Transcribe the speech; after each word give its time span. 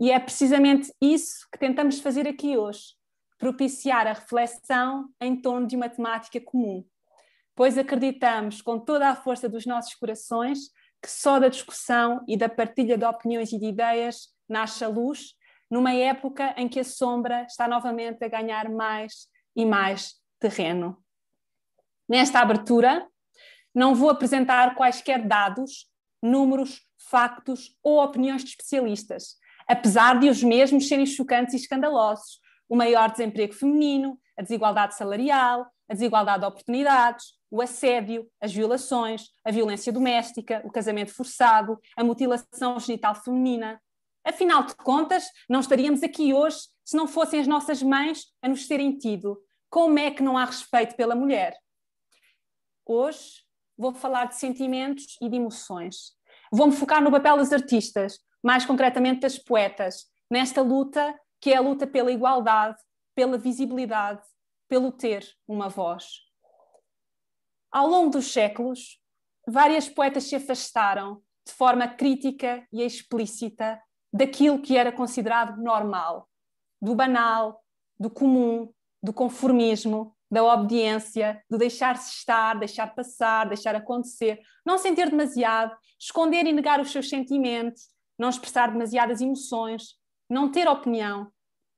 E 0.00 0.12
é 0.12 0.18
precisamente 0.18 0.92
isso 1.00 1.46
que 1.52 1.58
tentamos 1.58 1.98
fazer 1.98 2.26
aqui 2.28 2.56
hoje, 2.56 2.94
propiciar 3.38 4.06
a 4.06 4.12
reflexão 4.12 5.08
em 5.20 5.40
torno 5.40 5.66
de 5.66 5.76
uma 5.76 5.88
temática 5.88 6.40
comum, 6.40 6.84
pois 7.54 7.76
acreditamos 7.76 8.62
com 8.62 8.78
toda 8.78 9.08
a 9.08 9.16
força 9.16 9.48
dos 9.48 9.66
nossos 9.66 9.94
corações 9.94 10.70
que 11.02 11.10
só 11.10 11.38
da 11.38 11.48
discussão 11.48 12.24
e 12.28 12.36
da 12.36 12.48
partilha 12.48 12.96
de 12.96 13.04
opiniões 13.04 13.52
e 13.52 13.58
de 13.58 13.66
ideias 13.66 14.28
nasce 14.48 14.84
a 14.84 14.88
luz, 14.88 15.34
numa 15.70 15.92
época 15.92 16.54
em 16.56 16.68
que 16.68 16.80
a 16.80 16.84
sombra 16.84 17.42
está 17.42 17.68
novamente 17.68 18.24
a 18.24 18.28
ganhar 18.28 18.68
mais 18.68 19.28
e 19.54 19.64
mais 19.64 20.14
terreno. 20.38 20.96
Nesta 22.08 22.40
abertura, 22.40 23.06
não 23.74 23.94
vou 23.94 24.10
apresentar 24.10 24.74
quaisquer 24.74 25.26
dados, 25.26 25.88
números, 26.22 26.80
factos 26.96 27.76
ou 27.82 28.02
opiniões 28.02 28.42
de 28.42 28.50
especialistas, 28.50 29.36
apesar 29.68 30.18
de 30.18 30.28
os 30.28 30.42
mesmos 30.42 30.88
serem 30.88 31.04
chocantes 31.04 31.54
e 31.54 31.58
escandalosos. 31.58 32.40
O 32.68 32.74
maior 32.74 33.10
desemprego 33.10 33.52
feminino, 33.52 34.18
a 34.36 34.42
desigualdade 34.42 34.96
salarial, 34.96 35.66
a 35.88 35.92
desigualdade 35.92 36.40
de 36.40 36.46
oportunidades, 36.46 37.26
o 37.50 37.62
assédio, 37.62 38.28
as 38.40 38.52
violações, 38.52 39.28
a 39.44 39.50
violência 39.50 39.92
doméstica, 39.92 40.62
o 40.64 40.70
casamento 40.70 41.14
forçado, 41.14 41.78
a 41.96 42.04
mutilação 42.04 42.78
genital 42.80 43.14
feminina. 43.14 43.80
Afinal 44.24 44.64
de 44.64 44.74
contas, 44.76 45.28
não 45.48 45.60
estaríamos 45.60 46.02
aqui 46.02 46.34
hoje 46.34 46.58
se 46.84 46.96
não 46.96 47.06
fossem 47.06 47.40
as 47.40 47.46
nossas 47.46 47.82
mães 47.82 48.26
a 48.42 48.48
nos 48.48 48.66
terem 48.66 48.96
tido. 48.96 49.38
Como 49.70 49.98
é 49.98 50.10
que 50.10 50.22
não 50.22 50.36
há 50.36 50.44
respeito 50.44 50.96
pela 50.96 51.14
mulher? 51.14 51.56
Hoje 52.84 53.42
vou 53.76 53.92
falar 53.92 54.26
de 54.26 54.36
sentimentos 54.36 55.16
e 55.20 55.28
de 55.28 55.36
emoções. 55.36 56.12
Vou-me 56.50 56.72
focar 56.72 57.02
no 57.02 57.10
papel 57.10 57.36
das 57.36 57.52
artistas, 57.52 58.18
mais 58.42 58.64
concretamente 58.64 59.20
das 59.20 59.38
poetas, 59.38 60.06
nesta 60.30 60.62
luta 60.62 61.18
que 61.40 61.52
é 61.52 61.56
a 61.56 61.60
luta 61.60 61.86
pela 61.86 62.10
igualdade, 62.10 62.78
pela 63.14 63.38
visibilidade, 63.38 64.22
pelo 64.68 64.92
ter 64.92 65.26
uma 65.46 65.68
voz. 65.68 66.20
Ao 67.70 67.86
longo 67.86 68.10
dos 68.10 68.32
séculos, 68.32 69.00
várias 69.46 69.88
poetas 69.88 70.24
se 70.24 70.36
afastaram 70.36 71.22
de 71.46 71.52
forma 71.52 71.88
crítica 71.88 72.66
e 72.72 72.82
explícita 72.82 73.80
daquilo 74.12 74.60
que 74.60 74.76
era 74.76 74.92
considerado 74.92 75.60
normal, 75.62 76.28
do 76.80 76.94
banal, 76.94 77.62
do 77.98 78.10
comum, 78.10 78.72
do 79.02 79.12
conformismo, 79.12 80.14
da 80.30 80.44
obediência, 80.44 81.42
do 81.48 81.56
deixar-se 81.56 82.10
estar, 82.10 82.58
deixar 82.58 82.94
passar, 82.94 83.48
deixar 83.48 83.74
acontecer, 83.74 84.40
não 84.64 84.76
sentir 84.76 85.08
demasiado, 85.08 85.74
esconder 85.98 86.46
e 86.46 86.52
negar 86.52 86.80
os 86.80 86.92
seus 86.92 87.08
sentimentos, 87.08 87.88
não 88.18 88.28
expressar 88.28 88.70
demasiadas 88.70 89.20
emoções, 89.20 89.94
não 90.28 90.50
ter 90.50 90.68
opinião, 90.68 91.30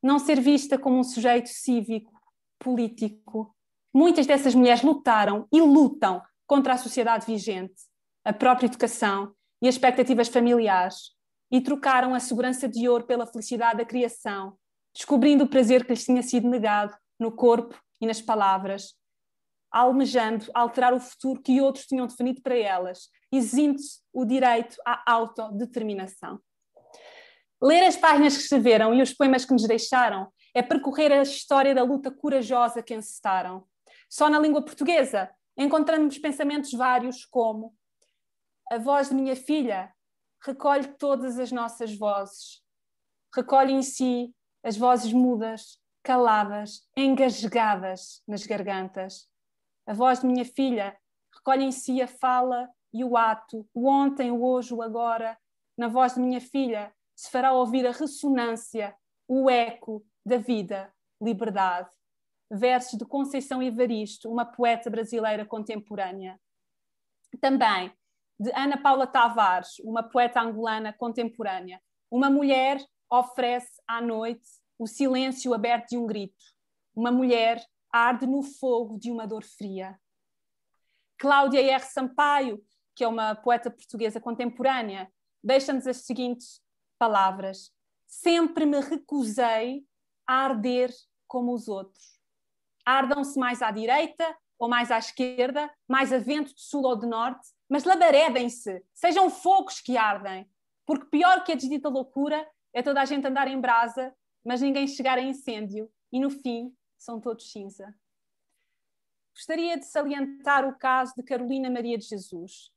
não 0.03 0.19
ser 0.19 0.41
vista 0.41 0.79
como 0.79 0.99
um 0.99 1.05
sujeito 1.05 1.49
cívico, 1.49 2.13
político. 2.59 3.55
Muitas 3.93 4.27
dessas 4.27 4.55
mulheres 4.55 4.83
lutaram 4.83 5.47
e 5.53 5.61
lutam 5.61 6.23
contra 6.47 6.75
a 6.75 6.79
sociedade 6.79 7.27
vigente, 7.27 7.83
a 8.25 8.33
própria 8.33 8.67
educação 8.67 9.35
e 9.63 9.69
as 9.69 9.75
expectativas 9.75 10.29
familiares, 10.29 11.15
e 11.51 11.61
trocaram 11.61 12.15
a 12.15 12.21
segurança 12.21 12.69
de 12.69 12.89
ouro 12.89 13.05
pela 13.05 13.27
felicidade 13.27 13.79
da 13.79 13.85
criação, 13.85 14.57
descobrindo 14.95 15.45
o 15.45 15.49
prazer 15.49 15.85
que 15.85 15.91
lhes 15.91 16.05
tinha 16.05 16.23
sido 16.23 16.49
negado 16.49 16.97
no 17.19 17.33
corpo 17.33 17.79
e 18.01 18.07
nas 18.07 18.21
palavras, 18.21 18.95
almejando 19.71 20.51
alterar 20.55 20.93
o 20.93 21.01
futuro 21.01 21.41
que 21.41 21.61
outros 21.61 21.87
tinham 21.87 22.07
definido 22.07 22.43
para 22.43 22.57
elas, 22.57 23.09
exigindo-se 23.33 24.01
o 24.13 24.25
direito 24.25 24.77
à 24.85 25.13
autodeterminação. 25.13 26.41
Ler 27.63 27.85
as 27.85 27.97
páginas 27.97 28.37
que 28.37 28.43
escreveram 28.43 28.95
e 28.95 29.03
os 29.03 29.13
poemas 29.13 29.45
que 29.45 29.53
nos 29.53 29.67
deixaram 29.67 30.33
é 30.55 30.63
percorrer 30.63 31.13
a 31.13 31.23
história 31.23 31.75
da 31.75 31.83
luta 31.83 32.11
corajosa 32.11 32.83
que 32.83 32.95
encetaram. 32.95 33.65
Só 34.09 34.29
na 34.29 34.39
língua 34.39 34.65
portuguesa 34.65 35.31
encontramos 35.57 36.19
pensamentos 36.19 36.73
vários 36.73 37.25
como 37.25 37.75
a 38.71 38.79
voz 38.79 39.09
de 39.09 39.15
minha 39.15 39.37
filha 39.37 39.93
recolhe 40.43 40.89
todas 40.97 41.39
as 41.39 41.53
nossas 41.53 41.97
vozes, 41.97 42.63
recolhe 43.35 43.73
em 43.73 43.83
si 43.83 44.35
as 44.63 44.77
vozes 44.77 45.13
mudas, 45.13 45.79
caladas, 46.03 46.83
engasgadas 46.97 48.23
nas 48.27 48.47
gargantas. 48.47 49.30
A 49.91 49.93
voz 49.93 50.21
de 50.21 50.27
minha 50.29 50.45
filha 50.45 50.97
recolhe 51.35 51.65
em 51.65 51.73
si 51.73 52.01
a 52.01 52.07
fala 52.07 52.71
e 52.95 53.03
o 53.03 53.17
ato, 53.17 53.69
o 53.75 53.89
ontem, 53.89 54.31
o 54.31 54.41
hoje, 54.41 54.73
o 54.73 54.83
agora. 54.83 55.37
Na 55.77 55.89
voz 55.89 56.15
de 56.15 56.21
minha 56.21 56.41
filha 56.41 56.95
se 57.17 57.29
fará 57.29 57.53
ouvir 57.53 57.85
a 57.85 57.91
ressonância, 57.91 58.97
o 59.27 59.51
eco 59.51 60.07
da 60.25 60.37
vida, 60.37 60.95
liberdade. 61.21 61.91
Versos 62.49 62.97
de 62.97 63.05
Conceição 63.05 63.61
Evaristo, 63.61 64.31
uma 64.31 64.45
poeta 64.45 64.89
brasileira 64.89 65.45
contemporânea. 65.45 66.41
Também 67.41 67.93
de 68.39 68.53
Ana 68.53 68.81
Paula 68.81 69.09
Tavares, 69.09 69.81
uma 69.81 70.05
poeta 70.05 70.41
angolana 70.41 70.93
contemporânea. 70.93 71.83
Uma 72.09 72.31
mulher 72.31 72.81
oferece 73.11 73.83
à 73.89 74.01
noite 74.01 74.49
o 74.79 74.87
silêncio 74.87 75.53
aberto 75.53 75.89
de 75.89 75.99
um 75.99 76.07
grito. 76.07 76.45
Uma 76.95 77.11
mulher 77.11 77.61
arde 77.93 78.27
no 78.27 78.43
fogo 78.43 78.99
de 78.99 79.11
uma 79.11 79.27
dor 79.27 79.45
fria. 79.45 79.99
Cláudia 81.19 81.61
R. 81.61 81.85
Sampaio, 81.85 82.65
que 82.95 83.05
é 83.05 83.09
uma 83.09 83.35
poeta 83.35 83.71
portuguesa 83.71 84.21
contemporânea, 84.21 85.11
deixa-nos 85.43 85.87
as 85.87 85.99
seguintes 85.99 86.63
palavras: 86.99 87.73
Sempre 88.07 88.65
me 88.67 88.81
recusei 88.81 89.85
a 90.27 90.45
arder 90.45 90.91
como 91.29 91.53
os 91.53 91.69
outros. 91.69 92.19
Ardam-se 92.85 93.39
mais 93.39 93.63
à 93.63 93.71
direita 93.71 94.37
ou 94.59 94.69
mais 94.69 94.91
à 94.91 94.99
esquerda, 94.99 95.71
mais 95.89 96.13
a 96.13 96.19
vento 96.19 96.55
de 96.55 96.61
sul 96.61 96.85
ou 96.85 96.97
de 96.97 97.07
norte, 97.07 97.49
mas 97.69 97.85
labaredem-se, 97.85 98.85
sejam 98.93 99.31
fogos 99.31 99.81
que 99.81 99.97
ardem, 99.97 100.51
porque 100.85 101.07
pior 101.07 101.45
que 101.45 101.53
a 101.53 101.55
desdita 101.55 101.89
loucura 101.89 102.47
é 102.73 102.83
toda 102.83 103.01
a 103.01 103.05
gente 103.05 103.27
andar 103.27 103.49
em 103.49 103.61
brasa, 103.61 104.15
mas 104.45 104.61
ninguém 104.61 104.87
chegar 104.87 105.17
a 105.19 105.23
incêndio, 105.23 105.91
e 106.13 106.21
no 106.21 106.29
fim 106.29 106.75
são 107.01 107.19
todos 107.19 107.51
cinza. 107.51 107.95
Gostaria 109.35 109.79
de 109.79 109.87
salientar 109.87 110.69
o 110.69 110.77
caso 110.77 111.15
de 111.17 111.23
Carolina 111.23 111.71
Maria 111.71 111.97
de 111.97 112.05
Jesus. 112.05 112.71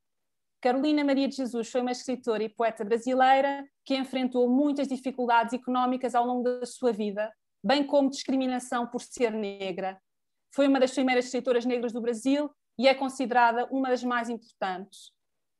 Carolina 0.61 1.03
Maria 1.03 1.27
de 1.27 1.35
Jesus 1.35 1.69
foi 1.69 1.81
uma 1.81 1.91
escritora 1.91 2.41
e 2.41 2.47
poeta 2.47 2.85
brasileira 2.85 3.67
que 3.83 3.97
enfrentou 3.97 4.49
muitas 4.49 4.87
dificuldades 4.87 5.53
económicas 5.53 6.15
ao 6.15 6.25
longo 6.25 6.43
da 6.43 6.65
sua 6.65 6.93
vida, 6.93 7.33
bem 7.61 7.85
como 7.85 8.09
discriminação 8.09 8.87
por 8.87 9.01
ser 9.01 9.33
negra. 9.33 10.01
Foi 10.51 10.69
uma 10.69 10.79
das 10.79 10.91
primeiras 10.91 11.25
escritoras 11.25 11.65
negras 11.65 11.91
do 11.91 11.99
Brasil 11.99 12.49
e 12.77 12.87
é 12.87 12.95
considerada 12.95 13.65
uma 13.65 13.89
das 13.89 14.05
mais 14.05 14.29
importantes. 14.29 15.11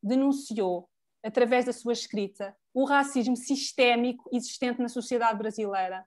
Denunciou, 0.02 0.90
através 1.22 1.66
da 1.66 1.74
sua 1.74 1.92
escrita, 1.92 2.56
o 2.74 2.86
racismo 2.86 3.36
sistémico 3.36 4.30
existente 4.32 4.82
na 4.82 4.88
sociedade 4.88 5.38
brasileira. 5.38 6.06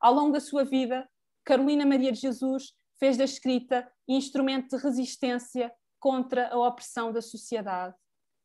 Ao 0.00 0.14
longo 0.14 0.32
da 0.32 0.40
sua 0.40 0.64
vida, 0.64 1.06
Carolina 1.50 1.84
Maria 1.84 2.12
de 2.12 2.20
Jesus 2.20 2.72
fez 2.98 3.16
da 3.16 3.24
escrita 3.24 3.90
instrumento 4.06 4.76
de 4.76 4.82
resistência 4.82 5.72
contra 5.98 6.48
a 6.48 6.58
opressão 6.58 7.12
da 7.12 7.20
sociedade. 7.20 7.96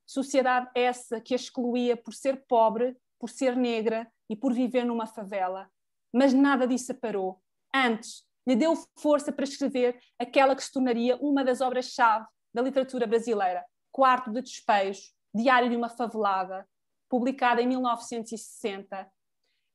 Sociedade 0.08 0.70
essa 0.76 1.22
que 1.22 1.34
a 1.34 1.38
excluía 1.38 1.96
por 1.96 2.14
ser 2.14 2.46
pobre, 2.48 2.98
por 3.20 3.30
ser 3.30 3.56
negra 3.56 4.12
e 4.30 4.36
por 4.36 4.54
viver 4.54 4.86
numa 4.86 5.06
favela 5.06 5.70
mas 6.16 6.34
nada 6.34 6.66
disso 6.66 6.96
parou. 6.96 7.42
Antes, 7.76 8.24
lhe 8.48 8.56
deu 8.56 8.74
força 8.98 9.34
para 9.34 9.44
escrever 9.44 10.00
aquela 10.18 10.56
que 10.56 10.64
se 10.64 10.72
tornaria 10.72 11.18
uma 11.18 11.44
das 11.44 11.60
obras-chave 11.60 12.26
da 12.54 12.62
literatura 12.62 13.06
brasileira, 13.06 13.66
Quarto 13.92 14.32
de 14.32 14.42
Despejo, 14.42 15.12
Diário 15.34 15.70
de 15.70 15.76
uma 15.76 15.90
Favelada, 15.90 16.66
publicada 17.10 17.62
em 17.62 17.68
1960, 17.68 19.12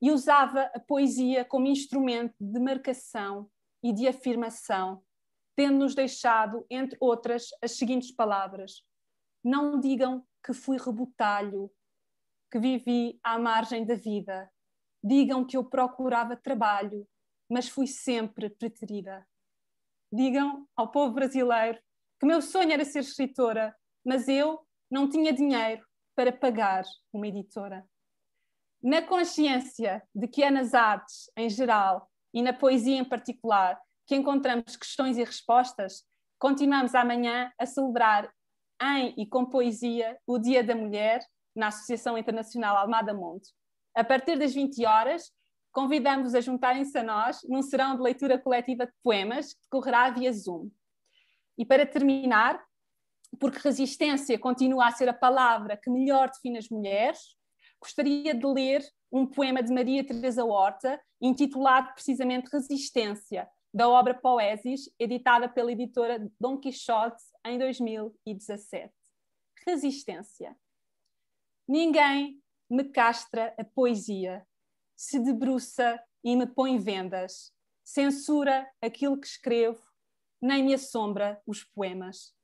e 0.01 0.11
usava 0.11 0.71
a 0.75 0.81
poesia 0.81 1.45
como 1.45 1.67
instrumento 1.67 2.35
de 2.41 2.61
marcação 2.61 3.51
e 3.83 3.93
de 3.93 4.09
afirmação, 4.09 5.03
tendo-nos 5.57 5.95
deixado, 5.95 6.65
entre 6.71 6.97
outras, 7.01 7.49
as 7.63 7.73
seguintes 7.73 8.13
palavras: 8.13 8.83
Não 9.45 9.79
digam 9.79 10.25
que 10.45 10.53
fui 10.53 10.79
rebotalho, 10.79 11.71
que 12.51 12.59
vivi 12.59 13.19
à 13.23 13.39
margem 13.39 13.85
da 13.85 13.95
vida, 13.95 14.51
Digam 15.03 15.47
que 15.47 15.57
eu 15.57 15.65
procurava 15.65 16.37
trabalho, 16.37 17.09
mas 17.51 17.69
fui 17.69 17.87
sempre 17.87 18.51
preterida. 18.51 19.27
Digam 20.13 20.69
ao 20.77 20.91
povo 20.91 21.15
brasileiro 21.15 21.81
que 22.19 22.27
meu 22.27 22.43
sonho 22.43 22.71
era 22.71 22.85
ser 22.85 23.01
escritora, 23.01 23.75
mas 24.05 24.29
eu 24.29 24.61
não 24.91 25.09
tinha 25.09 25.33
dinheiro 25.33 25.87
para 26.15 26.33
pagar 26.33 26.85
uma 27.13 27.27
editora. 27.27 27.89
Na 28.83 29.03
consciência 29.03 30.03
de 30.15 30.27
que 30.27 30.43
é 30.43 30.51
nas 30.51 30.73
artes 30.73 31.31
em 31.37 31.51
geral 31.51 32.09
e 32.33 32.41
na 32.41 32.53
poesia 32.53 32.97
em 32.97 33.05
particular 33.05 33.79
que 34.07 34.17
encontramos 34.17 34.75
questões 34.75 35.19
e 35.19 35.25
respostas, 35.25 36.03
continuamos 36.39 36.95
amanhã 36.95 37.53
a 37.59 37.67
celebrar 37.67 38.33
em 38.83 39.15
e 39.19 39.27
com 39.27 39.45
poesia 39.45 40.19
o 40.27 40.39
Dia 40.39 40.65
da 40.65 40.75
Mulher 40.75 41.21
na 41.55 41.67
Associação 41.67 42.17
Internacional 42.17 42.75
Almada 42.77 43.13
Monte 43.13 43.53
A 43.95 44.03
partir 44.03 44.39
das 44.39 44.55
20 44.55 44.87
horas, 44.87 45.31
convidamos-vos 45.73 46.35
a 46.35 46.41
juntarem-se 46.41 46.97
a 46.97 47.03
nós 47.03 47.41
num 47.45 47.61
serão 47.61 47.95
de 47.97 48.03
leitura 48.03 48.39
coletiva 48.39 48.87
de 48.87 48.93
poemas 49.03 49.53
que 49.53 49.61
decorrerá 49.65 50.09
via 50.09 50.33
Zoom. 50.33 50.71
E 51.59 51.67
para 51.67 51.85
terminar, 51.85 52.59
porque 53.39 53.61
resistência 53.63 54.39
continua 54.39 54.87
a 54.87 54.91
ser 54.91 55.09
a 55.11 55.15
palavra 55.15 55.77
que 55.77 55.91
melhor 55.91 56.31
define 56.31 56.57
as 56.57 56.71
mulheres, 56.71 57.39
gostaria 57.81 58.35
de 58.35 58.47
ler 58.47 58.85
um 59.11 59.27
poema 59.27 59.63
de 59.63 59.73
Maria 59.73 60.07
Teresa 60.07 60.45
Horta, 60.45 61.01
intitulado 61.21 61.93
precisamente 61.95 62.51
Resistência, 62.53 63.49
da 63.73 63.89
obra 63.89 64.15
Poesis, 64.15 64.93
editada 64.99 65.49
pela 65.49 65.73
editora 65.73 66.31
Dom 66.39 66.59
Quixote 66.59 67.23
em 67.45 67.59
2017. 67.59 68.93
Resistência. 69.67 70.57
Ninguém 71.67 72.43
me 72.69 72.85
castra 72.85 73.55
a 73.59 73.65
poesia, 73.65 74.47
se 74.97 75.19
debruça 75.19 76.03
e 76.23 76.37
me 76.37 76.47
põe 76.47 76.79
vendas, 76.79 77.53
censura 77.85 78.69
aquilo 78.83 79.19
que 79.19 79.27
escrevo, 79.27 79.83
nem 80.41 80.63
me 80.63 80.75
assombra 80.75 81.41
os 81.47 81.65
poemas. 81.65 82.35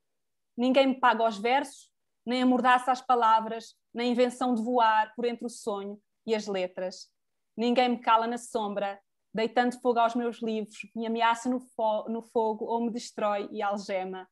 Ninguém 0.57 0.89
me 0.89 1.01
paga 1.01 1.27
os 1.27 1.39
versos, 1.39 1.91
nem 2.25 2.43
amordaça 2.43 2.91
as 2.91 3.01
palavras, 3.01 3.77
nem 3.97 4.13
invenção 4.13 4.55
de 4.55 4.63
voar 4.63 5.15
por 5.17 5.25
entre 5.25 5.47
o 5.47 5.49
sonho 5.49 5.99
e 6.27 6.35
as 6.35 6.47
letras. 6.47 7.09
Ninguém 7.57 7.89
me 7.89 7.99
cala 7.99 8.27
na 8.27 8.37
sombra, 8.37 9.01
deitando 9.33 9.81
fogo 9.81 9.99
aos 9.99 10.15
meus 10.15 10.43
livros, 10.43 10.77
me 10.95 11.07
ameaça 11.07 11.49
no, 11.49 11.59
fo 11.59 12.07
no 12.09 12.21
fogo 12.21 12.67
ou 12.67 12.85
me 12.85 12.91
destrói 12.91 13.49
e 13.51 13.63
algema. 13.63 14.29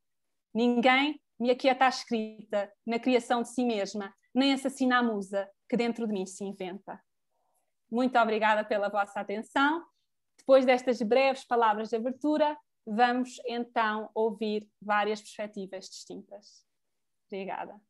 Ninguém 0.52 1.18
me 1.40 1.50
aquieta 1.50 1.86
a 1.86 1.88
escrita, 1.88 2.70
na 2.86 2.98
criação 2.98 3.42
de 3.42 3.48
si 3.48 3.64
mesma, 3.64 4.14
nem 4.34 4.52
assassina 4.52 4.98
a 4.98 5.02
musa 5.02 5.50
que 5.68 5.76
dentro 5.76 6.06
de 6.06 6.12
mim 6.12 6.26
se 6.26 6.44
inventa. 6.44 7.02
Muito 7.90 8.18
obrigada 8.18 8.64
pela 8.64 8.90
vossa 8.90 9.20
atenção. 9.20 9.82
Depois 10.38 10.66
destas 10.66 11.00
breves 11.00 11.44
palavras 11.44 11.88
de 11.88 11.96
abertura, 11.96 12.56
vamos 12.86 13.40
então 13.46 14.10
ouvir 14.14 14.68
várias 14.80 15.20
perspectivas 15.20 15.86
distintas. 15.86 16.66
Obrigada. 17.26 17.80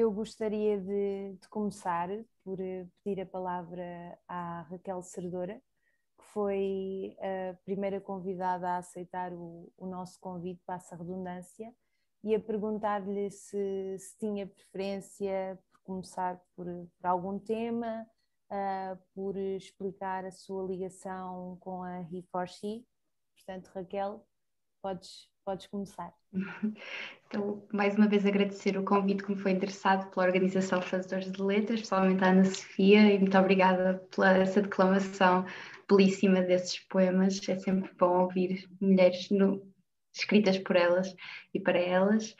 Eu 0.00 0.10
gostaria 0.10 0.80
de, 0.80 1.36
de, 1.38 1.48
começar 1.50 2.08
por 2.42 2.58
eh, 2.58 2.88
pedir 3.04 3.20
a 3.20 3.26
palavra 3.26 4.18
à 4.26 4.62
Raquel 4.62 5.02
Cerdora, 5.02 5.60
que 6.16 6.24
foi 6.32 7.14
a 7.20 7.54
primeira 7.66 8.00
convidada 8.00 8.66
a 8.66 8.76
aceitar 8.78 9.30
o, 9.34 9.70
o 9.76 9.86
nosso 9.86 10.18
convite, 10.18 10.62
passa 10.64 10.94
a 10.94 10.98
redundância, 10.98 11.70
e 12.24 12.34
a 12.34 12.40
perguntar-lhe 12.40 13.30
se, 13.30 13.98
se, 13.98 14.16
tinha 14.18 14.46
preferência 14.46 15.62
por 15.70 15.82
começar 15.82 16.40
por, 16.56 16.64
por 16.64 17.06
algum 17.06 17.38
tema, 17.38 18.06
uh, 18.50 18.96
por 19.14 19.36
explicar 19.36 20.24
a 20.24 20.30
sua 20.30 20.66
ligação 20.66 21.58
com 21.60 21.82
a 21.82 22.00
He4She. 22.04 22.86
Portanto, 23.34 23.70
Raquel, 23.74 24.26
podes, 24.80 25.30
podes 25.44 25.66
começar. 25.66 26.19
Então, 27.28 27.64
mais 27.72 27.96
uma 27.96 28.08
vez 28.08 28.26
agradecer 28.26 28.76
o 28.76 28.82
convite 28.82 29.22
que 29.22 29.30
me 29.30 29.38
foi 29.38 29.52
interessado 29.52 30.10
pela 30.10 30.26
Organização 30.26 30.82
Fazedores 30.82 31.30
de 31.30 31.40
Letras, 31.40 31.78
especialmente 31.78 32.24
a 32.24 32.30
Ana 32.30 32.44
Sofia, 32.44 33.14
e 33.14 33.20
muito 33.20 33.38
obrigada 33.38 34.04
pela 34.12 34.36
essa 34.36 34.60
declamação 34.60 35.46
belíssima 35.88 36.42
desses 36.42 36.80
poemas. 36.88 37.40
É 37.48 37.56
sempre 37.56 37.88
bom 37.96 38.22
ouvir 38.22 38.68
mulheres 38.80 39.30
no, 39.30 39.62
escritas 40.12 40.58
por 40.58 40.74
elas 40.74 41.14
e 41.54 41.60
para 41.60 41.78
elas. 41.78 42.34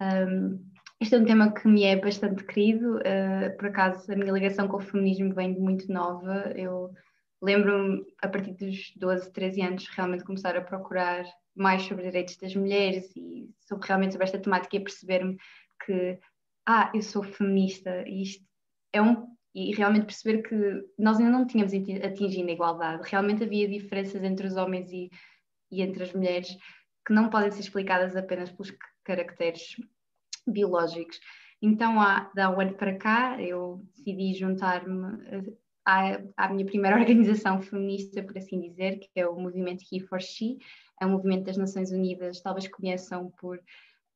Um, 0.00 0.62
este 1.00 1.14
é 1.14 1.18
um 1.18 1.24
tema 1.24 1.52
que 1.52 1.66
me 1.66 1.84
é 1.84 1.96
bastante 1.96 2.44
querido, 2.44 2.98
uh, 2.98 3.56
por 3.56 3.68
acaso 3.68 4.12
a 4.12 4.16
minha 4.16 4.32
ligação 4.32 4.68
com 4.68 4.76
o 4.76 4.80
feminismo 4.80 5.34
vem 5.34 5.54
de 5.54 5.60
muito 5.60 5.90
nova. 5.90 6.52
Eu 6.54 6.92
lembro-me, 7.42 8.04
a 8.22 8.28
partir 8.28 8.52
dos 8.52 8.92
12, 8.96 9.32
13 9.32 9.62
anos, 9.62 9.88
realmente 9.88 10.24
começar 10.24 10.56
a 10.56 10.60
procurar 10.60 11.24
mais 11.54 11.82
sobre 11.82 12.04
direitos 12.04 12.36
das 12.36 12.54
mulheres 12.54 13.14
e 13.16 13.48
sobre 13.60 13.86
realmente 13.86 14.12
sobre 14.12 14.24
esta 14.24 14.38
temática 14.38 14.76
e 14.76 14.80
perceber-me 14.80 15.36
que, 15.84 16.18
ah, 16.66 16.90
eu 16.94 17.02
sou 17.02 17.22
feminista 17.22 18.04
e 18.06 18.22
isto 18.22 18.44
é 18.92 19.00
um. 19.00 19.34
E 19.54 19.72
realmente 19.74 20.06
perceber 20.06 20.42
que 20.42 20.56
nós 20.98 21.18
ainda 21.18 21.30
não 21.30 21.46
tínhamos 21.46 21.72
atingido 21.72 22.48
a 22.48 22.52
igualdade. 22.52 23.08
Realmente 23.08 23.44
havia 23.44 23.68
diferenças 23.68 24.22
entre 24.24 24.48
os 24.48 24.56
homens 24.56 24.90
e, 24.90 25.08
e 25.70 25.80
entre 25.80 26.02
as 26.02 26.12
mulheres 26.12 26.56
que 27.06 27.12
não 27.12 27.30
podem 27.30 27.52
ser 27.52 27.60
explicadas 27.60 28.16
apenas 28.16 28.50
pelos 28.50 28.72
caracteres 29.04 29.76
biológicos. 30.46 31.20
Então, 31.62 32.00
há 32.00 32.30
um 32.50 32.60
ano 32.60 32.74
para 32.74 32.98
cá, 32.98 33.40
eu 33.40 33.80
decidi 33.94 34.34
juntar-me 34.34 35.56
à, 35.84 36.20
à, 36.36 36.48
minha 36.48 36.64
primeira 36.64 36.96
organização 36.98 37.60
feminista, 37.60 38.22
por 38.22 38.36
assim 38.38 38.60
dizer, 38.60 38.98
que 38.98 39.08
é 39.16 39.26
o 39.26 39.38
movimento 39.38 39.84
He 39.92 40.00
for 40.00 40.20
She, 40.20 40.58
é 41.00 41.06
um 41.06 41.10
movimento 41.10 41.44
das 41.44 41.56
Nações 41.56 41.90
Unidas, 41.90 42.40
talvez 42.40 42.68
conheçam 42.68 43.30
por. 43.30 43.60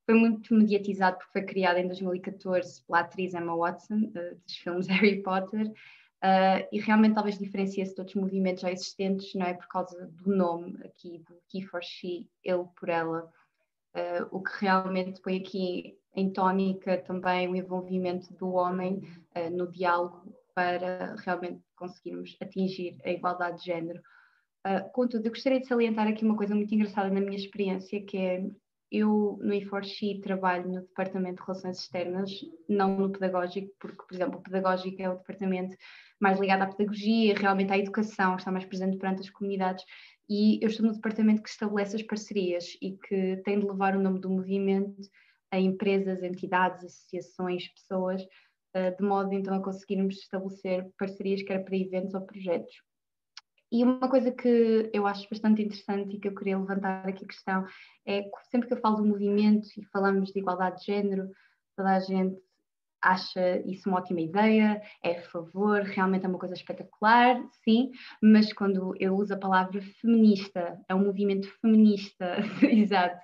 Foi 0.05 0.15
muito 0.15 0.53
mediatizado 0.55 1.17
porque 1.17 1.31
foi 1.31 1.43
criado 1.43 1.77
em 1.77 1.85
2014 1.85 2.83
pela 2.83 3.01
atriz 3.01 3.33
Emma 3.35 3.55
Watson, 3.55 4.11
uh, 4.15 4.35
dos 4.43 4.55
filmes 4.57 4.87
Harry 4.89 5.21
Potter, 5.21 5.67
uh, 5.67 6.67
e 6.71 6.79
realmente 6.79 7.13
talvez 7.13 7.37
diferencia-se 7.37 7.93
de 7.93 8.01
outros 8.01 8.15
movimentos 8.15 8.61
já 8.61 8.71
existentes, 8.71 9.35
não 9.35 9.45
é? 9.45 9.53
Por 9.53 9.67
causa 9.67 10.07
do 10.07 10.35
nome 10.35 10.79
aqui, 10.83 11.19
do 11.19 11.35
He 11.53 11.61
for 11.61 11.83
She, 11.83 12.27
ele 12.43 12.65
por 12.79 12.89
ela, 12.89 13.31
uh, 13.95 14.25
o 14.31 14.41
que 14.41 14.51
realmente 14.61 15.21
põe 15.21 15.37
aqui 15.37 15.95
em 16.15 16.31
tónica 16.31 16.97
também 16.97 17.47
o 17.47 17.55
envolvimento 17.55 18.33
do 18.33 18.53
homem 18.53 18.99
no 19.51 19.71
diálogo 19.71 20.23
para 20.59 21.15
realmente 21.25 21.63
conseguirmos 21.73 22.35
atingir 22.41 22.97
a 23.05 23.11
igualdade 23.11 23.59
de 23.59 23.67
género. 23.67 24.01
Uh, 24.67 24.91
contudo, 24.91 25.25
eu 25.25 25.31
gostaria 25.31 25.61
de 25.61 25.67
salientar 25.67 26.05
aqui 26.05 26.25
uma 26.25 26.35
coisa 26.35 26.53
muito 26.53 26.75
engraçada 26.75 27.09
na 27.09 27.21
minha 27.21 27.37
experiência, 27.37 28.03
que 28.03 28.17
é 28.17 28.43
eu 28.91 29.39
no 29.41 29.53
E4X 29.53 30.21
trabalho 30.21 30.67
no 30.67 30.81
departamento 30.81 31.37
de 31.37 31.47
relações 31.47 31.79
externas, 31.79 32.29
não 32.67 32.97
no 32.97 33.09
pedagógico, 33.09 33.73
porque, 33.79 34.03
por 34.05 34.13
exemplo, 34.13 34.39
o 34.39 34.43
pedagógico 34.43 35.01
é 35.01 35.09
o 35.09 35.15
departamento 35.15 35.77
mais 36.19 36.37
ligado 36.37 36.63
à 36.63 36.67
pedagogia, 36.67 37.35
realmente 37.35 37.71
à 37.71 37.77
educação, 37.77 38.35
está 38.35 38.51
mais 38.51 38.65
presente 38.65 38.97
perante 38.97 39.21
as 39.21 39.29
comunidades, 39.29 39.85
e 40.29 40.59
eu 40.61 40.67
estou 40.67 40.85
no 40.85 40.93
departamento 40.93 41.41
que 41.41 41.49
estabelece 41.49 41.95
as 41.95 42.03
parcerias 42.03 42.65
e 42.81 42.97
que 42.97 43.37
tem 43.45 43.59
de 43.59 43.65
levar 43.65 43.95
o 43.95 44.01
nome 44.01 44.19
do 44.19 44.29
movimento 44.29 44.99
a 45.51 45.57
empresas, 45.57 46.21
entidades, 46.21 46.83
associações, 46.83 47.67
pessoas, 47.69 48.21
de 48.97 49.03
modo 49.03 49.33
então 49.33 49.55
a 49.55 49.63
conseguirmos 49.63 50.15
estabelecer 50.17 50.89
parcerias, 50.97 51.43
quer 51.43 51.63
para 51.63 51.77
eventos 51.77 52.13
ou 52.13 52.21
projetos. 52.21 52.73
E 53.71 53.83
uma 53.83 54.09
coisa 54.09 54.31
que 54.31 54.89
eu 54.91 55.05
acho 55.05 55.27
bastante 55.29 55.61
interessante 55.61 56.15
e 56.15 56.19
que 56.19 56.27
eu 56.27 56.35
queria 56.35 56.57
levantar 56.57 57.07
aqui 57.07 57.23
a 57.23 57.27
questão 57.27 57.65
é 58.05 58.23
que 58.23 58.47
sempre 58.49 58.67
que 58.67 58.73
eu 58.73 58.79
falo 58.79 58.97
do 58.97 59.05
movimento 59.05 59.67
e 59.77 59.85
falamos 59.85 60.31
de 60.31 60.39
igualdade 60.39 60.79
de 60.79 60.85
género, 60.87 61.29
toda 61.75 61.95
a 61.95 61.99
gente 61.99 62.39
acha 63.01 63.59
isso 63.65 63.87
uma 63.87 63.99
ótima 63.99 64.21
ideia, 64.21 64.81
é 65.03 65.19
a 65.19 65.21
favor, 65.21 65.81
realmente 65.83 66.25
é 66.25 66.29
uma 66.29 66.39
coisa 66.39 66.53
espetacular, 66.53 67.41
sim, 67.63 67.91
mas 68.21 68.51
quando 68.51 68.93
eu 68.99 69.15
uso 69.15 69.33
a 69.33 69.37
palavra 69.37 69.81
feminista, 70.01 70.79
é 70.87 70.95
um 70.95 71.05
movimento 71.05 71.47
feminista, 71.61 72.37
exato, 72.63 73.19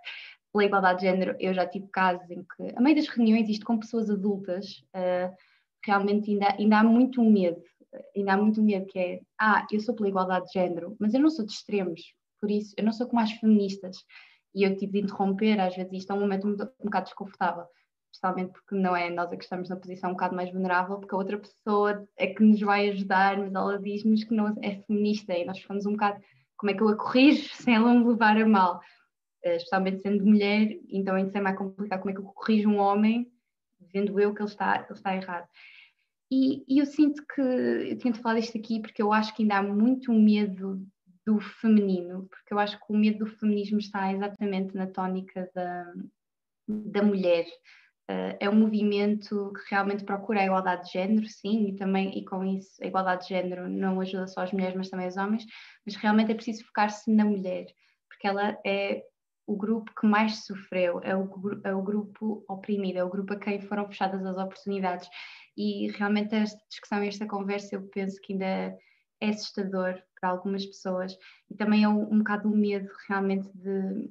pela 0.55 0.65
igualdade 0.65 0.99
de 1.01 1.05
género, 1.05 1.35
eu 1.37 1.53
já 1.53 1.67
tive 1.67 1.87
casos 1.89 2.31
em 2.31 2.41
que, 2.41 2.73
a 2.77 2.79
meio 2.79 2.95
das 2.95 3.09
reuniões, 3.09 3.49
isto 3.49 3.65
com 3.65 3.77
pessoas 3.77 4.09
adultas, 4.09 4.85
uh, 4.95 5.35
realmente 5.83 6.31
ainda, 6.31 6.55
ainda 6.57 6.79
há 6.79 6.83
muito 6.83 7.21
medo 7.21 7.61
ainda 8.15 8.33
há 8.33 8.37
muito 8.37 8.61
medo 8.61 8.85
que 8.87 8.99
é, 8.99 9.21
ah, 9.39 9.65
eu 9.71 9.79
sou 9.79 9.95
pela 9.95 10.09
igualdade 10.09 10.47
de 10.47 10.53
género, 10.53 10.95
mas 10.99 11.13
eu 11.13 11.19
não 11.19 11.29
sou 11.29 11.45
de 11.45 11.51
extremos, 11.51 12.01
por 12.39 12.51
isso 12.51 12.73
eu 12.77 12.83
não 12.83 12.91
sou 12.91 13.07
como 13.07 13.21
as 13.21 13.31
feministas. 13.31 13.97
E 14.53 14.63
eu 14.63 14.75
tive 14.75 14.93
de 14.93 14.99
interromper, 14.99 15.59
às 15.59 15.75
vezes 15.75 15.91
isto 15.93 16.11
é 16.11 16.15
um 16.15 16.19
momento 16.19 16.47
um, 16.47 16.51
um 16.51 16.85
bocado 16.85 17.05
desconfortável, 17.05 17.65
especialmente 18.11 18.53
porque 18.53 18.75
não 18.75 18.95
é 18.95 19.09
nós 19.09 19.31
é 19.31 19.35
que 19.35 19.43
estamos 19.43 19.69
na 19.69 19.75
posição 19.75 20.09
um 20.09 20.13
bocado 20.13 20.35
mais 20.35 20.51
vulnerável, 20.51 20.97
porque 20.97 21.13
a 21.13 21.17
outra 21.17 21.37
pessoa 21.37 22.07
é 22.17 22.27
que 22.27 22.43
nos 22.43 22.59
vai 22.61 22.89
ajudar, 22.89 23.37
mas 23.37 23.53
ela 23.53 23.79
diz-nos 23.79 24.23
que 24.23 24.33
não 24.33 24.55
é 24.61 24.81
feminista 24.81 25.33
e 25.33 25.45
nós 25.45 25.59
ficamos 25.59 25.85
um 25.85 25.91
bocado, 25.91 26.21
como 26.57 26.71
é 26.71 26.73
que 26.73 26.81
eu 26.81 26.89
a 26.89 26.95
corrijo 26.95 27.49
sem 27.55 27.75
ela 27.75 27.93
me 27.93 28.05
levar 28.05 28.37
a 28.37 28.45
mal? 28.45 28.79
Uh, 29.45 29.49
especialmente 29.49 30.01
sendo 30.01 30.25
mulher, 30.25 30.79
então 30.89 31.15
ainda 31.15 31.37
é 31.37 31.41
mais 31.41 31.57
complicado 31.57 31.99
como 31.99 32.09
é 32.09 32.13
que 32.13 32.19
eu 32.19 32.25
corrijo 32.25 32.67
um 32.67 32.79
homem, 32.79 33.31
vendo 33.93 34.19
eu 34.19 34.33
que 34.33 34.41
ele 34.41 34.49
está, 34.49 34.77
ele 34.77 34.91
está 34.91 35.15
errado. 35.15 35.47
E, 36.31 36.65
e, 36.67 36.79
eu 36.79 36.85
sinto 36.85 37.23
que, 37.27 37.41
eu 37.41 37.97
tento 37.99 38.21
falar 38.21 38.39
disto 38.39 38.57
aqui 38.57 38.81
porque 38.81 39.01
eu 39.01 39.13
acho 39.13 39.35
que 39.35 39.43
ainda 39.43 39.57
há 39.57 39.63
muito 39.63 40.11
medo 40.11 40.83
do 41.25 41.39
feminino, 41.39 42.27
porque 42.29 42.53
eu 42.53 42.59
acho 42.59 42.77
que 42.77 42.85
o 42.89 42.97
medo 42.97 43.19
do 43.19 43.27
feminismo 43.27 43.79
está 43.79 44.11
exatamente 44.11 44.75
na 44.75 44.87
tónica 44.87 45.49
da, 45.53 45.93
da 46.67 47.03
mulher. 47.03 47.45
Uh, 48.09 48.37
é 48.39 48.47
um 48.47 48.55
movimento 48.55 49.51
que 49.53 49.73
realmente 49.73 50.03
procura 50.03 50.41
a 50.41 50.45
igualdade 50.45 50.85
de 50.85 50.93
género, 50.93 51.25
sim, 51.27 51.69
e 51.69 51.75
também, 51.75 52.15
e 52.15 52.23
com 52.23 52.43
isso, 52.43 52.83
a 52.83 52.85
igualdade 52.85 53.23
de 53.23 53.29
género 53.29 53.67
não 53.67 53.99
ajuda 53.99 54.27
só 54.27 54.41
as 54.41 54.51
mulheres, 54.51 54.75
mas 54.75 54.89
também 54.89 55.07
os 55.07 55.17
homens, 55.17 55.43
mas 55.83 55.95
realmente 55.95 56.31
é 56.31 56.35
preciso 56.35 56.63
focar-se 56.65 57.11
na 57.11 57.25
mulher, 57.25 57.65
porque 58.07 58.27
ela 58.27 58.55
é 58.63 59.03
o 59.47 59.55
grupo 59.55 59.91
que 59.99 60.07
mais 60.07 60.45
sofreu, 60.45 60.99
é 61.03 61.15
o, 61.15 61.29
é 61.63 61.73
o 61.73 61.81
grupo 61.81 62.43
oprimido, 62.47 62.97
é 62.97 63.03
o 63.03 63.09
grupo 63.09 63.33
a 63.33 63.39
quem 63.39 63.61
foram 63.61 63.87
fechadas 63.87 64.25
as 64.25 64.37
oportunidades. 64.37 65.07
E 65.55 65.91
realmente 65.91 66.35
esta 66.35 66.59
discussão, 66.69 66.99
esta 67.03 67.27
conversa, 67.27 67.75
eu 67.75 67.83
penso 67.83 68.19
que 68.21 68.33
ainda 68.33 68.77
é 69.21 69.29
assustador 69.29 70.01
para 70.19 70.29
algumas 70.29 70.65
pessoas. 70.65 71.15
E 71.49 71.55
também 71.55 71.83
é 71.83 71.89
um, 71.89 72.13
um 72.13 72.17
bocado 72.19 72.49
o 72.49 72.55
medo 72.55 72.89
realmente 73.07 73.49
de 73.55 74.09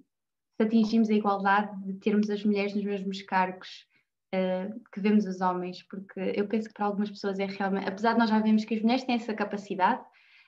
se 0.57 0.63
atingirmos 0.63 1.11
a 1.11 1.15
igualdade, 1.15 1.85
de 1.85 1.95
termos 1.95 2.31
as 2.31 2.45
mulheres 2.45 2.75
nos 2.75 2.85
mesmos 2.85 3.23
cargos 3.23 3.87
uh, 4.35 4.81
que 4.93 5.01
vemos 5.01 5.27
os 5.27 5.41
homens, 5.41 5.83
porque 5.83 6.33
eu 6.37 6.47
penso 6.47 6.69
que 6.69 6.75
para 6.75 6.87
algumas 6.87 7.11
pessoas 7.11 7.39
é 7.39 7.47
realmente, 7.47 7.89
apesar 7.89 8.13
de 8.13 8.21
nós 8.21 8.31
já 8.31 8.39
vemos 8.39 8.65
que 8.65 8.75
as 8.75 8.83
mulheres 8.83 9.05
têm 9.05 9.17
essa 9.17 9.35
capacidade, 9.35 10.05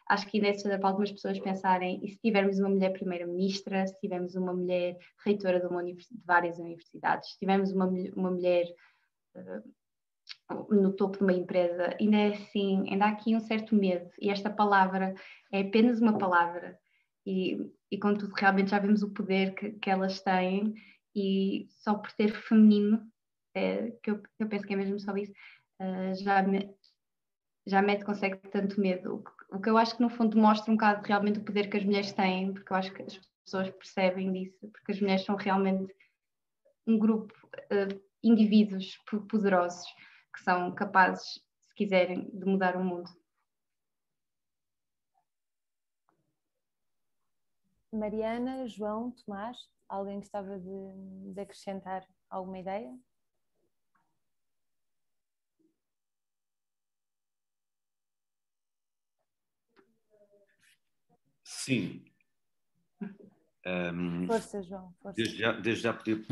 acho 0.09 0.27
que 0.29 0.37
ainda 0.37 0.49
é 0.49 0.51
assustador 0.51 0.79
para 0.79 0.89
algumas 0.91 1.13
pessoas 1.13 1.39
pensarem, 1.41 2.01
e 2.05 2.09
se 2.09 2.19
tivermos 2.19 2.59
uma 2.59 2.69
mulher 2.69 2.93
primeira-ministra, 2.93 3.87
se 3.87 3.99
tivermos 4.01 4.35
uma 4.37 4.53
mulher 4.53 4.97
reitora 5.25 5.61
de, 5.61 5.67
uma 5.67 5.83
de 5.83 5.97
várias 6.25 6.59
universidades, 6.59 7.33
se 7.33 7.39
tivermos 7.39 7.73
uma, 7.73 7.87
uma 8.15 8.31
mulher 8.31 8.67
uh, 9.37 10.75
no 10.75 10.93
topo 10.93 11.19
de 11.19 11.25
uma 11.25 11.33
empresa, 11.33 11.97
ainda 12.01 12.17
é 12.17 12.29
assim, 12.29 12.89
ainda 12.89 13.07
há 13.07 13.09
aqui 13.09 13.35
um 13.35 13.41
certo 13.41 13.75
medo, 13.75 14.09
e 14.21 14.31
esta 14.31 14.49
palavra 14.49 15.15
é 15.53 15.61
apenas 15.63 16.01
uma 16.01 16.17
palavra, 16.17 16.79
e, 17.25 17.73
e 17.91 17.99
contudo 17.99 18.33
realmente 18.35 18.71
já 18.71 18.79
vemos 18.79 19.03
o 19.03 19.13
poder 19.13 19.55
que, 19.55 19.73
que 19.73 19.91
elas 19.91 20.21
têm, 20.21 20.75
e 21.15 21.67
só 21.71 21.95
por 21.95 22.13
ter 22.13 22.33
feminino, 22.33 23.03
é, 23.55 23.91
que 24.03 24.11
eu, 24.11 24.23
eu, 24.39 24.49
penso 24.49 24.67
que 24.67 24.75
é 24.75 24.77
mesmo 24.77 25.01
só 25.01 25.17
isso, 25.17 25.33
uh, 25.81 26.15
já, 26.23 26.43
me, 26.43 26.73
já 27.67 27.83
mete 27.83 28.05
consegue 28.05 28.37
tanto 28.51 28.81
medo, 28.81 29.17
o 29.17 29.25
que 29.25 29.36
eu 29.65 29.77
acho 29.79 29.97
que 29.97 30.03
no 30.03 30.11
fundo 30.11 30.39
mostra 30.39 30.71
um 30.71 30.77
bocado 30.77 31.07
realmente 31.07 31.39
o 31.39 31.45
poder 31.45 31.71
que 31.71 31.77
as 31.77 31.85
mulheres 31.85 32.13
têm, 32.13 32.53
porque 32.53 32.73
eu 32.73 32.77
acho 32.77 32.93
que 32.93 33.03
as 33.03 33.21
pessoas 33.45 33.71
percebem 33.71 34.33
disso, 34.33 34.69
porque 34.73 34.93
as 34.93 35.01
mulheres 35.01 35.25
são 35.25 35.37
realmente 35.37 35.95
um 36.87 36.99
grupo, 36.99 37.33
uh, 37.73 38.01
indivíduos 38.23 38.99
poderosos 39.29 39.87
que 40.35 40.43
são 40.43 40.75
capazes, 40.75 41.35
se 41.69 41.75
quiserem, 41.75 42.29
de 42.31 42.45
mudar 42.45 42.77
o 42.77 42.85
mundo. 42.85 43.11
Mariana, 47.93 48.67
João, 48.67 49.11
Tomás, 49.11 49.57
alguém 49.89 50.19
gostava 50.19 50.59
de, 50.59 51.33
de 51.33 51.41
acrescentar 51.41 52.07
alguma 52.29 52.59
ideia? 52.59 52.93
Sim. 61.67 62.01
Um, 63.67 64.29
força, 64.29 64.63
João. 64.63 64.95
Força. 65.03 65.17
Desde, 65.17 65.37
já, 65.37 65.51
desde 65.51 65.83
já 65.83 65.93
podia 65.93 66.25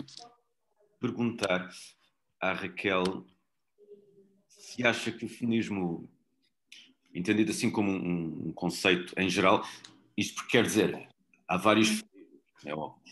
perguntar 1.01 1.69
à 2.41 2.53
Raquel 2.53 3.27
se 4.47 4.87
acha 4.87 5.11
que 5.11 5.25
o 5.25 5.29
feminismo, 5.29 6.09
entendido 7.13 7.51
assim 7.51 7.69
como 7.69 7.91
um, 7.91 8.47
um 8.47 8.53
conceito 8.53 9.13
em 9.19 9.29
geral, 9.29 9.67
isto 10.17 10.37
porque 10.37 10.53
quer 10.53 10.63
dizer, 10.63 11.09
há 11.49 11.57
vários. 11.57 12.05
É 12.65 12.73
óbvio. 12.73 13.03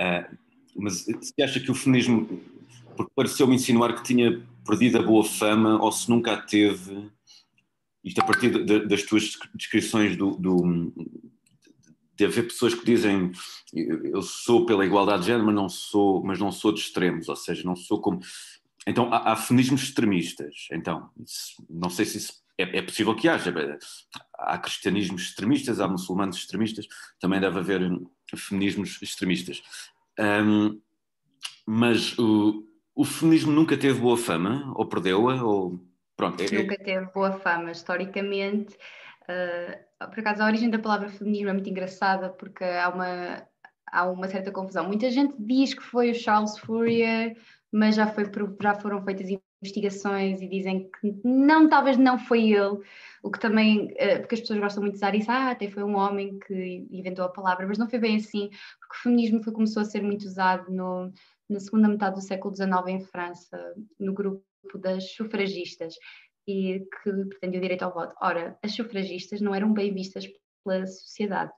Uh, 0.00 0.36
mas 0.74 1.04
se 1.04 1.40
acha 1.40 1.60
que 1.60 1.70
o 1.70 1.76
feminismo, 1.76 2.26
porque 2.96 3.12
pareceu-me 3.14 3.54
insinuar 3.54 3.94
que 3.94 4.02
tinha 4.02 4.44
perdido 4.66 4.98
a 4.98 5.02
boa 5.02 5.22
fama 5.22 5.80
ou 5.80 5.92
se 5.92 6.10
nunca 6.10 6.32
a 6.32 6.42
teve, 6.42 7.08
isto 8.02 8.20
a 8.20 8.24
partir 8.24 8.64
de, 8.64 8.84
das 8.84 9.04
tuas 9.04 9.38
descrições 9.54 10.16
do, 10.16 10.36
do 10.36 10.92
de 12.18 12.24
haver 12.24 12.48
pessoas 12.48 12.74
que 12.74 12.84
dizem 12.84 13.30
eu 13.72 14.20
sou 14.22 14.66
pela 14.66 14.84
igualdade 14.84 15.20
de 15.20 15.26
género, 15.28 15.46
mas 15.46 15.54
não 15.54 15.68
sou, 15.68 16.22
mas 16.24 16.38
não 16.38 16.50
sou 16.50 16.72
de 16.72 16.80
extremos, 16.80 17.28
ou 17.28 17.36
seja, 17.36 17.62
não 17.64 17.76
sou 17.76 18.00
como. 18.00 18.18
Então 18.86 19.12
há, 19.12 19.32
há 19.32 19.36
feminismos 19.36 19.82
extremistas. 19.84 20.66
Então, 20.72 21.10
isso, 21.24 21.64
não 21.70 21.88
sei 21.88 22.04
se 22.04 22.18
isso 22.18 22.32
é, 22.58 22.78
é, 22.78 22.82
possível 22.82 23.14
que 23.14 23.28
haja. 23.28 23.54
Há 24.34 24.58
cristianismos 24.58 25.22
extremistas, 25.22 25.80
há 25.80 25.86
muçulmanos 25.86 26.36
extremistas, 26.36 26.88
também 27.20 27.40
deve 27.40 27.60
haver 27.60 27.88
feminismos 28.34 29.00
extremistas. 29.00 29.62
Um, 30.18 30.80
mas 31.64 32.18
o, 32.18 32.66
o 32.96 33.04
feminismo 33.04 33.52
nunca 33.52 33.76
teve 33.76 34.00
boa 34.00 34.16
fama, 34.16 34.72
ou 34.74 34.86
perdeu-a, 34.86 35.40
ou 35.44 35.78
pronto. 36.16 36.40
É, 36.42 36.46
é 36.46 36.62
nunca 36.62 36.76
teve 36.78 37.06
boa 37.12 37.32
fama, 37.38 37.70
historicamente. 37.70 38.74
Uh, 39.22 39.87
por 40.06 40.20
acaso, 40.20 40.42
a 40.42 40.46
origem 40.46 40.70
da 40.70 40.78
palavra 40.78 41.08
feminismo 41.08 41.48
é 41.48 41.52
muito 41.52 41.68
engraçada 41.68 42.30
porque 42.30 42.64
há 42.64 42.88
uma, 42.88 43.48
há 43.90 44.10
uma 44.10 44.28
certa 44.28 44.52
confusão. 44.52 44.86
Muita 44.86 45.10
gente 45.10 45.34
diz 45.38 45.74
que 45.74 45.82
foi 45.82 46.10
o 46.10 46.14
Charles 46.14 46.56
Fourier, 46.58 47.36
mas 47.72 47.96
já, 47.96 48.06
foi, 48.06 48.24
já 48.62 48.74
foram 48.74 49.02
feitas 49.04 49.28
investigações 49.60 50.40
e 50.40 50.48
dizem 50.48 50.88
que 50.88 51.20
não, 51.24 51.68
talvez 51.68 51.96
não 51.96 52.18
foi 52.18 52.52
ele, 52.52 52.78
o 53.22 53.30
que 53.30 53.40
também, 53.40 53.92
eh, 53.96 54.20
porque 54.20 54.36
as 54.36 54.40
pessoas 54.40 54.60
gostam 54.60 54.82
muito 54.82 54.94
de 54.94 54.98
usar 54.98 55.14
isso, 55.14 55.30
ah, 55.30 55.50
até 55.50 55.68
foi 55.68 55.82
um 55.82 55.96
homem 55.96 56.38
que 56.38 56.86
inventou 56.90 57.24
a 57.24 57.28
palavra, 57.28 57.66
mas 57.66 57.76
não 57.76 57.88
foi 57.88 57.98
bem 57.98 58.16
assim, 58.16 58.48
porque 58.78 58.94
o 58.94 59.02
feminismo 59.02 59.42
foi, 59.42 59.52
começou 59.52 59.82
a 59.82 59.84
ser 59.84 60.00
muito 60.00 60.24
usado 60.24 60.70
no, 60.70 61.12
na 61.48 61.58
segunda 61.58 61.88
metade 61.88 62.14
do 62.14 62.22
século 62.22 62.54
XIX 62.54 62.70
em 62.86 63.00
França, 63.00 63.74
no 63.98 64.14
grupo 64.14 64.44
das 64.76 65.12
sufragistas 65.12 65.94
e 66.48 66.80
que 66.80 67.12
pretendia 67.26 67.58
o 67.58 67.62
direito 67.62 67.82
ao 67.82 67.92
voto. 67.92 68.14
Ora, 68.22 68.58
as 68.62 68.74
sufragistas 68.74 69.42
não 69.42 69.54
eram 69.54 69.70
bem 69.70 69.92
vistas 69.92 70.26
pela 70.64 70.86
sociedade, 70.86 71.52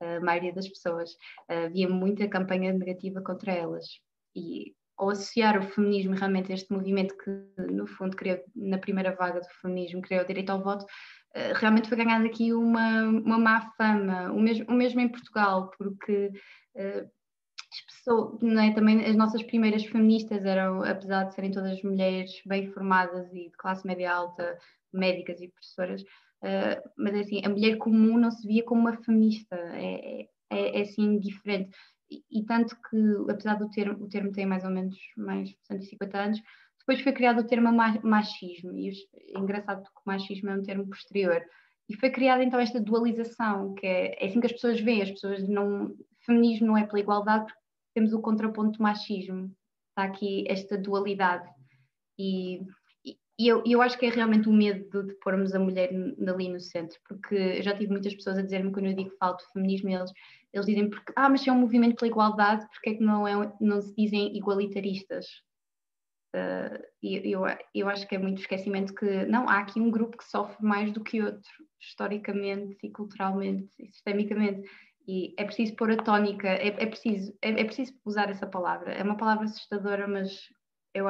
a 0.00 0.18
maioria 0.18 0.52
das 0.52 0.68
pessoas. 0.68 1.16
Havia 1.48 1.88
muita 1.88 2.28
campanha 2.28 2.72
negativa 2.72 3.22
contra 3.22 3.52
elas. 3.52 3.86
E 4.34 4.74
ao 4.98 5.10
associar 5.10 5.58
o 5.58 5.62
feminismo 5.62 6.16
realmente 6.16 6.50
a 6.50 6.56
este 6.56 6.72
movimento 6.72 7.16
que, 7.16 7.30
no 7.72 7.86
fundo, 7.86 8.16
criou, 8.16 8.40
na 8.56 8.78
primeira 8.78 9.14
vaga 9.14 9.40
do 9.40 9.48
feminismo, 9.60 10.02
criou 10.02 10.24
o 10.24 10.26
direito 10.26 10.50
ao 10.50 10.62
voto, 10.62 10.84
eh, 11.34 11.52
realmente 11.54 11.88
foi 11.88 11.96
ganhando 11.96 12.26
aqui 12.26 12.52
uma, 12.52 13.04
uma 13.04 13.38
má 13.38 13.72
fama, 13.76 14.32
o 14.32 14.40
mesmo, 14.40 14.66
o 14.68 14.72
mesmo 14.72 15.00
em 15.00 15.08
Portugal, 15.08 15.70
porque 15.78 16.30
uh, 16.76 17.10
pessoas, 17.80 18.42
é? 18.42 18.72
também 18.72 19.04
as 19.04 19.16
nossas 19.16 19.42
primeiras 19.42 19.84
feministas 19.84 20.44
eram, 20.44 20.82
apesar 20.82 21.24
de 21.24 21.34
serem 21.34 21.50
todas 21.50 21.82
mulheres 21.82 22.42
bem 22.46 22.70
formadas 22.72 23.32
e 23.32 23.48
de 23.48 23.56
classe 23.56 23.86
média 23.86 24.12
alta, 24.12 24.58
médicas 24.92 25.40
e 25.40 25.48
professoras, 25.48 26.02
uh, 26.02 26.90
mas 26.96 27.14
é 27.14 27.20
assim, 27.20 27.40
a 27.44 27.48
mulher 27.48 27.76
comum 27.78 28.18
não 28.18 28.30
se 28.30 28.46
via 28.46 28.62
como 28.62 28.82
uma 28.82 28.96
feminista, 29.02 29.56
é, 29.56 30.28
é, 30.50 30.78
é 30.78 30.82
assim 30.82 31.18
diferente. 31.18 31.70
E, 32.10 32.40
e, 32.40 32.44
tanto 32.44 32.76
que, 32.90 33.30
apesar 33.30 33.54
do 33.54 33.70
termo, 33.70 34.04
o 34.04 34.08
termo 34.08 34.32
tem 34.32 34.44
mais 34.44 34.64
ou 34.64 34.70
menos 34.70 34.98
mais 35.16 35.48
de 35.48 35.58
150 35.62 36.18
anos, 36.18 36.42
depois 36.80 37.00
foi 37.00 37.12
criado 37.12 37.40
o 37.40 37.46
termo 37.46 37.72
machismo, 38.02 38.76
e 38.76 38.90
é 38.90 39.38
engraçado 39.38 39.82
porque 39.82 40.00
o 40.04 40.10
machismo 40.10 40.50
é 40.50 40.54
um 40.54 40.62
termo 40.62 40.86
posterior. 40.88 41.40
E 41.88 41.96
foi 41.96 42.10
criada 42.10 42.42
então 42.42 42.60
esta 42.60 42.80
dualização, 42.80 43.74
que 43.74 43.86
é, 43.86 44.22
é 44.22 44.26
assim 44.26 44.40
que 44.40 44.46
as 44.46 44.52
pessoas 44.52 44.80
veem, 44.80 45.02
as 45.02 45.10
pessoas 45.10 45.48
não. 45.48 45.94
Feminismo 46.24 46.68
não 46.68 46.76
é 46.76 46.86
pela 46.86 47.00
igualdade, 47.00 47.52
temos 47.94 48.12
o 48.12 48.20
contraponto 48.20 48.78
do 48.78 48.82
machismo, 48.82 49.54
está 49.90 50.04
aqui 50.04 50.44
esta 50.48 50.76
dualidade. 50.76 51.48
E, 52.18 52.62
e 53.38 53.48
eu, 53.48 53.62
eu 53.66 53.82
acho 53.82 53.98
que 53.98 54.06
é 54.06 54.10
realmente 54.10 54.48
o 54.48 54.52
medo 54.52 55.02
de 55.02 55.14
pormos 55.14 55.54
a 55.54 55.58
mulher 55.58 55.90
ali 56.28 56.48
no 56.48 56.60
centro, 56.60 56.98
porque 57.08 57.34
eu 57.34 57.62
já 57.62 57.74
tive 57.74 57.90
muitas 57.90 58.14
pessoas 58.14 58.38
a 58.38 58.42
dizer-me 58.42 58.72
quando 58.72 58.86
eu 58.86 58.94
digo 58.94 59.10
que 59.10 59.16
falo 59.16 59.36
de 59.36 59.52
feminismo, 59.52 59.90
eles, 59.90 60.12
eles 60.52 60.66
dizem, 60.66 60.90
porque, 60.90 61.12
ah, 61.16 61.28
mas 61.28 61.46
é 61.46 61.52
um 61.52 61.58
movimento 61.58 61.96
pela 61.96 62.10
igualdade, 62.10 62.66
porque 62.68 62.90
é 62.90 62.94
que 62.94 63.02
não, 63.02 63.26
é, 63.26 63.52
não 63.60 63.80
se 63.80 63.94
dizem 63.94 64.36
igualitaristas? 64.36 65.26
Uh, 66.34 66.82
eu, 67.02 67.42
eu 67.74 67.88
acho 67.90 68.08
que 68.08 68.14
é 68.14 68.18
muito 68.18 68.40
esquecimento 68.40 68.94
que, 68.94 69.26
não, 69.26 69.48
há 69.48 69.58
aqui 69.58 69.80
um 69.80 69.90
grupo 69.90 70.16
que 70.16 70.24
sofre 70.24 70.64
mais 70.64 70.90
do 70.90 71.02
que 71.02 71.20
outro, 71.22 71.50
historicamente 71.80 72.78
e 72.82 72.90
culturalmente 72.90 73.70
e 73.78 73.88
sistemicamente. 73.88 74.68
E 75.06 75.34
é 75.36 75.44
preciso 75.44 75.74
pôr 75.74 75.90
a 75.90 75.96
tónica, 75.96 76.48
é, 76.48 76.68
é 76.68 76.86
preciso, 76.86 77.36
é, 77.42 77.50
é, 77.50 77.64
preciso 77.64 77.92
usar 78.04 78.30
essa 78.30 78.46
palavra. 78.46 78.92
É 78.92 79.02
uma 79.02 79.16
palavra 79.16 79.44
assustadora, 79.44 80.06
mas 80.06 80.48
eu, 80.94 81.06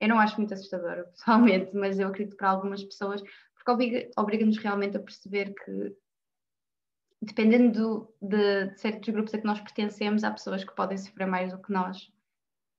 eu 0.00 0.08
não 0.08 0.20
acho 0.20 0.36
muito 0.36 0.54
assustadora, 0.54 1.04
pessoalmente, 1.14 1.74
mas 1.74 1.98
eu 1.98 2.08
acredito 2.08 2.36
para 2.36 2.50
algumas 2.50 2.82
pessoas, 2.82 3.22
porque 3.54 3.70
obriga-nos 3.70 4.56
obriga 4.56 4.60
realmente 4.62 4.96
a 4.96 5.00
perceber 5.00 5.52
que, 5.52 5.96
dependendo 7.20 7.72
do, 7.72 8.14
de, 8.28 8.66
de 8.66 8.80
certos 8.80 9.08
grupos 9.08 9.34
a 9.34 9.38
que 9.38 9.46
nós 9.46 9.60
pertencemos, 9.60 10.22
há 10.22 10.30
pessoas 10.30 10.62
que 10.62 10.74
podem 10.74 10.96
sofrer 10.96 11.26
mais 11.26 11.52
do 11.52 11.60
que 11.60 11.72
nós. 11.72 12.10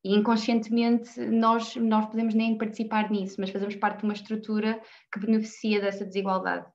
E 0.03 0.15
inconscientemente 0.15 1.19
nós, 1.19 1.75
nós 1.75 2.05
podemos 2.05 2.34
nem 2.34 2.58
participar 2.58 3.12
nisso, 3.12 3.36
mas 3.39 3.50
fazemos 3.50 3.75
parte 3.75 4.00
de 4.00 4.05
uma 4.05 4.13
estrutura 4.13 4.81
que 5.12 5.19
beneficia 5.19 5.81
dessa 5.81 6.05
desigualdade. 6.05 6.65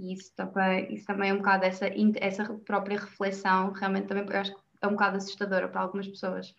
E 0.00 0.14
isso 0.14 0.32
também, 0.34 0.94
isso 0.94 1.06
também 1.06 1.28
é 1.28 1.34
um 1.34 1.36
bocado 1.36 1.66
essa, 1.66 1.86
essa 2.20 2.54
própria 2.64 2.98
reflexão, 2.98 3.70
realmente 3.70 4.06
também 4.06 4.24
eu 4.26 4.40
acho 4.40 4.54
que 4.54 4.60
é 4.80 4.86
um 4.86 4.92
bocado 4.92 5.18
assustadora 5.18 5.68
para 5.68 5.82
algumas 5.82 6.08
pessoas. 6.08 6.56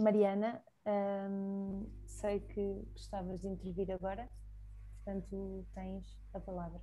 Mariana, 0.00 0.62
hum, 0.86 1.84
sei 2.06 2.38
que 2.38 2.84
gostavas 2.92 3.40
de 3.40 3.48
intervir 3.48 3.90
agora, 3.90 4.28
portanto 5.04 5.66
tens 5.74 6.16
a 6.32 6.38
palavra. 6.38 6.80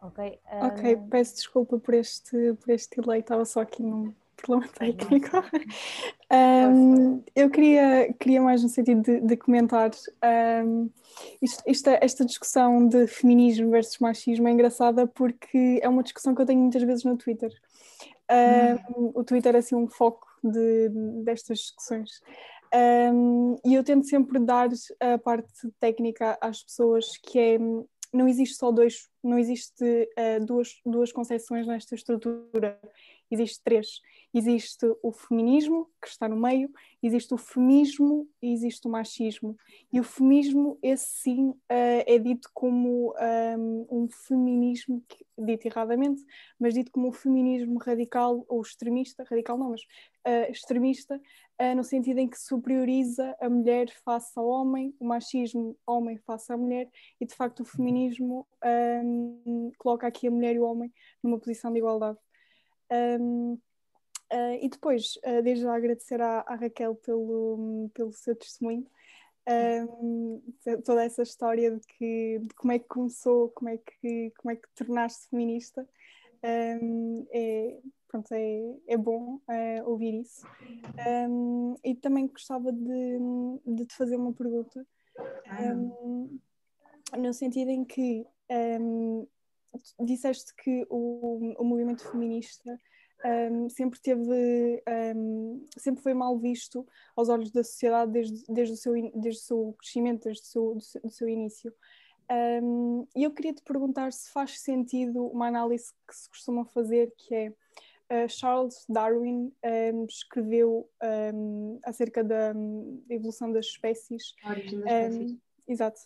Ok, 0.00 0.40
um... 0.50 0.66
ok, 0.66 0.96
peço 1.08 1.34
desculpa 1.36 1.78
por 1.78 1.94
este, 1.94 2.54
por 2.54 2.70
este 2.70 3.00
delay, 3.00 3.20
estava 3.20 3.44
só 3.44 3.60
aqui 3.60 3.80
num 3.80 4.12
problema 4.40 4.72
técnico. 4.72 5.28
um, 6.32 7.22
eu 7.34 7.50
queria, 7.50 8.12
queria 8.18 8.42
mais 8.42 8.62
no 8.62 8.68
sentido 8.68 9.02
de, 9.02 9.20
de 9.20 9.36
comentar 9.36 9.90
um, 10.64 10.90
isto, 11.40 11.62
isto, 11.66 11.88
esta 11.88 12.24
discussão 12.24 12.86
de 12.86 13.06
feminismo 13.06 13.70
versus 13.70 13.98
machismo 13.98 14.48
é 14.48 14.50
engraçada 14.50 15.06
porque 15.06 15.80
é 15.82 15.88
uma 15.88 16.02
discussão 16.02 16.34
que 16.34 16.42
eu 16.42 16.46
tenho 16.46 16.60
muitas 16.60 16.82
vezes 16.82 17.04
no 17.04 17.16
Twitter. 17.16 17.50
Um, 18.30 19.12
o 19.14 19.24
Twitter 19.24 19.54
é 19.54 19.58
assim 19.58 19.74
um 19.74 19.88
foco 19.88 20.26
de, 20.42 20.88
destas 21.24 21.58
discussões. 21.58 22.10
E 23.64 23.74
eu 23.74 23.82
tento 23.82 24.06
sempre 24.06 24.38
dar 24.38 24.68
a 25.00 25.18
parte 25.18 25.52
técnica 25.80 26.38
às 26.40 26.62
pessoas, 26.62 27.16
que 27.16 27.38
é 27.38 27.58
não 28.12 28.28
existe 28.28 28.56
só 28.56 28.70
dois, 28.70 29.08
não 29.22 29.38
existe 29.38 29.84
uh, 29.84 30.44
duas, 30.44 30.80
duas 30.84 31.12
concepções 31.12 31.66
nesta 31.66 31.94
estrutura, 31.94 32.78
existe 33.30 33.60
três. 33.62 34.00
Existe 34.32 34.86
o 35.02 35.10
feminismo, 35.10 35.88
que 36.00 36.08
está 36.08 36.28
no 36.28 36.36
meio, 36.36 36.70
existe 37.02 37.34
o 37.34 37.36
feminismo 37.36 38.28
e 38.40 38.52
existe 38.52 38.86
o 38.86 38.90
machismo. 38.90 39.56
E 39.92 39.98
o 39.98 40.04
feminismo, 40.04 40.78
esse 40.82 41.06
sim, 41.22 41.48
uh, 41.48 41.56
é 41.68 42.18
dito 42.18 42.48
como 42.54 43.12
um, 43.58 43.86
um 43.90 44.08
feminismo, 44.08 45.02
dito 45.36 45.66
erradamente, 45.66 46.22
mas 46.58 46.74
dito 46.74 46.92
como 46.92 47.08
um 47.08 47.12
feminismo 47.12 47.78
radical 47.78 48.44
ou 48.48 48.62
extremista, 48.62 49.24
radical 49.28 49.58
não, 49.58 49.70
mas 49.70 49.80
uh, 49.80 50.50
extremista, 50.50 51.20
uh, 51.60 51.74
no 51.74 51.82
sentido 51.82 52.18
em 52.18 52.28
que 52.28 52.40
superioriza 52.40 53.36
a 53.40 53.50
mulher 53.50 53.90
face 54.04 54.32
ao 54.38 54.46
homem, 54.46 54.94
o 55.00 55.06
machismo 55.06 55.76
homem 55.84 56.18
face 56.18 56.52
à 56.52 56.56
mulher, 56.56 56.88
e 57.20 57.26
de 57.26 57.34
facto 57.34 57.60
o 57.60 57.64
feminismo 57.64 58.46
um, 59.04 59.72
coloca 59.76 60.06
aqui 60.06 60.28
a 60.28 60.30
mulher 60.30 60.54
e 60.54 60.60
o 60.60 60.64
homem 60.64 60.92
numa 61.22 61.38
posição 61.38 61.72
de 61.72 61.78
igualdade. 61.78 62.18
Um, 62.92 63.52
uh, 64.32 64.54
e 64.60 64.68
depois, 64.68 65.16
uh, 65.24 65.42
desde 65.42 65.64
já 65.64 65.74
agradecer 65.74 66.20
à, 66.20 66.40
à, 66.40 66.54
Raquel 66.54 66.94
pelo, 66.96 67.90
pelo 67.94 68.12
seu 68.12 68.34
testemunho, 68.34 68.86
um, 69.48 70.42
toda 70.84 71.04
essa 71.04 71.22
história 71.22 71.70
de, 71.70 71.86
que, 71.86 72.38
de 72.40 72.54
como 72.54 72.72
é 72.72 72.78
que 72.78 72.86
começou, 72.86 73.48
como 73.50 73.68
é 73.70 73.78
que, 73.78 74.32
como 74.38 74.52
é 74.52 74.56
que 74.56 74.68
tornaste 74.74 75.28
feminista. 75.28 75.88
Um, 76.42 77.26
é, 77.32 77.78
pronto, 78.08 78.32
é, 78.32 78.74
é 78.88 78.96
bom 78.96 79.36
uh, 79.36 79.90
ouvir 79.90 80.20
isso. 80.20 80.46
Um, 81.28 81.76
e 81.84 81.94
também 81.94 82.26
gostava 82.26 82.72
de, 82.72 83.18
de 83.66 83.86
te 83.86 83.94
fazer 83.94 84.16
uma 84.16 84.32
pergunta, 84.32 84.86
um, 85.60 86.38
no 87.16 87.34
sentido 87.34 87.70
em 87.70 87.84
que 87.84 88.26
disseste 90.00 90.54
que 90.56 90.86
o, 90.88 91.54
o 91.58 91.64
movimento 91.64 92.08
feminista 92.10 92.78
um, 93.24 93.68
sempre 93.68 94.00
teve 94.00 94.82
um, 95.14 95.66
sempre 95.76 96.02
foi 96.02 96.14
mal 96.14 96.38
visto 96.38 96.86
aos 97.14 97.28
olhos 97.28 97.50
da 97.50 97.62
sociedade 97.62 98.12
desde, 98.12 98.44
desde, 98.48 98.74
o, 98.74 98.76
seu, 98.76 98.92
desde 98.94 99.40
o 99.40 99.44
seu 99.44 99.74
crescimento, 99.78 100.24
desde 100.24 100.42
o 100.42 100.46
seu, 100.46 100.74
do 100.74 100.80
seu, 100.80 101.00
do 101.02 101.10
seu 101.10 101.28
início. 101.28 101.72
Um, 102.62 103.06
e 103.16 103.24
eu 103.24 103.32
queria 103.32 103.52
te 103.52 103.62
perguntar 103.62 104.12
se 104.12 104.30
faz 104.30 104.60
sentido 104.60 105.26
uma 105.26 105.48
análise 105.48 105.92
que 106.08 106.14
se 106.14 106.28
costuma 106.28 106.64
fazer, 106.64 107.12
que 107.16 107.34
é 107.34 107.48
uh, 107.50 108.28
Charles 108.28 108.86
Darwin 108.88 109.52
um, 109.92 110.04
escreveu 110.04 110.88
um, 111.34 111.78
acerca 111.84 112.22
da 112.22 112.54
evolução 113.08 113.52
das 113.52 113.66
espécies. 113.66 114.34
Origem 114.44 114.80
das 114.80 115.14
espécies. 115.14 115.38
Exato. 115.66 116.00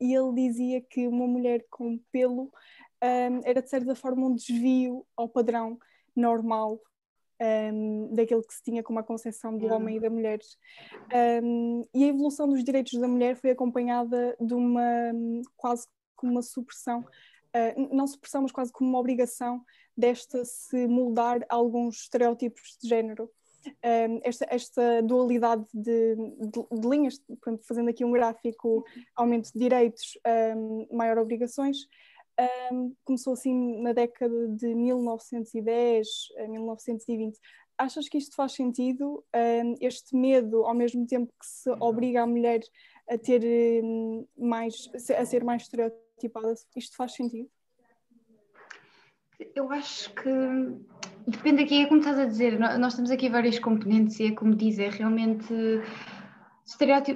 e 0.00 0.14
ele 0.14 0.32
dizia 0.34 0.80
que 0.80 1.06
uma 1.06 1.26
mulher 1.26 1.64
com 1.70 1.98
pelo 2.10 2.50
era 3.44 3.62
de 3.62 3.70
certa 3.70 3.94
forma 3.94 4.26
um 4.26 4.34
desvio 4.34 5.06
ao 5.16 5.28
padrão 5.28 5.78
normal 6.16 6.80
um, 7.40 8.12
daquilo 8.14 8.42
que 8.42 8.52
se 8.52 8.62
tinha 8.62 8.82
como 8.82 8.98
a 8.98 9.02
concepção 9.02 9.56
do 9.56 9.66
homem 9.66 9.96
e 9.96 10.00
da 10.00 10.10
mulher. 10.10 10.40
Um, 11.42 11.84
e 11.94 12.04
a 12.04 12.08
evolução 12.08 12.48
dos 12.48 12.64
direitos 12.64 12.98
da 12.98 13.08
mulher 13.08 13.36
foi 13.36 13.50
acompanhada 13.50 14.36
de 14.40 14.54
uma 14.54 14.82
quase 15.56 15.86
como 16.16 16.32
uma 16.32 16.42
supressão, 16.42 17.00
uh, 17.00 17.94
não 17.94 18.06
supressão, 18.06 18.42
mas 18.42 18.52
quase 18.52 18.72
como 18.72 18.90
uma 18.90 18.98
obrigação 18.98 19.64
desta 19.96 20.44
se 20.44 20.86
moldar 20.86 21.44
a 21.48 21.54
alguns 21.54 22.02
estereótipos 22.02 22.76
de 22.82 22.88
género. 22.88 23.30
Um, 23.84 24.20
esta, 24.22 24.46
esta, 24.50 25.02
dualidade 25.02 25.66
de, 25.72 26.16
de, 26.16 26.80
de 26.80 26.88
linhas, 26.88 27.18
portanto, 27.18 27.64
fazendo 27.66 27.90
aqui 27.90 28.04
um 28.04 28.12
gráfico, 28.12 28.84
aumento 29.14 29.52
de 29.52 29.58
direitos, 29.58 30.18
maior 30.90 31.18
obrigações, 31.18 31.78
um, 32.72 32.94
começou 33.04 33.32
assim 33.32 33.82
na 33.82 33.92
década 33.92 34.48
de 34.48 34.74
1910 34.74 36.08
a 36.38 36.48
1920. 36.48 37.38
Achas 37.76 38.08
que 38.08 38.18
isto 38.18 38.34
faz 38.34 38.52
sentido? 38.52 39.24
Um, 39.34 39.74
este 39.80 40.16
medo, 40.16 40.64
ao 40.64 40.74
mesmo 40.74 41.06
tempo 41.06 41.32
que 41.38 41.46
se 41.46 41.70
obriga 41.80 42.22
a 42.22 42.26
mulher 42.26 42.60
a 43.08 43.16
ter 43.16 43.42
um, 43.84 44.26
mais, 44.36 44.88
a 45.16 45.24
ser 45.24 45.44
mais 45.44 45.62
estereotipada, 45.62 46.54
isto 46.76 46.96
faz 46.96 47.14
sentido? 47.14 47.50
Eu 49.54 49.70
acho 49.70 50.12
que 50.14 50.28
depende 51.28 51.62
aqui, 51.62 51.82
é 51.82 51.86
como 51.86 52.00
estás 52.00 52.18
a 52.18 52.24
dizer, 52.24 52.58
nós 52.58 52.94
temos 52.94 53.10
aqui 53.10 53.28
vários 53.28 53.58
componentes 53.58 54.18
e 54.20 54.26
é 54.26 54.34
como 54.34 54.54
diz, 54.54 54.78
é 54.78 54.88
realmente 54.88 55.52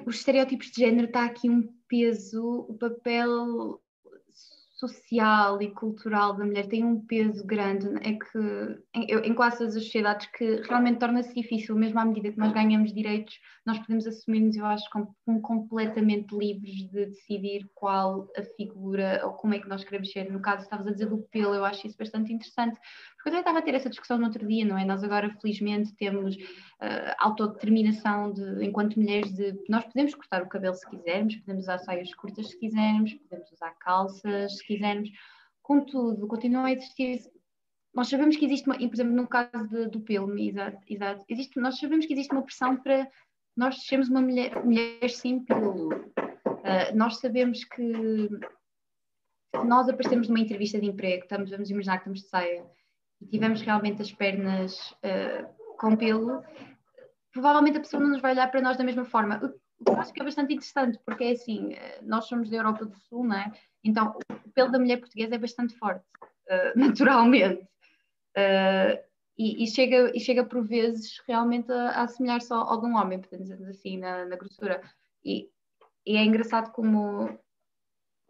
os 0.07 0.16
estereótipos 0.16 0.70
de 0.70 0.81
género 0.81 1.07
está 1.07 1.25
aqui 1.25 1.48
um 1.48 1.68
peso, 1.88 2.66
o 2.68 2.75
papel 2.75 3.81
social 4.88 5.62
e 5.62 5.71
cultural 5.71 6.35
da 6.35 6.45
mulher 6.45 6.66
tem 6.66 6.85
um 6.85 7.01
peso 7.01 7.47
grande, 7.47 7.87
é 8.01 8.12
que 8.14 8.38
em, 8.95 9.29
em 9.29 9.35
quase 9.35 9.59
todas 9.59 9.77
as 9.77 9.85
sociedades 9.85 10.27
que 10.37 10.62
realmente 10.68 10.99
torna-se 10.99 11.33
difícil, 11.33 11.77
mesmo 11.77 12.01
à 12.01 12.05
medida 12.05 12.33
que 12.33 12.38
nós 12.38 12.53
ganhamos 12.53 12.92
direitos, 12.92 13.38
nós 13.64 13.79
podemos 13.79 14.07
assumir-nos, 14.07 14.57
eu 14.57 14.66
acho, 14.66 14.85
completamente 15.42 16.37
livres 16.37 16.88
de 16.90 17.07
decidir 17.07 17.71
qual 17.75 18.29
a 18.37 18.42
figura 18.57 19.23
ou 19.25 19.33
como 19.35 19.55
é 19.55 19.61
que 19.61 19.68
nós 19.68 19.85
queremos 19.85 20.11
ser. 20.11 20.31
No 20.33 20.40
caso, 20.40 20.64
estavas 20.64 20.87
a 20.88 20.90
dizer 20.90 21.07
do 21.07 21.18
pelo, 21.31 21.55
eu 21.55 21.64
acho 21.64 21.87
isso 21.87 21.97
bastante 21.97 22.33
interessante, 22.33 22.79
porque 23.16 23.37
eu 23.37 23.38
estava 23.38 23.61
a 23.61 23.62
ter 23.62 23.75
essa 23.75 23.88
discussão 23.88 24.18
no 24.18 24.27
outro 24.27 24.47
dia, 24.47 24.64
não 24.64 24.77
é? 24.77 24.85
Nós 24.85 25.05
agora, 25.05 25.31
felizmente, 25.40 25.95
temos 25.95 26.35
uh, 26.35 27.14
autodeterminação 27.18 28.33
de, 28.33 28.64
enquanto 28.64 28.99
mulheres 28.99 29.33
de 29.33 29.55
nós 29.68 29.85
podemos 29.85 30.14
cortar 30.14 30.42
o 30.42 30.49
cabelo 30.49 30.75
se 30.75 30.88
quisermos, 30.90 31.37
podemos 31.37 31.62
usar 31.64 31.79
saias 31.79 32.12
curtas 32.14 32.49
se 32.49 32.59
quisermos, 32.59 33.14
podemos 33.14 33.53
usar 33.53 33.71
calças 33.79 34.59
se 34.59 34.71
quisermos. 34.74 35.11
Contudo, 35.62 36.26
continua 36.26 36.66
a 36.66 36.72
existir 36.72 37.20
nós 37.94 38.08
sabemos 38.08 38.37
que 38.37 38.46
existe 38.46 38.66
uma, 38.66 38.76
por 38.76 38.94
exemplo, 38.94 39.12
no 39.12 39.26
caso 39.26 39.68
de, 39.68 39.88
do 39.88 40.00
pelo, 40.00 40.38
exato, 40.38 40.78
exato, 40.88 41.24
existe, 41.28 41.61
nós 41.61 41.78
sabemos 41.78 42.06
que 42.06 42.14
existe 42.14 42.32
uma 42.32 42.42
pressão 42.42 42.76
para 42.76 43.08
nós 43.56 43.85
sermos 43.85 44.08
uma 44.08 44.22
mulher, 44.22 44.64
mulher 44.64 45.11
sem 45.11 45.44
pelo. 45.44 45.88
Uh, 45.92 46.94
nós 46.94 47.18
sabemos 47.18 47.64
que 47.64 48.28
se 49.54 49.64
nós 49.64 49.88
aparecemos 49.88 50.28
numa 50.28 50.40
entrevista 50.40 50.80
de 50.80 50.87
emprego, 50.87 51.22
estamos, 51.22 51.50
vamos 51.50 51.68
imaginar 51.68 51.98
que 51.98 52.00
estamos 52.00 52.20
de 52.22 52.28
saia 52.28 52.64
e 53.20 53.26
tivemos 53.26 53.61
realmente 53.61 54.00
as 54.00 54.11
pernas 54.11 54.92
uh, 54.92 55.76
com 55.78 55.94
pelo, 55.94 56.42
provavelmente 57.30 57.76
a 57.76 57.80
pessoa 57.80 58.02
não 58.02 58.11
nos 58.11 58.22
vai 58.22 58.32
olhar 58.32 58.50
para 58.50 58.62
nós 58.62 58.78
da 58.78 58.85
mesma 58.85 59.04
forma. 59.04 59.38
Acho 59.99 60.12
que 60.12 60.21
é 60.21 60.25
bastante 60.25 60.55
interessante, 60.55 60.99
porque 61.05 61.25
é 61.25 61.31
assim, 61.33 61.75
eh, 61.75 62.01
nós 62.03 62.27
somos 62.27 62.51
da 62.51 62.57
Europa 62.57 62.85
do 62.85 62.97
Sul, 62.97 63.25
não 63.25 63.37
é? 63.37 63.53
Então 63.85 64.16
o 64.18 64.51
pelo 64.51 64.71
da 64.71 64.79
mulher 64.79 64.99
portuguesa 64.99 65.35
é 65.35 65.38
bastante 65.38 65.75
forte, 65.77 66.05
uh, 66.23 66.73
naturalmente. 66.79 67.62
Uh, 68.37 69.03
e, 69.37 69.64
e, 69.64 69.66
chega, 69.66 70.12
e 70.14 70.21
chega 70.21 70.45
por 70.45 70.66
vezes 70.66 71.21
realmente 71.27 71.73
a, 71.73 71.90
a 71.90 72.03
assemelhar-se 72.03 72.53
ao, 72.53 72.68
ao 72.68 72.81
de 72.81 72.87
um 72.87 72.97
homem, 72.97 73.21
podemos 73.21 73.49
dizer 73.49 73.68
assim, 73.68 73.99
na, 73.99 74.27
na 74.27 74.37
grossura. 74.37 74.81
E, 75.25 75.49
e, 76.07 76.16
é 76.16 76.25
engraçado 76.25 76.71
como 76.73 77.38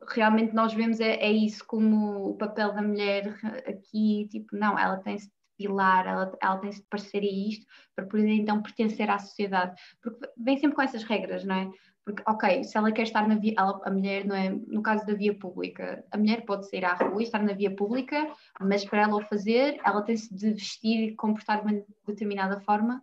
realmente 0.09 0.55
nós 0.55 0.73
vemos 0.73 1.01
é, 1.01 1.15
é, 1.17 1.31
isso 1.31 1.65
como 1.67 2.31
o 2.31 2.37
papel 2.37 2.73
da 2.73 2.83
mulher 2.83 3.38
aqui, 3.67 4.29
tipo, 4.31 4.57
não, 4.57 4.79
ela 4.79 4.99
tem-se 4.99 5.31
pilar, 5.62 6.07
ela, 6.07 6.38
ela 6.40 6.59
tem 6.59 6.70
de 6.70 6.83
parecer 6.83 7.22
a 7.22 7.48
isto 7.48 7.66
para 7.94 8.07
poder 8.07 8.29
então 8.29 8.62
pertencer 8.62 9.09
à 9.09 9.18
sociedade. 9.18 9.81
Porque 10.03 10.29
vem 10.37 10.57
sempre 10.57 10.77
com 10.77 10.83
essas 10.83 11.05
regras, 11.05 11.44
não 11.44 11.55
é? 11.55 11.70
Porque, 12.05 12.22
ok, 12.27 12.64
se 12.64 12.77
ela 12.77 12.90
quer 12.90 13.03
estar 13.03 13.29
na 13.29 13.37
via, 13.37 13.55
ela, 13.57 13.81
a 13.85 13.90
mulher, 13.90 14.27
não 14.27 14.35
é? 14.35 14.51
No 14.51 14.83
caso 14.83 15.07
da 15.07 15.14
via 15.14 15.38
pública, 15.38 16.05
a 16.11 16.18
mulher 16.18 16.44
pode 16.44 16.68
sair 16.68 16.85
à 16.85 16.94
rua 16.94 17.22
e 17.22 17.25
estar 17.25 17.42
na 17.42 17.53
via 17.53 17.75
pública, 17.75 18.29
mas 18.61 18.85
para 18.85 19.03
ela 19.03 19.16
o 19.16 19.25
fazer, 19.27 19.81
ela 19.85 20.03
tem-se 20.03 20.35
de 20.35 20.53
vestir 20.53 21.01
e 21.01 21.14
comportar 21.14 21.64
de 21.64 21.72
uma 21.72 21.85
determinada 22.09 22.61
forma, 22.61 23.01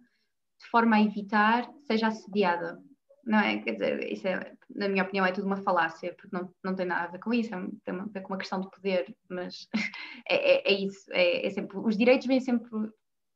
de 0.60 0.68
forma 0.68 0.98
a 0.98 1.02
evitar 1.02 1.70
seja 1.88 2.08
assediada. 2.08 2.84
Não 3.26 3.40
é? 3.40 3.60
Quer 3.60 3.74
dizer, 3.74 4.12
isso 4.12 4.28
é, 4.28 4.54
na 4.74 4.88
minha 4.88 5.04
opinião, 5.04 5.26
é 5.26 5.32
tudo 5.32 5.48
uma 5.48 5.58
falácia, 5.58 6.14
porque 6.14 6.36
não, 6.36 6.54
não 6.64 6.76
tem 6.76 6.86
nada 6.86 7.06
a 7.06 7.12
ver 7.12 7.20
com 7.20 7.34
isso, 7.34 7.54
é, 7.54 7.68
tem 7.84 8.00
a 8.00 8.06
ver 8.06 8.22
com 8.22 8.34
uma 8.34 8.40
questão 8.40 8.62
de 8.62 8.70
poder, 8.70 9.16
mas 9.30 9.68
é, 10.28 10.70
é, 10.70 10.74
é 10.74 10.74
isso. 10.74 11.12
É, 11.12 11.46
é, 11.46 11.50
sempre, 11.50 11.78
os 11.78 11.98
direitos 11.98 12.28
vêm 12.28 12.40
sempre 12.40 12.70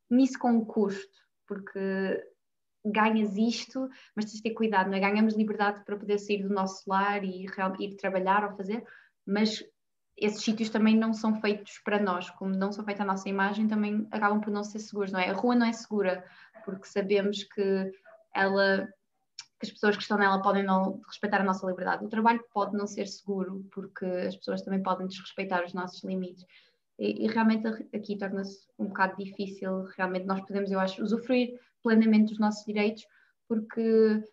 nisso 0.10 0.39
com 0.39 0.52
um 0.52 0.65
custo, 0.65 1.13
porque 1.48 2.24
ganhas 2.86 3.36
isto, 3.38 3.89
mas 4.15 4.26
tens 4.26 4.38
de 4.38 4.43
ter 4.43 4.54
cuidado, 4.54 4.89
não 4.89 4.98
é? 4.98 5.00
Ganhamos 5.00 5.36
liberdade 5.36 5.84
para 5.86 5.98
poder 5.98 6.19
sair 6.19 6.43
do 6.43 6.54
nosso 6.54 6.84
lar 6.89 7.24
e 7.24 7.46
ir 7.80 7.96
trabalhar 7.96 8.43
ou 8.43 8.58
fazer, 8.58 8.84
mas 9.26 9.63
esses 10.17 10.43
sítios 10.43 10.69
também 10.69 10.96
não 10.96 11.13
são 11.13 11.39
feitos 11.41 11.80
para 11.84 12.00
nós, 12.00 12.30
como 12.32 12.56
não 12.56 12.72
são 12.72 12.86
feitos 12.86 13.02
à 13.02 13.06
nossa 13.06 13.28
imagem, 13.28 13.67
também 13.67 14.08
acabam 14.12 14.39
por 14.39 14.52
não 14.52 14.63
ser 14.63 14.80
seguros, 14.80 15.12
não 15.12 15.19
é? 15.19 15.30
A 15.30 15.34
rua 15.34 15.56
não 15.56 15.65
é 15.65 15.74
segura, 15.74 16.24
porque 16.65 16.86
sabemos 16.86 17.43
que 17.43 17.91
ela 18.34 18.88
que 19.63 19.67
as 19.67 19.71
pessoas 19.71 19.95
que 19.95 20.02
estão 20.02 20.17
nela 20.17 20.41
podem 20.41 20.63
não 20.63 21.02
respeitar 21.08 21.41
a 21.41 21.43
nossa 21.43 21.65
liberdade. 21.65 22.06
O 22.06 22.10
trabalho 22.10 22.43
pode 22.54 22.76
não 22.76 22.86
ser 22.86 23.08
seguro, 23.08 23.65
porque 23.71 24.06
as 24.06 24.36
pessoas 24.36 24.62
também 24.62 24.84
podem 24.84 25.08
desrespeitar 25.08 25.63
os 25.63 25.73
nossos 25.73 26.04
limites. 26.04 26.45
E, 26.99 27.26
e 27.26 27.28
realmente 27.28 27.67
aqui 27.93 28.17
torna-se 28.17 28.67
um 28.78 28.86
bocado 28.86 29.17
difícil, 29.17 29.84
realmente 29.97 30.26
nós 30.26 30.41
podemos, 30.41 30.71
eu 30.71 30.80
acho, 30.80 31.02
usufruir 31.02 31.60
plenamente 31.82 32.30
dos 32.30 32.39
nossos 32.39 32.65
direitos, 32.65 33.06
porque 33.47 34.23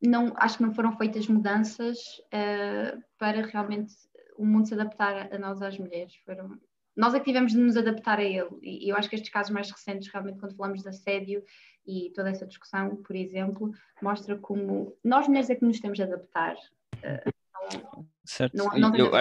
não, 0.00 0.32
acho 0.36 0.58
que 0.58 0.62
não 0.62 0.74
foram 0.74 0.96
feitas 0.96 1.26
mudanças 1.26 1.98
uh, 2.26 3.02
para 3.18 3.46
realmente 3.46 3.94
o 4.36 4.46
mundo 4.46 4.68
se 4.68 4.74
adaptar 4.74 5.32
a 5.32 5.38
nós, 5.38 5.60
às 5.60 5.78
mulheres. 5.78 6.14
Foram, 6.24 6.58
nós 6.98 7.14
é 7.14 7.20
que 7.20 7.26
tivemos 7.26 7.52
de 7.52 7.58
nos 7.58 7.76
adaptar 7.76 8.18
a 8.18 8.24
ele. 8.24 8.50
E 8.60 8.90
eu 8.90 8.96
acho 8.96 9.08
que 9.08 9.14
estes 9.14 9.30
casos 9.30 9.52
mais 9.52 9.70
recentes, 9.70 10.08
realmente, 10.08 10.40
quando 10.40 10.56
falamos 10.56 10.82
de 10.82 10.88
assédio 10.88 11.44
e 11.86 12.10
toda 12.12 12.28
essa 12.28 12.44
discussão, 12.44 12.96
por 12.96 13.14
exemplo, 13.14 13.70
mostra 14.02 14.36
como 14.36 14.98
nós 15.04 15.28
mulheres 15.28 15.48
é 15.48 15.54
que 15.54 15.64
nos 15.64 15.78
temos 15.78 15.96
de 15.96 16.02
adaptar. 16.02 16.56
Uh, 16.96 18.04
certo. 18.24 18.56
Não, 18.56 18.66
não 18.76 18.96
eu, 18.96 19.12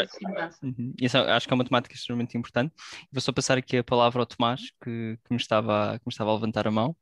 uhum. 0.64 0.92
Isso, 1.00 1.20
acho 1.20 1.48
que 1.48 1.54
é 1.54 1.56
uma 1.56 1.64
temática 1.64 1.94
extremamente 1.94 2.36
importante. 2.36 2.74
Vou 3.12 3.22
só 3.22 3.32
passar 3.32 3.60
aqui 3.60 3.78
a 3.78 3.84
palavra 3.84 4.24
ao 4.24 4.26
Tomás, 4.26 4.72
que, 4.84 5.20
que, 5.24 5.32
me, 5.32 5.38
estava, 5.38 6.00
que 6.00 6.08
me 6.08 6.12
estava 6.12 6.32
a 6.32 6.34
levantar 6.34 6.68
a 6.68 6.72
mão. 6.72 6.96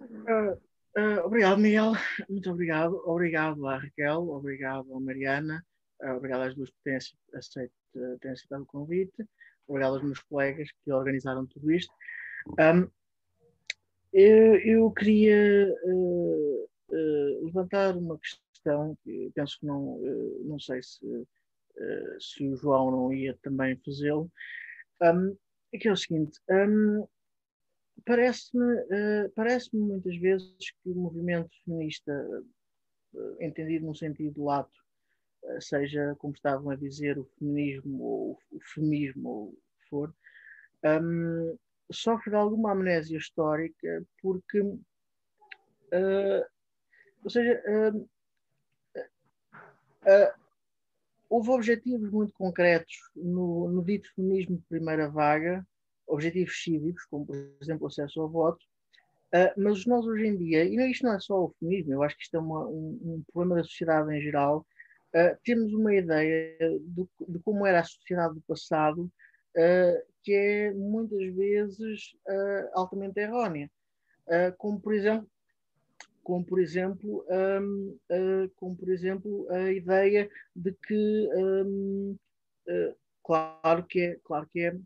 Uh, 0.00 0.54
uh, 1.00 1.24
obrigado, 1.24 1.58
Miguel. 1.58 1.92
Muito 2.28 2.50
obrigado. 2.50 3.00
Obrigado 3.06 3.64
à 3.68 3.78
Raquel, 3.78 4.28
obrigado 4.28 4.92
à 4.92 4.98
Mariana, 4.98 5.64
obrigado 6.16 6.42
às 6.42 6.54
duas 6.56 6.68
que 6.68 6.76
têm, 6.82 6.96
aceito, 6.96 7.72
têm 8.20 8.32
aceitado 8.32 8.62
o 8.62 8.66
convite, 8.66 9.24
obrigado 9.68 9.94
aos 9.94 10.02
meus 10.02 10.20
colegas 10.20 10.68
que 10.84 10.92
organizaram 10.92 11.46
tudo 11.46 11.70
isto. 11.72 11.92
Um, 12.58 12.88
eu, 14.12 14.56
eu 14.60 14.90
queria 14.92 15.74
uh, 15.84 16.68
uh, 16.88 17.44
levantar 17.44 17.96
uma 17.96 18.18
questão 18.18 18.96
que 19.04 19.30
penso 19.34 19.58
que 19.60 19.66
não, 19.66 19.96
uh, 19.96 20.44
não 20.44 20.58
sei 20.58 20.82
se, 20.82 21.26
se 22.18 22.48
o 22.48 22.56
João 22.56 22.90
não 22.90 23.12
ia 23.12 23.36
também 23.42 23.76
fazê-lo, 23.84 24.30
um, 25.02 25.36
que 25.78 25.88
é 25.88 25.92
o 25.92 25.96
seguinte, 25.96 26.40
um, 26.48 27.06
parece-me 28.06 29.28
parece 29.34 29.76
muitas 29.76 30.16
vezes 30.16 30.56
que 30.58 30.88
o 30.90 30.94
movimento 30.94 31.50
feminista, 31.64 32.42
entendido 33.40 33.84
no 33.84 33.94
sentido 33.94 34.44
lato, 34.44 34.85
seja, 35.60 36.14
como 36.18 36.34
estavam 36.34 36.70
a 36.70 36.76
dizer, 36.76 37.18
o 37.18 37.24
feminismo 37.38 38.02
ou 38.02 38.38
o 38.52 38.60
feminismo 38.74 39.28
ou 39.28 39.44
o 39.48 39.52
que 39.52 39.88
for, 39.88 40.14
um, 40.84 41.56
sofre 41.90 42.30
de 42.30 42.36
alguma 42.36 42.72
amnésia 42.72 43.18
histórica 43.18 44.04
porque, 44.20 44.60
uh, 44.60 44.82
ou 47.22 47.30
seja, 47.30 47.62
uh, 47.66 47.98
uh, 50.02 50.32
houve 51.28 51.50
objetivos 51.50 52.10
muito 52.10 52.32
concretos 52.34 52.96
no, 53.14 53.68
no, 53.70 53.84
dito 53.84 54.12
feminismo 54.14 54.56
de 54.56 54.64
primeira 54.64 55.08
vaga, 55.08 55.66
objetivos 56.06 56.62
cívicos, 56.62 57.04
como 57.06 57.26
por 57.26 57.36
exemplo 57.60 57.84
o 57.84 57.88
acesso 57.88 58.20
ao 58.20 58.28
voto, 58.28 58.64
mas 59.56 59.84
nós 59.86 60.06
hoje 60.06 60.26
em 60.26 60.36
dia, 60.36 60.64
e 60.64 60.90
isto 60.90 61.04
não 61.04 61.14
é 61.14 61.20
só 61.20 61.44
o 61.44 61.54
feminismo, 61.58 61.92
eu 61.92 62.02
acho 62.02 62.16
que 62.16 62.22
isto 62.22 62.36
é 62.36 62.40
uma, 62.40 62.66
um, 62.66 62.98
um, 63.02 63.24
problema 63.32 63.56
da 63.56 63.64
sociedade 63.64 64.14
em 64.14 64.20
geral, 64.20 64.64
temos 65.44 65.72
uma 65.72 65.94
ideia 65.94 66.58
de, 66.58 67.08
de 67.28 67.38
como 67.40 67.66
era 67.66 67.80
a 67.80 67.84
sociedade 67.84 68.34
do 68.34 68.42
passado 68.42 69.10
uh, 69.56 70.12
que 70.22 70.32
é 70.32 70.72
muitas 70.72 71.34
vezes 71.34 72.14
uh, 72.28 72.70
altamente 72.74 73.20
errónea. 73.20 73.70
Como 74.58 74.80
por 74.80 74.92
exemplo, 74.92 75.30
como 76.24 76.44
por 76.44 76.58
exemplo, 76.60 77.24
um, 77.62 77.96
como 78.56 78.76
por 78.76 78.88
exemplo 78.88 79.46
a 79.52 79.70
ideia 79.70 80.28
de 80.54 80.72
que 80.72 81.28
um, 81.32 82.18
claro 83.22 83.86
que 83.86 84.00
é 84.00 84.16
claro 84.24 84.48
que 84.48 84.62
é 84.62 84.76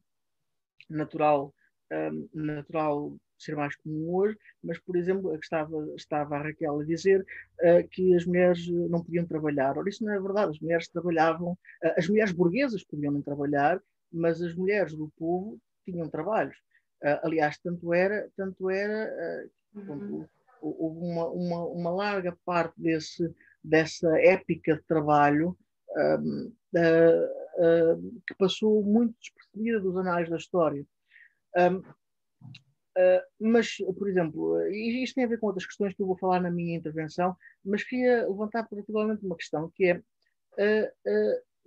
natural 0.91 1.55
um, 1.91 2.29
natural 2.35 3.17
ser 3.43 3.57
mais 3.57 3.75
comum 3.77 4.15
hoje, 4.15 4.37
mas, 4.63 4.79
por 4.79 4.97
exemplo, 4.97 5.35
estava, 5.37 5.77
estava 5.97 6.37
a 6.37 6.43
Raquel 6.43 6.81
a 6.81 6.85
dizer 6.85 7.25
uh, 7.61 7.89
que 7.91 8.15
as 8.15 8.25
mulheres 8.25 8.67
não 8.69 9.03
podiam 9.03 9.27
trabalhar. 9.27 9.77
Ora, 9.79 9.89
isso 9.89 10.05
não 10.05 10.13
é 10.13 10.21
verdade. 10.21 10.51
As 10.51 10.61
mulheres 10.61 10.89
trabalhavam, 10.89 11.53
uh, 11.53 11.93
as 11.97 12.09
mulheres 12.09 12.33
burguesas 12.33 12.85
podiam 12.85 13.13
não 13.13 13.23
trabalhar 13.23 13.81
mas 14.13 14.43
as 14.43 14.55
mulheres 14.55 14.95
do 14.95 15.11
povo 15.17 15.61
tinham 15.85 16.09
trabalhos. 16.09 16.57
Uh, 17.03 17.19
aliás, 17.23 17.59
tanto 17.59 17.95
era, 17.95 18.29
tanto 18.37 18.69
era 18.69 19.51
uh, 19.75 19.79
uhum. 19.79 20.27
houve 20.61 20.99
uma, 20.99 21.29
uma, 21.29 21.65
uma, 21.67 21.91
larga 21.91 22.37
parte 22.45 22.75
desse, 22.77 23.35
dessa 23.65 24.09
épica 24.21 24.77
de 24.77 24.83
trabalho 24.83 25.57
um, 25.97 26.53
uh, 26.77 28.23
que 28.27 28.35
passou 28.35 28.83
muito 28.83 29.17
despercebida 29.19 29.81
dos 29.81 29.97
anais 29.97 30.29
da 30.29 30.37
história. 30.37 30.85
Um, 31.57 31.83
mas, 33.41 33.77
por 33.99 34.09
exemplo, 34.09 34.61
isto 34.71 35.15
tem 35.15 35.25
a 35.25 35.29
ver 35.29 35.39
com 35.39 35.47
outras 35.47 35.67
questões 35.67 35.95
que 35.95 36.03
eu 36.03 36.07
vou 36.07 36.19
falar 36.19 36.41
na 36.41 36.51
minha 36.51 36.77
intervenção, 36.77 37.37
mas 37.65 37.85
queria 37.85 38.27
levantar 38.29 38.69
particularmente 38.69 39.25
uma 39.25 39.37
questão 39.37 39.71
que 39.75 39.85
é 39.87 40.01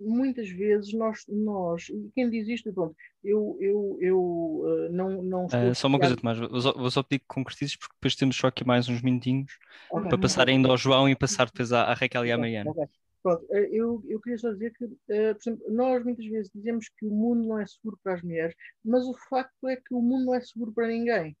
muitas 0.00 0.48
vezes 0.48 0.92
nós, 0.92 1.24
nós 1.28 1.86
quem 2.14 2.28
diz 2.28 2.48
isto, 2.48 2.72
pronto, 2.72 2.94
eu, 3.22 3.56
eu, 3.60 3.98
eu 4.00 4.20
uh, 4.20 4.92
não, 4.92 5.22
não 5.22 5.46
estou. 5.46 5.70
Uh, 5.70 5.74
só 5.74 5.88
uma 5.88 5.98
coisa, 5.98 6.16
Tomás, 6.16 6.38
vou, 6.38 6.50
vou 6.50 6.90
só 6.90 7.02
pedir 7.02 7.20
que 7.20 7.26
concretizes, 7.28 7.76
porque 7.76 7.94
depois 7.94 8.16
temos 8.16 8.36
só 8.36 8.48
aqui 8.48 8.66
mais 8.66 8.88
uns 8.88 9.02
minutinhos 9.02 9.58
okay, 9.90 10.08
para 10.08 10.18
passar 10.18 10.48
ainda 10.48 10.68
ao 10.68 10.76
João 10.76 11.08
e 11.08 11.16
passar 11.16 11.46
depois 11.46 11.72
à, 11.72 11.84
à 11.84 11.94
Raquel 11.94 12.26
e 12.26 12.32
à 12.32 12.38
Mariana. 12.38 12.70
Okay. 12.70 12.88
Pronto, 13.24 13.44
uh, 13.46 13.56
eu, 13.72 14.04
eu 14.06 14.20
queria 14.20 14.38
só 14.38 14.52
dizer 14.52 14.72
que, 14.74 14.86
por 14.86 15.14
exemplo, 15.14 15.72
nós 15.72 16.04
muitas 16.04 16.26
vezes 16.26 16.50
dizemos 16.54 16.88
que 16.90 17.06
o 17.06 17.10
mundo 17.10 17.48
não 17.48 17.58
é 17.58 17.66
seguro 17.66 17.98
para 18.02 18.14
as 18.14 18.22
mulheres, 18.22 18.54
mas 18.84 19.04
o 19.06 19.14
facto 19.28 19.66
é 19.68 19.76
que 19.76 19.94
o 19.94 20.02
mundo 20.02 20.26
não 20.26 20.34
é 20.34 20.40
seguro 20.42 20.72
para 20.72 20.88
ninguém. 20.88 21.36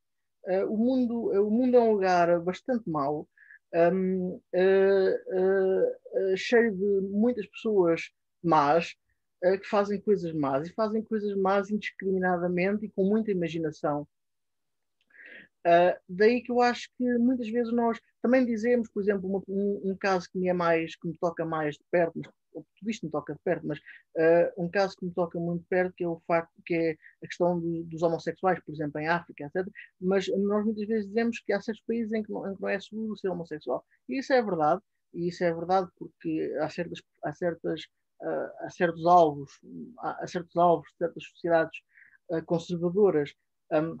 o, 0.68 0.76
mundo, 0.76 1.30
o 1.46 1.50
mundo 1.50 1.76
é 1.76 1.80
um 1.80 1.92
lugar 1.92 2.40
bastante 2.40 2.88
mau, 2.88 3.28
um, 3.74 4.40
cheio 6.36 6.74
de 6.74 7.08
muitas 7.10 7.46
pessoas 7.48 8.10
más, 8.42 8.94
uh, 9.44 9.58
que 9.58 9.66
fazem 9.66 10.00
coisas 10.00 10.32
más 10.32 10.66
e 10.66 10.72
fazem 10.72 11.02
coisas 11.02 11.36
más 11.36 11.70
indiscriminadamente 11.70 12.86
e 12.86 12.90
com 12.90 13.04
muita 13.04 13.30
imaginação. 13.30 14.06
Uh, 15.66 15.96
daí 16.08 16.42
que 16.42 16.52
eu 16.52 16.60
acho 16.60 16.88
que 16.96 17.04
muitas 17.18 17.48
vezes 17.48 17.72
nós 17.72 17.98
também 18.24 18.46
dizemos, 18.46 18.88
por 18.88 19.02
exemplo, 19.02 19.28
uma, 19.28 19.42
um, 19.46 19.90
um, 19.90 19.96
caso 19.98 20.30
que 20.30 20.38
me 20.38 20.48
é 20.48 20.54
mais, 20.54 20.96
que 20.96 21.06
me 21.06 21.14
toca 21.18 21.44
mais 21.44 21.74
de 21.74 21.84
perto, 21.90 22.12
mas 22.16 22.26
tudo 22.54 22.90
isto 22.90 23.04
me 23.04 23.12
toca 23.12 23.34
de 23.34 23.40
perto, 23.44 23.66
mas 23.66 23.78
uh, 23.78 24.64
um 24.64 24.66
caso 24.70 24.96
que 24.96 25.04
me 25.04 25.12
toca 25.12 25.38
muito 25.38 25.60
de 25.60 25.68
perto, 25.68 25.92
que 25.94 26.04
é 26.04 26.08
o 26.08 26.18
facto 26.26 26.50
que 26.64 26.74
é 26.74 26.96
a 27.22 27.26
questão 27.26 27.60
do, 27.60 27.84
dos 27.84 28.02
homossexuais, 28.02 28.58
por 28.64 28.72
exemplo, 28.72 28.98
em 28.98 29.08
África, 29.08 29.44
etc. 29.44 29.68
Mas 30.00 30.26
nós 30.38 30.64
muitas 30.64 30.88
vezes 30.88 31.06
dizemos 31.06 31.38
que 31.40 31.52
há 31.52 31.60
certos 31.60 31.84
países 31.86 32.14
em 32.14 32.22
que 32.22 32.32
não, 32.32 32.50
em 32.50 32.56
que 32.56 32.62
não 32.62 32.68
é 32.70 32.80
seguro 32.80 33.14
ser 33.14 33.28
homossexual. 33.28 33.84
E 34.08 34.18
isso 34.18 34.32
é 34.32 34.42
verdade, 34.42 34.80
e 35.12 35.28
isso 35.28 35.44
é 35.44 35.52
verdade 35.52 35.90
porque 35.98 36.50
há 36.62 36.70
certas, 36.70 37.02
há 37.22 37.32
certas 37.34 37.82
a, 38.22 38.70
certos 38.70 39.04
alvos, 39.04 39.50
a, 39.98 40.26
certos 40.26 40.56
alvos 40.56 40.88
de 40.92 40.96
certas 40.96 41.24
sociedades 41.24 41.78
conservadoras, 42.46 43.34
um, 43.70 43.98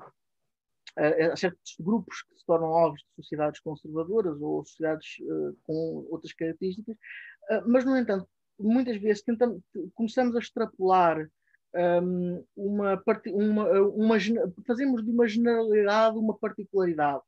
a, 0.96 1.32
a, 1.32 1.36
certos 1.36 1.76
grupos 1.80 2.22
que 2.22 2.38
se 2.38 2.46
tornam 2.46 2.68
alvos 2.68 3.00
de 3.00 3.14
sociedades 3.16 3.60
conservadoras 3.60 4.40
ou 4.40 4.64
sociedades 4.64 5.16
uh, 5.22 5.56
com 5.64 6.06
outras 6.10 6.32
características, 6.32 6.96
mas, 7.66 7.84
no 7.84 7.96
entanto, 7.96 8.26
muitas 8.58 8.96
vezes 8.96 9.22
tentamos, 9.22 9.60
começamos 9.94 10.34
a 10.34 10.38
extrapolar 10.38 11.28
um, 11.74 12.44
uma, 12.56 13.02
uma, 13.26 13.80
uma, 13.82 14.18
fazemos 14.66 15.04
de 15.04 15.10
uma 15.10 15.26
generalidade 15.26 16.16
uma 16.16 16.36
particularidade. 16.38 17.22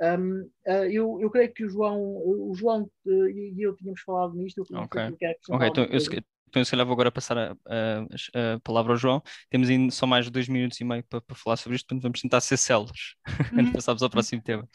Um, 0.00 0.42
uh, 0.66 0.84
eu, 0.90 1.18
eu 1.20 1.30
creio 1.30 1.52
que 1.52 1.64
o 1.64 1.68
João, 1.68 2.00
o 2.00 2.54
João 2.54 2.90
e 3.04 3.54
eu 3.58 3.74
tínhamos 3.76 4.00
falado 4.00 4.34
nisto. 4.34 4.58
Eu 4.58 4.78
ok, 4.78 5.08
okay 5.08 5.36
então, 5.66 5.84
eu, 5.84 6.00
então, 6.50 6.64
se 6.64 6.70
calhar 6.72 6.84
vou 6.84 6.94
agora 6.94 7.12
passar 7.12 7.38
a, 7.38 7.52
a, 7.52 8.54
a, 8.56 8.60
palavra 8.60 8.92
ao 8.92 8.96
João. 8.96 9.22
Temos 9.48 9.68
ainda 9.68 9.92
só 9.92 10.06
mais 10.06 10.28
dois 10.28 10.48
minutos 10.48 10.80
e 10.80 10.84
meio 10.84 11.04
para, 11.04 11.20
para 11.20 11.36
falar 11.36 11.56
sobre 11.56 11.76
isto, 11.76 11.86
portanto 11.86 12.02
vamos 12.02 12.20
tentar 12.20 12.40
ser 12.40 12.56
céleres 12.56 13.14
antes 13.26 13.54
de 13.54 13.60
uhum. 13.60 13.72
passarmos 13.72 14.02
ao 14.02 14.10
próximo 14.10 14.42
tema. 14.42 14.68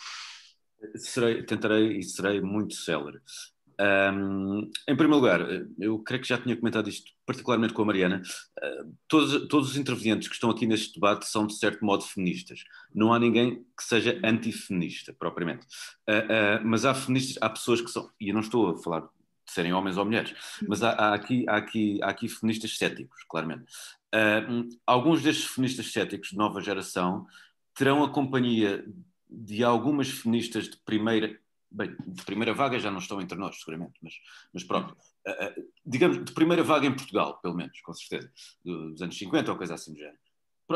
Serei, 0.95 1.43
tentarei 1.43 1.97
e 1.97 2.03
serei 2.03 2.41
muito 2.41 2.75
célere. 2.75 3.19
Um, 3.77 4.71
em 4.87 4.95
primeiro 4.95 5.15
lugar, 5.15 5.41
eu 5.77 5.99
creio 5.99 6.21
que 6.21 6.29
já 6.29 6.37
tinha 6.37 6.55
comentado 6.55 6.87
isto 6.87 7.11
particularmente 7.25 7.73
com 7.73 7.81
a 7.81 7.85
Mariana. 7.85 8.21
Uh, 8.57 8.93
todos, 9.07 9.47
todos 9.47 9.71
os 9.71 9.77
intervenientes 9.77 10.27
que 10.29 10.35
estão 10.35 10.49
aqui 10.49 10.65
neste 10.65 10.93
debate 10.93 11.25
são 11.27 11.45
de 11.45 11.55
certo 11.55 11.83
modo 11.83 12.03
feministas. 12.03 12.63
Não 12.93 13.13
há 13.13 13.19
ninguém 13.19 13.65
que 13.77 13.83
seja 13.83 14.19
antifeminista, 14.23 15.13
propriamente. 15.13 15.65
Uh, 16.07 16.61
uh, 16.61 16.65
mas 16.65 16.85
há 16.85 16.93
feministas, 16.93 17.37
há 17.41 17.49
pessoas 17.49 17.81
que 17.81 17.89
são, 17.89 18.09
e 18.19 18.29
eu 18.29 18.33
não 18.33 18.41
estou 18.41 18.69
a 18.69 18.77
falar 18.81 19.09
serem 19.55 19.73
homens 19.73 19.97
ou 19.97 20.05
mulheres. 20.05 20.33
Mas 20.67 20.83
há, 20.83 20.91
há 20.91 21.13
aqui, 21.13 21.45
há, 21.47 21.57
aqui, 21.57 21.99
há 22.03 22.09
aqui 22.09 22.29
feministas 22.29 22.77
céticos, 22.77 23.23
claramente. 23.27 23.63
Uh, 24.13 24.69
alguns 24.85 25.21
destes 25.23 25.45
feministas 25.45 25.91
céticos 25.91 26.29
de 26.29 26.37
nova 26.37 26.61
geração 26.61 27.25
terão 27.73 28.03
a 28.03 28.09
companhia 28.09 28.85
de 29.29 29.63
algumas 29.63 30.09
feministas 30.09 30.69
de 30.69 30.77
primeira, 30.77 31.37
bem, 31.69 31.95
de 32.05 32.23
primeira 32.23 32.53
vaga 32.53 32.79
já 32.79 32.89
não 32.89 32.99
estão 32.99 33.19
entre 33.19 33.37
nós, 33.37 33.59
seguramente, 33.59 33.93
mas, 34.01 34.13
mas 34.53 34.63
pronto, 34.63 34.95
uh, 35.27 35.69
digamos, 35.85 36.23
de 36.23 36.31
primeira 36.31 36.63
vaga 36.63 36.85
em 36.85 36.95
Portugal, 36.95 37.39
pelo 37.41 37.55
menos, 37.55 37.81
com 37.81 37.93
certeza, 37.93 38.31
dos 38.63 39.01
anos 39.01 39.17
50 39.17 39.51
ou 39.51 39.57
coisa 39.57 39.73
assim 39.73 39.93
do 39.93 39.99
género. 39.99 40.17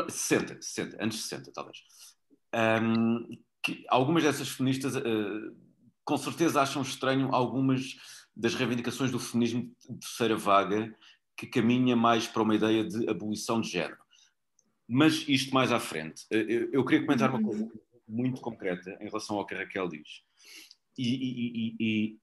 60, 0.08 0.62
60, 0.62 1.02
anos 1.02 1.22
60, 1.22 1.52
talvez. 1.52 1.78
Um, 2.54 3.26
que 3.62 3.84
algumas 3.88 4.22
dessas 4.22 4.48
feministas, 4.48 4.96
uh, 4.96 5.56
com 6.04 6.16
certeza, 6.16 6.60
acham 6.60 6.82
estranho 6.82 7.34
algumas 7.34 7.96
das 8.34 8.54
reivindicações 8.54 9.10
do 9.10 9.18
feminismo 9.18 9.74
de 9.88 9.98
terceira 9.98 10.36
vaga, 10.36 10.94
que 11.36 11.46
caminha 11.46 11.96
mais 11.96 12.26
para 12.26 12.42
uma 12.42 12.54
ideia 12.54 12.84
de 12.84 13.08
abolição 13.08 13.60
de 13.60 13.68
género. 13.70 13.98
Mas 14.86 15.26
isto 15.28 15.54
mais 15.54 15.72
à 15.72 15.80
frente. 15.80 16.26
Eu, 16.30 16.70
eu 16.72 16.84
queria 16.84 17.04
comentar 17.06 17.30
uma 17.30 17.42
coisa 17.42 17.70
muito 18.06 18.40
concreta 18.40 18.98
em 19.00 19.06
relação 19.06 19.36
ao 19.36 19.46
que 19.46 19.54
a 19.54 19.58
Raquel 19.58 19.88
diz. 19.88 20.22
E, 20.98 21.14
e, 21.14 21.52
e, 21.54 21.76
e, 21.80 22.18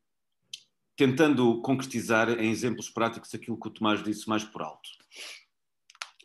tentando 0.96 1.62
concretizar 1.62 2.30
em 2.30 2.52
exemplos 2.52 2.90
práticos 2.90 3.34
aquilo 3.34 3.60
que 3.60 3.68
o 3.68 3.72
Tomás 3.72 4.04
disse 4.04 4.28
mais 4.28 4.44
por 4.44 4.62
alto. 4.62 4.90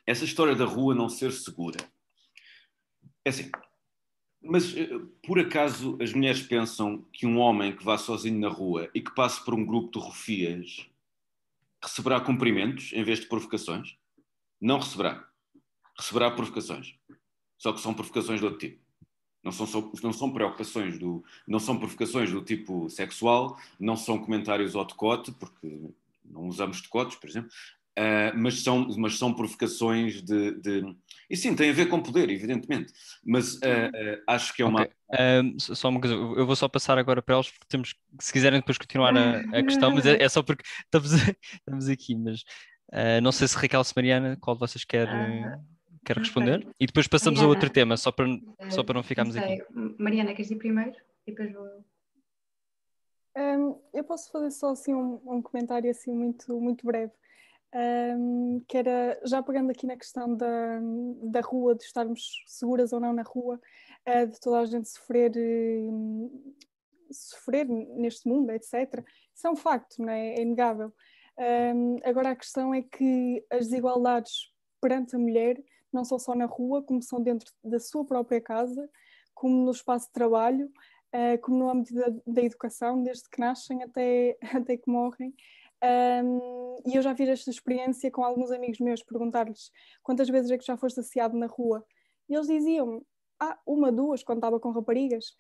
Essa 0.07 0.25
história 0.25 0.55
da 0.55 0.65
rua 0.65 0.95
não 0.95 1.09
ser 1.09 1.33
segura. 1.33 1.79
É 3.25 3.31
assim, 3.31 3.51
mas 4.43 4.77
eh, 4.77 4.89
por 5.27 5.39
acaso 5.39 5.97
as 6.01 6.13
mulheres 6.13 6.43
pensam 6.43 7.05
que 7.13 7.27
um 7.27 7.39
homem 7.39 7.75
que 7.75 7.85
vá 7.85 7.97
sozinho 7.97 8.41
na 8.41 8.49
rua 8.49 8.91
e 8.95 9.01
que 9.01 9.15
passe 9.15 9.45
por 9.45 9.55
um 9.55 9.65
grupo 9.65 9.99
de 9.99 10.05
rufias 10.05 10.89
receberá 11.83 12.21
cumprimentos 12.21 12.93
em 12.93 13.03
vez 13.03 13.21
de 13.21 13.27
provocações? 13.27 13.97
Não 14.61 14.79
receberá. 14.79 15.29
Receberá 15.99 16.31
provocações. 16.31 16.95
Só 17.59 17.73
que 17.73 17.81
são 17.81 17.95
provocações 17.95 18.41
de 18.41 18.45
outro 18.45 18.61
tipo. 18.61 18.83
Não 19.43 19.51
são, 19.51 19.93
não 20.03 20.13
são 20.13 20.33
preocupações 20.33 20.99
do, 20.99 21.25
não 21.47 21.59
são 21.59 21.77
provocações 21.77 22.31
do 22.31 22.43
tipo 22.43 22.89
sexual, 22.89 23.59
não 23.79 23.97
são 23.97 24.17
comentários 24.19 24.77
ao 24.77 24.85
decote, 24.85 25.33
porque 25.33 25.91
não 26.25 26.47
usamos 26.47 26.81
decotes, 26.81 27.17
por 27.17 27.29
exemplo, 27.29 27.51
uh, 27.99 28.37
mas, 28.37 28.63
são, 28.63 28.87
mas 28.97 29.19
são 29.19 29.35
provocações 29.35 30.23
de, 30.23 30.53
de, 30.61 30.97
E 31.29 31.37
sim, 31.37 31.55
tem 31.55 31.71
a 31.71 31.73
ver 31.73 31.87
com 31.87 32.03
poder, 32.03 32.31
evidentemente, 32.31 32.93
mas 33.25 33.55
uh, 33.55 33.59
uh, 33.59 34.23
acho 34.27 34.55
que 34.55 34.63
é 34.63 34.67
uma. 34.67 34.83
Okay. 34.83 35.55
só 35.59 35.89
uma 35.89 36.01
coisa, 36.01 36.15
eu 36.15 36.47
vou 36.47 36.57
só 36.57 36.69
passar 36.69 36.99
agora 36.99 37.23
para 37.23 37.37
eles, 37.37 37.51
porque 37.51 37.67
temos, 37.69 37.95
se 38.21 38.33
quiserem 38.33 38.61
depois 38.61 38.79
continuar 38.79 39.17
a, 39.17 39.41
a 39.59 39.63
questão, 39.63 39.91
mas 39.93 40.07
é, 40.07 40.23
é, 40.23 40.29
só 40.29 40.43
porque 40.43 40.65
estamos, 40.85 41.13
estamos 41.55 41.89
aqui, 41.89 42.15
mas 42.15 42.43
não 43.23 43.33
sei 43.33 43.49
se 43.49 43.57
Raquel 43.57 43.85
se 43.85 43.95
Mariana, 43.97 44.37
qual 44.41 44.57
de 44.57 44.61
vocês 44.61 44.85
quer. 44.85 45.09
Quer 46.05 46.17
responder? 46.17 46.59
Okay. 46.59 46.73
E 46.81 46.87
depois 46.87 47.07
passamos 47.07 47.39
Mariana, 47.39 47.55
a 47.55 47.57
outro 47.57 47.71
tema, 47.71 47.97
só 47.97 48.11
para, 48.11 48.27
só 48.71 48.83
para 48.83 48.95
não 48.95 49.05
ficarmos 49.05 49.37
não 49.37 49.45
aqui. 49.45 49.63
Mariana, 50.01 50.35
queres 50.35 50.51
ir 50.51 50.57
primeiro? 50.57 50.97
E 51.25 51.31
depois 51.31 51.53
vou 51.53 51.65
eu. 51.65 51.85
Um, 53.37 53.81
eu 53.95 54.05
posso 54.05 54.31
fazer 54.31 54.51
só 54.51 54.73
assim 54.73 54.93
um, 54.93 55.21
um 55.25 55.41
comentário 55.41 55.91
assim 55.91 56.13
muito, 56.13 56.61
muito 56.61 56.85
breve. 56.87 57.13
Um, 57.75 58.61
que 58.69 58.77
era, 58.77 59.19
já 59.25 59.43
pegando 59.43 59.71
aqui 59.71 59.87
na 59.87 59.97
questão 59.97 60.37
da, 60.37 60.79
da 61.23 61.41
rua, 61.41 61.75
de 61.75 61.85
estarmos 61.85 62.45
seguras 62.47 62.93
ou 62.93 63.01
não 63.01 63.15
na 63.15 63.23
rua, 63.23 63.59
uh, 64.07 64.27
de 64.27 64.39
toda 64.41 64.61
a 64.61 64.67
gente 64.67 64.91
sofrer, 64.91 65.33
uh, 65.35 66.55
sofrer 67.11 67.67
neste 67.67 68.29
mundo, 68.29 68.51
etc. 68.51 69.03
Isso 69.35 69.47
é 69.47 69.51
um 69.51 69.57
facto, 69.57 70.03
não 70.03 70.11
é? 70.11 70.35
é 70.35 70.43
inegável. 70.43 70.93
Um, 71.75 71.97
agora 72.05 72.31
a 72.31 72.37
questão 72.37 72.75
é 72.75 72.83
que 72.83 73.45
as 73.51 73.69
desigualdades 73.69 74.53
perante 74.81 75.17
a 75.17 75.19
mulher 75.19 75.63
não 75.93 76.05
são 76.05 76.19
só 76.19 76.35
na 76.35 76.47
rua, 76.47 76.83
como 76.83 77.03
são 77.03 77.23
dentro 77.23 77.51
da 77.65 77.79
sua 77.79 78.05
própria 78.05 78.41
casa, 78.41 78.89
como 79.35 79.65
no 79.65 79.71
espaço 79.71 80.07
de 80.07 80.13
trabalho, 80.13 80.71
uh, 81.15 81.41
como 81.41 81.59
no 81.59 81.71
âmbito 81.71 81.95
da, 81.95 82.07
da, 82.27 82.43
educação, 82.43 83.03
desde 83.03 83.29
que 83.29 83.41
nascem 83.41 83.83
até, 83.83 84.37
até 84.55 84.77
que 84.77 84.91
morrem. 84.91 85.35
Um, 85.83 86.81
e 86.87 86.97
eu 86.97 87.03
já 87.03 87.15
fiz 87.15 87.29
esta 87.29 87.51
experiência 87.51 88.11
com 88.11 88.25
alguns 88.25 88.51
amigos 88.51 88.79
meus, 88.79 89.03
perguntar-lhes 89.03 89.71
quantas 90.03 90.29
vezes 90.29 90.51
é 90.51 90.59
que 90.59 90.65
já 90.65 90.77
foste 90.77 91.01
asseado 91.01 91.37
na 91.37 91.47
rua. 91.47 91.85
E 92.29 92.35
eles 92.35 92.47
diziam 92.47 93.05
ah, 93.41 93.59
uma, 93.67 93.91
duas, 93.91 94.23
quando 94.23 94.39
estava 94.39 94.61
com 94.61 94.71
raparigas. 94.71 95.35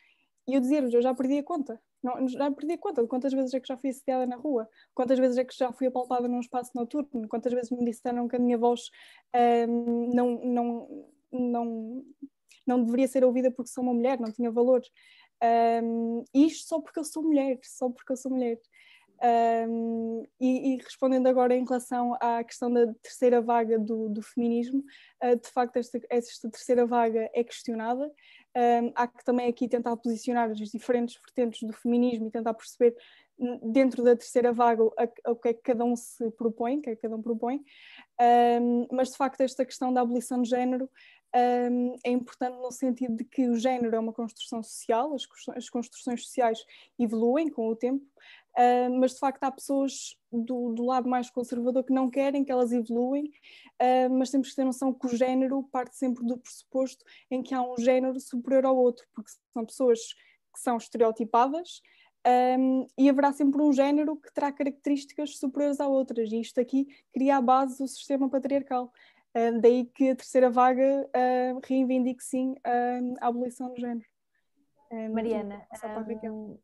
E 0.48 0.54
eu 0.54 0.60
dizia-lhes, 0.60 0.92
eu 0.92 1.02
já 1.02 1.14
perdi 1.14 1.38
a 1.38 1.42
conta. 1.42 1.80
Não, 2.02 2.26
já 2.26 2.50
perdi 2.50 2.72
a 2.74 2.78
conta 2.78 3.02
de 3.02 3.08
quantas 3.08 3.32
vezes 3.32 3.54
é 3.54 3.60
que 3.60 3.68
já 3.68 3.76
fui 3.76 3.90
assediada 3.90 4.26
na 4.26 4.34
rua, 4.34 4.68
quantas 4.92 5.16
vezes 5.16 5.38
é 5.38 5.44
que 5.44 5.56
já 5.56 5.72
fui 5.72 5.86
apalpada 5.86 6.26
num 6.26 6.40
espaço 6.40 6.72
noturno, 6.74 7.28
quantas 7.28 7.52
vezes 7.52 7.70
me 7.70 7.84
disseram 7.84 8.26
que 8.26 8.34
a 8.34 8.40
minha 8.40 8.58
voz 8.58 8.90
um, 9.68 10.10
não, 10.12 10.44
não, 10.44 11.06
não, 11.30 12.04
não 12.66 12.84
deveria 12.84 13.06
ser 13.06 13.24
ouvida 13.24 13.52
porque 13.52 13.70
sou 13.70 13.84
uma 13.84 13.94
mulher, 13.94 14.18
não 14.18 14.32
tinha 14.32 14.50
valor. 14.50 14.82
Um, 15.82 16.24
isto 16.34 16.68
só 16.68 16.80
porque 16.80 16.98
eu 16.98 17.04
sou 17.04 17.22
mulher, 17.22 17.60
só 17.62 17.88
porque 17.88 18.12
eu 18.12 18.16
sou 18.16 18.32
mulher. 18.32 18.58
Um, 19.24 20.26
e, 20.40 20.74
e, 20.74 20.76
respondendo 20.78 21.28
agora 21.28 21.54
em 21.54 21.64
relação 21.64 22.16
à 22.20 22.42
questão 22.42 22.72
da 22.72 22.92
terceira 22.94 23.40
vaga 23.40 23.78
do, 23.78 24.08
do 24.08 24.20
feminismo, 24.20 24.82
uh, 25.22 25.36
de 25.36 25.48
facto 25.48 25.76
esta, 25.76 26.00
esta, 26.10 26.50
terceira 26.50 26.84
vaga 26.84 27.30
é 27.32 27.44
questionada. 27.44 28.10
Um, 28.56 28.92
há 28.96 29.06
que 29.06 29.24
também 29.24 29.48
aqui 29.48 29.68
tentar 29.68 29.96
posicionar 29.96 30.50
as 30.50 30.58
diferentes 30.58 31.16
vertentes 31.24 31.62
do 31.62 31.72
feminismo 31.72 32.26
e 32.26 32.30
tentar 32.30 32.52
perceber 32.52 32.96
dentro 33.62 34.04
da 34.04 34.16
terceira 34.16 34.52
vaga 34.52 34.82
o 34.82 35.36
que 35.36 35.48
é 35.48 35.54
que 35.54 35.62
cada 35.62 35.84
um 35.84 35.96
se 35.96 36.30
propõe, 36.32 36.80
que 36.80 36.90
é 36.90 36.96
que 36.96 37.02
cada 37.02 37.16
um 37.16 37.22
propõe, 37.22 37.60
um, 38.60 38.86
mas 38.92 39.10
de 39.10 39.16
facto 39.16 39.40
esta 39.40 39.64
questão 39.64 39.92
da 39.92 40.00
abolição 40.00 40.42
de 40.42 40.48
género 40.48 40.88
um, 41.34 41.96
é 42.04 42.10
importante 42.10 42.56
no 42.58 42.70
sentido 42.70 43.16
de 43.16 43.24
que 43.24 43.48
o 43.48 43.56
género 43.56 43.96
é 43.96 43.98
uma 43.98 44.12
construção 44.12 44.62
social, 44.62 45.14
as, 45.14 45.26
as 45.56 45.68
construções 45.70 46.24
sociais 46.24 46.58
evoluem 46.98 47.48
com 47.48 47.68
o 47.68 47.76
tempo, 47.76 48.04
Uh, 48.52 49.00
mas 49.00 49.12
de 49.12 49.18
facto 49.18 49.42
há 49.44 49.50
pessoas 49.50 50.14
do, 50.30 50.74
do, 50.74 50.84
lado 50.84 51.08
mais 51.08 51.30
conservador 51.30 51.82
que 51.82 51.92
não 51.92 52.10
querem 52.10 52.44
que 52.44 52.52
elas 52.52 52.70
evoluem, 52.70 53.32
uh, 53.80 54.10
mas 54.10 54.30
temos 54.30 54.50
que 54.50 54.56
ter 54.56 54.64
noção 54.64 54.92
que 54.92 55.06
o 55.06 55.16
género 55.16 55.62
parte 55.72 55.96
sempre 55.96 56.22
do 56.26 56.36
pressuposto 56.36 57.02
em 57.30 57.42
que 57.42 57.54
há 57.54 57.62
um 57.62 57.78
género 57.78 58.20
superior 58.20 58.66
ao 58.66 58.76
outro, 58.76 59.06
porque 59.14 59.30
são 59.54 59.64
pessoas 59.64 60.00
que 60.52 60.60
são 60.60 60.76
estereotipadas 60.76 61.80
um, 62.58 62.86
e 62.96 63.08
haverá 63.08 63.32
sempre 63.32 63.60
um 63.60 63.72
género 63.72 64.16
que 64.16 64.32
terá 64.32 64.52
características 64.52 65.38
superiores 65.38 65.80
a 65.80 65.88
outras, 65.88 66.30
e 66.30 66.40
isto 66.40 66.60
aqui 66.60 66.86
cria 67.12 67.38
a 67.38 67.40
base 67.40 67.78
do 67.78 67.88
sistema 67.88 68.28
patriarcal. 68.28 68.92
Uh, 69.34 69.60
daí 69.60 69.86
que 69.86 70.10
a 70.10 70.16
terceira 70.16 70.50
vaga 70.50 71.10
reivindique 71.64 72.22
sim 72.22 72.54
a 73.20 73.28
abolição 73.28 73.72
do 73.72 73.80
género. 73.80 74.06
Mariana, 75.10 75.66
um, 76.30 76.58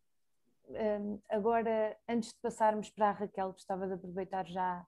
um, 0.68 1.20
agora, 1.30 1.96
antes 2.06 2.30
de 2.30 2.40
passarmos 2.40 2.90
para 2.90 3.08
a 3.08 3.12
Raquel, 3.12 3.52
gostava 3.52 3.86
de 3.86 3.94
aproveitar 3.94 4.46
já 4.46 4.86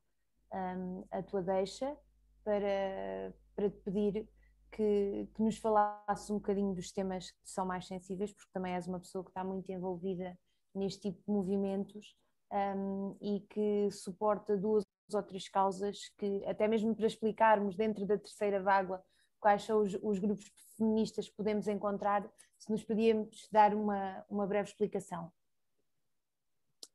um, 0.52 1.04
a 1.10 1.22
tua 1.22 1.42
deixa 1.42 1.96
para, 2.44 3.34
para 3.56 3.70
te 3.70 3.78
pedir 3.78 4.28
que, 4.70 5.28
que, 5.34 5.42
nos 5.42 5.58
falasse 5.58 6.30
um 6.32 6.36
bocadinho 6.36 6.74
dos 6.74 6.92
temas 6.92 7.30
que 7.30 7.50
são 7.50 7.66
mais 7.66 7.86
sensíveis, 7.86 8.32
porque 8.32 8.50
também 8.52 8.74
és 8.74 8.86
uma 8.86 9.00
pessoa 9.00 9.24
que 9.24 9.30
está 9.30 9.42
muito 9.42 9.70
envolvida 9.70 10.38
neste 10.74 11.10
tipo 11.10 11.22
de 11.24 11.32
movimentos 11.32 12.14
um, 12.52 13.16
e 13.20 13.40
que 13.48 13.90
suporta 13.90 14.56
duas 14.56 14.84
ou 15.14 15.22
três 15.22 15.48
causas 15.48 16.10
que, 16.18 16.44
até 16.46 16.66
mesmo 16.68 16.94
para 16.94 17.06
explicarmos 17.06 17.76
dentro 17.76 18.06
da 18.06 18.18
terceira 18.18 18.62
vaga 18.62 19.02
quais 19.38 19.62
são 19.62 19.82
os, 19.82 19.98
os 20.02 20.18
grupos 20.18 20.50
feministas 20.76 21.28
que 21.28 21.36
podemos 21.36 21.66
encontrar, 21.66 22.28
se 22.58 22.70
nos 22.70 22.84
podíamos 22.84 23.48
dar 23.50 23.74
uma, 23.74 24.24
uma 24.28 24.46
breve 24.46 24.68
explicação. 24.68 25.32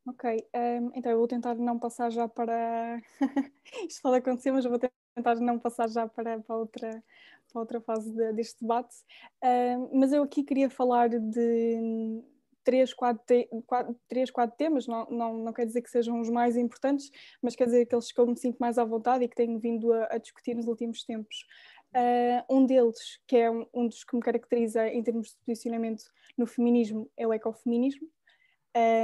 Ok, 0.06 0.48
um, 0.54 0.92
então 0.94 1.10
eu 1.10 1.18
vou 1.18 1.26
tentar 1.26 1.56
não 1.56 1.78
passar 1.78 2.10
já 2.10 2.28
para. 2.28 3.02
Isto 3.88 4.02
pode 4.02 4.18
acontecer, 4.18 4.52
mas 4.52 4.64
eu 4.64 4.70
vou 4.70 4.78
tentar 4.78 5.34
não 5.36 5.58
passar 5.58 5.88
já 5.88 6.06
para, 6.06 6.38
para, 6.40 6.56
outra, 6.56 7.04
para 7.52 7.60
outra 7.60 7.80
fase 7.80 8.12
de, 8.12 8.32
deste 8.32 8.60
debate. 8.60 8.94
Um, 9.42 9.98
mas 9.98 10.12
eu 10.12 10.22
aqui 10.22 10.44
queria 10.44 10.70
falar 10.70 11.08
de 11.08 12.22
três, 12.66 12.92
quatro, 12.92 13.22
te... 13.24 13.48
quatro, 13.64 13.96
três, 14.08 14.28
quatro 14.28 14.56
temas, 14.56 14.88
não, 14.88 15.06
não, 15.08 15.38
não 15.38 15.52
quer 15.52 15.64
dizer 15.64 15.82
que 15.82 15.90
sejam 15.90 16.20
os 16.20 16.28
mais 16.28 16.56
importantes, 16.56 17.12
mas 17.40 17.54
quer 17.54 17.66
dizer 17.66 17.82
aqueles 17.82 18.10
que 18.10 18.20
eu 18.20 18.26
me 18.26 18.36
sinto 18.36 18.58
mais 18.58 18.76
à 18.76 18.84
vontade 18.84 19.24
e 19.24 19.28
que 19.28 19.36
tenho 19.36 19.56
vindo 19.60 19.92
a, 19.92 20.08
a 20.10 20.18
discutir 20.18 20.56
nos 20.56 20.66
últimos 20.66 21.04
tempos. 21.04 21.46
Uh, 21.94 22.54
um 22.54 22.66
deles, 22.66 23.20
que 23.26 23.36
é 23.36 23.48
um, 23.48 23.64
um 23.72 23.86
dos 23.86 24.02
que 24.02 24.16
me 24.16 24.20
caracteriza 24.20 24.88
em 24.88 25.00
termos 25.00 25.28
de 25.28 25.36
posicionamento 25.46 26.02
no 26.36 26.44
feminismo, 26.44 27.08
é 27.16 27.24
o 27.24 27.32
ecofeminismo 27.32 28.08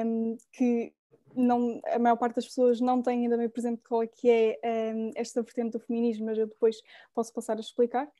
um, 0.04 0.36
que 0.52 0.92
não, 1.34 1.80
a 1.86 1.98
maior 1.98 2.16
parte 2.16 2.34
das 2.34 2.46
pessoas 2.46 2.80
não 2.80 3.00
tem 3.00 3.22
ainda 3.22 3.38
bem 3.38 3.48
presente 3.48 3.80
qual 3.88 4.02
é 4.02 4.06
que 4.08 4.28
é 4.28 4.92
um, 4.94 5.12
esta 5.14 5.40
vertente 5.40 5.70
do 5.70 5.80
feminismo, 5.80 6.26
mas 6.26 6.36
eu 6.36 6.48
depois 6.48 6.76
posso 7.14 7.32
passar 7.32 7.56
a 7.56 7.60
explicar. 7.60 8.10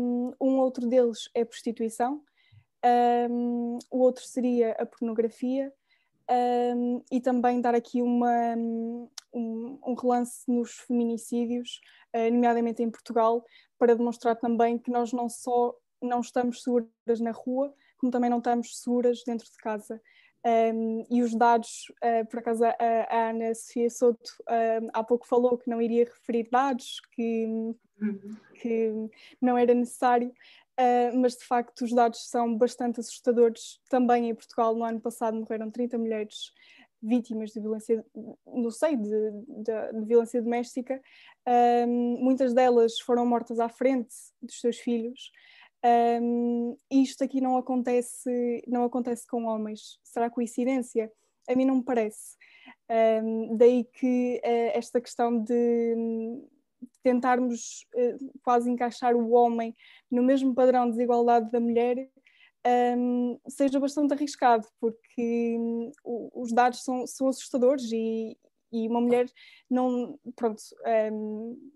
Um, 0.00 0.32
outro 0.40 0.88
deles 0.88 1.28
é 1.34 1.44
prostituição, 1.44 2.22
um, 3.30 3.78
o 3.90 3.98
outro 3.98 4.24
seria 4.24 4.72
a 4.72 4.86
pornografia, 4.86 5.72
um, 6.28 7.02
e 7.10 7.20
também 7.20 7.60
dar 7.60 7.74
aqui 7.74 8.02
uma, 8.02 8.56
um, 9.32 9.78
um 9.86 9.94
relance 9.94 10.42
nos 10.50 10.72
feminicídios, 10.72 11.80
uh, 12.14 12.32
nomeadamente 12.32 12.82
em 12.82 12.90
Portugal, 12.90 13.44
para 13.78 13.94
demonstrar 13.94 14.36
também 14.36 14.78
que 14.78 14.90
nós 14.90 15.12
não 15.12 15.28
só 15.28 15.74
não 16.02 16.20
estamos 16.20 16.62
seguras 16.62 17.20
na 17.20 17.30
rua, 17.30 17.72
como 17.98 18.12
também 18.12 18.30
não 18.30 18.38
estamos 18.38 18.80
seguras 18.80 19.22
dentro 19.24 19.50
de 19.50 19.56
casa. 19.58 20.00
Um, 20.44 21.04
e 21.10 21.22
os 21.22 21.34
dados, 21.34 21.86
uh, 22.04 22.24
por 22.28 22.38
acaso 22.38 22.64
a, 22.64 22.76
a, 22.78 23.30
Ana 23.30 23.52
Sofia 23.52 23.90
Soto 23.90 24.30
uh, 24.42 24.88
há 24.92 25.02
pouco 25.02 25.26
falou 25.26 25.58
que 25.58 25.68
não 25.68 25.82
iria 25.82 26.04
referir 26.04 26.48
dados, 26.48 27.00
que, 27.12 27.46
uhum. 28.00 28.36
que 28.54 29.10
não 29.40 29.58
era 29.58 29.74
necessário, 29.74 30.32
uh, 30.78 31.16
mas 31.16 31.36
de 31.36 31.44
facto 31.44 31.84
os 31.84 31.92
dados 31.92 32.28
são 32.28 32.56
bastante 32.56 33.00
assustadores. 33.00 33.80
Também 33.88 34.30
em 34.30 34.34
Portugal, 34.34 34.74
no 34.74 34.84
ano 34.84 35.00
passado, 35.00 35.36
morreram 35.36 35.70
30 35.70 35.98
mulheres 35.98 36.52
vítimas 37.02 37.50
de 37.50 37.60
violência, 37.60 38.04
no 38.46 38.70
seio 38.70 38.96
de, 38.96 39.30
de, 39.62 40.00
de 40.00 40.06
violência 40.06 40.42
doméstica. 40.42 41.00
muitas 42.18 42.54
delas 42.54 42.98
foram 43.00 43.26
mortas 43.26 43.60
à 43.60 43.68
frente 43.68 44.14
dos 44.42 44.60
seus 44.60 44.78
filhos. 44.78 45.30
Um, 46.20 46.76
isto 46.90 47.22
aqui 47.22 47.40
não 47.40 47.56
acontece, 47.56 48.62
não 48.66 48.84
acontece 48.84 49.26
com 49.26 49.44
homens. 49.44 50.00
Será 50.02 50.28
coincidência? 50.28 51.12
A 51.48 51.54
mim 51.54 51.64
não 51.64 51.76
me 51.76 51.84
parece. 51.84 52.36
Um, 53.22 53.56
daí 53.56 53.84
que 53.84 54.40
uh, 54.44 54.70
esta 54.74 55.00
questão 55.00 55.42
de 55.42 55.94
tentarmos 57.06 57.86
uh, 57.94 58.40
quase 58.42 58.68
encaixar 58.68 59.14
o 59.14 59.30
homem 59.30 59.76
no 60.10 60.24
mesmo 60.24 60.52
padrão 60.52 60.86
de 60.86 60.96
desigualdade 60.96 61.52
da 61.52 61.60
mulher 61.60 62.10
um, 62.98 63.38
seja 63.48 63.78
bastante 63.78 64.12
arriscado, 64.12 64.66
porque 64.80 65.56
um, 65.56 65.92
os 66.34 66.52
dados 66.52 66.82
são, 66.82 67.06
são 67.06 67.28
assustadores 67.28 67.92
e, 67.92 68.36
e, 68.72 68.88
uma 68.88 69.00
mulher 69.00 69.26
não. 69.70 70.18
Pronto. 70.34 70.60
Um, 71.12 71.70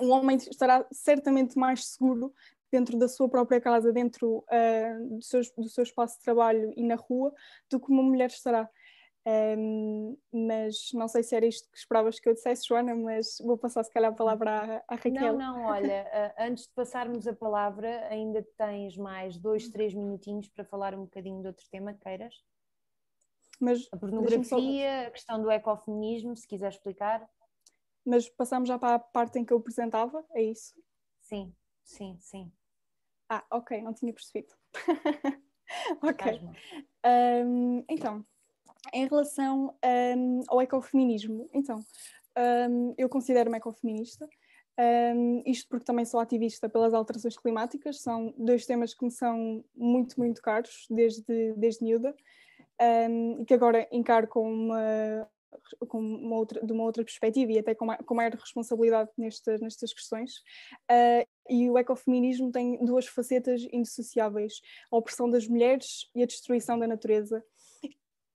um 0.00 0.10
homem 0.10 0.36
estará 0.36 0.86
certamente 0.92 1.58
mais 1.58 1.86
seguro 1.86 2.32
dentro 2.70 2.98
da 2.98 3.08
sua 3.08 3.28
própria 3.28 3.60
casa, 3.60 3.90
dentro 3.90 4.44
uh, 4.50 5.16
do, 5.16 5.22
seu, 5.22 5.40
do, 5.56 5.68
seu, 5.68 5.82
espaço 5.82 6.18
de 6.18 6.24
trabalho 6.24 6.72
e 6.76 6.84
na 6.84 6.94
rua, 6.94 7.32
do 7.70 7.80
que 7.80 7.90
uma 7.90 8.02
mulher 8.02 8.28
estará. 8.28 8.68
Um, 9.24 10.18
mas 10.32 10.92
não 10.92 11.06
sei 11.06 11.22
se 11.22 11.36
era 11.36 11.46
isto 11.46 11.70
que 11.70 11.78
esperavas 11.78 12.18
que 12.18 12.28
eu 12.28 12.34
dissesse, 12.34 12.66
Joana, 12.66 12.92
mas 12.94 13.38
vou 13.38 13.56
passar 13.56 13.84
se 13.84 13.90
calhar 13.90 14.12
a 14.12 14.14
palavra 14.14 14.82
à, 14.88 14.94
à 14.94 14.96
Raquel. 14.96 15.38
Não, 15.38 15.38
não, 15.38 15.64
olha, 15.66 16.04
uh, 16.12 16.42
antes 16.42 16.66
de 16.66 16.72
passarmos 16.74 17.26
a 17.28 17.32
palavra, 17.32 18.08
ainda 18.08 18.44
tens 18.56 18.96
mais 18.96 19.38
dois, 19.38 19.68
três 19.68 19.94
minutinhos 19.94 20.48
para 20.48 20.64
falar 20.64 20.94
um 20.94 21.04
bocadinho 21.04 21.40
de 21.40 21.46
outro 21.46 21.64
tema, 21.70 21.94
queiras? 21.94 22.34
Mas, 23.60 23.88
a 23.92 23.96
pornografia, 23.96 24.44
só... 24.44 25.06
a 25.06 25.10
questão 25.12 25.40
do 25.40 25.50
ecofeminismo, 25.50 26.36
se 26.36 26.48
quiser 26.48 26.70
explicar. 26.70 27.28
Mas 28.04 28.28
passamos 28.28 28.68
já 28.68 28.76
para 28.76 28.96
a 28.96 28.98
parte 28.98 29.38
em 29.38 29.44
que 29.44 29.52
eu 29.52 29.58
apresentava, 29.58 30.24
é 30.32 30.42
isso? 30.42 30.74
Sim, 31.20 31.54
sim, 31.84 32.16
sim. 32.18 32.52
Ah, 33.28 33.44
ok, 33.52 33.80
não 33.82 33.94
tinha 33.94 34.12
percebido. 34.12 34.52
ok. 36.02 36.40
Um, 37.06 37.84
então, 37.88 38.26
em 38.92 39.06
relação 39.06 39.74
um, 40.16 40.40
ao 40.48 40.60
ecofeminismo, 40.60 41.48
então, 41.52 41.78
um, 42.70 42.94
eu 42.96 43.08
considero-me 43.08 43.58
ecofeminista. 43.58 44.28
Um, 45.14 45.42
isto 45.44 45.68
porque 45.68 45.84
também 45.84 46.04
sou 46.04 46.18
ativista 46.18 46.68
pelas 46.68 46.94
alterações 46.94 47.36
climáticas, 47.36 48.00
são 48.00 48.34
dois 48.38 48.64
temas 48.64 48.94
que 48.94 49.04
me 49.04 49.10
são 49.10 49.62
muito, 49.76 50.18
muito 50.18 50.40
caros 50.40 50.86
desde, 50.90 51.52
desde 51.54 51.84
miúda 51.84 52.14
um, 52.80 53.42
e 53.42 53.44
que 53.44 53.54
agora 53.54 53.86
encaro 53.92 54.26
com 54.26 54.50
uma, 54.50 55.28
com 55.88 56.00
uma 56.00 56.36
outra, 56.36 56.64
de 56.64 56.72
uma 56.72 56.84
outra 56.84 57.04
perspectiva 57.04 57.52
e 57.52 57.58
até 57.58 57.74
com, 57.74 57.86
com 58.04 58.14
maior 58.14 58.32
responsabilidade 58.32 59.10
nestas, 59.16 59.60
nestas 59.60 59.92
questões. 59.92 60.38
Uh, 60.90 61.26
e 61.48 61.70
o 61.70 61.78
ecofeminismo 61.78 62.50
tem 62.50 62.82
duas 62.84 63.06
facetas 63.06 63.62
indissociáveis: 63.72 64.60
a 64.90 64.96
opressão 64.96 65.28
das 65.28 65.46
mulheres 65.46 66.10
e 66.14 66.22
a 66.22 66.26
destruição 66.26 66.78
da 66.78 66.86
natureza. 66.86 67.44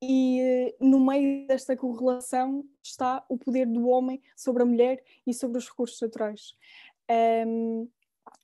E 0.02 0.76
uh, 0.80 0.86
no 0.86 1.00
meio 1.00 1.48
desta 1.48 1.76
correlação 1.76 2.64
está 2.84 3.26
o 3.28 3.38
poder 3.38 3.66
do 3.66 3.88
homem 3.88 4.22
sobre 4.36 4.64
a 4.64 4.66
mulher 4.66 5.04
e 5.26 5.34
sobre 5.34 5.58
os 5.58 5.68
recursos 5.68 6.00
naturais. 6.00 6.56
Um, 7.48 7.90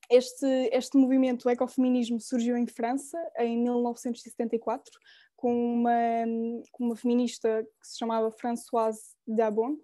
este, 0.10 0.46
este 0.72 0.98
movimento, 0.98 1.50
ecofeminismo, 1.50 2.20
surgiu 2.20 2.58
em 2.58 2.68
França 2.68 3.18
em 3.38 3.58
1974, 3.58 4.92
com 5.36 5.54
uma, 5.76 5.92
com 6.72 6.86
uma 6.86 6.96
feminista 6.96 7.68
que 7.80 7.88
se 7.88 7.98
chamava 7.98 8.32
Françoise 8.32 9.16
Dabon, 9.28 9.78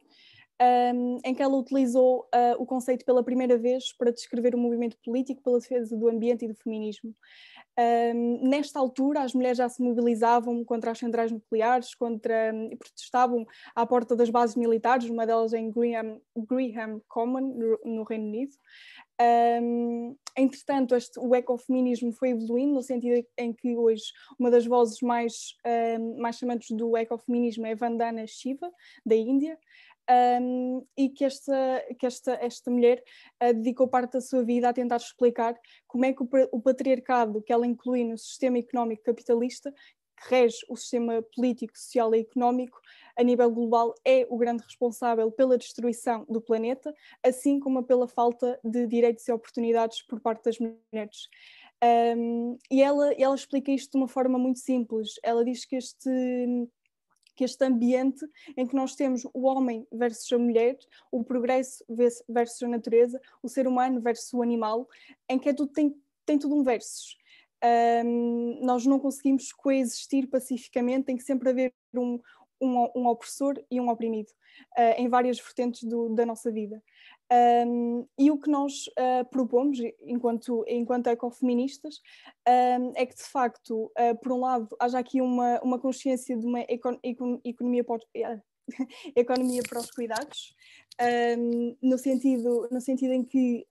um, 0.61 1.19
em 1.23 1.33
que 1.33 1.41
ela 1.41 1.57
utilizou 1.57 2.27
uh, 2.35 2.61
o 2.61 2.65
conceito 2.65 3.05
pela 3.05 3.23
primeira 3.23 3.57
vez 3.57 3.93
para 3.93 4.11
descrever 4.11 4.53
o 4.53 4.57
um 4.57 4.61
movimento 4.61 4.97
político 5.03 5.41
pela 5.41 5.59
defesa 5.59 5.95
do 5.95 6.09
ambiente 6.09 6.45
e 6.45 6.47
do 6.47 6.55
feminismo. 6.55 7.15
Um, 7.79 8.49
nesta 8.49 8.77
altura, 8.77 9.21
as 9.21 9.33
mulheres 9.33 9.57
já 9.57 9.69
se 9.69 9.81
mobilizavam 9.81 10.65
contra 10.65 10.91
as 10.91 10.99
centrais 10.99 11.31
nucleares, 11.31 11.95
contra, 11.95 12.53
e 12.69 12.75
protestavam 12.75 13.45
à 13.73 13.85
porta 13.85 14.17
das 14.17 14.29
bases 14.29 14.57
militares, 14.57 15.09
uma 15.09 15.25
delas 15.25 15.53
em 15.53 15.71
Greenham, 15.71 16.19
Greenham 16.35 17.01
Common, 17.07 17.39
no, 17.39 17.79
no 17.85 18.03
Reino 18.03 18.25
Unido. 18.25 18.51
Um, 19.21 20.15
entretanto, 20.37 20.95
este, 20.95 21.19
o 21.19 21.35
ecofeminismo 21.35 22.11
foi 22.13 22.29
evoluindo 22.29 22.73
no 22.73 22.81
sentido 22.81 23.25
em 23.37 23.51
que 23.53 23.75
hoje 23.75 24.03
uma 24.37 24.49
das 24.49 24.65
vozes 24.65 25.01
mais, 25.01 25.55
um, 25.99 26.21
mais 26.21 26.37
chamantes 26.37 26.75
do 26.75 26.95
ecofeminismo 26.97 27.65
é 27.65 27.75
Vandana 27.75 28.25
Shiva, 28.27 28.69
da 29.05 29.15
Índia, 29.15 29.57
um, 30.09 30.85
e 30.97 31.09
que 31.09 31.23
esta, 31.23 31.85
que 31.99 32.05
esta, 32.05 32.33
esta 32.41 32.71
mulher 32.71 33.03
uh, 33.43 33.53
dedicou 33.53 33.87
parte 33.87 34.13
da 34.13 34.21
sua 34.21 34.43
vida 34.43 34.67
a 34.67 34.73
tentar 34.73 34.97
explicar 34.97 35.55
como 35.87 36.05
é 36.05 36.13
que 36.13 36.23
o, 36.23 36.29
o 36.51 36.61
patriarcado 36.61 37.41
que 37.41 37.53
ela 37.53 37.67
inclui 37.67 38.03
no 38.03 38.17
sistema 38.17 38.57
económico 38.57 39.03
capitalista 39.03 39.71
que 39.71 40.35
rege 40.35 40.57
o 40.67 40.75
sistema 40.75 41.23
político, 41.35 41.77
social 41.77 42.13
e 42.13 42.19
económico 42.19 42.77
a 43.17 43.23
nível 43.23 43.49
global 43.51 43.93
é 44.05 44.25
o 44.29 44.37
grande 44.37 44.63
responsável 44.63 45.31
pela 45.31 45.57
destruição 45.57 46.25
do 46.27 46.41
planeta, 46.41 46.93
assim 47.23 47.59
como 47.59 47.83
pela 47.83 48.07
falta 48.07 48.59
de 48.63 48.87
direitos 48.87 49.27
e 49.27 49.31
oportunidades 49.31 50.01
por 50.01 50.19
parte 50.19 50.43
das 50.45 50.57
mulheres. 50.59 51.29
Um, 51.81 52.57
e 52.69 52.81
ela, 52.81 53.13
ela 53.13 53.35
explica 53.35 53.71
isto 53.71 53.91
de 53.91 53.97
uma 53.97 54.07
forma 54.07 54.37
muito 54.37 54.59
simples. 54.59 55.13
Ela 55.23 55.45
diz 55.45 55.65
que 55.65 55.77
este 55.77 56.09
que 57.39 57.45
este 57.45 57.63
ambiente 57.63 58.27
em 58.57 58.67
que 58.67 58.75
nós 58.75 58.95
temos 58.95 59.25
o 59.33 59.47
homem 59.47 59.87
versus 59.93 60.29
a 60.33 60.37
mulher, 60.37 60.77
o 61.09 61.23
progresso 61.23 61.85
versus 62.27 62.63
a 62.63 62.67
natureza, 62.67 63.17
o 63.41 63.47
ser 63.47 63.65
humano 63.65 64.01
versus 64.01 64.33
o 64.33 64.41
animal, 64.41 64.89
em 65.29 65.39
que 65.39 65.47
é 65.47 65.53
tudo, 65.53 65.71
tem, 65.71 65.95
tem 66.25 66.37
tudo 66.37 66.53
um 66.53 66.63
versus 66.63 67.17
um, 68.05 68.59
nós 68.61 68.85
não 68.85 68.99
conseguimos 68.99 69.53
coexistir 69.53 70.27
pacificamente, 70.27 71.05
tem 71.05 71.15
que 71.15 71.23
sempre 71.23 71.49
haver 71.49 71.73
um, 71.93 72.19
um, 72.59 72.89
um 72.93 73.07
opressor 73.07 73.55
e 73.71 73.79
um 73.79 73.89
oprimido 73.89 74.29
uh, 74.77 74.95
em 74.97 75.07
várias 75.07 75.39
vertentes 75.39 75.85
do, 75.85 76.09
da 76.09 76.25
nossa 76.25 76.51
vida. 76.51 76.83
Um, 77.31 78.07
e 78.17 78.31
o 78.31 78.39
que 78.39 78.49
nós 78.49 78.87
uh, 78.87 79.23
propomos, 79.29 79.77
enquanto, 80.01 80.65
enquanto 80.67 81.07
ecofeministas, 81.07 82.01
um, 82.47 82.91
é 82.95 83.05
que 83.05 83.15
de 83.15 83.23
facto, 83.23 83.91
uh, 83.99 84.17
por 84.19 84.31
um 84.31 84.39
lado, 84.39 84.75
haja 84.79 84.97
aqui 84.97 85.21
uma, 85.21 85.59
uma 85.61 85.77
consciência 85.77 86.35
de 86.35 86.43
uma 86.43 86.61
econ, 86.61 86.97
econ, 87.03 87.39
economia, 87.45 87.83
para, 87.83 87.99
economia 89.15 89.61
para 89.69 89.79
os 89.79 89.91
cuidados, 89.91 90.55
um, 91.37 91.77
no, 91.83 91.99
sentido, 91.99 92.67
no 92.71 92.81
sentido 92.81 93.13
em 93.13 93.23
que 93.23 93.65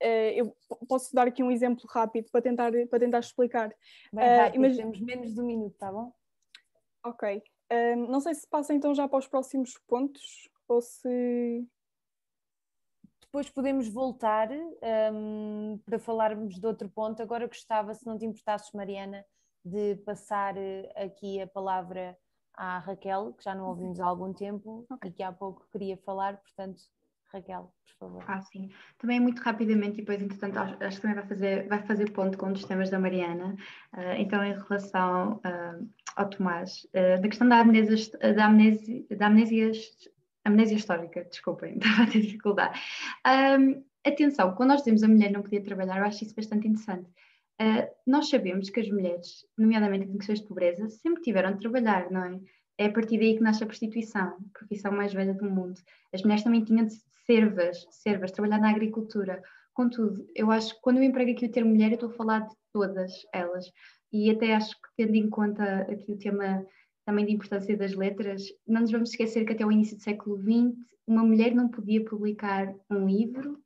Uh, 0.00 0.30
eu 0.36 0.56
posso 0.86 1.12
dar 1.12 1.26
aqui 1.26 1.42
um 1.42 1.50
exemplo 1.50 1.84
rápido 1.88 2.30
para 2.30 2.40
tentar, 2.40 2.70
para 2.88 3.00
tentar 3.00 3.18
explicar. 3.18 3.74
Bem 4.12 4.36
rápido, 4.36 4.64
uh, 4.64 4.76
temos 4.76 5.00
menos 5.00 5.34
de 5.34 5.40
um 5.40 5.44
minuto, 5.44 5.76
tá 5.76 5.90
bom? 5.90 6.12
Ok. 7.04 7.42
Não 8.08 8.20
sei 8.20 8.32
se 8.34 8.46
passa 8.46 8.72
então 8.72 8.94
já 8.94 9.08
para 9.08 9.18
os 9.18 9.26
próximos 9.26 9.76
pontos 9.88 10.48
ou 10.68 10.80
se. 10.80 11.66
Depois 13.28 13.50
podemos 13.50 13.88
voltar 13.88 14.48
um, 14.50 15.78
para 15.84 15.98
falarmos 15.98 16.58
de 16.58 16.66
outro 16.66 16.88
ponto. 16.88 17.22
Agora 17.22 17.46
gostava, 17.46 17.94
se 17.94 18.06
não 18.06 18.16
te 18.16 18.24
importasses, 18.24 18.72
Mariana, 18.72 19.22
de 19.62 19.96
passar 19.96 20.54
aqui 20.96 21.40
a 21.40 21.46
palavra 21.46 22.16
à 22.54 22.78
Raquel, 22.78 23.34
que 23.34 23.44
já 23.44 23.54
não 23.54 23.68
ouvimos 23.68 24.00
há 24.00 24.06
algum 24.06 24.32
tempo 24.32 24.86
okay. 24.90 25.10
e 25.10 25.12
que 25.12 25.22
há 25.22 25.30
pouco 25.30 25.68
queria 25.70 25.96
falar, 25.98 26.38
portanto, 26.38 26.80
Raquel, 27.32 27.70
por 27.86 28.08
favor. 28.08 28.24
Ah, 28.26 28.40
sim. 28.40 28.70
Também 28.96 29.20
muito 29.20 29.40
rapidamente, 29.42 30.00
e 30.00 30.04
depois, 30.04 30.22
entretanto, 30.22 30.58
acho, 30.58 30.82
acho 30.82 30.96
que 30.96 31.02
também 31.02 31.16
vai 31.16 31.26
fazer, 31.28 31.68
vai 31.68 31.82
fazer 31.82 32.10
ponto 32.12 32.38
com 32.38 32.46
um 32.46 32.52
dos 32.52 32.64
temas 32.64 32.88
da 32.88 32.98
Mariana. 32.98 33.54
Uh, 33.94 34.14
então, 34.16 34.42
em 34.42 34.54
relação 34.54 35.34
uh, 35.34 35.88
ao 36.16 36.30
Tomás, 36.30 36.84
uh, 36.86 37.20
da 37.20 37.28
questão 37.28 37.48
da 37.48 37.60
amnésia, 37.60 38.18
da 38.34 38.46
amnésia, 38.46 39.04
da 39.16 39.26
amnésia, 39.26 39.70
amnésia 40.48 40.76
histórica, 40.76 41.24
desculpem, 41.24 41.74
estava 41.78 42.02
a 42.02 42.06
ter 42.06 42.20
dificuldade. 42.20 42.80
Um, 43.26 43.84
atenção, 44.04 44.54
quando 44.54 44.70
nós 44.70 44.80
dizemos 44.80 45.02
a 45.02 45.08
mulher 45.08 45.30
não 45.30 45.42
podia 45.42 45.62
trabalhar, 45.62 45.98
eu 45.98 46.04
acho 46.04 46.24
isso 46.24 46.34
bastante 46.34 46.68
interessante. 46.68 47.08
Uh, 47.60 47.88
nós 48.06 48.28
sabemos 48.28 48.70
que 48.70 48.80
as 48.80 48.88
mulheres, 48.88 49.44
nomeadamente 49.56 50.06
em 50.06 50.16
questões 50.16 50.40
de 50.40 50.46
pobreza, 50.46 50.88
sempre 50.88 51.22
tiveram 51.22 51.52
de 51.52 51.60
trabalhar, 51.60 52.10
não 52.10 52.24
é? 52.24 52.40
É 52.80 52.86
a 52.86 52.92
partir 52.92 53.18
daí 53.18 53.36
que 53.36 53.42
nasce 53.42 53.64
a 53.64 53.66
prostituição, 53.66 54.36
a 54.54 54.58
profissão 54.58 54.92
mais 54.92 55.12
velha 55.12 55.34
do 55.34 55.44
mundo. 55.44 55.80
As 56.12 56.22
mulheres 56.22 56.44
também 56.44 56.62
tinham 56.62 56.86
de 56.86 56.94
servas, 57.26 57.84
servas, 57.90 58.30
trabalhar 58.30 58.60
na 58.60 58.70
agricultura. 58.70 59.42
Contudo, 59.74 60.24
eu 60.34 60.50
acho 60.52 60.76
que 60.76 60.80
quando 60.80 60.98
eu 60.98 61.02
emprego 61.02 61.32
aqui 61.32 61.46
o 61.46 61.50
termo 61.50 61.70
mulher, 61.70 61.88
eu 61.88 61.94
estou 61.94 62.10
a 62.10 62.12
falar 62.12 62.40
de 62.46 62.54
todas 62.72 63.12
elas. 63.32 63.66
E 64.12 64.30
até 64.30 64.54
acho 64.54 64.74
que, 64.76 64.88
tendo 64.96 65.16
em 65.16 65.28
conta 65.28 65.82
aqui 65.82 66.12
o 66.12 66.18
tema 66.18 66.64
também 67.08 67.24
de 67.24 67.32
importância 67.32 67.74
das 67.74 67.94
letras, 67.94 68.42
não 68.66 68.82
nos 68.82 68.90
vamos 68.90 69.08
esquecer 69.08 69.46
que 69.46 69.54
até 69.54 69.64
o 69.64 69.72
início 69.72 69.96
do 69.96 70.02
século 70.02 70.36
XX, 70.36 70.76
uma 71.06 71.24
mulher 71.24 71.54
não 71.54 71.66
podia 71.66 72.04
publicar 72.04 72.70
um 72.90 73.08
livro 73.08 73.58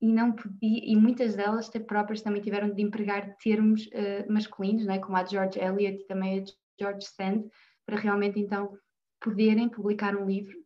e 0.00 0.10
não 0.10 0.32
podia, 0.32 0.80
e 0.82 0.96
muitas 0.96 1.36
delas 1.36 1.68
próprias 1.86 2.22
também 2.22 2.40
tiveram 2.40 2.72
de 2.72 2.80
empregar 2.80 3.36
termos 3.42 3.84
uh, 3.88 4.32
masculinos, 4.32 4.86
né, 4.86 4.98
como 5.00 5.18
a 5.18 5.26
George 5.26 5.60
Eliot 5.60 6.00
e 6.00 6.06
também 6.06 6.40
a 6.40 6.44
George 6.80 7.06
Sand, 7.08 7.50
para 7.84 7.98
realmente 7.98 8.40
então 8.40 8.74
poderem 9.20 9.68
publicar 9.68 10.16
um 10.16 10.24
livro 10.24 10.56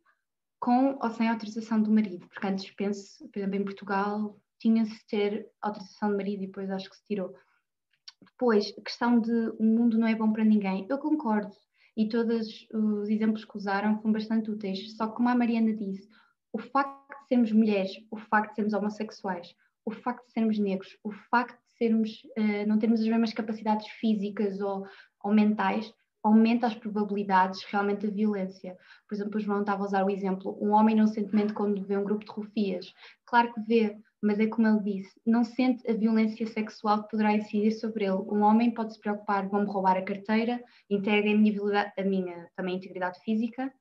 com 0.61 0.97
ou 1.03 1.11
sem 1.11 1.29
autorização 1.29 1.83
do 1.83 1.91
marido, 1.91 2.29
porque 2.29 2.47
antes 2.47 2.71
penso, 2.71 3.29
por 3.33 3.41
exemplo, 3.41 3.57
em 3.57 3.65
Portugal 3.65 4.39
tinha-se 4.61 4.93
de 4.93 5.07
ter 5.07 5.51
autorização 5.61 6.11
do 6.11 6.17
marido 6.17 6.45
e 6.45 6.47
depois 6.47 6.71
acho 6.71 6.89
que 6.89 6.97
se 6.99 7.05
tirou. 7.05 7.35
Depois, 8.25 8.73
a 8.79 8.83
questão 8.83 9.19
de 9.19 9.49
o 9.59 9.65
mundo 9.65 9.99
não 9.99 10.07
é 10.07 10.15
bom 10.15 10.33
para 10.33 10.45
ninguém, 10.45 10.87
eu 10.89 10.99
concordo, 10.99 11.53
e 11.97 12.09
todos 12.09 12.67
os 12.73 13.09
exemplos 13.09 13.45
que 13.45 13.57
usaram 13.57 13.99
foram 13.99 14.13
bastante 14.13 14.51
úteis, 14.51 14.97
só 14.97 15.07
que 15.07 15.17
como 15.17 15.29
a 15.29 15.35
Mariana 15.35 15.75
disse, 15.75 16.09
o 16.53 16.59
facto 16.59 17.23
de 17.23 17.29
sermos 17.29 17.53
mulheres, 17.53 17.93
o 18.11 18.17
facto 18.17 18.51
de 18.51 18.57
sermos 18.57 18.75
homossexuais, 18.75 19.55
o 19.85 19.91
facto 19.91 20.27
de 20.27 20.33
sermos 20.33 20.59
negros, 20.59 20.97
o 21.03 21.11
facto 21.11 21.59
de 21.67 21.73
sermos, 21.77 22.23
uh, 22.39 22.67
não 22.67 22.79
termos 22.79 23.01
as 23.01 23.07
mesmas 23.07 23.33
capacidades 23.33 23.87
físicas 23.89 24.61
ou, 24.61 24.87
ou 25.23 25.33
mentais, 25.33 25.93
aumenta 26.23 26.69
as 26.69 26.75
probabilidades 26.75 27.65
realmente 27.65 28.07
de 28.07 28.15
violência. 28.15 28.77
Por 29.09 29.15
exemplo, 29.15 29.39
o 29.39 29.41
João 29.41 29.61
estava 29.61 29.83
a 29.83 29.87
usar 29.87 30.05
o 30.05 30.11
exemplo, 30.11 30.57
um 30.61 30.71
homem 30.71 30.97
medo 31.33 31.53
quando 31.53 31.83
vê 31.83 31.97
um 31.97 32.05
grupo 32.05 32.25
de 32.25 32.31
rufias. 32.31 32.93
Claro 33.27 33.53
que 33.53 33.61
vê, 33.63 33.97
mas 34.23 34.39
é 34.39 34.47
como 34.47 34.69
ele 34.69 34.81
disse, 34.81 35.21
não 35.27 35.43
sente 35.43 35.89
a 35.91 35.95
violência 35.95 36.47
sexual 36.47 37.03
que 37.03 37.11
poderá 37.11 37.33
incidir 37.33 37.73
sobre 37.73 38.05
ele. 38.05 38.19
Um 38.29 38.43
homem 38.43 38.73
pode 38.73 38.95
se 38.95 39.01
preocupar, 39.01 39.49
vão-me 39.49 39.67
roubar 39.67 39.97
a 39.97 40.03
carteira, 40.03 40.63
integrem 40.89 41.35
a 41.35 41.39
minha, 41.39 41.93
a 41.99 42.03
minha 42.03 42.51
também 42.55 42.77
integridade 42.77 43.19
física, 43.25 43.73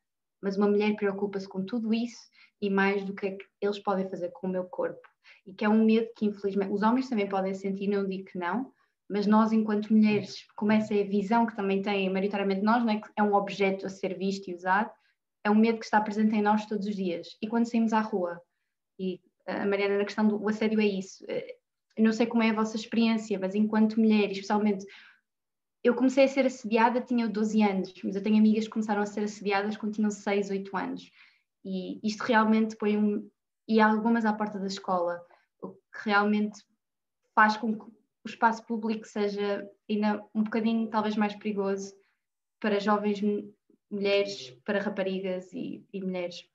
mas 0.42 0.58
uma 0.58 0.68
mulher 0.68 0.96
preocupa-se 0.96 1.48
com 1.48 1.64
tudo 1.64 1.94
isso 1.94 2.20
e 2.60 2.72
mais 2.72 3.06
do 3.06 3.14
que 3.14 3.28
é 3.28 3.32
que 3.32 3.46
eles 3.62 3.78
podem 3.78 4.10
fazer 4.10 4.30
com 4.32 4.48
o 4.48 4.50
meu 4.50 4.64
corpo. 4.66 5.08
E 5.46 5.54
que 5.54 5.64
é 5.64 5.70
um 5.70 5.86
medo 5.86 6.08
que, 6.18 6.26
infelizmente, 6.26 6.74
os 6.74 6.82
homens 6.82 7.08
também 7.08 7.30
podem 7.30 7.54
sentir, 7.54 7.88
não 7.88 8.08
digo 8.08 8.26
que 8.26 8.38
não, 8.40 8.72
mas 9.08 9.28
nós, 9.28 9.52
enquanto 9.52 9.94
mulheres, 9.94 10.48
como 10.56 10.72
essa 10.72 10.96
é 10.96 11.04
a 11.04 11.08
visão 11.08 11.46
que 11.46 11.56
também 11.56 11.82
tem, 11.82 12.10
maioritariamente 12.10 12.62
nós, 12.62 12.84
não 12.84 12.94
é? 12.94 13.02
que 13.02 13.10
é 13.16 13.22
um 13.22 13.36
objeto 13.36 13.86
a 13.86 13.90
ser 13.90 14.18
visto 14.18 14.50
e 14.50 14.56
usado, 14.56 14.90
é 15.44 15.52
um 15.52 15.56
medo 15.56 15.80
que 15.80 15.86
está 15.86 16.02
presente 16.02 16.36
em 16.36 16.42
nós 16.42 16.66
todos 16.66 16.88
os 16.88 16.96
dias. 16.96 17.38
E 17.42 17.48
quando 17.48 17.66
saímos 17.66 17.94
à 17.94 18.00
rua, 18.00 18.42
e 19.00 19.20
a 19.52 19.66
Mariana, 19.66 19.98
na 19.98 20.06
questão 20.06 20.28
do 20.28 20.48
assédio 20.48 20.80
é 20.80 20.86
isso, 20.86 21.24
eh, 21.28 21.56
eu 21.98 22.04
não 22.04 22.14
sei 22.14 22.26
como 22.26 22.44
é 22.44 22.50
a 22.50 22.54
vossa 22.54 22.76
experiência, 22.76 23.38
mas 23.40 23.56
enquanto 23.56 24.00
mulher, 24.00 24.32
especialmente, 24.32 24.86
eu 25.84 25.96
comecei 25.96 26.26
a 26.26 26.28
ser 26.28 26.46
assediada, 26.46 27.02
tinha 27.02 27.28
12 27.28 27.62
anos, 27.64 27.94
mas 28.04 28.16
eu 28.16 28.24
tenho 28.24 28.38
amigas 28.38 28.66
que 28.66 28.70
começaram 28.70 29.02
a 29.02 29.06
ser 29.06 29.22
assediadas 29.22 29.78
quando 29.78 29.94
tinham 29.94 30.12
6, 30.12 30.50
8 30.50 30.78
anos. 30.78 31.12
E 31.66 32.00
isto 32.04 32.22
realmente 32.22 32.76
põe 32.76 32.98
um. 32.98 33.30
E 33.68 33.80
algumas 33.80 34.26
à 34.26 34.34
porta 34.34 34.60
da 34.60 34.68
escola, 34.68 35.24
o 35.62 35.70
que 35.70 36.06
realmente 36.06 36.64
faz 37.34 37.58
com 37.58 37.78
que 37.78 37.86
o 37.86 38.28
espaço 38.28 38.66
público 38.66 39.08
seja 39.08 39.68
ainda 39.90 40.24
um 40.34 40.44
bocadinho 40.44 40.90
talvez 40.90 41.16
mais 41.16 41.36
perigoso 41.36 41.94
para 42.60 42.80
jovens 42.80 43.22
mulheres, 43.90 44.52
para 44.64 44.82
raparigas 44.82 45.52
e, 45.54 45.86
e 45.92 46.02
mulheres. 46.02 46.48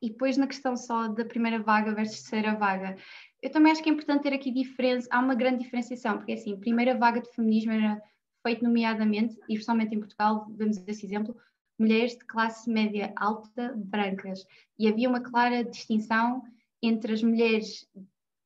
E 0.00 0.10
depois 0.10 0.36
na 0.36 0.46
questão 0.46 0.76
só 0.76 1.08
da 1.08 1.24
primeira 1.24 1.58
vaga 1.58 1.94
versus 1.94 2.20
terceira 2.20 2.54
vaga, 2.56 2.96
eu 3.42 3.50
também 3.50 3.72
acho 3.72 3.82
que 3.82 3.88
é 3.88 3.92
importante 3.92 4.22
ter 4.22 4.32
aqui 4.32 4.50
diferença, 4.50 5.08
há 5.10 5.18
uma 5.18 5.34
grande 5.34 5.64
diferenciação, 5.64 6.18
porque 6.18 6.32
assim, 6.32 6.58
primeira 6.58 6.96
vaga 6.96 7.20
de 7.20 7.30
feminismo 7.30 7.72
era 7.72 8.00
feito 8.46 8.62
nomeadamente, 8.62 9.38
e 9.48 9.54
especialmente 9.54 9.94
em 9.94 9.98
Portugal, 9.98 10.46
vemos 10.50 10.76
esse 10.86 11.06
exemplo, 11.06 11.34
mulheres 11.78 12.12
de 12.12 12.24
classe 12.24 12.70
média 12.70 13.12
alta 13.16 13.74
brancas. 13.76 14.46
E 14.78 14.86
havia 14.86 15.08
uma 15.08 15.20
clara 15.20 15.64
distinção 15.64 16.42
entre 16.82 17.12
as 17.12 17.22
mulheres 17.22 17.88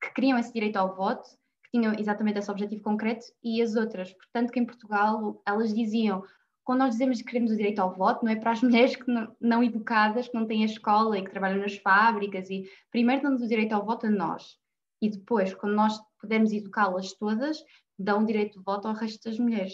que 0.01 0.13
queriam 0.15 0.37
esse 0.39 0.53
direito 0.53 0.77
ao 0.77 0.95
voto, 0.95 1.29
que 1.63 1.71
tinham 1.71 1.93
exatamente 1.93 2.39
esse 2.39 2.49
objetivo 2.49 2.81
concreto, 2.81 3.25
e 3.43 3.61
as 3.61 3.75
outras. 3.75 4.13
Portanto, 4.13 4.51
que 4.51 4.59
em 4.59 4.65
Portugal 4.65 5.41
elas 5.45 5.73
diziam. 5.73 6.23
Quando 6.69 6.81
nós 6.81 6.91
dizemos 6.91 7.17
que 7.17 7.23
queremos 7.23 7.51
o 7.51 7.55
direito 7.55 7.79
ao 7.79 7.95
voto, 7.95 8.23
não 8.23 8.31
é 8.31 8.35
para 8.35 8.51
as 8.51 8.61
mulheres 8.61 8.95
que 8.95 9.11
não, 9.11 9.35
não 9.41 9.63
educadas, 9.63 10.27
que 10.27 10.35
não 10.35 10.45
têm 10.45 10.61
a 10.61 10.67
escola 10.67 11.17
e 11.17 11.23
que 11.23 11.31
trabalham 11.31 11.57
nas 11.57 11.77
fábricas, 11.77 12.47
e 12.51 12.69
primeiro 12.91 13.23
damos 13.23 13.41
o 13.41 13.47
direito 13.47 13.73
ao 13.73 13.83
voto 13.83 14.05
a 14.05 14.09
nós, 14.11 14.55
e 15.01 15.09
depois, 15.09 15.51
quando 15.55 15.73
nós 15.73 15.99
pudermos 16.19 16.53
educá-las 16.53 17.13
todas, 17.13 17.57
dão 17.97 18.21
o 18.21 18.25
direito 18.27 18.59
de 18.59 18.63
voto 18.63 18.87
ao 18.87 18.93
resto 18.93 19.27
das 19.27 19.39
mulheres. 19.39 19.73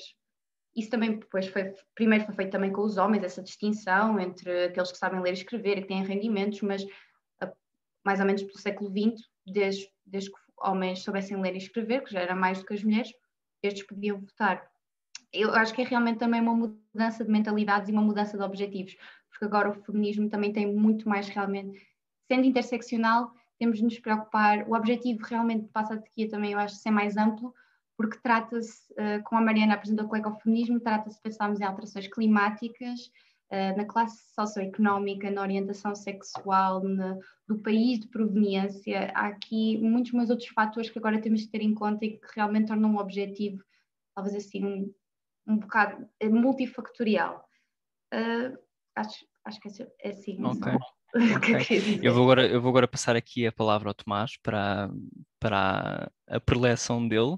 Isso 0.74 0.90
também 0.90 1.20
depois 1.20 1.48
foi, 1.48 1.76
primeiro 1.94 2.24
foi 2.24 2.34
feito 2.34 2.52
também 2.52 2.72
com 2.72 2.84
os 2.84 2.96
homens, 2.96 3.26
essa 3.26 3.44
distinção 3.44 4.18
entre 4.18 4.68
aqueles 4.68 4.94
que 4.94 4.98
sabem 4.98 5.20
ler 5.20 5.32
e 5.32 5.34
escrever 5.34 5.80
e 5.80 5.82
que 5.82 5.90
têm 5.90 6.02
rendimentos, 6.02 6.62
mas 6.62 6.86
a, 7.42 7.52
mais 8.06 8.22
ou 8.22 8.26
menos 8.26 8.42
pelo 8.42 8.58
século 8.58 8.90
XX, 8.90 9.22
desde, 9.46 9.90
desde 10.06 10.32
que 10.32 10.38
homens 10.60 11.04
soubessem 11.04 11.42
ler 11.42 11.56
e 11.56 11.58
escrever, 11.58 12.06
que 12.06 12.14
já 12.14 12.22
era 12.22 12.34
mais 12.34 12.60
do 12.60 12.66
que 12.66 12.74
as 12.74 12.86
mulheres, 12.86 13.12
estes 13.62 13.86
podiam 13.86 14.18
votar. 14.18 14.74
Eu 15.36 15.54
acho 15.54 15.74
que 15.74 15.82
é 15.82 15.86
realmente 15.86 16.18
também 16.18 16.42
uma 16.42 16.56
mudança 16.56 17.24
de 17.24 17.30
mentalidades 17.30 17.90
e 17.90 17.92
uma 17.92 18.02
mudança 18.02 18.38
de 18.38 18.44
objetivos, 18.44 18.96
porque 19.30 19.46
agora 19.46 19.70
o 19.70 19.74
feminismo 19.74 20.30
também 20.30 20.54
tem 20.54 20.74
muito 20.74 21.10
mais 21.10 21.28
realmente, 21.28 21.78
sendo 22.28 22.46
interseccional, 22.46 23.32
temos 23.60 23.78
de 23.80 23.84
nos 23.84 24.00
preocupar, 24.00 24.68
o 24.68 24.76
objetivo 24.76 25.24
realmente 25.24 25.68
passa 25.68 25.94
a 25.94 25.98
aqui 25.98 26.28
também, 26.28 26.54
eu 26.54 26.60
acho, 26.60 26.76
ser 26.76 26.92
mais 26.92 27.18
amplo, 27.18 27.54
porque 27.98 28.18
trata-se, 28.22 28.92
uh, 28.94 29.24
como 29.24 29.42
a 29.42 29.44
Mariana 29.44 29.74
apresentou 29.74 30.08
com 30.08 30.16
o 30.16 30.18
ecofeminismo, 30.18 30.80
trata-se 30.80 31.18
de 31.18 31.22
pensarmos 31.22 31.60
em 31.60 31.64
alterações 31.64 32.08
climáticas, 32.08 33.12
uh, 33.52 33.78
na 33.78 33.86
classe 33.86 34.34
socioeconómica, 34.34 35.32
na 35.32 35.42
orientação 35.42 35.96
sexual, 35.96 36.84
na, 36.84 37.18
do 37.48 37.58
país 37.60 38.00
de 38.00 38.08
proveniência. 38.08 39.12
Há 39.16 39.28
aqui 39.28 39.78
muitos 39.78 40.12
mais 40.12 40.30
outros 40.30 40.50
fatores 40.50 40.90
que 40.90 41.00
agora 41.00 41.22
temos 41.22 41.44
que 41.44 41.52
ter 41.52 41.62
em 41.62 41.74
conta 41.74 42.06
e 42.06 42.18
que 42.18 42.28
realmente 42.36 42.68
tornam 42.68 42.92
um 42.92 43.00
objetivo, 43.00 43.64
talvez 44.14 44.36
assim, 44.36 44.94
um, 45.48 45.58
bocado 45.58 46.08
eh, 46.20 46.30
multifactorial. 46.30 47.48
Uh, 48.14 48.58
acho, 48.96 49.26
acho 49.46 49.60
que 49.60 49.70
é 50.02 50.10
assim. 50.10 50.44
Ok. 50.44 50.72
Okay. 51.16 52.02
eu, 52.04 52.14
vou 52.14 52.24
agora, 52.24 52.46
eu 52.46 52.62
vou 52.62 52.70
agora 52.70 52.90
passar 52.90 53.16
aqui 53.16 53.48
a 53.48 53.52
palavra 53.52 53.90
ao 53.90 53.94
Tomás 53.94 54.36
para, 54.44 54.90
para 55.40 56.12
a, 56.28 56.40
preleção 56.42 57.08
dele, 57.08 57.36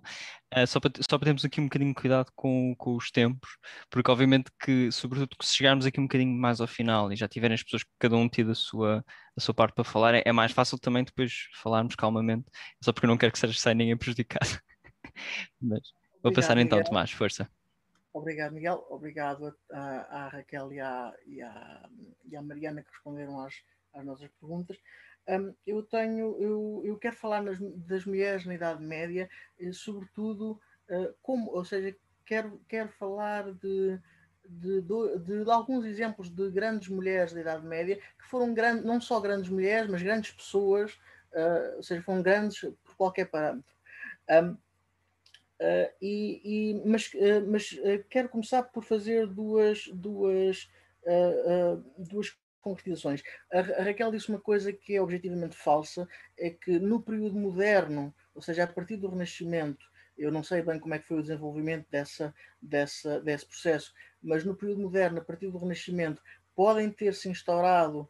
uh, 0.55 0.65
só, 0.65 0.79
para, 0.79 0.91
só 1.07 1.17
para 1.17 1.25
termos 1.25 1.45
aqui 1.45 1.61
um 1.61 1.65
bocadinho 1.65 1.91
de 1.91 2.01
cuidado 2.01 2.31
com, 2.35 2.73
com 2.75 2.95
os 2.95 3.11
tempos, 3.11 3.47
porque 3.87 4.09
obviamente 4.09 4.49
que, 4.59 4.91
sobretudo, 4.91 5.35
se 5.43 5.55
chegarmos 5.55 5.85
aqui 5.85 5.99
um 5.99 6.05
bocadinho 6.05 6.35
mais 6.35 6.59
ao 6.59 6.65
final 6.65 7.13
e 7.13 7.15
já 7.15 7.27
tiverem 7.27 7.53
as 7.53 7.61
pessoas, 7.61 7.85
cada 7.99 8.15
um 8.15 8.27
tido 8.27 8.49
a 8.49 8.55
sua, 8.55 9.05
a 9.37 9.39
sua 9.39 9.53
parte 9.53 9.75
para 9.75 9.83
falar, 9.83 10.15
é, 10.15 10.23
é 10.25 10.31
mais 10.31 10.51
fácil 10.51 10.79
também 10.79 11.03
depois 11.03 11.47
falarmos 11.61 11.93
calmamente, 11.93 12.45
só 12.83 12.91
porque 12.91 13.05
eu 13.05 13.09
não 13.09 13.17
quero 13.17 13.31
que 13.31 13.37
seja 13.37 13.53
sem 13.59 13.75
ninguém 13.75 13.95
prejudicado. 13.95 14.59
Mas 15.61 15.81
vou 16.23 16.31
Obrigado, 16.31 16.33
passar 16.33 16.57
então, 16.57 16.79
Miguel. 16.79 16.89
Tomás, 16.89 17.11
força. 17.11 17.47
Obrigado, 18.17 18.53
Miguel. 18.53 18.83
Obrigado 18.89 19.55
à, 19.71 20.29
Raquel 20.29 20.73
e 20.73 20.79
à, 20.79 21.13
e, 21.27 21.41
à, 21.41 21.89
e 22.25 22.35
à, 22.35 22.41
Mariana 22.41 22.81
que 22.81 22.89
responderam 22.89 23.39
às, 23.39 23.53
às 23.93 24.03
nossas 24.03 24.27
perguntas. 24.39 24.77
Um, 25.27 25.53
eu 25.65 25.83
tenho, 25.83 26.35
eu, 26.39 26.81
eu 26.83 26.97
quero 26.97 27.15
falar 27.15 27.43
nas, 27.43 27.59
das 27.59 28.05
mulheres 28.05 28.45
na 28.45 28.55
Idade 28.55 28.81
Média, 28.83 29.29
eh, 29.59 29.71
sobretudo 29.71 30.59
uh, 30.89 31.13
como, 31.21 31.51
ou 31.51 31.65
seja, 31.65 31.95
quero, 32.25 32.59
quero 32.67 32.89
falar 32.89 33.53
de, 33.53 33.99
de, 34.47 34.81
de, 34.81 35.43
de, 35.43 35.51
alguns 35.51 35.85
exemplos 35.85 36.29
de 36.29 36.49
grandes 36.49 36.87
mulheres 36.87 37.33
da 37.33 37.41
Idade 37.41 37.65
Média 37.67 37.97
que 37.97 38.25
foram 38.25 38.53
grandes, 38.53 38.85
não 38.85 38.99
só 39.01 39.19
grandes 39.19 39.49
mulheres, 39.49 39.89
mas 39.91 40.01
grandes 40.01 40.31
pessoas, 40.31 40.93
uh, 41.33 41.75
ou 41.75 41.83
seja, 41.83 42.01
foram 42.01 42.23
grandes 42.23 42.61
por 42.83 42.95
qualquer 42.95 43.25
parâmetro. 43.25 43.75
Um, 44.29 44.57
Uh, 45.59 45.89
e, 45.99 46.41
e, 46.43 46.81
mas 46.85 47.11
uh, 47.15 47.49
mas 47.49 47.71
uh, 47.71 48.03
quero 48.09 48.29
começar 48.29 48.61
por 48.61 48.83
fazer 48.83 49.25
duas, 49.25 49.87
duas, 49.87 50.69
duas 51.97 52.37
concretizações. 52.61 53.23
A, 53.51 53.59
a, 53.59 53.83
Raquel 53.83 54.11
disse 54.11 54.29
uma 54.29 54.39
coisa 54.39 54.71
que 54.71 54.95
é 54.95 55.01
objetivamente 55.01 55.55
falsa, 55.55 56.07
é 56.37 56.49
que 56.49 56.77
no 56.79 57.01
período 57.01 57.35
moderno, 57.35 58.13
ou 58.35 58.41
seja, 58.41 58.65
a 58.65 58.67
partir 58.67 58.97
do 58.97 59.07
Renascimento, 59.07 59.85
eu 60.17 60.31
não 60.31 60.43
sei 60.43 60.61
bem 60.61 60.79
como 60.79 60.93
é 60.93 60.99
que 60.99 61.07
foi 61.07 61.17
o 61.17 61.21
desenvolvimento 61.21 61.87
dessa, 61.89 62.33
dessa, 62.61 63.19
desse 63.21 63.45
processo, 63.45 63.93
mas 64.21 64.43
no 64.43 64.55
período 64.55 64.81
moderno, 64.81 65.19
a 65.19 65.23
partir 65.23 65.49
do 65.49 65.57
Renascimento, 65.57 66.21
podem 66.55 66.89
ter-se 66.91 67.29
instaurado, 67.29 68.09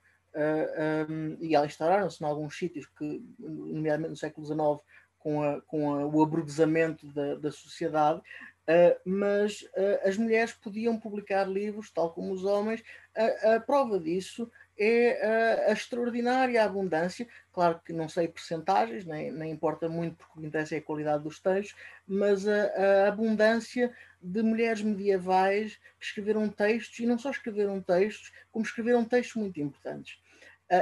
um, 1.10 1.38
e 1.42 1.56
instauraram-se 1.56 2.24
em 2.24 2.28
alguns 2.28 2.58
sítios, 2.58 2.86
que, 2.86 3.24
nomeadamente 3.40 4.12
no 4.12 4.18
século 4.18 4.46
XIX, 4.46 4.82
com, 5.28 5.44
a, 5.44 5.62
com 5.64 5.94
a, 5.94 6.06
o 6.06 6.24
abruzamento 6.24 7.06
da, 7.08 7.36
da 7.36 7.52
sociedade, 7.52 8.22
Uh, 8.70 9.00
mas 9.06 9.62
uh, 9.62 10.06
as 10.06 10.18
mulheres 10.18 10.52
podiam 10.52 11.00
publicar 11.00 11.46
livros, 11.46 11.90
tal 11.90 12.12
como 12.12 12.34
os 12.34 12.44
homens. 12.44 12.84
A, 13.16 13.56
a 13.56 13.60
prova 13.62 13.98
disso 13.98 14.52
é 14.78 15.26
a, 15.26 15.70
a, 15.70 15.72
extraordinária 15.72 16.62
abundância. 16.62 17.26
Claro 17.54 17.80
que 17.80 17.94
não 17.94 18.10
sei 18.10 18.28
percentagens, 18.28 19.06
nem, 19.06 19.32
nem 19.32 19.54
importa 19.54 19.88
muito, 19.88 20.18
porque 20.18 20.34
o 20.38 20.42
que 20.42 20.48
interessa 20.48 20.76
é 20.76 20.80
a 20.80 20.82
qualidade 20.82 21.24
dos 21.24 21.40
textos, 21.40 21.80
mas 22.06 22.46
a, 22.46 23.08
abundância 23.08 23.90
de 24.22 24.44
mulheres 24.44 24.82
medievais 24.82 25.78
que 25.98 26.06
escreveram 26.06 26.50
textos, 26.50 27.00
e 27.00 27.06
não 27.06 27.18
só 27.18 27.32
escreveram 27.32 27.82
textos, 27.82 28.34
como 28.52 28.66
escreveram 28.66 29.06
textos 29.06 29.42
muito 29.42 29.62
importantes. 29.62 30.20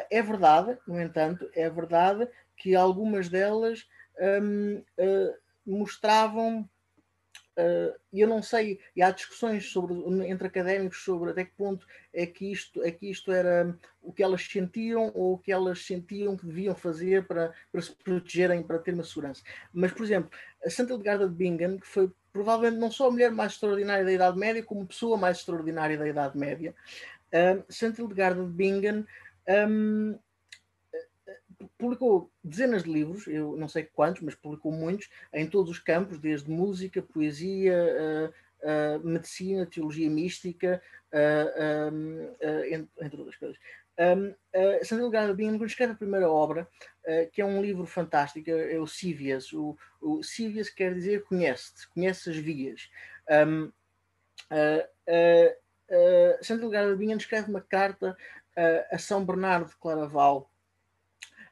É 0.09 0.23
verdade, 0.23 0.75
no 0.87 0.99
entanto, 0.99 1.47
é 1.53 1.69
verdade 1.69 2.27
que 2.57 2.75
algumas 2.75 3.29
delas 3.29 3.87
um, 4.19 4.83
mostravam 5.65 6.69
Uh, 7.57 7.95
eu 8.11 8.27
não 8.27 8.43
sei, 8.43 8.81
e 8.93 9.01
há 9.01 9.11
discussões 9.11 9.71
sobre, 9.71 9.93
entre 10.29 10.45
académicos 10.45 11.01
sobre 11.05 11.31
até 11.31 11.45
que 11.45 11.53
ponto 11.53 11.87
é 12.13 12.25
que, 12.25 12.51
isto, 12.51 12.83
é 12.83 12.91
que 12.91 13.09
isto 13.09 13.31
era 13.31 13.73
o 14.01 14.11
que 14.11 14.21
elas 14.21 14.43
sentiam 14.43 15.09
ou 15.15 15.35
o 15.35 15.37
que 15.37 15.53
elas 15.53 15.85
sentiam 15.85 16.35
que 16.35 16.45
deviam 16.45 16.75
fazer 16.75 17.25
para, 17.25 17.53
para 17.71 17.81
se 17.81 17.95
protegerem, 17.95 18.61
para 18.61 18.77
ter 18.77 18.93
uma 18.93 19.05
segurança. 19.05 19.41
Mas, 19.73 19.93
por 19.93 20.03
exemplo, 20.03 20.29
a 20.65 20.69
Santa 20.69 20.95
Edgarda 20.95 21.29
de 21.29 21.33
Bingen, 21.33 21.77
que 21.77 21.87
foi 21.87 22.11
provavelmente 22.33 22.77
não 22.77 22.91
só 22.91 23.07
a 23.07 23.11
mulher 23.11 23.31
mais 23.31 23.53
extraordinária 23.53 24.03
da 24.03 24.11
Idade 24.11 24.37
Média, 24.37 24.61
como 24.61 24.85
pessoa 24.85 25.15
mais 25.15 25.37
extraordinária 25.37 25.97
da 25.97 26.09
Idade 26.09 26.37
Média, 26.37 26.75
uh, 27.31 27.63
Santa 27.69 28.03
Edgarda 28.03 28.43
de 28.43 28.51
Bingen 28.51 29.05
um, 29.69 30.19
publicou 31.77 32.31
dezenas 32.43 32.83
de 32.83 32.91
livros, 32.91 33.27
eu 33.27 33.55
não 33.57 33.67
sei 33.67 33.83
quantos, 33.83 34.21
mas 34.21 34.35
publicou 34.35 34.71
muitos, 34.71 35.09
em 35.33 35.47
todos 35.47 35.71
os 35.71 35.79
campos, 35.79 36.19
desde 36.19 36.49
música, 36.49 37.01
poesia, 37.01 37.73
uh, 37.73 38.33
uh, 38.65 39.07
medicina, 39.07 39.65
teologia 39.65 40.09
mística, 40.09 40.81
uh, 41.11 42.75
entre, 42.99 43.19
outras 43.19 43.37
coisas. 43.37 43.57
Um, 43.97 44.29
uh, 44.29 44.83
Sandro 44.85 45.35
Bingham 45.35 45.63
escreve 45.65 45.93
a 45.93 45.97
primeira 45.97 46.29
obra, 46.29 46.67
que 47.31 47.39
é 47.39 47.45
um 47.45 47.61
livro 47.61 47.85
fantástico, 47.85 48.49
é 48.49 48.79
o 48.79 48.87
Cívias. 48.87 49.53
O, 49.53 49.77
o 50.01 50.23
Cívias 50.23 50.71
quer 50.71 50.91
dizer 50.91 51.23
conhece-te, 51.25 51.87
conhece 51.89 52.31
as 52.31 52.35
vias. 52.35 52.89
Um, 53.29 53.71
Sandro 56.41 56.69
Delgado 56.69 56.97
Bingham 56.97 57.17
escreve 57.17 57.47
uma 57.51 57.61
carta 57.61 58.17
a 58.91 58.97
São 58.97 59.23
Bernardo 59.23 59.69
de 59.69 59.75
Claraval, 59.75 60.49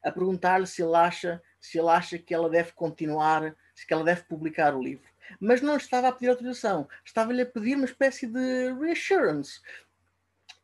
a 0.03 0.11
perguntar-lhe 0.11 0.67
se 0.67 0.81
ele 0.81 0.95
acha 0.95 1.41
se 1.63 1.79
ele 1.79 1.87
acha 1.87 2.19
que 2.19 2.33
ela 2.33 2.49
deve 2.49 2.73
continuar, 2.73 3.55
se 3.73 3.85
ela 3.89 4.03
deve 4.03 4.23
publicar 4.23 4.75
o 4.75 4.83
livro. 4.83 5.07
Mas 5.39 5.61
não 5.61 5.77
estava 5.77 6.09
a 6.09 6.11
pedir 6.11 6.27
autorização, 6.27 6.89
estava-lhe 7.05 7.41
a 7.41 7.45
pedir 7.45 7.75
uma 7.75 7.85
espécie 7.85 8.27
de 8.27 8.73
reassurance. 8.73 9.61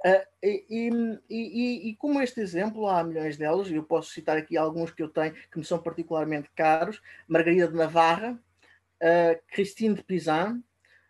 Uh, 0.06 0.26
e, 0.44 0.66
e, 0.70 1.20
e, 1.30 1.90
e, 1.90 1.96
como 1.96 2.22
este 2.22 2.42
exemplo, 2.42 2.88
há 2.88 3.02
milhões 3.02 3.38
delas, 3.38 3.70
e 3.70 3.76
eu 3.76 3.84
posso 3.84 4.12
citar 4.12 4.38
aqui 4.38 4.58
alguns 4.58 4.92
que 4.92 5.02
eu 5.02 5.08
tenho 5.08 5.34
que 5.34 5.58
me 5.58 5.64
são 5.64 5.80
particularmente 5.80 6.50
caros: 6.54 7.02
Margarida 7.28 7.70
de 7.70 7.76
Navarra, 7.76 8.38
uh, 9.02 9.96
de 9.96 10.04
Pizan, 10.04 10.62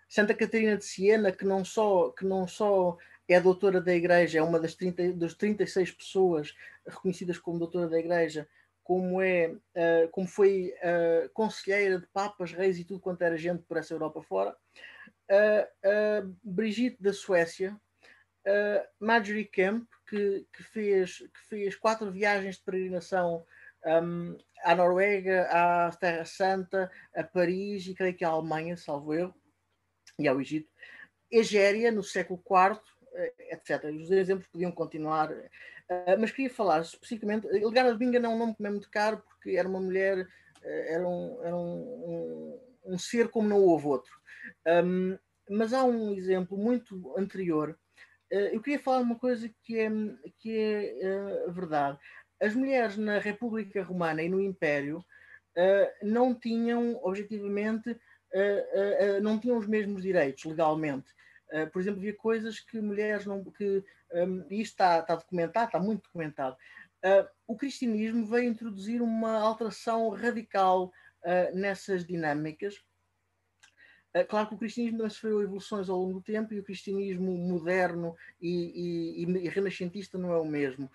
Santa 0.08 0.36
Catarina 0.36 0.78
de 0.78 0.86
Siena, 0.86 1.32
que 1.32 1.46
não 1.46 1.66
só, 1.66 2.10
que 2.12 2.26
não 2.26 2.48
só 2.48 2.96
é 3.28 3.40
doutora 3.40 3.80
da 3.80 3.94
Igreja, 3.94 4.40
é 4.40 4.42
uma 4.42 4.60
das, 4.60 4.74
30, 4.74 5.14
das 5.14 5.34
36 5.36 5.92
pessoas 5.92 6.56
reconhecidas 6.90 7.38
como 7.38 7.60
doutora 7.60 7.88
da 7.88 8.00
Igreja, 8.00 8.48
como, 8.90 9.22
é, 9.22 9.50
uh, 9.52 10.10
como 10.12 10.28
foi 10.28 10.74
uh, 10.82 11.30
conselheira 11.32 12.00
de 12.00 12.08
papas, 12.08 12.52
reis 12.52 12.80
e 12.80 12.84
tudo 12.84 13.00
quanto 13.00 13.22
era 13.22 13.38
gente 13.38 13.62
por 13.64 13.78
essa 13.78 13.94
Europa 13.94 14.20
fora. 14.24 14.56
Uh, 15.30 16.36
Brigitte 16.44 17.02
da 17.02 17.14
Suécia, 17.14 17.80
Marjorie 19.00 19.46
Kemp, 19.46 19.88
que, 20.08 20.48
que, 20.52 20.64
fez, 20.64 21.20
que 21.20 21.40
fez 21.48 21.76
quatro 21.76 22.12
viagens 22.12 22.56
de 22.56 22.64
peregrinação 22.64 23.46
um, 23.86 24.36
à 24.64 24.74
Noruega, 24.74 25.48
à 25.52 25.92
Terra 25.92 26.26
Santa, 26.26 26.92
a 27.16 27.24
Paris 27.24 27.86
e 27.86 27.94
creio 27.94 28.16
que 28.16 28.26
à 28.26 28.30
Alemanha, 28.30 28.76
salvo 28.76 29.14
erro, 29.14 29.36
e 30.18 30.28
ao 30.28 30.42
Egito. 30.42 30.72
Egéria, 31.30 31.92
no 31.92 32.02
século 32.02 32.42
IV, 32.44 32.82
etc. 33.52 33.84
Os 33.86 34.10
exemplos 34.10 34.48
podiam 34.48 34.72
continuar, 34.72 35.30
eh, 35.90 36.16
mas 36.18 36.32
queria 36.32 36.50
falar 36.50 36.82
especificamente. 36.82 37.48
De 37.48 37.98
Binga 37.98 38.20
não 38.20 38.32
é 38.32 38.36
um 38.36 38.40
nome 38.40 38.56
que 38.56 38.62
me 38.62 38.68
é 38.68 38.72
muito 38.72 38.90
caro, 38.90 39.22
porque 39.28 39.52
era 39.52 39.68
uma 39.68 39.82
mulher, 39.82 40.28
eh, 40.64 40.94
era 40.94 41.08
um, 41.08 41.44
era 41.44 41.56
um, 41.56 42.60
um, 42.86 42.94
um 42.94 43.00
ser 43.00 43.30
como 43.30 43.50
não 43.50 43.62
houve 43.62 43.88
outro. 43.88 44.12
Um, 44.68 45.18
mas 45.50 45.74
há 45.74 45.84
um 45.84 46.14
exemplo 46.14 46.58
muito 46.58 47.14
anterior. 47.18 47.78
Eh, 48.32 48.56
eu 48.56 48.62
queria 48.62 48.80
falar 48.80 49.00
uma 49.00 49.18
coisa 49.18 49.50
que 49.64 49.80
é, 49.80 49.90
que 50.38 50.58
é 50.58 51.50
verdade. 51.50 51.98
As 52.40 52.54
mulheres 52.54 52.96
na 52.96 53.20
República 53.20 53.84
Romana 53.84 54.22
e 54.22 54.30
no 54.30 54.40
Império 54.40 55.04
não 56.02 56.34
tinham, 56.34 56.98
objetivamente, 57.04 58.00
não 59.22 59.38
tinham 59.38 59.58
os 59.58 59.68
mesmos 59.68 60.04
direitos 60.04 60.46
legalmente. 60.46 61.12
Uh, 61.52 61.70
por 61.72 61.82
exemplo, 61.82 62.00
havia 62.00 62.14
coisas 62.14 62.60
que 62.60 62.80
mulheres 62.80 63.26
não. 63.26 63.44
Que, 63.44 63.84
um, 64.14 64.46
e 64.50 64.62
isto 64.62 64.74
está, 64.74 65.00
está 65.00 65.16
documentado, 65.16 65.68
está 65.68 65.80
muito 65.80 66.04
documentado. 66.04 66.56
Uh, 67.04 67.28
o 67.48 67.56
cristianismo 67.56 68.26
veio 68.26 68.50
introduzir 68.50 69.02
uma 69.02 69.40
alteração 69.40 70.10
radical 70.10 70.92
uh, 71.24 71.56
nessas 71.56 72.06
dinâmicas. 72.06 72.76
claro 74.28 74.50
que 74.50 74.56
o 74.56 74.58
cristianismo 74.58 74.98
também 74.98 75.12
sofreu 75.12 75.42
evoluções 75.42 75.88
ao 75.88 75.98
longo 75.98 76.14
do 76.14 76.22
tempo 76.22 76.54
e 76.54 76.60
o 76.60 76.64
cristianismo 76.64 77.32
moderno 77.38 78.16
e, 78.42 79.24
e, 79.24 79.46
e 79.46 79.50
renascentista 79.50 80.18
não 80.18 80.34
é 80.34 80.38
o 80.38 80.46
mesmo. 80.46 80.92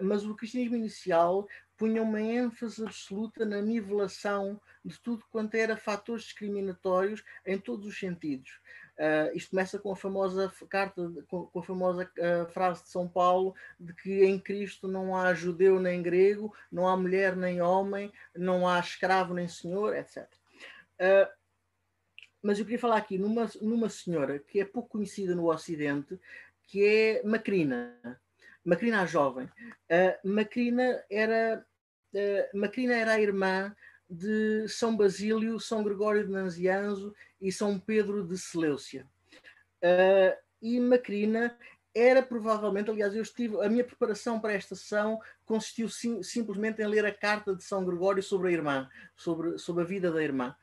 mas 0.00 0.24
o 0.24 0.34
cristianismo 0.34 0.74
inicial 0.74 1.46
punha 1.76 2.02
uma 2.02 2.20
ênfase 2.20 2.82
absoluta 2.82 3.44
na 3.44 3.60
nivelação 3.60 4.60
de 4.84 4.98
tudo 5.00 5.24
quanto 5.30 5.54
era 5.54 5.76
fatores 5.76 6.24
discriminatórios 6.24 7.22
em 7.44 7.58
todos 7.58 7.86
os 7.86 7.98
sentidos. 7.98 8.58
Uh, 8.98 9.36
isto 9.36 9.50
começa 9.50 9.78
com 9.78 9.92
a 9.92 9.96
famosa 9.96 10.50
carta, 10.70 11.12
com, 11.28 11.44
com 11.46 11.58
a 11.58 11.62
famosa 11.62 12.10
uh, 12.18 12.50
frase 12.50 12.84
de 12.84 12.88
São 12.88 13.06
Paulo 13.06 13.54
de 13.78 13.92
que 13.92 14.24
em 14.24 14.38
Cristo 14.38 14.88
não 14.88 15.14
há 15.14 15.34
judeu 15.34 15.78
nem 15.78 16.02
grego, 16.02 16.54
não 16.72 16.88
há 16.88 16.96
mulher 16.96 17.36
nem 17.36 17.60
homem, 17.60 18.10
não 18.34 18.66
há 18.66 18.80
escravo 18.80 19.34
nem 19.34 19.46
senhor, 19.48 19.94
etc. 19.94 20.24
Uh, 20.24 20.28
ah, 20.98 21.30
mas 22.42 22.58
eu 22.58 22.64
queria 22.64 22.78
falar 22.78 22.96
aqui 22.96 23.18
numa, 23.18 23.50
numa 23.60 23.90
senhora 23.90 24.38
que 24.38 24.60
é 24.60 24.64
pouco 24.64 24.88
conhecida 24.88 25.34
no 25.34 25.52
Ocidente, 25.52 26.18
que 26.62 26.82
é 26.82 27.22
Macrina. 27.22 27.98
Macrina 28.64 29.02
a 29.02 29.06
jovem. 29.06 29.48
Macrina 30.24 31.04
era 31.10 31.64
Macrina 32.54 32.94
era 32.94 33.12
a 33.12 33.20
irmã 33.20 33.74
de 34.08 34.68
São 34.68 34.96
Basílio, 34.96 35.58
São 35.58 35.82
Gregório 35.82 36.24
de 36.24 36.32
Nazianzo 36.32 37.14
e 37.40 37.50
São 37.50 37.78
Pedro 37.78 38.26
de 38.26 38.38
Seleucia. 38.38 39.06
Uh, 39.82 40.36
e 40.62 40.80
Macrina 40.80 41.56
era 41.94 42.22
provavelmente, 42.22 42.90
aliás, 42.90 43.14
eu 43.14 43.22
estive, 43.22 43.58
a 43.64 43.68
minha 43.70 43.84
preparação 43.84 44.38
para 44.38 44.52
esta 44.52 44.74
sessão 44.74 45.18
consistiu 45.46 45.88
sim, 45.88 46.22
simplesmente 46.22 46.82
em 46.82 46.86
ler 46.86 47.06
a 47.06 47.12
carta 47.12 47.54
de 47.54 47.64
São 47.64 47.84
Gregório 47.84 48.22
sobre 48.22 48.48
a 48.48 48.52
irmã, 48.52 48.88
sobre, 49.16 49.58
sobre 49.58 49.82
a 49.82 49.86
vida 49.86 50.12
da 50.12 50.22
irmã. 50.22 50.54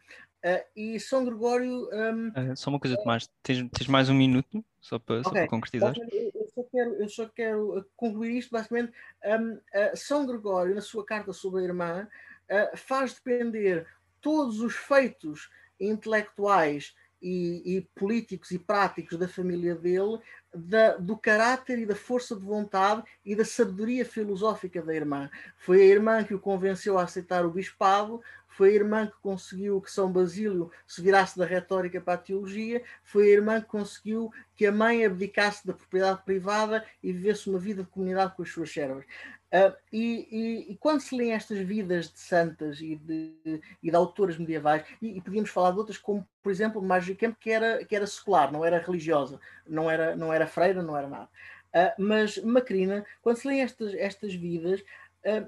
Uh, 0.45 0.63
e 0.75 0.99
São 0.99 1.25
Gregório. 1.25 1.89
Um, 1.91 2.27
uh, 2.27 2.51
ah, 2.51 2.55
só 2.55 2.69
uma 2.69 2.79
coisa, 2.79 2.97
Tomás, 2.97 3.29
tens, 3.41 3.67
tens 3.71 3.87
mais 3.87 4.09
um 4.09 4.13
minuto 4.13 4.63
só 4.79 4.99
para, 4.99 5.21
okay. 5.21 5.23
só 5.23 5.31
para 5.31 5.47
concretizar? 5.47 5.95
Eu 6.11 6.47
só, 6.53 6.63
quero, 6.63 6.93
eu 6.95 7.09
só 7.09 7.29
quero 7.29 7.85
concluir 7.95 8.37
isto, 8.37 8.51
basicamente. 8.51 8.93
Um, 9.25 9.57
São 9.95 10.27
Gregório, 10.27 10.75
na 10.75 10.81
sua 10.81 11.05
carta 11.05 11.33
sobre 11.33 11.61
a 11.61 11.63
irmã, 11.63 12.07
uh, 12.53 12.77
faz 12.77 13.13
depender 13.13 13.87
todos 14.21 14.61
os 14.61 14.75
feitos 14.75 15.49
intelectuais 15.79 16.95
e, 17.23 17.77
e, 17.77 17.81
políticos 17.95 18.51
e 18.51 18.59
práticos 18.59 19.17
da 19.17 19.29
família 19.29 19.73
dele 19.75 20.19
da, 20.53 20.97
do 20.97 21.17
caráter 21.17 21.79
e 21.79 21.85
da 21.85 21.95
força 21.95 22.35
de 22.35 22.45
vontade 22.45 23.01
e 23.25 23.33
da 23.33 23.45
sabedoria 23.45 24.05
filosófica 24.05 24.81
da 24.81 24.93
irmã. 24.93 25.29
Foi 25.57 25.81
a 25.81 25.85
irmã 25.85 26.23
que 26.23 26.33
o 26.33 26.39
convenceu 26.39 26.97
a 26.97 27.03
aceitar 27.03 27.45
o 27.45 27.49
bispado, 27.49 28.21
foi 28.45 28.69
a 28.69 28.73
irmã 28.73 29.07
que 29.07 29.15
conseguiu 29.21 29.81
que 29.81 29.89
São 29.89 30.11
Basílio 30.11 30.69
se 30.85 31.01
virasse 31.01 31.39
da 31.39 31.45
retórica 31.45 31.99
para 31.99 32.13
a 32.13 32.17
teologia, 32.17 32.83
foi 33.03 33.29
a 33.29 33.31
irmã 33.31 33.61
que 33.61 33.67
conseguiu 33.67 34.31
que 34.55 34.65
a 34.67 34.71
mãe 34.71 35.03
abdicasse 35.03 35.65
da 35.65 35.73
propriedade 35.73 36.21
privada 36.23 36.85
e 37.01 37.11
vivesse 37.11 37.49
uma 37.49 37.57
vida 37.57 37.83
de 37.83 37.89
comunidade 37.89 38.35
com 38.35 38.43
as 38.43 38.49
suas 38.49 38.71
servas. 38.71 39.05
Uh, 39.53 39.75
e, 39.91 40.27
e, 40.31 40.71
e, 40.71 40.77
quando 40.77 41.01
se 41.01 41.15
lêem 41.15 41.33
estas 41.33 41.59
vidas 41.59 42.11
de 42.11 42.19
santas 42.19 42.81
e 42.81 42.95
de, 42.95 43.61
e 43.83 43.91
de 43.91 43.95
autoras 43.95 44.35
medievais, 44.35 44.83
e, 44.99 45.21
podíamos 45.21 45.51
falar 45.51 45.69
de 45.69 45.77
outras, 45.77 45.99
como 45.99 46.27
por 46.41 46.51
exemplo 46.51 46.81
Marjorie 46.81 47.15
Kemp, 47.15 47.37
que 47.39 47.51
era, 47.51 47.85
que 47.85 47.95
era 47.95 48.07
secular, 48.07 48.51
não 48.51 48.65
era 48.65 48.79
religiosa, 48.79 49.39
não 49.67 49.91
era, 49.91 50.15
não 50.15 50.33
era 50.33 50.47
freira, 50.47 50.81
não 50.81 50.97
era 50.97 51.07
nada. 51.07 51.29
Uh, 51.69 52.01
mas 52.01 52.39
Macrina, 52.39 53.05
quando 53.21 53.37
se 53.37 53.47
lêem 53.47 53.61
estas, 53.61 53.93
estas 53.93 54.33
vidas, 54.33 54.81
uh, 54.81 55.47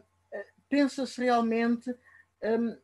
pensa-se 0.69 1.21
realmente 1.21 1.89
um, 2.43 2.77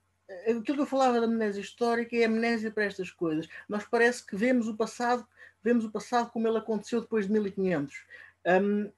aquilo 0.49 0.63
que 0.63 0.81
eu 0.81 0.85
falava 0.85 1.19
da 1.19 1.27
amnésia 1.27 1.61
histórica 1.61 2.15
é 2.15 2.23
a 2.23 2.27
amnésia 2.27 2.71
para 2.71 2.85
estas 2.85 3.11
coisas. 3.11 3.47
Nós 3.69 3.85
parece 3.85 4.25
que 4.25 4.35
vemos 4.35 4.67
o 4.67 4.75
passado, 4.75 5.27
vemos 5.63 5.85
o 5.85 5.91
passado 5.91 6.31
como 6.31 6.47
ele 6.47 6.57
aconteceu 6.57 7.01
depois 7.01 7.27
de 7.27 7.33
1500. 7.33 8.05
Um, 8.43 8.85
uh, 8.85 8.91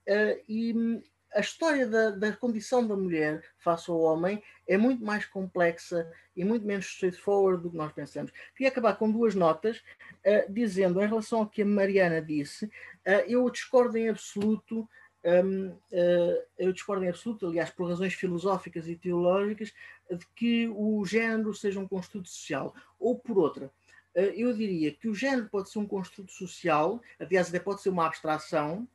e 0.48 1.04
a 1.34 1.40
história 1.40 1.88
da, 1.88 2.12
da, 2.12 2.32
condição 2.34 2.86
da 2.88 2.96
mulher 2.96 3.44
face 3.58 3.90
ao 3.90 4.00
homem 4.00 4.42
é 4.68 4.78
muito 4.78 5.04
mais 5.04 5.26
complexa 5.26 6.12
e 6.36 6.46
muito 6.46 6.66
menos 6.66 6.86
straightforward 6.86 7.64
do 7.64 7.72
que 7.72 7.78
nós 7.78 7.92
pensamos. 7.92 8.32
Queria 8.56 8.70
acabar 8.70 8.96
com 8.96 9.12
duas 9.12 9.36
notas, 9.36 9.78
uh, 9.78 10.52
dizendo, 10.52 11.02
em 11.02 11.08
relação 11.08 11.40
ao 11.40 11.48
que 11.48 11.62
a 11.62 11.66
Mariana 11.66 12.22
disse, 12.22 12.66
uh, 12.66 13.24
eu 13.28 13.50
discordo 13.50 13.98
em 13.98 14.10
absoluto 14.10 14.88
um, 15.26 15.70
uh, 15.70 16.44
eu 16.58 16.74
discordo 16.74 17.06
em 17.06 17.10
absoluto, 17.10 17.48
aliás, 17.48 17.70
por 17.70 17.88
razões 17.88 18.14
filosóficas 18.14 18.90
e 18.90 18.96
teológicas, 18.96 19.74
de 20.12 20.28
que 20.36 20.68
o 20.68 21.06
género 21.06 21.54
seja 21.54 21.80
um 21.80 21.88
construto 21.88 22.28
social. 22.28 22.76
Ou 23.00 23.18
por 23.18 23.38
outra, 23.38 23.72
eu 24.14 24.54
diria 24.54 24.92
que 24.92 25.08
o 25.08 25.16
género 25.16 25.50
pode 25.50 25.70
ser 25.70 25.80
um 25.80 25.88
construto 25.88 26.32
social, 26.32 27.02
aliás, 27.18 27.48
até 27.48 27.60
pode 27.60 27.82
ser 27.82 27.90
uma 27.90 28.06
abstração, 28.06 28.88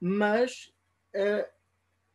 mas 0.00 0.72
uh, 1.14 1.53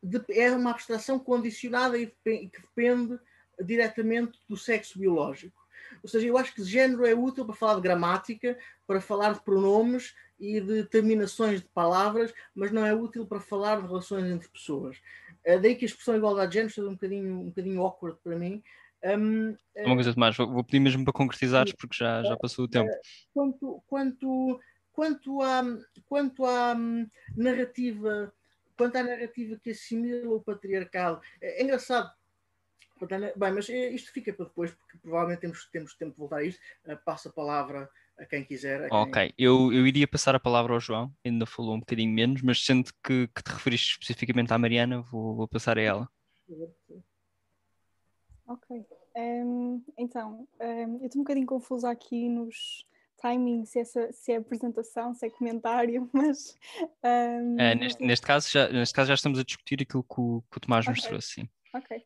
de, 0.01 0.21
é 0.29 0.51
uma 0.51 0.71
abstração 0.71 1.19
condicionada 1.19 1.97
e, 1.97 2.07
que 2.07 2.51
depende 2.61 3.19
diretamente 3.59 4.39
do 4.47 4.55
sexo 4.55 4.97
biológico. 4.99 5.59
Ou 6.03 6.09
seja, 6.09 6.27
eu 6.27 6.37
acho 6.37 6.53
que 6.53 6.63
género 6.63 7.05
é 7.05 7.13
útil 7.13 7.45
para 7.45 7.55
falar 7.55 7.75
de 7.75 7.81
gramática, 7.81 8.57
para 8.87 9.01
falar 9.01 9.33
de 9.33 9.41
pronomes 9.41 10.13
e 10.39 10.61
de 10.61 10.83
terminações 10.85 11.61
de 11.61 11.67
palavras, 11.67 12.33
mas 12.55 12.71
não 12.71 12.85
é 12.85 12.93
útil 12.93 13.25
para 13.25 13.39
falar 13.39 13.81
de 13.81 13.87
relações 13.87 14.25
entre 14.25 14.47
pessoas. 14.47 14.97
Uh, 15.45 15.59
daí 15.61 15.75
que 15.75 15.85
a 15.85 15.87
expressão 15.87 16.15
igualdade 16.15 16.51
de 16.51 16.55
género 16.55 16.73
seja 16.73 16.87
um 16.87 16.93
bocadinho, 16.93 17.39
um 17.41 17.45
bocadinho 17.47 17.81
awkward 17.81 18.17
para 18.23 18.37
mim. 18.37 18.63
Um, 19.03 19.55
Uma 19.77 19.95
coisa 19.95 20.13
mais, 20.15 20.35
vou, 20.35 20.63
pedir 20.63 20.79
mesmo 20.79 21.03
para 21.03 21.13
concretizares 21.13 21.73
porque 21.73 21.95
já, 21.97 22.23
já 22.23 22.37
passou 22.37 22.65
o 22.65 22.67
tempo. 22.67 22.89
Quanto, 23.33 23.83
quanto, 23.87 24.59
quanto 24.91 25.41
à, 25.41 25.63
quanto 26.05 26.45
à 26.45 26.75
hum, 26.75 27.07
narrativa, 27.35 28.33
quanto 28.79 28.95
à 28.95 29.03
narrativa 29.03 29.59
que 29.61 29.71
assimila 29.71 30.33
o 30.33 30.41
patriarcado, 30.41 31.19
é, 31.41 31.59
é 31.59 31.63
engraçado. 31.63 32.09
Bem, 33.35 33.51
mas 33.53 33.67
isto 33.69 34.11
fica 34.11 34.33
para 34.33 34.45
depois, 34.45 34.71
porque 34.71 34.97
provavelmente 34.97 35.41
temos, 35.41 35.65
temos 35.69 35.93
tempo 35.95 36.11
de 36.11 36.17
voltar 36.17 36.37
a 36.37 36.43
isto. 36.43 36.61
Uh, 36.85 36.97
passo 37.05 37.27
a 37.27 37.31
palavra 37.31 37.89
a 38.17 38.25
quem 38.25 38.43
quiser. 38.43 38.85
A 38.85 38.89
quem... 38.89 38.97
Ok, 38.97 39.33
eu, 39.37 39.73
eu 39.73 39.85
iria 39.85 40.07
passar 40.07 40.33
a 40.33 40.39
palavra 40.39 40.73
ao 40.73 40.79
João, 40.79 41.13
ainda 41.23 41.45
falou 41.45 41.75
um 41.75 41.79
bocadinho 41.79 42.13
menos, 42.13 42.41
mas 42.41 42.63
sendo 42.63 42.91
que, 43.03 43.27
que 43.27 43.43
te 43.43 43.51
referiste 43.51 43.91
especificamente 43.91 44.53
à 44.53 44.57
Mariana, 44.57 45.01
vou, 45.01 45.35
vou 45.35 45.47
passar 45.47 45.77
a 45.77 45.81
ela. 45.81 46.09
Ok, 48.47 48.85
um, 49.15 49.83
então, 49.97 50.47
um, 50.59 50.99
eu 50.99 51.05
estou 51.05 51.21
um 51.21 51.23
bocadinho 51.23 51.45
confusa 51.45 51.89
aqui 51.89 52.27
nos 52.27 52.85
timings, 53.19 53.69
se, 53.69 53.79
essa, 53.79 54.11
se 54.11 54.31
é 54.31 54.37
apresentação, 54.37 55.13
se 55.13 55.25
é 55.25 55.29
comentário, 55.29 56.09
mas. 56.13 56.57
Um, 57.03 57.59
é, 57.59 57.75
neste, 57.75 58.03
neste, 58.03 58.25
caso 58.25 58.49
já, 58.49 58.69
neste 58.69 58.93
caso 58.93 59.07
já 59.09 59.13
estamos 59.13 59.39
a 59.39 59.43
discutir 59.43 59.81
aquilo 59.81 60.03
que 60.03 60.19
o, 60.19 60.43
que 60.51 60.57
o 60.57 60.59
Tomás 60.59 60.85
okay. 60.85 60.95
nos 60.95 61.03
trouxe, 61.03 61.27
sim. 61.27 61.49
Ok. 61.73 62.03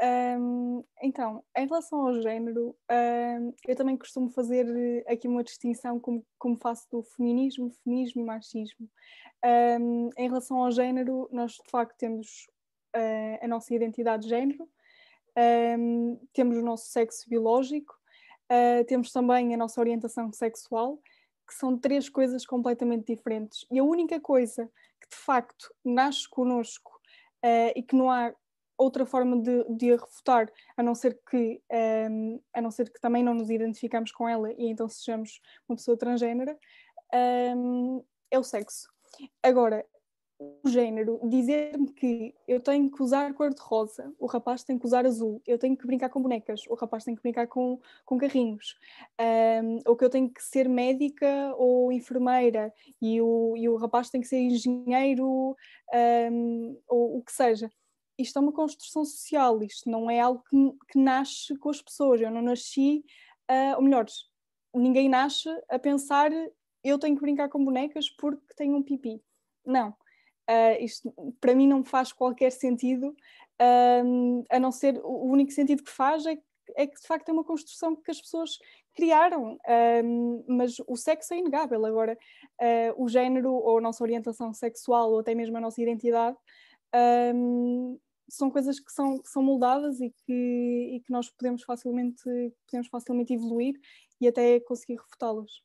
Um, 0.00 0.84
então, 1.02 1.44
em 1.56 1.66
relação 1.66 2.06
ao 2.06 2.22
género, 2.22 2.76
um, 2.90 3.52
eu 3.66 3.74
também 3.74 3.96
costumo 3.96 4.30
fazer 4.30 4.64
eh, 4.68 5.12
aqui 5.12 5.26
uma 5.26 5.42
distinção 5.42 5.98
como, 5.98 6.24
como 6.38 6.56
faço 6.56 6.86
do 6.90 7.02
feminismo, 7.02 7.72
feminismo 7.82 8.22
e 8.22 8.24
machismo. 8.24 8.88
Um, 9.44 10.10
em 10.16 10.28
relação 10.28 10.62
ao 10.62 10.70
género, 10.70 11.28
nós 11.32 11.52
de 11.52 11.68
facto 11.70 11.96
temos 11.98 12.46
uh, 12.96 13.44
a 13.44 13.48
nossa 13.48 13.74
identidade 13.74 14.22
de 14.22 14.28
género, 14.28 14.68
temos 16.32 16.56
o 16.56 16.62
nosso 16.62 16.90
sexo 16.90 17.28
biológico, 17.28 17.97
uh, 18.50 18.84
temos 18.86 19.12
também 19.12 19.54
a 19.54 19.56
nossa 19.56 19.80
orientação 19.80 20.32
sexual, 20.32 20.98
que 21.46 21.54
são 21.54 21.78
três 21.78 22.08
coisas 22.08 22.44
completamente 22.44 23.14
diferentes. 23.14 23.66
E 23.70 23.78
a 23.78 23.84
única 23.84 24.20
coisa 24.20 24.70
que 25.00 25.08
de 25.08 25.16
facto 25.16 25.72
nasce 25.84 26.28
connosco 26.28 26.92
uh, 27.44 27.72
e 27.74 27.82
que 27.82 27.96
não 27.96 28.10
há 28.10 28.34
outra 28.76 29.04
forma 29.04 29.40
de, 29.40 29.64
de 29.76 29.92
a 29.92 29.96
refutar, 29.96 30.50
a 30.76 30.82
não 30.82 30.94
ser 30.94 31.18
que 31.28 31.60
um, 31.70 31.76
ehm, 31.76 32.40
a 32.54 32.60
não 32.60 32.70
ser 32.70 32.92
que 32.92 33.00
também 33.00 33.24
não 33.24 33.34
nos 33.34 33.50
identificamos 33.50 34.12
com 34.12 34.28
ela 34.28 34.52
e 34.52 34.68
então 34.68 34.88
sejamos 34.88 35.40
uma 35.68 35.74
pessoa 35.74 35.96
transgênera, 35.96 36.56
um, 37.56 38.04
é 38.30 38.38
o 38.38 38.44
sexo. 38.44 38.88
Agora, 39.42 39.84
o 40.38 40.68
género, 40.68 41.20
dizer-me 41.24 41.92
que 41.92 42.34
eu 42.46 42.60
tenho 42.60 42.90
que 42.90 43.02
usar 43.02 43.34
cor 43.34 43.52
de 43.52 43.60
rosa, 43.60 44.12
o 44.18 44.26
rapaz 44.26 44.62
tem 44.62 44.78
que 44.78 44.86
usar 44.86 45.04
azul, 45.04 45.42
eu 45.46 45.58
tenho 45.58 45.76
que 45.76 45.86
brincar 45.86 46.08
com 46.08 46.22
bonecas, 46.22 46.62
o 46.68 46.74
rapaz 46.74 47.04
tem 47.04 47.14
que 47.14 47.22
brincar 47.22 47.48
com, 47.48 47.80
com 48.04 48.18
carrinhos, 48.18 48.76
um, 49.20 49.78
ou 49.84 49.96
que 49.96 50.04
eu 50.04 50.10
tenho 50.10 50.30
que 50.30 50.42
ser 50.42 50.68
médica 50.68 51.54
ou 51.56 51.90
enfermeira 51.90 52.72
e 53.02 53.20
o, 53.20 53.54
e 53.56 53.68
o 53.68 53.76
rapaz 53.76 54.10
tem 54.10 54.20
que 54.20 54.28
ser 54.28 54.38
engenheiro, 54.38 55.56
um, 56.32 56.78
ou 56.86 57.18
o 57.18 57.22
que 57.22 57.32
seja 57.32 57.70
isto 58.18 58.36
é 58.36 58.42
uma 58.42 58.52
construção 58.52 59.04
social, 59.04 59.62
isto 59.62 59.88
não 59.88 60.10
é 60.10 60.18
algo 60.18 60.42
que, 60.50 60.56
que 60.90 60.98
nasce 60.98 61.56
com 61.56 61.70
as 61.70 61.80
pessoas. 61.80 62.20
Eu 62.20 62.32
não 62.32 62.42
nasci, 62.42 63.04
uh, 63.48 63.76
ou 63.76 63.82
melhor, 63.82 64.06
ninguém 64.74 65.08
nasce 65.08 65.48
a 65.70 65.78
pensar 65.78 66.32
eu 66.82 66.98
tenho 66.98 67.14
que 67.14 67.20
brincar 67.20 67.48
com 67.48 67.64
bonecas 67.64 68.08
porque 68.10 68.54
tenho 68.56 68.76
um 68.76 68.82
pipi. 68.82 69.22
Não. 69.64 69.94
Uh, 70.48 70.82
isto 70.82 71.12
para 71.40 71.54
mim 71.54 71.68
não 71.68 71.84
faz 71.84 72.10
qualquer 72.10 72.50
sentido, 72.50 73.08
uh, 73.08 74.44
a 74.50 74.58
não 74.58 74.72
ser 74.72 74.98
o 75.04 75.26
único 75.26 75.52
sentido 75.52 75.84
que 75.84 75.90
faz 75.90 76.24
é, 76.24 76.38
é, 76.74 76.86
que 76.86 76.98
de 76.98 77.06
facto 77.06 77.28
é 77.28 77.32
uma 77.32 77.44
construção 77.44 77.94
que 77.94 78.10
as 78.10 78.18
pessoas 78.18 78.58
criaram, 78.94 79.54
uh, 79.56 80.44
mas 80.48 80.76
o 80.86 80.96
sexo 80.96 81.34
é 81.34 81.38
inegável. 81.38 81.84
Agora, 81.84 82.16
o 82.96 83.08
género 83.08 83.52
ou 83.52 83.78
a 83.78 83.80
nossa 83.80 84.02
orientação 84.02 84.52
sexual 84.52 85.12
ou 85.12 85.20
até 85.20 85.34
mesmo 85.34 85.56
a 85.56 85.60
nossa 85.60 85.80
identidade 85.80 86.36
são 88.28 88.50
coisas 88.50 88.80
que 88.80 88.92
são, 88.92 89.18
que 89.18 89.28
são 89.28 89.42
moldadas 89.42 90.00
e 90.00 90.10
que, 90.10 90.90
e 90.96 91.00
que 91.00 91.12
nós 91.12 91.30
podemos 91.30 91.62
facilmente, 91.62 92.22
podemos 92.66 92.88
facilmente 92.88 93.32
evoluir 93.32 93.78
e 94.20 94.28
até 94.28 94.60
conseguir 94.60 94.96
refutá-las. 94.96 95.62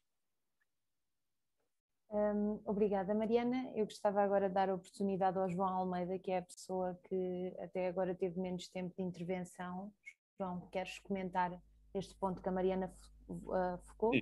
Um, 2.14 2.62
obrigada, 2.66 3.12
Mariana. 3.16 3.72
Eu 3.76 3.86
gostava 3.86 4.22
agora 4.22 4.48
de 4.48 4.54
dar 4.54 4.70
a 4.70 4.76
oportunidade 4.76 5.36
ao 5.36 5.50
João 5.50 5.70
Almeida, 5.70 6.20
que 6.20 6.30
é 6.30 6.38
a 6.38 6.42
pessoa 6.44 6.96
que 7.10 7.52
até 7.60 7.88
agora 7.88 8.14
teve 8.14 8.40
menos 8.40 8.68
tempo 8.68 8.94
de 8.96 9.02
intervenção. 9.02 9.92
João, 10.38 10.70
queres 10.72 11.00
comentar 11.00 11.52
este 11.96 12.14
ponto 12.16 12.40
que 12.40 12.48
a 12.48 12.52
Mariana 12.52 12.94
uh, 13.28 13.80
focou? 13.80 14.14
Sim, 14.14 14.22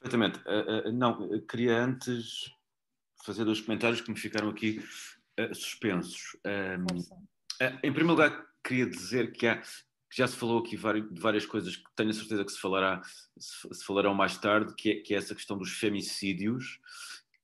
perfeitamente. 0.00 0.38
Uh, 0.48 0.88
uh, 0.88 0.92
não, 0.92 1.38
queria 1.40 1.84
antes 1.84 2.50
fazer 3.26 3.44
dois 3.44 3.60
comentários 3.60 4.00
que 4.00 4.10
me 4.10 4.18
ficaram 4.18 4.48
aqui 4.48 4.80
suspensos. 5.52 6.34
Um, 6.46 6.86
em 7.82 7.92
primeiro 7.92 8.08
lugar, 8.08 8.46
queria 8.64 8.88
dizer 8.88 9.32
que, 9.32 9.46
há, 9.46 9.60
já 10.14 10.26
se 10.26 10.36
falou 10.36 10.58
aqui 10.58 10.76
de 10.76 11.20
várias 11.20 11.46
coisas 11.46 11.76
que 11.76 11.84
tenho 11.94 12.10
a 12.10 12.14
certeza 12.14 12.44
que 12.44 12.52
se, 12.52 12.60
falará, 12.60 13.02
se 13.38 13.84
falarão 13.84 14.14
mais 14.14 14.38
tarde, 14.38 14.74
que 14.76 14.90
é, 14.90 14.94
que 14.96 15.14
é 15.14 15.18
essa 15.18 15.34
questão 15.34 15.58
dos 15.58 15.72
femicídios 15.72 16.78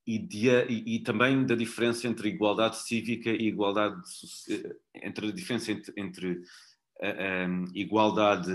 e, 0.07 0.19
de, 0.19 0.49
e, 0.49 0.97
e, 0.97 1.01
também 1.01 1.45
da 1.45 1.55
diferença 1.55 2.09
entre 2.09 2.29
igualdade 2.29 2.79
cívica 2.79 3.31
e 3.31 3.49
igualdade 3.49 4.01
eh, 4.49 4.77
entre 5.03 5.29
a 5.29 5.33
diferença 5.33 5.71
entre, 5.71 5.93
entre 5.97 6.33
uh, 6.33 7.49
um, 7.49 7.65
igualdade 7.75 8.53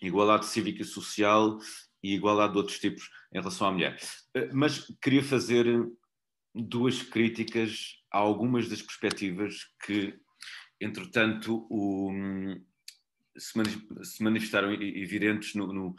igualdade 0.00 0.46
cívica 0.46 0.82
e 0.82 0.84
social 0.84 1.58
e 2.02 2.14
igualdade 2.14 2.52
de 2.52 2.58
outros 2.58 2.78
tipos 2.78 3.10
em 3.32 3.38
relação 3.38 3.66
à 3.66 3.72
mulher. 3.72 3.98
Mas 4.52 4.86
queria 5.00 5.22
fazer 5.22 5.66
duas 6.54 7.02
críticas 7.02 7.96
a 8.12 8.18
algumas 8.18 8.68
das 8.68 8.80
perspectivas 8.80 9.66
que, 9.84 10.18
entretanto, 10.80 11.66
o, 11.70 12.12
se 13.38 14.22
manifestaram 14.22 14.72
evidentes 14.72 15.54
no, 15.54 15.72
no, 15.72 15.96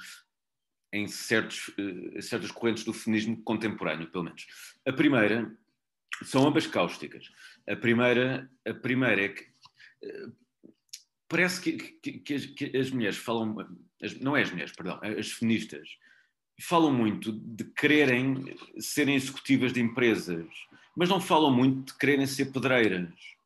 em 0.91 1.07
certos, 1.07 1.69
uh, 1.69 2.21
certas 2.21 2.51
correntes 2.51 2.83
do 2.83 2.93
feminismo 2.93 3.41
contemporâneo, 3.43 4.09
pelo 4.09 4.23
menos. 4.23 4.47
A 4.85 4.93
primeira 4.93 5.55
são 6.23 6.47
ambas 6.47 6.65
cáusticas. 6.65 7.31
A 7.67 7.75
primeira, 7.75 8.49
a 8.65 8.73
primeira 8.73 9.25
é 9.25 9.29
que 9.29 9.43
uh, 9.43 10.35
parece 11.27 11.61
que, 11.61 11.73
que, 11.73 12.19
que, 12.19 12.33
as, 12.33 12.45
que, 12.45 12.77
as, 12.77 12.89
mulheres 12.89 13.17
falam, 13.17 13.55
as, 14.01 14.19
não 14.19 14.35
é 14.35 14.41
as 14.41 14.51
mulheres, 14.51 14.71
perdão, 14.71 14.99
as 15.01 15.31
feministas 15.31 15.97
falam 16.59 16.91
muito 16.91 17.31
de 17.31 17.63
quererem 17.65 18.55
serem 18.79 19.15
executivas 19.15 19.71
de 19.71 19.79
empresas, 19.79 20.47
mas 20.95 21.07
não 21.07 21.21
falam 21.21 21.51
muito 21.51 21.93
de 21.93 21.99
quererem 21.99 22.25
ser 22.25 22.51
pedreiras. 22.51 23.36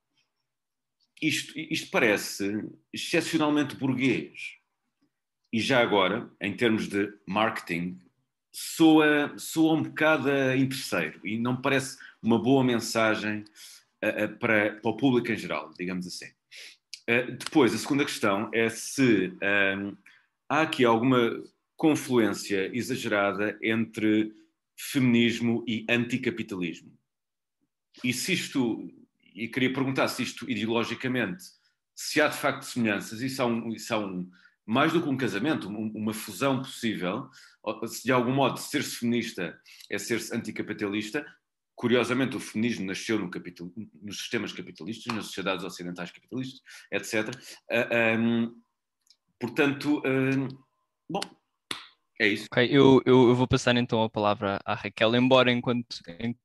Isto, 1.22 1.58
isto 1.58 1.92
parece 1.92 2.68
excepcionalmente 2.92 3.76
burguês. 3.76 4.58
E 5.54 5.60
já 5.60 5.82
agora, 5.82 6.32
em 6.40 6.56
termos 6.56 6.88
de 6.88 7.14
marketing, 7.28 8.00
soa, 8.52 9.34
soa 9.38 9.74
um 9.74 9.84
bocado 9.84 10.30
interesseiro 10.56 11.20
e 11.26 11.38
não 11.38 11.62
parece 11.62 11.98
uma 12.22 12.42
boa 12.42 12.64
mensagem 12.64 13.44
uh, 14.04 14.26
uh, 14.26 14.38
para, 14.38 14.76
para 14.76 14.92
o 14.92 14.98
público 14.98 15.32
em 15.32 15.38
geral, 15.38 15.74
digamos 15.78 16.08
assim. 16.08 16.28
Uh, 17.10 17.32
depois, 17.38 17.74
a 17.74 17.78
segunda 17.78 18.06
questão 18.06 18.50
é 18.54 18.70
se 18.70 19.34
um, 19.78 19.96
há 20.50 20.62
aqui 20.62 20.86
alguma 20.86 21.44
confluência 21.76 22.70
exagerada 22.76 23.58
entre 23.62 24.34
feminismo 24.78 25.64
e 25.68 25.86
anticapitalismo. 25.90 26.92
E 28.04 28.14
se 28.14 28.34
isto, 28.34 28.90
e 29.34 29.48
queria 29.48 29.74
perguntar 29.74 30.08
se 30.08 30.24
isto 30.24 30.50
ideologicamente, 30.50 31.44
se 31.96 32.22
há 32.22 32.28
de 32.28 32.38
facto 32.38 32.64
semelhanças, 32.64 33.22
um, 33.40 33.70
isso 33.70 33.94
há 33.94 33.98
um, 33.98 34.30
mais 34.66 34.94
do 34.94 35.02
que 35.02 35.10
um 35.10 35.18
casamento, 35.18 35.70
um, 35.70 35.92
uma 35.96 36.14
fusão 36.14 36.62
possível, 36.62 37.30
se 37.88 38.04
de 38.04 38.12
algum 38.12 38.34
modo 38.34 38.60
ser-se 38.60 38.98
feminista 38.98 39.60
é 39.90 39.98
ser-se 39.98 40.36
anticapitalista, 40.36 41.26
curiosamente 41.76 42.36
o 42.36 42.40
feminismo 42.40 42.86
nasceu 42.86 43.18
no 43.20 43.30
capital, 43.30 43.72
nos 44.02 44.18
sistemas 44.18 44.52
capitalistas, 44.54 45.14
nas 45.16 45.26
sociedades 45.26 45.66
ocidentais 45.66 46.12
capitalistas, 46.12 46.62
etc. 46.92 47.30
Um, 48.20 48.62
portanto, 49.40 50.00
uh, 50.00 50.48
bom, 51.10 51.22
é 52.20 52.28
isso. 52.28 52.48
Eu, 52.56 53.02
eu, 53.04 53.30
eu, 53.30 53.36
vou 53.36 53.48
passar 53.48 53.76
então 53.78 54.04
a 54.04 54.10
palavra 54.10 54.60
à 54.64 54.76
Raquel, 54.76 55.16
embora 55.16 55.52
enquanto 55.52 55.98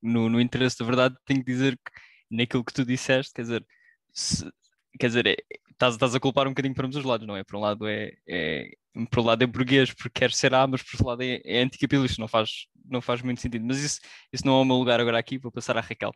no, 0.03 0.31
no 0.31 0.41
interesse 0.41 0.79
da 0.79 0.87
verdade 0.87 1.15
tenho 1.27 1.45
que 1.45 1.53
dizer 1.53 1.77
que 1.77 1.93
naquilo 2.31 2.65
que 2.65 2.73
tu 2.73 2.85
disseste, 2.85 3.33
quer 3.35 3.43
dizer, 3.43 3.67
se, 4.13 4.51
quer 4.99 5.09
dizer, 5.09 5.27
é, 5.27 5.37
estás, 5.71 5.95
estás 5.95 6.15
a 6.15 6.21
culpar 6.21 6.47
um 6.47 6.51
bocadinho 6.51 6.75
para 6.75 6.87
ambos 6.87 6.97
os 6.97 7.05
lados, 7.05 7.27
não 7.27 7.37
é? 7.37 7.45
Por 7.45 7.57
um 7.57 7.61
lado 7.61 7.87
é, 7.87 8.13
é 8.27 8.71
por 9.11 9.21
um 9.21 9.25
lado 9.25 9.43
é 9.43 9.47
burguês 9.47 9.93
porque 9.93 10.21
quer 10.21 10.33
ser 10.33 10.55
A, 10.55 10.67
mas 10.67 10.83
por 10.83 10.95
outro 10.95 11.07
lado 11.09 11.23
é, 11.23 11.41
é 11.45 11.63
anticapitalista, 11.63 12.21
não 12.21 12.29
faz, 12.29 12.67
não 12.85 13.03
faz 13.03 13.21
muito 13.23 13.41
sentido. 13.41 13.65
Mas 13.67 13.79
isso, 13.79 14.01
isso 14.33 14.47
não 14.47 14.59
é 14.59 14.63
o 14.63 14.65
meu 14.65 14.77
lugar 14.77 15.01
agora 15.01 15.19
aqui, 15.19 15.39
vou 15.39 15.53
passar 15.53 15.77
à 15.77 15.81
Raquel. 15.81 16.13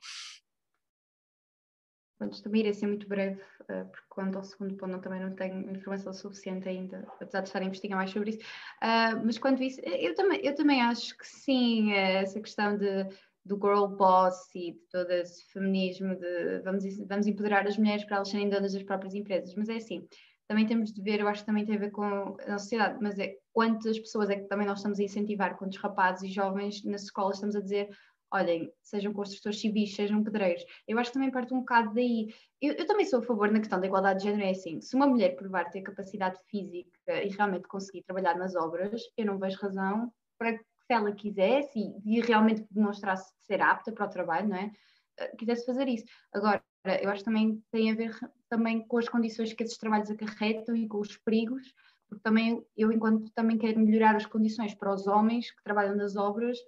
Pronto, 2.21 2.43
também 2.43 2.61
irei 2.61 2.75
ser 2.75 2.87
muito 2.87 3.09
breve, 3.09 3.41
uh, 3.63 3.87
porque 3.91 4.07
quanto 4.11 4.37
ao 4.37 4.45
segundo 4.45 4.77
ponto 4.77 4.99
também 4.99 5.21
não 5.21 5.35
tenho 5.35 5.71
informação 5.71 6.13
suficiente 6.13 6.69
ainda, 6.69 7.09
apesar 7.19 7.41
de 7.41 7.49
estar 7.49 7.63
a 7.63 7.65
investigar 7.65 7.97
mais 7.97 8.11
sobre 8.11 8.31
isso. 8.31 8.41
Uh, 8.41 9.25
mas 9.25 9.39
quanto 9.39 9.63
a 9.63 9.65
isso, 9.65 9.81
eu 9.81 10.15
também, 10.15 10.39
eu 10.45 10.55
também 10.55 10.83
acho 10.83 11.17
que 11.17 11.27
sim, 11.27 11.95
eh, 11.95 12.23
essa 12.23 12.39
questão 12.39 12.77
de, 12.77 13.09
do 13.51 13.57
girl 13.57 13.87
boss 13.97 14.55
e 14.55 14.73
de 14.73 14.81
todo 14.93 15.11
esse 15.11 15.45
feminismo 15.53 16.15
de 16.15 16.61
vamos, 16.61 16.85
vamos 17.09 17.27
empoderar 17.27 17.67
as 17.67 17.77
mulheres 17.77 18.05
para 18.05 18.17
elas 18.17 18.29
serem 18.29 18.49
donas 18.49 18.73
das 18.73 18.85
próprias 18.85 19.13
empresas, 19.13 19.53
mas 19.57 19.69
é 19.69 19.75
assim, 19.75 20.07
também 20.47 20.67
temos 20.67 20.93
de 20.93 21.03
ver, 21.03 21.19
eu 21.19 21.27
acho 21.27 21.41
que 21.41 21.47
também 21.47 21.65
tem 21.65 21.75
a 21.75 21.81
ver 21.81 21.91
com 21.91 22.37
a 22.47 22.59
sociedade, 22.59 22.99
mas 23.01 23.19
é 23.19 23.37
quantas 23.53 23.99
pessoas 23.99 24.31
é 24.31 24.37
que 24.37 24.47
também 24.49 24.69
nós 24.69 24.79
estamos 24.79 25.01
a 25.01 25.03
incentivar, 25.03 25.59
quantos 25.59 25.79
rapazes 25.79 26.31
e 26.31 26.33
jovens 26.33 26.85
nas 26.85 27.03
escolas 27.03 27.37
estamos 27.37 27.57
a 27.57 27.61
dizer 27.61 27.91
olhem, 28.33 28.73
sejam 28.81 29.13
construtores 29.13 29.61
civis, 29.61 29.93
sejam 29.97 30.23
pedreiros. 30.23 30.65
Eu 30.87 30.97
acho 31.01 31.11
que 31.11 31.15
também 31.15 31.33
parte 31.33 31.53
um 31.53 31.61
bocado 31.61 31.93
daí. 31.93 32.33
Eu, 32.63 32.75
eu, 32.75 32.87
também 32.87 33.05
sou 33.05 33.19
a 33.19 33.23
favor 33.23 33.51
na 33.51 33.59
questão 33.59 33.81
da 33.81 33.87
igualdade 33.89 34.21
de 34.21 34.27
género, 34.27 34.45
é 34.45 34.51
assim, 34.51 34.81
se 34.81 34.95
uma 34.95 35.09
mulher 35.09 35.35
provar 35.35 35.69
ter 35.69 35.83
capacidade 35.83 36.39
física 36.49 37.25
e 37.25 37.29
realmente 37.29 37.67
conseguir 37.67 38.05
trabalhar 38.05 38.39
nas 38.39 38.55
obras, 38.55 39.03
eu 39.17 39.27
não 39.27 39.37
vejo 39.37 39.59
razão 39.59 40.13
para 40.39 40.57
se 40.91 40.95
ela 40.95 41.13
quisesse 41.13 41.79
e, 41.79 42.19
e 42.19 42.21
realmente 42.21 42.67
demonstrasse 42.69 43.33
ser 43.47 43.63
apta 43.63 43.93
para 43.93 44.07
o 44.07 44.11
trabalho, 44.11 44.49
não 44.49 44.57
é? 44.57 44.73
Eh, 45.19 45.37
quisesse 45.37 45.65
fazer 45.65 45.87
isso. 45.87 46.05
Agora, 46.33 46.61
eu 47.01 47.09
acho 47.11 47.21
que 47.21 47.27
também 47.27 47.63
tem 47.71 47.93
a 47.93 47.95
ver 47.95 48.19
também 48.49 48.85
com 48.85 48.99
as 48.99 49.09
condições 49.09 49.53
que 49.53 49.63
esses 49.63 49.79
trabalhos 49.79 50.11
acarretam 50.11 50.75
e 50.75 50.89
com 50.89 50.99
os 50.99 51.17
perigos, 51.19 51.73
porque 52.09 52.23
também 52.25 52.61
eu, 52.77 52.91
enquanto 52.91 53.31
também 53.31 53.57
quero 53.57 53.79
melhorar 53.79 54.17
as 54.17 54.27
condições 54.27 54.75
para 54.75 54.93
os 54.93 55.07
homens 55.07 55.53
que 55.53 55.63
trabalham 55.63 55.95
nas 55.95 56.17
obras, 56.17 56.59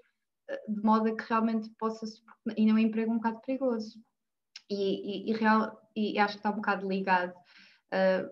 de 0.69 0.83
modo 0.83 1.09
a 1.09 1.17
que 1.17 1.25
realmente 1.29 1.69
possa 1.77 2.07
e 2.57 2.65
não 2.65 2.77
é 2.77 2.81
um 2.81 2.85
emprego 2.85 3.11
um 3.11 3.17
bocado 3.17 3.41
perigoso 3.41 3.99
e, 4.71 5.31
e, 5.31 5.31
e, 5.31 5.33
real, 5.33 5.81
e 5.97 6.19
acho 6.19 6.35
que 6.35 6.39
está 6.41 6.51
um 6.51 6.57
bocado 6.57 6.89
ligado 6.89 7.33
uh, 7.33 8.31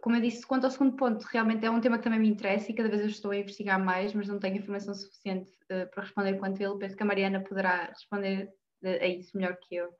como 0.00 0.16
eu 0.16 0.20
disse, 0.20 0.46
quanto 0.46 0.64
ao 0.64 0.70
segundo 0.70 0.96
ponto, 0.96 1.22
realmente 1.24 1.64
é 1.64 1.70
um 1.70 1.80
tema 1.80 1.98
que 1.98 2.04
também 2.04 2.20
me 2.20 2.28
interessa 2.28 2.70
e 2.70 2.74
cada 2.74 2.88
vez 2.88 3.00
eu 3.00 3.08
estou 3.08 3.30
a 3.30 3.36
investigar 3.36 3.82
mais, 3.82 4.12
mas 4.14 4.28
não 4.28 4.38
tenho 4.38 4.56
informação 4.56 4.94
suficiente 4.94 5.50
uh, 5.64 5.88
para 5.90 6.02
responder 6.02 6.38
quanto 6.38 6.60
ele. 6.60 6.78
Penso 6.78 6.96
que 6.96 7.02
a 7.02 7.06
Mariana 7.06 7.42
poderá 7.42 7.86
responder 7.86 8.52
a 8.84 9.06
isso 9.06 9.36
melhor 9.36 9.56
que 9.56 9.76
eu. 9.76 9.94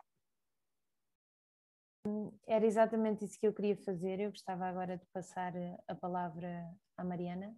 Era 2.46 2.66
exatamente 2.66 3.24
isso 3.24 3.38
que 3.38 3.46
eu 3.46 3.54
queria 3.54 3.76
fazer. 3.76 4.18
Eu 4.20 4.30
gostava 4.30 4.66
agora 4.66 4.96
de 4.96 5.06
passar 5.06 5.52
a 5.86 5.94
palavra 5.94 6.68
à 6.96 7.04
Mariana. 7.04 7.54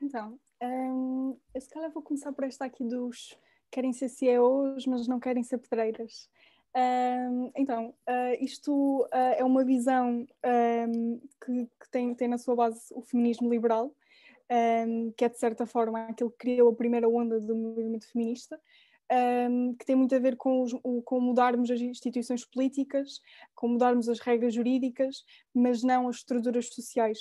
Então, 0.00 0.40
um, 0.62 1.38
eu 1.54 1.60
se 1.60 1.68
calhar 1.68 1.90
vou 1.92 2.02
começar 2.02 2.32
por 2.32 2.44
esta 2.44 2.64
aqui 2.64 2.84
dos 2.84 3.38
querem 3.70 3.92
ser 3.92 4.08
CEOs, 4.08 4.86
mas 4.86 5.06
não 5.06 5.20
querem 5.20 5.42
ser 5.42 5.58
pedreiras. 5.58 6.28
Um, 6.74 7.52
então, 7.54 7.94
uh, 8.08 8.44
isto 8.44 9.02
uh, 9.02 9.08
é 9.36 9.44
uma 9.44 9.64
visão 9.64 10.26
um, 10.88 11.20
que, 11.44 11.66
que, 11.80 11.90
tem, 11.90 12.14
tem 12.14 12.28
na 12.28 12.38
sua 12.38 12.56
base 12.56 12.92
o 12.94 13.02
feminismo 13.02 13.50
liberal, 13.50 13.94
um, 14.86 15.12
que 15.12 15.24
é 15.24 15.28
de 15.28 15.38
certa 15.38 15.66
forma 15.66 16.06
aquilo 16.06 16.30
que 16.30 16.38
criou 16.38 16.70
a 16.70 16.74
primeira 16.74 17.08
onda 17.08 17.38
do 17.40 17.54
movimento 17.54 18.10
feminista, 18.10 18.58
um, 19.12 19.74
que 19.74 19.84
tem 19.84 19.94
muito 19.94 20.14
a 20.14 20.18
ver 20.18 20.36
com, 20.36 20.62
os, 20.62 20.72
com 21.04 21.20
mudarmos 21.20 21.70
as 21.70 21.80
instituições 21.80 22.44
políticas, 22.44 23.20
com 23.54 23.68
mudarmos 23.68 24.08
as 24.08 24.18
regras 24.18 24.54
jurídicas, 24.54 25.22
mas 25.54 25.82
não 25.82 26.08
as 26.08 26.16
estruturas 26.16 26.68
sociais. 26.68 27.18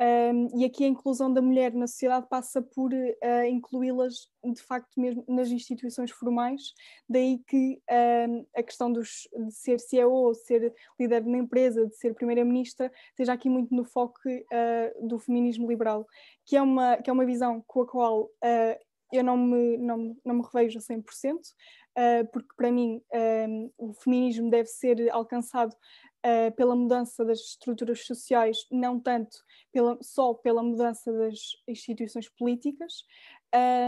Um, 0.00 0.60
e 0.60 0.64
aqui 0.64 0.84
a 0.84 0.88
inclusão 0.88 1.32
da 1.32 1.42
mulher 1.42 1.72
na 1.74 1.86
sociedade 1.86 2.26
passa 2.28 2.62
por 2.62 2.92
uh, 2.92 3.44
incluí-las 3.48 4.30
de 4.44 4.62
facto 4.62 5.00
mesmo 5.00 5.24
nas 5.28 5.48
instituições 5.48 6.10
formais, 6.10 6.72
daí 7.08 7.40
que 7.46 7.80
um, 8.28 8.46
a 8.56 8.62
questão 8.62 8.92
dos, 8.92 9.28
de 9.32 9.52
ser 9.52 9.78
CEO, 9.78 10.34
ser 10.34 10.74
líder 10.98 11.22
de 11.22 11.28
uma 11.28 11.38
empresa, 11.38 11.86
de 11.86 11.96
ser 11.96 12.14
primeira-ministra, 12.14 12.90
esteja 13.10 13.32
aqui 13.32 13.48
muito 13.48 13.74
no 13.74 13.84
foco 13.84 14.18
uh, 14.28 15.06
do 15.06 15.18
feminismo 15.18 15.68
liberal, 15.68 16.06
que 16.44 16.56
é 16.56 16.62
uma, 16.62 16.96
que 16.96 17.10
é 17.10 17.12
uma 17.12 17.26
visão 17.26 17.62
com 17.66 17.82
a 17.82 17.86
qual 17.86 18.22
uh, 18.24 18.91
eu 19.12 19.22
não 19.22 19.36
me, 19.36 19.76
não, 19.76 20.16
não 20.24 20.34
me 20.36 20.42
revejo 20.42 20.78
a 20.78 20.82
100%, 20.82 21.04
uh, 21.04 22.26
porque 22.32 22.54
para 22.56 22.72
mim 22.72 23.00
um, 23.48 23.70
o 23.78 23.92
feminismo 23.92 24.50
deve 24.50 24.68
ser 24.68 25.10
alcançado 25.10 25.72
uh, 25.72 26.54
pela 26.56 26.74
mudança 26.74 27.24
das 27.24 27.38
estruturas 27.38 28.06
sociais, 28.06 28.66
não 28.70 28.98
tanto 28.98 29.36
pela, 29.70 29.98
só 30.00 30.32
pela 30.34 30.62
mudança 30.62 31.12
das 31.12 31.38
instituições 31.68 32.28
políticas. 32.28 33.04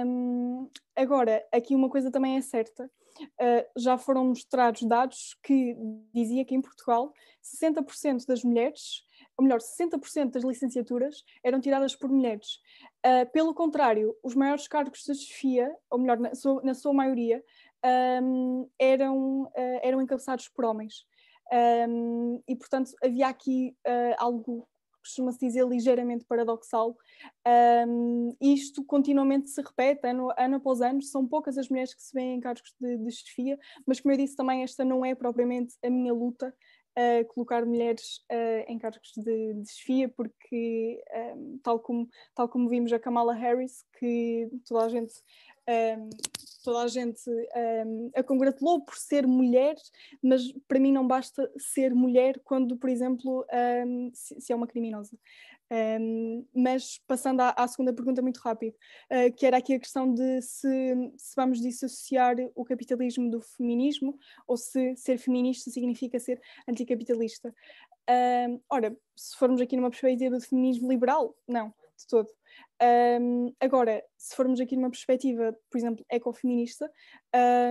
Um, 0.06 0.68
agora, 0.94 1.44
aqui 1.50 1.74
uma 1.74 1.88
coisa 1.88 2.10
também 2.10 2.36
é 2.36 2.40
certa, 2.42 2.84
uh, 2.84 3.80
já 3.80 3.96
foram 3.96 4.26
mostrados 4.26 4.82
dados 4.82 5.38
que 5.42 5.74
dizia 6.12 6.44
que 6.44 6.54
em 6.54 6.60
Portugal 6.60 7.12
60% 7.42 8.26
das 8.26 8.42
mulheres 8.44 9.04
ou 9.36 9.44
melhor, 9.44 9.60
60% 9.60 10.30
das 10.30 10.44
licenciaturas 10.44 11.24
eram 11.42 11.60
tiradas 11.60 11.94
por 11.96 12.10
mulheres. 12.10 12.60
Uh, 13.04 13.30
pelo 13.32 13.54
contrário, 13.54 14.16
os 14.22 14.34
maiores 14.34 14.68
cargos 14.68 15.02
de 15.04 15.14
chefia, 15.14 15.74
ou 15.90 15.98
melhor, 15.98 16.18
na 16.18 16.34
sua, 16.34 16.62
na 16.62 16.74
sua 16.74 16.92
maioria, 16.92 17.42
um, 18.22 18.68
eram, 18.78 19.42
uh, 19.42 19.80
eram 19.82 20.00
encabeçados 20.00 20.48
por 20.48 20.64
homens. 20.64 21.04
Um, 21.88 22.42
e, 22.48 22.56
portanto, 22.56 22.92
havia 23.02 23.28
aqui 23.28 23.76
uh, 23.86 24.14
algo 24.18 24.66
costuma-se 25.04 25.38
dizer 25.38 25.66
ligeiramente 25.66 26.24
paradoxal. 26.24 26.96
Um, 27.86 28.34
isto 28.40 28.82
continuamente 28.84 29.50
se 29.50 29.60
repete 29.60 30.08
ano, 30.08 30.32
ano 30.36 30.56
após 30.56 30.80
ano, 30.80 31.02
são 31.02 31.28
poucas 31.28 31.58
as 31.58 31.68
mulheres 31.68 31.94
que 31.94 32.02
se 32.02 32.14
veem 32.14 32.36
em 32.36 32.40
cargos 32.40 32.74
de, 32.80 32.96
de 32.96 33.10
chefia, 33.10 33.58
mas 33.86 34.00
como 34.00 34.14
eu 34.14 34.18
disse 34.18 34.34
também, 34.34 34.62
esta 34.62 34.84
não 34.84 35.04
é 35.04 35.14
propriamente 35.14 35.74
a 35.84 35.90
minha 35.90 36.12
luta, 36.12 36.54
uh, 36.98 37.24
colocar 37.28 37.64
mulheres 37.64 38.18
uh, 38.30 38.64
em 38.68 38.78
cargos 38.78 39.12
de, 39.16 39.54
de 39.54 39.70
chefia, 39.70 40.08
porque, 40.08 41.02
um, 41.36 41.58
tal, 41.62 41.78
como, 41.78 42.08
tal 42.34 42.48
como 42.48 42.68
vimos 42.68 42.92
a 42.92 42.98
Kamala 42.98 43.34
Harris, 43.34 43.84
que 43.98 44.48
toda 44.66 44.86
a 44.86 44.88
gente. 44.88 45.14
Um, 45.66 46.10
toda 46.62 46.82
a 46.82 46.88
gente 46.88 47.22
um, 47.86 48.10
a 48.14 48.22
congratulou 48.22 48.82
por 48.82 48.96
ser 48.96 49.26
mulher, 49.26 49.76
mas 50.22 50.50
para 50.66 50.78
mim 50.78 50.92
não 50.92 51.06
basta 51.06 51.50
ser 51.58 51.94
mulher 51.94 52.40
quando, 52.42 52.76
por 52.76 52.88
exemplo, 52.88 53.46
se, 54.12 54.40
se, 54.40 54.52
é 54.52 54.56
uma 54.56 54.66
criminosa. 54.66 55.16
Um, 55.74 56.46
mas 56.54 57.00
passando 57.04 57.40
à, 57.40 57.50
à, 57.56 57.66
segunda 57.66 57.92
pergunta 57.92 58.22
muito 58.22 58.38
rápido, 58.38 58.76
uh, 59.10 59.34
que 59.34 59.44
era 59.44 59.56
aqui 59.56 59.74
a 59.74 59.80
questão 59.80 60.12
de 60.12 60.40
se, 60.40 60.68
se, 61.16 61.34
vamos 61.34 61.60
dissociar 61.60 62.36
o 62.54 62.64
capitalismo 62.64 63.28
do 63.28 63.40
feminismo 63.40 64.16
ou 64.46 64.56
se 64.56 64.94
ser 64.94 65.18
feminista 65.18 65.70
significa 65.70 66.20
ser 66.20 66.40
anticapitalista. 66.68 67.52
Um, 68.08 68.60
ora, 68.70 68.96
se 69.16 69.36
formos 69.36 69.60
aqui 69.60 69.76
numa 69.76 69.90
perspectiva 69.90 70.36
do 70.36 70.44
feminismo 70.44 70.88
liberal, 70.88 71.34
não, 71.48 71.68
de 71.96 72.06
todo. 72.08 72.28
Um, 73.20 73.52
agora, 73.58 74.04
se 74.16 74.36
formos 74.36 74.60
aqui 74.60 74.76
numa 74.76 74.90
perspectiva, 74.90 75.56
por 75.70 75.78
exemplo, 75.78 76.04
ecofeminista, 76.10 76.90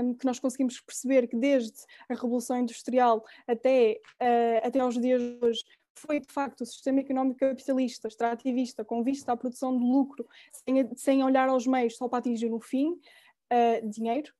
um, 0.03 0.15
que 0.15 0.25
nós 0.25 0.39
conseguimos 0.39 0.81
perceber 0.81 1.27
que 1.27 1.37
desde 1.37 1.77
a 2.09 2.15
Revolução 2.15 2.57
Industrial 2.57 3.23
até, 3.47 3.99
uh, 4.21 4.67
até 4.67 4.79
aos 4.79 4.99
dias 4.99 5.21
de 5.21 5.39
hoje, 5.41 5.63
foi 5.95 6.19
de 6.19 6.31
facto 6.31 6.61
o 6.61 6.65
sistema 6.65 6.99
económico 6.99 7.39
capitalista, 7.39 8.07
extrativista, 8.07 8.83
com 8.83 9.03
vista 9.03 9.31
à 9.31 9.37
produção 9.37 9.77
de 9.77 9.83
lucro, 9.83 10.27
sem, 10.51 10.95
sem 10.95 11.23
olhar 11.23 11.49
aos 11.49 11.67
meios 11.67 11.95
só 11.95 12.07
para 12.07 12.19
atingir 12.19 12.53
um 12.53 12.59
fim, 12.59 12.91
uh, 12.91 13.89
dinheiro, 13.89 14.31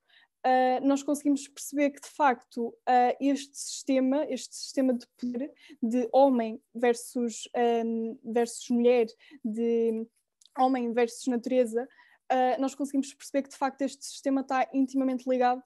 uh, 0.45 0.85
nós 0.85 1.03
conseguimos 1.03 1.47
perceber 1.47 1.91
que, 1.91 2.01
de 2.01 2.09
facto, 2.09 2.67
uh, 2.67 3.15
este 3.19 3.57
sistema, 3.57 4.25
este 4.29 4.55
sistema 4.55 4.93
de 4.93 5.05
poder 5.17 5.51
de 5.81 6.09
homem 6.11 6.61
versus, 6.73 7.47
um, 7.85 8.17
versus 8.23 8.69
mulher, 8.69 9.07
de 9.43 10.05
homem 10.57 10.93
versus 10.93 11.27
natureza, 11.27 11.87
nós 12.57 12.73
conseguimos 12.73 13.13
perceber 13.13 13.43
que, 13.43 13.49
de 13.49 13.57
facto, 13.57 13.81
este 13.83 14.03
sistema 14.03 14.41
está 14.41 14.67
intimamente 14.73 15.29
ligado 15.29 15.61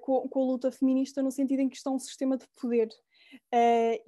com, 0.00 0.28
com, 0.28 0.42
a 0.42 0.46
luta 0.46 0.70
feminista, 0.70 1.20
no 1.20 1.30
sentido 1.32 1.58
em 1.58 1.68
que 1.68 1.76
está 1.76 1.90
um 1.90 1.98
sistema 1.98 2.36
de 2.36 2.46
poder. 2.60 2.88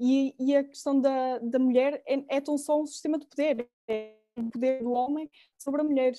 E, 0.01 0.35
e, 0.39 0.57
a 0.57 0.65
questão 0.65 1.01
da, 1.01 1.39
da 1.39 1.59
mulher 1.59 2.03
é, 2.07 2.37
é 2.37 2.41
tão 2.41 2.59
só 2.59 2.81
um 2.81 2.87
sistema 2.87 3.19
de 3.19 3.27
poder, 3.27 3.69
é 3.89 4.17
o 4.37 4.51
poder 4.51 4.83
do 4.83 4.93
homem 4.93 5.31
sobre 5.59 5.81
a 5.81 5.85
mulher. 5.85 6.13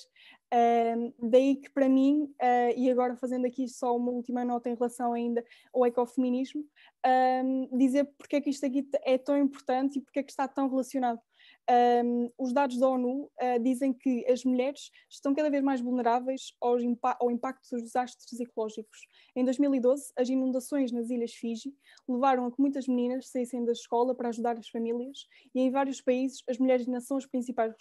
Uh, 0.54 1.14
daí 1.30 1.58
que 1.58 1.70
para 1.70 1.90
mim, 1.90 2.24
uh, 2.42 2.78
e 2.78 2.90
agora 2.90 3.16
fazendo 3.18 3.46
aqui 3.46 3.68
só 3.68 3.96
uma 3.96 4.12
última 4.12 4.46
nota 4.46 4.70
em 4.70 4.76
relação 4.76 5.14
ainda 5.14 5.44
ao 5.74 5.86
ecofeminismo, 5.86 6.62
uh, 7.06 7.78
dizer 7.78 8.06
porque 8.18 8.38
é 8.38 8.42
que 8.42 8.50
isto 8.50 8.66
aqui 8.66 8.88
é 9.04 9.18
tão 9.18 9.38
importante 9.38 10.00
e 10.00 10.02
porque 10.02 10.20
é 10.20 10.24
que 10.24 10.32
está 10.32 10.48
tão 10.48 10.70
relacionado. 10.70 11.20
Um, 11.68 12.30
os 12.38 12.54
dados 12.54 12.78
da 12.78 12.88
ONU 12.88 13.24
uh, 13.24 13.60
dizem 13.60 13.92
que 13.92 14.24
as 14.30 14.44
mulheres 14.46 14.92
estão 15.10 15.34
cada 15.34 15.50
vez 15.50 15.64
mais 15.64 15.82
vulneráveis 15.82 16.54
impa 16.80 17.18
ao 17.20 17.32
impacto 17.32 17.68
dos 17.72 17.82
desastres 17.82 18.40
ecológicos. 18.40 19.00
Em 19.36 19.44
2012, 19.44 20.14
as 20.16 20.30
inundações 20.30 20.92
nas 20.92 21.10
ilhas 21.10 21.34
Fiji 21.34 21.74
levaram 22.08 22.46
a 22.46 22.52
que 22.52 22.62
muitas 22.62 22.88
meninas 22.88 23.30
saíssem 23.30 23.66
da 23.66 23.72
escola 23.72 24.14
para 24.14 24.30
ajudar 24.30 24.60
as 24.60 24.70
famílias, 24.70 25.28
e 25.56 25.62
em 25.62 25.72
vários 25.72 26.02
países 26.02 26.44
as 26.48 26.60
mulheres 26.60 26.88
ainda 26.88 27.02
são 27.02 27.18
as 27.18 27.26
principais 27.26 27.74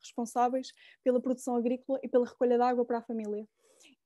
responsáveis 0.00 0.68
pela 1.02 1.20
produção 1.20 1.56
agrícola 1.56 1.98
e 2.04 2.08
pela 2.08 2.26
recolha 2.26 2.56
de 2.56 2.62
água 2.62 2.84
para 2.84 2.98
a 2.98 3.02
família. 3.02 3.44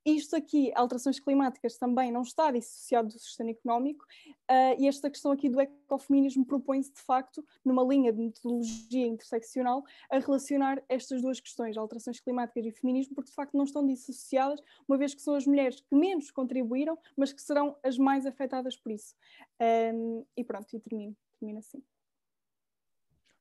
Isto 0.04 0.34
aqui, 0.34 0.72
alterações 0.74 1.20
climáticas, 1.20 1.76
também 1.76 2.10
não 2.10 2.22
está 2.22 2.50
dissociado 2.50 3.08
do 3.08 3.18
sistema 3.18 3.50
económico, 3.50 4.04
uh, 4.50 4.80
e 4.80 4.88
esta 4.88 5.10
questão 5.10 5.30
aqui 5.30 5.48
do 5.48 5.60
ecofeminismo 5.60 6.44
propõe-se, 6.46 6.92
de 6.92 7.02
facto, 7.02 7.44
numa 7.64 7.82
linha 7.82 8.10
de 8.10 8.18
metodologia 8.18 9.06
interseccional, 9.06 9.82
a 10.10 10.18
relacionar 10.18 10.82
estas 10.88 11.20
duas 11.20 11.38
questões, 11.38 11.76
alterações 11.76 12.18
climáticas 12.18 12.64
e 12.64 12.72
feminismo, 12.72 13.14
porque 13.14 13.28
de 13.28 13.34
facto 13.34 13.56
não 13.56 13.64
estão 13.64 13.86
dissociadas, 13.86 14.60
uma 14.88 14.96
vez 14.96 15.14
que 15.14 15.20
são 15.20 15.34
as 15.34 15.46
mulheres 15.46 15.80
que 15.80 15.94
menos 15.94 16.30
contribuíram, 16.30 16.98
mas 17.16 17.32
que 17.32 17.42
serão 17.42 17.76
as 17.84 17.98
mais 17.98 18.24
afetadas 18.24 18.76
por 18.76 18.92
isso. 18.92 19.14
Um, 19.60 20.24
e 20.34 20.42
pronto, 20.42 20.74
e 20.74 20.80
termino, 20.80 21.14
termino 21.38 21.58
assim. 21.58 21.82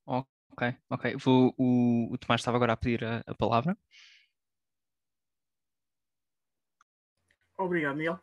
Ok, 0.06 0.76
ok. 0.90 1.16
Vou, 1.18 1.54
o, 1.58 2.12
o 2.12 2.18
Tomás 2.18 2.42
estava 2.42 2.58
agora 2.58 2.74
a 2.74 2.78
pedir 2.78 3.06
a, 3.06 3.24
a 3.26 3.34
palavra. 3.36 3.78
Obrigado, 7.60 7.98
Miguel. 7.98 8.18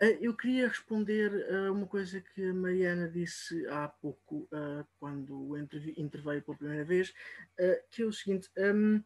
Eh, 0.00 0.18
eu 0.20 0.36
queria 0.36 0.66
responder 0.66 1.30
a 1.54 1.70
uma 1.70 1.86
coisa 1.86 2.20
que 2.20 2.44
a 2.46 2.52
Mariana 2.52 3.08
disse 3.08 3.64
há 3.68 3.86
pouco, 3.86 4.48
eh, 4.52 4.84
quando 4.98 5.56
interveio 5.96 6.42
pela 6.42 6.56
primeira 6.56 6.84
vez, 6.84 7.14
eh, 7.56 7.84
que 7.92 8.02
é 8.02 8.04
o 8.04 8.12
seguinte: 8.12 8.50
hum, 8.58 9.00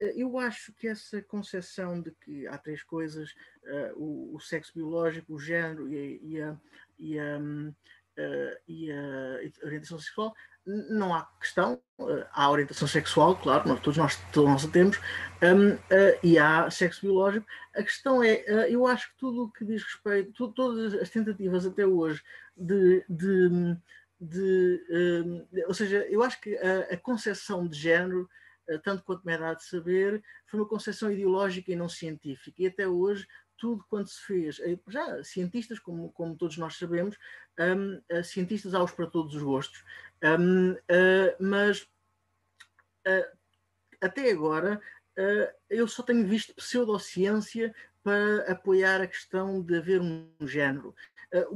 eu 0.00 0.38
acho 0.38 0.72
que 0.74 0.86
essa 0.86 1.20
concepção 1.22 2.00
de 2.00 2.12
que 2.12 2.46
há 2.46 2.56
três 2.56 2.84
coisas, 2.84 3.34
o, 3.96 4.38
sexo 4.40 4.72
biológico, 4.74 5.34
o 5.34 5.38
género 5.40 5.88
e 5.92 6.40
a, 6.40 6.56
e 6.98 7.18
a, 7.18 7.38
hum, 7.38 7.74
e 8.66 8.92
a 8.92 9.66
orientação 9.66 9.98
sexual, 9.98 10.34
não 10.66 11.14
há 11.14 11.24
questão, 11.40 11.80
eh, 12.00 12.26
há 12.32 12.50
orientação 12.50 12.86
sexual, 12.86 13.36
claro, 13.36 13.68
nós, 13.68 13.80
todos, 13.80 13.96
nós, 13.96 14.18
todos 14.32 14.50
nós 14.50 14.64
a 14.64 14.68
temos, 14.68 14.98
um, 15.42 15.74
uh, 15.74 15.78
e 16.22 16.38
há 16.38 16.70
sexo 16.70 17.02
biológico. 17.02 17.46
A 17.74 17.82
questão 17.82 18.22
é, 18.22 18.44
uh, 18.48 18.70
eu 18.70 18.86
acho 18.86 19.10
que 19.10 19.16
tudo 19.18 19.44
o 19.44 19.50
que 19.50 19.64
diz 19.64 19.82
respeito, 19.82 20.32
tu, 20.32 20.52
todas 20.52 20.94
as 20.94 21.10
tentativas 21.10 21.66
até 21.66 21.86
hoje 21.86 22.22
de. 22.56 23.04
de, 23.08 23.76
de 24.20 24.84
um, 25.24 25.46
ou 25.66 25.74
seja, 25.74 26.06
eu 26.10 26.22
acho 26.22 26.40
que 26.40 26.54
a, 26.56 26.94
a 26.94 26.96
concepção 26.98 27.66
de 27.66 27.78
género, 27.78 28.28
uh, 28.68 28.78
tanto 28.80 29.02
quanto 29.02 29.24
me 29.24 29.32
é 29.32 29.54
de 29.54 29.64
saber, 29.64 30.22
foi 30.46 30.60
uma 30.60 30.68
concepção 30.68 31.10
ideológica 31.10 31.72
e 31.72 31.76
não 31.76 31.88
científica, 31.88 32.62
e 32.62 32.66
até 32.66 32.86
hoje 32.86 33.26
tudo 33.60 33.84
quanto 33.88 34.08
se 34.08 34.22
fez, 34.22 34.60
já 34.88 35.22
cientistas, 35.22 35.78
como, 35.78 36.10
como 36.12 36.34
todos 36.34 36.56
nós 36.56 36.76
sabemos, 36.76 37.16
um, 37.58 38.22
cientistas 38.24 38.72
aos 38.72 38.90
para 38.90 39.06
todos 39.06 39.34
os 39.34 39.42
gostos, 39.42 39.84
um, 40.24 40.72
uh, 40.72 41.36
mas 41.38 41.82
uh, 43.06 43.36
até 44.00 44.30
agora 44.30 44.80
uh, 45.18 45.54
eu 45.68 45.86
só 45.86 46.02
tenho 46.02 46.26
visto 46.26 46.54
pseudociência 46.54 47.74
para 48.02 48.50
apoiar 48.50 49.02
a 49.02 49.06
questão 49.06 49.62
de 49.62 49.76
haver 49.76 50.00
um 50.00 50.32
género. 50.40 50.94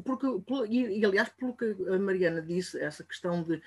Porque, 0.04 0.26
e, 0.68 1.00
e, 1.00 1.04
aliás, 1.04 1.28
pelo 1.30 1.56
que 1.56 1.76
a 1.88 1.98
Mariana 1.98 2.40
disse, 2.40 2.80
essa 2.80 3.02
questão 3.02 3.42
de, 3.42 3.60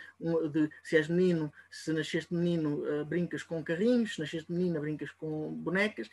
de 0.52 0.70
se 0.82 0.96
és 0.96 1.08
menino, 1.10 1.52
se 1.70 1.92
nasceste 1.92 2.34
menino, 2.34 3.06
brincas 3.06 3.44
com 3.44 3.62
carrinhos, 3.62 4.16
se 4.16 4.22
nasceste 4.22 4.52
menina, 4.52 4.80
brincas 4.80 5.12
com 5.12 5.52
bonecas. 5.54 6.10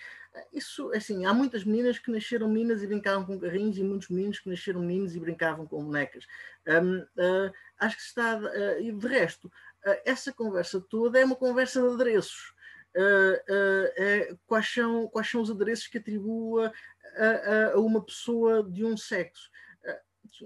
Isso, 0.53 0.91
assim, 0.93 1.25
há 1.25 1.33
muitas 1.33 1.65
meninas 1.65 1.99
que 1.99 2.11
nasceram 2.11 2.49
meninas 2.49 2.83
e 2.83 2.87
brincavam 2.89 3.25
com 3.25 3.39
carrinhos 3.39 3.79
e 3.79 3.85
muitos 3.85 4.09
meninos 4.09 4.41
que 4.41 4.49
nasceram 4.49 4.81
meninos 4.81 5.15
e 5.15 5.21
brincavam 5.21 5.65
com 5.65 5.85
bonecas. 5.85 6.27
Um, 6.67 6.99
uh, 7.01 7.53
acho 7.79 7.97
que 7.97 8.03
está. 8.03 8.37
Uh, 8.39 8.81
e 8.81 8.91
de 8.91 9.07
resto, 9.07 9.47
uh, 9.47 10.01
essa 10.05 10.33
conversa 10.33 10.81
toda 10.81 11.19
é 11.19 11.25
uma 11.25 11.37
conversa 11.37 11.81
de 11.81 11.89
adereços. 11.89 12.53
É, 12.97 14.37
quais, 14.47 14.73
são, 14.73 15.09
quais 15.09 15.29
são 15.29 15.43
os 15.43 15.51
adereços 15.51 15.89
que 15.89 15.99
atribua 15.99 16.73
a, 17.17 17.73
a, 17.73 17.81
uma 17.81 18.01
pessoa 18.01 18.63
de 18.63 18.85
um 18.85 18.97
sexo? 18.97 19.51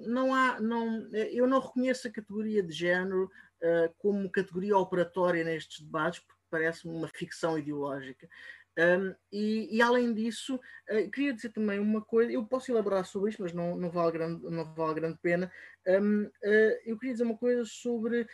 Não 0.07 0.35
há, 0.35 0.61
não, 0.61 1.09
eu 1.13 1.47
não 1.47 1.61
reconheço 1.61 2.09
a 2.09 2.11
categoria 2.11 2.63
de 2.63 2.73
género 2.73 3.31
como 3.99 4.31
categoria 4.31 4.77
operatória 4.79 5.43
nestes 5.43 5.81
debates, 5.81 6.21
porque 6.21 6.41
parece-me 6.49 6.95
uma 6.95 7.09
ficção 7.09 7.59
ideológica. 7.59 8.29
Um, 8.79 9.13
e, 9.33 9.77
e, 9.77 9.83
além 9.83 10.15
disso, 10.15 10.55
uh, 10.55 11.11
queria 11.11 11.35
dizer 11.35 11.49
também 11.49 11.81
uma 11.81 12.01
coisa, 12.01 12.31
eu 12.31 12.45
posso 12.47 12.71
elaborar 12.71 13.05
sobre 13.05 13.31
isto, 13.31 13.43
mas 13.43 13.53
não, 13.53 13.77
não, 13.77 13.91
vale, 13.91 14.13
grande, 14.13 14.41
não 14.49 14.73
vale 14.73 14.95
grande 14.95 15.19
pena. 15.21 15.51
Um, 15.85 16.27
uh, 16.27 16.31
eu 16.85 16.97
queria 16.97 17.15
dizer 17.15 17.25
uma 17.25 17.37
coisa 17.37 17.65
sobre 17.65 18.23
uh, 18.23 18.27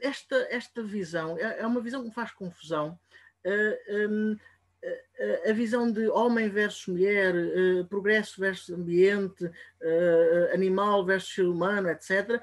esta, 0.00 0.36
esta 0.50 0.84
visão, 0.84 1.36
é, 1.36 1.58
é, 1.58 1.66
uma 1.66 1.80
visão 1.80 2.02
que 2.02 2.08
me 2.08 2.14
faz 2.14 2.30
confusão. 2.30 2.96
Um, 3.44 4.36
a 5.46 5.52
visão 5.52 5.90
de 5.90 6.08
homem 6.08 6.48
versus 6.48 6.86
mulher, 6.86 7.34
progresso 7.88 8.40
versus 8.40 8.70
ambiente, 8.70 9.50
animal 10.54 11.04
versus 11.04 11.34
ser 11.34 11.46
humano, 11.46 11.88
etc. 11.90 12.40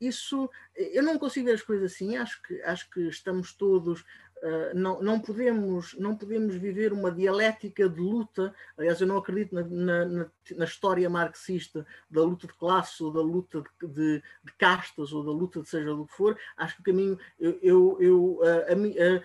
isso 0.00 0.48
eu 0.74 1.02
não 1.02 1.18
consigo 1.18 1.46
ver 1.46 1.54
as 1.54 1.62
coisas 1.62 1.92
assim. 1.92 2.16
Acho 2.16 2.42
que 2.42 2.62
acho 2.62 2.88
que 2.90 3.00
estamos 3.08 3.52
todos 3.52 4.04
Uh, 4.42 4.74
não, 4.74 5.02
não, 5.02 5.20
podemos, 5.20 5.94
não 5.98 6.16
podemos 6.16 6.54
viver 6.54 6.94
uma 6.94 7.12
dialética 7.12 7.86
de 7.86 8.00
luta. 8.00 8.54
Aliás, 8.76 8.98
eu 8.98 9.06
não 9.06 9.18
acredito 9.18 9.54
na, 9.54 9.62
na, 10.06 10.30
na 10.56 10.64
história 10.64 11.10
marxista 11.10 11.86
da 12.10 12.22
luta 12.22 12.46
de 12.46 12.54
classe 12.54 13.02
ou 13.02 13.12
da 13.12 13.20
luta 13.20 13.62
de, 13.62 13.86
de, 13.86 14.22
de, 14.42 14.52
castas 14.56 15.12
ou 15.12 15.22
da 15.22 15.30
luta 15.30 15.60
de 15.60 15.68
seja 15.68 15.94
do 15.94 16.06
que 16.06 16.14
for. 16.14 16.38
Acho 16.56 16.76
que 16.76 16.80
o 16.80 16.84
caminho. 16.84 17.18
Eu, 17.38 17.58
eu, 17.62 17.98
eu 18.00 18.24
uh, 18.40 18.64
a, 18.64 19.22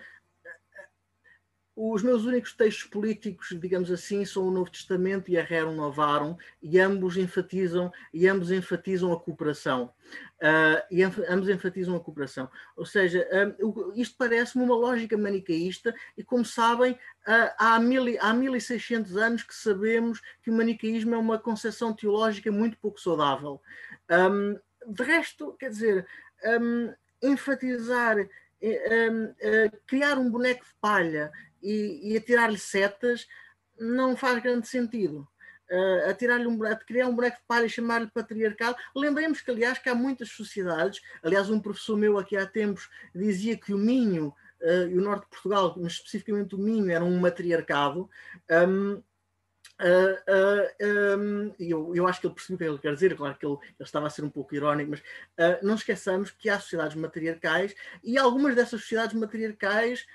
os 1.76 2.02
meus 2.02 2.24
únicos 2.24 2.54
textos 2.54 2.84
políticos, 2.84 3.54
digamos 3.60 3.90
assim, 3.90 4.24
são 4.24 4.48
o 4.48 4.50
Novo 4.50 4.70
Testamento 4.70 5.30
e 5.30 5.36
a 5.36 5.42
Rerum 5.42 5.74
Novarum, 5.74 6.34
e 6.62 6.80
ambos 6.80 7.18
enfatizam 7.18 7.92
e 8.14 8.26
ambos 8.26 8.50
enfatizam 8.50 9.12
a 9.12 9.20
cooperação. 9.20 9.92
Uh, 10.36 10.80
e 10.90 11.02
ambos 11.02 11.50
enfatizam 11.50 11.94
a 11.94 12.00
cooperação. 12.00 12.50
Ou 12.74 12.86
seja, 12.86 13.28
um, 13.60 13.92
isto 13.94 14.16
parece-me 14.16 14.64
uma 14.64 14.74
lógica 14.74 15.18
manicaísta, 15.18 15.94
e 16.16 16.24
como 16.24 16.46
sabem, 16.46 16.92
uh, 16.92 17.52
há, 17.58 17.78
mil, 17.78 18.04
há 18.20 18.32
1600 18.32 19.14
anos 19.18 19.42
que 19.42 19.54
sabemos 19.54 20.22
que 20.42 20.50
o 20.50 20.54
manicaísmo 20.54 21.14
é 21.14 21.18
uma 21.18 21.38
concepção 21.38 21.92
teológica 21.92 22.50
muito 22.50 22.78
pouco 22.78 22.98
saudável. 22.98 23.60
Um, 24.10 24.58
de 24.86 25.02
resto, 25.02 25.52
quer 25.58 25.68
dizer, 25.68 26.06
um, 26.42 26.94
enfatizar, 27.22 28.16
eh, 28.62 29.70
criar 29.86 30.16
um 30.16 30.30
boneco 30.30 30.64
de 30.64 30.74
palha 30.80 31.30
e, 31.66 32.12
e 32.12 32.16
atirar-lhe 32.16 32.58
setas 32.58 33.26
não 33.78 34.16
faz 34.16 34.42
grande 34.42 34.68
sentido. 34.68 35.26
Uh, 35.68 36.10
atirar-lhe 36.10 36.46
um 36.46 36.56
criar 36.86 37.08
um 37.08 37.14
boneco 37.16 37.38
de 37.38 37.42
palha 37.46 37.66
e 37.66 37.70
chamar-lhe 37.70 38.08
patriarcal. 38.08 38.76
Lembremos 38.94 39.40
que, 39.40 39.50
aliás, 39.50 39.78
que 39.78 39.88
há 39.88 39.94
muitas 39.94 40.30
sociedades, 40.30 41.00
aliás, 41.22 41.50
um 41.50 41.58
professor 41.58 41.96
meu 41.96 42.18
aqui 42.18 42.36
há 42.36 42.46
tempos 42.46 42.88
dizia 43.12 43.56
que 43.56 43.74
o 43.74 43.78
Minho 43.78 44.32
uh, 44.60 44.88
e 44.88 44.96
o 44.96 45.02
norte 45.02 45.24
de 45.24 45.30
Portugal, 45.30 45.74
mas 45.76 45.94
especificamente 45.94 46.54
o 46.54 46.58
Minho, 46.58 46.90
era 46.90 47.04
um 47.04 47.18
matriarcado. 47.18 48.08
Um, 48.48 49.02
Uh, 49.78 50.16
uh, 50.32 51.18
um, 51.20 51.54
eu, 51.58 51.94
eu 51.94 52.06
acho 52.06 52.20
que 52.20 52.26
ele 52.26 52.34
percebeu 52.34 52.74
o 52.74 52.78
que 52.78 52.86
ele 52.86 52.94
quer 52.94 52.94
dizer, 52.94 53.16
claro 53.16 53.36
que 53.36 53.44
ele, 53.44 53.54
ele 53.54 53.74
estava 53.80 54.06
a 54.06 54.10
ser 54.10 54.24
um 54.24 54.30
pouco 54.30 54.54
irónico, 54.54 54.90
mas 54.90 55.00
uh, 55.00 55.58
não 55.62 55.74
esqueçamos 55.74 56.30
que 56.30 56.48
há 56.48 56.58
sociedades 56.58 56.96
matriarcais 56.96 57.74
e 58.02 58.16
algumas 58.16 58.54
dessas 58.54 58.80
sociedades 58.80 59.14
matriarcais 59.14 60.06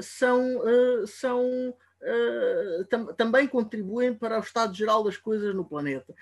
são, 0.00 0.62
são 1.06 1.74
tam 2.88 3.06
também 3.14 3.46
contribuem 3.46 4.14
para 4.14 4.38
o 4.38 4.40
estado 4.40 4.72
geral 4.74 5.02
das 5.02 5.16
coisas 5.16 5.54
no 5.54 5.64
planeta. 5.64 6.14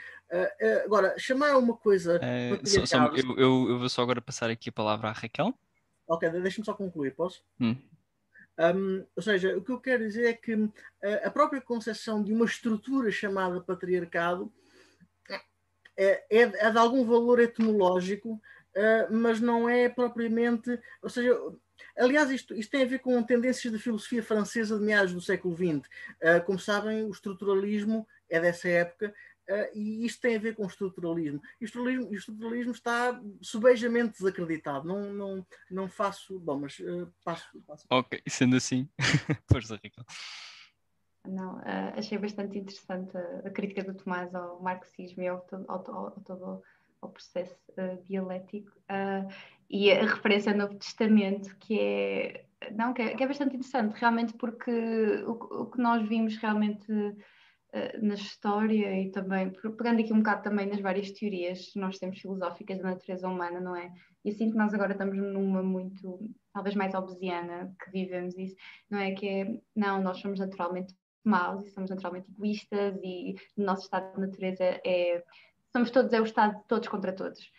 Agora, 0.84 1.16
chamar 1.18 1.56
uma 1.56 1.76
coisa. 1.76 2.20
Só, 2.64 2.86
só, 2.86 3.06
eu, 3.08 3.38
eu, 3.38 3.68
eu, 3.70 3.78
vou 3.78 3.88
só 3.88 4.02
agora 4.02 4.20
passar 4.20 4.50
aqui 4.50 4.70
a 4.70 4.72
palavra 4.72 5.10
à 5.10 5.12
Raquel. 5.12 5.54
Ok, 6.08 6.28
deixa-me 6.30 6.64
só 6.64 6.74
concluir, 6.74 7.14
posso? 7.14 7.44
Hum. 7.60 7.76
Um, 8.58 9.04
ou 9.14 9.22
seja, 9.22 9.56
o 9.56 9.62
que 9.62 9.70
eu 9.70 9.80
quero 9.80 10.04
dizer 10.04 10.26
é 10.26 10.32
que 10.32 10.56
a 11.24 11.30
própria 11.30 11.60
concepção 11.60 12.22
de 12.22 12.32
uma 12.32 12.46
estrutura 12.46 13.10
chamada 13.10 13.60
patriarcado 13.60 14.50
é, 15.96 16.24
é, 16.30 16.40
é 16.40 16.70
de 16.70 16.78
algum 16.78 17.04
valor 17.04 17.40
etimológico, 17.40 18.34
uh, 18.34 19.12
mas 19.12 19.40
não 19.40 19.68
é 19.68 19.88
propriamente. 19.88 20.78
Ou 21.02 21.08
seja, 21.08 21.34
aliás, 21.98 22.30
isto, 22.30 22.54
isto 22.54 22.70
tem 22.70 22.82
a 22.82 22.86
ver 22.86 22.98
com 22.98 23.22
tendências 23.22 23.72
da 23.72 23.78
filosofia 23.78 24.22
francesa 24.22 24.78
de 24.78 24.84
meados 24.84 25.14
do 25.14 25.20
século 25.20 25.56
XX. 25.56 25.86
Uh, 25.86 25.90
ah, 26.22 26.40
como 26.40 26.58
sabem, 26.58 27.04
o 27.04 27.10
estruturalismo 27.10 28.06
é 28.28 28.38
dessa 28.38 28.68
época. 28.68 29.14
Uh, 29.48 29.78
e 29.78 30.04
isto 30.04 30.20
tem 30.20 30.36
a 30.36 30.40
ver 30.40 30.56
com 30.56 30.64
o 30.64 30.66
estruturalismo. 30.66 31.40
E 31.60 31.64
o 31.64 31.66
estruturalismo, 31.66 32.10
o 32.10 32.14
estruturalismo 32.14 32.72
está 32.72 33.20
subejamente 33.40 34.18
desacreditado. 34.18 34.86
Não, 34.86 35.12
não, 35.12 35.46
não 35.70 35.88
faço. 35.88 36.38
Bom, 36.40 36.60
mas 36.60 36.78
uh, 36.80 37.12
passo, 37.24 37.46
passo. 37.66 37.86
Ok, 37.90 38.20
sendo 38.28 38.56
assim, 38.56 38.88
força, 39.50 39.78
Ricardo. 39.82 40.08
Não, 41.26 41.56
uh, 41.58 41.92
achei 41.96 42.18
bastante 42.18 42.58
interessante 42.58 43.16
a, 43.16 43.48
a, 43.48 43.50
crítica 43.50 43.82
do 43.82 43.94
Tomás 43.94 44.34
ao 44.34 44.60
marxismo 44.60 45.22
e 45.22 45.28
ao, 45.28 45.44
ao, 45.68 45.90
ao, 45.90 46.06
ao 46.06 46.10
todo 46.20 46.62
ao 47.00 47.10
processo 47.10 47.56
uh, 47.72 48.02
dialético 48.04 48.70
uh, 48.90 49.28
e 49.68 49.90
a 49.90 50.02
referência 50.02 50.52
ao 50.52 50.58
Novo 50.58 50.74
Testamento 50.76 51.54
que 51.58 51.78
é 51.78 52.44
não 52.72 52.94
que 52.94 53.02
é, 53.02 53.14
que 53.14 53.22
é 53.22 53.26
bastante 53.26 53.56
interessante 53.56 53.98
realmente 53.98 54.32
porque 54.34 54.70
o, 55.26 55.32
o, 55.32 55.66
que 55.66 55.78
nós 55.78 56.06
vimos 56.08 56.36
realmente 56.36 56.86
na 58.00 58.14
história 58.14 59.00
e 59.00 59.10
também 59.10 59.50
pegando 59.50 60.00
aqui 60.00 60.12
um 60.12 60.18
bocado 60.18 60.42
também 60.42 60.66
nas 60.66 60.80
várias 60.80 61.10
teorias 61.10 61.66
que 61.72 61.78
nós 61.78 61.98
temos 61.98 62.18
filosóficas 62.18 62.78
da 62.78 62.90
natureza 62.90 63.28
humana 63.28 63.60
não 63.60 63.76
é? 63.76 63.92
E 64.24 64.30
assim 64.30 64.50
que 64.50 64.56
nós 64.56 64.72
agora 64.72 64.92
estamos 64.92 65.16
numa 65.16 65.62
muito 65.62 66.30
talvez 66.52 66.74
mais 66.74 66.94
obesiana 66.94 67.74
que 67.82 67.90
vivemos 67.90 68.36
isso 68.38 68.56
não 68.88 68.98
é? 68.98 69.12
Que 69.12 69.28
é 69.28 69.60
não 69.74 70.02
nós 70.02 70.18
somos 70.18 70.38
naturalmente 70.38 70.94
maus 71.24 71.66
e 71.66 71.70
somos 71.70 71.90
naturalmente 71.90 72.30
egoístas 72.30 72.98
e 73.02 73.34
o 73.56 73.62
nosso 73.62 73.82
estado 73.82 74.14
de 74.14 74.20
natureza 74.20 74.64
é 74.64 75.22
somos 75.72 75.90
todos 75.90 76.12
é 76.12 76.20
o 76.20 76.24
estado 76.24 76.56
de 76.56 76.64
todos 76.66 76.88
contra 76.88 77.12
todos. 77.12 77.50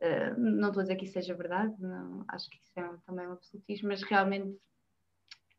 Uh, 0.00 0.38
não 0.38 0.68
estou 0.68 0.80
a 0.80 0.84
dizer 0.84 0.96
que 0.96 1.04
isso 1.04 1.12
seja 1.12 1.34
verdade 1.34 1.74
não, 1.78 2.24
acho 2.28 2.50
que 2.50 2.56
isso 2.56 2.72
é 2.76 2.96
também 3.06 3.26
um 3.26 3.32
absolutismo 3.32 3.88
mas 3.88 4.02
realmente 4.02 4.58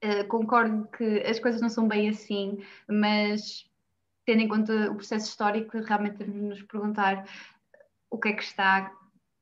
uh, 0.03 0.27
concordo 0.27 0.85
que 0.89 1.21
as 1.21 1.39
coisas 1.39 1.61
não 1.61 1.69
são 1.69 1.87
bem 1.87 2.09
assim 2.09 2.57
mas 2.89 3.71
tendo 4.25 4.41
em 4.41 4.47
conta 4.47 4.91
o 4.91 4.95
processo 4.95 5.29
histórico 5.29 5.77
realmente 5.79 6.17
temos 6.17 6.33
de 6.33 6.41
nos 6.41 6.61
perguntar 6.63 7.27
o 8.09 8.17
que 8.17 8.29
é 8.29 8.33
que 8.33 8.43
está 8.43 8.91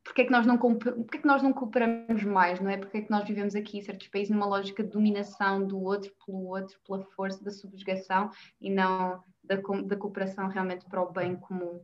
porque 0.04 0.24
é 0.24 0.26
que 0.26 0.32
nós 0.32 0.46
não 0.46 0.58
porque 0.58 1.18
é 1.18 1.22
que 1.22 1.28
nós 1.28 1.44
não 1.44 1.54
cooperamos 1.54 2.24
mais, 2.24 2.60
não 2.60 2.70
é? 2.70 2.78
Porque 2.78 2.98
é 2.98 3.02
que 3.02 3.12
nós 3.12 3.28
vivemos 3.28 3.56
aqui 3.56 3.84
certos 3.84 4.08
países 4.08 4.32
numa 4.32 4.48
lógica 4.48 4.84
de 4.84 4.90
dominação 4.90 5.66
do 5.66 5.80
outro 5.80 6.12
pelo 6.26 6.48
outro, 6.48 6.80
pela 6.86 7.04
força 7.04 7.44
da 7.44 7.52
subjugação 7.52 8.32
e 8.60 8.70
não 8.70 9.24
da, 9.44 9.56
da 9.56 9.96
cooperação 9.96 10.48
realmente 10.48 10.86
para 10.86 11.02
o 11.02 11.12
bem 11.12 11.36
comum. 11.36 11.80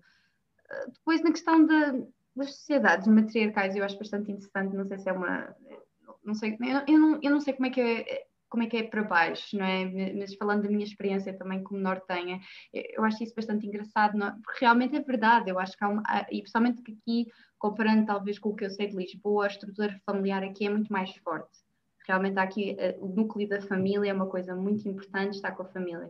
Ah, 0.70 0.86
depois 0.92 1.22
na 1.22 1.32
questão 1.32 1.66
da, 1.66 1.94
das 2.36 2.56
sociedades 2.56 3.08
matriarcais 3.08 3.76
eu 3.76 3.84
acho 3.84 4.00
bastante 4.00 4.32
interessante, 4.32 4.76
não 4.76 4.88
sei 4.88 4.98
se 4.98 5.10
é 5.10 5.14
uma 5.14 5.56
não 6.24 6.34
sei, 6.34 6.58
eu, 6.88 7.00
não, 7.00 7.20
eu 7.22 7.32
não 7.32 7.40
sei 7.40 7.54
como 7.54 7.68
é 7.68 7.70
que 7.70 7.80
é 7.80 8.27
como 8.50 8.64
é 8.64 8.68
que 8.68 8.78
é 8.78 8.84
para 8.84 9.04
baixo, 9.04 9.58
não 9.58 9.66
é? 9.66 10.14
Mas 10.14 10.34
falando 10.36 10.64
da 10.64 10.70
minha 10.70 10.86
experiência 10.86 11.38
também 11.38 11.64
como 11.64 11.80
nortenha, 11.80 12.40
eu 12.74 13.04
acho 13.04 13.24
isso 13.24 13.36
bastante 13.36 13.68
engraçado, 13.68 14.18
não? 14.18 14.28
É? 14.28 14.36
porque 14.44 14.60
realmente 14.62 14.96
é 14.96 15.02
verdade, 15.02 15.50
eu 15.50 15.60
acho 15.60 15.78
que 15.78 15.84
há, 15.84 15.90
uma, 15.90 16.04
e 16.32 16.40
principalmente 16.42 16.82
que 16.82 16.94
aqui 16.94 17.28
comparando 17.58 18.06
talvez 18.06 18.40
com 18.40 18.50
o 18.50 18.56
que 18.56 18.66
eu 18.66 18.70
sei 18.70 18.88
de 18.88 18.96
Lisboa, 18.96 19.46
a 19.46 19.48
estrutura 19.48 20.00
familiar 20.06 20.44
aqui 20.44 20.66
é 20.66 20.70
muito 20.70 20.92
mais 20.92 21.16
forte. 21.18 21.60
Realmente 22.08 22.38
aqui 22.40 22.78
uh, 22.80 23.06
o 23.06 23.10
núcleo 23.10 23.50
da 23.50 23.62
família 23.62 24.10
é 24.10 24.14
uma 24.14 24.28
coisa 24.28 24.56
muito 24.56 24.88
importante, 24.88 25.36
estar 25.36 25.52
com 25.52 25.64
a 25.64 25.68
família. 25.68 26.10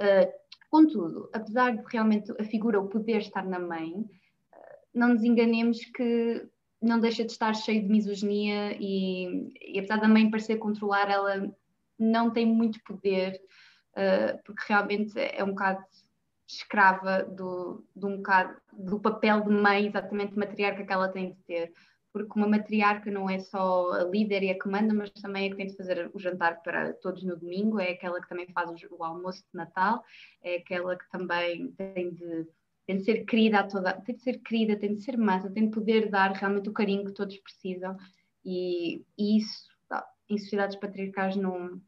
Uh, 0.00 0.32
contudo, 0.70 1.28
apesar 1.32 1.76
de 1.76 1.82
realmente 1.90 2.32
a 2.38 2.44
figura, 2.44 2.80
o 2.80 2.88
poder 2.88 3.18
estar 3.18 3.44
na 3.44 3.58
mãe, 3.58 3.92
uh, 3.92 4.08
não 4.94 5.08
nos 5.08 5.22
enganemos 5.22 5.84
que 5.84 6.48
não 6.80 7.00
deixa 7.00 7.24
de 7.24 7.32
estar 7.32 7.54
cheio 7.54 7.82
de 7.82 7.88
misoginia 7.88 8.76
e, 8.78 9.52
e 9.60 9.78
apesar 9.78 10.00
da 10.00 10.08
mãe 10.08 10.30
parecer 10.30 10.56
controlar, 10.56 11.10
ela 11.10 11.52
não 11.98 12.30
tem 12.30 12.46
muito 12.46 12.82
poder, 12.84 13.40
porque 14.44 14.62
realmente 14.68 15.18
é 15.18 15.42
um 15.42 15.48
bocado 15.48 15.84
escrava 16.48 17.24
do, 17.24 17.84
do, 17.94 18.08
um 18.08 18.16
bocado, 18.16 18.56
do 18.72 18.98
papel 18.98 19.42
de 19.42 19.50
mãe, 19.50 19.86
exatamente 19.86 20.38
matriarca 20.38 20.84
que 20.84 20.92
ela 20.92 21.08
tem 21.08 21.32
de 21.32 21.36
ter. 21.42 21.72
Porque 22.10 22.32
uma 22.36 22.48
matriarca 22.48 23.10
não 23.10 23.28
é 23.28 23.38
só 23.38 23.92
a 23.92 24.04
líder 24.04 24.42
e 24.42 24.50
a 24.50 24.58
que 24.58 24.66
manda, 24.66 24.94
mas 24.94 25.10
também 25.10 25.46
é 25.46 25.50
que 25.50 25.56
tem 25.56 25.66
de 25.66 25.76
fazer 25.76 26.10
o 26.14 26.18
jantar 26.18 26.62
para 26.62 26.94
todos 26.94 27.22
no 27.22 27.36
domingo, 27.36 27.78
é 27.78 27.90
aquela 27.90 28.20
que 28.20 28.28
também 28.28 28.48
faz 28.48 28.70
o, 28.90 29.04
almoço 29.04 29.42
de 29.42 29.54
Natal, 29.56 30.02
é 30.42 30.56
aquela 30.56 30.96
que 30.96 31.08
também 31.10 31.70
tem 31.72 32.10
de, 32.14 32.46
tem 32.88 32.96
de 32.96 33.04
ser 33.04 33.26
querida 33.26 33.58
a 33.60 33.64
toda, 33.64 33.92
tem 34.00 34.14
de 34.14 34.22
ser 34.22 34.38
querida, 34.38 34.74
tem 34.74 34.94
de 34.94 35.02
ser 35.02 35.18
massa, 35.18 35.50
tem 35.50 35.66
de 35.66 35.74
poder 35.74 36.08
dar 36.08 36.32
realmente 36.32 36.70
o 36.70 36.72
carinho 36.72 37.04
que 37.04 37.12
todos 37.12 37.36
precisam. 37.36 37.94
E, 38.42 39.04
e 39.18 39.36
isso 39.36 39.68
em 40.26 40.38
sociedades 40.38 40.74
patriarcais 40.76 41.36
não, 41.36 41.78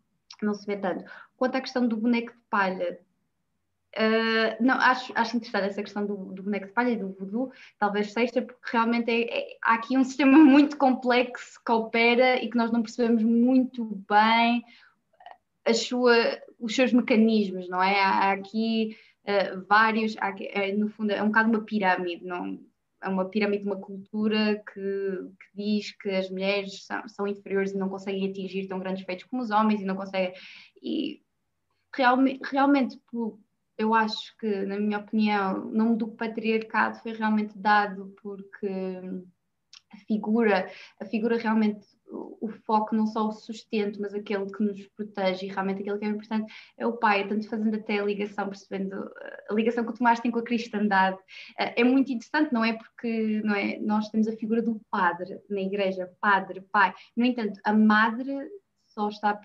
não 0.43 0.53
se 0.53 0.67
vê 0.67 0.77
tanto. 0.77 1.03
Quanto 1.39 1.57
à 1.57 1.61
questão 1.63 1.89
do 1.89 1.97
boneco 1.97 2.33
de 2.33 2.43
palha, 2.51 3.01
Uh, 3.97 4.55
não, 4.63 4.77
acho, 4.77 5.13
acho 5.17 5.37
interessante 5.37 5.71
essa 5.71 5.83
questão 5.83 6.07
do, 6.07 6.15
do, 6.33 6.45
boneco 6.45 6.67
de 6.67 6.73
palha 6.73 6.91
e 6.91 6.97
do 6.97 7.09
voodoo, 7.09 7.51
talvez 7.77 8.13
seja, 8.13 8.41
porque 8.41 8.71
realmente 8.71 9.11
é, 9.11 9.23
é, 9.37 9.57
há 9.61 9.75
aqui 9.75 9.99
um 9.99 10.05
sistema 10.07 10.39
muito 10.39 10.77
complexo 10.77 11.61
que 11.67 11.73
opera 11.73 12.41
e 12.41 12.49
que 12.49 12.57
nós 12.57 12.71
não 12.71 12.83
percebemos 12.83 13.25
muito 13.25 13.85
bem 14.09 14.63
sua, 15.75 16.15
os 16.61 16.73
seus 16.73 16.93
mecanismos, 16.93 17.69
não 17.69 17.83
é? 17.83 18.01
Há 18.01 18.31
aqui 18.31 18.97
uh, 19.27 19.67
vários, 19.69 20.17
há 20.19 20.35
é, 20.39 20.73
no 20.73 20.89
fundo 20.89 21.13
é 21.13 21.23
um 21.23 21.27
bocado 21.27 21.51
uma 21.51 21.65
pirâmide, 21.65 22.25
não? 22.25 22.59
É 23.03 23.09
uma 23.09 23.29
pirâmide 23.29 23.63
de 23.63 23.69
uma 23.69 23.81
cultura 23.81 24.63
que, 24.73 24.81
que 24.81 25.57
diz 25.57 25.97
que 25.97 26.11
as 26.11 26.31
mulheres 26.31 26.85
são, 26.85 27.09
são, 27.09 27.27
inferiores 27.27 27.73
e 27.73 27.79
não 27.79 27.89
conseguem 27.89 28.29
atingir 28.29 28.69
tão 28.69 28.79
grandes 28.79 29.05
feitos 29.05 29.25
como 29.25 29.43
os 29.43 29.51
homens 29.51 29.81
e 29.81 29.85
não 29.85 29.97
conseguem. 29.97 30.35
E 30.83 31.23
realmente, 31.95 32.41
realmente 32.45 33.01
eu 33.79 33.95
acho 33.95 34.37
que, 34.37 34.67
na 34.67 34.79
minha 34.79 34.99
opinião, 34.99 35.69
o 35.69 35.73
nome 35.73 35.97
do 35.97 36.09
patriarcado 36.09 36.99
foi 37.01 37.15
realmente 37.15 37.59
dado 37.59 38.15
porque 38.23 38.69
a 39.93 39.97
figura, 40.07 40.71
a 41.01 41.05
figura 41.05 41.37
realmente, 41.37 41.87
o, 42.09 42.49
foco 42.67 42.95
não 42.95 43.07
só 43.07 43.29
o 43.29 43.33
sustento, 43.33 44.01
mas 44.01 44.15
aquele 44.15 44.47
que 44.47 44.63
nos 44.63 44.87
protege 44.89 45.47
e 45.47 45.49
realmente 45.49 45.83
aquele 45.83 45.99
que 45.99 46.05
é 46.05 46.09
importante 46.09 46.53
é 46.77 46.87
o 46.87 46.97
pai, 46.97 47.27
tanto 47.27 47.49
fazendo 47.49 47.75
até 47.77 47.99
a 47.99 48.05
ligação, 48.05 48.49
percebendo 48.49 49.11
a 49.49 49.55
ligação 49.55 49.85
que 49.85 49.91
o 49.91 49.95
Tomás 49.95 50.21
tem 50.21 50.31
com 50.31 50.39
a 50.39 50.45
cristandade. 50.45 51.19
Eh, 51.59 51.81
é 51.81 51.85
muito 51.85 52.13
interessante, 52.13 52.53
não 52.53 52.65
é? 52.65 52.73
Porque 52.73 53.41
não 53.45 53.55
é? 53.55 53.79
nós 53.79 54.09
temos 54.09 54.29
a 54.29 54.37
figura 54.37 54.63
do 54.63 54.81
padre 54.91 55.41
na 55.49 55.61
igreja, 55.61 56.11
padre, 56.21 56.61
pai. 56.73 56.95
No 57.17 57.25
entanto, 57.25 57.61
a 57.65 57.73
madre 57.73 58.49
só 58.87 59.09
está 59.09 59.41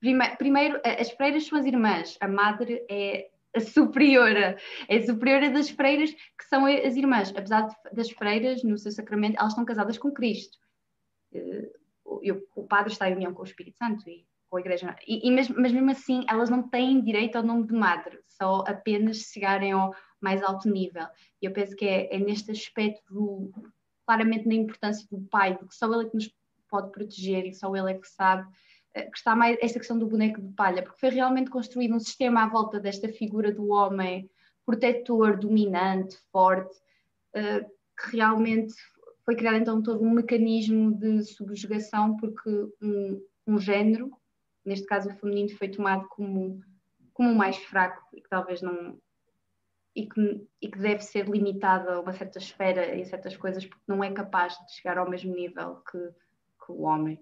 Primeiro, 0.00 0.36
primeiro, 0.38 0.80
as 0.82 1.10
freiras 1.10 1.46
são 1.46 1.58
as 1.58 1.66
irmãs, 1.66 2.16
a 2.22 2.26
madre 2.26 2.82
é 2.88 3.28
superiora, 3.60 4.56
é 4.88 4.96
a 4.96 5.06
superiora 5.06 5.50
das 5.50 5.70
freiras, 5.70 6.10
que 6.12 6.44
são 6.48 6.66
as 6.66 6.96
irmãs. 6.96 7.32
Apesar 7.34 7.62
de, 7.62 7.74
das 7.92 8.10
freiras, 8.10 8.62
no 8.62 8.78
seu 8.78 8.92
sacramento, 8.92 9.38
elas 9.38 9.52
estão 9.52 9.64
casadas 9.64 9.98
com 9.98 10.12
Cristo. 10.12 10.58
Eh, 11.32 11.70
o 12.04 12.64
padre 12.64 12.92
está 12.92 13.08
em 13.08 13.14
união 13.14 13.32
com 13.32 13.42
o 13.42 13.44
Espírito 13.44 13.78
Santo 13.78 14.08
e 14.08 14.26
com 14.48 14.56
a 14.56 14.60
igreja. 14.60 14.96
E, 15.06 15.26
e 15.26 15.30
mesmo, 15.30 15.54
mas 15.58 15.72
mesmo 15.72 15.90
assim, 15.90 16.24
elas 16.28 16.50
não 16.50 16.68
têm 16.68 17.00
direito 17.00 17.36
ao 17.36 17.42
nome 17.42 17.66
de 17.66 17.72
madre, 17.72 18.18
só 18.26 18.64
apenas 18.66 19.18
chegarem 19.18 19.72
ao 19.72 19.94
mais 20.20 20.42
alto 20.42 20.68
nível. 20.68 21.06
E 21.40 21.46
eu 21.46 21.52
penso 21.52 21.74
que 21.76 21.86
é, 21.86 22.14
é 22.14 22.18
neste 22.18 22.50
aspecto, 22.50 23.02
do, 23.12 23.52
claramente 24.04 24.46
na 24.46 24.54
importância 24.54 25.06
do 25.10 25.20
pai, 25.28 25.56
de 25.56 25.66
que 25.66 25.74
só 25.74 25.86
ele 25.86 26.06
é 26.06 26.10
que 26.10 26.16
nos 26.16 26.34
pode 26.68 26.90
proteger 26.90 27.46
e 27.46 27.54
só 27.54 27.74
ele 27.74 27.92
é 27.92 27.98
que 27.98 28.08
sabe 28.08 28.48
que 28.92 29.16
está 29.16 29.36
mais 29.36 29.56
esta 29.60 29.78
questão 29.78 29.98
do 29.98 30.06
boneco 30.06 30.40
de 30.40 30.52
palha, 30.54 30.82
porque 30.82 30.98
foi 30.98 31.10
realmente 31.10 31.50
construído 31.50 31.94
um 31.94 32.00
sistema 32.00 32.44
à 32.44 32.48
volta 32.48 32.80
desta 32.80 33.08
figura 33.08 33.52
do 33.52 33.68
homem 33.68 34.28
protetor, 34.66 35.38
dominante, 35.38 36.16
forte, 36.30 36.76
uh, 37.36 37.68
que 37.96 38.16
realmente 38.16 38.74
foi 39.24 39.36
criado 39.36 39.56
então 39.56 39.82
todo 39.82 40.02
um 40.02 40.10
mecanismo 40.10 40.92
de 40.92 41.22
subjugação, 41.22 42.16
porque 42.16 42.50
um, 42.82 43.22
um 43.46 43.58
género, 43.58 44.10
neste 44.64 44.86
caso 44.86 45.08
o 45.08 45.14
feminino, 45.14 45.50
foi 45.50 45.68
tomado 45.68 46.06
como, 46.08 46.60
como 47.12 47.30
o 47.30 47.36
mais 47.36 47.56
fraco 47.56 48.02
e 48.12 48.20
que 48.20 48.28
talvez 48.28 48.62
não. 48.62 48.98
E 49.94 50.06
que, 50.06 50.46
e 50.62 50.70
que 50.70 50.78
deve 50.78 51.02
ser 51.02 51.28
limitado 51.28 51.90
a 51.90 52.00
uma 52.00 52.12
certa 52.12 52.38
esfera 52.38 52.94
e 52.94 53.04
certas 53.04 53.36
coisas, 53.36 53.66
porque 53.66 53.82
não 53.88 54.04
é 54.04 54.10
capaz 54.12 54.54
de 54.54 54.72
chegar 54.74 54.98
ao 54.98 55.10
mesmo 55.10 55.34
nível 55.34 55.82
que, 55.90 55.98
que 56.64 56.72
o 56.72 56.82
homem. 56.82 57.20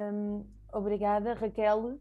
Um, 0.00 0.46
obrigada, 0.72 1.34
Raquel. 1.34 2.00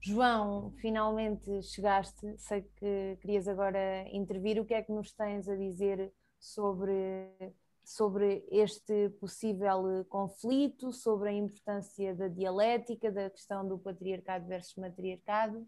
João, 0.00 0.72
finalmente 0.80 1.62
chegaste. 1.62 2.36
Sei 2.38 2.62
que 2.76 3.18
querias 3.20 3.46
agora 3.48 4.04
intervir. 4.12 4.60
O 4.60 4.64
que 4.64 4.74
é 4.74 4.82
que 4.82 4.92
nos 4.92 5.12
tens 5.12 5.48
a 5.48 5.56
dizer 5.56 6.12
sobre, 6.38 7.54
sobre 7.84 8.44
este 8.50 9.10
possível 9.20 10.04
conflito, 10.08 10.92
sobre 10.92 11.30
a 11.30 11.32
importância 11.32 12.14
da 12.14 12.28
dialética, 12.28 13.10
da 13.10 13.30
questão 13.30 13.66
do 13.66 13.78
patriarcado 13.78 14.46
versus 14.46 14.74
matriarcado? 14.76 15.66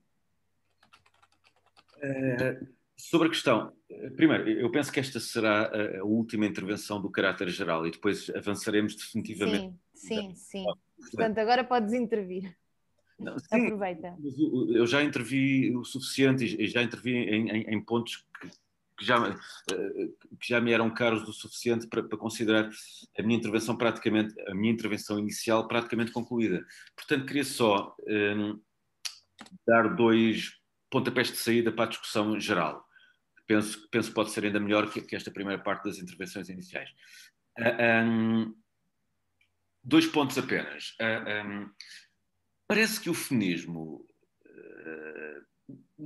Uh, 1.96 2.66
sobre 2.96 3.28
a 3.28 3.30
questão, 3.30 3.72
primeiro, 4.16 4.48
eu 4.48 4.70
penso 4.70 4.92
que 4.92 5.00
esta 5.00 5.20
será 5.20 5.66
a, 5.66 6.00
a, 6.00 6.04
última 6.04 6.46
intervenção 6.46 7.00
do 7.00 7.10
caráter 7.10 7.48
geral 7.48 7.86
e 7.86 7.90
depois 7.90 8.30
avançaremos 8.30 8.96
definitivamente. 8.96 9.76
Sim, 9.94 10.34
sim, 10.34 10.34
sim. 10.34 10.64
Portanto, 11.10 11.38
agora 11.38 11.64
podes 11.64 11.92
intervir. 11.92 12.54
Não, 13.18 13.38
sim, 13.38 13.66
Aproveita. 13.66 14.16
Eu 14.74 14.86
já 14.86 15.02
intervi 15.02 15.74
o 15.76 15.84
suficiente 15.84 16.44
e 16.44 16.66
já 16.66 16.82
intervi 16.82 17.12
em, 17.12 17.48
em, 17.48 17.74
em 17.74 17.84
pontos 17.84 18.24
que, 18.40 18.48
que, 18.98 19.04
já, 19.04 19.16
eh, 19.28 20.08
que 20.40 20.48
já 20.48 20.60
me 20.60 20.72
eram 20.72 20.92
caros 20.92 21.26
o 21.28 21.32
suficiente 21.32 21.86
para, 21.86 22.02
para, 22.02 22.18
considerar 22.18 22.68
a 23.18 23.22
minha 23.22 23.38
intervenção 23.38 23.76
praticamente, 23.76 24.34
a 24.48 24.54
minha 24.54 24.72
intervenção 24.72 25.18
inicial 25.18 25.68
praticamente 25.68 26.10
concluída. 26.10 26.64
Portanto, 26.96 27.26
queria 27.26 27.44
só 27.44 27.94
um, 28.06 28.60
dar 29.66 29.94
dois 29.94 30.58
pontapés 30.90 31.30
de 31.30 31.36
saída 31.36 31.72
para 31.72 31.84
a 31.84 31.88
discussão 31.88 32.38
geral. 32.38 32.84
Penso, 33.46 33.88
penso 33.90 34.08
que 34.08 34.14
pode 34.14 34.30
ser 34.30 34.44
ainda 34.44 34.58
melhor 34.58 34.90
que, 34.90 35.02
que 35.02 35.14
esta 35.14 35.30
primeira 35.30 35.62
parte 35.62 35.84
das 35.84 35.98
intervenções 35.98 36.48
iniciais. 36.48 36.90
Uh, 37.58 37.62
ah, 37.62 38.04
um, 38.04 38.54
dois 39.84 40.06
pontos 40.06 40.38
apenas. 40.38 40.90
Uh, 41.00 41.04
ah, 41.04 41.44
um, 41.46 41.70
Parece 42.66 43.00
que 43.00 43.10
o 43.10 43.14
feminismo, 43.14 44.06
eh, 44.46 45.40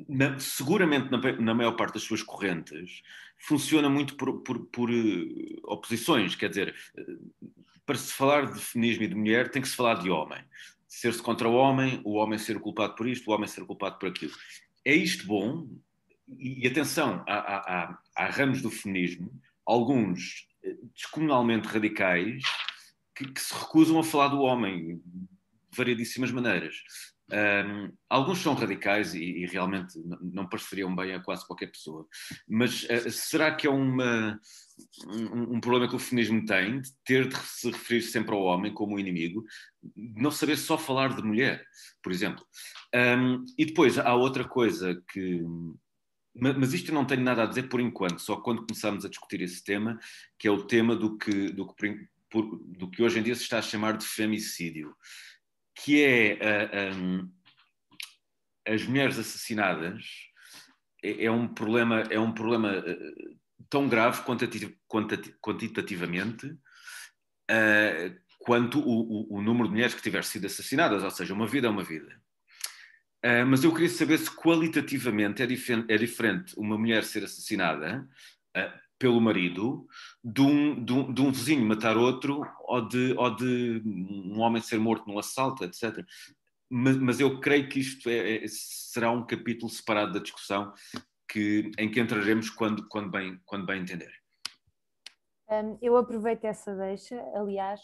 na, 0.09 0.39
seguramente 0.39 1.11
na, 1.11 1.19
na, 1.41 1.55
maior 1.55 1.73
parte 1.73 1.95
das 1.95 2.03
suas 2.03 2.23
correntes, 2.23 3.03
funciona 3.39 3.89
muito 3.89 4.17
por, 4.17 4.43
por, 4.43 4.67
por 4.67 4.91
uh, 4.91 5.61
oposições. 5.65 6.35
Quer 6.35 6.49
dizer, 6.49 6.75
uh, 6.99 7.53
para 7.87 7.97
se 7.97 8.13
falar 8.13 8.53
de 8.53 8.61
feminismo 8.61 9.05
e 9.05 9.09
de 9.09 9.15
mulher, 9.15 9.51
tem 9.51 9.63
que 9.63 9.69
se 9.69 9.77
falar 9.77 10.03
de 10.03 10.11
homem. 10.11 10.43
Ser-se 10.89 11.23
contra 11.23 11.49
o 11.49 11.55
homem, 11.55 12.01
o 12.05 12.15
homem 12.15 12.39
ser 12.39 12.59
culpado 12.59 12.97
por 12.97 13.07
isto, 13.07 13.31
o 13.31 13.35
homem 13.35 13.47
ser 13.47 13.65
culpado 13.65 13.99
por 13.99 14.09
aquilo. 14.09 14.33
É 14.85 14.95
isto 14.95 15.27
bom? 15.27 15.69
E, 16.29 16.65
e 16.65 16.67
atenção, 16.67 17.25
há, 17.29 17.39
há, 17.39 17.99
há, 18.17 18.27
ramos 18.27 18.61
do 18.61 18.71
feminismo, 18.71 19.31
alguns 19.65 20.49
descomunalmente 20.95 21.69
radicais, 21.69 22.43
que, 23.19 23.33
que 23.33 23.41
se 23.41 23.53
recusam 23.53 23.99
a 23.99 24.05
falar 24.05 24.29
do 24.29 24.41
homem 24.41 25.03
variedíssimas 25.77 26.31
maneiras. 26.31 26.77
Um, 27.31 27.93
alguns 28.09 28.39
são 28.39 28.55
radicais 28.55 29.15
e, 29.15 29.23
e 29.23 29.47
realmente 29.47 29.93
não 30.23 30.49
pareceriam 30.49 30.95
bem 30.97 31.13
a 31.13 31.21
quase 31.21 31.47
qualquer 31.47 31.71
pessoa. 31.71 32.07
Mas 32.49 32.85
uh, 32.85 33.11
será 33.11 33.55
que 33.55 33.67
é 33.67 33.71
uma, 33.71 34.41
um, 35.07 35.57
um, 35.57 35.61
problema 35.61 35.89
que 35.89 35.97
o 35.97 35.99
feminismo 35.99 36.47
tem 36.47 36.81
de 36.81 36.91
ter 37.05 37.29
de 37.29 37.37
se 37.37 37.71
referir 37.71 38.03
sempre 38.03 38.35
ao 38.35 38.43
homem 38.43 38.73
como 38.73 38.99
inimigo, 38.99 39.45
não 39.95 40.31
saber 40.31 40.57
só 40.57 40.79
falar 40.79 41.15
de 41.15 41.23
mulher, 41.23 41.63
por 42.03 42.13
exemplo? 42.13 42.43
Um, 42.95 43.45
e 43.59 43.67
depois 43.67 43.99
há 43.99 44.15
outra 44.15 44.45
coisa 44.45 45.03
que. 45.13 45.43
Mas 46.41 46.73
isto 46.73 46.91
eu 46.91 46.95
não 46.95 47.05
tenho 47.05 47.23
nada 47.23 47.43
a 47.43 47.47
dizer 47.47 47.65
por 47.65 47.81
enquanto, 47.81 48.21
só 48.21 48.37
quando 48.37 48.65
começarmos 48.65 49.05
a 49.05 49.09
discutir 49.09 49.43
esse 49.43 49.63
tema, 49.65 49.99
que 50.39 50.47
é 50.47 50.51
o 50.51 50.63
tema 50.65 50.95
do 50.95 51.19
que, 51.19 51.51
do 51.51 51.67
que, 51.67 52.07
do 52.33 52.91
que 52.91 53.03
hoje 53.03 53.19
em 53.19 53.23
dia 53.23 53.35
se 53.35 53.43
está 53.43 53.59
a 53.59 53.63
chamar 53.63 53.97
de 53.97 54.07
femicídio 54.07 54.95
que 55.75 56.03
é 56.03 56.39
uh, 56.93 56.97
um, 56.97 57.33
as 58.67 58.85
mulheres 58.85 59.19
assassinadas 59.19 60.05
é, 61.03 61.25
é, 61.25 61.31
um 61.31 61.47
problema 61.49 62.01
é 62.11 62.19
um 62.19 62.33
problema 62.33 62.79
uh, 62.79 63.39
tão 63.71 63.89
grave 63.89 64.23
quantitativamente 65.41 66.47
uh, 66.47 68.19
quanto 68.39 68.81
o, 68.81 69.35
o, 69.35 69.39
o, 69.39 69.43
número 69.43 69.69
de 69.69 69.75
mulheres 69.75 69.95
que 69.95 70.03
tiver 70.03 70.25
sido 70.25 70.47
assassinadas, 70.47 71.03
ou 71.03 71.11
seja, 71.11 71.35
uma 71.35 71.47
vida 71.47 71.67
é 71.67 71.71
uma 71.71 71.85
vida. 71.85 72.09
Uh, 73.25 73.45
mas 73.47 73.65
eu 73.65 73.73
queria 73.73 73.89
saber 73.89 74.19
se 74.19 74.31
qualitativamente 74.31 75.43
é, 75.43 75.47
é 75.89 75.99
diferente 75.99 76.55
uma 76.57 76.79
mulher 76.79 77.05
ser 77.05 77.25
assassinada 77.25 78.09
pelo 78.99 79.21
marido 79.21 79.87
de 80.23 80.41
um, 80.41 80.85
de 80.85 80.93
um, 80.93 81.13
de 81.13 81.23
um 81.23 81.31
vizinho 81.31 81.65
matar 81.65 81.97
outro 81.97 82.43
ou 82.61 82.87
de, 82.87 83.15
ou 83.17 83.35
de 83.35 83.83
um 83.85 84.41
homem 84.41 84.61
ser 84.61 84.79
morto 84.79 85.07
num 85.09 85.19
assalto, 85.19 85.65
etc. 85.65 86.05
Mas, 86.69 86.97
mas 86.97 87.21
eu 87.21 87.41
creio 87.41 87.69
que 87.69 87.81
isto 87.81 88.09
é, 88.09 88.45
é, 88.45 88.49
será 88.49 89.11
um 89.11 89.25
capítulo 89.25 89.71
separado 89.71 90.13
da 90.13 90.19
discussão 90.19 90.73
que, 91.31 91.71
em 91.79 91.91
que 91.91 92.01
entraremos 92.01 92.51
quando, 92.51 92.87
quando, 92.89 93.11
bem, 93.11 93.41
quando 93.47 93.67
bem 93.67 93.83
entender. 93.83 94.13
Um, 95.51 95.79
eu 95.81 95.97
aproveito 95.97 96.45
essa 96.45 96.75
deixa, 96.75 97.19
aliás, 97.35 97.81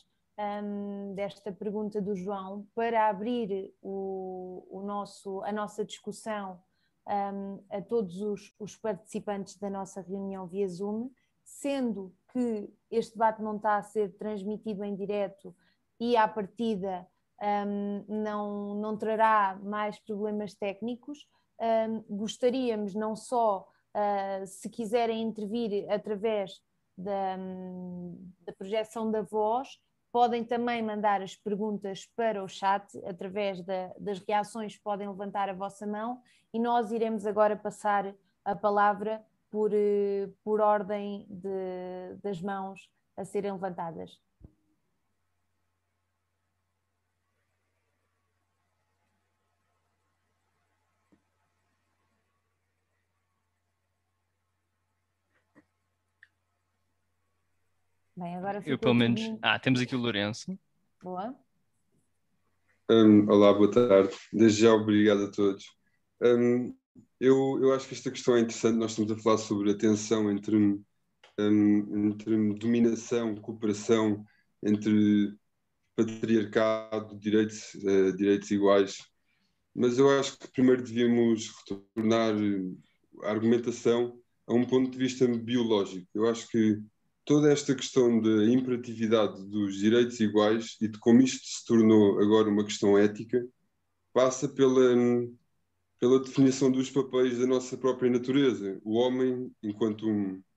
desta 1.15 1.53
pergunta 1.53 2.01
do 2.01 2.17
João, 2.17 2.67
para 2.75 3.09
abrir 3.09 3.73
o, 3.81 4.67
o 4.71 4.83
nosso, 4.85 5.43
a 5.45 5.53
nossa 5.53 5.85
discussão 5.85 6.61
um, 7.07 7.63
a 7.71 7.83
todos 7.83 8.21
os, 8.21 8.55
os, 8.59 8.77
participantes 8.77 9.59
da 9.59 9.69
nossa 9.69 10.01
reunião 10.01 10.47
via 10.47 10.69
Zoom, 10.69 11.11
sendo 11.45 12.15
que 12.33 12.73
este 12.91 13.13
debate 13.13 13.43
não 13.43 13.57
está 13.57 13.77
a 13.77 13.83
ser 13.83 14.17
transmitido 14.17 14.83
em 14.83 14.95
direto 14.95 15.55
e 16.01 16.17
à 16.17 16.27
partida 16.27 17.07
um, 17.67 18.05
não, 18.09 18.75
não 18.75 18.97
trará 18.97 19.59
mais 19.63 19.99
problemas 19.99 20.55
técnicos, 20.55 21.27
um, 21.61 22.17
gostaríamos 22.17 22.95
não 22.95 23.15
só, 23.15 23.69
uh, 23.95 24.47
se 24.47 24.69
quiserem 24.69 25.23
intervir 25.23 25.91
através 25.91 26.61
da, 26.97 27.37
da 28.41 28.53
projeção 28.53 29.11
da 29.11 29.23
voz, 29.23 29.69
podem 30.15 30.45
também 30.45 30.81
mandar 30.81 31.21
as 31.23 31.35
perguntas 31.35 32.07
para 32.15 32.41
o 32.41 32.47
chat, 32.47 32.87
através 33.05 33.61
da, 33.65 33.93
das 33.99 34.21
reações 34.21 34.79
podem 34.79 35.09
levantar 35.09 35.49
a 35.49 35.53
vossa 35.53 35.85
mão 35.85 36.23
e 36.53 36.59
nós 36.61 36.93
iremos 36.93 37.27
agora 37.27 37.57
passar 37.57 38.15
a 38.45 38.55
palavra 38.55 39.21
por, 39.51 39.73
eh, 39.75 40.31
por 40.45 40.61
ordem 40.61 41.27
de, 41.29 42.17
das 42.23 42.41
mãos 42.41 42.89
a 43.17 43.25
serem 43.25 43.51
levantadas. 43.51 44.21
Bem, 58.25 58.37
agora 58.37 58.63
Eu, 58.65 58.79
pelo 58.79 58.95
menos. 58.95 59.21
Ah, 59.43 59.59
temos 59.59 59.83
aqui 59.83 59.95
o 59.95 59.99
Lourenço. 59.99 60.59
Boa. 61.03 61.37
Um, 62.91 63.29
olá, 63.29 63.53
boa 63.53 63.71
tarde. 63.71 64.17
Desde 64.33 64.63
já, 64.63 64.73
obrigado 64.73 65.25
a 65.25 65.31
todos. 65.31 65.67
Um, 66.23 66.75
eu, 67.21 67.59
eu 67.61 67.75
acho 67.75 67.87
que 67.87 67.93
esta 67.93 68.11
questão 68.11 68.35
é 68.35 68.41
interessante. 68.41 68.79
Nós 68.79 68.93
estamos 68.93 69.13
a 69.13 69.19
falar 69.19 69.37
sobre 69.37 69.73
a 69.73 69.77
tensão 69.77 70.31
entre, 70.31 70.57
um, 70.57 70.83
entre 72.09 72.55
dominação, 72.55 73.35
cooperação, 73.35 74.25
entre 74.63 75.37
patriarcado, 75.95 77.19
direitos, 77.19 77.75
uh, 77.75 78.17
direitos 78.17 78.51
iguais. 78.51 78.97
Mas 79.75 79.99
eu 79.99 80.09
acho 80.19 80.39
que 80.39 80.51
primeiro 80.51 80.83
devíamos 80.83 81.53
retornar 81.59 82.35
a 83.23 83.31
argumentação 83.31 84.19
a 84.47 84.55
um 84.55 84.65
ponto 84.65 84.91
de 84.91 84.97
vista 84.97 85.29
biológico. 85.29 86.09
Eu 86.15 86.27
acho 86.27 86.49
que 86.49 86.83
toda 87.25 87.51
esta 87.51 87.75
questão 87.75 88.21
da 88.21 88.45
imperatividade 88.45 89.43
dos 89.49 89.77
direitos 89.77 90.21
iguais 90.21 90.77
e 90.81 90.89
de 90.89 90.99
como 90.99 91.23
isto 91.23 91.47
se 91.47 91.65
tornou 91.65 92.21
agora 92.21 92.49
uma 92.49 92.65
questão 92.65 92.99
ética 92.99 93.47
passa 94.13 94.49
pela, 94.49 94.95
pela 95.99 96.21
definição 96.21 96.71
dos 96.71 96.91
papéis 96.91 97.39
da 97.39 97.47
nossa 97.47 97.77
própria 97.77 98.11
natureza. 98.11 98.81
O 98.85 98.95
homem, 98.95 99.51
enquanto, 99.63 100.07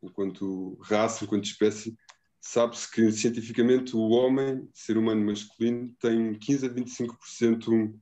enquanto 0.03 0.77
raça, 0.83 1.23
enquanto 1.23 1.45
espécie, 1.45 1.97
sabe-se 2.39 2.89
que 2.91 3.11
cientificamente 3.11 3.95
o 3.95 4.09
homem, 4.09 4.69
ser 4.73 4.97
humano 4.97 5.25
masculino, 5.25 5.93
tem 5.99 6.37
15 6.37 6.65
a 6.65 6.69
25% 6.69 7.99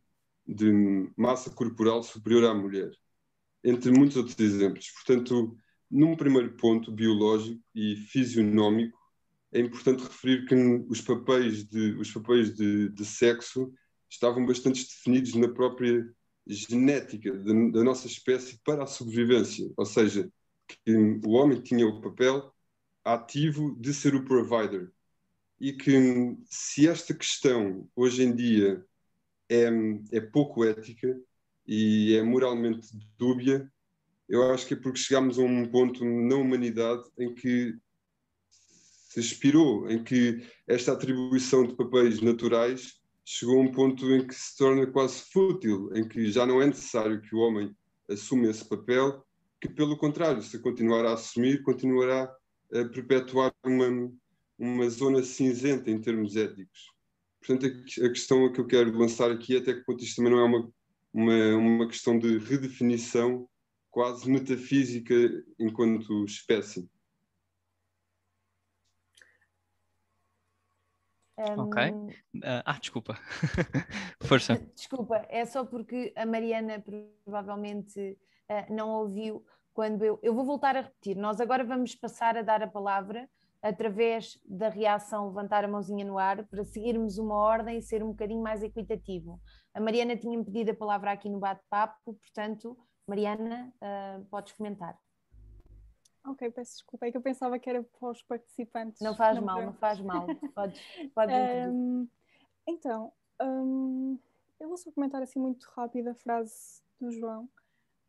de 0.47 1.09
massa 1.15 1.49
corporal 1.49 2.03
superior 2.03 2.45
à 2.45 2.53
mulher, 2.53 2.91
entre 3.63 3.91
muitos 3.91 4.17
outros 4.17 4.37
exemplos. 4.39 4.91
Portanto, 4.91 5.57
num 5.95 6.15
primeiro 6.15 6.51
ponto 6.57 6.91
biológico 6.91 7.61
e 7.73 7.95
fisionómico, 7.95 8.99
é 9.53 9.61
importante 9.61 10.03
referir 10.03 10.45
que 10.45 10.53
os 10.89 10.99
papéis 10.99 11.63
de, 11.63 11.93
os 11.93 12.11
papéis 12.11 12.53
de, 12.53 12.89
de 12.89 13.05
sexo 13.05 13.72
estavam 14.09 14.45
bastante 14.45 14.85
definidos 14.85 15.34
na 15.35 15.47
própria 15.47 16.05
genética 16.45 17.31
da, 17.31 17.53
da 17.72 17.84
nossa 17.84 18.07
espécie 18.07 18.59
para 18.65 18.84
a 18.84 18.88
sobrevivência, 18.88 19.72
ou 19.77 19.85
seja, 19.85 20.30
que 20.67 20.91
o 21.26 21.31
homem 21.31 21.61
tinha 21.61 21.88
o 21.88 22.01
papel 22.01 22.53
ativo 23.03 23.73
de 23.80 23.93
ser 23.93 24.15
o 24.15 24.26
provider. 24.26 24.91
E 25.57 25.72
que 25.72 25.93
se 26.49 26.89
esta 26.89 27.13
questão 27.13 27.89
hoje 27.95 28.22
em 28.23 28.35
dia 28.35 28.85
é, 29.49 29.69
é 30.11 30.19
pouco 30.19 30.65
ética 30.65 31.17
e 31.65 32.13
é 32.15 32.22
moralmente 32.22 32.89
dúbia, 33.17 33.72
eu 34.27 34.52
acho 34.52 34.68
que 34.68 34.73
é 34.73 34.77
porque 34.77 34.99
chegámos 34.99 35.38
a 35.38 35.41
um 35.41 35.65
ponto 35.68 36.03
na 36.03 36.35
humanidade 36.35 37.03
em 37.18 37.34
que 37.34 37.76
se 38.49 39.19
expirou, 39.19 39.89
em 39.89 40.03
que 40.03 40.43
esta 40.68 40.91
atribuição 40.91 41.65
de 41.65 41.76
papéis 41.76 42.22
naturais 42.22 42.99
chegou 43.23 43.60
a 43.60 43.61
um 43.61 43.72
ponto 43.72 44.06
em 44.14 44.26
que 44.26 44.35
se 44.35 44.57
torna 44.57 44.85
quase 44.88 45.23
fútil, 45.31 45.89
em 45.95 46.07
que 46.07 46.31
já 46.31 46.45
não 46.45 46.61
é 46.61 46.68
necessário 46.68 47.22
que 47.22 47.35
o 47.35 47.39
homem 47.39 47.76
assuma 48.10 48.49
esse 48.49 48.68
papel, 48.68 49.26
que 49.61 49.69
pelo 49.69 49.97
contrário, 49.97 50.41
se 50.41 50.60
continuar 50.60 51.06
a 51.06 51.14
assumir, 51.14 51.61
continuará 51.64 52.23
a 52.73 52.85
perpetuar 52.85 53.53
uma, 53.64 54.11
uma 54.60 54.89
zona 54.89 55.23
cinzenta 55.23 55.89
em 55.89 55.99
termos 55.99 56.35
éticos. 56.35 56.93
Portanto, 57.39 57.65
a 58.03 58.10
questão 58.10 58.52
que 58.52 58.60
eu 58.60 58.65
quero 58.65 58.97
lançar 58.97 59.31
aqui 59.31 59.56
é 59.56 59.60
até 59.60 59.73
que 59.73 59.85
ponto 59.85 60.03
isto 60.03 60.18
também 60.18 60.31
não 60.31 60.39
é 60.39 60.43
uma, 60.43 60.72
uma, 61.14 61.56
uma 61.56 61.88
questão 61.88 62.18
de 62.18 62.38
redefinição 62.38 63.47
quase 63.95 64.30
metafísica 64.30 65.15
enquanto 65.57 66.26
espécie. 66.26 66.85
Um... 71.39 71.61
Ok. 71.61 71.91
Uh, 71.91 72.41
ah, 72.65 72.77
desculpa. 72.77 73.17
Força. 74.22 74.57
Desculpa, 74.76 75.26
é 75.30 75.45
só 75.45 75.63
porque 75.63 76.11
a 76.17 76.26
Mariana 76.26 76.84
provavelmente 77.23 78.19
uh, 78.51 78.73
não 78.73 78.89
ouviu 78.89 79.45
quando 79.73 80.03
eu. 80.03 80.19
Eu 80.22 80.34
vou 80.34 80.43
voltar 80.43 80.76
a 80.76 80.81
repetir. 80.81 81.15
Nós 81.15 81.39
agora 81.39 81.63
vamos 81.63 81.95
passar 81.95 82.35
a 82.35 82.41
dar 82.41 82.61
a 82.61 82.67
palavra 82.67 83.30
através 83.61 84.38
da 84.45 84.67
reação 84.67 85.27
levantar 85.27 85.63
a 85.63 85.69
mãozinha 85.69 86.03
no 86.03 86.17
ar 86.17 86.45
para 86.47 86.65
seguirmos 86.65 87.17
uma 87.17 87.35
ordem 87.35 87.77
e 87.77 87.81
ser 87.81 88.03
um 88.03 88.09
bocadinho 88.09 88.43
mais 88.43 88.61
equitativo. 88.61 89.39
A 89.73 89.80
Mariana 89.80 90.17
tinha-me 90.17 90.43
pedido 90.43 90.72
a 90.72 90.76
palavra 90.76 91.13
aqui 91.13 91.30
no 91.30 91.39
bate-papo, 91.39 92.13
portanto, 92.13 92.77
Mariana, 93.07 93.73
uh, 93.82 94.26
podes 94.26 94.53
comentar. 94.53 94.98
Ok, 96.26 96.49
peço 96.52 96.73
desculpa, 96.73 97.06
é 97.06 97.11
que 97.11 97.18
eu 97.18 97.22
pensava 97.22 97.60
que 97.60 97.69
era 97.69 97.84
para 97.84 98.10
os 98.10 98.22
participantes. 98.23 98.99
Não 98.99 99.15
faz 99.15 99.36
não 99.38 99.45
mal, 99.45 99.61
não 99.61 99.73
faz 99.73 100.02
mal. 100.02 100.26
Podes, 100.56 100.82
podes 101.14 101.36
um, 101.68 102.07
Então, 102.68 103.14
um, 103.41 104.18
eu 104.60 104.68
vou 104.68 104.77
só 104.77 104.91
comentar 104.91 105.22
assim 105.22 105.40
muito 105.40 105.69
rápido 105.76 106.07
a 106.07 106.15
frase 106.15 106.82
do 106.99 107.11
João 107.11 107.48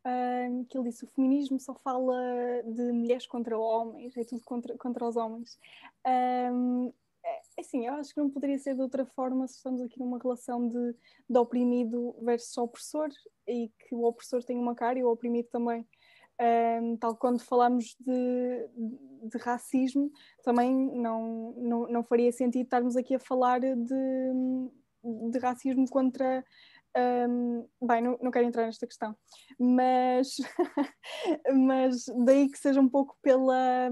um, 0.07 0.63
que 0.63 0.77
ele 0.77 0.89
disse: 0.89 1.03
o 1.03 1.07
feminismo 1.07 1.59
só 1.59 1.73
fala 1.73 2.15
de 2.65 2.91
mulheres 2.91 3.27
contra 3.27 3.57
homens, 3.57 4.15
é 4.15 4.23
tudo 4.23 4.41
contra, 4.43 4.77
contra 4.77 5.05
os 5.05 5.15
homens. 5.15 5.59
Um, 6.05 6.93
assim, 7.59 7.85
eu 7.85 7.93
acho 7.95 8.13
que 8.13 8.19
não 8.19 8.29
poderia 8.29 8.57
ser 8.57 8.75
de 8.75 8.81
outra 8.81 9.05
forma 9.05 9.47
se 9.47 9.55
estamos 9.55 9.81
aqui 9.81 9.99
numa 9.99 10.19
relação 10.19 10.67
de, 10.67 10.95
de 11.29 11.37
oprimido 11.37 12.15
versus 12.21 12.57
opressor 12.57 13.09
e 13.47 13.71
que 13.79 13.95
o 13.95 14.03
opressor 14.03 14.43
tem 14.43 14.57
uma 14.57 14.75
cara 14.75 14.99
e 14.99 15.03
o 15.03 15.11
oprimido 15.11 15.47
também. 15.49 15.85
Um, 16.39 16.95
tal 16.97 17.15
quando 17.15 17.39
falamos 17.39 17.95
de, 17.99 18.69
de, 19.23 19.37
racismo, 19.39 20.11
também 20.43 20.71
não, 20.71 21.53
não, 21.57 21.87
não 21.87 22.03
faria 22.03 22.31
sentido 22.31 22.63
estarmos 22.63 22.95
aqui 22.95 23.15
a 23.15 23.19
falar 23.19 23.59
de, 23.59 23.75
de 25.31 25.39
racismo 25.39 25.89
contra 25.89 26.45
um, 26.97 27.67
bem, 27.81 28.01
não, 28.01 28.17
não 28.21 28.31
quero 28.31 28.45
entrar 28.45 28.65
nesta 28.65 28.87
questão, 28.87 29.15
mas, 29.59 30.37
mas 31.53 32.05
daí 32.25 32.49
que 32.49 32.57
seja 32.57 32.81
um 32.81 32.89
pouco 32.89 33.15
pela, 33.21 33.89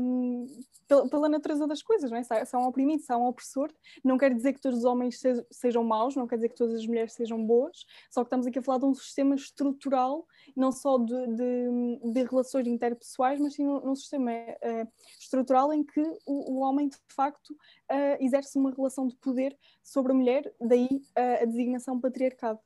pela, 0.88 1.10
pela, 1.10 1.30
natureza 1.30 1.68
das 1.68 1.84
coisas, 1.84 2.10
não 2.10 2.18
é? 2.18 2.45
São 2.45 2.64
oprimidos, 2.64 3.06
são 3.06 3.26
opressor. 3.27 3.72
Não 4.03 4.18
quer 4.18 4.34
dizer 4.34 4.53
que 4.53 4.61
todos 4.61 4.80
os 4.80 4.86
homens 4.86 5.22
sejam 5.52 5.84
maus, 5.84 6.15
não 6.15 6.27
quer 6.27 6.36
dizer 6.38 6.49
que 6.49 6.56
todas 6.56 6.76
as 6.76 6.88
mulheres 6.88 7.14
sejam 7.14 7.45
boas, 7.45 7.86
só 8.10 8.22
que 8.22 8.27
estamos 8.27 8.48
aqui 8.48 8.60
a 8.60 8.64
falar 8.64 8.80
de 8.80 8.86
um 8.86 8.94
sistema 8.94 9.36
estrutural, 9.36 10.26
não 10.56 10.72
só 10.72 10.98
de, 10.98 11.27
de, 11.27 12.11
de 12.11 12.23
relações 12.23 12.68
interpessoais, 12.68 13.40
mas 13.40 13.53
sim 13.53 13.65
num, 13.65 13.82
num 13.82 13.95
sistema 13.95 14.32
uh, 14.32 14.91
estrutural 15.19 15.72
em 15.73 15.84
que 15.84 16.02
o, 16.26 16.53
o 16.53 16.60
homem, 16.61 16.90
de 16.90 16.98
facto, 17.10 17.52
uh, 17.52 18.18
exerce 18.19 18.57
uma 18.57 18.72
relação 18.72 19.07
de 19.07 19.15
poder 19.18 19.56
sobre 19.84 20.11
a 20.11 20.15
mulher, 20.15 20.52
daí 20.60 20.88
uh, 20.88 21.44
a 21.44 21.45
designação 21.45 21.99
patriarcado 21.99 22.60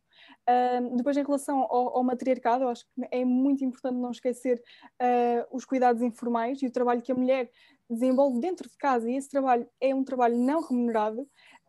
depois, 0.95 1.15
em 1.17 1.23
relação 1.23 1.59
ao, 1.61 1.97
ao, 1.97 2.03
matriarcado, 2.03 2.63
eu 2.63 2.69
acho 2.69 2.85
que 2.85 3.07
é 3.11 3.23
muito 3.23 3.63
importante 3.63 3.97
não 3.97 4.11
esquecer 4.11 4.61
uh, 5.01 5.55
os 5.55 5.65
cuidados 5.65 6.01
informais 6.01 6.61
e 6.61 6.67
o 6.67 6.71
trabalho 6.71 7.01
que 7.01 7.11
a 7.11 7.15
mulher 7.15 7.51
desenvolve 7.89 8.39
dentro 8.39 8.69
de 8.69 8.77
casa, 8.77 9.09
e 9.09 9.15
esse 9.15 9.29
trabalho 9.29 9.67
é 9.81 9.93
um 9.93 10.03
trabalho 10.03 10.37
não 10.37 10.61
remunerado. 10.61 11.21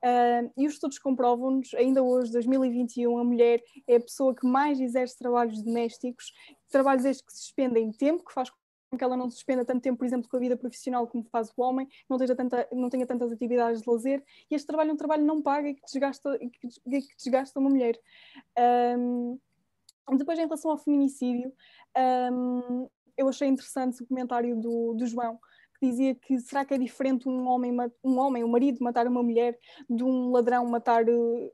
Uh, 0.02 0.50
e 0.56 0.66
os 0.66 0.74
estudos 0.74 0.98
comprovam-nos, 0.98 1.74
ainda 1.74 2.02
hoje, 2.02 2.32
2021, 2.32 3.18
a 3.18 3.24
mulher 3.24 3.62
é 3.86 3.96
a 3.96 4.00
pessoa 4.00 4.34
que 4.34 4.46
mais 4.46 4.80
exerce 4.80 5.18
trabalhos 5.18 5.62
domésticos, 5.62 6.32
trabalhos 6.70 7.04
estes 7.04 7.24
que 7.24 7.32
se 7.32 7.44
expendem 7.44 7.92
tempo, 7.92 8.24
que 8.24 8.32
faz 8.32 8.50
que 8.96 9.04
ela 9.04 9.16
não 9.16 9.30
suspenda 9.30 9.64
tanto 9.64 9.82
tempo, 9.82 9.98
por 9.98 10.04
exemplo, 10.04 10.28
com 10.28 10.36
a 10.36 10.40
vida 10.40 10.56
profissional 10.56 11.06
como 11.06 11.24
faz 11.24 11.52
o 11.56 11.62
homem, 11.62 11.88
não 12.08 12.18
tanta, 12.18 12.68
não 12.72 12.88
tenha 12.88 13.06
tantas 13.06 13.30
atividades 13.30 13.82
de 13.82 13.90
lazer, 13.90 14.24
e 14.50 14.54
este 14.54 14.66
trabalho 14.66 14.90
é 14.90 14.92
um 14.92 14.96
trabalho 14.96 15.24
não 15.24 15.40
pago 15.40 15.68
e 15.68 15.74
que 15.74 15.82
desgasta, 15.82 16.38
que, 16.38 16.68
que 16.68 17.16
desgasta 17.16 17.60
uma 17.60 17.70
mulher. 17.70 17.98
Um, 18.98 19.38
depois, 20.16 20.38
em 20.38 20.42
relação 20.42 20.72
ao 20.72 20.78
feminicídio, 20.78 21.52
um, 22.32 22.88
eu 23.16 23.28
achei 23.28 23.46
interessante 23.46 24.02
o 24.02 24.06
comentário 24.06 24.56
do, 24.56 24.94
do 24.94 25.06
João, 25.06 25.38
que 25.78 25.86
dizia 25.86 26.14
que 26.14 26.40
será 26.40 26.64
que 26.64 26.74
é 26.74 26.78
diferente 26.78 27.28
um 27.28 27.46
homem, 27.46 27.72
um 28.02 28.18
homem, 28.18 28.42
um 28.42 28.48
marido, 28.48 28.82
matar 28.82 29.06
uma 29.06 29.22
mulher, 29.22 29.56
de 29.88 30.02
um 30.02 30.32
ladrão 30.32 30.66
matar, 30.66 31.04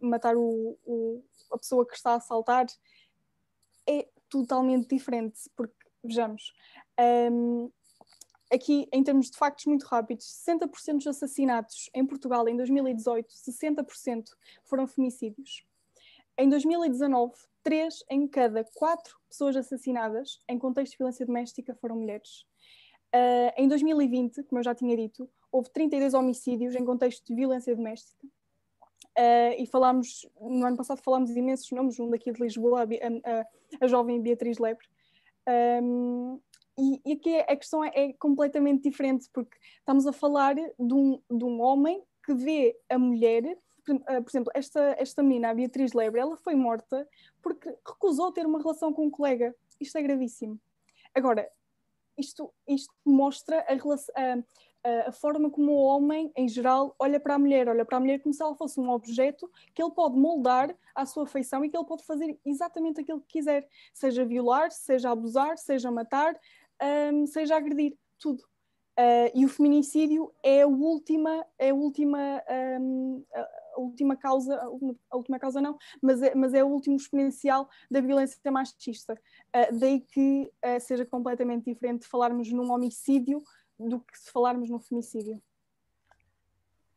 matar 0.01 0.37
o, 0.37 0.79
o, 0.87 1.23
a 1.53 1.59
pessoa 1.59 1.87
que 1.87 1.95
está 1.95 2.13
a 2.13 2.17
assaltar? 2.17 2.67
É 3.87 4.09
totalmente 4.29 4.89
diferente, 4.89 5.39
porque, 5.55 5.75
vejamos, 6.03 6.53
um, 7.01 7.71
aqui, 8.53 8.89
em 8.93 9.03
termos 9.03 9.31
de 9.31 9.37
factos 9.37 9.67
muito 9.67 9.85
rápidos, 9.85 10.27
60% 10.47 10.97
dos 10.97 11.07
assassinatos 11.07 11.91
em 11.95 12.05
Portugal 12.07 12.49
em 12.49 12.57
2018, 12.57 13.29
60% 13.29 14.25
foram 14.65 14.87
femicídios. 14.87 15.65
Em 16.39 16.49
2019, 16.49 17.35
3 17.63 18.05
em 18.11 18.29
cada 18.29 18.65
4 18.75 19.17
pessoas 19.29 19.57
assassinadas 19.57 20.41
em 20.49 20.59
contexto 20.59 20.93
de 20.93 20.99
violência 20.99 21.27
doméstica 21.27 21.75
foram 21.75 21.97
mulheres. 21.97 22.45
Uh, 23.15 23.51
em 23.57 23.67
2020, 23.67 24.43
como 24.45 24.59
eu 24.59 24.65
já 24.65 24.75
tinha 24.75 24.97
dito, 24.97 25.29
houve 25.51 25.71
32 25.71 26.15
homicídios 26.15 26.75
em 26.75 26.85
contexto 26.85 27.25
de 27.27 27.35
violência 27.35 27.75
doméstica. 27.75 28.27
Uh, 29.19 29.57
e 29.59 29.67
falámos, 29.67 30.29
no 30.39 30.67
ano 30.67 30.77
passado 30.77 31.01
falámos 31.03 31.31
imensos 31.31 31.71
nomes, 31.71 31.99
um 31.99 32.11
daqui 32.11 32.31
de 32.31 32.43
Lisboa, 32.43 32.83
a, 32.83 32.85
a, 32.85 33.47
a 33.81 33.87
jovem 33.87 34.21
Beatriz 34.21 34.59
Lebre. 34.59 34.87
Um, 35.83 36.41
e, 36.79 37.01
e 37.05 37.13
aqui 37.13 37.39
a 37.39 37.57
questão 37.57 37.83
é, 37.83 37.91
é, 37.95 38.13
completamente 38.15 38.83
diferente, 38.83 39.29
porque 39.33 39.57
estamos 39.79 40.07
a 40.07 40.13
falar 40.13 40.55
de 40.55 40.95
um, 40.95 41.21
de 41.31 41.45
um 41.45 41.61
homem 41.61 42.03
que 42.25 42.35
vê 42.35 42.79
a 42.89 42.99
mulher, 42.99 43.43
por, 43.85 43.95
uh, 43.95 44.23
por 44.23 44.29
exemplo, 44.29 44.53
esta, 44.55 44.95
esta 44.99 45.23
menina, 45.23 45.51
a 45.51 45.55
Beatriz 45.55 45.93
Lebre, 45.93 46.21
ela 46.21 46.37
foi 46.37 46.55
morta 46.55 47.09
porque 47.41 47.69
recusou 47.87 48.33
ter 48.33 48.45
uma 48.45 48.61
relação 48.61 48.93
com 48.93 49.07
um 49.07 49.11
colega. 49.11 49.55
Isto 49.81 49.97
é 49.99 50.03
gravíssimo. 50.03 50.61
Agora, 51.15 51.49
isto, 52.19 52.53
isto 52.67 52.93
mostra 53.05 53.65
a, 53.69 53.75
relação, 53.75 54.15
a, 54.85 55.09
a, 55.09 55.13
forma 55.13 55.51
como 55.51 55.73
o 55.73 55.83
homem, 55.83 56.33
em 56.37 56.49
geral, 56.49 56.95
olha 56.99 57.21
para 57.21 57.35
a 57.35 57.39
mulher, 57.39 57.69
olha 57.69 57.85
para 57.85 57.99
a 57.99 58.01
mulher 58.01 58.21
como 58.21 58.35
se 58.35 58.43
ela 58.43 58.55
fosse 58.55 58.81
um 58.81 58.91
objeto 58.91 59.51
que 59.75 59.83
ele 59.83 59.93
pode 59.93 60.17
moldar 60.17 60.75
à 60.95 61.05
sua 61.05 61.27
feição 61.27 61.65
e 61.65 61.69
que 61.69 61.77
ele 61.77 61.87
pode 61.87 62.05
fazer 62.05 62.39
exatamente 62.45 63.01
aquilo 63.01 63.21
que 63.21 63.39
quiser, 63.39 63.69
seja 63.93 64.25
violar, 64.25 64.71
seja 64.71 65.11
abusar, 65.11 65.59
seja 65.59 65.91
matar, 65.91 66.39
um, 66.83 67.27
seja 67.27 67.57
agredir, 67.57 67.97
tudo. 68.19 68.43
Uh, 68.99 69.29
e 69.35 69.45
o 69.45 69.49
feminicídio 69.49 70.33
é 70.43 70.63
a 70.63 70.67
última, 70.67 71.47
é 71.59 71.69
a 71.69 71.75
última, 71.75 72.43
um, 72.81 73.23
a 73.35 73.81
última 73.81 74.17
causa, 74.17 74.59
a 75.11 75.17
última 75.17 75.39
causa 75.39 75.61
não, 75.61 75.77
mas 76.01 76.23
é, 76.23 76.35
mas 76.35 76.55
é 76.55 76.65
o 76.65 76.69
último 76.69 76.97
exponencial 76.97 77.69
da 77.91 78.01
violência 78.01 78.51
machista. 78.51 79.13
Uh, 79.55 79.79
daí 79.79 80.01
que 80.01 80.51
uh, 80.65 80.81
seja 80.81 81.05
completamente 81.05 81.67
diferente 81.67 82.07
falarmos 82.07 82.51
num 82.51 82.73
homicídio 82.73 83.43
do 83.79 84.01
que 84.01 84.19
se 84.19 84.31
falarmos 84.33 84.71
num 84.71 84.81
feminicídio. 84.81 85.43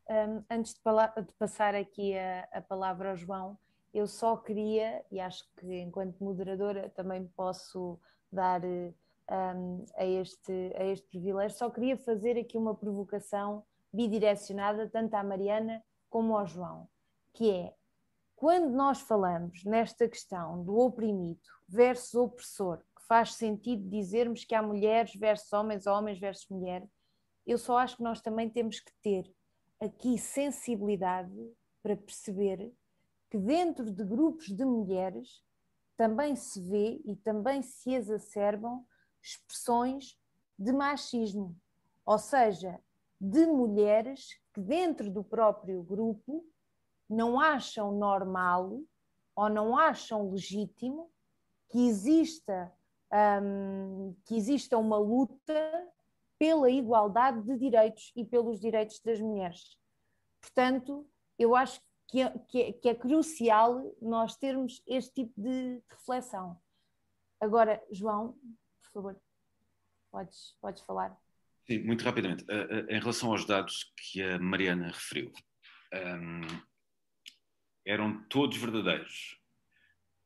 Um, 0.09 0.43
antes 0.49 0.73
de, 0.73 1.21
de, 1.23 1.33
passar 1.33 1.75
aqui 1.75 2.17
a, 2.17 2.47
a 2.53 2.61
palavra 2.61 3.11
ao 3.11 3.17
João, 3.17 3.59
eu 3.93 4.07
só 4.07 4.37
queria, 4.37 5.03
e 5.11 5.19
acho 5.19 5.43
que 5.57 5.81
enquanto 5.81 6.23
moderadora 6.23 6.89
também 6.89 7.27
posso 7.35 7.99
dar 8.31 8.61
um, 9.29 9.85
a, 9.95 10.05
este, 10.05 10.73
a 10.75 10.85
este 10.85 11.07
privilégio. 11.07 11.57
Só 11.57 11.69
queria 11.69 11.97
fazer 11.97 12.37
aqui 12.37 12.57
uma 12.57 12.75
provocação 12.75 13.63
bidirecionada, 13.91 14.89
tanto 14.89 15.13
à 15.15 15.23
Mariana 15.23 15.83
como 16.09 16.37
ao 16.37 16.45
João, 16.45 16.87
que 17.33 17.51
é 17.51 17.73
quando 18.35 18.69
nós 18.69 19.01
falamos 19.01 19.65
nesta 19.65 20.07
questão 20.07 20.63
do 20.63 20.77
oprimido 20.77 21.41
versus 21.67 22.15
opressor, 22.15 22.77
que 22.95 23.05
faz 23.05 23.33
sentido 23.33 23.89
dizermos 23.89 24.45
que 24.45 24.55
há 24.55 24.61
mulheres 24.61 25.13
versus 25.13 25.51
homens, 25.51 25.85
homens 25.85 26.17
versus 26.17 26.47
mulher, 26.47 26.87
eu 27.45 27.57
só 27.57 27.77
acho 27.77 27.97
que 27.97 28.03
nós 28.03 28.21
também 28.21 28.49
temos 28.49 28.79
que 28.79 28.93
ter 29.01 29.29
aqui 29.79 30.17
sensibilidade 30.17 31.35
para 31.83 31.97
perceber 31.97 32.71
que 33.29 33.37
dentro 33.37 33.91
de 33.91 34.03
grupos 34.03 34.47
de 34.47 34.63
mulheres 34.63 35.43
também 35.97 36.35
se 36.35 36.61
vê 36.61 37.01
e 37.03 37.15
também 37.17 37.61
se 37.61 37.93
exacerbam 37.93 38.85
expressões 39.21 40.17
de 40.57 40.71
machismo, 40.71 41.55
ou 42.05 42.17
seja, 42.17 42.79
de 43.19 43.45
mulheres 43.45 44.39
que 44.53 44.61
dentro 44.61 45.09
do 45.09 45.23
próprio 45.23 45.83
grupo 45.83 46.45
não 47.09 47.39
acham 47.39 47.91
normal 47.91 48.79
ou 49.35 49.49
não 49.49 49.77
acham 49.77 50.29
legítimo 50.31 51.09
que 51.69 51.87
exista 51.87 52.71
um, 53.41 54.15
que 54.25 54.35
exista 54.35 54.77
uma 54.77 54.97
luta 54.97 55.87
pela 56.37 56.69
igualdade 56.69 57.41
de 57.41 57.57
direitos 57.57 58.11
e 58.15 58.23
pelos 58.23 58.59
direitos 58.59 58.99
das 59.01 59.19
mulheres. 59.19 59.77
Portanto, 60.41 61.05
eu 61.37 61.55
acho 61.55 61.81
que 62.07 62.21
é, 62.21 62.29
que 62.47 62.61
é, 62.61 62.73
que 62.73 62.89
é 62.89 62.95
crucial 62.95 63.93
nós 64.01 64.35
termos 64.35 64.81
este 64.87 65.23
tipo 65.23 65.41
de 65.41 65.81
reflexão. 65.89 66.57
Agora, 67.39 67.83
João, 67.91 68.35
por 68.91 69.01
favor, 69.01 69.21
podes, 70.11 70.55
podes 70.61 70.83
falar. 70.83 71.17
Sim, 71.67 71.79
muito 71.79 72.03
rapidamente. 72.03 72.45
Em 72.89 72.99
relação 72.99 73.31
aos 73.31 73.45
dados 73.45 73.93
que 73.95 74.21
a 74.21 74.39
Mariana 74.39 74.87
referiu, 74.87 75.31
um, 75.93 76.41
eram 77.85 78.23
todos 78.23 78.57
verdadeiros, 78.57 79.39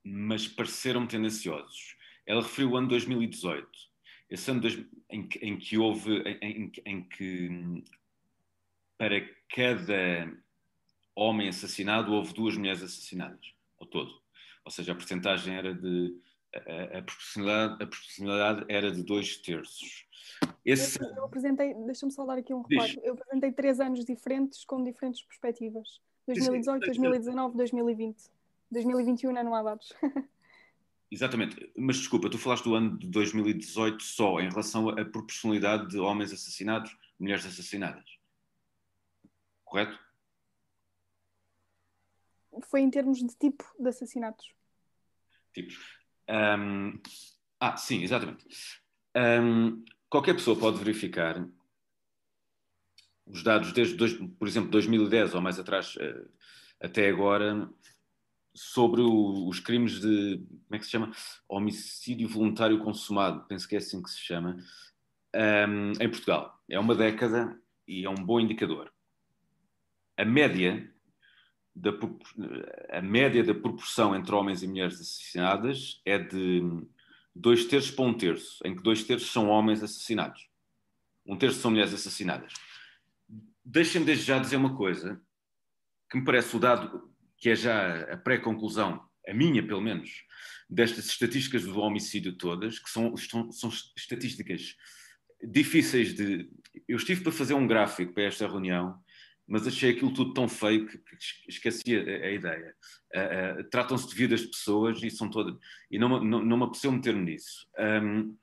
mas 0.03 0.47
pareceram 0.47 1.07
tendenciosos. 1.07 1.97
Ela 2.25 2.41
referiu 2.41 2.71
o 2.71 2.77
ano 2.77 2.87
2018, 2.87 3.69
esse 4.29 4.51
ano 4.51 4.61
em 5.09 5.27
que, 5.27 5.39
em 5.39 5.57
que 5.57 5.77
houve, 5.77 6.21
em, 6.41 6.71
em 6.85 7.03
que 7.07 7.83
para 8.97 9.21
cada 9.49 10.31
homem 11.15 11.49
assassinado 11.49 12.13
houve 12.13 12.33
duas 12.33 12.57
mulheres 12.57 12.81
assassinadas, 12.81 13.53
ao 13.79 13.87
todo. 13.87 14.21
Ou 14.65 14.71
seja, 14.71 14.91
a 14.93 14.95
porcentagem 14.95 15.55
era 15.55 15.73
de. 15.73 16.15
A, 16.55 16.99
a, 16.99 17.01
proporcionalidade, 17.01 17.73
a 17.83 17.87
proporcionalidade 17.87 18.65
era 18.69 18.91
de 18.91 19.03
dois 19.03 19.37
terços. 19.37 20.05
Esse... 20.63 21.01
Eu, 21.01 21.15
eu 21.15 21.25
apresentei, 21.25 21.73
deixa-me 21.73 22.11
só 22.11 22.25
dar 22.25 22.37
aqui 22.37 22.53
um 22.53 22.61
reparo. 22.61 22.99
Eu 23.03 23.13
apresentei 23.13 23.51
três 23.51 23.79
anos 23.79 24.05
diferentes 24.05 24.63
com 24.63 24.83
diferentes 24.83 25.23
perspectivas: 25.23 26.01
2018, 26.27 26.85
2019, 26.85 27.57
2020. 27.57 28.31
2021 28.71 29.29
ainda 29.29 29.43
não 29.43 29.55
há 29.55 29.63
dados. 29.63 29.93
Exatamente, 31.11 31.71
mas 31.77 31.97
desculpa, 31.97 32.27
tu 32.27 32.39
falaste 32.39 32.63
do 32.63 32.73
ano 32.73 32.97
de 32.97 33.07
2018 33.07 34.01
só 34.01 34.39
em 34.39 34.49
relação 34.49 34.89
à 34.89 35.05
proporcionalidade 35.05 35.87
de 35.89 35.99
homens 35.99 36.33
assassinados, 36.33 36.97
mulheres 37.19 37.45
assassinadas. 37.45 38.17
Correto? 39.63 39.99
Foi 42.63 42.81
em 42.81 42.89
termos 42.89 43.19
de 43.19 43.35
tipo 43.35 43.63
de 43.79 43.89
assassinatos. 43.89 44.55
Tipos. 45.53 46.02
Um, 46.29 46.99
ah, 47.59 47.77
sim, 47.77 48.03
exatamente. 48.03 48.45
Um, 49.15 49.83
qualquer 50.09 50.33
pessoa 50.33 50.57
pode 50.57 50.77
verificar 50.77 51.45
os 53.25 53.43
dados 53.43 53.71
desde, 53.71 53.95
dois, 53.95 54.13
por 54.13 54.47
exemplo, 54.47 54.69
2010 54.69 55.33
ou 55.35 55.41
mais 55.41 55.57
atrás 55.59 55.95
eh, 55.99 56.25
até 56.79 57.09
agora 57.09 57.69
sobre 58.53 59.01
o, 59.01 59.47
os 59.47 59.59
crimes 59.59 59.99
de, 59.99 60.37
como 60.37 60.75
é 60.75 60.77
que 60.77 60.85
se 60.85 60.91
chama? 60.91 61.11
Homicídio 61.47 62.27
voluntário 62.27 62.79
consumado, 62.79 63.45
penso 63.47 63.67
que 63.67 63.75
é 63.75 63.77
assim 63.77 64.01
que 64.03 64.09
se 64.09 64.19
chama, 64.19 64.57
um, 65.35 65.91
em 65.99 66.09
Portugal. 66.09 66.61
É 66.69 66.79
uma 66.79 66.93
década 66.93 67.59
e 67.87 68.05
é 68.05 68.09
um 68.09 68.15
bom 68.15 68.39
indicador. 68.39 68.91
A 70.17 70.25
média 70.25 70.92
da, 71.75 71.91
a 72.89 73.01
média 73.01 73.43
da 73.43 73.53
proporção 73.53 74.15
entre 74.15 74.33
homens 74.33 74.61
e 74.61 74.67
mulheres 74.67 74.95
assassinadas 74.95 76.01
é 76.05 76.19
de 76.19 76.61
dois 77.35 77.65
terços 77.65 77.91
para 77.91 78.05
um 78.05 78.13
terço, 78.13 78.59
em 78.65 78.75
que 78.75 78.83
dois 78.83 79.03
terços 79.03 79.31
são 79.31 79.49
homens 79.49 79.81
assassinados. 79.81 80.47
Um 81.25 81.37
terço 81.37 81.59
são 81.59 81.71
mulheres 81.71 81.93
assassinadas. 81.93 82.53
Deixem-me 83.65 84.05
desde 84.05 84.25
já 84.25 84.39
dizer 84.39 84.57
uma 84.57 84.75
coisa 84.75 85.21
que 86.09 86.17
me 86.17 86.25
parece 86.25 86.55
o 86.55 86.59
dado 86.59 87.11
que 87.37 87.49
é 87.49 87.55
já 87.55 88.13
a 88.13 88.17
pré-conclusão, 88.17 89.03
a 89.27 89.33
minha 89.33 89.65
pelo 89.65 89.81
menos, 89.81 90.23
destas 90.69 91.07
estatísticas 91.07 91.63
do 91.63 91.77
homicídio 91.79 92.37
todas, 92.37 92.79
que 92.79 92.89
são, 92.89 93.17
são, 93.17 93.51
são 93.51 93.69
estatísticas 93.97 94.75
difíceis 95.43 96.13
de. 96.13 96.49
Eu 96.87 96.97
estive 96.97 97.21
para 97.21 97.31
fazer 97.31 97.53
um 97.53 97.67
gráfico 97.67 98.13
para 98.13 98.23
esta 98.23 98.47
reunião, 98.47 98.97
mas 99.47 99.67
achei 99.67 99.91
aquilo 99.91 100.13
tudo 100.13 100.33
tão 100.33 100.47
feio 100.47 100.87
que, 100.87 100.97
que 100.97 101.15
esqueci 101.47 101.95
a, 101.95 101.99
a 101.99 102.31
ideia. 102.31 102.75
Uh, 103.13 103.61
uh, 103.61 103.63
Tratam-se 103.69 104.07
de 104.07 104.15
vidas 104.15 104.41
de 104.41 104.47
pessoas 104.47 105.01
e 105.03 105.09
são 105.09 105.29
todas. 105.29 105.55
E 105.91 105.99
não, 105.99 106.23
não, 106.23 106.43
não 106.43 106.57
me 106.57 106.63
apeteceu 106.63 106.91
meter-me 106.91 107.23
nisso. 107.23 107.67
Um, 107.77 108.35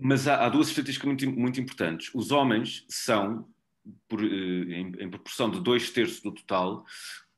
mas 0.00 0.28
há, 0.28 0.46
há, 0.46 0.48
duas 0.48 0.68
estatísticas 0.68 1.06
muito, 1.06 1.30
muito 1.30 1.60
importantes. 1.60 2.10
Os 2.14 2.30
homens 2.30 2.84
são, 2.88 3.48
por, 4.08 4.20
uh, 4.20 4.24
em, 4.24 4.92
em, 4.98 5.10
proporção 5.10 5.50
de 5.50 5.60
dois 5.60 5.90
terços 5.90 6.20
do 6.20 6.32
total, 6.32 6.84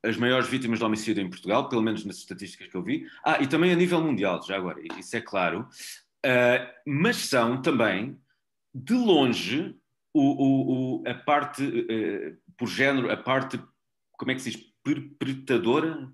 as 0.03 0.17
maiores 0.17 0.49
vítimas 0.49 0.79
de 0.79 0.85
homicídio 0.85 1.23
em 1.23 1.29
Portugal, 1.29 1.69
pelo 1.69 1.83
menos 1.83 2.05
nas 2.05 2.17
estatísticas 2.17 2.69
que 2.69 2.77
eu 2.77 2.83
vi. 2.83 3.07
Ah, 3.25 3.43
e 3.43 3.47
também 3.47 3.73
a 3.73 3.77
nível 3.77 4.01
mundial, 4.01 4.43
já 4.43 4.57
agora, 4.57 4.81
isso 4.99 5.17
é 5.17 5.21
claro. 5.21 5.69
Uh, 6.25 6.67
mas 6.87 7.17
são 7.17 7.61
também, 7.61 8.19
de 8.75 8.95
longe, 8.95 9.75
o, 10.13 10.21
o, 10.21 11.03
o 11.03 11.09
a 11.09 11.15
parte, 11.15 11.63
uh, 11.63 12.39
por 12.61 12.69
género, 12.69 13.11
a 13.11 13.17
parte, 13.17 13.59
como 14.19 14.31
é 14.31 14.35
que 14.35 14.43
se 14.43 14.51
diz, 14.51 14.63
perpetradora? 14.85 16.13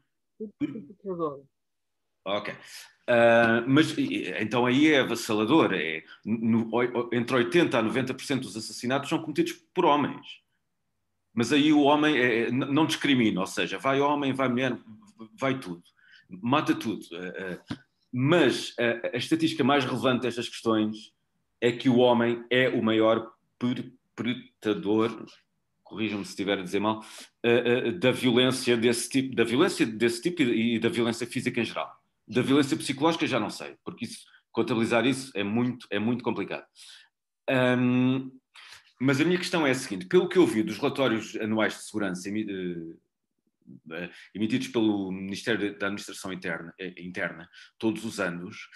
Perpetradora. 0.61 1.43
Ok. 2.25 2.55
Uh, 2.55 3.67
mas 3.67 3.97
então 3.99 4.65
aí 4.65 4.93
é 4.93 5.01
avassalador. 5.01 5.75
É, 5.75 6.05
no, 6.25 6.71
entre 7.13 7.37
80% 7.37 7.75
a 7.75 7.83
90% 7.83 8.41
dos 8.41 8.57
assassinatos 8.57 9.09
são 9.09 9.21
cometidos 9.21 9.55
por 9.75 9.85
homens. 9.85 10.41
Mas 11.35 11.53
aí 11.53 11.73
o 11.73 11.83
homem 11.83 12.17
é, 12.17 12.43
é 12.43 12.51
não 12.53 12.87
discrimina, 12.87 13.41
ou 13.41 13.47
seja, 13.47 13.77
vai 13.77 14.01
homem, 14.01 14.33
vai 14.33 14.49
mulher, 14.49 14.79
vai 15.39 15.59
tudo, 15.59 15.83
mata 16.31 16.75
tudo. 16.75 17.05
Eh, 17.13 17.35
eh, 17.37 17.77
mas 18.11 18.75
a, 18.79 19.17
a 19.17 19.19
estatística 19.19 19.63
mais 19.63 19.85
relevante 19.85 20.23
destas 20.23 20.49
questões 20.49 21.13
é 21.61 21.71
que 21.73 21.91
o 21.91 21.99
homem 21.99 22.43
é 22.51 22.69
o 22.71 22.83
maior 22.83 23.31
perpetrador, 23.59 25.27
corrijam-me 25.87 26.25
se 26.25 26.31
estiver 26.31 26.59
a 26.59 26.63
dizer 26.63 26.81
mal, 26.81 27.05
eh, 27.43 27.93
da 27.93 28.11
violência 28.11 28.77
desse 28.77 29.09
tipo, 29.09 29.35
da 29.35 29.45
violência 29.45 29.87
desse 29.87 30.21
tipo 30.21 30.43
e 30.43 30.79
da 30.79 30.89
violência 30.89 31.27
física 31.27 31.61
em 31.61 31.65
geral. 31.65 31.91
Da 32.27 32.43
violência 32.43 32.77
psicológica 32.77 33.27
já 33.27 33.39
não 33.39 33.51
sei, 33.51 33.77
porque 33.85 34.05
isso, 34.05 34.27
contabilizar 34.51 35.07
isso 35.07 35.31
é 35.35 35.45
muito, 35.45 35.87
é 35.91 35.99
muito 35.99 36.25
complicado. 36.25 36.67
Um, 37.49 38.31
mas 39.01 39.21
a 39.21 39.25
minha 39.25 39.39
questão 39.39 39.67
é 39.67 39.71
a 39.71 39.75
seguinte: 39.75 40.07
pelo 40.07 40.29
que 40.29 40.39
eu 40.39 40.47
vi 40.47 40.63
dos 40.63 40.79
relatórios 40.79 41.37
anuais 41.37 41.75
de 41.75 41.85
segurança 41.85 42.29
eh, 42.29 44.11
emitidos 44.35 44.69
pelo 44.69 45.13
Ministério 45.13 45.79
da 45.79 45.87
Administração 45.87 46.33
Interna, 46.33 46.75
eh, 46.79 46.95
interna 46.99 47.49
todos 47.79 48.05
os 48.05 48.19
anos, 48.19 48.69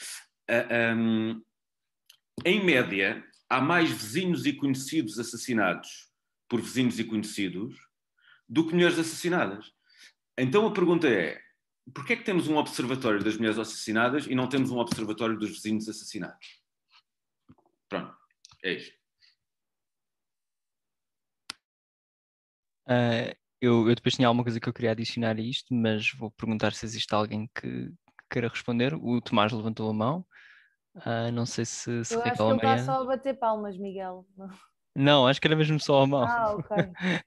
um, 0.97 1.43
em 2.45 2.65
média, 2.65 3.24
há 3.49 3.61
mais 3.61 3.91
vizinhos 3.91 4.47
e 4.47 4.53
conhecidos 4.53 5.19
assassinados 5.19 6.10
por 6.51 6.61
vizinhos 6.61 6.99
e 6.99 7.05
conhecidos 7.05 7.79
do 8.49 8.67
que 8.67 8.75
mulheres 8.75 8.99
assassinadas. 8.99 9.73
Então 10.37 10.67
a 10.67 10.73
pergunta 10.73 11.09
é: 11.09 11.41
porquê 11.95 12.15
é 12.15 12.17
que 12.17 12.25
temos 12.25 12.49
um 12.49 12.57
observatório 12.57 13.23
das 13.23 13.37
mulheres 13.37 13.59
assassinadas 13.59 14.27
e 14.27 14.35
não 14.35 14.49
temos 14.49 14.73
um 14.73 14.79
observatório 14.79 15.39
dos 15.39 15.51
vizinhos 15.51 15.89
assassinados? 15.89 16.61
Pronto, 17.89 18.15
é 18.65 18.73
isto. 18.73 18.99
Uh, 22.89 23.31
eu, 23.61 23.89
eu, 23.89 23.95
depois 23.95 24.17
tinha 24.17 24.27
alguma 24.27 24.43
coisa 24.43 24.59
que 24.59 24.69
eu 24.69 24.73
queria 24.73 24.91
adicionar 24.91 25.37
a 25.37 25.41
isto, 25.41 25.73
mas 25.73 26.11
vou 26.13 26.33
perguntar 26.33 26.73
se 26.73 26.85
existe 26.85 27.15
alguém 27.15 27.49
que, 27.55 27.89
que 27.91 28.25
queira 28.29 28.49
responder. 28.49 28.95
O 28.95 29.21
Tomás 29.21 29.53
levantou 29.53 29.89
a 29.89 29.95
mão. 29.95 30.27
Uh, 30.97 31.31
não 31.33 31.47
sei 31.47 31.65
se, 31.65 32.05
se 32.05 32.15
Eu 32.15 32.23
acho 32.23 32.35
que 32.35 32.43
ele 32.43 32.57
está 32.57 32.79
só 32.79 33.03
a 33.03 33.05
bater 33.05 33.39
palmas, 33.39 33.79
Miguel. 33.79 34.27
Não, 34.37 34.49
acho 35.29 35.41
que 35.41 35.47
era 35.47 35.57
mesmo 35.57 35.79
só 35.79 36.03
a 36.03 36.07
mão. 36.07 36.25
Ah, 36.25 36.55
ok. 36.55 36.77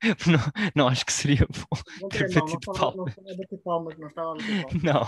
não, 0.27 0.39
não 0.75 0.87
acho 0.87 1.05
que 1.05 1.13
seria 1.13 1.47
bom 1.47 2.09
ter 2.09 2.33
batido 2.33 2.59
não, 2.67 2.73
palmas. 2.73 2.95
Não 2.95 3.07
estava 3.07 3.31
a 3.31 3.37
bater 3.37 3.57
palmas, 3.59 3.97
não 3.97 4.07
estava 4.07 4.31
a 4.31 4.35
bater 4.35 4.63
palmas. 4.63 4.83
Não. 4.83 5.01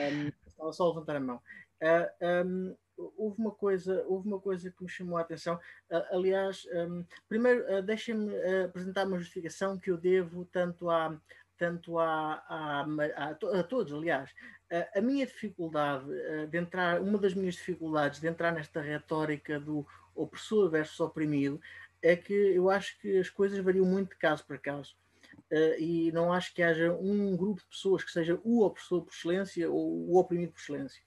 Um, 0.00 0.32
estava 0.46 0.72
só 0.72 0.84
a 0.84 0.88
levantar 0.88 1.16
a 1.16 1.20
mão. 1.20 1.40
Uh, 1.82 2.46
um, 2.46 2.76
houve 3.16 3.40
uma 3.40 3.50
coisa, 3.50 4.04
houve 4.06 4.28
uma 4.28 4.38
coisa 4.38 4.70
que 4.70 4.82
me 4.82 4.88
chamou 4.88 5.16
a 5.16 5.22
atenção. 5.22 5.56
Uh, 5.90 6.16
aliás, 6.16 6.66
um, 6.72 7.04
primeiro 7.28 7.64
uh, 7.72 7.82
deixem-me 7.82 8.34
uh, 8.34 8.66
apresentar 8.66 9.06
uma 9.06 9.18
justificação 9.18 9.78
que 9.78 9.90
eu 9.90 9.96
devo 9.96 10.44
tanto 10.46 10.90
a 10.90 11.16
tanto 11.56 11.98
a, 11.98 12.42
a, 12.48 12.86
a, 13.16 13.60
a 13.60 13.62
todos, 13.62 13.92
aliás. 13.92 14.30
a 14.94 15.00
minha 15.02 15.26
dificuldade 15.26 16.06
de 16.48 16.56
entrar, 16.56 17.02
uma 17.02 17.18
das 17.18 17.34
minhas 17.34 17.52
dificuldades 17.52 18.18
de 18.18 18.26
entrar 18.26 18.50
nesta 18.50 18.80
retórica 18.80 19.60
do 19.60 19.86
opressor 20.14 20.70
versus 20.70 20.98
oprimido 21.00 21.60
é 22.02 22.16
que 22.16 22.32
eu 22.32 22.70
acho 22.70 22.98
que 23.00 23.18
as 23.18 23.28
coisas 23.28 23.58
variam 23.58 23.84
muito 23.84 24.10
de 24.10 24.16
caso 24.16 24.44
para 24.46 24.58
caso. 24.58 24.96
uh, 25.50 25.78
e 25.78 26.12
não 26.12 26.32
acho 26.32 26.54
que 26.54 26.62
haja 26.62 26.92
um 26.92 27.36
grupo 27.36 27.60
de 27.60 27.66
pessoas 27.68 28.04
que 28.04 28.10
seja 28.10 28.40
o 28.44 28.64
opressor 28.64 29.02
por 29.02 29.12
excelência 29.12 29.70
ou 29.70 30.08
o 30.08 30.16
oprimido 30.16 30.52
por 30.52 30.60
excelência. 30.60 31.02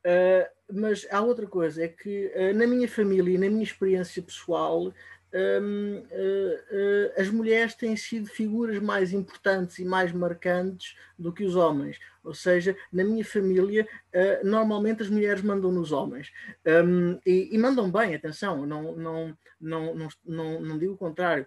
Uh, 0.00 0.48
mas 0.72 1.06
há 1.10 1.20
outra 1.20 1.46
coisa, 1.46 1.84
é 1.84 1.88
que 1.88 2.32
uh, 2.34 2.56
na 2.56 2.66
minha 2.66 2.88
família 2.88 3.34
e 3.34 3.38
na 3.38 3.50
minha 3.50 3.62
experiência 3.62 4.22
pessoal, 4.22 4.94
um, 5.32 5.98
uh, 5.98 6.54
uh, 6.76 7.20
as 7.20 7.28
mulheres 7.30 7.74
têm 7.74 7.96
sido 7.96 8.28
figuras 8.28 8.80
mais 8.80 9.12
importantes 9.12 9.78
e 9.78 9.84
mais 9.84 10.12
marcantes 10.12 10.96
do 11.18 11.32
que 11.32 11.44
os 11.44 11.54
homens. 11.54 11.98
Ou 12.24 12.34
seja, 12.34 12.76
na 12.92 13.04
minha 13.04 13.24
família, 13.24 13.86
uh, 14.14 14.46
normalmente 14.46 15.02
as 15.02 15.08
mulheres 15.08 15.42
mandam 15.42 15.70
nos 15.70 15.92
homens. 15.92 16.32
Um, 16.66 17.18
e, 17.24 17.48
e, 17.52 17.58
mandam 17.58 17.90
bem, 17.90 18.14
atenção, 18.14 18.66
não, 18.66 18.96
não, 18.96 19.36
não, 19.60 19.94
não, 19.94 20.08
não, 20.24 20.60
não 20.60 20.78
digo 20.78 20.94
o 20.94 20.98
contrário. 20.98 21.46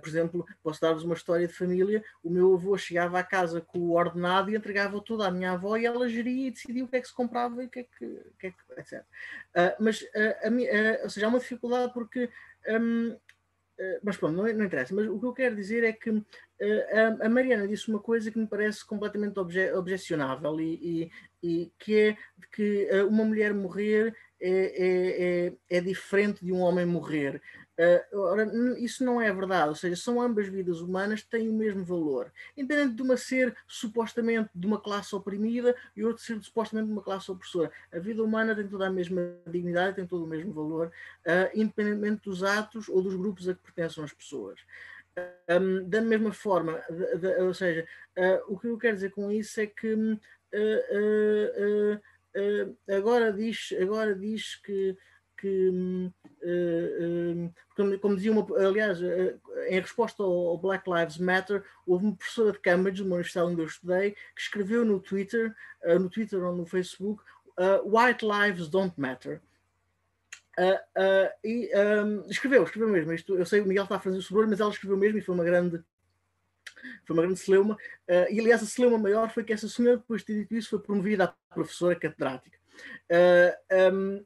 Por 0.00 0.08
exemplo, 0.08 0.46
posso 0.62 0.80
dar-vos 0.80 1.04
uma 1.04 1.14
história 1.14 1.46
de 1.46 1.52
família. 1.52 2.04
O 2.22 2.30
meu 2.30 2.54
avô 2.54 2.76
chegava 2.78 3.18
à 3.18 3.24
casa 3.24 3.60
com 3.60 3.78
o 3.78 3.92
ordenado 3.92 4.50
e 4.50 4.56
entregava 4.56 5.00
tudo 5.00 5.22
à 5.22 5.30
minha 5.30 5.52
avó 5.52 5.76
e 5.76 5.84
ela 5.84 6.08
geria 6.08 6.48
e 6.48 6.50
decidia 6.50 6.84
o 6.84 6.88
que 6.88 6.96
é 6.96 7.00
que 7.00 7.08
se 7.08 7.14
comprava 7.14 7.62
e 7.62 7.66
o 7.66 7.70
que 7.70 7.80
é 7.80 7.82
que. 7.84 8.04
O 8.04 8.34
que, 8.38 8.46
é 8.46 8.50
que 8.50 8.80
etc. 8.80 9.04
mas, 9.80 10.04
a, 10.14 10.48
a, 10.48 11.02
ou 11.02 11.10
seja, 11.10 11.26
há 11.26 11.28
uma 11.28 11.40
dificuldade 11.40 11.92
porque 11.92 12.30
um, 12.68 13.16
Uh, 13.78 13.98
mas 14.04 14.16
pronto, 14.16 14.36
não, 14.36 14.44
não, 14.52 14.64
interessa. 14.64 14.94
Mas 14.94 15.08
o 15.08 15.18
que 15.18 15.26
eu 15.26 15.32
quero 15.32 15.56
dizer 15.56 15.82
é 15.82 15.92
que 15.92 16.10
uh, 16.10 16.22
a, 17.20 17.28
Mariana 17.28 17.66
disse 17.66 17.88
uma 17.88 17.98
coisa 17.98 18.30
que 18.30 18.38
me 18.38 18.46
parece 18.46 18.86
completamente 18.86 19.38
obje, 19.38 19.72
objecionável 19.72 20.60
e, 20.60 21.10
e, 21.42 21.48
e, 21.48 21.72
que 21.78 21.98
é 21.98 22.16
que 22.52 22.88
uh, 22.92 23.08
uma 23.08 23.24
mulher 23.24 23.52
morrer 23.52 24.14
é, 24.40 24.50
é, 24.50 25.46
é, 25.46 25.78
é, 25.78 25.80
diferente 25.80 26.44
de 26.44 26.52
um 26.52 26.60
homem 26.60 26.86
morrer. 26.86 27.42
Uh, 27.76 28.18
ora, 28.20 28.48
isso 28.78 29.04
não 29.04 29.20
é 29.20 29.32
verdade, 29.32 29.68
ou 29.68 29.74
seja, 29.74 29.96
são 29.96 30.22
ambas 30.22 30.46
vidas 30.46 30.80
humanas 30.80 31.24
têm 31.24 31.48
o 31.48 31.52
mesmo 31.52 31.84
valor, 31.84 32.32
independente 32.56 32.94
de 32.94 33.02
uma 33.02 33.16
ser 33.16 33.52
supostamente 33.66 34.48
de 34.54 34.64
uma 34.64 34.80
classe 34.80 35.12
oprimida 35.12 35.74
e 35.96 36.04
outra 36.04 36.22
ser 36.22 36.40
supostamente 36.40 36.86
de 36.86 36.92
uma 36.92 37.02
classe 37.02 37.28
opressora. 37.32 37.72
A 37.92 37.98
vida 37.98 38.22
humana 38.22 38.54
tem 38.54 38.68
toda 38.68 38.86
a 38.86 38.90
mesma 38.90 39.22
dignidade, 39.44 39.96
tem 39.96 40.06
todo 40.06 40.24
o 40.24 40.28
mesmo 40.28 40.52
valor, 40.52 40.86
uh, 41.26 41.50
independentemente 41.52 42.22
dos 42.22 42.44
atos 42.44 42.88
ou 42.88 43.02
dos 43.02 43.16
grupos 43.16 43.48
a 43.48 43.54
que 43.54 43.60
pertencem 43.60 44.04
as 44.04 44.12
pessoas. 44.12 44.60
Um, 45.48 45.88
da 45.88 46.00
mesma 46.00 46.32
forma, 46.32 46.80
de, 46.88 47.18
de, 47.18 47.42
ou 47.42 47.54
seja, 47.54 47.84
uh, 48.16 48.54
o 48.54 48.58
que 48.58 48.68
eu 48.68 48.78
quero 48.78 48.94
dizer 48.94 49.10
com 49.10 49.32
isso 49.32 49.60
é 49.60 49.66
que 49.66 50.20
agora 52.88 53.32
diz, 53.32 53.74
agora 53.80 54.14
diz 54.14 54.56
que 54.56 54.96
que, 55.44 55.68
uh, 55.68 57.46
uh, 57.46 57.54
como, 57.76 57.98
como, 57.98 58.16
dizia 58.16 58.32
uma, 58.32 58.46
aliás, 58.66 58.98
uh, 58.98 59.38
em 59.68 59.78
resposta 59.78 60.22
ao, 60.22 60.56
Black 60.56 60.88
Lives 60.88 61.18
Matter, 61.18 61.62
houve 61.86 62.06
uma 62.06 62.16
professora 62.16 62.52
de 62.52 62.60
Cambridge, 62.60 63.02
uma 63.02 63.16
universidade 63.16 63.50
onde 63.50 63.60
eu 63.60 63.66
estudei, 63.66 64.12
que 64.12 64.40
escreveu 64.40 64.86
no 64.86 64.98
Twitter, 64.98 65.54
no 66.00 66.08
Twitter 66.08 66.42
ou 66.42 66.56
no 66.56 66.64
Facebook, 66.64 67.22
White 67.84 68.24
Lives 68.24 68.68
Don't 68.68 68.98
Matter. 68.98 69.42
e 71.44 71.70
um, 71.76 72.26
escreveu, 72.30 72.64
escreveu 72.64 72.88
mesmo. 72.88 73.12
Isto, 73.12 73.36
eu 73.36 73.44
sei 73.44 73.60
o 73.60 73.66
Miguel 73.66 73.84
está 73.84 73.96
a 73.96 74.00
fazer 74.00 74.16
o 74.16 74.22
sobrenome, 74.22 74.52
mas 74.52 74.60
ela 74.60 74.70
escreveu 74.70 74.96
mesmo 74.96 75.18
e 75.18 75.22
foi 75.22 75.34
uma 75.34 75.44
grande 75.44 75.84
foi 77.06 77.14
uma 77.14 77.22
grande 77.22 77.38
celeuma. 77.38 77.74
Uh, 78.08 78.30
e 78.30 78.40
aliás, 78.40 78.62
a 78.62 78.66
celeuma 78.66 78.98
maior 78.98 79.30
foi 79.30 79.44
que 79.44 79.52
essa 79.52 79.68
senhora, 79.68 79.98
depois 79.98 80.22
de 80.22 80.26
ter 80.26 80.34
dito 80.40 80.54
isso, 80.54 80.70
foi 80.70 80.78
promovida 80.78 81.24
a 81.24 81.54
professora 81.54 81.94
catedrática. 81.94 82.58
Uh, 83.10 83.94
um, 83.94 84.24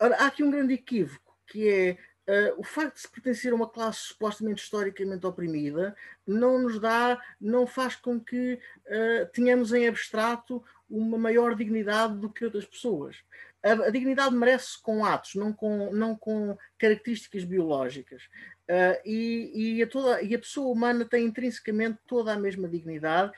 Ora, 0.00 0.16
há 0.16 0.26
aqui 0.26 0.42
um 0.42 0.50
grande 0.50 0.74
equívoco, 0.74 1.36
que 1.46 1.68
é 1.68 1.98
Uh, 2.28 2.60
o 2.60 2.62
facto 2.62 2.96
de 2.96 3.00
se 3.00 3.08
pertencer 3.10 3.52
a 3.54 3.56
uma 3.56 3.66
classe 3.66 4.00
supostamente 4.00 4.62
historicamente 4.62 5.26
oprimida 5.26 5.96
não 6.26 6.58
nos 6.58 6.78
dá, 6.78 7.18
não 7.40 7.66
faz 7.66 7.96
com 7.96 8.20
que 8.20 8.60
uh, 8.84 9.26
tenhamos 9.32 9.72
em 9.72 9.88
abstrato 9.88 10.62
uma 10.90 11.16
maior 11.16 11.54
dignidade 11.54 12.18
do 12.18 12.28
que 12.28 12.44
outras 12.44 12.66
pessoas. 12.66 13.16
A, 13.62 13.72
a 13.72 13.90
dignidade 13.90 14.34
merece-se 14.34 14.82
com 14.82 15.06
atos, 15.06 15.36
não 15.36 15.54
com, 15.54 15.90
não 15.90 16.14
com 16.14 16.54
características 16.78 17.44
biológicas. 17.44 18.24
Uh, 18.68 19.00
e, 19.06 19.78
e, 19.78 19.82
a 19.82 19.86
toda, 19.86 20.20
e 20.20 20.34
a 20.34 20.38
pessoa 20.38 20.70
humana 20.70 21.06
tem 21.06 21.24
intrinsecamente 21.24 21.98
toda 22.06 22.34
a 22.34 22.38
mesma 22.38 22.68
dignidade 22.68 23.32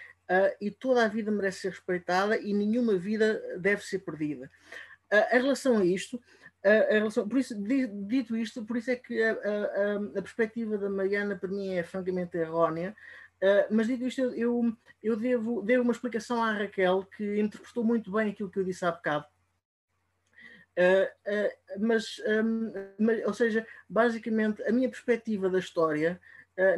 e 0.60 0.70
toda 0.70 1.04
a 1.04 1.08
vida 1.08 1.28
merece 1.28 1.62
ser 1.62 1.70
respeitada 1.70 2.38
e 2.38 2.54
nenhuma 2.54 2.96
vida 2.96 3.42
deve 3.58 3.82
ser 3.82 3.98
perdida. 3.98 4.48
em 5.10 5.42
relação 5.42 5.78
a 5.78 5.84
isto, 5.84 6.22
relação, 6.62 7.28
por 7.28 7.38
isso, 7.38 7.54
dito 8.06 8.36
isto, 8.36 8.64
por 8.64 8.76
isso 8.76 8.90
é 8.90 8.96
que 8.96 9.22
a, 9.22 9.32
a, 9.32 10.18
a, 10.18 10.22
perspectiva 10.22 10.76
da 10.76 10.90
Mariana 10.90 11.36
para 11.36 11.48
mim 11.48 11.74
é 11.74 11.82
francamente 11.82 12.36
errónea, 12.36 12.94
uh, 13.42 13.74
mas 13.74 13.86
dito 13.86 14.06
isto, 14.06 14.20
eu, 14.20 14.76
eu 15.02 15.16
devo, 15.16 15.62
devo 15.62 15.82
uma 15.82 15.92
explicação 15.92 16.42
à 16.42 16.52
Raquel 16.52 17.06
que 17.16 17.40
interpretou 17.40 17.82
muito 17.82 18.12
bem 18.12 18.30
aquilo 18.30 18.50
que 18.50 18.58
eu 18.58 18.64
disse 18.64 18.84
há 18.84 18.92
bocado. 18.92 19.24
Uh, 20.78 21.06
uh, 21.30 21.86
mas, 21.86 22.20
um, 22.26 22.72
mas, 22.98 23.26
ou 23.26 23.34
seja, 23.34 23.66
basicamente, 23.88 24.62
a 24.62 24.72
minha 24.72 24.88
perspectiva 24.88 25.48
da 25.48 25.58
história 25.58 26.20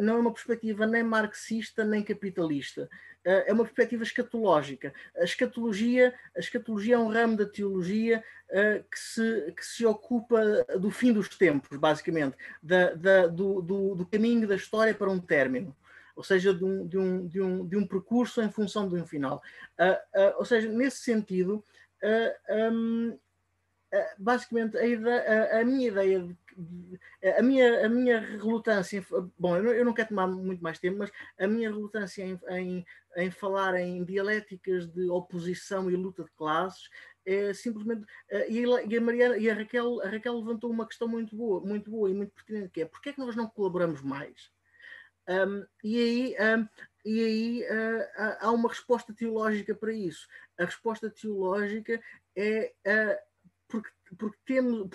não 0.01 0.17
é 0.17 0.19
uma 0.19 0.33
perspectiva 0.33 0.87
nem 0.87 1.03
marxista 1.03 1.85
nem 1.85 2.03
capitalista. 2.03 2.89
Eh, 3.25 3.45
é 3.49 3.53
uma 3.53 3.65
perspectiva 3.65 4.03
escatológica. 4.03 4.93
A 5.17 5.25
escatologia, 5.25 6.15
a 6.37 6.41
escatologia 6.41 6.97
é 6.97 6.99
um 6.99 7.09
ramo 7.09 7.37
da 7.37 7.47
teologia 7.47 8.23
uh, 8.51 8.85
que, 8.91 8.99
se, 8.99 9.53
que 9.57 9.65
se 9.65 9.87
ocupa 9.87 10.41
do 10.79 10.91
fim 10.91 11.13
dos 11.13 11.29
tempos, 11.29 11.77
basicamente, 11.79 12.37
da, 12.63 12.95
da, 12.95 13.27
do, 13.29 13.63
do, 13.63 13.95
do, 13.95 14.07
caminho 14.07 14.47
da 14.47 14.57
história 14.57 14.95
para 14.95 15.11
um 15.11 15.21
término. 15.21 15.75
Ou 16.17 16.25
seja, 16.25 16.53
de 16.53 16.65
um, 16.65 16.87
de 16.87 16.99
um, 16.99 17.27
de 17.27 17.41
um, 17.41 17.67
de 17.67 17.77
um 17.77 17.87
percurso 17.87 18.43
em 18.43 18.51
função 18.51 18.89
de 18.89 18.97
um 18.97 19.07
final. 19.07 19.41
Uh, 19.79 20.21
uh, 20.21 20.35
ou 20.39 20.45
seja, 20.45 20.69
nesse 20.69 20.99
sentido, 20.99 21.65
um, 22.73 23.17
basicamente, 24.19 24.77
a, 24.77 24.85
ideia, 24.85 25.53
a, 25.53 25.61
a 25.61 25.65
minha 25.65 25.89
ideia 25.89 26.21
de 26.21 26.37
a 27.39 27.43
minha, 27.43 27.87
a 27.87 27.89
minha 27.89 28.20
relutância, 28.20 29.05
bom, 29.39 29.57
eu 29.57 29.62
não, 29.62 29.73
eu 29.73 29.85
não, 29.85 29.95
quero 29.95 30.11
tomar 30.11 30.27
muito 30.27 30.62
mais 30.62 30.79
tempo, 30.79 30.99
mas 30.99 31.11
a 31.39 31.47
minha 31.47 31.70
relutância 31.70 32.23
em, 32.23 32.39
em, 32.51 32.85
em, 33.16 33.31
falar 33.31 33.79
em 33.81 34.05
dialéticas 34.05 34.87
de 34.87 35.09
oposição 35.09 35.91
e 35.91 35.97
luta 35.97 36.24
de 36.24 36.31
classes 36.33 36.89
é 37.24 37.55
simplesmente. 37.55 38.05
Eh, 38.31 38.51
e 38.51 38.97
a, 38.97 39.01
Mariana, 39.01 39.37
e 39.37 39.49
a 39.49 39.55
Raquel, 39.55 40.01
a 40.03 40.09
Raquel 40.09 40.39
levantou 40.39 40.70
uma 40.70 40.87
questão 40.87 41.09
muito 41.09 41.37
boa, 41.37 41.61
muito 41.61 41.91
boa 41.91 42.11
e 42.11 42.15
muito 42.15 42.33
pertinente, 42.33 42.70
que 42.70 42.83
é 42.83 42.85
porque 42.85 43.11
é 43.11 43.12
que 43.12 43.20
nós 43.20 43.37
não 43.37 43.49
colaboramos 43.49 44.03
mais? 44.03 44.51
Um, 45.29 45.65
e 45.85 45.99
aí, 45.99 46.37
um, 46.59 46.69
e 47.05 47.24
aí 47.24 47.62
uh, 47.65 48.37
há 48.41 48.51
uma 48.51 48.69
resposta 48.69 49.15
teológica 49.15 49.74
para 49.74 49.93
isso. 49.93 50.27
A 50.59 50.65
resposta 50.65 51.09
teológica 51.11 52.01
é 52.37 52.73
uh, 52.87 53.33
porque, 53.69 53.91
porque 54.19 54.39
temos. 54.45 54.89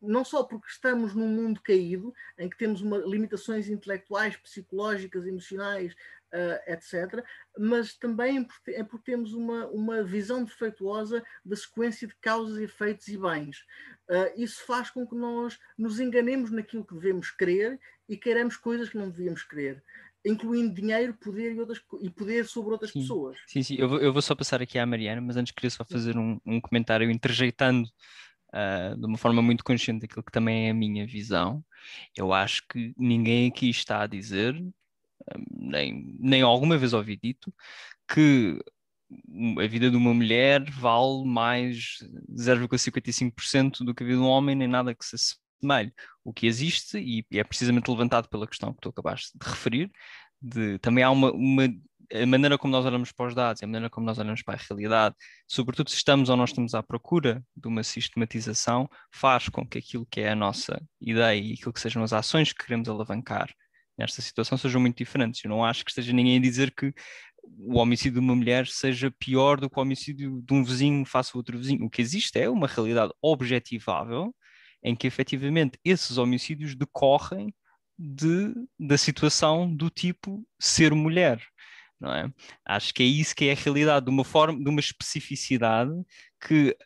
Não 0.00 0.24
só 0.24 0.44
porque 0.44 0.68
estamos 0.68 1.14
num 1.14 1.28
mundo 1.28 1.60
caído, 1.62 2.12
em 2.38 2.48
que 2.48 2.56
temos 2.56 2.80
uma, 2.80 2.98
limitações 2.98 3.68
intelectuais, 3.68 4.36
psicológicas, 4.36 5.26
emocionais, 5.26 5.94
uh, 6.32 6.72
etc., 6.72 7.24
mas 7.58 7.96
também 7.96 8.44
porque, 8.44 8.70
é 8.72 8.84
porque 8.84 9.10
temos 9.10 9.32
uma, 9.32 9.66
uma 9.68 10.02
visão 10.02 10.44
defeituosa 10.44 11.22
da 11.44 11.56
sequência 11.56 12.06
de 12.06 12.14
causas, 12.20 12.58
efeitos 12.58 13.08
e 13.08 13.16
bens. 13.16 13.64
Uh, 14.08 14.30
isso 14.36 14.64
faz 14.64 14.90
com 14.90 15.06
que 15.06 15.14
nós 15.14 15.58
nos 15.76 15.98
enganemos 15.98 16.50
naquilo 16.50 16.84
que 16.84 16.94
devemos 16.94 17.30
crer 17.30 17.78
e 18.08 18.16
queiramos 18.16 18.56
coisas 18.56 18.88
que 18.88 18.98
não 18.98 19.10
devíamos 19.10 19.42
crer 19.42 19.82
incluindo 20.28 20.74
dinheiro, 20.74 21.14
poder 21.14 21.54
e, 21.54 21.60
outras, 21.60 21.80
e 22.00 22.10
poder 22.10 22.46
sobre 22.46 22.72
outras 22.72 22.90
sim, 22.90 23.00
pessoas. 23.00 23.38
Sim, 23.46 23.62
sim, 23.62 23.76
eu 23.78 23.88
vou, 23.88 23.98
eu 24.00 24.12
vou, 24.12 24.20
só 24.20 24.34
passar 24.34 24.60
aqui 24.60 24.76
à 24.76 24.84
Mariana, 24.84 25.20
mas 25.20 25.36
antes 25.36 25.54
queria 25.54 25.70
só 25.70 25.84
fazer 25.84 26.16
um, 26.16 26.40
um 26.44 26.60
comentário 26.60 27.08
interjeitando 27.08 27.88
uh, 28.56 28.96
de 28.96 29.06
uma 29.06 29.18
forma 29.18 29.42
muito 29.42 29.62
consciente 29.62 30.00
daquilo 30.00 30.24
que 30.24 30.32
também 30.32 30.68
é 30.68 30.70
a 30.70 30.74
minha 30.74 31.06
visão. 31.06 31.64
Eu 32.16 32.32
acho 32.32 32.62
que 32.68 32.92
ninguém 32.96 33.48
aqui 33.48 33.68
está 33.68 34.02
a 34.02 34.06
dizer, 34.06 34.54
ah, 35.30 35.38
nem, 35.50 36.16
nem 36.18 36.42
alguma 36.42 36.78
vez 36.78 36.92
ouvi 36.92 37.16
dito, 37.16 37.52
que 38.08 38.58
a 39.58 39.66
vida 39.66 39.90
de 39.90 39.96
uma 39.96 40.12
mulher 40.12 40.68
vale 40.70 41.24
mais 41.24 41.98
0,55% 42.30 43.84
do 43.84 43.94
que 43.94 44.02
a 44.02 44.06
vida 44.06 44.18
de 44.18 44.24
um 44.24 44.28
homem, 44.28 44.56
nem 44.56 44.68
nada 44.68 44.94
que 44.94 45.04
se 45.04 45.16
assemelhe. 45.16 45.92
O 46.24 46.32
que 46.32 46.46
existe, 46.46 46.98
e 46.98 47.24
é 47.38 47.44
precisamente 47.44 47.90
levantado 47.90 48.28
pela 48.28 48.46
questão 48.46 48.72
que 48.72 48.80
tu 48.80 48.88
acabaste 48.88 49.30
de 49.38 49.48
referir, 49.48 49.92
de, 50.40 50.78
também 50.80 51.04
há 51.04 51.10
uma, 51.10 51.32
uma 51.32 51.68
a 52.12 52.26
maneira 52.26 52.58
como 52.58 52.72
nós 52.72 52.84
olhamos 52.84 53.12
para 53.12 53.26
os 53.26 53.34
dados, 53.34 53.62
a 53.62 53.66
maneira 53.66 53.90
como 53.90 54.06
nós 54.06 54.18
olhamos 54.18 54.42
para 54.42 54.54
a 54.54 54.60
realidade, 54.68 55.14
sobretudo 55.46 55.90
se 55.90 55.96
estamos 55.96 56.28
ou 56.28 56.36
não 56.36 56.44
estamos 56.44 56.74
à 56.74 56.82
procura 56.82 57.42
de 57.56 57.68
uma 57.68 57.82
sistematização, 57.82 58.88
faz 59.12 59.48
com 59.48 59.66
que 59.66 59.78
aquilo 59.78 60.06
que 60.06 60.20
é 60.20 60.30
a 60.30 60.36
nossa 60.36 60.80
ideia 61.00 61.40
e 61.40 61.54
aquilo 61.54 61.72
que 61.72 61.80
sejam 61.80 62.02
as 62.02 62.12
ações 62.12 62.52
que 62.52 62.64
queremos 62.64 62.88
alavancar 62.88 63.48
nesta 63.98 64.20
situação 64.20 64.58
sejam 64.58 64.80
muito 64.80 64.98
diferentes. 64.98 65.42
Eu 65.44 65.50
não 65.50 65.64
acho 65.64 65.84
que 65.84 65.90
esteja 65.90 66.12
ninguém 66.12 66.36
a 66.36 66.40
dizer 66.40 66.74
que 66.74 66.92
o 67.58 67.78
homicídio 67.78 68.20
de 68.20 68.26
uma 68.26 68.34
mulher 68.34 68.66
seja 68.66 69.10
pior 69.18 69.60
do 69.60 69.70
que 69.70 69.78
o 69.78 69.82
homicídio 69.82 70.42
de 70.42 70.54
um 70.54 70.64
vizinho 70.64 71.04
face 71.04 71.30
a 71.34 71.38
outro 71.38 71.58
vizinho. 71.58 71.84
O 71.84 71.90
que 71.90 72.02
existe 72.02 72.38
é 72.38 72.48
uma 72.50 72.66
realidade 72.66 73.12
objetivável 73.22 74.34
em 74.82 74.94
que 74.94 75.06
efetivamente 75.06 75.78
esses 75.84 76.18
homicídios 76.18 76.74
decorrem 76.74 77.54
de, 77.98 78.52
da 78.78 78.98
situação 78.98 79.74
do 79.74 79.88
tipo 79.88 80.46
ser 80.58 80.94
mulher. 80.94 81.42
Não 82.00 82.12
é? 82.12 82.30
Acho 82.64 82.92
que 82.92 83.02
é 83.02 83.06
isso 83.06 83.34
que 83.34 83.46
é 83.46 83.52
a 83.52 83.54
realidade, 83.54 84.06
de 84.06 84.10
uma 84.10 84.24
forma, 84.24 84.58
de 84.58 84.68
uma 84.68 84.80
especificidade 84.80 85.92
que 86.46 86.76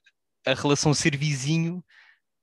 a 0.46 0.54
relação 0.54 0.94
ser 0.94 1.16
vizinho 1.16 1.84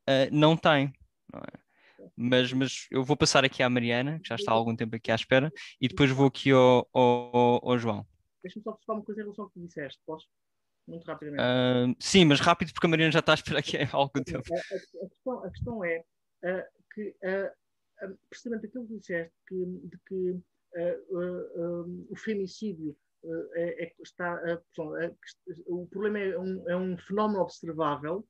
uh, 0.07 0.29
não 0.31 0.55
tem. 0.57 0.93
Não 1.31 1.39
é? 1.39 1.67
mas, 2.15 2.51
mas 2.53 2.87
eu 2.91 3.03
vou 3.03 3.17
passar 3.17 3.43
aqui 3.45 3.61
à 3.61 3.69
Mariana, 3.69 4.19
que 4.19 4.29
já 4.29 4.35
está 4.35 4.51
há 4.51 4.55
algum 4.55 4.75
tempo 4.75 4.95
aqui 4.95 5.11
à 5.11 5.15
espera, 5.15 5.51
e 5.79 5.87
depois 5.87 6.09
vou 6.11 6.27
aqui 6.27 6.51
ao, 6.51 6.87
ao, 6.93 7.69
ao 7.69 7.77
João. 7.77 8.05
Deixa-me 8.43 8.63
só 8.63 8.77
falar 8.85 8.99
uma 8.99 9.05
coisa 9.05 9.21
em 9.21 9.23
relação 9.23 9.45
ao 9.45 9.51
que 9.51 9.59
disseste, 9.59 10.01
posso? 10.05 10.27
Muito 10.87 11.05
rapidamente. 11.05 11.43
Uh, 11.43 11.95
sim, 11.99 12.23
mas 12.25 12.39
rápido, 12.39 12.71
porque 12.71 12.87
a 12.87 12.89
Mariana 12.89 13.11
já 13.11 13.19
está 13.19 13.33
a 13.33 13.35
esperar 13.35 13.59
aqui 13.59 13.77
há 13.77 13.89
algum 13.91 14.23
tempo. 14.23 14.43
A, 14.53 14.57
a, 14.57 15.09
questão, 15.09 15.43
a 15.43 15.51
questão, 15.51 15.85
é 15.85 15.99
uh, 16.43 16.63
que, 16.93 17.15
precisamente 18.29 18.67
aquilo 18.67 18.87
que 18.87 18.97
disseste, 18.97 19.33
que, 19.47 19.55
de 19.55 19.97
que 20.07 20.41
o 22.09 22.15
femicídio 22.15 22.95
é, 23.55 23.83
é, 23.83 23.93
está, 24.01 24.41
o 25.65 25.87
problema 25.87 26.19
é 26.19 26.37
um, 26.37 26.69
é 26.69 26.77
um, 26.77 26.97
fenómeno 26.97 27.41
observável. 27.41 28.25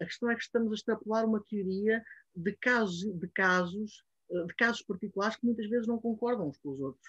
A 0.00 0.04
questão 0.04 0.30
é 0.30 0.34
que 0.34 0.42
estamos 0.42 0.72
a 0.72 0.74
extrapolar 0.74 1.24
uma 1.24 1.42
teoria 1.44 2.02
de 2.34 2.52
casos, 2.56 3.00
de 3.18 3.28
casos, 3.28 4.04
de 4.30 4.54
casos 4.54 4.82
particulares 4.82 5.36
que 5.36 5.46
muitas 5.46 5.68
vezes 5.68 5.86
não 5.86 5.98
concordam 5.98 6.48
uns 6.48 6.58
com 6.58 6.70
os 6.70 6.80
outros. 6.80 7.08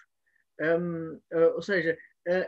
Um, 0.62 1.20
ou 1.56 1.62
seja, 1.62 1.98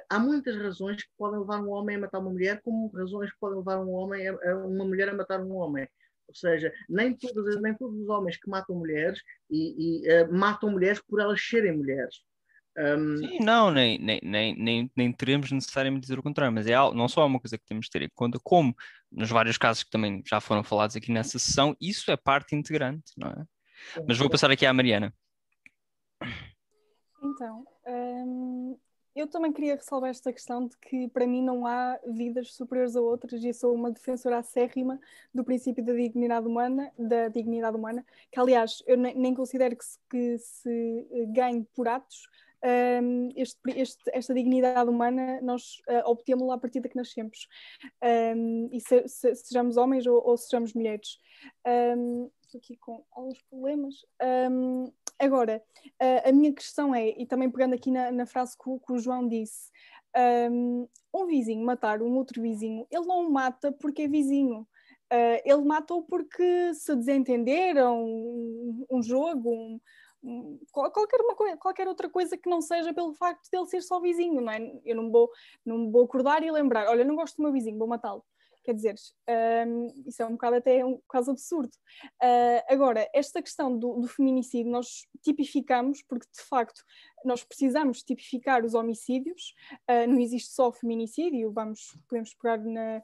há 0.10 0.20
muitas 0.20 0.56
razões 0.56 1.04
que 1.04 1.12
podem 1.18 1.40
levar 1.40 1.62
um 1.62 1.72
homem 1.72 1.98
a 1.98 2.00
matar 2.00 2.20
uma 2.20 2.32
mulher, 2.32 2.62
como 2.62 2.88
razões 2.90 3.32
que 3.32 3.40
podem 3.40 3.58
levar 3.58 3.80
um 3.80 3.92
homem 3.92 4.28
a, 4.28 4.34
a 4.34 4.68
uma 4.68 4.86
mulher 4.86 5.10
a 5.10 5.14
matar 5.14 5.42
um 5.42 5.54
homem. 5.56 5.88
Ou 6.28 6.36
seja, 6.36 6.74
nem 6.90 7.16
todos, 7.16 7.62
nem 7.62 7.76
todos 7.76 8.00
os 8.00 8.10
homens 8.10 8.38
que 8.38 8.50
matam 8.50 8.76
mulheres 8.76 9.20
e, 9.50 10.06
e 10.06 10.24
uh, 10.24 10.34
matam 10.34 10.72
mulheres 10.72 11.02
por 11.02 11.20
elas 11.20 11.42
serem 11.42 11.78
mulheres. 11.78 12.16
Um... 12.78 13.18
Sim, 13.18 13.40
não, 13.40 13.72
nem, 13.72 13.98
nem, 13.98 14.20
nem, 14.22 14.56
nem, 14.56 14.92
nem 14.96 15.12
teremos 15.12 15.52
necessariamente 15.52 16.02
dizer 16.02 16.20
o 16.20 16.24
contrário, 16.24 16.54
mas 16.54 16.68
é 16.68 16.74
algo, 16.74 16.96
não 16.96 17.08
só 17.08 17.22
é 17.22 17.26
uma 17.26 17.40
coisa 17.40 17.58
que 17.58 17.66
temos 17.66 17.86
de 17.86 17.92
ter 17.92 18.02
em 18.02 18.10
conta, 18.14 18.38
como 18.44 18.76
nos 19.12 19.30
vários 19.30 19.58
casos 19.58 19.84
que 19.84 19.90
também 19.90 20.22
já 20.26 20.42
foram 20.42 20.64
falados 20.64 20.96
aqui 20.96 21.12
nessa 21.12 21.40
sessão, 21.40 21.76
isso 21.80 22.12
é 22.12 22.18
parte 22.18 22.56
integrante, 22.56 23.14
não 23.18 23.30
é? 23.30 23.46
Mas 24.08 24.18
vou 24.18 24.30
passar 24.30 24.52
aqui 24.52 24.66
à 24.66 24.74
Mariana. 24.74 25.14
Então, 27.22 27.66
um, 27.88 28.78
eu 29.16 29.28
também 29.28 29.54
queria 29.54 29.76
ressalvar 29.76 30.10
esta 30.10 30.34
questão 30.34 30.68
de 30.68 30.78
que 30.78 31.08
para 31.08 31.26
mim 31.26 31.42
não 31.42 31.66
há 31.66 31.98
vidas 32.06 32.54
superiores 32.54 32.96
a 32.96 33.02
outras 33.02 33.42
e 33.44 33.54
sou 33.54 33.74
uma 33.74 33.90
defensora 33.90 34.40
acérrima 34.40 35.00
do 35.34 35.44
princípio 35.44 35.84
da 35.84 35.94
dignidade 35.94 36.46
humana, 36.46 36.92
da 37.00 37.30
dignidade 37.30 37.78
humana, 37.78 38.06
que 38.30 38.40
aliás 38.40 38.84
eu 38.86 38.98
nem, 38.98 39.34
considero 39.34 39.76
que 39.78 39.86
se, 39.86 40.00
que 40.10 40.38
se 40.38 41.08
eh, 41.12 41.26
ganhe 41.28 41.66
por 41.74 41.88
atos. 41.88 42.30
Um, 42.66 43.30
este, 43.36 43.60
este, 43.76 44.12
esta 44.12 44.34
dignidade 44.34 44.90
humana 44.90 45.40
nós 45.42 45.78
uh, 45.88 46.10
obtemos-la 46.10 46.56
a 46.56 46.58
partir 46.58 46.80
de 46.80 46.90
que 46.90 46.96
nascemos, 46.96 47.48
um, 48.36 48.70
e 48.72 48.82
se, 48.82 49.08
se, 49.08 49.36
sejamos 49.36 49.78
homens 49.78 50.08
ou, 50.08 50.20
ou 50.26 50.36
sejamos 50.36 50.74
mulheres. 50.74 51.20
Um, 51.68 52.32
estou 52.42 52.58
aqui 52.58 52.76
com 52.78 53.06
alguns 53.12 53.40
problemas. 53.44 53.96
Agora, 55.20 55.64
a, 56.00 56.30
a 56.30 56.32
minha 56.32 56.54
questão 56.54 56.94
é, 56.94 57.10
e 57.10 57.26
também 57.26 57.50
pegando 57.50 57.74
aqui 57.74 57.90
na, 57.90 58.12
na 58.12 58.26
frase 58.26 58.58
que 58.58 58.70
o, 58.70 58.80
que 58.80 58.94
o, 58.94 59.00
João 59.00 59.28
disse, 59.28 59.72
um, 60.52 60.88
um, 61.14 61.26
vizinho 61.26 61.66
matar 61.66 62.02
um 62.02 62.16
outro 62.18 62.42
vizinho, 62.42 62.86
ele 62.92 63.06
não 63.06 63.28
o 63.28 63.32
mata 63.32 63.72
porque 63.72 64.04
é 64.04 64.08
vizinho. 64.08 64.68
Uh, 65.14 65.40
ele 65.46 65.64
mata-o 65.64 66.02
porque 66.02 66.74
se 66.74 66.96
desentenderam 66.96 68.04
um, 68.04 68.86
um 68.92 69.04
jogo, 69.04 69.52
um, 69.52 69.80
qualquer, 70.72 71.22
uma, 71.22 71.58
qualquer 71.58 71.88
outra 71.88 72.10
coisa 72.10 72.38
que 72.38 72.50
não 72.50 72.62
seja 72.62 72.94
pelo 72.94 73.14
facto 73.14 73.50
de 73.50 73.58
ele 73.58 73.68
ser 73.68 73.82
só 73.82 74.00
vizinho, 74.00 74.42
não 74.42 74.52
é? 74.52 74.60
Eu 74.84 74.96
não 74.96 75.12
vou, 75.12 75.30
não 75.66 75.92
vou 75.92 76.04
acordar 76.04 76.44
e 76.44 76.52
lembrar, 76.52 76.88
olha, 76.88 77.04
não 77.04 77.16
gosto 77.16 77.38
do 77.38 77.44
meu 77.44 77.52
vizinho, 77.52 77.78
vou 77.78 77.88
matá-lo. 77.88 78.24
Quer 78.64 78.74
dizer, 78.74 78.96
um, 79.68 79.94
isso 80.08 80.24
é 80.24 80.26
um 80.26 80.32
bocado 80.32 80.56
até 80.56 80.84
um 80.84 81.00
caso 81.08 81.30
absurdo. 81.30 81.72
Uh, 82.16 82.66
agora, 82.68 83.08
esta 83.14 83.40
questão 83.40 83.78
do, 83.78 84.00
do, 84.00 84.08
feminicídio 84.08 84.72
nós 84.72 85.06
tipificamos, 85.22 86.02
porque 86.02 86.26
de 86.36 86.42
facto 86.42 86.82
nós 87.24 87.44
precisamos 87.44 88.02
tipificar 88.02 88.66
os 88.66 88.74
homicídios, 88.74 89.54
uh, 89.88 90.10
não 90.10 90.20
existe 90.20 90.52
só 90.52 90.72
feminicídio, 90.72 91.52
vamos, 91.52 91.96
podemos 92.10 92.34
pegar 92.34 92.58
na, 92.58 93.04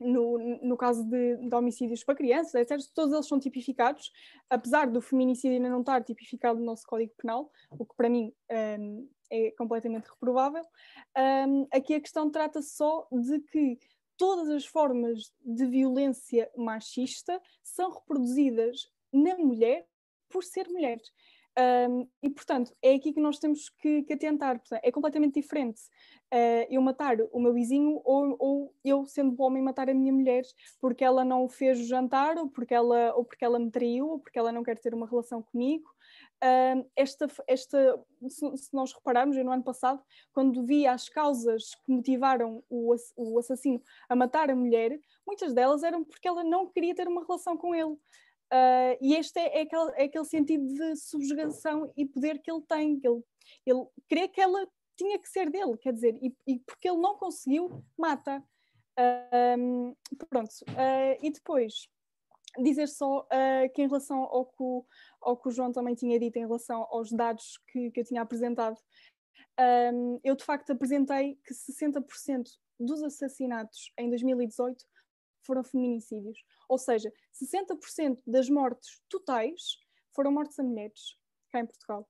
no, 0.00 0.38
no, 0.62 0.76
caso 0.76 1.04
de, 1.04 1.36
de, 1.36 1.54
homicídios 1.54 2.04
para 2.04 2.14
crianças, 2.14 2.54
etc., 2.54 2.78
todos 2.94 3.12
eles 3.12 3.26
são 3.26 3.38
tipificados, 3.38 4.12
apesar 4.48 4.90
do 4.90 5.00
feminicídio 5.00 5.56
ainda 5.56 5.70
não 5.70 5.80
estar 5.80 6.02
tipificado 6.02 6.58
no 6.58 6.66
nosso 6.66 6.86
Código 6.86 7.12
Penal, 7.16 7.50
o 7.70 7.84
que 7.84 7.96
para 7.96 8.08
mim 8.08 8.32
um, 8.78 9.08
é 9.30 9.50
completamente 9.52 10.08
reprovável. 10.08 10.64
Um, 11.48 11.66
aqui 11.72 11.94
a 11.94 12.00
questão 12.00 12.30
trata-se 12.30 12.76
só 12.76 13.06
de 13.10 13.40
que 13.40 13.78
todas 14.16 14.48
as 14.48 14.64
formas 14.64 15.32
de 15.44 15.66
violência 15.66 16.50
machista 16.56 17.40
são 17.62 17.90
reproduzidas 17.92 18.90
na 19.12 19.36
mulher 19.36 19.86
por 20.28 20.42
ser 20.42 20.68
mulher. 20.68 21.00
Um, 21.58 22.06
e, 22.22 22.28
portanto, 22.28 22.70
é 22.82 22.94
aqui 22.94 23.14
que 23.14 23.20
nós 23.20 23.38
temos 23.38 23.70
que, 23.70 24.02
que 24.02 24.12
atentar. 24.12 24.58
Portanto, 24.58 24.80
é 24.84 24.92
completamente 24.92 25.40
diferente 25.40 25.80
uh, 26.32 26.66
eu 26.68 26.82
matar 26.82 27.16
o 27.32 27.40
meu 27.40 27.54
vizinho 27.54 28.00
ou, 28.04 28.36
ou, 28.38 28.74
eu, 28.84 29.06
sendo 29.06 29.40
homem, 29.42 29.62
matar 29.62 29.88
a 29.88 29.94
minha 29.94 30.12
mulher 30.12 30.42
porque 30.78 31.02
ela 31.02 31.24
não 31.24 31.48
fez 31.48 31.80
o 31.80 31.84
jantar, 31.84 32.36
ou 32.36 32.48
porque 32.48 32.74
ela, 32.74 33.14
ou 33.14 33.24
porque 33.24 33.44
ela 33.44 33.58
me 33.58 33.70
traiu, 33.70 34.08
ou 34.08 34.18
porque 34.18 34.38
ela 34.38 34.52
não 34.52 34.62
quer 34.62 34.78
ter 34.78 34.92
uma 34.94 35.08
relação 35.08 35.42
comigo. 35.42 35.88
Uh, 36.44 36.86
esta, 36.94 37.26
esta, 37.46 38.04
se 38.28 38.74
nós 38.74 38.92
repararmos, 38.92 39.36
eu 39.36 39.44
no 39.44 39.50
ano 39.50 39.64
passado, 39.64 40.02
quando 40.34 40.66
vi 40.66 40.86
as 40.86 41.08
causas 41.08 41.74
que 41.74 41.90
motivaram 41.90 42.62
o, 42.68 42.94
o 43.16 43.38
assassino 43.38 43.80
a 44.10 44.14
matar 44.14 44.50
a 44.50 44.56
mulher, 44.56 45.00
muitas 45.26 45.54
delas 45.54 45.82
eram 45.82 46.04
porque 46.04 46.28
ela 46.28 46.44
não 46.44 46.66
queria 46.66 46.94
ter 46.94 47.08
uma 47.08 47.24
relação 47.24 47.56
com 47.56 47.74
ele. 47.74 47.96
Uh, 48.52 48.96
e 49.00 49.16
este 49.16 49.38
é, 49.40 49.58
é, 49.58 49.62
aquele, 49.62 49.90
é, 49.96 50.04
aquele, 50.04 50.24
sentido 50.24 50.66
de 50.72 50.96
subjugação 50.96 51.92
e 51.96 52.06
poder 52.06 52.40
que 52.40 52.50
ele 52.50 52.62
tem. 52.62 53.00
Ele, 53.02 53.22
ele 53.66 53.86
crê 54.08 54.28
que 54.28 54.40
ela 54.40 54.66
tinha 54.96 55.18
que 55.18 55.28
ser 55.28 55.50
dele, 55.50 55.76
quer 55.76 55.92
dizer, 55.92 56.16
e, 56.22 56.34
e 56.46 56.58
porque 56.60 56.88
ele 56.88 56.98
não 56.98 57.16
conseguiu, 57.16 57.84
mata. 57.98 58.42
Uh, 58.98 59.94
pronto, 60.30 60.50
uh, 60.70 61.18
e 61.20 61.30
depois 61.30 61.86
dizer 62.58 62.88
só 62.88 63.20
uh, 63.20 63.72
que 63.74 63.82
em 63.82 63.86
relação 63.86 64.22
ao 64.22 64.46
que, 64.46 64.62
o, 64.62 64.86
ao 65.20 65.36
que 65.36 65.48
o 65.48 65.50
João 65.50 65.70
também 65.70 65.94
tinha 65.94 66.18
dito 66.18 66.38
em 66.38 66.46
relação 66.46 66.86
aos 66.90 67.12
dados 67.12 67.60
que, 67.68 67.90
que 67.90 68.00
eu 68.00 68.04
tinha 68.04 68.22
apresentado, 68.22 68.78
eu 70.22 70.34
de 70.36 70.44
facto 70.44 70.70
apresentei 70.70 71.38
que 71.42 71.54
60% 71.54 72.44
dos 72.78 73.02
assassinatos 73.02 73.90
em 73.98 74.08
2018 74.10 74.84
foram 75.46 75.64
feminicídios, 75.64 76.38
ou 76.68 76.78
seja, 76.78 77.12
60% 77.32 78.22
das 78.26 78.50
mortes 78.50 79.00
totais 79.08 79.78
foram 80.12 80.32
mortes 80.32 80.58
a 80.58 80.62
mulheres 80.62 81.16
cá 81.50 81.60
em 81.60 81.66
Portugal. 81.66 82.08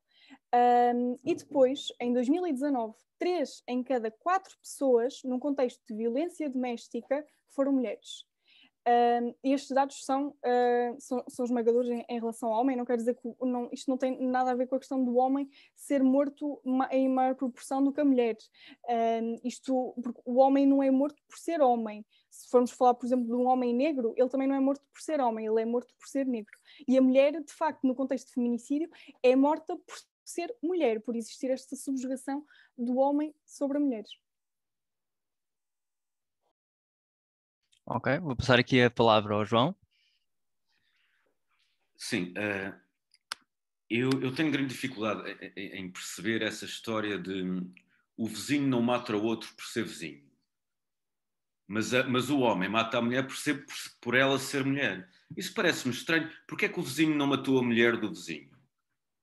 Um, 0.55 1.19
e 1.25 1.35
depois, 1.35 1.89
em 2.01 2.13
2019, 2.13 2.95
3 3.19 3.63
em 3.69 3.83
cada 3.83 4.11
4 4.11 4.59
pessoas, 4.59 5.21
num 5.25 5.39
contexto 5.39 5.81
de 5.89 5.95
violência 5.95 6.49
doméstica, 6.51 7.25
foram 7.49 7.73
mulheres. 7.73 8.27
Uh, 8.87 9.35
estes 9.43 9.75
dados 9.75 10.05
são, 10.05 10.29
uh, 10.29 11.01
são, 11.01 11.25
são, 11.29 11.45
esmagadores 11.45 11.91
em, 11.91 12.05
em, 12.09 12.21
relação 12.21 12.53
ao 12.53 12.61
homem, 12.61 12.77
não 12.77 12.85
quer 12.85 12.97
dizer 12.97 13.15
que 13.17 13.29
não, 13.41 13.69
isto 13.73 13.91
não 13.91 13.99
tem 13.99 14.17
nada 14.29 14.53
a 14.53 14.55
ver 14.55 14.69
com 14.69 14.77
a 14.77 14.79
questão 14.79 15.05
do 15.05 15.17
homem 15.17 15.49
ser 15.75 16.05
morto 16.05 16.63
em 16.93 17.09
maior 17.09 17.35
proporção 17.35 17.83
do 17.83 17.93
que 17.93 18.01
a 18.01 18.05
mulher. 18.05 18.37
Uh, 18.85 19.41
isto, 19.43 19.93
porque 20.01 20.21
o 20.25 20.37
homem 20.37 20.65
não 20.67 20.81
é 20.81 20.91
morto 20.91 21.21
por 21.29 21.37
ser 21.37 21.61
homem. 21.61 22.07
Se 22.37 22.51
formos 22.51 22.71
falar, 22.71 22.95
por 22.95 23.07
exemplo, 23.07 23.25
de 23.25 23.33
um 23.33 23.47
homem 23.47 23.75
negro, 23.75 24.13
ele 24.17 24.29
também 24.29 24.47
não 24.47 24.55
é 24.55 24.61
morto 24.61 24.85
por 24.93 25.01
ser 25.01 25.21
homem, 25.21 25.47
ele 25.47 25.63
é 25.63 25.65
morto 25.65 25.95
por 25.99 26.07
ser 26.07 26.27
negro. 26.27 26.53
E 26.87 26.99
a 26.99 27.01
mulher, 27.01 27.33
de 27.43 27.53
facto, 27.53 27.87
no 27.87 27.95
contexto 27.95 28.29
de 28.29 28.35
feminicídio, 28.35 28.91
é 29.23 29.35
morta 29.35 29.75
por 29.77 29.97
ser 30.23 30.55
mulher, 30.63 31.01
por 31.01 31.17
existir 31.17 31.51
esta 31.51 31.75
subjugação 31.75 32.45
do 32.77 32.99
homem 32.99 33.35
sobre 33.45 33.79
a 33.79 33.81
mulher. 33.81 34.05
Ok, 37.87 38.19
vou 38.19 38.37
passar 38.37 38.59
aqui 38.59 38.83
a 38.83 38.91
palavra 38.91 39.35
ao 39.35 39.47
João. 39.47 39.75
Sim, 41.97 42.33
uh, 42.33 42.79
eu, 43.89 44.11
eu, 44.21 44.35
tenho 44.35 44.51
grande 44.51 44.75
dificuldade 44.75 45.31
em, 45.57 45.91
perceber 45.91 46.43
essa 46.43 46.67
história 46.67 47.19
de 47.19 47.43
um, 47.43 47.73
o 48.17 48.27
vizinho 48.27 48.67
não 48.67 48.83
mata 48.83 49.17
o 49.17 49.23
outro 49.23 49.55
por 49.55 49.65
ser 49.65 49.85
vizinho, 49.85 50.26
mas, 51.67 51.93
a, 51.93 52.05
mas 52.05 52.31
o 52.31 52.41
homem 52.41 52.69
mata 52.69 52.99
a 52.99 53.03
mulher 53.03 53.27
por, 53.27 53.37
ser, 53.37 53.65
por, 53.65 53.75
por 54.01 54.15
ela 54.15 54.39
ser 54.39 54.65
mulher. 54.65 55.09
Isso 55.37 55.53
parece-me 55.53 55.93
estranho. 55.93 56.31
Porquê 56.47 56.67
é 56.67 56.69
que 56.69 56.79
o 56.79 56.83
vizinho 56.83 57.17
não 57.17 57.27
matou 57.27 57.59
a 57.59 57.63
mulher 57.63 57.97
do 57.97 58.09
vizinho? 58.09 58.51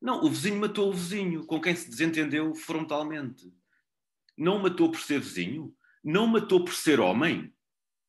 Não, 0.02 0.24
o 0.24 0.30
vizinho 0.30 0.60
matou 0.60 0.90
o 0.90 0.94
vizinho, 0.94 1.46
com 1.46 1.62
quem 1.62 1.76
se 1.76 1.90
desentendeu 1.90 2.54
frontalmente. 2.54 3.54
Não 4.38 4.60
matou 4.60 4.92
por 4.92 5.00
ser 5.00 5.20
vizinho, 5.20 5.74
não 6.04 6.28
matou 6.28 6.66
por 6.66 6.74
ser 6.74 7.00
homem 7.00 7.54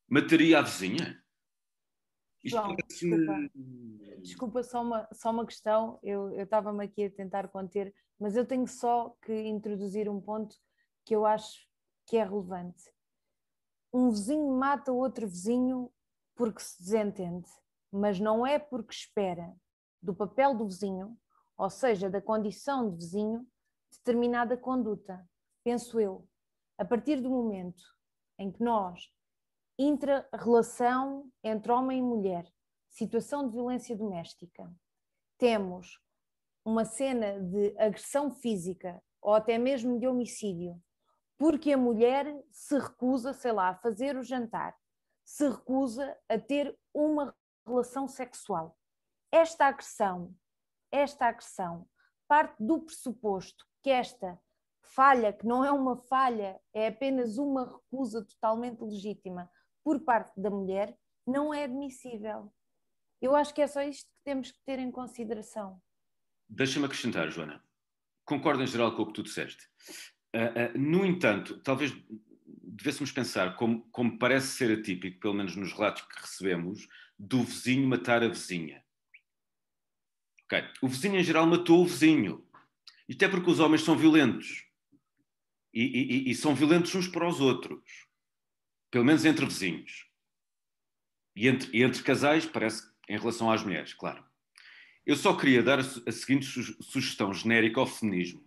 mataria 0.09 0.59
a 0.59 0.63
vizinha? 0.63 1.21
João, 2.45 2.77
desculpa, 2.77 3.51
desculpa 4.21 4.63
só, 4.63 4.83
uma, 4.83 5.09
só 5.13 5.31
uma 5.31 5.47
questão, 5.47 5.99
eu 6.03 6.31
estava-me 6.43 6.85
aqui 6.85 7.05
a 7.05 7.11
tentar 7.11 7.49
conter, 7.49 7.95
mas 8.21 8.37
eu 8.37 8.45
tenho 8.45 8.67
só 8.67 9.17
que 9.23 9.33
introduzir 9.33 10.09
um 10.11 10.21
ponto 10.21 10.55
que 11.07 11.17
eu 11.17 11.25
acho 11.25 11.67
que 12.07 12.19
é 12.19 12.25
relevante. 12.25 12.85
Um 13.97 14.11
vizinho 14.11 14.51
mata 14.59 14.91
outro 14.91 15.29
vizinho 15.29 15.89
porque 16.35 16.61
se 16.61 16.83
desentende, 16.83 17.49
mas 17.93 18.19
não 18.19 18.45
é 18.45 18.59
porque 18.59 18.93
espera 18.93 19.55
do 20.03 20.13
papel 20.13 20.53
do 20.53 20.67
vizinho, 20.67 21.17
ou 21.57 21.71
seja, 21.71 22.11
da 22.11 22.21
condição 22.21 22.91
de 22.91 22.97
vizinho, 22.97 23.47
determinada 23.93 24.57
conduta, 24.57 25.25
penso 25.63 26.01
eu. 26.01 26.29
A 26.77 26.85
partir 26.85 27.21
do 27.21 27.31
momento 27.31 27.85
em 28.37 28.51
que 28.51 28.65
nós 28.65 29.09
intra-relação 29.79 31.31
entre 31.45 31.71
homem 31.71 32.01
e 32.01 32.03
mulher, 32.03 32.53
situação 32.89 33.47
de 33.47 33.53
violência 33.53 33.97
doméstica, 33.97 34.75
temos 35.39 36.01
uma 36.65 36.85
cena 36.85 37.41
de 37.41 37.79
agressão 37.79 38.29
física 38.33 39.01
ou 39.23 39.35
até 39.35 39.57
mesmo 39.57 40.01
de 40.01 40.09
homicídio, 40.09 40.83
porque 41.39 41.73
a 41.73 41.79
mulher 41.79 42.27
se 42.51 42.79
recusa, 42.79 43.33
sei 43.33 43.53
lá, 43.53 43.69
a 43.69 43.75
fazer 43.75 44.17
o 44.17 44.23
jantar, 44.23 44.77
se 45.25 45.49
recusa 45.49 46.17
a 46.29 46.39
ter 46.39 46.77
uma 46.93 47.35
relação 47.67 48.07
sexual. 48.07 48.79
Esta 49.33 49.67
agressão, 49.67 50.35
esta 50.93 51.27
agressão 51.27 51.89
parte 52.29 52.57
do 52.59 52.81
pressuposto 52.81 53.65
que 53.83 53.91
esta 53.91 54.39
falha, 54.83 55.33
que 55.33 55.47
não 55.47 55.65
é 55.65 55.71
uma 55.71 55.97
falha, 55.97 56.61
é 56.73 56.89
apenas 56.89 57.37
uma 57.39 57.65
recusa 57.65 58.25
totalmente 58.25 58.81
legítima 58.81 59.51
por 59.83 60.01
parte 60.01 60.33
da 60.41 60.51
mulher, 60.51 60.97
não 61.27 61.53
é 61.53 61.65
admissível. 61.65 62.53
Eu 63.21 63.35
acho 63.35 63.55
que 63.55 63.63
é 63.63 63.67
só 63.67 63.83
isto 63.83 64.07
que 64.07 64.25
temos 64.25 64.51
que 64.51 64.59
ter 64.65 64.79
em 64.79 64.91
consideração. 64.91 65.81
Deixa-me 66.49 66.87
acrescentar, 66.87 67.29
Joana. 67.31 67.63
Concordo 68.25 68.63
em 68.63 68.67
geral 68.67 68.95
com 68.95 69.03
o 69.03 69.07
que 69.07 69.13
tu 69.13 69.23
disseste. 69.23 69.69
Uh, 70.35 70.77
uh, 70.77 70.79
no 70.79 71.07
entanto, 71.07 71.59
talvez 71.61 71.95
devêssemos 72.63 73.13
pensar, 73.13 73.55
como, 73.57 73.83
como 73.93 74.19
parece 74.19 74.49
ser 74.49 74.77
atípico, 74.77 75.21
pelo 75.21 75.35
menos 75.35 75.55
nos 75.55 75.73
relatos 75.73 76.03
que 76.03 76.21
recebemos, 76.21 76.89
do 77.19 77.45
vizinho 77.45 77.87
matar 77.87 78.23
a 78.23 78.29
vizinha. 78.29 78.85
Okay. 80.47 80.65
O 80.83 80.89
vizinho, 80.89 81.17
em 81.17 81.25
geral, 81.25 81.47
matou 81.47 81.83
o 81.83 81.87
vizinho. 81.87 82.45
Isto 83.09 83.25
é 83.25 83.29
porque 83.29 83.51
os 83.51 83.61
homens 83.61 83.83
são 83.83 83.97
violentos. 83.97 84.65
E, 85.73 85.83
e, 85.83 86.31
e 86.31 86.35
são 86.35 86.55
violentos 86.55 86.95
uns 86.95 87.09
para 87.09 87.29
os 87.29 87.41
outros 87.41 88.05
pelo 88.95 89.05
menos 89.05 89.25
entre 89.25 89.45
vizinhos. 89.45 90.07
E 91.35 91.49
entre, 91.49 91.69
e 91.77 91.83
entre 91.83 92.01
casais, 92.05 92.47
parece 92.47 92.89
em 93.09 93.19
relação 93.19 93.51
às 93.51 93.61
mulheres, 93.61 93.93
claro. 93.93 94.25
Eu 95.05 95.17
só 95.17 95.37
queria 95.37 95.65
dar 95.65 95.81
a, 95.81 95.83
a 95.83 96.13
seguinte 96.13 96.47
su 96.47 96.63
sugestão 96.81 97.35
genérica 97.35 97.81
ao 97.81 97.89
feminismo. 97.89 98.41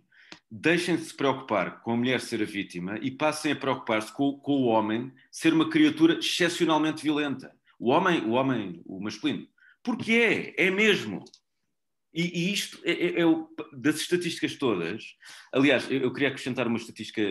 Deixem-se 0.49 1.09
de 1.09 1.13
preocupar 1.13 1.81
com 1.81 1.91
a 1.91 1.97
mulher 1.97 2.21
ser 2.21 2.41
a 2.41 2.45
vítima 2.45 2.97
e 3.01 3.11
passem 3.11 3.51
a 3.51 3.55
preocupar-se 3.55 4.13
com, 4.13 4.39
com, 4.39 4.53
o 4.53 4.65
homem 4.65 5.11
ser 5.29 5.53
uma 5.53 5.69
criatura 5.69 6.19
excepcionalmente 6.19 7.03
violenta. 7.03 7.53
O 7.77 7.89
homem, 7.89 8.21
o 8.21 8.31
homem, 8.31 8.81
o 8.85 9.01
masculino. 9.01 9.47
Porque 9.83 10.13
é, 10.13 10.67
é 10.67 10.71
mesmo. 10.71 11.23
E, 12.13 12.23
e 12.23 12.53
isto 12.53 12.79
é, 12.83 12.91
é, 12.91 13.21
é, 13.21 13.25
das 13.73 13.97
estatísticas 13.97 14.55
todas. 14.55 15.03
Aliás, 15.51 15.89
eu, 15.91 15.99
eu 15.99 16.13
queria 16.13 16.29
acrescentar 16.29 16.65
uma 16.65 16.77
estatística 16.77 17.21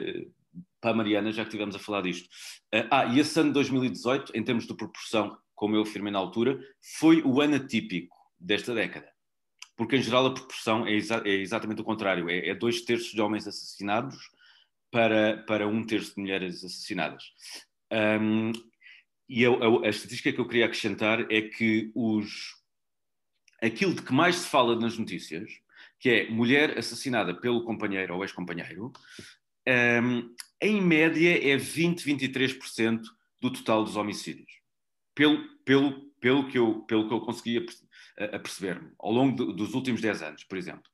para 0.81 0.91
a 0.91 0.95
Mariana, 0.95 1.33
já 1.33 1.43
que 1.43 1.49
estivemos 1.49 1.75
a 1.75 1.79
falar 1.79 2.03
disto. 2.03 2.29
Eh, 2.73 2.87
ah, 2.91 3.07
e 3.07 3.19
esse 3.19 3.39
ano 3.41 3.51
de 3.51 3.55
2018, 3.55 4.33
em 4.35 4.45
termos 4.45 4.67
de 4.67 4.77
proporção, 4.77 5.37
como 5.55 5.75
eu 5.75 5.83
afirmei 5.83 6.13
na 6.13 6.19
altura, 6.19 6.61
foi 6.99 7.23
o 7.23 7.41
ano 7.41 7.57
atípico 7.57 8.17
desta 8.39 8.75
década. 8.75 9.16
Porque, 9.77 9.97
em 9.97 10.03
geral, 10.03 10.27
a 10.27 10.35
proporção 10.35 10.87
é, 10.87 10.93
exa 10.93 11.23
é 11.25 11.35
exatamente 11.35 11.83
o 11.83 11.85
contrário: 11.85 12.31
é, 12.31 12.49
é, 12.49 12.55
dois 12.55 12.81
terços 12.81 13.13
de 13.13 13.21
homens 13.21 13.47
assassinados 13.47 14.17
para, 14.91 15.45
para 15.47 15.69
um 15.69 15.85
terço 15.85 16.15
de 16.15 16.21
mulheres 16.23 16.65
assassinadas. 16.65 17.25
Um, 17.93 18.53
e 19.29 19.45
a, 19.45 19.51
a, 19.85 19.89
estatística 19.89 20.33
que 20.33 20.41
eu 20.41 20.47
queria 20.47 20.67
acrescentar 20.67 21.31
é 21.31 21.43
que 21.43 21.91
os, 21.95 22.55
aquilo 23.63 23.95
de 23.95 24.03
que 24.03 24.13
mais 24.13 24.37
se 24.37 24.49
fala 24.49 24.79
nas 24.79 24.97
notícias, 24.97 25.51
que 25.99 26.09
é 26.09 26.31
mulher 26.31 26.79
assassinada 26.79 27.35
pelo 27.35 27.65
companheiro 27.65 28.15
ou 28.15 28.23
ex-companheiro, 28.23 28.93
um, 30.03 30.35
em 30.61 30.81
média 30.81 31.53
é 31.53 31.57
20, 31.57 32.03
23% 32.03 33.03
do 33.41 33.51
total 33.51 33.85
dos 33.85 33.97
homicídios. 33.97 34.51
Pelo, 35.15 35.43
pelo, 35.65 36.11
pelo, 36.21 36.49
que, 36.49 36.59
eu, 36.59 36.83
pelo 36.83 37.09
que 37.09 37.15
eu 37.15 37.21
conseguia 37.21 37.65
perceber-me, 38.39 38.91
ao 38.99 39.13
longo 39.13 39.37
de, 39.37 39.57
dos 39.57 39.75
últimos 39.75 40.01
10 40.01 40.23
anos, 40.23 40.45
por 40.45 40.57
exemplo. 40.57 40.91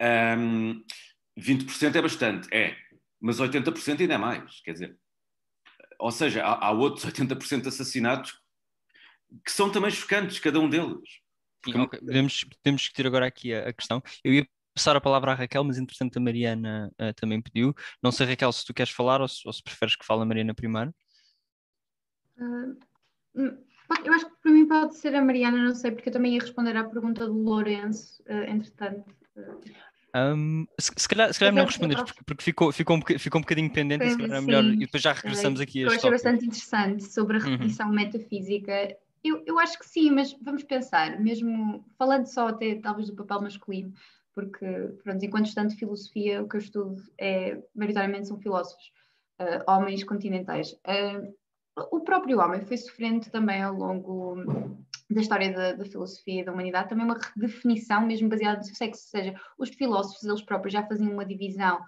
Um, 0.00 0.84
20% 1.38 1.94
é 1.94 2.02
bastante, 2.02 2.48
é, 2.52 2.76
mas 3.20 3.38
80% 3.38 4.00
ainda 4.00 4.14
é 4.14 4.18
mais, 4.18 4.60
quer 4.60 4.72
dizer. 4.72 4.96
Ou 5.98 6.10
seja, 6.10 6.44
há, 6.44 6.66
há 6.66 6.70
outros 6.70 7.04
80% 7.04 7.62
de 7.62 7.68
assassinatos 7.68 8.40
que 9.44 9.50
são 9.50 9.70
também 9.70 9.90
chocantes, 9.90 10.38
cada 10.38 10.60
um 10.60 10.68
deles. 10.68 11.20
Sim, 11.64 11.78
okay. 11.80 12.00
podemos, 12.00 12.44
podemos 12.44 12.80
discutir 12.80 13.06
agora 13.06 13.26
aqui 13.26 13.54
a, 13.54 13.68
a 13.68 13.72
questão. 13.72 14.02
Eu 14.24 14.34
ia 14.34 14.46
passar 14.74 14.96
a 14.96 15.00
palavra 15.00 15.32
à 15.32 15.34
Raquel, 15.34 15.64
mas 15.64 15.78
entretanto 15.78 16.16
a 16.16 16.20
Mariana 16.20 16.90
uh, 17.00 17.14
também 17.14 17.40
pediu. 17.40 17.74
Não 18.02 18.10
sei, 18.10 18.26
Raquel, 18.26 18.52
se 18.52 18.64
tu 18.64 18.74
queres 18.74 18.92
falar 18.92 19.20
ou 19.20 19.28
se, 19.28 19.46
ou 19.46 19.52
se 19.52 19.62
preferes 19.62 19.94
que 19.94 20.04
fale 20.04 20.22
a 20.22 20.24
Mariana 20.24 20.54
primeiro. 20.54 20.94
Uh, 22.36 22.76
eu 24.04 24.12
acho 24.12 24.26
que 24.26 24.32
para 24.42 24.52
mim 24.52 24.66
pode 24.66 24.96
ser 24.96 25.14
a 25.14 25.22
Mariana, 25.22 25.58
não 25.58 25.74
sei, 25.74 25.90
porque 25.90 26.08
eu 26.08 26.12
também 26.12 26.34
ia 26.34 26.40
responder 26.40 26.76
à 26.76 26.84
pergunta 26.84 27.26
do 27.26 27.32
Lourenço, 27.32 28.22
uh, 28.22 28.50
entretanto. 28.50 29.04
Um, 30.14 30.66
se, 30.78 30.92
se, 30.96 31.08
calhar, 31.08 31.32
se 31.32 31.38
calhar 31.38 31.52
é 31.52 31.54
melhor 31.54 31.68
responder, 31.68 31.96
porque, 31.96 32.24
porque 32.24 32.44
ficou, 32.44 32.70
ficou, 32.72 32.96
um, 32.96 33.18
ficou 33.18 33.38
um 33.38 33.42
bocadinho 33.42 33.72
pendente, 33.72 34.04
e 34.04 34.10
se 34.10 34.18
calhar 34.18 34.38
é 34.38 34.40
melhor, 34.40 34.64
e 34.64 34.78
depois 34.78 35.02
já 35.02 35.12
regressamos 35.12 35.60
aqui 35.60 35.84
a 35.84 35.86
Eu 35.86 35.92
achei 35.92 36.10
bastante 36.10 36.44
interessante 36.44 37.04
sobre 37.04 37.38
a 37.38 37.40
uhum. 37.40 37.52
repetição 37.52 37.88
uhum. 37.88 37.94
metafísica. 37.94 38.96
Eu, 39.24 39.42
eu 39.46 39.58
acho 39.58 39.78
que 39.78 39.86
sim, 39.86 40.10
mas 40.10 40.36
vamos 40.42 40.64
pensar, 40.64 41.18
mesmo 41.18 41.84
falando 41.96 42.26
só 42.26 42.48
até 42.48 42.74
talvez 42.74 43.08
do 43.08 43.16
papel 43.16 43.40
masculino, 43.42 43.92
porque, 44.34 44.66
pronto, 45.02 45.24
enquanto 45.24 45.46
estudante 45.46 45.74
de 45.74 45.78
filosofia, 45.78 46.42
o 46.42 46.48
que 46.48 46.56
eu 46.56 46.60
estudo 46.60 47.02
é, 47.18 47.58
maioritariamente 47.74 48.28
são 48.28 48.38
filósofos, 48.38 48.92
uh, 49.40 49.70
homens 49.70 50.04
continentais. 50.04 50.72
Uh, 50.72 51.34
o 51.76 52.00
próprio 52.00 52.38
homem 52.38 52.60
foi 52.60 52.76
sofrendo 52.76 53.30
também 53.30 53.62
ao 53.62 53.74
longo 53.74 54.36
da 55.10 55.20
história 55.20 55.52
da, 55.52 55.72
da, 55.72 55.84
filosofia 55.84 56.40
e 56.40 56.44
da 56.44 56.52
humanidade 56.52 56.88
também 56.88 57.04
uma 57.04 57.18
redefinição 57.18 58.06
mesmo 58.06 58.28
baseada 58.28 58.58
no 58.58 58.64
sexo, 58.64 59.02
ou 59.04 59.20
seja, 59.20 59.40
os 59.58 59.70
filósofos 59.70 60.24
eles 60.24 60.42
próprios 60.42 60.72
já 60.72 60.86
faziam 60.86 61.12
uma 61.12 61.24
divisão 61.24 61.80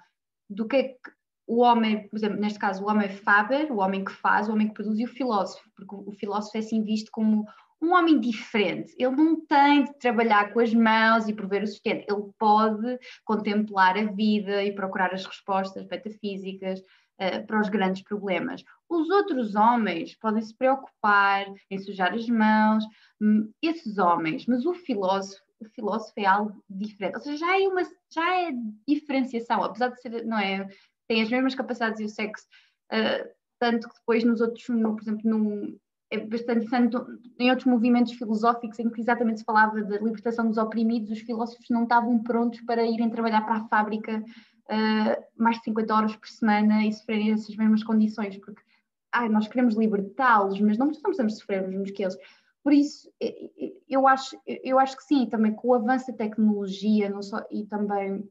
do 0.49 0.67
que 0.67 0.77
é 0.77 0.83
que 0.85 1.11
o 1.47 1.61
homem, 1.61 2.09
por 2.09 2.17
exemplo, 2.17 2.41
neste 2.41 2.59
caso 2.59 2.83
o 2.83 2.89
homem 2.89 3.09
faber, 3.09 3.71
o 3.71 3.79
homem 3.79 4.05
que 4.05 4.13
faz, 4.13 4.49
o 4.49 4.53
homem 4.53 4.69
que 4.69 4.75
produz 4.75 4.99
e 4.99 5.05
o 5.05 5.09
filósofo, 5.09 5.69
porque 5.77 5.95
o, 5.95 6.09
o 6.09 6.13
filósofo 6.13 6.57
é 6.57 6.61
assim 6.61 6.83
visto 6.83 7.11
como 7.11 7.47
um 7.83 7.93
homem 7.93 8.19
diferente, 8.19 8.95
ele 8.99 9.15
não 9.15 9.45
tem 9.45 9.85
de 9.85 9.99
trabalhar 9.99 10.53
com 10.53 10.61
as 10.61 10.73
mãos 10.73 11.29
e 11.29 11.35
prover 11.35 11.63
o 11.63 11.67
sustento, 11.67 12.07
ele 12.09 12.31
pode 12.39 12.99
contemplar 13.25 13.99
a 13.99 14.05
vida 14.05 14.65
e 14.65 14.73
procurar 14.73 15.13
as 15.13 15.27
respostas 15.27 15.87
metafísicas 15.87 16.81
uh, 16.81 17.47
para 17.47 17.61
os 17.61 17.69
grandes 17.69 18.03
problemas. 18.03 18.65
Os 18.89 19.09
outros 19.11 19.55
homens 19.55 20.15
podem 20.17 20.43
se 20.43 20.55
preocupar 20.57 21.47
em 21.71 21.79
sujar 21.79 22.13
as 22.15 22.29
mãos, 22.29 22.85
hum, 23.21 23.51
esses 23.63 23.99
homens, 23.99 24.47
mas 24.47 24.65
o 24.67 24.75
filósofo, 24.75 25.43
o 25.61 25.65
filósofo 25.67 26.13
é 26.17 26.27
algo 26.27 26.63
diferente, 26.69 27.17
ou 27.17 27.21
seja, 27.21 27.39
já 27.39 27.61
é 27.61 27.67
uma 27.67 27.83
já 28.13 28.41
é 28.43 28.53
diferenciação, 28.87 29.63
apesar 29.65 29.89
de 29.89 30.01
ser, 30.01 30.25
não 30.25 30.39
é, 30.39 30.69
tem 31.09 31.23
as 31.23 31.31
mesmas 31.31 31.55
capacidades 31.55 32.01
e 32.01 32.05
o 32.05 32.09
sexo, 32.09 32.47
uh, 32.93 33.29
tanto 33.59 33.89
que 33.89 33.95
depois 33.95 34.25
nos 34.25 34.41
outros, 34.41 34.69
no, 34.69 34.95
por 34.95 35.03
exemplo, 35.03 35.31
no, 35.31 35.79
é 36.11 36.19
bastante 36.19 36.67
interessante 36.67 36.97
em 37.39 37.51
outros 37.51 37.67
movimentos 37.67 38.13
filosóficos 38.13 38.79
em 38.79 38.91
que 38.91 39.01
exatamente 39.01 39.41
se 39.41 39.45
falava 39.45 39.83
da 39.83 39.99
libertação 39.99 40.47
dos 40.47 40.59
oprimidos, 40.59 41.11
os 41.11 41.21
filósofos 41.21 41.67
não 41.71 41.85
estavam 41.85 42.23
prontos 42.23 42.61
para 42.61 42.87
irem 42.87 43.11
trabalhar 43.11 43.43
para 43.43 43.57
a 43.57 43.69
fábrica 43.69 44.23
uh, 44.71 45.43
mais 45.43 45.57
de 45.59 45.65
50 45.65 45.95
horas 45.95 46.17
por 46.17 46.29
semana 46.29 46.87
e 46.87 46.93
sofrerem 46.93 47.33
essas 47.33 47.57
mesmas 47.57 47.83
condições, 47.83 48.37
porque 48.39 48.63
ai, 49.15 49.29
nós 49.29 49.49
queremos 49.49 49.77
libertá-los, 49.77 50.61
mas 50.61 50.77
não 50.77 50.89
precisamos 50.89 51.39
sofrer 51.39 51.63
os 51.63 51.69
mesmos 51.69 51.91
que 51.93 52.03
eles. 52.03 52.17
Por 52.63 52.73
isso, 52.73 53.11
eu 53.89 54.09
acho, 54.09 54.37
eu 54.47 54.79
acho 54.79 54.97
que 54.97 55.05
sim, 55.05 55.27
também 55.27 55.53
com 55.53 55.69
o 55.69 55.75
avanço 55.75 56.11
da 56.11 56.19
tecnologia 56.19 57.09
não 57.09 57.23
só, 57.23 57.45
e 57.51 57.65
também 57.67 58.29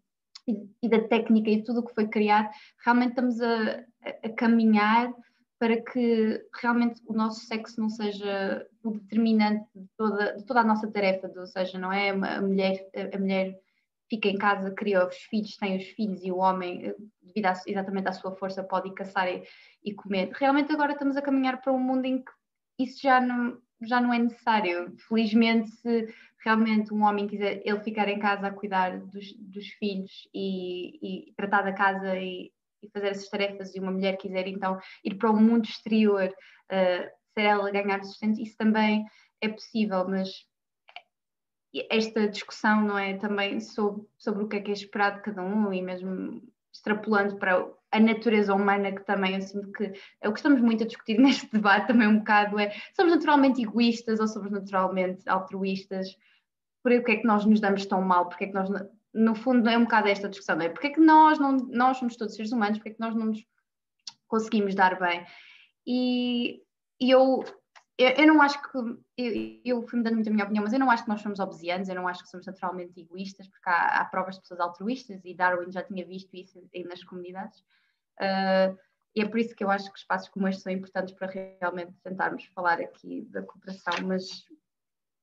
e, 0.48 0.70
e 0.82 0.90
da 0.90 1.00
técnica 1.08 1.50
e 1.50 1.64
tudo 1.64 1.80
o 1.80 1.86
que 1.86 1.94
foi 1.94 2.08
criado, 2.08 2.50
realmente 2.84 3.12
estamos 3.12 3.40
a, 3.40 3.84
a 4.24 4.30
caminhar 4.30 5.14
para 5.58 5.82
que 5.82 6.46
realmente 6.62 7.02
o 7.08 7.14
nosso 7.14 7.46
sexo 7.46 7.80
não 7.80 7.88
seja 7.88 8.68
o 8.84 8.92
determinante 8.92 9.66
de 9.74 9.88
toda, 9.96 10.36
de 10.36 10.44
toda 10.46 10.60
a 10.60 10.66
nossa 10.66 10.92
tarefa, 10.92 11.32
ou 11.38 11.48
seja, 11.48 11.80
não 11.80 11.94
é 11.94 12.10
a 12.10 12.42
mulher, 12.42 12.90
a 13.14 13.18
mulher 13.18 13.58
fica 14.10 14.28
em 14.28 14.38
casa, 14.38 14.72
cria 14.72 15.08
os 15.08 15.16
filhos, 15.16 15.56
tem 15.58 15.78
os 15.78 15.86
filhos 15.90 16.24
e 16.24 16.32
o 16.32 16.38
homem, 16.38 16.86
eh, 16.86 16.96
devido 17.22 17.46
a, 17.46 17.54
exatamente 17.66 18.08
à 18.08 18.14
sua 18.14 18.36
força, 18.36 18.64
pode 18.64 18.90
ir 18.90 18.94
caçar 18.94 19.28
e, 19.28 19.44
e, 19.84 19.94
comer. 19.94 20.32
Realmente 20.34 20.72
agora 20.72 20.94
estamos 20.94 21.18
a 21.18 21.22
caminhar 21.22 21.62
para 21.62 21.74
um 21.74 21.80
mundo 21.80 22.06
em 22.06 22.24
que 22.24 22.32
isso 22.80 23.02
já 23.02 23.20
não, 23.20 23.58
já 23.82 24.00
não 24.00 24.14
é 24.14 24.20
necessário. 24.20 24.96
Felizmente, 25.08 25.70
se 25.72 26.14
realmente 26.44 26.94
um 26.94 27.04
homem 27.04 27.28
quiser 27.28 27.62
ele 27.66 27.80
ficar 27.82 28.08
em 28.10 28.20
casa 28.20 28.48
a 28.48 28.54
cuidar 28.54 29.00
dos, 29.00 29.34
dos 29.38 29.68
filhos 29.80 30.12
e, 30.34 31.30
e, 31.30 31.34
tratar 31.36 31.64
da 31.64 31.74
casa 31.74 32.18
e, 32.18 32.52
e, 32.82 32.90
fazer 32.92 33.08
essas 33.08 33.30
tarefas, 33.30 33.74
e 33.74 33.80
uma 33.80 33.92
mulher 33.92 34.18
quiser 34.18 34.48
então 34.48 34.78
ir 35.04 35.16
para 35.16 35.32
o 35.32 35.40
mundo 35.40 35.66
exterior, 35.66 36.28
uh, 36.28 37.10
ser 37.34 37.46
ela 37.46 37.72
ganhar 37.72 38.04
sustento, 38.04 38.42
isso 38.42 38.56
também 38.58 39.06
é 39.42 39.50
possível, 39.50 40.08
mas 40.08 40.30
esta 41.90 42.28
discussão 42.28 42.82
não 42.82 42.98
é 42.98 43.16
também 43.16 43.60
sobre, 43.60 44.06
sobre 44.18 44.44
o 44.44 44.48
que 44.48 44.58
é 44.58 44.62
que 44.62 44.72
é 44.72 44.74
esperado 44.74 45.18
de 45.18 45.24
cada 45.24 45.42
um 45.42 45.74
e 45.74 45.82
mesmo 45.82 46.42
extrapolando 46.72 47.38
para 47.38 47.68
a 47.92 48.00
natureza 48.00 48.54
humana, 48.54 48.92
que 48.92 49.06
também 49.06 49.36
eu 49.36 49.42
sinto 49.42 49.72
que 49.72 49.94
é 50.22 50.28
o 50.28 50.34
que 50.34 50.40
estamos 50.40 50.62
muito 50.62 50.84
a 50.84 50.88
discutir 50.88 51.18
neste 51.20 51.50
debate 51.52 51.88
também 51.88 52.08
um 52.08 52.20
bocado, 52.20 52.60
é 52.60 52.72
somos 52.96 53.14
naturalmente 53.14 53.62
egoístas 53.62 54.20
ou 54.20 54.28
somos 54.28 54.52
naturalmente 54.52 55.28
altruístas? 55.28 56.16
Por 56.82 56.92
que 57.04 57.12
é 57.12 57.16
que 57.18 57.28
nós 57.28 57.46
nos 57.46 57.62
damos 57.62 57.86
tão 57.86 58.02
mal? 58.02 58.28
Porque 58.28 58.46
é 58.46 58.48
que 58.48 58.54
nós, 58.54 58.70
no 59.14 59.36
fundo, 59.36 59.70
é 59.70 59.78
um 59.78 59.84
bocado 59.84 60.10
esta 60.10 60.28
discussão, 60.28 60.58
não 60.58 60.66
é? 60.66 60.70
Porque 60.70 60.88
é 60.88 60.90
que 60.90 61.00
nós, 61.00 61.40
não, 61.40 61.56
nós 61.56 61.98
somos 61.98 62.18
todos 62.18 62.36
seres 62.36 62.52
humanos, 62.52 62.78
porque 62.78 62.90
é 62.90 62.94
que 62.94 63.00
nós 63.00 63.16
não 63.16 63.28
nos 63.28 63.46
conseguimos 64.28 64.76
dar 64.76 65.00
bem? 65.00 65.26
E, 65.88 66.62
e 67.00 67.12
eu 67.12 67.44
eu, 67.98 68.10
eu, 68.10 68.28
não 68.28 68.42
acho 68.42 68.62
que. 68.62 68.78
Eu, 69.18 69.62
eu 69.64 69.88
fui-me 69.88 70.04
dando 70.04 70.16
muito 70.16 70.28
a 70.28 70.32
minha 70.32 70.44
opinião, 70.44 70.64
mas 70.64 70.74
eu 70.74 70.80
não 70.80 70.90
acho 70.90 71.04
que 71.04 71.10
nós 71.10 71.22
somos 71.22 71.40
obesianos, 71.40 71.88
eu 71.88 71.96
não 71.96 72.08
acho 72.08 72.24
que 72.24 72.30
somos 72.30 72.46
naturalmente 72.46 73.00
egoístas, 73.00 73.48
porque 73.48 73.70
há, 73.70 74.00
há 74.00 74.06
provas 74.06 74.36
de 74.36 74.42
pessoas 74.42 74.60
altruístas 74.60 75.24
e 75.24 75.36
Darwin 75.36 75.72
já 75.72 75.84
tinha 75.84 76.06
visto 76.06 76.34
isso 76.36 76.60
nas 76.86 77.04
comunidades. 77.04 77.60
Uh, 78.20 78.78
e 79.16 79.22
é 79.22 79.28
por 79.28 79.40
isso 79.40 79.56
que 79.56 79.64
eu 79.64 79.70
acho 79.70 79.92
que 79.92 80.00
espaços 80.00 80.30
como 80.30 80.48
este 80.48 80.64
são 80.64 80.72
importantes 80.72 81.14
para 81.14 81.32
realmente 81.32 81.94
tentarmos 82.04 82.46
falar 82.46 82.80
aqui 82.80 83.28
da 83.30 83.44
cooperação. 83.44 83.94
Mas, 84.08 84.24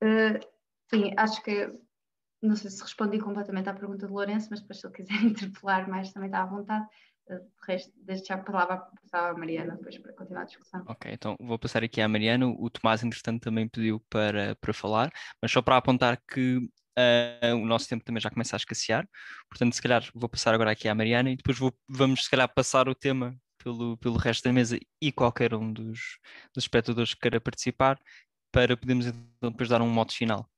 uh, 0.03 0.39
sim, 0.89 1.13
acho 1.17 1.43
que. 1.43 1.73
Não 2.43 2.57
sei 2.57 2.71
se 2.71 2.81
respondi 2.81 3.19
completamente 3.19 3.69
à 3.69 3.75
pergunta 3.75 4.07
de 4.07 4.13
Lourenço, 4.13 4.49
mas 4.51 4.61
depois, 4.61 4.81
se 4.81 4.87
ele 4.87 4.95
quiser 4.95 5.21
interpelar 5.23 5.89
mais, 5.89 6.13
também 6.13 6.29
está 6.29 6.43
à 6.43 6.47
vontade. 6.47 6.87
De 7.29 7.41
resto, 7.67 7.93
deixo 7.97 8.25
já 8.27 8.35
a 8.35 8.39
palavra 8.39 8.87
à 9.13 9.33
Mariana 9.35 9.77
depois 9.77 9.97
para 9.99 10.13
continuar 10.13 10.43
a 10.43 10.45
discussão. 10.47 10.85
Ok, 10.89 11.13
então 11.13 11.37
vou 11.41 11.59
passar 11.59 11.85
aqui 11.85 12.01
à 12.01 12.09
Mariana. 12.09 12.49
O 12.49 12.69
Tomás, 12.69 13.05
entretanto, 13.05 13.43
também 13.43 13.69
pediu 13.69 14.01
para, 14.11 14.57
para 14.57 14.73
falar, 14.73 15.13
mas 15.41 15.53
só 15.53 15.63
para 15.63 15.77
apontar 15.77 16.21
que 16.29 16.57
uh, 16.57 17.55
o 17.55 17.67
nosso 17.67 17.89
tempo 17.89 18.05
também 18.05 18.21
já 18.21 18.31
começa 18.31 18.57
a 18.57 18.59
escassear. 18.59 19.09
Portanto, 19.49 19.75
se 19.75 19.83
calhar 19.83 20.09
vou 20.15 20.29
passar 20.29 20.55
agora 20.55 20.73
aqui 20.73 20.89
à 20.89 20.95
Mariana 20.95 21.31
e 21.31 21.37
depois 21.37 21.59
vou, 21.59 21.73
vamos, 21.89 22.25
se 22.25 22.31
calhar, 22.31 22.53
passar 22.53 22.89
o 22.89 22.95
tema 22.95 23.37
pelo, 23.63 23.97
pelo 23.99 24.17
resto 24.17 24.45
da 24.45 24.53
mesa 24.53 24.79
e 25.01 25.13
qualquer 25.13 25.55
um 25.55 25.73
dos, 25.73 26.19
dos 26.55 26.65
espectadores 26.65 27.15
que 27.15 27.21
queira 27.21 27.41
participar 27.41 27.99
para 28.53 28.77
podermos 28.77 29.07
então 29.07 29.51
depois 29.51 29.69
dar 29.69 29.81
um 29.83 29.89
modo 29.89 30.13
final. 30.13 30.49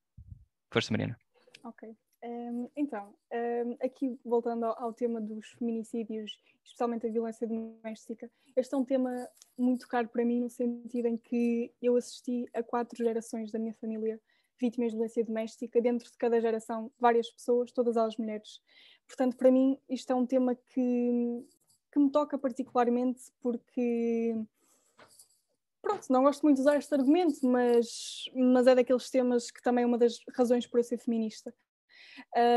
Força, 0.73 0.93
Mariana. 0.93 1.17
Ok. 1.65 1.95
Um, 2.25 2.69
então, 2.77 3.13
um, 3.33 3.77
aqui 3.85 4.17
voltando 4.25 4.65
ao, 4.65 4.85
ao, 4.85 4.93
tema 4.93 5.21
dos 5.21 5.51
feminicídios, 5.59 6.41
especialmente 6.63 7.07
a 7.07 7.11
violência 7.11 7.47
doméstica, 7.47 8.31
este 8.55 8.75
é 8.75 8.79
um 8.79 8.85
tema 8.85 9.29
muito 9.59 9.89
caro 9.89 10.09
para 10.09 10.25
mim, 10.25 10.41
no 10.41 10.49
sentido 10.49 11.07
em 11.07 11.17
que 11.17 11.73
eu 11.83 11.97
assisti 11.97 12.47
a 12.55 12.63
quatro 12.63 12.97
gerações 12.97 13.51
da 13.51 13.59
minha 13.59 13.75
família 13.75 14.21
vítimas 14.61 14.91
de 14.93 14.97
violência 14.97 15.25
doméstica, 15.25 15.81
dentro 15.81 16.09
de 16.09 16.17
cada 16.17 16.41
geração, 16.41 16.93
várias 16.97 17.29
pessoas, 17.29 17.73
todas 17.73 17.97
elas 17.97 18.17
mulheres. 18.17 18.61
Portanto, 19.09 19.37
para 19.37 19.51
mim, 19.51 19.77
isto 19.89 20.13
é 20.13 20.15
um 20.15 20.25
tema 20.25 20.55
que, 20.55 21.45
que 21.91 21.99
me 21.99 22.11
toca 22.11 22.39
particularmente 22.39 23.21
porque. 23.41 24.37
Pronto, 25.81 26.07
não 26.11 26.23
gosto 26.23 26.43
muito 26.43 26.59
de 26.59 26.63
usar 26.63 26.77
este 26.77 26.95
argumento, 26.95 27.45
mas, 27.45 28.31
mas 28.33 28.69
é 28.69 28.77
daqueles 28.77 29.11
temas 29.11 29.51
que 29.51 29.61
também 29.61 29.83
é 29.83 29.87
uma 29.87 29.99
das 29.99 30.21
razões 30.33 30.65
por 30.65 30.79
eu 30.79 30.85
ser 30.85 30.99
feminista 30.99 31.53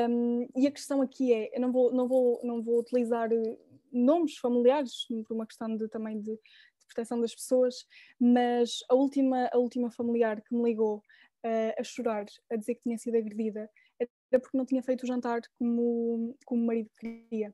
um, 0.09 0.47
e 0.55 0.67
a 0.67 0.71
questão 0.71 1.01
aqui 1.01 1.33
é, 1.33 1.55
eu 1.55 1.61
não 1.61 1.71
vou, 1.71 1.93
não 1.93 2.07
vou, 2.07 2.39
não 2.43 2.61
vou 2.61 2.79
utilizar 2.79 3.31
eh, 3.31 3.57
nomes 3.91 4.37
familiares 4.37 5.05
por 5.27 5.35
uma 5.35 5.45
questão 5.45 5.75
de, 5.75 5.87
também 5.87 6.19
de, 6.19 6.31
de 6.31 6.85
proteção 6.87 7.19
das 7.19 7.33
pessoas, 7.33 7.85
mas 8.19 8.79
a 8.89 8.95
última, 8.95 9.49
a 9.51 9.57
última 9.57 9.91
familiar 9.91 10.41
que 10.41 10.53
me 10.55 10.63
ligou 10.63 10.97
uh, 10.97 11.79
a 11.79 11.83
chorar, 11.83 12.25
a 12.51 12.55
dizer 12.55 12.75
que 12.75 12.83
tinha 12.83 12.97
sido 12.97 13.17
agredida, 13.17 13.69
era 13.99 14.41
porque 14.41 14.57
não 14.57 14.65
tinha 14.65 14.83
feito 14.83 15.03
o 15.03 15.07
jantar 15.07 15.41
como, 15.57 16.37
como 16.45 16.63
o 16.63 16.65
marido 16.65 16.89
queria. 16.99 17.53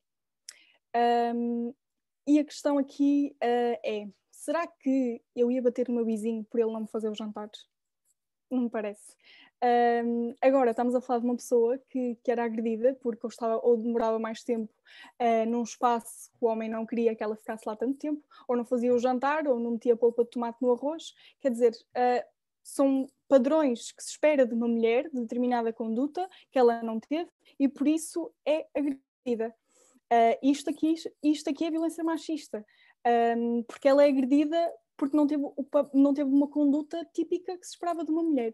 Um, 1.36 1.74
e 2.28 2.40
a 2.40 2.46
questão 2.46 2.78
aqui 2.78 3.36
uh, 3.44 3.80
é: 3.86 4.08
será 4.32 4.66
que 4.68 5.22
eu 5.36 5.52
ia 5.52 5.62
bater 5.62 5.88
no 5.88 5.96
meu 5.96 6.06
vizinho 6.06 6.44
por 6.46 6.60
ele 6.60 6.72
não 6.72 6.82
me 6.82 6.88
fazer 6.88 7.10
o 7.10 7.16
jantar? 7.16 7.50
Não 8.50 8.64
me 8.64 8.70
parece. 8.70 9.16
Um, 9.64 10.34
agora 10.42 10.72
estamos 10.72 10.96
a 10.96 11.02
falar 11.02 11.20
de 11.20 11.26
uma 11.26 11.36
pessoa 11.36 11.78
que, 11.88 12.18
que 12.24 12.32
era 12.32 12.44
agredida 12.44 12.98
porque 13.00 13.24
ou, 13.24 13.30
estava, 13.30 13.60
ou 13.64 13.78
demorava 13.78 14.18
mais 14.18 14.44
tempo 14.44 14.74
uh, 15.22 15.48
num 15.48 15.62
espaço 15.62 16.32
que 16.32 16.38
o 16.44 16.48
homem 16.48 16.68
não 16.68 16.84
queria 16.84 17.16
que 17.16 17.24
ela 17.24 17.36
ficasse 17.36 17.64
lá 17.68 17.76
tanto 17.76 18.00
tempo, 18.00 18.24
ou 18.48 18.58
não 18.58 18.66
fazia 18.66 18.94
o 18.94 18.98
jantar, 18.98 19.48
ou 19.48 19.60
não 19.60 19.72
metia 19.72 19.96
polpa 19.96 20.24
de 20.24 20.32
tomate 20.32 20.58
no 20.62 20.74
arroz. 20.74 21.14
Quer 21.40 21.52
dizer, 21.52 21.74
uh, 21.74 22.26
são 22.64 23.08
padrões 23.28 23.92
que 23.92 24.04
se 24.04 24.12
espera 24.12 24.46
de 24.46 24.54
uma 24.54 24.68
mulher 24.68 25.10
de 25.10 25.22
determinada 25.22 25.72
conduta 25.72 26.28
que 26.52 26.58
ela 26.58 26.82
não 26.82 27.00
teve 27.00 27.30
e 27.60 27.68
por 27.68 27.88
isso 27.88 28.34
é 28.46 28.68
agredida. 28.76 29.56
Uh, 30.12 30.38
isto, 30.44 30.70
aqui, 30.70 30.96
isto 31.24 31.50
aqui 31.50 31.66
é 31.66 31.72
violência 31.72 32.04
machista, 32.04 32.66
um, 33.38 33.64
porque 33.64 33.88
ela 33.88 34.04
é 34.04 34.10
agredida 34.10 34.74
porque 35.02 35.18
não 35.18 35.26
teve, 35.26 35.44
não 35.96 36.14
teve 36.14 36.30
uma 36.30 36.48
conduta 36.48 37.04
típica 37.12 37.58
que 37.58 37.66
se 37.66 37.72
esperava 37.72 38.06
de 38.06 38.12
uma 38.12 38.22
mulher. 38.22 38.52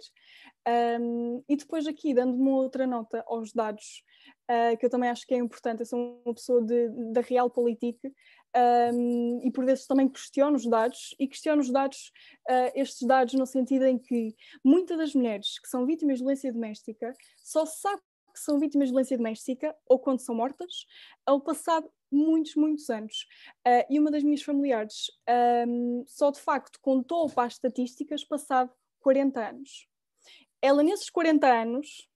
Um, 0.98 1.44
e 1.49 1.57
depois 1.57 1.86
aqui, 1.86 2.14
dando 2.14 2.38
uma 2.38 2.56
outra 2.56 2.88
nota 2.88 3.22
aos 3.28 3.52
dados, 3.52 4.02
uh, 4.49 4.78
que 4.78 4.86
eu 4.86 4.90
também 4.90 5.10
acho 5.10 5.28
que 5.28 5.34
é 5.34 5.38
importante, 5.38 5.82
eu 5.82 5.86
sou 5.86 6.22
uma 6.26 6.34
pessoa 6.34 6.64
de, 6.64 6.88
da 7.11 7.19
Realpolitik 7.19 7.99
um, 8.94 9.41
e 9.44 9.52
por 9.52 9.65
vezes 9.65 9.86
também 9.86 10.07
questiono 10.07 10.56
os 10.56 10.65
dados, 10.65 11.14
e 11.19 11.28
questiono 11.28 11.61
os 11.61 11.69
dados, 11.69 12.14
uh, 12.49 12.72
estes 12.76 13.06
dados 13.06 13.34
no 13.34 13.45
sentido 13.45 13.84
em 13.84 13.99
que 13.99 14.34
muitas 14.64 14.98
das 14.98 15.14
mulheres 15.14 15.60
que 15.60 15.68
são 15.68 15.86
vítimas 15.86 16.15
de 16.15 16.24
violência 16.24 16.53
doméstica 16.53 17.14
só 17.44 17.65
sabem 17.65 17.99
que 18.34 18.40
são 18.40 18.57
vítimas 18.57 18.88
de 18.88 18.94
violência 18.94 19.18
doméstica 19.18 19.76
ou 19.86 19.99
quando 19.99 20.22
são 20.22 20.34
mortas, 20.34 20.86
ao 21.26 21.41
passado 21.41 21.91
muitos, 22.11 22.55
muitos 22.55 22.89
anos. 22.89 23.27
Uh, 23.67 23.85
e 23.89 23.99
uma 23.99 24.11
das 24.11 24.23
minhas 24.23 24.41
familiares 24.41 25.11
um, 25.67 26.03
só 26.07 26.31
de 26.31 26.39
facto 26.39 26.79
contou 26.81 27.29
para 27.29 27.47
as 27.47 27.53
estatísticas 27.53 28.23
passado 28.23 28.71
40 28.99 29.49
anos. 29.49 29.88
Ela, 30.61 30.84
nesses 30.84 31.09
40 31.09 31.47
anos, 31.47 32.07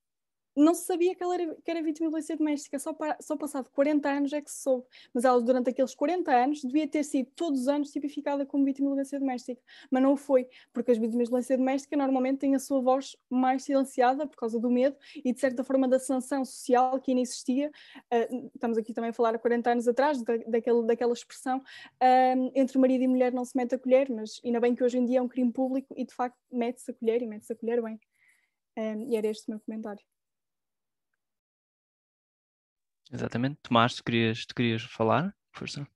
não 0.61 0.73
se 0.73 0.85
sabia 0.85 1.15
que 1.15 1.23
ela 1.23 1.33
era, 1.33 1.55
que 1.55 1.71
era 1.71 1.81
vítima 1.81 2.07
de 2.07 2.11
violência 2.11 2.37
doméstica, 2.37 2.79
só, 2.79 2.93
para, 2.93 3.17
só 3.21 3.35
passado 3.35 3.69
40 3.71 4.09
anos 4.09 4.33
é 4.33 4.41
que 4.41 4.51
se 4.51 4.61
soube. 4.61 4.85
Mas 5.13 5.25
ela, 5.25 5.41
durante 5.41 5.69
aqueles 5.69 5.95
40 5.95 6.31
anos, 6.31 6.61
devia 6.61 6.87
ter 6.87 7.03
sido 7.03 7.29
todos 7.35 7.61
os 7.61 7.67
anos 7.67 7.91
tipificada 7.91 8.45
como 8.45 8.63
vítima 8.63 8.87
de 8.87 8.93
violência 8.93 9.19
doméstica. 9.19 9.61
Mas 9.89 10.03
não 10.03 10.15
foi, 10.15 10.47
porque 10.73 10.91
as 10.91 10.97
vítimas 10.97 11.27
de 11.27 11.31
violência 11.31 11.57
doméstica 11.57 11.97
normalmente 11.97 12.39
têm 12.39 12.55
a 12.55 12.59
sua 12.59 12.81
voz 12.81 13.15
mais 13.29 13.63
silenciada 13.63 14.27
por 14.27 14.35
causa 14.35 14.59
do 14.59 14.69
medo 14.69 14.95
e, 15.15 15.33
de 15.33 15.39
certa 15.39 15.63
forma, 15.63 15.87
da 15.87 15.99
sanção 15.99 16.45
social 16.45 16.99
que 16.99 17.11
ainda 17.11 17.21
existia. 17.21 17.71
Uh, 18.13 18.51
estamos 18.53 18.77
aqui 18.77 18.93
também 18.93 19.09
a 19.09 19.13
falar 19.13 19.35
há 19.35 19.39
40 19.39 19.71
anos 19.71 19.87
atrás, 19.87 20.21
da, 20.21 20.37
daquele, 20.47 20.83
daquela 20.85 21.13
expressão, 21.13 21.57
uh, 21.59 22.51
entre 22.55 22.77
marido 22.77 23.03
e 23.03 23.07
mulher 23.07 23.33
não 23.33 23.45
se 23.45 23.55
mete 23.55 23.75
a 23.75 23.79
colher, 23.79 24.09
mas 24.09 24.39
ainda 24.43 24.59
bem 24.59 24.75
que 24.75 24.83
hoje 24.83 24.97
em 24.97 25.05
dia 25.05 25.19
é 25.19 25.21
um 25.21 25.27
crime 25.27 25.51
público 25.51 25.93
e, 25.97 26.05
de 26.05 26.13
facto, 26.13 26.37
mete-se 26.51 26.91
a 26.91 26.93
colher 26.93 27.21
e 27.21 27.27
mete-se 27.27 27.53
a 27.53 27.55
colher 27.55 27.81
bem. 27.81 27.99
Um, 28.77 29.11
e 29.11 29.15
era 29.15 29.27
este 29.27 29.47
o 29.47 29.51
meu 29.51 29.59
comentário. 29.59 30.10
Exatamente. 33.11 33.59
Tomás, 33.61 33.95
tu 33.95 34.03
querias, 34.03 34.45
tu 34.45 34.55
querias 34.55 34.83
falar? 34.83 35.35
Força. 35.51 35.87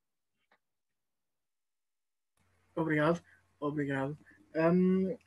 Obrigado, 2.75 3.21
obrigado. 3.59 4.17
Um, 4.53 5.17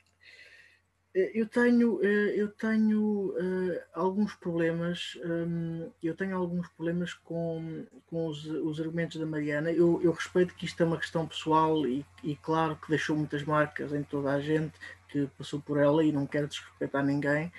eu 1.14 1.48
tenho, 1.48 1.98
eh, 2.04 2.34
eu 2.36 2.48
tenho 2.48 3.30
uh, 3.30 3.80
alguns 3.94 4.34
problemas, 4.34 5.18
um, 5.24 5.90
eu 6.02 6.14
tenho 6.14 6.36
alguns 6.36 6.68
problemas 6.68 7.14
com, 7.14 7.86
com 8.06 8.26
os, 8.26 8.44
os 8.44 8.78
argumentos 8.78 9.18
da 9.18 9.26
Mariana. 9.26 9.72
Eu, 9.72 10.00
eu, 10.02 10.12
respeito 10.12 10.54
que 10.54 10.66
isto 10.66 10.80
é 10.82 10.86
uma 10.86 10.98
questão 10.98 11.26
pessoal 11.26 11.86
e, 11.86 12.04
e, 12.22 12.36
claro 12.36 12.76
que 12.76 12.90
deixou 12.90 13.16
muitas 13.16 13.42
marcas 13.42 13.92
em 13.92 14.02
toda 14.02 14.30
a 14.32 14.40
gente 14.40 14.74
que 15.08 15.26
passou 15.38 15.60
por 15.60 15.78
ela 15.78 16.04
e 16.04 16.12
não 16.12 16.26
quero 16.26 16.46
desrespeitar 16.46 17.04
ninguém, 17.04 17.50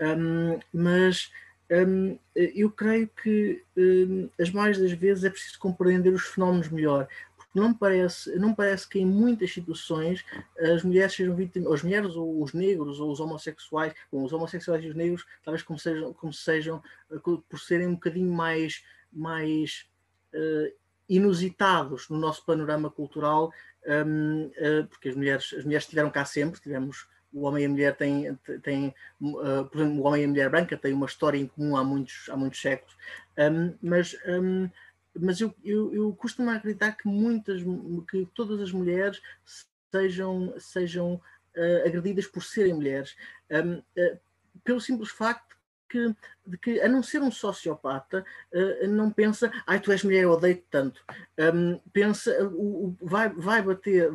um, 0.00 0.58
mas 0.72 1.30
um, 1.72 2.18
eu 2.34 2.70
creio 2.70 3.08
que 3.22 3.62
um, 3.76 4.28
as 4.38 4.50
mais 4.50 4.78
das 4.78 4.92
vezes 4.92 5.24
é 5.24 5.30
preciso 5.30 5.58
compreender 5.58 6.12
os 6.12 6.26
fenómenos 6.26 6.68
melhor, 6.68 7.08
porque 7.34 7.58
não 7.58 7.72
parece, 7.72 8.38
não 8.38 8.54
parece 8.54 8.86
que 8.86 8.98
em 8.98 9.06
muitas 9.06 9.50
situações 9.50 10.22
as 10.58 10.82
mulheres 10.82 11.14
sejam 11.14 11.34
vítimas, 11.34 11.72
as 11.72 11.82
mulheres 11.82 12.14
ou 12.14 12.42
os 12.42 12.52
negros 12.52 13.00
ou 13.00 13.10
os 13.10 13.20
homossexuais, 13.20 13.94
bom, 14.12 14.22
os 14.22 14.32
homossexuais 14.34 14.84
e 14.84 14.88
os 14.88 14.94
negros, 14.94 15.24
talvez 15.42 15.62
como 15.62 15.78
sejam, 15.78 16.12
como 16.12 16.32
sejam 16.32 16.82
uh, 17.10 17.38
por 17.48 17.58
serem 17.58 17.86
um 17.86 17.94
bocadinho 17.94 18.30
mais, 18.30 18.84
mais 19.10 19.86
uh, 20.34 20.72
inusitados 21.08 22.08
no 22.10 22.18
nosso 22.18 22.44
panorama 22.44 22.90
cultural, 22.90 23.50
um, 24.06 24.44
uh, 24.46 24.86
porque 24.88 25.08
as 25.08 25.16
mulheres, 25.16 25.54
as 25.56 25.64
mulheres 25.64 25.84
estiveram 25.84 26.10
cá 26.10 26.26
sempre, 26.26 26.60
tivemos 26.60 27.06
o 27.32 27.42
homem 27.42 27.62
e 27.62 27.66
a 27.66 27.68
mulher 27.68 27.96
têm, 27.96 28.38
têm 28.62 28.94
uh, 29.20 29.64
por 29.64 29.80
exemplo, 29.80 30.02
o 30.02 30.06
homem 30.06 30.22
e 30.22 30.24
a 30.24 30.28
mulher 30.28 30.50
branca 30.50 30.76
têm 30.76 30.92
uma 30.92 31.06
história 31.06 31.38
em 31.38 31.46
comum 31.46 31.76
há 31.76 31.84
muitos, 31.84 32.28
há 32.28 32.36
muitos 32.36 32.60
séculos, 32.60 32.96
um, 33.38 33.74
mas, 33.82 34.16
um, 34.26 34.68
mas 35.18 35.40
eu, 35.40 35.54
eu, 35.64 35.94
eu 35.94 36.12
costumo 36.14 36.50
acreditar 36.50 36.92
que 36.92 37.08
muitas, 37.08 37.62
que 38.10 38.26
todas 38.34 38.60
as 38.60 38.72
mulheres 38.72 39.20
sejam, 39.90 40.54
sejam 40.58 41.14
uh, 41.14 41.86
agredidas 41.86 42.26
por 42.26 42.42
serem 42.42 42.74
mulheres, 42.74 43.16
um, 43.50 43.78
uh, 43.78 44.18
pelo 44.62 44.80
simples 44.80 45.10
facto 45.10 45.51
que, 45.92 46.16
de 46.46 46.58
que, 46.58 46.80
a 46.80 46.88
não 46.88 47.02
ser 47.02 47.20
um 47.20 47.30
sociopata, 47.30 48.24
uh, 48.52 48.88
não 48.88 49.10
pensa, 49.10 49.52
ai, 49.66 49.78
tu 49.78 49.92
és 49.92 50.02
mulher, 50.02 50.22
eu 50.22 50.30
odeio-te 50.30 50.64
tanto. 50.70 51.04
Um, 51.38 51.78
pensa, 51.92 52.30
uh, 52.46 52.96
vai, 53.02 53.28
vai 53.28 53.62
bater, 53.62 54.10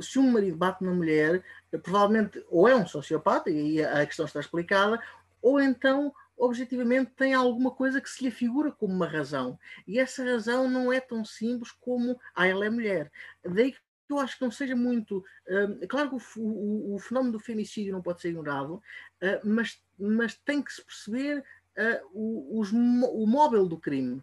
se 0.00 0.18
um 0.18 0.30
marido 0.30 0.56
bate 0.56 0.82
na 0.82 0.92
mulher, 0.92 1.44
uh, 1.72 1.78
provavelmente 1.78 2.42
ou 2.48 2.66
é 2.66 2.74
um 2.74 2.86
sociopata, 2.86 3.50
e 3.50 3.84
a 3.84 4.06
questão 4.06 4.24
está 4.24 4.40
explicada, 4.40 5.00
ou 5.42 5.60
então 5.60 6.12
objetivamente 6.36 7.10
tem 7.16 7.34
alguma 7.34 7.72
coisa 7.72 8.00
que 8.00 8.08
se 8.08 8.22
lhe 8.24 8.30
figura 8.30 8.70
como 8.70 8.94
uma 8.94 9.08
razão. 9.08 9.58
E 9.86 9.98
essa 9.98 10.24
razão 10.24 10.68
não 10.68 10.92
é 10.92 11.00
tão 11.00 11.24
simples 11.24 11.72
como, 11.72 12.18
ah, 12.34 12.46
ela 12.46 12.64
é 12.64 12.70
mulher. 12.70 13.10
Daí 13.44 13.72
que 13.72 13.78
eu 14.08 14.18
acho 14.18 14.38
que 14.38 14.44
não 14.44 14.50
seja 14.50 14.74
muito. 14.74 15.18
Uh, 15.46 15.86
claro 15.86 16.08
que 16.08 16.16
o, 16.16 16.42
o, 16.42 16.94
o, 16.94 16.98
fenómeno 16.98 17.32
do 17.32 17.40
femicídio 17.40 17.92
não 17.92 18.00
pode 18.00 18.22
ser 18.22 18.30
ignorado, 18.30 18.76
uh, 18.76 19.40
mas, 19.44 19.78
mas 19.98 20.34
tem 20.34 20.62
que 20.62 20.72
se 20.72 20.84
perceber 20.84 21.44
uh, 21.76 22.08
o, 22.12 22.60
os, 22.60 22.72
o 22.72 23.26
móvel 23.26 23.66
do 23.66 23.78
crime. 23.78 24.22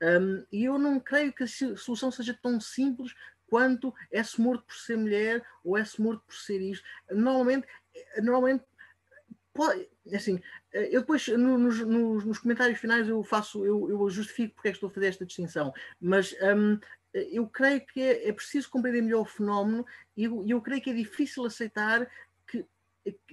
Um, 0.00 0.44
e 0.52 0.64
eu 0.64 0.78
não 0.78 1.00
creio 1.00 1.32
que 1.32 1.44
a 1.44 1.48
solução 1.76 2.10
seja 2.10 2.38
tão 2.40 2.60
simples 2.60 3.14
quanto 3.48 3.92
é-se 4.10 4.40
morto 4.40 4.64
por 4.64 4.76
ser 4.76 4.96
mulher 4.96 5.44
ou 5.64 5.76
é-se 5.76 6.00
morto 6.00 6.22
por 6.26 6.34
ser 6.34 6.60
isto. 6.60 6.84
Normalmente, 7.10 7.66
normalmente 8.22 8.64
pode, 9.52 9.88
assim, 10.14 10.40
eu 10.72 11.00
depois 11.00 11.26
nos, 11.28 11.80
nos, 11.80 12.24
nos, 12.24 12.38
comentários 12.38 12.78
finais 12.78 13.08
eu 13.08 13.22
faço, 13.24 13.64
eu, 13.64 13.90
eu 13.90 14.08
justifico 14.10 14.54
porque 14.54 14.68
é 14.68 14.70
que 14.70 14.76
estou 14.76 14.88
a 14.88 14.92
fazer 14.92 15.08
esta 15.08 15.26
distinção, 15.26 15.72
mas 16.00 16.32
um, 16.40 16.78
eu 17.12 17.48
creio 17.48 17.84
que 17.86 18.00
é, 18.00 18.28
é, 18.28 18.32
preciso 18.32 18.70
compreender 18.70 19.02
melhor 19.02 19.22
o 19.22 19.24
fenómeno 19.24 19.84
e 20.16 20.24
eu, 20.24 20.44
eu, 20.46 20.60
creio 20.60 20.82
que 20.82 20.90
é 20.90 20.94
difícil 20.94 21.44
aceitar 21.44 22.08
que, 22.46 22.64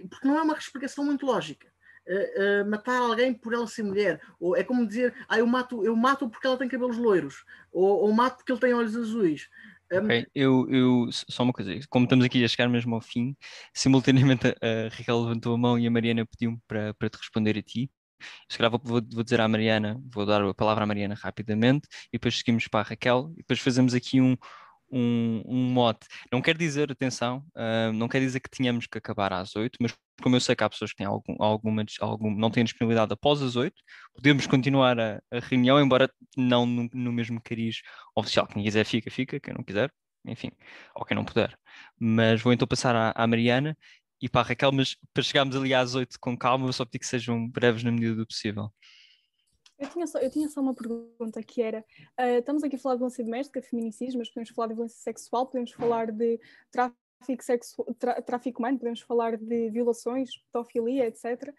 porque 0.09 0.27
não 0.27 0.37
é 0.37 0.41
uma 0.41 0.57
explicação 0.57 1.03
muito 1.03 1.25
lógica. 1.25 1.67
Uh, 2.07 2.69
matar 2.69 3.02
alguém 3.02 3.34
por 3.34 3.52
ela 3.52 3.65
ser 3.65 3.82
mulher, 3.82 4.22
ou 4.40 4.56
é 4.56 4.64
como 4.64 4.88
dizer, 4.88 5.11
ah, 5.27 5.40
eu 5.40 5.48
mato, 5.48 5.84
eu 5.84 5.95
mato 5.95 6.30
porque 6.30 6.45
ela 6.45 6.57
tem 6.57 6.68
cabelos 6.68 6.98
loiros, 6.98 7.44
ou, 7.72 8.02
ou 8.02 8.11
mato 8.14 8.38
porque 8.38 8.52
ele 8.52 8.60
tem 8.60 8.73
olhos 8.76 8.95
azuis. 8.95 9.49
Um... 9.91 10.06
Ok, 10.06 10.27
eu, 10.34 10.68
eu, 10.69 11.10
só 11.11 11.44
uma 11.44 11.53
coisa, 11.53 11.73
como 11.90 12.06
estamos 12.06 12.26
aqui 12.26 12.44
a 12.44 12.48
chegar 12.48 12.68
mesmo 12.68 12.95
ao 12.95 13.02
fim, 13.02 13.36
simultaneamente 13.73 14.48
a 14.61 14.95
Raquel 14.95 15.22
levantou 15.22 15.56
a 15.56 15.57
mão 15.57 15.80
e 15.80 15.88
a 15.88 15.91
Mariana 15.91 16.26
pediu-me 16.26 16.60
para, 16.68 16.94
para 16.94 17.10
te 17.10 17.18
responder 17.18 17.57
a 17.57 17.61
ti. 17.61 17.90
Se 18.49 18.57
calhar 18.57 18.72
vou, 18.72 18.82
vou, 18.84 19.23
dizer 19.23 19.41
à 19.41 19.48
Mariana, 19.48 20.02
vou 20.11 20.26
dar 20.26 20.41
a 20.41 20.53
palavra 20.53 20.84
à 20.84 20.88
Mariana 20.88 21.15
rapidamente 21.15 21.88
e 22.07 22.14
depois 22.14 22.38
seguimos 22.38 22.68
para 22.68 22.80
a 22.82 22.84
Raquel 22.84 23.32
e 23.34 23.38
depois 23.38 23.60
fazemos 23.60 23.94
aqui 23.94 24.22
um, 24.22 24.36
um, 24.91 25.43
um 25.45 25.63
mote. 25.71 26.07
Não 26.31 26.41
quer 26.41 26.57
dizer, 26.57 26.91
atenção, 26.91 27.45
uh, 27.55 27.91
não 27.93 28.07
quer 28.07 28.19
dizer 28.19 28.39
que 28.39 28.49
tenhamos 28.49 28.87
que 28.87 28.97
acabar 28.97 29.33
às 29.33 29.55
oito, 29.55 29.77
mas 29.81 29.93
como 30.21 30.35
eu 30.35 30.39
sei 30.39 30.55
que 30.55 30.63
há 30.63 30.69
pessoas 30.69 30.91
que 30.91 30.97
têm 30.97 31.07
algum, 31.07 31.35
alguma, 31.39 31.83
algum, 31.99 32.33
não 32.35 32.49
têm 32.49 32.63
disponibilidade 32.63 33.13
após 33.13 33.41
as 33.41 33.55
oito, 33.55 33.81
podemos 34.13 34.47
continuar 34.47 34.99
a, 34.99 35.21
a 35.31 35.39
reunião, 35.39 35.79
embora 35.79 36.09
não 36.37 36.65
no, 36.65 36.89
no, 36.93 37.11
mesmo 37.11 37.41
cariz 37.41 37.81
oficial. 38.15 38.47
Quem 38.47 38.63
quiser 38.63 38.85
fica, 38.85 39.11
fica, 39.11 39.39
quem 39.39 39.53
não 39.53 39.63
quiser, 39.63 39.91
enfim, 40.25 40.51
ou 40.95 41.05
quem 41.05 41.15
não 41.15 41.25
puder. 41.25 41.57
Mas 41.99 42.41
vou 42.41 42.53
então 42.53 42.67
passar 42.67 42.95
à, 42.95 43.13
à 43.15 43.27
Mariana 43.27 43.77
e 44.21 44.29
para 44.29 44.41
a 44.41 44.43
Raquel, 44.43 44.71
mas 44.71 44.95
para 45.13 45.23
chegarmos 45.23 45.55
ali 45.55 45.73
às 45.73 45.95
oito 45.95 46.17
com 46.19 46.37
calma, 46.37 46.67
eu 46.67 46.73
só 46.73 46.85
pedir 46.85 46.99
que 46.99 47.07
sejam 47.07 47.47
breves 47.49 47.83
na 47.83 47.91
medida 47.91 48.15
do 48.15 48.25
possível. 48.25 48.71
Eu 49.77 49.89
tinha, 49.89 50.07
só, 50.07 50.19
eu 50.19 50.30
tinha 50.30 50.47
só 50.47 50.61
uma 50.61 50.73
pergunta 50.73 51.43
que 51.43 51.61
era: 51.61 51.84
uh, 52.19 52.39
estamos 52.39 52.64
aqui 52.64 52.76
a 52.76 52.80
falar 52.80 52.95
de 52.95 52.99
violência 52.99 53.23
doméstica, 53.23 53.61
feminicídio, 53.61 54.18
mas 54.18 54.30
podemos 54.30 54.49
falar 54.49 54.68
de 54.69 54.73
violência 54.73 54.99
sexual, 54.99 55.45
podemos 55.45 55.72
falar 55.72 56.11
de 56.11 56.39
tráfico 56.72 57.05
tráfico, 57.19 57.43
sexual, 57.43 57.87
tráfico 58.25 58.59
humano, 58.59 58.77
podemos 58.77 59.01
falar 59.01 59.37
de 59.37 59.69
violações, 59.69 60.29
pedofilia, 60.51 61.07
etc. 61.07 61.53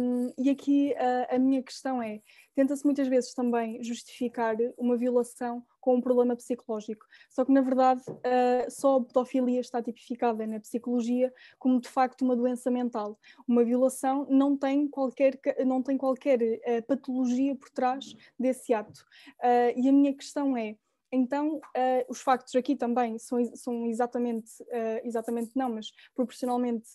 Um, 0.00 0.32
e 0.38 0.50
aqui 0.50 0.94
uh, 0.94 1.34
a 1.34 1.38
minha 1.38 1.62
questão 1.62 2.02
é: 2.02 2.20
tenta-se 2.54 2.84
muitas 2.84 3.08
vezes 3.08 3.34
também 3.34 3.82
justificar 3.82 4.56
uma 4.76 4.96
violação 4.96 5.64
com 5.80 5.96
um 5.96 6.00
problema 6.00 6.34
psicológico. 6.34 7.06
Só 7.30 7.44
que, 7.44 7.52
na 7.52 7.60
verdade, 7.60 8.02
uh, 8.08 8.70
só 8.70 8.96
a 8.96 9.04
pedofilia 9.04 9.60
está 9.60 9.82
tipificada 9.82 10.46
na 10.46 10.58
psicologia 10.60 11.32
como, 11.58 11.80
de 11.80 11.88
facto, 11.88 12.22
uma 12.22 12.36
doença 12.36 12.70
mental. 12.70 13.18
Uma 13.46 13.64
violação 13.64 14.26
não 14.28 14.56
tem 14.56 14.88
qualquer, 14.88 15.38
não 15.64 15.82
tem 15.82 15.96
qualquer 15.96 16.40
uh, 16.42 16.82
patologia 16.86 17.54
por 17.54 17.70
trás 17.70 18.14
desse 18.38 18.74
ato. 18.74 19.00
Uh, 19.40 19.78
e 19.78 19.88
a 19.88 19.92
minha 19.92 20.14
questão 20.14 20.56
é, 20.56 20.76
então, 21.10 21.56
uh, 21.56 22.04
os 22.08 22.20
factos 22.20 22.54
aqui 22.54 22.74
também 22.74 23.18
são, 23.18 23.44
são 23.54 23.86
exatamente, 23.86 24.50
uh, 24.62 25.00
exatamente 25.04 25.52
não, 25.54 25.70
mas 25.70 25.92
proporcionalmente 26.14 26.88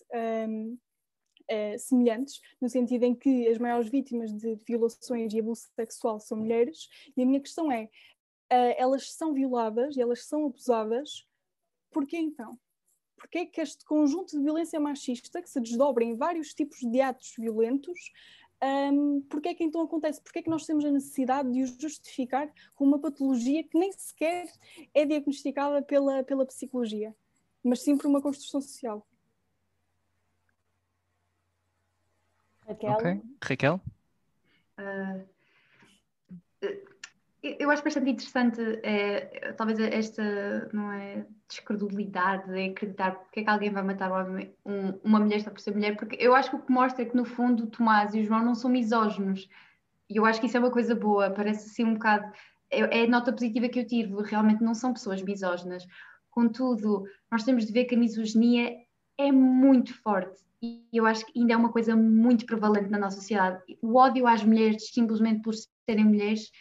um, 0.48 0.74
uh, 0.74 0.78
eh, 1.48 1.78
semelhantes, 1.78 2.40
no 2.60 2.68
sentido 2.68 3.04
em 3.04 3.14
que 3.14 3.48
as 3.48 3.58
maiores 3.58 3.88
vítimas 3.88 4.32
de 4.32 4.54
violações 4.66 5.32
e 5.32 5.40
abuso 5.40 5.68
sexual 5.74 6.20
são 6.20 6.38
mulheres, 6.38 6.88
e 7.16 7.22
a 7.22 7.26
minha 7.26 7.40
questão 7.40 7.70
é, 7.70 7.88
elas 8.78 9.12
são 9.12 9.32
violadas 9.32 9.96
e 9.96 10.00
elas 10.00 10.24
são 10.24 10.46
abusadas, 10.46 11.26
porquê 11.90 12.18
então? 12.18 12.58
Porquê 13.16 13.46
que 13.46 13.60
este 13.60 13.84
conjunto 13.84 14.36
de 14.36 14.42
violência 14.42 14.78
machista, 14.80 15.40
que 15.40 15.48
se 15.48 15.60
desdobra 15.60 16.04
em 16.04 16.16
vários 16.16 16.54
tipos 16.54 16.78
de 16.80 17.00
atos 17.00 17.34
violentos, 17.38 17.98
um, 18.62 19.20
porque 19.22 19.48
é 19.48 19.54
que 19.54 19.64
então 19.64 19.82
acontece? 19.82 20.20
Porque 20.22 20.38
é 20.38 20.42
que 20.42 20.50
nós 20.50 20.64
temos 20.64 20.84
a 20.84 20.90
necessidade 20.90 21.52
de 21.52 21.62
o 21.62 21.66
justificar 21.66 22.48
com 22.74 22.84
uma 22.84 22.98
patologia 22.98 23.64
que 23.64 23.76
nem 23.76 23.90
sequer 23.92 24.46
é 24.94 25.04
diagnosticada 25.04 25.82
pela, 25.82 26.22
pela 26.22 26.46
psicologia, 26.46 27.14
mas 27.62 27.82
sim 27.82 27.96
por 27.96 28.06
uma 28.06 28.22
construção 28.22 28.60
social? 28.60 29.06
Raquel? 32.66 32.92
Okay. 32.92 33.22
Raquel? 33.42 33.80
Uh, 34.78 35.31
eu 37.42 37.70
acho 37.70 37.82
bastante 37.82 38.08
interessante, 38.08 38.60
é, 38.84 39.52
talvez 39.56 39.78
esta 39.80 40.68
não 40.72 40.92
é, 40.92 41.26
descredulidade 41.48 42.48
de 42.48 42.70
acreditar 42.70 43.16
porque 43.16 43.40
é 43.40 43.42
que 43.42 43.50
alguém 43.50 43.70
vai 43.70 43.82
matar 43.82 44.12
um, 44.64 45.00
uma 45.02 45.18
mulher 45.18 45.40
só 45.40 45.50
por 45.50 45.60
ser 45.60 45.74
mulher, 45.74 45.96
porque 45.96 46.16
eu 46.20 46.36
acho 46.36 46.50
que 46.50 46.56
o 46.56 46.62
que 46.62 46.72
mostra 46.72 47.02
é 47.02 47.06
que 47.06 47.16
no 47.16 47.24
fundo 47.24 47.64
o 47.64 47.66
Tomás 47.66 48.14
e 48.14 48.20
o 48.20 48.24
João 48.24 48.44
não 48.44 48.54
são 48.54 48.70
misóginos, 48.70 49.48
e 50.08 50.16
eu 50.16 50.24
acho 50.24 50.40
que 50.40 50.46
isso 50.46 50.56
é 50.56 50.60
uma 50.60 50.70
coisa 50.70 50.94
boa, 50.94 51.30
parece 51.30 51.68
assim 51.68 51.84
um 51.84 51.94
bocado, 51.94 52.32
é, 52.70 53.00
é 53.00 53.04
a 53.04 53.08
nota 53.08 53.32
positiva 53.32 53.68
que 53.68 53.80
eu 53.80 53.86
tive, 53.86 54.14
realmente 54.22 54.62
não 54.62 54.74
são 54.74 54.92
pessoas 54.92 55.20
misóginas, 55.20 55.84
contudo, 56.30 57.04
nós 57.28 57.42
temos 57.42 57.66
de 57.66 57.72
ver 57.72 57.86
que 57.86 57.96
a 57.96 57.98
misoginia 57.98 58.72
é 59.18 59.32
muito 59.32 60.00
forte, 60.00 60.40
e 60.62 60.80
eu 60.92 61.04
acho 61.04 61.26
que 61.26 61.40
ainda 61.40 61.54
é 61.54 61.56
uma 61.56 61.72
coisa 61.72 61.96
muito 61.96 62.46
prevalente 62.46 62.88
na 62.88 62.98
nossa 62.98 63.16
sociedade, 63.16 63.60
o 63.82 63.96
ódio 63.96 64.28
às 64.28 64.44
mulheres 64.44 64.90
simplesmente 64.92 65.42
por 65.42 65.54
serem 65.84 66.04
mulheres 66.04 66.52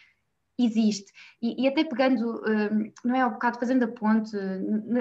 existe. 0.66 1.12
E, 1.42 1.64
e 1.64 1.68
até 1.68 1.84
pegando, 1.84 2.42
um, 2.46 2.92
não 3.04 3.16
é 3.16 3.22
ao 3.22 3.32
bocado 3.32 3.60
fazendo 3.60 3.84
a 3.84 3.88
ponte, 3.88 4.36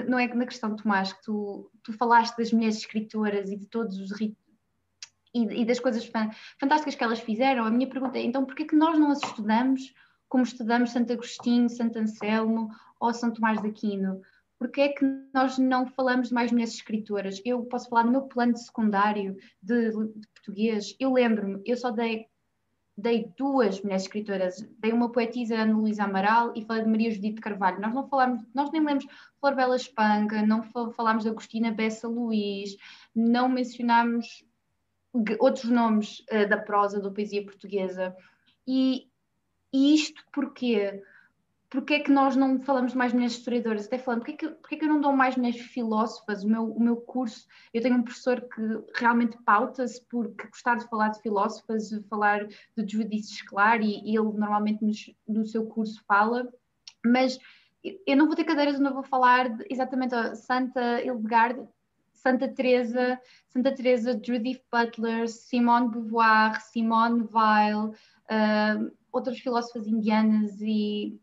não 0.07 0.19
é 0.19 0.27
na 0.33 0.45
questão, 0.45 0.75
Tomás, 0.75 1.13
que 1.13 1.23
tu, 1.23 1.69
tu 1.83 1.93
falaste 1.93 2.37
das 2.37 2.51
mulheres 2.51 2.77
escritoras 2.77 3.49
e 3.51 3.57
de 3.57 3.65
todos 3.67 3.99
os 3.99 4.11
ritos 4.19 4.41
e, 5.33 5.65
das 5.65 5.79
coisas 5.79 6.09
fantásticas 6.59 6.95
que 6.95 7.03
elas 7.03 7.19
fizeram. 7.19 7.63
A 7.63 7.71
minha 7.71 7.89
pergunta 7.89 8.17
é, 8.17 8.23
então, 8.23 8.45
porquê 8.45 8.65
que 8.65 8.75
nós 8.75 8.97
não 8.99 9.11
as 9.11 9.23
estudamos 9.23 9.93
como 10.31 10.43
estudamos 10.43 10.91
Santo 10.91 11.11
Agostinho, 11.11 11.69
Santo 11.69 11.99
Anselmo 11.99 12.69
ou 13.01 13.13
São 13.13 13.31
Tomás 13.31 13.61
de 13.61 13.67
Aquino? 13.67 14.21
Porquê 14.57 14.81
é 14.81 14.89
que 14.89 15.05
nós 15.33 15.57
não 15.57 15.87
falamos 15.87 16.29
de 16.29 16.33
mais 16.33 16.51
mulheres 16.51 16.75
escritoras? 16.75 17.41
Eu 17.43 17.65
posso 17.65 17.89
falar 17.89 18.05
no 18.05 18.11
meu 18.11 18.21
plano 18.21 18.53
de 18.53 18.63
secundário 18.63 19.35
de, 19.61 19.89
de 19.89 20.27
português. 20.33 20.95
Eu 20.99 21.11
lembro-me, 21.11 21.61
eu 21.65 21.75
só 21.75 21.91
dei 21.91 22.27
dei 23.01 23.31
duas 23.35 23.81
mulheres 23.81 24.03
escritoras, 24.03 24.61
dei 24.77 24.91
uma 24.93 25.11
poetisa 25.11 25.55
Ana 25.55 25.75
Luísa 25.75 26.03
Amaral 26.03 26.53
e 26.55 26.63
falei 26.63 26.83
de 26.83 26.89
Maria 26.89 27.11
Judite 27.11 27.41
Carvalho. 27.41 27.81
Nós 27.81 27.93
não 27.93 28.07
falamos, 28.07 28.43
nós 28.53 28.71
nem 28.71 28.83
lemos 28.83 29.05
Flor 29.39 29.55
Bela 29.55 29.75
Espanca, 29.75 30.45
não 30.45 30.63
falámos 30.91 31.23
de 31.23 31.29
Agostina 31.29 31.71
Bessa 31.71 32.07
Luís, 32.07 32.77
não 33.13 33.49
mencionámos 33.49 34.45
outros 35.39 35.65
nomes 35.65 36.19
uh, 36.31 36.47
da 36.47 36.57
prosa, 36.57 37.01
da 37.01 37.09
poesia 37.09 37.43
portuguesa. 37.43 38.15
E, 38.67 39.07
e 39.73 39.95
isto 39.95 40.23
porquê? 40.31 41.01
Porque 41.71 41.93
é 41.93 41.99
que 42.01 42.11
nós 42.11 42.35
não 42.35 42.59
falamos 42.59 42.91
de 42.91 42.97
mais 42.97 43.13
mulheres 43.13 43.37
historiadoras? 43.37 43.85
Até 43.85 43.97
falando, 43.97 44.19
porque 44.19 44.33
é 44.33 44.35
que, 44.35 44.55
porque 44.55 44.75
é 44.75 44.77
que 44.77 44.83
eu 44.83 44.89
não 44.89 44.99
dou 44.99 45.13
mais 45.13 45.37
mulheres 45.37 45.61
filósofas? 45.61 46.43
O 46.43 46.49
meu, 46.49 46.65
o 46.65 46.83
meu 46.83 46.97
curso, 46.97 47.47
eu 47.73 47.81
tenho 47.81 47.95
um 47.95 48.03
professor 48.03 48.41
que 48.41 48.61
realmente 48.99 49.37
pauta-se 49.45 50.05
por 50.07 50.27
gostar 50.51 50.75
de 50.75 50.87
falar 50.89 51.07
de 51.09 51.21
filósofas, 51.21 51.87
de 51.87 52.03
falar 52.09 52.45
de 52.45 52.85
judices 52.85 53.41
claro, 53.43 53.83
e, 53.83 54.01
e 54.03 54.17
ele 54.17 54.33
normalmente 54.33 54.83
no, 54.83 54.91
no 55.33 55.45
seu 55.45 55.65
curso 55.65 56.03
fala, 56.05 56.45
mas 57.05 57.39
eu 58.05 58.17
não 58.17 58.27
vou 58.27 58.35
ter 58.35 58.43
cadeiras 58.43 58.75
onde 58.75 58.89
eu 58.89 58.93
vou 58.93 59.03
falar 59.03 59.47
de, 59.47 59.65
exatamente 59.69 60.13
a 60.13 60.35
Santa 60.35 61.01
Hildegard 61.01 61.65
Santa 62.11 62.47
Teresa, 62.49 63.19
Santa 63.47 63.73
Teresa, 63.73 64.19
Judith 64.21 64.61
Butler, 64.71 65.27
Simone 65.27 65.89
Beauvoir, 65.89 66.61
Simone 66.61 67.27
Weil, 67.31 67.87
uh, 67.87 68.91
outras 69.11 69.39
filósofas 69.39 69.87
indianas 69.87 70.61
e 70.61 71.19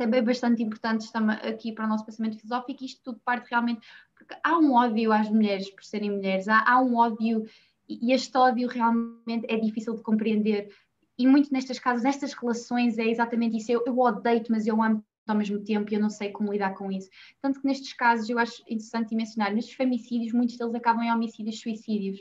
também 0.00 0.24
bastante 0.24 0.62
importantes 0.62 1.12
aqui 1.42 1.72
para 1.72 1.84
o 1.84 1.88
nosso 1.88 2.06
pensamento 2.06 2.38
filosófico. 2.38 2.82
Isto 2.82 3.02
tudo 3.04 3.20
parte 3.22 3.50
realmente 3.50 3.86
porque 4.14 4.34
há 4.42 4.58
um 4.58 4.72
ódio 4.72 5.12
às 5.12 5.28
mulheres 5.28 5.70
por 5.70 5.84
serem 5.84 6.10
mulheres, 6.10 6.48
há, 6.48 6.64
há 6.66 6.80
um 6.80 6.96
ódio 6.96 7.44
e 7.86 8.12
este 8.12 8.34
ódio 8.38 8.66
realmente 8.66 9.44
é 9.46 9.58
difícil 9.58 9.94
de 9.94 10.02
compreender. 10.02 10.74
E 11.18 11.26
muito 11.26 11.52
nestas 11.52 11.78
casas, 11.78 12.02
nestas 12.02 12.32
relações, 12.32 12.96
é 12.96 13.06
exatamente 13.06 13.58
isso. 13.58 13.70
Eu, 13.70 13.82
eu 13.86 13.98
odeio-te, 13.98 14.50
mas 14.50 14.66
eu 14.66 14.82
amo 14.82 15.04
ao 15.26 15.36
mesmo 15.36 15.62
tempo 15.62 15.92
e 15.92 15.96
eu 15.96 16.00
não 16.00 16.08
sei 16.08 16.30
como 16.30 16.50
lidar 16.50 16.74
com 16.74 16.90
isso. 16.90 17.10
Tanto 17.42 17.60
que 17.60 17.66
nestes 17.66 17.92
casos 17.92 18.28
eu 18.30 18.38
acho 18.38 18.62
interessante 18.62 19.14
mencionar, 19.14 19.52
nestes 19.52 19.74
femicídios, 19.74 20.32
muitos 20.32 20.56
deles 20.56 20.74
acabam 20.74 21.04
em 21.04 21.12
homicídios 21.12 21.60
suicídios. 21.60 22.18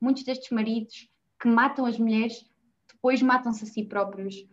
Muitos 0.00 0.24
destes 0.24 0.50
maridos 0.50 1.10
que 1.38 1.48
matam 1.48 1.84
as 1.84 1.98
mulheres, 1.98 2.48
depois 2.90 3.20
matam-se 3.20 3.64
a 3.64 3.66
si 3.66 3.84
próprios. 3.84 4.46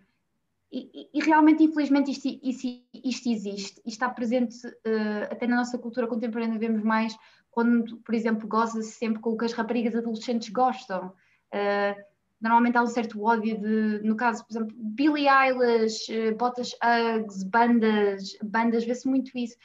E, 0.71 1.09
e, 1.13 1.23
realmente, 1.23 1.63
infelizmente, 1.63 2.11
isto, 2.11 2.27
isto, 2.43 2.67
isto 2.93 3.29
existe. 3.29 3.81
E 3.85 3.89
está 3.89 4.09
presente 4.09 4.67
uh, 4.67 5.23
até 5.31 5.47
na 5.47 5.55
nossa 5.55 5.77
cultura 5.77 6.07
contemporânea, 6.07 6.59
vemos 6.59 6.83
mais 6.83 7.17
quando, 7.49 7.97
por 7.97 8.13
exemplo, 8.13 8.47
goza-se 8.47 8.91
sempre 8.91 9.21
com 9.21 9.31
o 9.31 9.37
que 9.37 9.45
as 9.45 9.53
raparigas 9.53 9.95
adolescentes 9.95 10.49
gostam. 10.49 11.13
Uh, 11.53 12.03
normalmente 12.39 12.77
há 12.77 12.83
um 12.83 12.87
certo 12.87 13.23
ódio 13.23 13.59
de, 13.59 14.01
no 14.03 14.15
caso, 14.15 14.45
por 14.45 14.51
exemplo, 14.51 14.75
Billie 14.77 15.27
Eilish, 15.27 16.11
uh, 16.11 16.35
botas 16.35 16.71
Uggs, 16.83 17.43
bandas, 17.45 18.37
bandas, 18.43 18.83
vê-se 18.83 19.07
muito 19.07 19.37
isso. 19.37 19.55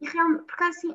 E 0.00 0.08
realmente, 0.08 0.44
porque 0.44 0.64
assim, 0.64 0.94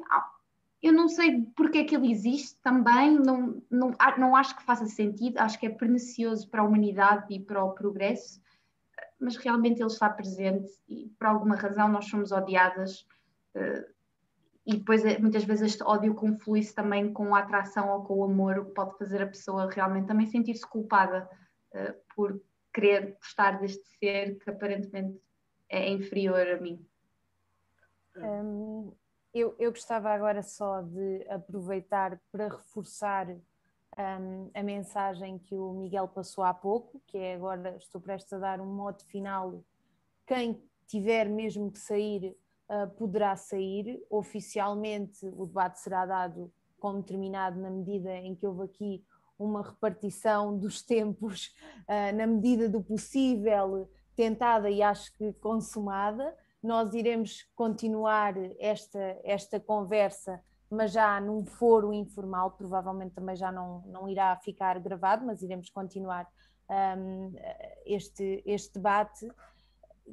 eu 0.82 0.94
não 0.94 1.08
sei 1.10 1.42
porque 1.56 1.80
é 1.80 1.84
que 1.84 1.96
ele 1.96 2.12
existe 2.12 2.58
também, 2.62 3.12
não, 3.20 3.62
não, 3.70 3.94
não 4.18 4.36
acho 4.36 4.56
que 4.56 4.64
faça 4.64 4.86
sentido, 4.86 5.38
acho 5.38 5.60
que 5.60 5.66
é 5.66 5.70
pernicioso 5.70 6.50
para 6.50 6.62
a 6.62 6.66
humanidade 6.66 7.34
e 7.34 7.40
para 7.40 7.64
o 7.64 7.74
progresso, 7.74 8.42
mas 9.20 9.36
realmente 9.38 9.82
ele 9.82 9.92
está 9.92 10.10
presente 10.10 10.70
e 10.88 11.10
por 11.18 11.28
alguma 11.28 11.56
razão 11.56 11.88
nós 11.88 12.06
somos 12.06 12.32
odiadas. 12.32 13.02
Uh, 13.56 13.98
e 14.66 14.76
depois 14.78 15.04
eh, 15.06 15.18
muitas 15.18 15.46
vezes 15.46 15.74
este 15.74 15.84
ódio 15.84 16.14
conflui-se 16.14 16.76
também 16.76 17.14
com 17.14 17.34
a 17.34 17.40
atração 17.40 17.90
ou 17.90 18.04
com 18.04 18.16
o 18.16 18.24
amor, 18.26 18.60
o 18.60 18.66
que 18.66 18.74
pode 18.74 18.98
fazer 18.98 19.22
a 19.22 19.28
pessoa 19.28 19.72
realmente 19.72 20.08
também 20.08 20.26
sentir-se 20.28 20.68
culpada 20.68 21.30
uh, 21.74 21.94
por 22.14 22.42
querer 22.74 23.16
gostar 23.16 23.60
deste 23.60 23.88
ser 23.98 24.38
que 24.40 24.50
aparentemente 24.50 25.20
é 25.70 25.90
inferior 25.90 26.48
a 26.48 26.60
mim. 26.60 26.86
Um, 28.18 28.92
eu, 29.34 29.56
eu 29.58 29.72
gostava 29.72 30.10
agora 30.10 30.44
só 30.44 30.82
de 30.82 31.26
aproveitar 31.30 32.20
para 32.32 32.50
reforçar 32.50 33.28
um, 33.98 34.52
a 34.54 34.64
mensagem 34.64 35.40
que 35.40 35.56
o 35.56 35.74
Miguel 35.74 36.08
passou 36.08 36.44
há 36.44 36.54
pouco, 36.54 37.02
que 37.08 37.18
é 37.18 37.36
agora 37.36 37.76
estou 37.78 38.00
prestes 38.00 38.34
a 38.34 38.38
dar 38.38 38.62
um 38.62 38.74
modo 38.74 39.04
final. 39.06 39.64
Quem 40.26 40.62
tiver 40.86 41.28
mesmo 41.28 41.72
que 41.72 41.80
sair 41.80 42.36
uh, 42.70 42.90
poderá 42.96 43.36
sair. 43.36 44.04
Oficialmente, 44.10 45.26
o 45.26 45.46
debate 45.46 45.80
será 45.80 46.06
dado 46.06 46.52
como 46.80 47.02
terminado 47.02 47.60
na 47.60 47.70
medida 47.70 48.16
em 48.16 48.36
que 48.36 48.46
houve 48.46 48.64
aqui 48.64 49.04
uma 49.38 49.62
repartição 49.62 50.58
dos 50.58 50.82
tempos, 50.82 51.56
uh, 51.84 52.14
na 52.16 52.28
medida 52.28 52.70
do 52.70 52.82
possível, 52.82 53.90
tentada 54.16 54.70
e 54.70 54.82
acho 54.82 55.16
que 55.18 55.34
consumada. 55.34 56.36
Nós 56.62 56.94
iremos 56.94 57.44
continuar 57.56 58.34
esta, 58.60 59.20
esta 59.24 59.60
conversa, 59.60 60.42
mas 60.70 60.92
já 60.92 61.20
num 61.22 61.46
foro 61.46 61.94
informal, 61.94 62.52
provavelmente 62.52 63.14
também 63.14 63.36
já 63.36 63.52
não, 63.52 63.82
não 63.88 64.08
irá 64.08 64.36
ficar 64.38 64.80
gravado, 64.80 65.26
mas 65.26 65.42
iremos 65.42 65.70
continuar 65.70 66.28
um, 66.70 67.34
este, 67.86 68.44
este 68.46 68.74
debate 68.74 69.28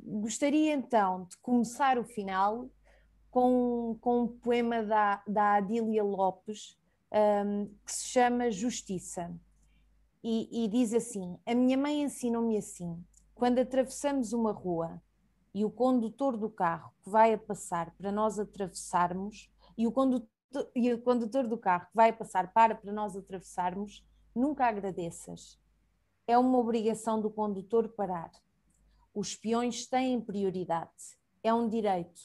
gostaria 0.03 0.73
então 0.73 1.25
de 1.25 1.37
começar 1.39 1.99
o 1.99 2.05
final 2.05 2.69
com, 3.31 3.97
com 4.01 4.23
um 4.23 4.29
poema 4.29 4.83
da, 4.83 5.23
da 5.27 5.55
Adília 5.55 6.03
Lopes 6.03 6.77
um, 7.13 7.67
que 7.85 7.93
se 7.93 8.07
chama 8.09 8.51
Justiça. 8.51 9.33
E, 10.23 10.65
e 10.65 10.69
diz 10.69 10.95
assim: 10.95 11.39
A 11.47 11.55
minha 11.55 11.77
mãe 11.77 12.03
ensinou-me 12.03 12.57
assim: 12.57 13.05
quando 13.35 13.59
atravessamos 13.59 14.33
uma 14.33 14.53
rua 14.53 15.03
e 15.55 15.65
o 15.65 15.71
condutor 15.71 16.37
do 16.37 16.51
carro 16.51 16.93
que 17.03 17.11
vai 17.11 17.35
a 17.35 17.39
passar 17.39 17.95
para 17.97 18.11
nós 18.11 18.39
atravessarmos, 18.39 19.51
e 19.77 19.87
o 19.87 19.93
condutor, 19.93 20.29
e 20.75 20.93
o 20.93 21.01
condutor 21.03 21.47
do 21.47 21.59
carro 21.59 21.87
que 21.87 21.95
vai 21.95 22.13
passar 22.13 22.53
para 22.53 22.75
para 22.75 22.93
nós 22.93 23.17
atravessarmos, 23.17 24.05
nunca 24.35 24.67
agradeças. 24.67 25.61
É 26.27 26.39
uma 26.39 26.59
obrigação 26.59 27.21
do 27.21 27.31
condutor 27.31 27.89
parar 27.91 28.31
os 29.15 29.37
peões 29.37 29.87
têm 29.87 30.21
prioridade. 30.21 30.91
É 31.43 31.55
um 31.55 31.69
direito. 31.69 32.21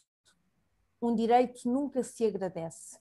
Um 0.99 1.13
direito 1.13 1.69
nunca 1.69 2.03
se 2.03 2.25
agradece. 2.25 2.97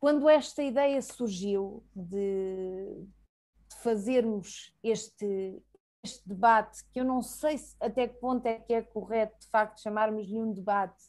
Quando 0.00 0.28
esta 0.28 0.62
ideia 0.62 1.00
surgiu 1.02 1.84
de 1.94 3.06
fazermos 3.82 4.74
este, 4.82 5.62
este 6.02 6.26
debate, 6.26 6.84
que 6.90 7.00
eu 7.00 7.04
não 7.04 7.22
sei 7.22 7.58
se, 7.58 7.76
até 7.80 8.08
que 8.08 8.18
ponto 8.18 8.46
é 8.46 8.58
que 8.58 8.72
é 8.72 8.82
correto 8.82 9.38
de 9.40 9.48
facto 9.48 9.82
chamarmos-lhe 9.82 10.40
um 10.40 10.52
debate, 10.52 11.04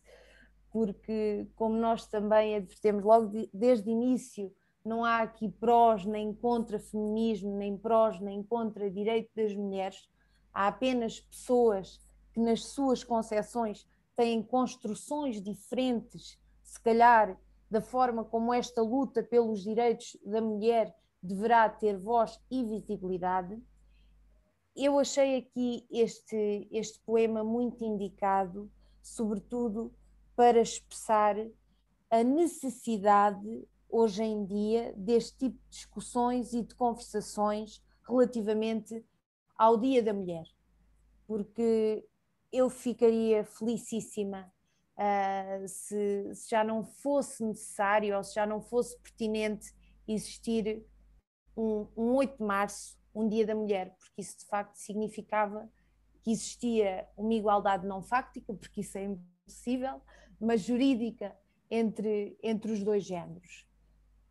porque, 0.78 1.48
como 1.56 1.76
nós 1.76 2.06
também 2.06 2.56
advertemos 2.56 3.04
logo 3.04 3.30
de, 3.30 3.50
desde 3.52 3.90
o 3.90 3.92
início, 3.92 4.54
não 4.86 5.04
há 5.04 5.24
aqui 5.24 5.50
prós 5.50 6.06
nem 6.06 6.32
contra 6.32 6.78
feminismo, 6.78 7.58
nem 7.58 7.76
prós 7.76 8.22
nem 8.22 8.44
contra 8.44 8.88
direito 8.88 9.32
das 9.36 9.56
mulheres 9.56 10.08
há 10.54 10.68
apenas 10.68 11.20
pessoas 11.20 12.00
que, 12.32 12.40
nas 12.40 12.64
suas 12.64 13.04
concepções, 13.04 13.88
têm 14.16 14.44
construções 14.44 15.42
diferentes, 15.42 16.40
se 16.62 16.80
calhar, 16.80 17.36
da 17.72 17.82
forma 17.82 18.24
como 18.24 18.54
esta 18.54 18.84
luta 18.84 19.24
pelos 19.24 19.64
direitos 19.64 20.16
da 20.24 20.40
mulher 20.40 20.96
deverá 21.24 21.68
ter 21.68 21.98
voz 21.98 22.40
e 22.52 22.64
visibilidade. 22.64 23.60
Eu 24.76 25.00
achei 25.00 25.38
aqui 25.38 25.88
este, 25.90 26.68
este 26.72 27.00
poema 27.00 27.44
muito 27.44 27.84
indicado, 27.84 28.72
sobretudo 29.02 29.92
para 30.38 30.62
expressar 30.62 31.36
a 32.12 32.24
necessidade, 32.24 33.68
hoje 33.90 34.22
em 34.22 34.46
dia, 34.46 34.94
deste 34.96 35.36
tipo 35.36 35.58
de 35.64 35.70
discussões 35.70 36.54
e 36.54 36.62
de 36.62 36.76
conversações 36.76 37.84
relativamente 38.08 39.04
ao 39.58 39.78
Dia 39.78 40.04
da 40.04 40.14
Mulher, 40.14 40.46
porque 41.26 42.08
eu 42.54 42.70
ficaria 42.70 43.44
felicíssima 43.44 44.54
uh, 44.96 45.68
se, 45.68 46.36
se, 46.36 46.50
já 46.52 46.64
não 46.64 46.86
fosse 46.86 47.44
necessário 47.44 48.16
ou 48.16 48.24
se 48.24 48.36
já 48.36 48.46
não 48.46 48.62
fosse 48.62 48.96
pertinente 49.00 49.74
existir 50.08 50.86
um, 51.58 51.88
um 51.98 52.16
8 52.16 52.38
de 52.38 52.44
março, 52.44 52.96
um 53.14 53.28
Dia 53.28 53.46
da 53.48 53.56
Mulher, 53.56 53.96
porque 53.98 54.22
isso 54.22 54.38
de 54.38 54.46
facto 54.46 54.76
significava 54.76 55.68
que 56.22 56.30
existia 56.30 57.08
uma 57.18 57.34
igualdade 57.34 57.88
não 57.88 58.04
fáctica, 58.04 58.54
porque 58.54 58.82
isso 58.82 59.00
é 59.00 59.04
impossível, 59.04 60.00
mas 60.40 60.62
jurídica 60.62 61.36
entre, 61.70 62.38
entre 62.42 62.72
os 62.72 62.84
dois 62.84 63.04
géneros. 63.04 63.68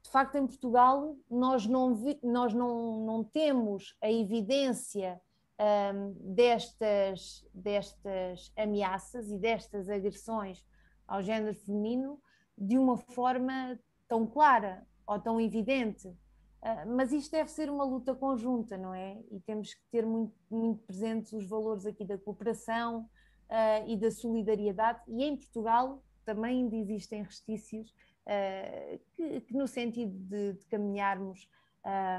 De 0.02 0.10
facto, 0.10 0.36
em 0.36 0.46
Portugal, 0.46 1.16
nós 1.28 1.66
não, 1.66 1.94
vi, 1.94 2.18
nós 2.22 2.54
não, 2.54 3.04
não 3.04 3.24
temos 3.24 3.96
a 4.00 4.10
evidência 4.10 5.20
um, 5.60 6.12
destas, 6.34 7.44
destas 7.52 8.52
ameaças 8.56 9.30
e 9.30 9.38
destas 9.38 9.88
agressões 9.88 10.64
ao 11.06 11.22
género 11.22 11.54
feminino 11.54 12.20
de 12.56 12.78
uma 12.78 12.96
forma 12.96 13.78
tão 14.08 14.26
clara 14.26 14.86
ou 15.06 15.18
tão 15.18 15.40
evidente. 15.40 16.08
Uh, 16.08 16.94
mas 16.94 17.12
isto 17.12 17.32
deve 17.32 17.50
ser 17.50 17.68
uma 17.70 17.84
luta 17.84 18.14
conjunta, 18.14 18.76
não 18.78 18.94
é? 18.94 19.20
E 19.30 19.40
temos 19.40 19.74
que 19.74 19.82
ter 19.90 20.06
muito, 20.06 20.34
muito 20.50 20.82
presentes 20.84 21.32
os 21.32 21.46
valores 21.46 21.84
aqui 21.84 22.04
da 22.04 22.18
cooperação 22.18 23.08
uh, 23.51 23.89
e 23.89 23.97
da 23.97 24.10
solidariedade. 24.10 25.01
E 25.09 25.24
em 25.24 25.36
Portugal 25.36 26.02
também 26.24 26.62
ainda 26.62 26.77
existem 26.77 27.23
restícios 27.23 27.90
uh, 27.90 28.98
que, 29.14 29.40
que, 29.43 29.55
no 29.55 29.66
sentido 29.66 30.12
de, 30.12 30.55
de 30.55 30.66
caminharmos 30.66 31.48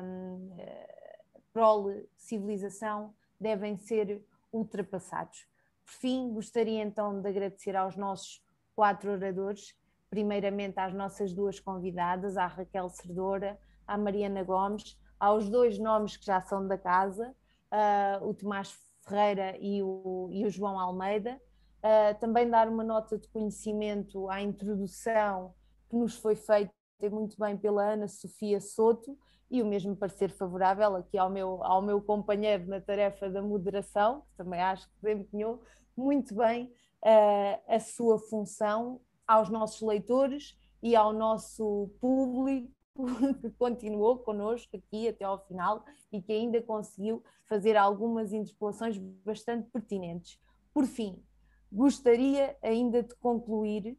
um, 0.04 0.50
prole 1.52 2.08
civilização, 2.16 3.14
devem 3.40 3.78
ser 3.78 4.24
ultrapassados. 4.52 5.46
Por 5.86 5.94
fim, 5.94 6.34
gostaria 6.34 6.82
então 6.82 7.22
de 7.22 7.28
agradecer 7.28 7.76
aos 7.76 7.96
nossos 7.96 8.42
quatro 8.76 9.12
oradores, 9.12 9.76
primeiramente 10.10 10.80
às 10.80 10.94
nossas 10.94 11.34
duas 11.34 11.60
convidadas, 11.60 12.38
à 12.38 12.48
Raquel 12.48 12.90
Cerdora, 12.90 13.60
à 13.86 13.98
Mariana 13.98 14.44
Gomes, 14.44 14.98
aos 15.20 15.50
dois 15.50 15.80
nomes 15.80 16.16
que 16.16 16.26
já 16.26 16.40
são 16.42 16.68
da 16.68 16.78
casa, 16.78 17.36
uh, 17.72 18.28
o 18.28 18.34
Tomás 18.34 18.72
Ferreira 19.08 19.58
e 19.60 19.82
o, 19.82 20.30
e 20.32 20.46
o 20.46 20.50
João 20.50 20.80
Almeida. 20.80 21.40
Uh, 21.78 22.20
também 22.20 22.50
dar 22.50 22.68
uma 22.68 22.84
nota 22.84 23.18
de 23.18 23.28
conhecimento 23.30 24.30
à 24.30 24.42
introdução 24.42 25.54
que 25.90 25.96
nos 25.96 26.18
foi 26.18 26.36
feito 26.36 26.72
muito 27.12 27.38
bem 27.40 27.56
pela 27.56 27.94
Ana 27.94 28.08
Sofia 28.08 28.60
Soto 28.60 29.18
e 29.50 29.62
o 29.62 29.66
mesmo 29.66 29.96
parecer 29.96 30.30
favorável 30.32 30.96
aqui 30.96 31.18
ao 31.18 31.30
meu, 31.30 31.64
ao 31.64 31.82
meu 31.82 32.02
companheiro 32.02 32.68
na 32.68 32.82
tarefa 32.82 33.30
da 33.30 33.42
moderação, 33.42 34.22
que 34.22 34.38
também 34.38 34.60
acho 34.60 34.88
que 34.90 34.96
desempenhou 35.02 35.62
muito 35.96 36.36
bem 36.36 36.66
uh, 37.06 37.62
a 37.68 37.80
sua 37.80 38.20
função 38.20 39.00
aos 39.26 39.50
nossos 39.50 39.82
leitores 39.82 40.58
e 40.82 40.96
ao 40.96 41.14
nosso 41.14 41.90
público 42.02 42.77
que 43.42 43.50
continuou 43.52 44.20
connosco 44.20 44.76
aqui 44.76 45.08
até 45.08 45.26
ao 45.26 45.46
final 45.46 45.84
e 46.12 46.22
que 46.22 46.32
ainda 46.32 46.62
conseguiu 46.62 47.24
fazer 47.46 47.78
algumas 47.78 48.34
interpelações 48.34 48.98
bastante 48.98 49.70
pertinentes. 49.70 50.40
Por 50.74 50.86
fim, 50.86 51.22
gostaria 51.72 52.58
ainda 52.62 53.04
de 53.04 53.16
concluir 53.16 53.98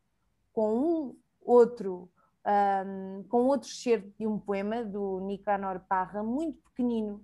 com 0.52 0.74
um 0.74 1.18
outro 1.40 2.10
um, 2.48 3.24
com 3.28 3.46
outro 3.46 3.68
excerto 3.68 4.10
de 4.18 4.26
um 4.26 4.38
poema 4.38 4.82
do 4.82 5.20
Nicanor 5.20 5.80
Parra, 5.80 6.22
muito 6.22 6.58
pequenino, 6.62 7.22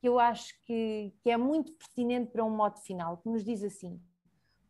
que 0.00 0.08
eu 0.08 0.18
acho 0.18 0.54
que, 0.64 1.14
que 1.22 1.30
é 1.30 1.36
muito 1.36 1.72
pertinente 1.72 2.30
para 2.30 2.44
um 2.44 2.50
modo 2.50 2.78
final, 2.80 3.18
que 3.18 3.28
nos 3.28 3.44
diz 3.44 3.62
assim: 3.62 4.00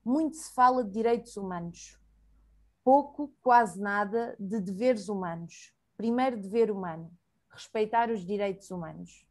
Muito 0.04 0.36
se 0.36 0.52
fala 0.52 0.82
de 0.82 0.90
direitos 0.90 1.36
humanos, 1.36 1.98
pouco, 2.84 3.32
quase 3.40 3.80
nada, 3.80 4.36
de 4.38 4.60
deveres 4.60 5.08
humanos. 5.08 5.72
Primeiro 5.96 6.40
dever 6.40 6.70
humano, 6.70 7.10
respeitar 7.50 8.10
os 8.10 8.24
direitos 8.24 8.70
humanos. 8.70 9.26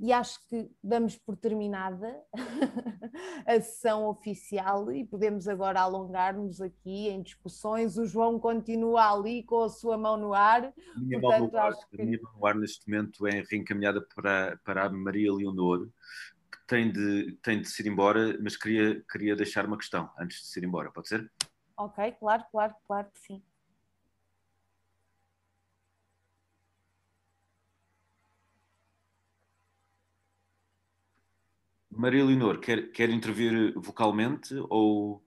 e 0.00 0.14
acho 0.14 0.40
que 0.48 0.70
damos 0.82 1.18
por 1.18 1.36
terminada 1.36 2.18
a 3.46 3.60
sessão 3.60 4.06
oficial 4.06 4.90
e 4.90 5.04
podemos 5.04 5.46
agora 5.46 5.82
alongar-nos 5.82 6.58
aqui 6.62 7.08
em 7.08 7.22
discussões. 7.22 7.98
O 7.98 8.06
João 8.06 8.38
continua 8.38 9.12
ali 9.12 9.42
com 9.42 9.62
a 9.62 9.68
sua 9.68 9.98
mão 9.98 10.16
no 10.16 10.32
ar. 10.32 10.72
Minha, 10.96 11.20
Portanto, 11.20 11.40
mão, 11.40 11.50
no 11.52 11.58
ar, 11.58 11.74
que... 11.90 12.00
a 12.00 12.04
minha 12.04 12.18
mão 12.22 12.32
no 12.34 12.46
ar 12.46 12.54
neste 12.54 12.88
momento 12.88 13.26
é 13.26 13.44
reencaminhada 13.50 14.00
para, 14.14 14.58
para 14.64 14.86
a 14.86 14.90
Maria 14.90 15.30
Leonor, 15.34 15.86
que 16.50 16.66
tem 16.66 16.90
de, 16.90 17.38
tem 17.42 17.60
de 17.60 17.68
se 17.68 17.82
ir 17.82 17.88
embora, 17.88 18.38
mas 18.42 18.56
queria, 18.56 19.04
queria 19.10 19.36
deixar 19.36 19.66
uma 19.66 19.76
questão 19.76 20.10
antes 20.18 20.40
de 20.40 20.46
se 20.46 20.60
ir 20.60 20.64
embora, 20.64 20.90
pode 20.90 21.08
ser? 21.08 21.30
Ok, 21.80 22.12
claro, 22.18 22.44
claro, 22.50 22.74
claro 22.86 23.10
que 23.10 23.18
sim. 23.20 23.42
Maria 31.90 32.22
Leonor, 32.22 32.60
quer, 32.60 32.92
quer 32.92 33.08
intervir 33.08 33.72
vocalmente 33.76 34.54
ou. 34.68 35.24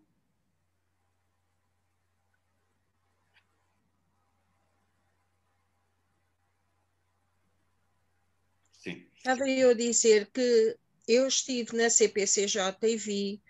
Sim. 8.73 9.07
Estava 9.17 9.49
eu 9.49 9.71
a 9.71 9.73
dizer 9.73 10.29
que 10.31 10.77
eu 11.07 11.27
estive 11.27 11.75
na 11.75 11.89
CPCJ 11.89 12.77
e 12.83 12.95
vi 12.95 13.41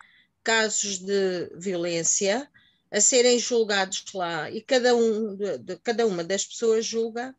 casos 0.41 0.99
de 0.99 1.49
violência 1.57 2.49
a 2.93 3.01
serem 3.01 3.39
julgados 3.39 4.05
lá 4.13 4.51
e 4.51 4.61
cada, 4.61 4.95
um 4.95 5.35
de, 5.35 5.57
de 5.57 5.75
cada 5.77 6.05
uma 6.05 6.23
das 6.23 6.45
pessoas 6.45 6.85
julga 6.85 7.35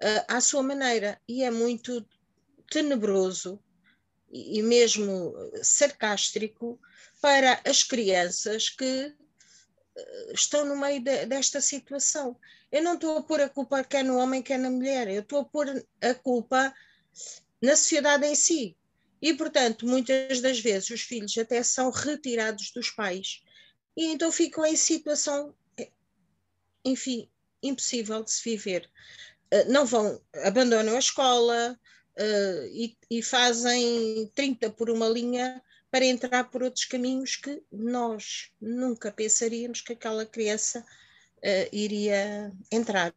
uh, 0.00 0.24
à 0.28 0.40
sua 0.40 0.62
maneira 0.62 1.20
e 1.28 1.42
é 1.42 1.50
muito 1.50 2.06
tenebroso 2.70 3.60
e 4.30 4.62
mesmo 4.62 5.34
sarcástico 5.60 6.80
para 7.20 7.60
as 7.66 7.82
crianças 7.82 8.70
que 8.70 9.14
eh, 9.94 10.32
estão 10.32 10.64
no 10.64 10.74
meio 10.74 11.02
de, 11.02 11.26
desta 11.26 11.60
situação. 11.60 12.34
Eu 12.70 12.82
não 12.82 12.94
estou 12.94 13.18
a 13.18 13.22
pôr 13.22 13.42
a 13.42 13.48
culpa 13.50 13.84
quer 13.84 14.02
no 14.02 14.16
homem, 14.16 14.40
quer 14.40 14.58
na 14.58 14.70
mulher, 14.70 15.06
eu 15.08 15.20
estou 15.20 15.40
a 15.40 15.44
pôr 15.44 15.84
a 16.00 16.14
culpa 16.14 16.74
na 17.60 17.76
sociedade 17.76 18.26
em 18.26 18.34
si. 18.34 18.74
E, 19.20 19.34
portanto, 19.34 19.86
muitas 19.86 20.40
das 20.40 20.58
vezes 20.58 20.88
os 20.88 21.02
filhos 21.02 21.36
até 21.36 21.62
são 21.62 21.90
retirados 21.90 22.70
dos 22.70 22.90
pais 22.90 23.42
e 23.96 24.06
então 24.06 24.32
ficam 24.32 24.64
em 24.64 24.76
situação, 24.76 25.54
enfim, 26.84 27.28
impossível 27.62 28.22
de 28.22 28.30
se 28.30 28.42
viver. 28.42 28.90
Eh, 29.50 29.64
não 29.64 29.84
vão, 29.86 30.20
abandonam 30.44 30.96
a 30.96 30.98
escola, 30.98 31.78
uh, 32.16 32.94
e, 33.10 33.22
fazem 33.22 34.30
30 34.34 34.70
por 34.70 34.90
uma 34.90 35.08
linha 35.08 35.62
para 35.90 36.04
entrar 36.04 36.44
por 36.44 36.62
outros 36.62 36.84
caminhos 36.84 37.36
que 37.36 37.62
nós 37.70 38.50
nunca 38.60 39.12
pensaríamos 39.12 39.80
que 39.80 39.92
aquela 39.92 40.24
criança 40.24 40.80
uh, 40.80 41.68
iria 41.70 42.52
entrar. 42.70 43.14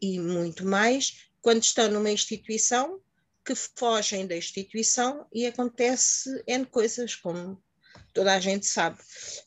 E 0.00 0.18
muito 0.18 0.64
mais 0.64 1.28
quando 1.42 1.62
estão 1.62 1.90
numa 1.90 2.10
instituição 2.10 3.00
que 3.44 3.54
fogem 3.54 4.26
da 4.26 4.36
instituição 4.36 5.26
e 5.32 5.46
acontece 5.46 6.42
N 6.46 6.64
coisas, 6.66 7.14
como 7.14 7.62
toda 8.12 8.34
a 8.34 8.40
gente 8.40 8.66
sabe. 8.66 8.98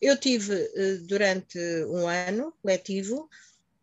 Eu 0.02 0.18
tive 0.18 0.54
uh, 0.54 1.06
durante 1.06 1.58
um 1.88 2.08
ano 2.08 2.54
letivo 2.64 3.30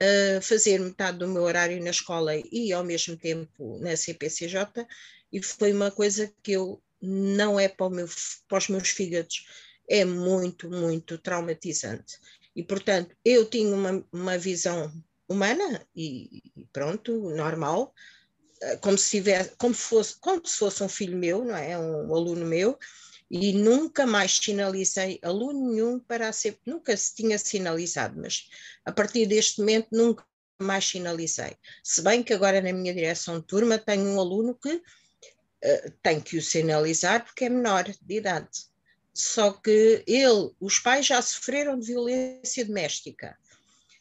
uh, 0.02 0.42
fazer 0.42 0.80
metade 0.80 1.18
do 1.18 1.28
meu 1.28 1.42
horário 1.42 1.82
na 1.82 1.90
escola 1.90 2.32
e 2.50 2.72
ao 2.72 2.84
mesmo 2.84 3.16
tempo 3.16 3.78
na 3.80 3.96
CPCJ, 3.96 4.86
e 5.32 5.42
foi 5.42 5.72
uma 5.72 5.90
coisa 5.90 6.32
que 6.42 6.52
eu 6.52 6.82
não 7.00 7.58
é 7.58 7.68
para, 7.68 7.90
meu, 7.90 8.08
para 8.48 8.58
os 8.58 8.68
meus 8.68 8.90
fígados, 8.90 9.46
é 9.88 10.04
muito, 10.04 10.68
muito 10.70 11.18
traumatizante. 11.18 12.18
E, 12.54 12.62
portanto, 12.62 13.16
eu 13.24 13.46
tinha 13.46 13.74
uma, 13.74 14.04
uma 14.12 14.36
visão 14.36 14.92
humana 15.28 15.86
e, 15.94 16.42
e 16.56 16.66
pronto, 16.72 17.30
normal, 17.30 17.94
eh, 18.60 18.76
como 18.76 18.98
se 18.98 19.10
tivesse, 19.10 19.52
como 19.56 19.74
fosse, 19.74 20.16
como 20.20 20.44
se 20.44 20.58
fosse 20.58 20.82
um 20.82 20.88
filho 20.88 21.16
meu, 21.16 21.44
não 21.44 21.56
é? 21.56 21.78
Um 21.78 22.14
aluno 22.14 22.44
meu, 22.44 22.78
e 23.30 23.52
nunca 23.52 24.04
mais 24.06 24.36
sinalizei 24.36 25.20
aluno 25.22 25.70
nenhum 25.70 26.00
para 26.00 26.32
ser, 26.32 26.58
nunca 26.66 26.96
se 26.96 27.14
tinha 27.14 27.38
sinalizado, 27.38 28.20
mas 28.20 28.48
a 28.84 28.90
partir 28.90 29.26
deste 29.26 29.60
momento 29.60 29.88
nunca 29.92 30.26
mais 30.60 30.84
sinalizei. 30.84 31.56
Se 31.82 32.02
bem 32.02 32.22
que 32.22 32.34
agora 32.34 32.60
na 32.60 32.72
minha 32.72 32.92
direção 32.92 33.38
de 33.38 33.46
turma 33.46 33.78
tenho 33.78 34.04
um 34.08 34.18
aluno 34.18 34.54
que 34.54 34.74
uh, 34.74 35.90
tem 36.02 36.20
que 36.20 36.36
o 36.36 36.42
sinalizar 36.42 37.24
porque 37.24 37.44
é 37.44 37.48
menor 37.48 37.84
de 37.84 38.14
idade. 38.16 38.68
Só 39.14 39.52
que 39.52 40.02
ele, 40.06 40.50
os 40.60 40.78
pais 40.78 41.06
já 41.06 41.22
sofreram 41.22 41.78
de 41.78 41.86
violência 41.86 42.64
doméstica 42.64 43.36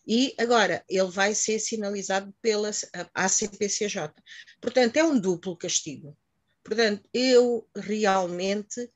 e 0.07 0.33
agora 0.39 0.83
ele 0.89 1.09
vai 1.11 1.35
ser 1.35 1.59
sinalizado 1.59 2.33
pela 2.41 2.71
ACPCJ. 3.13 4.11
Portanto, 4.59 4.97
é 4.97 5.03
um 5.03 5.19
duplo 5.19 5.55
castigo. 5.55 6.17
Portanto, 6.63 7.07
eu 7.13 7.67
realmente 7.75 8.89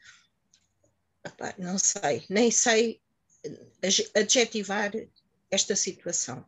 não 1.57 1.77
sei, 1.77 2.25
nem 2.29 2.51
sei 2.51 3.01
adjetivar 4.15 4.91
esta 5.49 5.75
situação. 5.75 6.45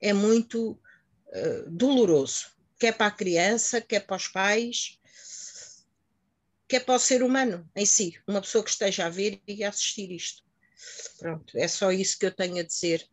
É 0.00 0.12
muito 0.12 0.72
uh, 0.72 1.70
doloroso, 1.70 2.46
quer 2.78 2.96
para 2.96 3.06
a 3.06 3.16
criança, 3.16 3.80
quer 3.80 4.00
para 4.00 4.16
os 4.16 4.28
pais, 4.28 4.98
quer 6.68 6.80
para 6.80 6.94
o 6.94 6.98
ser 6.98 7.22
humano 7.22 7.68
em 7.76 7.86
si, 7.86 8.18
uma 8.26 8.40
pessoa 8.40 8.64
que 8.64 8.70
esteja 8.70 9.06
a 9.06 9.10
ver 9.10 9.40
e 9.46 9.62
a 9.62 9.68
assistir 9.68 10.10
isto. 10.10 10.42
Pronto, 11.18 11.56
é 11.56 11.68
só 11.68 11.92
isso 11.92 12.18
que 12.18 12.26
eu 12.26 12.34
tenho 12.34 12.58
a 12.58 12.62
dizer. 12.62 13.06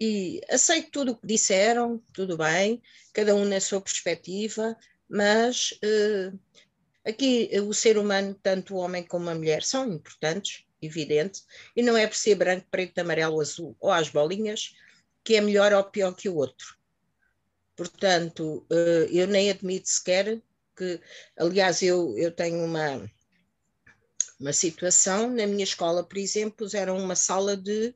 E 0.00 0.40
aceito 0.48 0.90
tudo 0.90 1.12
o 1.12 1.16
que 1.16 1.26
disseram, 1.26 2.02
tudo 2.12 2.36
bem, 2.36 2.82
cada 3.12 3.34
um 3.34 3.44
na 3.44 3.60
sua 3.60 3.80
perspectiva, 3.80 4.76
mas 5.08 5.72
uh, 5.82 6.38
Aqui 7.08 7.48
o 7.66 7.72
ser 7.72 7.96
humano, 7.96 8.38
tanto 8.42 8.74
o 8.74 8.78
homem 8.78 9.02
como 9.02 9.30
a 9.30 9.34
mulher, 9.34 9.62
são 9.62 9.90
importantes, 9.90 10.66
evidente, 10.82 11.42
e 11.74 11.82
não 11.82 11.96
é 11.96 12.06
por 12.06 12.14
ser 12.14 12.34
branco, 12.34 12.66
preto, 12.70 12.98
amarelo, 12.98 13.40
azul 13.40 13.74
ou 13.80 13.90
às 13.90 14.10
bolinhas 14.10 14.74
que 15.24 15.34
é 15.34 15.40
melhor 15.40 15.72
ou 15.72 15.84
pior 15.84 16.14
que 16.14 16.28
o 16.28 16.36
outro. 16.36 16.76
Portanto, 17.74 18.66
eh, 18.70 19.08
eu 19.10 19.26
nem 19.26 19.50
admito 19.50 19.88
sequer 19.88 20.42
que, 20.76 21.00
aliás, 21.38 21.82
eu, 21.82 22.14
eu 22.18 22.30
tenho 22.30 22.62
uma, 22.62 23.10
uma 24.38 24.52
situação, 24.52 25.30
na 25.30 25.46
minha 25.46 25.64
escola, 25.64 26.04
por 26.04 26.18
exemplo, 26.18 26.58
puseram 26.58 26.98
uma 26.98 27.16
sala 27.16 27.56
de 27.56 27.94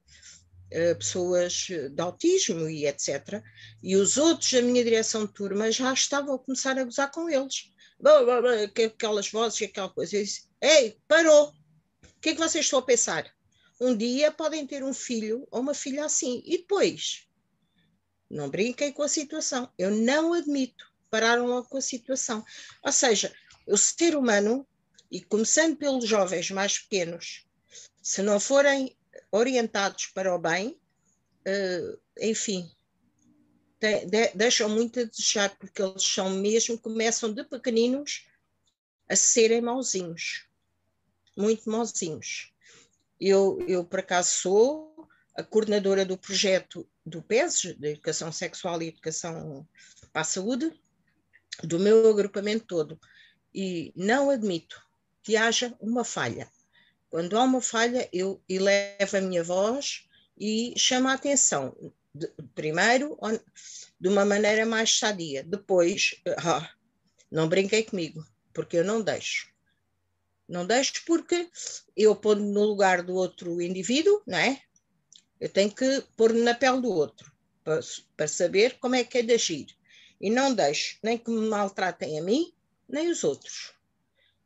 uh, 0.72 0.97
pessoas 0.97 1.68
de 1.68 2.01
autismo 2.01 2.66
e 2.68 2.86
etc. 2.86 3.43
E 3.82 3.94
os 3.94 4.16
outros 4.16 4.52
da 4.52 4.62
minha 4.62 4.82
direção 4.82 5.26
de 5.26 5.34
turma 5.34 5.70
já 5.70 5.93
estavam 5.93 6.34
a 6.34 6.39
começar 6.39 6.78
a 6.78 6.84
gozar 6.84 7.10
com 7.10 7.28
eles 7.28 7.71
aquelas 8.84 9.30
vozes 9.30 9.60
e 9.60 9.64
aquela 9.64 9.88
coisa. 9.88 10.16
Eu 10.16 10.22
disse, 10.22 10.48
Ei, 10.60 10.98
parou! 11.06 11.48
O 11.48 12.20
que 12.20 12.30
é 12.30 12.34
que 12.34 12.40
vocês 12.40 12.64
estão 12.64 12.78
a 12.78 12.82
pensar? 12.82 13.32
Um 13.80 13.96
dia 13.96 14.30
podem 14.30 14.66
ter 14.66 14.84
um 14.84 14.94
filho 14.94 15.46
ou 15.50 15.60
uma 15.60 15.74
filha 15.74 16.04
assim. 16.04 16.42
E 16.44 16.58
depois? 16.58 17.26
Não 18.30 18.48
brinquem 18.48 18.92
com 18.92 19.02
a 19.02 19.08
situação. 19.08 19.70
Eu 19.76 19.90
não 19.90 20.32
admito. 20.32 20.84
Pararam 21.10 21.46
logo 21.46 21.68
com 21.68 21.78
a 21.78 21.82
situação. 21.82 22.44
Ou 22.82 22.92
seja, 22.92 23.34
o 23.66 23.76
ser 23.76 24.16
humano, 24.16 24.66
e 25.10 25.20
começando 25.20 25.76
pelos 25.76 26.06
jovens 26.06 26.50
mais 26.50 26.78
pequenos, 26.78 27.46
se 28.00 28.22
não 28.22 28.40
forem 28.40 28.96
orientados 29.30 30.06
para 30.06 30.34
o 30.34 30.38
bem, 30.38 30.80
uh, 31.46 32.00
enfim, 32.20 32.70
de, 33.82 34.06
de, 34.06 34.28
deixam 34.34 34.68
muito 34.68 35.00
a 35.00 35.04
desejar, 35.04 35.56
porque 35.56 35.82
eles 35.82 36.04
são 36.04 36.30
mesmo, 36.30 36.78
começam 36.78 37.32
de 37.32 37.42
pequeninos 37.42 38.28
a 39.09 39.16
serem 39.16 39.60
mauzinhos, 39.60 40.46
muito 41.36 41.68
mauzinhos. 41.68 42.52
Eu, 43.20 43.59
eu, 43.66 43.84
por 43.84 43.98
acaso, 43.98 44.30
sou 44.30 45.09
a 45.34 45.42
coordenadora 45.42 46.04
do 46.04 46.16
projeto 46.16 46.88
do 47.04 47.20
PES, 47.22 47.74
de 47.76 47.88
Educação 47.88 48.30
Sexual 48.30 48.80
e 48.80 48.88
Educação 48.88 49.66
para 50.12 50.22
a 50.22 50.24
Saúde, 50.24 50.72
do 51.64 51.80
meu 51.80 52.09
agrupamento 52.09 52.66
todo, 52.66 53.00
e 53.52 53.92
não 53.96 54.30
admito 54.30 54.80
que 55.22 55.36
haja 55.36 55.74
uma 55.80 56.04
falha. 56.04 56.48
Quando 57.10 57.36
há 57.36 57.42
uma 57.42 57.60
falha, 57.60 58.09
eu 58.12 58.40
elevo 58.48 59.16
a 59.16 59.20
minha 59.20 59.42
voz 59.42 60.09
e 60.38 60.72
chamo 60.76 61.09
a 61.09 61.14
atenção. 61.14 61.76
De, 62.14 62.28
primeiro, 62.55 63.18
de 63.98 64.09
uma 64.09 64.24
maneira 64.24 64.66
mais 64.66 64.98
sadia. 64.98 65.43
Depois, 65.43 66.20
ah, 66.39 66.70
não 67.30 67.48
brinquei 67.48 67.82
comigo, 67.82 68.24
porque 68.52 68.76
eu 68.76 68.84
não 68.84 69.01
deixo. 69.01 69.51
Não 70.48 70.66
deixo 70.66 71.05
porque 71.06 71.48
eu 71.97 72.14
pôr 72.14 72.36
no 72.36 72.64
lugar 72.64 73.02
do 73.02 73.14
outro 73.14 73.60
indivíduo, 73.62 74.22
não 74.26 74.39
é? 74.39 74.60
Eu 75.40 75.48
tenho 75.48 75.74
que 75.74 76.05
pôr 76.16 76.32
na 76.34 76.55
pele 76.55 76.80
do 76.80 76.90
outro, 76.90 77.32
para, 77.64 77.80
para 78.16 78.28
saber 78.28 78.78
como 78.78 78.94
é 78.94 79.02
que 79.02 79.18
é 79.18 79.22
de 79.22 79.32
agir. 79.32 79.66
E 80.20 80.30
não 80.30 80.55
deixo 80.55 80.98
nem 81.02 81.18
que 81.18 81.30
me 81.30 81.48
maltratem 81.48 82.18
a 82.18 82.22
mim, 82.22 82.52
nem 82.89 83.10
os 83.10 83.24
outros. 83.24 83.72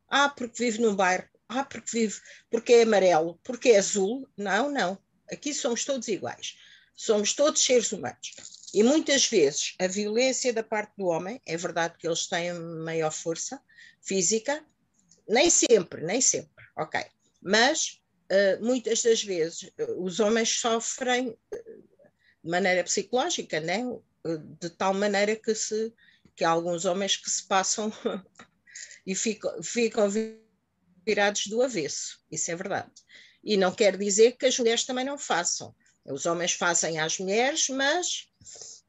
Ah, 0.07 0.29
porque 0.29 0.63
vive 0.63 0.81
num 0.81 0.95
bairro. 0.95 1.27
Ah, 1.49 1.63
porque 1.63 1.89
vive, 1.91 2.19
porque 2.49 2.73
é 2.73 2.83
amarelo, 2.83 3.39
porque 3.43 3.69
é 3.69 3.77
azul. 3.77 4.27
Não, 4.35 4.71
não. 4.71 4.97
Aqui 5.31 5.53
somos 5.53 5.85
todos 5.85 6.07
iguais. 6.07 6.57
Somos 6.97 7.33
todos 7.33 7.63
seres 7.63 7.91
humanos. 7.91 8.33
E 8.73 8.83
muitas 8.83 9.27
vezes 9.27 9.75
a 9.79 9.87
violência 9.87 10.51
da 10.51 10.63
parte 10.63 10.93
do 10.97 11.05
homem, 11.05 11.39
é 11.45 11.55
verdade 11.55 11.95
que 11.97 12.07
eles 12.07 12.27
têm 12.27 12.53
maior 12.53 13.11
força 13.11 13.61
física, 14.01 14.65
nem 15.29 15.49
sempre, 15.49 16.03
nem 16.03 16.19
sempre, 16.19 16.65
ok. 16.75 16.99
Mas 17.41 18.01
uh, 18.31 18.65
muitas 18.65 19.03
das 19.03 19.23
vezes 19.23 19.63
uh, 19.79 20.03
os 20.03 20.19
homens 20.19 20.59
sofrem 20.59 21.29
uh, 21.29 21.37
de 22.43 22.49
maneira 22.49 22.83
psicológica, 22.83 23.59
né? 23.59 23.83
de 24.59 24.69
tal 24.71 24.93
maneira 24.93 25.35
que, 25.35 25.53
se, 25.55 25.93
que 26.35 26.43
há 26.43 26.49
alguns 26.49 26.83
homens 26.83 27.15
que 27.15 27.29
se 27.29 27.47
passam 27.47 27.93
e 29.05 29.15
ficam, 29.15 29.63
ficam 29.63 30.09
virados 31.05 31.47
do 31.47 31.61
avesso, 31.61 32.19
isso 32.29 32.51
é 32.51 32.55
verdade. 32.55 32.91
E 33.43 33.55
não 33.55 33.73
quer 33.73 33.95
dizer 33.95 34.33
que 34.33 34.45
as 34.45 34.57
mulheres 34.57 34.83
também 34.83 35.05
não 35.05 35.17
façam. 35.17 35.73
Os 36.07 36.25
homens 36.25 36.53
fazem 36.53 36.99
às 36.99 37.19
mulheres, 37.19 37.67
mas 37.69 38.27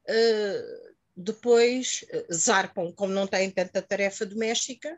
uh, 0.07 0.93
depois 1.15 2.05
uh, 2.13 2.33
zarpam, 2.33 2.91
como 2.93 3.13
não 3.13 3.27
têm 3.27 3.51
tanta 3.51 3.81
tarefa 3.81 4.25
doméstica, 4.25 4.97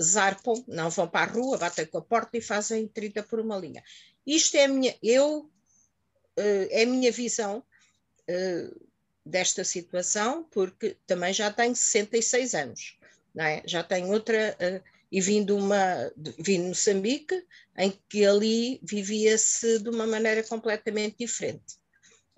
zarpam, 0.00 0.64
não 0.68 0.88
vão 0.88 1.08
para 1.08 1.30
a 1.30 1.34
rua, 1.34 1.58
batem 1.58 1.86
com 1.86 1.98
a 1.98 2.02
porta 2.02 2.36
e 2.36 2.40
fazem 2.40 2.86
30 2.86 3.24
por 3.24 3.40
uma 3.40 3.56
linha. 3.56 3.82
Isto 4.26 4.56
é 4.56 4.64
a 4.64 4.68
minha, 4.68 4.96
eu, 5.02 5.50
uh, 6.38 6.68
é 6.70 6.82
a 6.82 6.86
minha 6.86 7.10
visão 7.10 7.62
desta 9.24 9.64
situação, 9.64 10.44
porque 10.50 10.96
também 11.06 11.32
já 11.32 11.50
tenho 11.50 11.74
66 11.74 12.54
anos, 12.54 12.98
não 13.34 13.44
é? 13.44 13.62
já 13.64 13.82
tenho 13.82 14.10
outra, 14.10 14.54
uh, 14.60 14.97
e 15.10 15.20
vim 15.20 15.44
de, 15.44 15.52
uma, 15.52 16.12
vim 16.38 16.62
de 16.62 16.68
Moçambique, 16.68 17.42
em 17.76 17.92
que 18.08 18.26
ali 18.26 18.80
vivia-se 18.82 19.82
de 19.82 19.88
uma 19.88 20.06
maneira 20.06 20.42
completamente 20.42 21.16
diferente. 21.18 21.76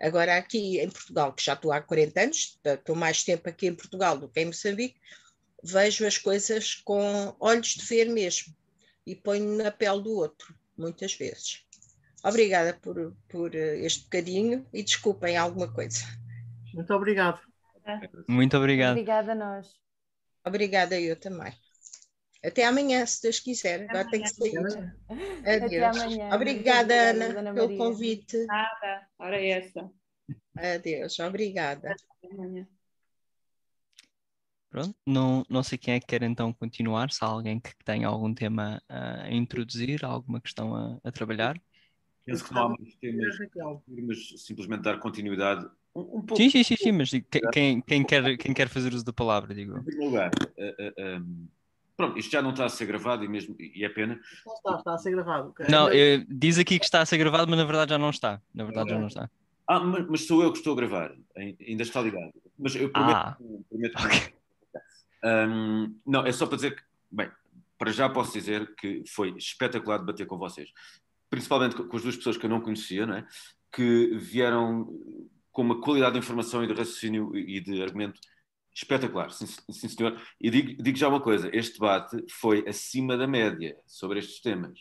Agora 0.01 0.37
aqui 0.37 0.79
em 0.81 0.89
Portugal, 0.89 1.33
que 1.33 1.45
já 1.45 1.55
estou 1.55 1.73
há 1.73 1.81
40 1.81 2.21
anos, 2.23 2.59
estou 2.65 2.97
mais 2.97 3.23
tempo 3.23 3.49
aqui 3.49 3.67
em 3.67 3.75
Portugal 3.75 4.17
do 4.17 4.29
que 4.29 4.41
em 4.41 4.47
Moçambique, 4.47 5.01
vejo 5.63 6.07
as 6.07 6.17
coisas 6.17 6.75
com 6.77 7.35
olhos 7.39 7.75
de 7.75 7.85
ver 7.85 8.09
mesmo 8.09 8.55
e 9.07 9.15
ponho 9.15 9.57
na 9.57 9.71
pele 9.71 10.03
do 10.03 10.13
outro, 10.13 10.55
muitas 10.77 11.15
vezes. 11.15 11.65
Obrigada 12.23 12.75
por, 12.75 13.15
por 13.29 13.55
este 13.55 14.05
bocadinho 14.05 14.67
e 14.73 14.83
desculpem 14.83 15.37
alguma 15.37 15.73
coisa. 15.73 16.05
Muito 16.73 16.93
obrigado. 16.95 17.41
Muito 18.29 18.57
obrigado. 18.57 18.93
Obrigada 18.93 19.33
a 19.33 19.35
nós. 19.35 19.69
Obrigada 20.45 21.01
eu 21.01 21.17
também. 21.17 21.53
Até 22.43 22.65
amanhã, 22.65 23.05
se 23.05 23.23
Deus 23.23 23.39
quiser. 23.39 23.89
Agora 23.89 24.09
tenho 24.09 24.23
que 24.23 24.31
sair. 24.31 24.59
Adeus. 25.47 25.97
Amanhã. 25.97 26.35
Obrigada, 26.35 26.95
Ana, 26.95 27.39
Ana 27.39 27.55
pelo 27.55 27.77
convite. 27.77 28.47
Nada, 28.47 29.07
hora 29.19 29.41
é 29.41 29.51
essa. 29.51 29.91
Adeus, 30.57 31.19
obrigada. 31.21 31.91
Até 31.91 32.35
amanhã. 32.35 32.67
Pronto, 34.71 34.95
não, 35.05 35.45
não 35.51 35.65
sei 35.65 35.77
quem 35.77 35.95
é 35.95 36.01
que 36.01 36.07
quer 36.07 36.23
então 36.23 36.53
continuar, 36.53 37.11
se 37.11 37.25
há 37.25 37.27
alguém 37.27 37.59
que 37.59 37.73
tenha 37.85 38.07
algum 38.07 38.33
tema 38.33 38.81
a 38.89 39.29
introduzir, 39.29 40.05
alguma 40.05 40.41
questão 40.41 40.77
a, 40.77 40.99
a 41.03 41.11
trabalhar. 41.11 41.61
Penso 42.25 42.45
que 42.45 42.55
não 42.55 42.63
há 42.63 42.69
muitos 42.69 42.95
temas, 42.97 43.37
mas 43.87 44.41
simplesmente 44.41 44.83
dar 44.83 45.01
continuidade 45.01 45.69
um, 45.93 46.23
pouco. 46.23 46.37
Sim, 46.37 46.51
sim, 46.51 46.63
sim, 46.63 46.77
sim, 46.77 46.93
mas 46.93 47.11
quem, 47.53 47.81
quem, 47.81 48.05
quer, 48.05 48.37
quem 48.37 48.55
quer 48.55 48.69
fazer 48.69 48.95
uso 48.95 49.05
da 49.05 49.13
palavra, 49.13 49.53
digo. 49.53 49.77
Em 49.77 49.83
primeiro 49.83 50.11
lugar, 50.11 50.31
uh, 50.31 51.17
uh, 51.17 51.19
um, 51.19 51.49
pronto, 52.01 52.19
isto 52.19 52.31
já 52.31 52.41
não 52.41 52.51
está 52.51 52.65
a 52.65 52.69
ser 52.69 52.87
gravado 52.87 53.25
e, 53.25 53.29
mesmo, 53.29 53.55
e 53.59 53.85
é 53.85 53.89
pena. 53.89 54.19
Está, 54.57 54.77
está 54.77 54.95
a 54.95 54.99
ser 54.99 55.11
gravado. 55.11 55.51
Okay. 55.51 55.67
Não, 55.69 55.89
uh, 55.89 56.27
diz 56.29 56.59
aqui 56.59 56.79
que 56.79 56.85
está 56.85 57.03
a 57.03 57.07
ser 57.07 57.19
gravado, 57.19 57.49
mas 57.49 57.59
na 57.59 57.65
verdade 57.65 57.91
já 57.91 57.99
não 57.99 58.11
está. 58.11 58.41
Na 58.55 58.65
verdade 58.65 58.91
já 58.91 58.99
não 58.99 59.07
está. 59.07 59.31
Ah, 59.69 59.81
mas, 59.81 60.07
mas, 60.09 60.27
sou 60.27 60.43
eu 60.43 60.51
que 60.51 60.59
estou 60.59 60.73
a 60.73 60.77
gravar, 60.77 61.13
ainda 61.37 61.83
está 61.83 62.01
ligado. 62.01 62.33
Mas 62.59 62.75
eu 62.75 62.91
prometo, 62.91 63.17
ah, 63.17 63.37
prometo 63.69 64.05
okay. 64.05 64.35
um, 65.25 65.95
Não, 66.07 66.27
é 66.27 66.33
só 66.33 66.47
para 66.47 66.57
dizer 66.57 66.75
que, 66.75 66.83
bem, 67.11 67.31
para 67.79 67.93
já 67.93 68.09
posso 68.09 68.33
dizer 68.33 68.75
que 68.75 69.05
foi 69.07 69.31
espetacular 69.37 69.99
debater 69.99 70.27
com 70.27 70.37
vocês. 70.37 70.71
Principalmente 71.29 71.77
com 71.77 71.97
as 71.97 72.03
duas 72.03 72.17
pessoas 72.17 72.37
que 72.37 72.47
eu 72.47 72.51
não 72.51 72.61
conhecia, 72.61 73.07
não 73.07 73.15
é? 73.15 73.27
que 73.73 74.17
vieram 74.17 74.89
com 75.53 75.63
uma 75.63 75.81
qualidade 75.81 76.15
de 76.15 76.19
informação 76.19 76.63
e 76.65 76.67
de 76.67 76.73
raciocínio 76.73 77.37
e 77.37 77.61
de 77.61 77.83
argumento 77.83 78.21
espetacular, 78.75 79.31
sim, 79.31 79.47
sim 79.47 79.89
senhor. 79.89 80.21
E 80.41 80.51
digo, 80.51 80.83
digo, 80.83 80.97
já 80.97 81.09
uma 81.09 81.21
coisa: 81.21 81.51
este 81.53 81.75
debate 81.75 82.25
foi 82.31 82.67
acima 82.69 83.17
da 83.17 83.27
média 83.27 83.77
sobre 83.87 84.19
estes 84.19 84.41
temas, 84.41 84.79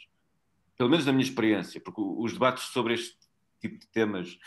pelo 0.78 0.90
menos 0.90 1.06
na 1.06 1.12
minha 1.12 1.24
experiência, 1.24 1.82
porque 1.82 2.02
os 2.02 2.34
debates 2.34 2.66
sobre 2.66 2.94
este 2.94 3.18
tipo 3.60 3.78
de 3.78 3.88
temas 3.88 4.38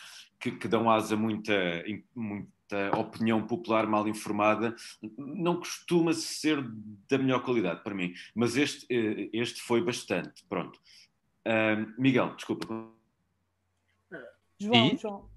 que, 0.40 0.51
que 0.51 0.69
dão 0.69 0.90
asa 0.90 1.14
a 1.14 1.19
muita, 1.19 1.85
muita 2.14 2.98
opinião 2.98 3.47
popular 3.47 3.86
mal 3.86 4.09
informada 4.09 4.74
não 5.16 5.56
costuma 5.56 6.12
ser 6.12 6.62
da 7.09 7.19
melhor 7.19 7.43
qualidade 7.43 7.82
para 7.82 7.94
mim, 7.94 8.12
mas 8.35 8.56
este, 8.56 8.86
eh, 8.90 9.31
este 9.32 9.60
foi 9.60 9.82
bastante. 9.82 10.44
Pronto. 10.48 10.81
Uh, 11.47 11.93
Miguel, 12.01 12.35
desculpa. 12.36 12.66
João, 14.59 14.86
e? 14.86 14.97
João, 14.97 15.28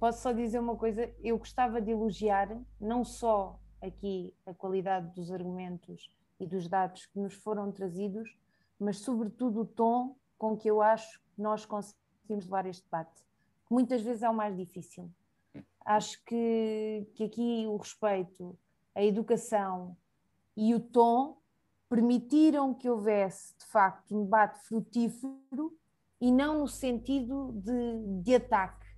posso 0.00 0.22
só 0.22 0.32
dizer 0.32 0.58
uma 0.58 0.76
coisa, 0.76 1.12
eu 1.22 1.36
gostava 1.36 1.78
de 1.78 1.90
elogiar 1.90 2.58
não 2.80 3.04
só 3.04 3.60
aqui 3.82 4.34
a 4.46 4.54
qualidade 4.54 5.14
dos 5.14 5.30
argumentos 5.30 6.10
e 6.40 6.46
dos 6.46 6.66
dados 6.66 7.04
que 7.04 7.18
nos 7.18 7.34
foram 7.34 7.70
trazidos, 7.70 8.34
mas 8.78 9.00
sobretudo 9.00 9.60
o 9.60 9.66
tom 9.66 10.16
com 10.38 10.56
que 10.56 10.70
eu 10.70 10.80
acho 10.80 11.20
que 11.20 11.42
nós 11.42 11.66
conseguimos 11.66 12.46
levar 12.46 12.64
este 12.64 12.82
debate, 12.84 13.22
que 13.66 13.74
muitas 13.74 14.00
vezes 14.00 14.22
é 14.22 14.30
o 14.30 14.34
mais 14.34 14.56
difícil. 14.56 15.10
Acho 15.84 16.24
que, 16.24 17.06
que 17.14 17.24
aqui 17.24 17.66
o 17.66 17.76
respeito, 17.76 18.58
a 18.94 19.04
educação 19.04 19.94
e 20.56 20.74
o 20.74 20.80
tom 20.80 21.36
permitiram 21.90 22.72
que 22.72 22.88
houvesse, 22.88 23.54
de 23.58 23.66
facto, 23.66 24.16
um 24.16 24.24
debate 24.24 24.60
frutífero 24.60 25.76
e 26.18 26.32
não 26.32 26.60
no 26.60 26.68
sentido 26.68 27.52
de, 27.52 28.22
de 28.22 28.34
ataque. 28.34 28.89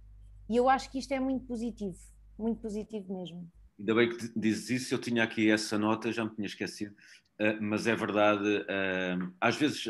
E 0.52 0.56
eu 0.56 0.68
acho 0.68 0.90
que 0.90 0.98
isto 0.98 1.10
é 1.12 1.18
muito 1.18 1.46
positivo, 1.46 1.96
muito 2.38 2.60
positivo 2.60 3.16
mesmo. 3.16 3.50
Ainda 3.78 3.94
bem 3.94 4.10
que 4.10 4.38
dizes 4.38 4.68
isso, 4.68 4.94
eu 4.94 4.98
tinha 4.98 5.24
aqui 5.24 5.50
essa 5.50 5.78
nota, 5.78 6.12
já 6.12 6.26
me 6.26 6.34
tinha 6.34 6.46
esquecido, 6.46 6.94
uh, 7.40 7.56
mas 7.62 7.86
é 7.86 7.96
verdade, 7.96 8.58
uh, 8.58 9.32
às 9.40 9.56
vezes 9.56 9.88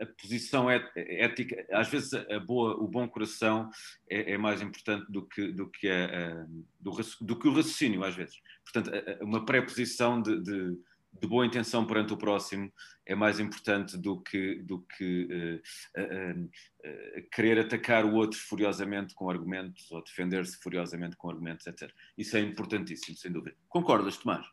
a 0.00 0.04
posição 0.20 0.68
é, 0.68 0.84
ética, 0.96 1.64
às 1.70 1.88
vezes 1.88 2.12
a 2.12 2.40
boa, 2.40 2.74
o 2.74 2.88
bom 2.88 3.06
coração 3.06 3.70
é, 4.10 4.32
é 4.32 4.36
mais 4.36 4.60
importante 4.60 5.06
do 5.12 5.24
que, 5.28 5.52
do, 5.52 5.70
que 5.70 5.88
a, 5.88 6.44
do, 6.80 6.90
do, 7.20 7.38
que 7.38 7.46
o 7.46 7.54
raciocínio, 7.54 8.02
às 8.02 8.16
vezes. 8.16 8.34
Portanto, 8.64 8.90
uma 9.22 9.44
pré-posição 9.44 10.20
de, 10.20 10.42
de 10.42 10.76
de 11.20 11.28
boa 11.28 11.46
intenção 11.46 11.86
perante 11.86 12.12
o 12.12 12.16
próximo 12.16 12.72
é 13.06 13.14
mais 13.14 13.38
importante 13.38 13.96
do 13.96 14.20
que, 14.20 14.56
do 14.62 14.80
que 14.80 15.62
uh, 15.96 16.00
uh, 16.00 16.44
uh, 16.44 17.30
querer 17.30 17.58
atacar 17.58 18.04
o 18.04 18.14
outro 18.14 18.38
furiosamente 18.38 19.14
com 19.14 19.30
argumentos 19.30 19.90
ou 19.92 20.02
defender-se 20.02 20.56
furiosamente 20.58 21.16
com 21.16 21.30
argumentos, 21.30 21.66
etc. 21.66 21.90
Isso 22.16 22.36
é 22.36 22.40
importantíssimo, 22.40 23.16
sem 23.16 23.30
dúvida. 23.30 23.56
Concordas, 23.68 24.16
Tomás? 24.16 24.46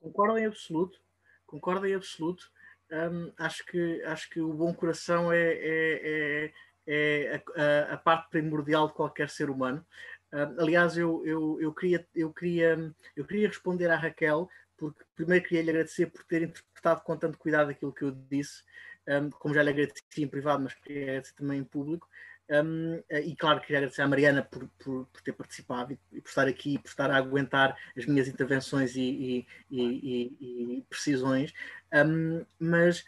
Concordo 0.00 0.38
em 0.38 0.46
absoluto, 0.46 1.00
concordo 1.46 1.86
em 1.86 1.94
absoluto. 1.94 2.50
um, 2.90 3.32
acho, 3.38 3.64
que, 3.66 4.02
acho 4.02 4.30
que 4.30 4.40
o 4.40 4.52
bom 4.52 4.72
coração 4.74 5.32
é, 5.32 5.52
é, 5.52 6.52
é, 6.86 7.42
é 7.56 7.90
a, 7.90 7.94
a, 7.94 7.96
parte 7.96 8.30
primordial 8.30 8.88
de 8.88 8.94
qualquer 8.94 9.28
ser 9.28 9.50
humano. 9.50 9.84
Um, 10.32 10.60
aliás, 10.60 10.96
eu, 10.96 11.24
eu, 11.26 11.60
eu, 11.60 11.72
queria, 11.72 12.06
eu, 12.14 12.32
queria, 12.32 12.94
eu 13.16 13.24
queria 13.24 13.48
responder 13.48 13.90
à 13.90 13.96
Raquel, 13.96 14.48
porque 14.76 15.04
primeiro 15.14 15.44
queria 15.44 15.62
lhe 15.62 15.70
agradecer 15.70 16.06
por 16.06 16.24
ter 16.24 16.42
interpretado 16.42 17.02
com 17.02 17.16
tanto 17.16 17.38
cuidado 17.38 17.70
aquilo 17.70 17.92
que 17.92 18.02
eu 18.02 18.10
disse, 18.10 18.62
um, 19.08 19.30
como 19.30 19.54
já 19.54 19.62
lhe 19.62 19.70
agradeci 19.70 20.02
em 20.18 20.28
privado, 20.28 20.62
mas 20.62 20.74
queria 20.74 21.22
também 21.36 21.60
em 21.60 21.64
público. 21.64 22.08
Um, 22.48 23.02
e 23.10 23.34
claro, 23.34 23.60
queria 23.60 23.78
agradecer 23.78 24.02
à 24.02 24.08
Mariana 24.08 24.42
por, 24.42 24.68
por, 24.78 25.06
por 25.06 25.20
ter 25.20 25.32
participado 25.32 25.92
e, 26.12 26.20
por 26.20 26.28
estar 26.28 26.46
aqui 26.46 26.78
por 26.78 26.88
estar 26.88 27.10
a 27.10 27.16
aguentar 27.16 27.76
as 27.96 28.06
minhas 28.06 28.28
intervenções 28.28 28.94
e, 28.94 29.44
e, 29.68 30.36
e 30.40 30.84
precisões. 30.88 31.52
Um, 31.92 32.44
mas 32.58 33.00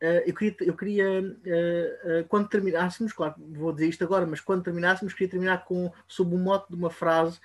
uh, 0.00 0.22
eu 0.24 0.34
queria, 0.34 0.56
eu 0.60 0.76
queria 0.76 1.22
uh, 1.22 1.24
uh, 1.24 2.28
quando 2.28 2.48
terminássemos, 2.48 3.12
claro, 3.12 3.34
vou 3.38 3.72
dizer 3.72 3.88
isto 3.88 4.04
agora, 4.04 4.26
mas 4.26 4.40
quando 4.40 4.62
terminássemos, 4.62 5.12
queria 5.12 5.30
terminar 5.30 5.64
com, 5.64 5.92
sob 6.06 6.32
o 6.32 6.38
mote 6.38 6.68
de 6.70 6.76
uma 6.76 6.90
frase 6.90 7.40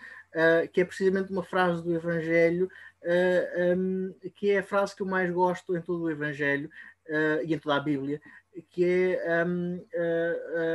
que 0.72 0.80
é 0.80 0.85
precisamente 0.85 1.31
uma 1.31 1.41
frase 1.41 1.84
do 1.84 1.95
Evangelho, 1.95 2.69
um, 3.77 4.13
que 4.35 4.51
é 4.51 4.59
a 4.59 4.63
frase 4.63 4.95
que 4.95 5.01
eu 5.01 5.07
mais 5.07 5.31
gosto 5.31 5.76
em 5.76 5.81
todo 5.81 6.03
o 6.03 6.11
Evangelho 6.11 6.69
e 7.43 7.55
em 7.55 7.57
toda 7.57 7.76
a 7.76 7.80
Bíblia, 7.80 8.21
que 8.69 8.84
é 8.84 9.45
um, 9.45 9.85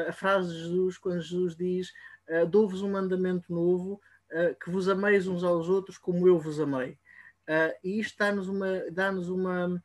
a, 0.07 0.11
a, 0.11 0.13
frase 0.13 0.53
de 0.53 0.61
Jesus, 0.61 0.99
quando 0.99 1.21
Jesus 1.21 1.57
diz: 1.57 1.93
uh, 2.29 2.47
Dou-vos 2.47 2.83
um 2.83 2.91
mandamento 2.91 3.53
novo, 3.53 4.01
uh, 4.31 4.55
que 4.63 4.71
vos 4.71 4.89
ameis 4.89 5.27
uns 5.27 5.45
aos 5.45 5.69
outros 5.69 5.99
como 5.99 6.27
eu 6.27 6.39
vos 6.39 6.61
amei. 6.61 6.99
Uh, 7.49 7.75
e 7.83 8.01
isto 8.01 8.17
dá-nos 8.19 8.49
uma, 8.49 8.91
dá-nos 8.91 9.29
uma, 9.29 9.83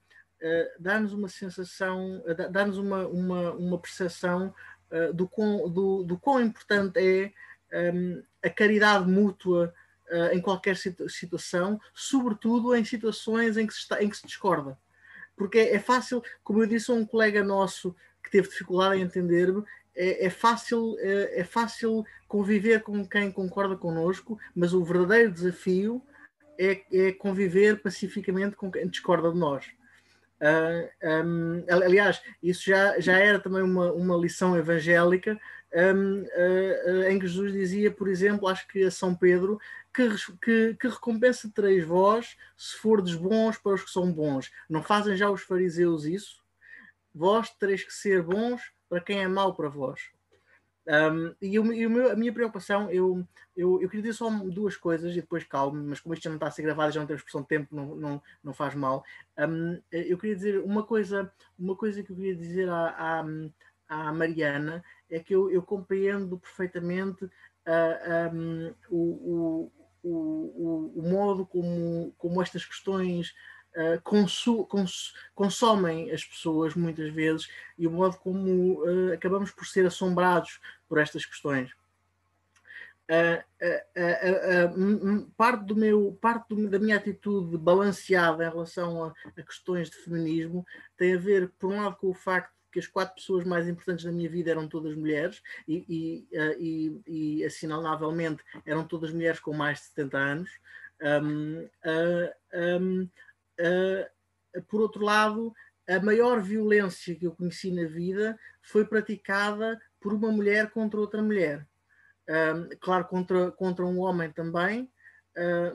dá-nos 0.79 1.13
uma 1.13 1.27
sensação, 1.27 2.23
dá-nos 2.51 2.77
uma, 2.77 3.05
uma, 3.07 3.51
uma 3.51 3.77
percepção 3.77 4.53
do, 5.13 5.27
quão, 5.27 5.69
do, 5.69 6.03
do 6.03 6.17
quão 6.17 6.41
importante 6.41 6.97
é 6.97 7.91
um, 7.93 8.23
a 8.41 8.49
caridade 8.49 9.05
mútua 9.05 9.73
em 10.31 10.41
qualquer 10.41 10.75
situação, 10.75 11.79
sobretudo 11.93 12.75
em 12.75 12.83
situações 12.83 13.57
em 13.57 13.67
que 13.67 13.73
se, 13.73 13.81
está, 13.81 14.03
em 14.03 14.09
que 14.09 14.17
se 14.17 14.25
discorda 14.25 14.77
porque 15.39 15.57
é 15.57 15.79
fácil, 15.79 16.21
como 16.43 16.61
eu 16.61 16.67
disse 16.67 16.91
a 16.91 16.93
um 16.93 17.05
colega 17.05 17.41
nosso 17.41 17.95
que 18.21 18.29
teve 18.29 18.49
dificuldade 18.49 18.99
em 18.99 19.05
entender-me, 19.05 19.63
é, 19.95 20.25
é, 20.25 20.29
fácil, 20.29 20.97
é, 20.99 21.39
é, 21.39 21.43
fácil 21.45 22.05
conviver 22.27 22.83
com 22.83 23.07
quem 23.07 23.31
concorda 23.31 23.77
connosco, 23.77 24.37
mas 24.53 24.73
o 24.73 24.83
verdadeiro 24.83 25.31
desafio 25.31 26.03
é, 26.59 26.81
é 26.91 27.11
conviver 27.13 27.81
pacificamente 27.81 28.57
com 28.57 28.69
quem 28.69 28.85
discorda 28.89 29.31
de 29.31 29.39
nós. 29.39 29.65
Uh, 30.41 30.89
ah, 31.03 31.23
um, 31.25 31.65
aliás, 31.69 32.21
isso 32.43 32.63
já, 32.65 32.99
já 32.99 33.17
era 33.17 33.39
também 33.39 33.61
uma, 33.61 33.91
uma 33.93 34.17
lição 34.17 34.57
evangélica 34.57 35.33
uh, 35.33 35.35
uh, 35.35 35.39
em 37.07 37.19
que 37.19 37.27
Jesus 37.27 37.53
dizia, 37.53 37.91
por 37.91 38.07
exemplo, 38.07 38.47
acho 38.47 38.67
que 38.67 38.83
a 38.83 38.91
São 38.91 39.15
Pedro, 39.15 39.59
que, 39.93 40.09
que, 40.41 40.73
que 40.75 40.87
recompensa 40.87 41.51
tereis 41.53 41.85
vós 41.85 42.37
se 42.57 42.75
fordes 42.77 43.15
bons 43.15 43.57
para 43.57 43.73
os 43.73 43.83
que 43.83 43.91
são 43.91 44.11
bons? 44.11 44.51
Não 44.69 44.83
fazem 44.83 45.15
já 45.15 45.29
os 45.29 45.41
fariseus 45.41 46.05
isso? 46.05 46.43
Vós 47.13 47.49
tereis 47.51 47.83
que 47.83 47.93
ser 47.93 48.23
bons 48.23 48.61
para 48.87 49.01
quem 49.01 49.21
é 49.21 49.27
mau 49.27 49.53
para 49.53 49.69
vós. 49.69 50.09
Um, 50.87 51.35
e, 51.39 51.59
o, 51.59 51.71
e 51.71 51.85
o 51.85 51.89
meu, 51.89 52.11
a 52.11 52.15
minha 52.15 52.33
preocupação, 52.33 52.89
eu, 52.89 53.23
eu, 53.55 53.79
eu 53.79 53.87
queria 53.87 54.01
dizer 54.01 54.17
só 54.17 54.29
duas 54.29 54.75
coisas 54.75 55.11
e 55.11 55.21
depois 55.21 55.43
calmo, 55.43 55.83
mas 55.83 55.99
como 55.99 56.15
isto 56.15 56.23
já 56.23 56.31
não 56.31 56.37
está 56.37 56.47
a 56.47 56.51
ser 56.51 56.63
gravado, 56.63 56.91
já 56.91 56.99
não 56.99 57.05
temos 57.05 57.21
expressão 57.21 57.41
de 57.43 57.47
tempo, 57.47 57.75
não, 57.75 57.95
não, 57.95 58.21
não 58.43 58.53
faz 58.53 58.73
mal. 58.73 59.03
Um, 59.37 59.79
eu 59.91 60.17
queria 60.17 60.35
dizer 60.35 60.59
uma 60.63 60.83
coisa, 60.83 61.31
uma 61.59 61.75
coisa 61.75 62.01
que 62.01 62.11
eu 62.11 62.15
queria 62.15 62.35
dizer 62.35 62.67
à, 62.69 63.21
à, 63.87 64.07
à 64.07 64.13
Mariana 64.13 64.83
é 65.09 65.19
que 65.19 65.33
eu, 65.33 65.49
eu 65.49 65.61
compreendo 65.61 66.37
perfeitamente 66.37 67.25
uh, 67.25 68.33
um, 68.33 68.73
o, 68.89 69.71
o, 70.03 70.93
o, 70.95 71.01
modo 71.01 71.45
como, 71.45 72.13
como 72.17 72.41
estas 72.41 72.65
questões 72.65 73.33
uh, 73.75 74.01
consu, 74.03 74.65
cons, 74.65 75.13
consomem 75.33 76.11
as 76.11 76.23
pessoas 76.23 76.75
muitas 76.75 77.11
vezes 77.11 77.49
e 77.77 77.87
o 77.87 77.91
modo 77.91 78.17
como 78.17 78.83
uh, 78.83 79.13
acabamos 79.13 79.51
por 79.51 79.65
ser 79.65 79.85
assombrados 79.85 80.59
por 80.87 80.97
estas 80.97 81.25
questões. 81.25 81.71
Parte 85.35 85.65
do 85.65 85.75
meu 85.75 86.15
parte 86.21 86.49
do, 86.49 86.69
da 86.69 86.77
minha 86.77 86.95
atitude 86.95 87.57
balanceada 87.57 88.45
em 88.45 88.49
relação 88.49 89.03
a, 89.03 89.13
a, 89.35 89.41
questões 89.41 89.89
de 89.89 89.97
feminismo 89.97 90.63
tem 90.95 91.15
a 91.15 91.17
ver 91.17 91.51
por 91.57 91.71
um 91.71 91.81
lado 91.81 91.95
com 91.95 92.09
o 92.09 92.13
facto 92.13 92.53
que 92.71 92.79
as 92.79 92.87
quatro 92.87 93.15
pessoas 93.15 93.43
mais 93.43 93.67
importantes 93.67 94.05
da 94.05 94.11
minha 94.11 94.29
vida 94.29 94.51
eram 94.51 94.67
todas 94.67 94.95
mulheres 94.95 95.41
e, 95.67 95.85
e, 96.31 96.37
uh, 96.37 96.55
e, 96.59 97.01
e 97.07 97.45
assinalavelmente 97.45 98.43
eram 98.65 98.85
todas 98.85 99.11
mulheres 99.11 99.39
com 99.39 99.53
mais 99.53 99.79
de 99.79 99.85
70 99.85 100.17
anos. 100.17 100.49
Um, 101.01 101.69
uh, 101.85 102.81
um, 102.81 103.09
uh, 103.59 104.61
por 104.67 104.81
outro 104.81 105.03
lado, 105.03 105.53
a 105.87 105.99
maior 105.99 106.41
violência 106.41 107.15
que 107.15 107.25
eu 107.25 107.31
conheci 107.31 107.71
na 107.71 107.87
vida 107.87 108.37
foi 108.61 108.85
praticada 108.85 109.81
por 109.99 110.13
uma 110.13 110.31
mulher 110.31 110.69
contra 110.69 110.99
outra 110.99 111.21
mulher. 111.21 111.65
Um, 112.29 112.69
claro, 112.79 113.05
contra, 113.05 113.51
contra 113.51 113.85
um 113.85 113.99
homem 113.99 114.31
também, 114.31 114.89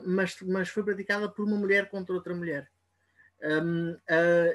mas, 0.05 0.39
mas 0.41 0.69
foi 0.69 0.83
praticada 0.83 1.27
por 1.27 1.45
uma 1.45 1.57
mulher 1.57 1.89
contra 1.89 2.13
outra 2.13 2.35
mulher. 2.35 2.69
Um, 3.43 3.97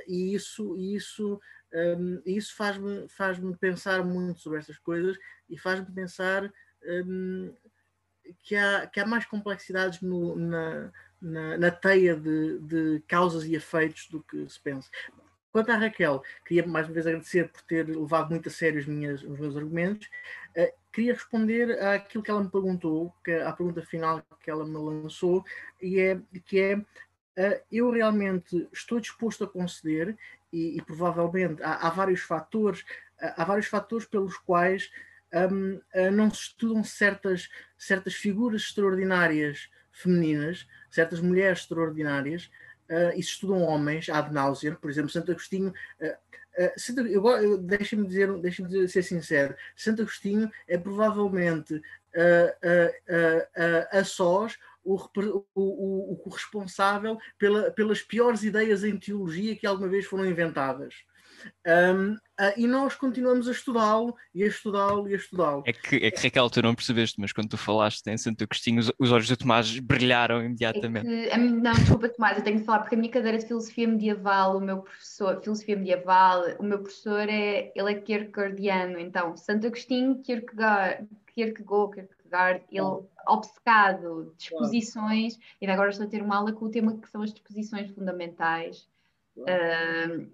e 0.07 0.35
isso, 0.35 0.77
isso 0.79 1.41
um, 1.73 2.21
isso 2.27 2.57
faz-me 2.57 3.09
faz 3.09 3.39
pensar 3.61 4.05
muito 4.05 4.41
sobre 4.41 4.59
estas 4.59 4.79
coisas 4.79 5.17
e 5.49 5.57
faz-me 5.57 5.87
pensar 5.95 6.53
um, 6.85 7.55
que, 8.43 8.57
há, 8.57 8.87
que 8.87 9.01
há 9.01 9.07
mais 9.07 9.25
complexidades 9.27 10.01
no, 10.01 10.37
na, 10.37 10.93
na, 11.21 11.59
na, 11.59 11.71
teia 11.71 12.17
de, 12.17 12.59
de 12.59 13.03
causas 13.07 13.45
e 13.45 13.55
efeitos 13.55 14.09
do 14.09 14.23
que 14.23 14.49
se 14.49 14.61
pensa. 14.61 14.91
Quanto 15.53 15.71
à 15.71 15.77
Raquel, 15.77 16.23
queria 16.47 16.65
mais 16.67 16.87
uma 16.87 16.95
vez 16.95 17.07
agradecer 17.07 17.51
por 17.51 17.63
ter 17.63 17.89
levado 17.89 18.31
muito 18.31 18.49
a 18.49 18.53
sério 18.53 18.79
os, 18.79 18.87
minhas, 18.87 19.23
os 19.23 19.39
meus 19.39 19.57
argumentos. 19.57 20.09
Uh, 20.57 20.73
queria 20.93 21.13
responder 21.13 21.81
àquilo 21.83 22.23
que 22.23 22.31
ela 22.31 22.43
me 22.43 22.51
perguntou, 22.51 23.13
que, 23.25 23.33
à 23.33 23.53
pergunta 23.53 23.83
final 23.83 24.23
que 24.41 24.51
ela 24.51 24.65
me 24.65 24.77
lançou, 24.77 25.45
e 25.83 25.99
é, 25.99 26.21
que 26.47 26.61
é 26.61 26.77
uh, 26.77 27.63
eu 27.71 27.91
realmente 27.91 28.69
estou 28.73 29.01
disposto 29.01 29.43
a 29.43 29.49
conceder 29.49 30.17
e, 30.53 30.79
e 30.79 30.83
provavelmente 30.83 31.63
há, 31.63 31.87
há, 31.87 31.91
vários 31.91 32.21
fatores, 32.21 32.85
há 33.19 33.45
vários 33.45 33.67
fatores 33.67 34.07
pelos 34.07 34.37
quais 34.37 34.91
um, 35.33 35.81
uh, 35.95 36.11
não 36.11 36.31
se 36.31 36.43
estudam 36.43 36.83
certas, 36.83 37.49
certas 37.79 38.15
figuras 38.15 38.63
extraordinárias 38.63 39.71
femininas, 39.93 40.67
certas 40.91 41.21
mulheres 41.21 41.61
extraordinárias, 41.61 42.51
uh, 42.91 43.11
e 43.15 43.23
se 43.23 43.31
estudam 43.31 43.63
homens 43.63 44.09
ad 44.09 44.33
nauseam, 44.33 44.75
por 44.75 44.91
exemplo, 44.91 45.11
Santo 45.11 45.31
Agostinho. 45.31 45.73
Uh, 46.01 46.65
uh, 46.65 47.09
eu, 47.09 47.27
eu, 47.29 47.59
deixa-me 47.59 48.07
dizer, 48.07 48.33
deixa 48.39 48.63
dizer, 48.63 48.89
ser 48.89 49.03
sincero, 49.03 49.55
Santo 49.77 50.03
Agostinho 50.03 50.51
é 50.67 50.77
provavelmente 50.77 51.75
uh, 51.75 51.83
a 53.93 54.05
sós 54.05 54.59
o, 54.85 54.97
o, 55.55 56.27
o, 56.27 56.31
responsável 56.31 57.19
pela, 57.39 57.71
pelas 57.71 58.03
piores 58.03 58.43
ideias 58.43 58.85
em 58.85 58.99
teologia 58.99 59.57
que 59.57 59.67
alguma 59.67 59.89
vez 59.89 60.07
foram 60.07 60.27
inventadas. 60.27 60.95
Um, 61.67 62.15
uh, 62.15 62.19
e 62.57 62.67
nós 62.67 62.95
continuamos 62.95 63.49
a 63.49 63.53
estudá-lo 63.53 64.15
e 64.35 64.45
a 64.45 64.47
estudá-lo 64.47 65.09
e 65.09 65.15
a 65.15 65.17
estudá-lo. 65.17 65.63
É 65.67 65.73
que, 65.73 65.97
é 65.97 66.11
que 66.11 66.23
Raquel, 66.23 66.51
tu 66.51 66.63
não 66.63 66.75
percebeste, 66.75 67.21
mas 67.21 67.33
quando 67.33 67.49
tu 67.49 67.57
falaste 67.57 68.07
em 68.09 68.17
Santo 68.17 68.45
Agostinho, 68.45 68.81
os, 68.81 68.93
os 68.99 69.13
olhos 69.13 69.29
do 69.29 69.37
Tomás 69.37 69.79
brilharam 69.79 70.45
imediatamente. 70.45 71.07
É 71.07 71.31
que, 71.31 71.39
não, 71.39 71.73
desculpa, 71.73 72.09
Tomás, 72.09 72.37
eu 72.37 72.45
tenho 72.45 72.59
de 72.59 72.65
falar 72.65 72.81
porque 72.81 72.95
a 72.95 72.99
minha 72.99 73.11
cadeira 73.11 73.39
de 73.39 73.47
filosofia 73.47 73.89
medieval, 73.89 74.57
o 74.57 74.61
meu 74.61 74.79
professor, 74.83 75.41
filosofia 75.43 75.77
medieval, 75.77 76.45
o 76.59 76.63
meu 76.63 76.81
professor 76.81 77.29
é, 77.29 77.73
ele 77.75 77.93
é 77.93 77.95
Kierkegaardiano, 77.95 78.99
então 78.99 79.37
Santo 79.37 79.67
Agostinho, 79.67 80.21
Kierkegaard, 80.23 81.07
Kierkegaard, 81.35 81.95
Kierkegaard 81.95 82.20
ele 82.71 83.05
obcecado 83.27 84.35
de 84.37 84.45
exposições, 84.45 85.39
e 85.61 85.67
agora 85.67 85.91
estou 85.91 86.07
a 86.07 86.11
ter 86.11 86.23
uma 86.23 86.37
aula 86.37 86.53
com 86.53 86.67
o 86.67 86.71
tema 86.71 86.97
que 86.99 87.09
são 87.09 87.23
as 87.23 87.33
disposições 87.33 87.91
fundamentais. 87.91 88.89
Uh, 89.37 90.27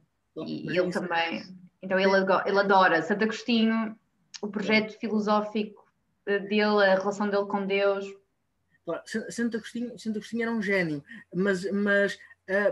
e 0.45 0.79
ele 0.79 0.91
também. 0.91 1.43
Então 1.83 1.99
ele, 1.99 2.13
ele 2.47 2.59
adora 2.59 3.03
Santo 3.03 3.25
Agostinho, 3.25 3.97
o 4.41 4.49
projeto 4.49 4.99
filosófico 4.99 5.85
dele, 6.25 6.85
a 6.85 6.95
relação 6.95 7.29
dele 7.29 7.47
com 7.47 7.67
Deus. 7.67 8.07
Santo 9.05 9.57
Agostinho, 9.57 9.99
Santo 9.99 10.19
Agostinho 10.19 10.43
era 10.43 10.53
um 10.53 10.63
gênio, 10.63 11.03
mas, 11.35 11.71
mas 11.73 12.19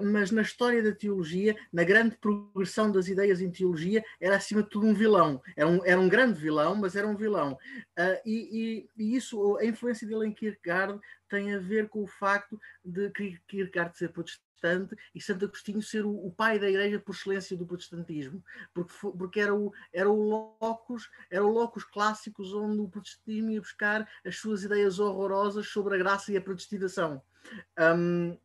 mas 0.03 0.31
na 0.31 0.43
história 0.43 0.83
da 0.83 0.93
teologia, 0.93 1.57
na 1.73 1.85
grande 1.85 2.17
progressão 2.17 2.91
das 2.91 3.09
ideias 3.09 3.41
em 3.41 3.51
teologia, 3.51 4.05
era 4.21 4.37
acima 4.37 4.63
de 4.63 4.71
tudo 4.71 4.87
um 4.87 4.95
vilão. 4.95 5.43
Era 5.57 5.69
um, 5.69 5.85
era 5.85 6.01
um 6.01 6.09
grande 6.09 6.41
vilão, 6.41 6.75
mas 6.75 6.95
era 6.97 7.07
um 7.07 7.17
vilão. 7.17 7.53
Uh, 7.99 8.21
e, 8.25 8.87
e, 8.97 9.05
e, 9.05 9.17
isso, 9.17 9.57
a 9.57 9.65
influência 9.65 10.07
dele 10.07 10.27
em 10.27 10.33
Kierkegaard 10.33 11.01
tem 11.29 11.55
a 11.55 11.59
ver 11.59 11.89
com 11.89 12.03
o 12.03 12.07
facto 12.07 12.59
de 12.85 13.11
Kierkegaard 13.49 13.97
ser 13.97 14.11
protestante 14.11 14.45
e 15.15 15.21
Santo 15.21 15.45
Agostinho 15.45 15.83
ser 15.83 16.07
o, 16.07 16.27
o, 16.27 16.31
pai 16.31 16.59
da 16.59 16.69
igreja 16.69 16.99
por 16.99 17.15
excelência 17.15 17.57
do 17.57 17.67
protestantismo, 17.67 18.43
porque, 18.73 18.95
porque 19.19 19.41
era, 19.41 19.55
o, 19.55 19.73
era, 19.93 20.09
o 20.09 20.57
locus, 20.61 21.11
era 21.31 21.45
o 21.45 21.51
locus 21.51 21.85
clássicos 21.85 22.55
onde 22.55 22.81
o 22.81 22.89
protestantismo 22.89 23.51
ia 23.51 23.61
buscar 23.61 24.09
as 24.25 24.37
suas 24.39 24.65
ideias 24.65 24.99
horrorosas 24.99 25.69
sobre 25.69 25.97
a 25.97 25.99
graça 25.99 26.33
e 26.33 26.37
a 26.37 26.41
predestinação. 26.41 27.21
Um, 27.79 28.39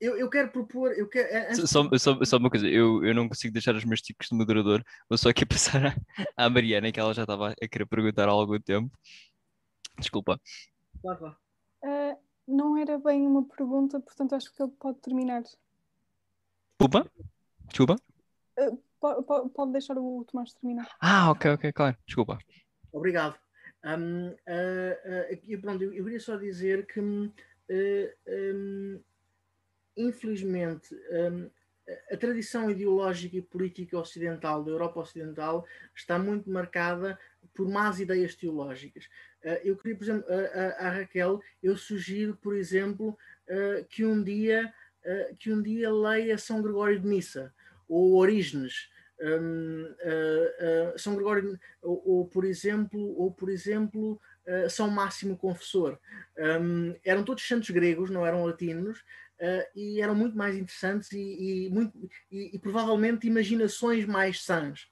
eu, 0.00 0.16
eu, 0.16 0.30
quero 0.30 0.50
propor. 0.50 0.92
Eu 0.92 1.08
quero, 1.08 1.28
é, 1.28 1.50
antes... 1.50 1.68
só, 1.68 1.88
só, 1.98 2.24
só, 2.24 2.36
uma 2.36 2.50
coisa, 2.50 2.68
eu, 2.68 3.04
eu 3.04 3.14
não 3.14 3.28
consigo 3.28 3.52
deixar 3.52 3.74
os 3.74 3.84
meus 3.84 4.00
ticos 4.00 4.28
de 4.28 4.34
moderador, 4.34 4.84
vou 5.08 5.18
só 5.18 5.28
aqui 5.30 5.44
passar 5.46 5.96
à, 6.36 6.44
à 6.44 6.50
Mariana, 6.50 6.92
que 6.92 7.00
ela 7.00 7.14
já 7.14 7.22
estava 7.22 7.50
a 7.50 7.68
querer 7.68 7.86
perguntar 7.86 8.28
há 8.28 8.32
algum 8.32 8.60
tempo. 8.60 8.96
Desculpa. 9.98 10.40
Vá, 11.02 11.14
vá. 11.14 11.36
Uh, 11.82 12.16
não 12.46 12.76
era 12.76 12.98
bem 12.98 13.26
uma 13.26 13.44
pergunta, 13.44 14.00
portanto 14.00 14.34
acho 14.34 14.54
que 14.54 14.62
ele 14.62 14.72
pode 14.78 14.98
terminar. 15.00 15.42
Desculpa? 16.78 17.10
Desculpa? 17.66 17.96
Uh, 18.58 18.82
pode, 19.00 19.50
pode 19.50 19.72
deixar 19.72 19.98
o 19.98 20.24
Tomás 20.24 20.52
terminar. 20.54 20.88
Ah, 21.00 21.30
ok, 21.30 21.52
ok, 21.52 21.72
claro. 21.72 21.96
Desculpa. 22.06 22.38
Obrigado. 22.92 23.38
Um, 23.84 24.28
uh, 24.28 25.54
uh, 25.54 25.60
pronto, 25.60 25.82
eu, 25.82 25.92
eu 25.92 26.04
queria 26.04 26.20
só 26.20 26.36
dizer 26.36 26.86
que, 26.86 27.00
um, 27.00 27.32
infelizmente, 29.98 30.94
um, 31.10 31.50
a 32.10 32.16
tradição 32.16 32.70
ideológica 32.70 33.36
e 33.36 33.42
política 33.42 33.98
ocidental, 33.98 34.62
da 34.62 34.70
Europa 34.70 35.00
Ocidental, 35.00 35.66
está 35.94 36.18
muito 36.18 36.50
marcada 36.50 37.18
por 37.54 37.68
más 37.68 37.98
ideias 37.98 38.34
teológicas. 38.34 39.06
Uh, 39.44 39.58
eu 39.64 39.76
queria, 39.76 39.96
por 39.96 40.04
exemplo, 40.04 40.24
a, 40.78 40.90
Raquel, 40.90 41.40
eu 41.62 41.76
sugiro, 41.76 42.36
por 42.36 42.54
exemplo, 42.54 43.16
uh, 43.48 43.84
que 43.88 44.04
um 44.04 44.22
dia 44.22 44.72
uh, 45.04 45.36
que 45.36 45.52
um 45.52 45.62
dia 45.62 45.90
leia 45.90 46.36
São 46.36 46.62
Gregório 46.62 47.00
de 47.00 47.06
Nissa 47.06 47.52
ou 47.88 48.16
Orígenes. 48.16 48.90
Um, 49.20 49.96
São 50.96 51.16
Gregório, 51.16 51.58
ou, 51.82 52.02
ou, 52.06 52.28
por 52.28 52.44
exemplo, 52.44 53.00
ou 53.18 53.32
por 53.32 53.50
exemplo, 53.50 54.20
São 54.70 54.88
Máximo 54.88 55.36
Confessor. 55.36 55.98
Um, 56.38 56.94
eram 57.04 57.24
todos 57.24 57.48
santos 57.48 57.70
gregos, 57.70 58.10
não 58.10 58.24
eram 58.24 58.44
latinos, 58.44 59.02
Uh, 59.40 59.62
e 59.78 60.00
eram 60.00 60.16
muito 60.16 60.36
mais 60.36 60.56
interessantes 60.56 61.12
e, 61.12 61.66
e, 61.66 61.70
muito, 61.70 61.96
e, 62.28 62.56
e 62.56 62.58
provavelmente 62.58 63.28
imaginações 63.28 64.04
mais 64.04 64.42
sãs. 64.42 64.88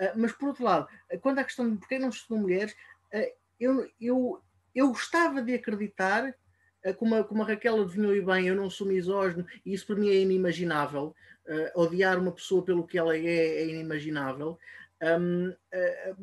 Uh, 0.00 0.10
mas, 0.16 0.32
por 0.32 0.48
outro 0.48 0.64
lado, 0.64 0.88
quando 1.20 1.38
a 1.38 1.44
questão 1.44 1.70
de 1.70 1.76
porquê 1.78 1.96
não 1.96 2.08
estudam 2.08 2.42
mulheres, 2.42 2.72
uh, 2.72 3.32
eu, 3.60 3.88
eu, 4.00 4.42
eu 4.74 4.88
gostava 4.88 5.40
de 5.40 5.54
acreditar, 5.54 6.34
como 6.98 7.14
a, 7.14 7.24
como 7.24 7.42
a 7.42 7.46
Raquel 7.46 7.80
adivinhou 7.80 8.20
bem, 8.26 8.48
eu 8.48 8.56
não 8.56 8.68
sou 8.68 8.86
misógino 8.86 9.46
e 9.64 9.72
isso 9.72 9.86
para 9.86 9.96
mim 9.96 10.10
é 10.10 10.16
inimaginável. 10.16 11.14
odiar 11.74 12.18
uma 12.18 12.32
pessoa 12.32 12.62
pelo 12.62 12.86
que 12.86 12.98
ela 12.98 13.16
é 13.16 13.24
é 13.24 13.66
inimaginável. 13.66 14.58
Um, 15.00 15.54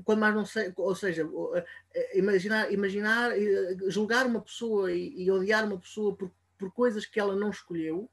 quando 0.04 0.20
mais 0.20 0.36
não 0.36 0.46
sei, 0.46 0.72
ou 0.76 0.94
seja, 0.94 1.28
imaginar, 2.14 2.72
imaginar 2.72 3.32
julgar 3.88 4.28
uma 4.28 4.42
pessoa 4.42 4.92
e, 4.92 5.24
e 5.24 5.32
odiar 5.32 5.66
uma 5.66 5.80
pessoa 5.80 6.16
por 6.16 6.30
por 6.62 6.72
coisas 6.72 7.08
que 7.08 7.20
ela 7.20 7.36
não 7.36 7.50
escolheu 7.50 8.08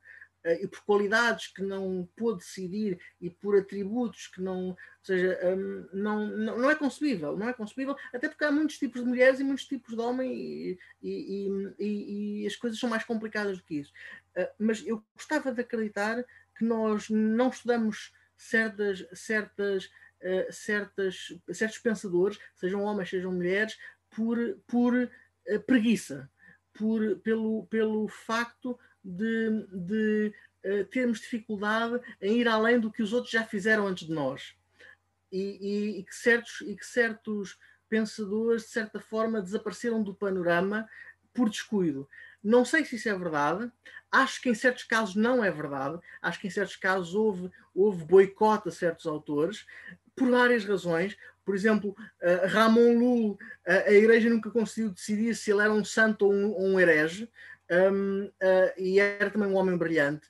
uh, 0.46 0.62
e 0.62 0.66
por 0.66 0.80
qualidades 0.80 1.48
que 1.48 1.60
não 1.60 2.08
pôde 2.16 2.38
decidir 2.38 2.98
e 3.20 3.28
por 3.28 3.54
atributos 3.54 4.26
que 4.28 4.40
não, 4.40 4.70
ou 4.70 4.76
seja, 5.02 5.38
um, 5.44 5.86
não, 5.92 6.26
não, 6.26 6.58
não, 6.58 6.70
é 6.70 6.74
concebível, 6.74 7.36
não 7.36 7.46
é 7.46 7.52
concebível, 7.52 7.94
até 8.10 8.26
porque 8.26 8.44
há 8.44 8.50
muitos 8.50 8.78
tipos 8.78 9.02
de 9.02 9.06
mulheres 9.06 9.38
e 9.38 9.44
muitos 9.44 9.66
tipos 9.66 9.94
de 9.94 10.00
homens 10.00 10.32
e, 10.32 10.78
e, 11.02 11.74
e, 11.78 12.42
e 12.42 12.46
as 12.46 12.56
coisas 12.56 12.80
são 12.80 12.88
mais 12.88 13.04
complicadas 13.04 13.58
do 13.58 13.64
que 13.64 13.80
isso. 13.80 13.92
Uh, 14.34 14.48
mas 14.58 14.84
eu 14.86 15.04
gostava 15.14 15.52
de 15.52 15.60
acreditar 15.60 16.24
que 16.56 16.64
nós 16.64 17.10
não 17.10 17.50
estudamos 17.50 18.14
certas, 18.34 19.06
certas, 19.12 19.84
uh, 19.84 20.50
certas, 20.50 21.38
certos 21.52 21.78
pensadores, 21.78 22.38
sejam 22.56 22.82
homens, 22.82 23.10
sejam 23.10 23.30
mulheres, 23.30 23.78
por, 24.08 24.38
por 24.66 25.10
preguiça 25.66 26.30
por, 26.78 27.16
pelo, 27.16 27.66
pelo 27.66 28.06
facto 28.08 28.78
de, 29.04 29.66
de 29.72 30.34
uh, 30.64 30.84
termos 30.86 31.20
dificuldade 31.20 32.00
em 32.22 32.38
ir 32.38 32.48
além 32.48 32.78
do 32.78 32.90
que 32.90 33.02
os 33.02 33.12
outros 33.12 33.32
já 33.32 33.42
fizeram 33.42 33.86
antes 33.86 34.06
de 34.06 34.12
nós. 34.12 34.54
E, 35.30 35.58
e, 35.60 35.98
e, 35.98 36.04
que, 36.04 36.14
certos, 36.14 36.60
e 36.62 36.76
que 36.76 36.86
certos 36.86 37.58
pensadores, 37.88 38.62
de 38.62 38.68
certa 38.68 39.00
forma, 39.00 39.42
desapareceram 39.42 40.02
do 40.02 40.14
panorama 40.14 40.88
por 41.34 41.50
descuido. 41.50 42.08
Não 42.42 42.64
sei 42.64 42.84
se 42.84 42.96
isso 42.96 43.08
é 43.08 43.18
verdade, 43.18 43.70
acho 44.10 44.40
que 44.40 44.48
em 44.48 44.54
certos 44.54 44.84
casos 44.84 45.16
não 45.16 45.44
é 45.44 45.50
verdade, 45.50 45.98
acho 46.22 46.40
que 46.40 46.46
em 46.46 46.50
certos 46.50 46.76
casos 46.76 47.14
houve, 47.14 47.50
houve 47.74 48.04
boicote 48.04 48.68
a 48.68 48.72
certos 48.72 49.06
autores, 49.06 49.66
por 50.18 50.30
várias 50.30 50.64
razões. 50.64 51.16
Por 51.44 51.54
exemplo, 51.54 51.96
uh, 52.22 52.46
Ramon 52.46 52.98
Lul, 52.98 53.30
uh, 53.32 53.38
a 53.86 53.92
Igreja 53.92 54.28
nunca 54.28 54.50
conseguiu 54.50 54.90
decidir 54.90 55.34
se 55.34 55.50
ele 55.50 55.62
era 55.62 55.72
um 55.72 55.84
santo 55.84 56.26
ou 56.26 56.32
um, 56.32 56.52
ou 56.52 56.66
um 56.66 56.80
herege, 56.80 57.30
um, 57.70 58.24
uh, 58.24 58.72
e 58.76 59.00
era 59.00 59.30
também 59.30 59.48
um 59.48 59.56
homem 59.56 59.76
brilhante. 59.76 60.26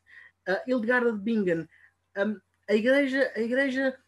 Uh, 0.48 0.70
Hildegard 0.70 1.12
de 1.12 1.18
Bingen, 1.18 1.68
um, 2.16 2.40
a 2.68 2.74
Igreja, 2.74 3.32
a 3.34 3.40
Igreja, 3.40 3.98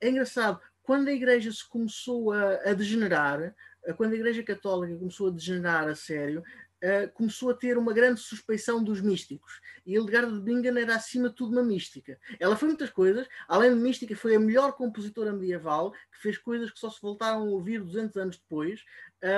é 0.00 0.08
engraçado, 0.10 0.60
quando 0.82 1.08
a 1.08 1.12
Igreja 1.12 1.50
se 1.52 1.66
começou 1.68 2.32
a, 2.32 2.54
a 2.70 2.74
degenerar, 2.74 3.54
quando 3.96 4.12
a 4.12 4.16
Igreja 4.16 4.42
Católica 4.42 4.96
começou 4.96 5.28
a 5.28 5.32
degenerar 5.32 5.88
a 5.88 5.94
sério, 5.94 6.42
uh, 6.82 7.10
começou 7.14 7.50
a 7.50 7.54
ter 7.54 7.76
uma 7.76 7.92
grande 7.92 8.20
suspeição 8.20 8.82
dos 8.82 9.00
místicos. 9.00 9.60
E 9.84 9.94
Hildegard 9.94 10.32
de 10.32 10.40
Bingen 10.40 10.78
era, 10.80 10.96
acima 10.96 11.28
de 11.28 11.34
tudo, 11.34 11.52
uma 11.52 11.62
mística. 11.62 12.18
Ela 12.38 12.56
foi 12.56 12.68
muitas 12.68 12.90
coisas, 12.90 13.26
além 13.46 13.74
de 13.74 13.80
mística, 13.80 14.14
foi 14.16 14.36
a 14.36 14.40
melhor 14.40 14.72
compositora 14.72 15.32
medieval, 15.32 15.92
que 15.92 16.18
fez 16.18 16.38
coisas 16.38 16.70
que 16.70 16.78
só 16.78 16.90
se 16.90 17.00
voltaram 17.00 17.40
a 17.40 17.44
ouvir 17.44 17.82
200 17.82 18.16
anos 18.16 18.38
depois, 18.38 18.84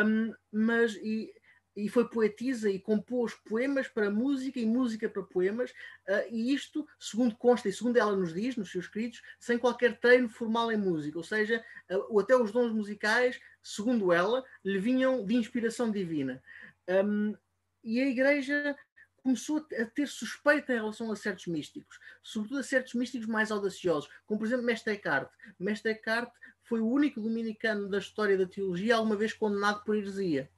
um, 0.04 0.34
mas. 0.52 0.94
E, 0.96 1.32
e 1.76 1.88
foi 1.88 2.08
poetisa 2.08 2.68
e 2.68 2.78
compôs 2.78 3.32
poemas 3.48 3.86
para 3.86 4.10
música 4.10 4.58
e 4.58 4.66
música 4.66 5.08
para 5.08 5.22
poemas, 5.22 5.70
uh, 5.70 6.26
e 6.30 6.52
isto, 6.52 6.86
segundo 6.98 7.36
consta 7.36 7.68
e 7.68 7.72
segundo 7.72 7.96
ela 7.96 8.14
nos 8.14 8.34
diz, 8.34 8.56
nos 8.56 8.70
seus 8.70 8.86
escritos, 8.86 9.22
sem 9.38 9.56
qualquer 9.56 9.98
treino 9.98 10.28
formal 10.28 10.72
em 10.72 10.76
música, 10.76 11.16
ou 11.16 11.24
seja, 11.24 11.64
uh, 11.90 12.18
até 12.18 12.36
os 12.36 12.50
dons 12.50 12.72
musicais, 12.72 13.40
segundo 13.62 14.12
ela, 14.12 14.44
lhe 14.64 14.78
vinham 14.78 15.24
de 15.24 15.34
inspiração 15.36 15.90
divina. 15.90 16.42
Um, 16.90 17.36
e 17.84 18.00
a 18.00 18.06
Igreja 18.06 18.76
começou 19.22 19.58
a 19.78 19.84
ter 19.84 20.08
suspeita 20.08 20.72
em 20.72 20.76
relação 20.76 21.10
a 21.12 21.16
certos 21.16 21.46
místicos, 21.46 21.98
sobretudo 22.22 22.60
a 22.60 22.62
certos 22.62 22.94
místicos 22.94 23.26
mais 23.26 23.50
audaciosos, 23.50 24.10
como 24.26 24.40
por 24.40 24.46
exemplo 24.46 24.64
Mestre 24.64 24.94
Eckhart. 24.94 25.30
Mestre 25.58 25.92
Eckhart 25.92 26.32
foi 26.64 26.80
o 26.80 26.88
único 26.88 27.20
dominicano 27.20 27.88
da 27.88 27.98
história 27.98 28.36
da 28.36 28.46
teologia 28.46 28.96
alguma 28.96 29.16
vez 29.16 29.32
condenado 29.32 29.84
por 29.84 29.96
heresia. 29.96 30.48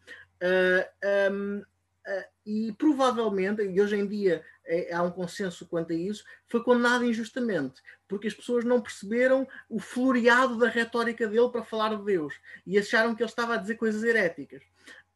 Uh, 0.42 1.32
um, 1.32 1.58
uh, 1.58 2.24
e 2.44 2.72
provavelmente, 2.72 3.62
e 3.62 3.80
hoje 3.80 3.96
em 3.96 4.06
dia 4.06 4.44
é, 4.64 4.92
há 4.92 5.02
um 5.02 5.10
consenso 5.10 5.66
quanto 5.66 5.92
a 5.92 5.96
isso, 5.96 6.24
foi 6.48 6.62
condenado 6.62 7.04
injustamente, 7.04 7.80
porque 8.06 8.28
as 8.28 8.34
pessoas 8.34 8.64
não 8.64 8.80
perceberam 8.80 9.46
o 9.68 9.80
floreado 9.80 10.58
da 10.58 10.68
retórica 10.68 11.26
dele 11.26 11.48
para 11.48 11.64
falar 11.64 11.96
de 11.96 12.04
Deus 12.04 12.34
e 12.66 12.78
acharam 12.78 13.14
que 13.14 13.22
ele 13.22 13.30
estava 13.30 13.54
a 13.54 13.58
dizer 13.58 13.76
coisas 13.76 14.02
heréticas. 14.02 14.62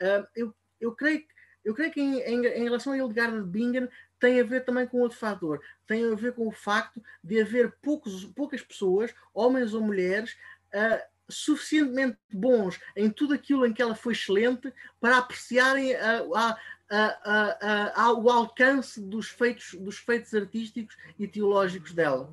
Uh, 0.01 0.26
eu 0.34 0.55
eu 0.87 0.93
creio, 0.95 1.25
eu 1.65 1.75
creio 1.75 1.93
que 1.93 2.01
em, 2.01 2.21
em, 2.21 2.47
em 2.47 2.65
relação 2.65 2.93
a 2.93 2.97
Hildegard 2.97 3.39
de 3.39 3.49
Bingen 3.49 3.89
tem 4.19 4.41
a 4.41 4.45
ver 4.45 4.65
também 4.65 4.87
com 4.87 5.01
outro 5.01 5.19
fator, 5.19 5.61
tem 5.87 6.11
a 6.11 6.15
ver 6.15 6.33
com 6.33 6.47
o 6.47 6.53
facto 6.53 7.03
de 7.23 7.41
haver 7.41 7.73
poucos, 7.83 8.25
poucas 8.27 8.63
pessoas, 8.63 9.15
homens 9.35 9.75
ou 9.75 9.81
mulheres, 9.81 10.37
uh, 10.75 11.17
suficientemente 11.29 12.17
bons 12.33 12.79
em 12.95 13.11
tudo 13.11 13.35
aquilo 13.35 13.67
em 13.67 13.73
que 13.73 13.83
ela 13.83 13.97
foi 13.97 14.13
excelente 14.13 14.73
para 15.01 15.19
apreciarem 15.19 15.95
a, 15.97 16.25
o 18.13 18.31
alcance 18.31 19.01
dos 19.01 19.29
feitos, 19.29 19.75
dos 19.75 19.99
feitos 19.99 20.33
artísticos 20.33 20.97
e 21.19 21.27
teológicos 21.27 21.93
dela. 21.93 22.33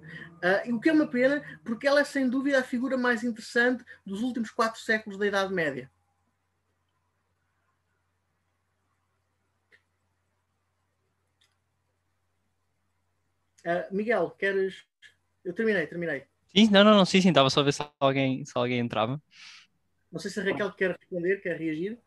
Uh, 0.68 0.76
o 0.76 0.80
que 0.80 0.90
é 0.90 0.94
uma 0.94 1.08
pena, 1.08 1.44
porque 1.64 1.88
ela 1.88 2.02
é 2.02 2.04
sem 2.04 2.30
dúvida 2.30 2.60
a 2.60 2.64
figura 2.64 2.98
mais 2.98 3.24
interessante 3.24 3.84
dos 4.06 4.22
últimos 4.22 4.52
quatro 4.52 4.80
séculos 4.80 5.18
da 5.18 5.26
Idade 5.26 5.52
Média. 5.54 5.90
Uh, 13.66 13.96
Miguel, 13.96 14.32
queres. 14.32 14.84
Eu 15.44 15.54
terminei, 15.54 15.88
terminei. 15.88 16.24
Sim, 16.56 16.70
não, 16.70 16.84
não, 16.84 16.96
não, 16.96 17.06
sim, 17.06 17.22
sim, 17.22 17.30
estava 17.30 17.50
só 17.50 17.62
a 17.62 17.64
ver 17.64 17.74
se 17.74 17.84
alguém, 18.00 18.46
se 18.46 18.52
alguém 18.56 18.80
entrava. 18.80 19.22
Não 20.12 20.20
sei 20.20 20.30
se 20.30 20.40
a 20.40 20.44
Raquel 20.44 20.72
quer 20.74 20.92
responder, 20.92 21.42
quer 21.42 21.58
reagir. 21.58 21.98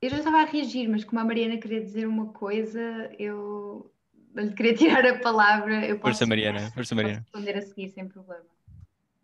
Eu 0.00 0.08
já 0.08 0.18
estava 0.18 0.38
a 0.38 0.44
reagir, 0.44 0.88
mas 0.88 1.04
como 1.04 1.20
a 1.20 1.24
Mariana 1.24 1.58
queria 1.58 1.80
dizer 1.80 2.06
uma 2.06 2.32
coisa, 2.32 2.80
eu 3.18 3.92
lhe 4.34 4.54
queria 4.54 4.74
tirar 4.74 5.04
a 5.04 5.18
palavra. 5.18 5.84
Eu 5.84 5.98
posso, 5.98 6.18
Força 6.18 6.26
Mariana, 6.26 6.70
Força 6.70 6.94
Mariana. 6.94 7.20
responder 7.20 7.56
a 7.56 7.62
seguir 7.62 7.88
sem 7.88 8.08
problema. 8.08 8.44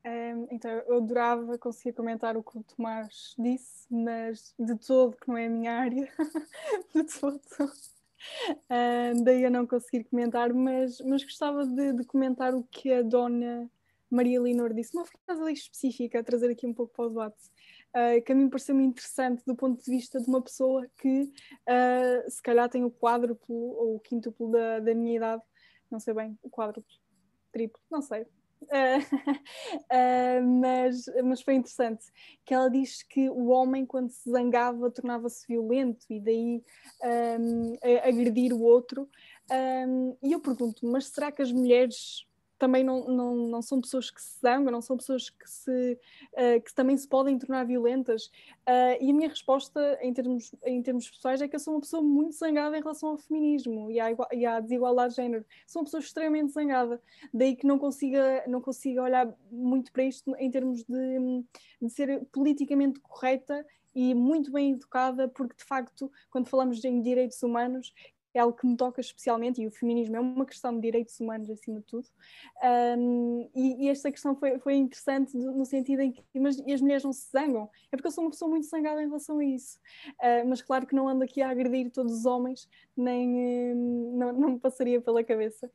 Um, 0.05 0.48
então, 0.51 0.70
eu 0.70 0.98
adorava 0.98 1.59
conseguir 1.59 1.94
comentar 1.94 2.36
o 2.36 2.43
que 2.43 2.59
o 2.59 2.62
Tomás 2.62 3.35
disse, 3.39 3.86
mas 3.90 4.55
de 4.59 4.77
todo 4.77 5.16
que 5.16 5.28
não 5.28 5.36
é 5.36 5.47
a 5.47 5.51
minha 5.51 5.73
área, 5.73 6.09
de 6.94 7.05
todo. 7.05 7.40
Um, 8.70 9.22
daí 9.24 9.43
eu 9.43 9.51
não 9.51 9.66
conseguir 9.66 10.05
comentar, 10.05 10.52
mas, 10.52 11.01
mas 11.01 11.22
gostava 11.22 11.66
de, 11.66 11.93
de, 11.93 12.05
comentar 12.05 12.55
o 12.55 12.64
que 12.64 12.93
a 12.93 13.02
dona 13.02 13.70
Maria 14.10 14.40
Leonor 14.40 14.72
disse, 14.72 14.97
uma 14.97 15.05
frase 15.05 15.43
ali 15.43 15.52
específica, 15.52 16.20
a 16.20 16.24
trazer 16.24 16.51
aqui 16.51 16.66
um 16.66 16.74
pouco 16.74 16.94
para 16.94 17.06
o 17.06 17.09
debate, 17.09 17.44
uh, 17.94 18.22
que 18.24 18.32
a 18.32 18.34
mim 18.34 18.48
pareceu-me 18.48 18.84
interessante 18.84 19.43
do 19.47 19.56
ponto 19.56 19.82
de 19.82 19.90
vista 19.90 20.20
de 20.20 20.28
uma 20.28 20.40
pessoa 20.40 20.88
que 21.01 21.22
uh, 21.22 22.30
se 22.30 22.40
calhar 22.43 22.68
tem 22.68 22.84
o 22.84 22.90
quádruplo 22.90 23.55
ou 23.55 23.97
o 23.97 24.01
quíntuplo 24.01 24.51
da, 24.51 24.80
da 24.80 24.94
minha 24.94 25.16
idade, 25.16 25.43
não 25.90 26.01
sei 26.01 26.14
bem, 26.14 26.38
o 26.43 26.51
quádruplo, 26.51 26.90
triplo, 27.52 27.80
não 27.90 28.02
sei, 28.02 28.26
Uh, 28.62 29.01
mas, 30.61 31.05
mas 31.24 31.43
foi 31.43 31.55
interessante 31.55 32.05
que 32.45 32.55
ela 32.55 32.69
diz 32.69 33.03
que 33.03 33.28
o 33.31 33.49
homem 33.49 33.85
quando 33.85 34.11
se 34.11 34.31
zangava 34.31 34.91
tornava-se 34.91 35.47
violento 35.47 36.07
e 36.11 36.20
daí 36.20 36.62
um, 37.39 37.74
agredir 38.03 38.53
o 38.53 38.62
outro. 38.62 39.09
Um, 39.51 40.16
e 40.23 40.33
eu 40.33 40.41
pergunto, 40.41 40.87
mas 40.87 41.07
será 41.07 41.31
que 41.31 41.43
as 41.43 41.53
mulheres 41.53 42.27
também 42.59 42.83
não, 42.83 43.07
não, 43.07 43.35
não 43.35 43.62
são 43.62 43.81
pessoas 43.81 44.11
que 44.11 44.20
se 44.20 44.41
zangam, 44.41 44.73
não 44.73 44.81
são 44.81 44.97
pessoas 44.97 45.31
que, 45.31 45.49
se, 45.49 45.99
uh, 46.33 46.61
que 46.62 46.74
também 46.74 46.97
se 46.97 47.07
podem 47.07 47.39
tornar 47.39 47.65
violentas. 47.65 48.27
Uh, 48.69 48.97
e 49.01 49.11
a 49.11 49.15
minha 49.15 49.28
resposta, 49.28 49.99
em 50.01 50.12
termos, 50.12 50.55
em 50.65 50.83
termos 50.83 51.11
pessoais, 51.11 51.41
é 51.43 51.49
que 51.49 51.57
eu 51.57 51.61
sou 51.61 51.74
uma 51.74 51.81
pessoa 51.81 52.03
muito 52.03 52.35
zangada 52.35 52.77
em 52.77 52.81
relação 52.81 53.11
ao 53.11 53.19
feminismo 53.19 53.91
e 53.91 54.01
à, 54.01 54.09
e 54.33 54.47
à 54.47 54.61
desigualdade 54.61 55.15
de 55.15 55.23
género. 55.23 55.45
Sou 55.66 55.81
uma 55.81 55.85
pessoa 55.85 56.01
extremamente 56.01 56.53
zangada. 56.53 57.01
Daí 57.33 57.55
que 57.57 57.66
não 57.66 57.78
consiga, 57.78 58.45
não 58.47 58.61
consiga 58.61 59.03
olhar 59.03 59.33
muito 59.51 59.93
para 59.93 60.05
isto 60.05 60.35
em 60.39 60.51
termos 60.51 60.85
de, 60.85 61.45
de 61.81 61.91
ser 61.91 62.24
politicamente 62.33 63.01
correta 63.01 63.65
e 63.95 64.15
muito 64.15 64.53
bem 64.53 64.73
educada, 64.73 65.27
porque 65.27 65.57
de 65.57 65.65
facto, 65.65 66.12
quando 66.28 66.49
falamos 66.49 66.85
em 66.85 67.01
direitos 67.01 67.43
humanos, 67.43 67.95
é 68.37 68.41
algo 68.41 68.57
que 68.57 68.67
me 68.67 68.77
toca 68.77 69.01
especialmente 69.01 69.63
e 69.63 69.67
o 69.67 69.71
feminismo 69.71 70.17
é 70.17 70.21
uma 70.21 70.45
questão 70.45 70.75
de 70.75 70.81
direitos 70.81 71.19
humanos 71.19 71.49
acima 71.51 71.81
de 71.81 71.87
tudo. 71.87 72.07
Um, 72.99 73.51
e, 73.55 73.85
e, 73.85 73.89
esta 73.89 74.11
questão 74.11 74.37
foi, 74.37 74.59
foi 74.59 74.75
interessante 74.75 75.37
no 75.37 75.65
sentido 75.65 76.01
em 76.01 76.13
que 76.13 76.23
mas, 76.39 76.59
as 76.61 76.81
mulheres 76.81 77.05
não 77.05 77.13
se 77.13 77.31
zangam. 77.31 77.71
É 77.91 77.97
porque 77.97 78.09
eu 78.09 78.13
sou 78.13 78.25
uma 78.25 78.31
pessoa 78.31 78.51
muito 78.51 78.67
zangada 78.67 79.03
em 79.03 79.07
relação 79.07 79.39
a 79.39 79.45
isso. 79.45 79.79
Uh, 80.21 80.47
mas 80.49 80.61
claro 80.61 80.87
que 80.87 80.95
não 80.95 81.09
ando 81.09 81.25
aqui 81.25 81.41
a 81.41 81.51
agredir 81.51 81.91
todos 81.91 82.13
os 82.13 82.27
homens, 82.27 82.69
nem 82.97 83.75
um, 83.75 84.17
não, 84.19 84.33
não 84.33 84.51
me 84.51 84.59
passaria 84.59 85.01
pela 85.01 85.25
cabeça. 85.25 85.71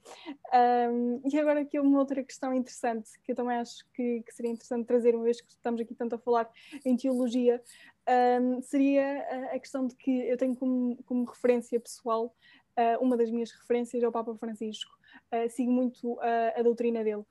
Um, 0.92 1.22
e 1.32 1.40
agora 1.40 1.62
aqui 1.62 1.80
uma 1.80 2.00
outra 2.00 2.24
questão 2.24 2.54
interessante 2.54 3.10
que 3.24 3.32
eu 3.32 3.36
também 3.36 3.58
acho 3.58 3.86
que, 3.94 4.22
que 4.22 4.34
seria 4.34 4.52
interessante 4.52 4.86
trazer, 4.86 5.16
uma 5.16 5.24
vez 5.24 5.42
que 5.42 5.52
estamos 5.52 5.82
aqui 5.82 5.96
tanto 5.96 6.16
a 6.16 6.20
falar 6.20 6.50
em 6.86 6.96
teologia 6.96 7.62
um, 8.12 8.62
seria 8.62 9.52
a, 9.54 9.60
questão 9.60 9.88
de 9.88 9.96
que 9.96 10.12
eu 10.28 10.38
tenho 10.38 10.56
como, 10.56 11.02
como 11.06 11.26
referência 11.26 11.80
pessoal, 11.80 12.36
uh, 12.78 13.04
uma 13.04 13.16
das 13.16 13.32
minhas 13.32 13.52
referências 13.52 14.04
é 14.04 14.08
o 14.08 14.12
Papa 14.12 14.36
Francisco. 14.36 14.92
Uh, 15.34 15.50
sigo 15.50 15.72
muito 15.72 16.20
a 16.22 16.62
doutrina 16.62 17.04
dele. 17.04 17.24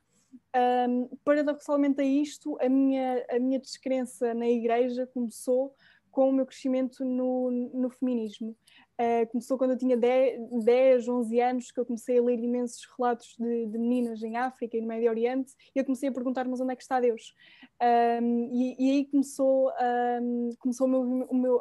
Um, 0.88 1.08
paradoxalmente 1.24 2.00
a 2.00 2.04
isto, 2.04 2.56
a 2.60 2.68
minha, 2.68 3.24
a 3.30 3.38
minha 3.38 3.58
descrença 3.58 4.32
na 4.32 4.48
igreja 4.48 5.06
começou 5.06 5.74
com 6.10 6.28
o 6.28 6.32
meu 6.32 6.46
crescimento 6.46 7.04
no, 7.04 7.50
no 7.50 7.90
feminismo. 7.90 8.56
Uh, 9.00 9.26
começou 9.28 9.56
quando 9.56 9.70
eu 9.70 9.78
tinha 9.78 9.96
10, 9.96 10.62
10, 10.62 11.08
11 11.08 11.40
anos, 11.40 11.72
que 11.72 11.80
eu 11.80 11.86
comecei 11.86 12.18
a 12.18 12.22
ler 12.22 12.38
imensos 12.38 12.86
relatos 12.98 13.34
de, 13.38 13.66
de, 13.66 13.78
meninas 13.78 14.22
em 14.22 14.36
África 14.36 14.76
e 14.76 14.80
no 14.82 14.86
Médio 14.86 15.08
Oriente, 15.08 15.54
e 15.74 15.78
eu 15.78 15.84
comecei 15.86 16.10
a 16.10 16.12
perguntar, 16.12 16.46
mas 16.46 16.60
onde 16.60 16.74
é 16.74 16.76
que 16.76 16.82
está 16.82 17.00
Deus? 17.00 17.34
Um, 17.80 18.50
e, 18.52 18.76
e, 18.78 18.90
aí 18.90 19.06
começou, 19.06 19.72
um, 20.20 20.50
começou 20.58 20.86
o 20.86 20.90
meu, 20.90 21.00
o, 21.00 21.34
meu, 21.34 21.56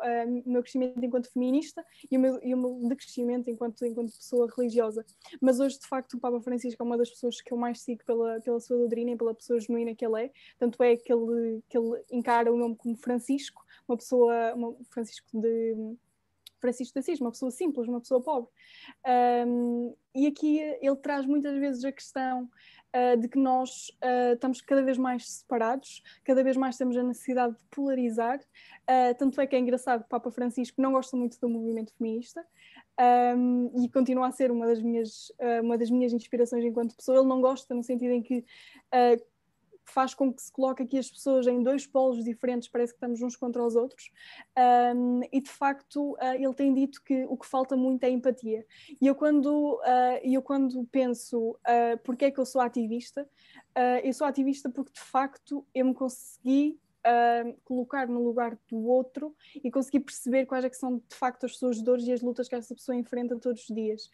o 0.45 0.51
meu 0.51 0.61
crescimento 0.61 1.01
enquanto 1.01 1.31
feminista 1.31 1.81
e 2.11 2.17
o 2.17 2.19
meu, 2.19 2.43
e 2.43 2.53
o 2.53 2.57
meu 2.57 2.89
decrescimento 2.89 3.49
enquanto, 3.49 3.85
enquanto 3.85 4.11
pessoa 4.11 4.45
religiosa. 4.57 5.05
Mas 5.39 5.61
hoje, 5.61 5.79
de 5.79 5.87
facto, 5.87 6.15
o 6.15 6.19
Papa 6.19 6.41
Francisco 6.41 6.83
é 6.83 6.85
uma 6.85 6.97
das 6.97 7.09
pessoas 7.09 7.39
que 7.39 7.53
eu 7.53 7.57
mais 7.57 7.79
sigo 7.79 8.03
pela, 8.05 8.41
pela 8.41 8.59
sua 8.59 8.75
doutrina 8.75 9.11
e 9.11 9.15
pela 9.15 9.33
pessoa 9.33 9.61
genuína 9.61 9.95
que 9.95 10.05
ele 10.05 10.25
é, 10.25 10.31
tanto 10.57 10.83
é 10.83 10.97
que 10.97 11.13
ele, 11.13 11.63
que 11.69 11.77
ele 11.77 12.03
encara 12.11 12.51
o 12.51 12.57
nome 12.57 12.75
como 12.75 12.97
Francisco, 12.97 13.63
uma 13.87 13.95
pessoa, 13.95 14.53
uma, 14.55 14.75
Francisco 14.89 15.25
de 15.39 15.95
Francisco 16.59 16.93
de 16.93 16.99
Assis, 16.99 17.19
uma 17.19 17.31
pessoa 17.31 17.51
simples, 17.51 17.87
uma 17.87 17.99
pessoa 17.99 18.21
pobre. 18.21 18.49
Um, 19.47 19.95
e 20.13 20.27
aqui 20.27 20.59
ele 20.59 20.95
traz 20.97 21.25
muitas 21.25 21.57
vezes 21.57 21.83
a 21.83 21.91
questão 21.91 22.49
uh, 22.95 23.17
de 23.17 23.27
que 23.27 23.37
nós 23.37 23.89
uh, 24.03 24.33
estamos 24.33 24.61
cada 24.61 24.83
vez 24.83 24.97
mais 24.97 25.29
separados, 25.29 26.03
cada 26.23 26.43
vez 26.43 26.57
mais 26.57 26.77
temos 26.77 26.97
a 26.97 27.03
necessidade 27.03 27.55
de 27.55 27.63
polarizar. 27.71 28.39
Uh, 28.39 29.15
tanto 29.17 29.39
é 29.39 29.47
que 29.47 29.55
é 29.55 29.59
engraçado 29.59 30.01
que 30.01 30.07
o 30.07 30.09
Papa 30.09 30.31
Francisco 30.31 30.81
não 30.81 30.91
gosta 30.91 31.15
muito 31.15 31.39
do 31.39 31.49
movimento 31.49 31.93
feminista. 31.97 32.45
Um, 33.37 33.71
e 33.81 33.89
continua 33.89 34.27
a 34.27 34.31
ser 34.31 34.51
uma 34.51 34.67
das 34.67 34.81
minhas 34.81 35.31
uma 35.63 35.77
das 35.77 35.89
minhas 35.89 36.11
inspirações 36.11 36.65
enquanto 36.65 36.97
pessoa. 36.97 37.19
Ele 37.19 37.27
não 37.27 37.39
gosta 37.39 37.73
no 37.73 37.81
sentido 37.81 38.11
em 38.11 38.21
que 38.21 38.43
faz 39.89 40.13
com 40.13 40.33
que 40.33 40.41
se 40.41 40.51
coloque 40.51 40.83
aqui 40.83 40.97
as 40.97 41.09
pessoas 41.09 41.47
em 41.47 41.61
dois 41.61 41.85
polos 41.85 42.23
diferentes, 42.23 42.67
parece 42.67 42.93
que 42.93 42.97
estamos 42.97 43.21
uns 43.21 43.35
contra 43.35 43.63
os 43.63 43.75
outros, 43.75 44.11
um, 44.95 45.21
e 45.31 45.41
de 45.41 45.49
facto 45.49 46.13
uh, 46.13 46.35
ele 46.35 46.53
tem 46.53 46.73
dito 46.73 47.01
que 47.03 47.25
o 47.25 47.37
que 47.37 47.45
falta 47.45 47.75
muito 47.75 48.03
é 48.03 48.09
empatia. 48.09 48.65
E 49.01 49.07
eu 49.07 49.15
quando, 49.15 49.75
uh, 49.75 50.19
eu 50.23 50.41
quando 50.41 50.83
penso 50.85 51.51
uh, 51.51 51.97
porque 52.03 52.25
é 52.25 52.31
que 52.31 52.39
eu 52.39 52.45
sou 52.45 52.61
ativista, 52.61 53.23
uh, 53.77 53.99
eu 54.03 54.13
sou 54.13 54.27
ativista 54.27 54.69
porque 54.69 54.91
de 54.91 55.01
facto 55.01 55.65
eu 55.73 55.85
me 55.85 55.93
consegui 55.93 56.79
uh, 57.09 57.57
colocar 57.65 58.07
no 58.07 58.23
lugar 58.23 58.57
do 58.69 58.77
outro 58.85 59.35
e 59.63 59.71
conseguir 59.71 60.01
perceber 60.01 60.45
quais 60.45 60.63
é 60.63 60.69
que 60.69 60.77
são 60.77 60.97
de 60.97 61.15
facto 61.15 61.45
as 61.45 61.57
suas 61.57 61.81
dores 61.81 62.05
e 62.05 62.11
as 62.11 62.21
lutas 62.21 62.47
que 62.47 62.55
essa 62.55 62.73
pessoa 62.75 62.95
enfrenta 62.95 63.37
todos 63.37 63.67
os 63.67 63.75
dias. 63.75 64.05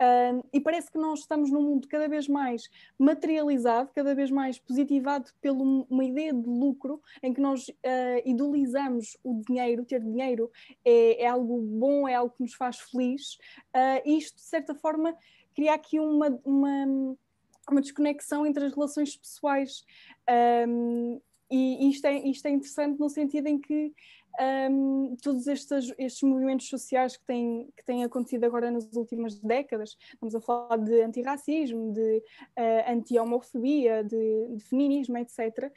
Uh, 0.00 0.44
e 0.52 0.60
parece 0.60 0.90
que 0.90 0.98
nós 0.98 1.20
estamos 1.20 1.50
num 1.50 1.62
mundo 1.62 1.88
cada 1.88 2.08
vez 2.08 2.26
mais 2.28 2.68
materializado, 2.98 3.90
cada 3.94 4.14
vez 4.14 4.30
mais 4.30 4.58
positivado 4.58 5.30
pela 5.40 5.60
uma 5.60 6.04
ideia 6.04 6.32
de 6.32 6.48
lucro, 6.48 7.00
em 7.22 7.32
que 7.32 7.40
nós 7.40 7.68
uh, 7.68 7.72
idolizamos 8.24 9.16
o 9.22 9.42
dinheiro, 9.46 9.84
ter 9.84 10.00
dinheiro 10.00 10.50
é, 10.84 11.24
é, 11.24 11.26
algo 11.26 11.60
bom, 11.60 12.08
é 12.08 12.14
algo 12.14 12.34
que 12.34 12.42
nos 12.42 12.54
faz 12.54 12.78
feliz, 12.78 13.38
e 14.04 14.16
isto 14.16 14.36
de 14.36 14.42
certa 14.42 14.74
forma 14.74 15.14
cria 15.54 15.74
aqui 15.74 16.00
uma, 16.00 16.40
uma 16.44 17.16
uma 17.70 17.80
desconexão 17.80 18.44
entre 18.46 18.64
as 18.64 18.74
relações 18.74 19.16
pessoais. 19.16 19.84
Um, 20.68 21.20
e 21.50 21.88
isto 21.90 22.06
é, 22.06 22.16
isto 22.28 22.46
é 22.46 22.50
interessante 22.50 22.98
no 22.98 23.08
sentido 23.08 23.46
em 23.48 23.58
que 23.58 23.92
um, 24.70 25.16
todos 25.22 25.46
estes, 25.46 25.92
estes 25.98 26.22
movimentos 26.22 26.68
sociais 26.68 27.16
que 27.16 27.24
têm, 27.24 27.68
que 27.76 27.84
têm 27.84 28.04
acontecido 28.04 28.44
agora 28.44 28.70
nas 28.70 28.90
últimas 28.94 29.38
décadas, 29.38 29.96
estamos 30.12 30.34
a 30.34 30.40
falar 30.40 30.78
de 30.78 31.02
antirracismo, 31.02 31.92
de 31.92 32.18
uh, 32.58 32.92
anti-homofobia, 32.92 34.04
de, 34.04 34.56
de, 34.56 34.64
feminismo, 34.64 35.18
etc., 35.18 35.72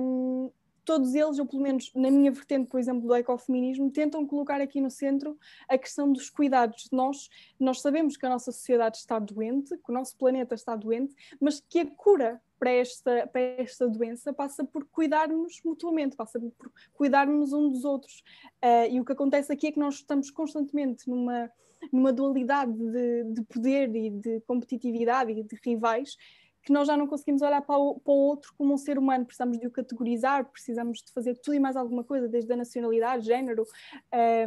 um, 0.00 0.50
todos 0.84 1.14
eles, 1.14 1.38
ou 1.38 1.46
pelo 1.46 1.62
menos 1.62 1.90
na 1.94 2.10
minha 2.10 2.30
vertente, 2.30 2.68
por 2.68 2.80
exemplo, 2.80 3.06
do 3.06 3.14
ecofeminismo, 3.14 3.90
tentam 3.90 4.26
colocar 4.26 4.60
aqui 4.60 4.80
no 4.80 4.90
centro 4.90 5.38
a 5.68 5.78
questão 5.78 6.12
dos 6.12 6.28
cuidados. 6.28 6.88
Nós, 6.90 7.28
nós 7.58 7.80
sabemos 7.80 8.16
que 8.16 8.26
a 8.26 8.28
nossa 8.28 8.50
sociedade 8.52 8.98
está 8.98 9.18
doente, 9.18 9.76
que 9.76 9.90
o 9.90 9.92
nosso 9.92 10.16
planeta 10.16 10.54
está 10.54 10.74
doente, 10.76 11.14
mas 11.40 11.60
que 11.60 11.80
a 11.80 11.86
cura 11.86 12.40
para 12.58 12.70
esta, 12.70 13.26
para 13.26 13.40
esta 13.40 13.88
doença 13.88 14.32
passa 14.32 14.64
por 14.64 14.84
cuidarmos 14.84 15.60
mutuamente, 15.64 16.14
passa 16.14 16.38
por 16.38 16.72
cuidarmos 16.92 17.52
um 17.52 17.68
dos 17.68 17.84
outros. 17.84 18.22
Uh, 18.62 18.88
e 18.90 19.00
o 19.00 19.04
que 19.04 19.12
acontece 19.12 19.52
aqui 19.52 19.68
é 19.68 19.72
que 19.72 19.80
nós 19.80 19.96
estamos 19.96 20.30
constantemente 20.30 21.08
numa, 21.08 21.50
numa 21.92 22.12
dualidade 22.12 22.72
de, 22.72 23.24
de 23.24 23.42
poder 23.42 23.94
e 23.96 24.10
de 24.10 24.40
competitividade 24.42 25.32
e 25.32 25.42
de 25.42 25.58
rivais 25.64 26.16
que 26.62 26.72
nós 26.72 26.86
já 26.86 26.96
não 26.96 27.06
conseguimos 27.06 27.42
olhar 27.42 27.60
para 27.62 27.76
o, 27.76 27.98
para 27.98 28.12
o, 28.12 28.16
outro 28.16 28.54
como 28.56 28.72
um 28.74 28.76
ser 28.76 28.98
humano, 28.98 29.26
precisamos 29.26 29.58
de 29.58 29.66
o 29.66 29.70
categorizar, 29.70 30.44
precisamos 30.50 31.02
de 31.02 31.12
fazer 31.12 31.34
tudo 31.36 31.54
e 31.54 31.60
mais 31.60 31.76
alguma 31.76 32.04
coisa, 32.04 32.28
desde 32.28 32.52
a 32.52 32.56
nacionalidade, 32.56 33.26
género, 33.26 33.66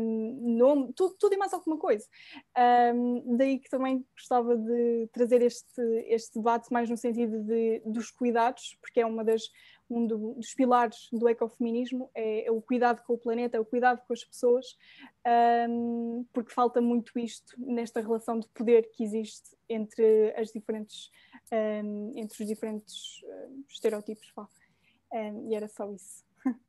um, 0.01 0.55
nome, 0.57 0.93
tudo, 0.93 1.15
tudo, 1.19 1.33
e 1.33 1.37
mais 1.37 1.53
alguma 1.53 1.77
coisa. 1.77 2.05
Um, 2.95 3.35
daí 3.35 3.59
que 3.59 3.69
também 3.69 4.05
gostava 4.15 4.55
de 4.57 5.09
trazer 5.11 5.41
este, 5.41 5.81
este 6.07 6.35
debate 6.35 6.71
mais 6.71 6.89
no 6.89 6.97
sentido 6.97 7.43
de, 7.43 7.81
dos 7.85 8.09
cuidados, 8.11 8.77
porque 8.81 9.01
é 9.01 9.05
uma 9.05 9.23
das, 9.23 9.43
um 9.89 10.07
do, 10.07 10.33
dos 10.35 10.53
pilares 10.53 11.07
do 11.11 11.27
ecofeminismo, 11.27 12.09
é, 12.15 12.47
é, 12.47 12.51
o 12.51 12.61
cuidado 12.61 13.03
com 13.05 13.13
o 13.13 13.17
planeta, 13.17 13.57
é 13.57 13.59
o 13.59 13.65
cuidado 13.65 14.01
com 14.07 14.13
as 14.13 14.23
pessoas, 14.23 14.65
um, 15.69 16.25
porque 16.33 16.53
falta 16.53 16.81
muito 16.81 17.17
isto 17.19 17.53
nesta 17.57 18.01
relação 18.01 18.39
de 18.39 18.47
poder 18.49 18.89
que 18.91 19.03
existe 19.03 19.55
entre 19.69 20.33
as 20.37 20.51
diferentes 20.51 21.11
um, 21.55 22.11
entre 22.15 22.43
os 22.43 22.47
diferentes 22.47 23.21
uh, 23.23 23.65
estereótipos. 23.69 24.31
Um, 25.11 25.49
e 25.49 25.55
era 25.55 25.67
só 25.67 25.91
isso. 25.91 26.23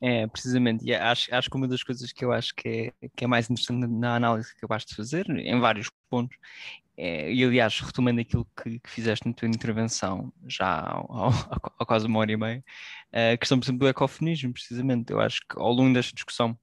É, 0.00 0.26
precisamente, 0.26 0.84
e 0.84 0.94
acho, 0.94 1.34
acho 1.34 1.48
que 1.48 1.56
uma 1.56 1.66
das 1.68 1.82
coisas 1.82 2.12
que 2.12 2.22
eu 2.22 2.30
acho 2.30 2.54
que 2.54 2.92
é, 3.00 3.08
que 3.16 3.24
é 3.24 3.26
mais 3.26 3.48
interessante 3.48 3.86
na 3.86 4.16
análise 4.16 4.50
que 4.50 4.58
acabaste 4.58 4.90
de 4.90 4.96
fazer, 4.96 5.26
em 5.30 5.58
vários 5.60 5.88
pontos, 6.10 6.36
é, 6.96 7.32
e 7.32 7.42
aliás, 7.42 7.80
retomando 7.80 8.20
aquilo 8.20 8.46
que, 8.56 8.80
que, 8.80 8.90
fizeste 8.90 9.26
na 9.26 9.32
tua 9.32 9.48
intervenção, 9.48 10.30
já 10.46 10.80
há 10.80 11.84
quase 11.86 12.06
uma 12.06 12.18
hora 12.18 12.32
e 12.32 12.36
meia, 12.36 12.64
a 13.12 13.36
questão, 13.38 13.58
por 13.58 13.64
exemplo, 13.64 13.80
do 13.80 13.88
ecofeminismo, 13.88 14.52
precisamente, 14.52 15.10
eu 15.12 15.20
acho 15.20 15.40
que 15.40 15.58
ao 15.58 15.72
longo 15.72 15.94
desta 15.94 16.12
discussão 16.14 16.58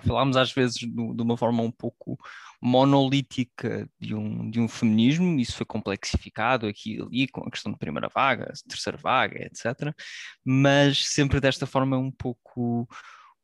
falámos 0.00 0.36
às 0.36 0.52
vezes 0.52 0.82
do, 0.82 1.14
de 1.14 1.22
uma 1.22 1.36
forma 1.36 1.62
um 1.62 1.70
pouco 1.70 2.18
monolítica 2.60 3.88
de 4.00 4.14
um, 4.14 4.50
de 4.50 4.60
um 4.60 4.68
feminismo, 4.68 5.38
isso 5.38 5.56
foi 5.56 5.66
complexificado 5.66 6.66
aqui 6.66 6.96
e 6.96 7.02
ali 7.02 7.28
com 7.28 7.42
a 7.42 7.50
questão 7.50 7.72
da 7.72 7.78
primeira 7.78 8.08
vaga, 8.08 8.52
terceira 8.68 8.96
vaga, 8.96 9.44
etc. 9.44 9.94
Mas 10.44 11.06
sempre 11.06 11.40
desta 11.40 11.66
forma 11.66 11.98
um 11.98 12.10
pouco 12.10 12.88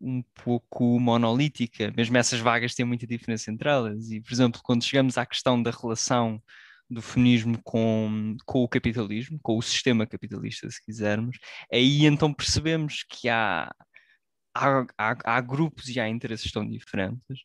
um 0.00 0.22
pouco 0.44 1.00
monolítica, 1.00 1.92
mesmo 1.96 2.16
essas 2.16 2.38
vagas 2.38 2.72
têm 2.74 2.86
muita 2.86 3.04
diferença 3.04 3.50
entre 3.50 3.68
elas, 3.68 4.10
e 4.10 4.20
por 4.20 4.32
exemplo, 4.32 4.60
quando 4.62 4.84
chegamos 4.84 5.18
à 5.18 5.26
questão 5.26 5.60
da 5.60 5.72
relação 5.72 6.40
do 6.88 7.02
feminismo 7.02 7.60
com, 7.62 8.36
com 8.46 8.62
o 8.62 8.68
capitalismo, 8.68 9.38
com 9.42 9.58
o 9.58 9.62
sistema 9.62 10.06
capitalista, 10.06 10.70
se 10.70 10.82
quisermos, 10.84 11.36
aí 11.72 12.06
então 12.06 12.32
percebemos 12.32 13.04
que 13.08 13.28
há, 13.28 13.74
há, 14.58 14.86
há, 14.98 15.16
há 15.24 15.40
grupos 15.40 15.88
e 15.88 16.00
há 16.00 16.08
interesses 16.08 16.50
tão 16.50 16.68
diferentes 16.68 17.40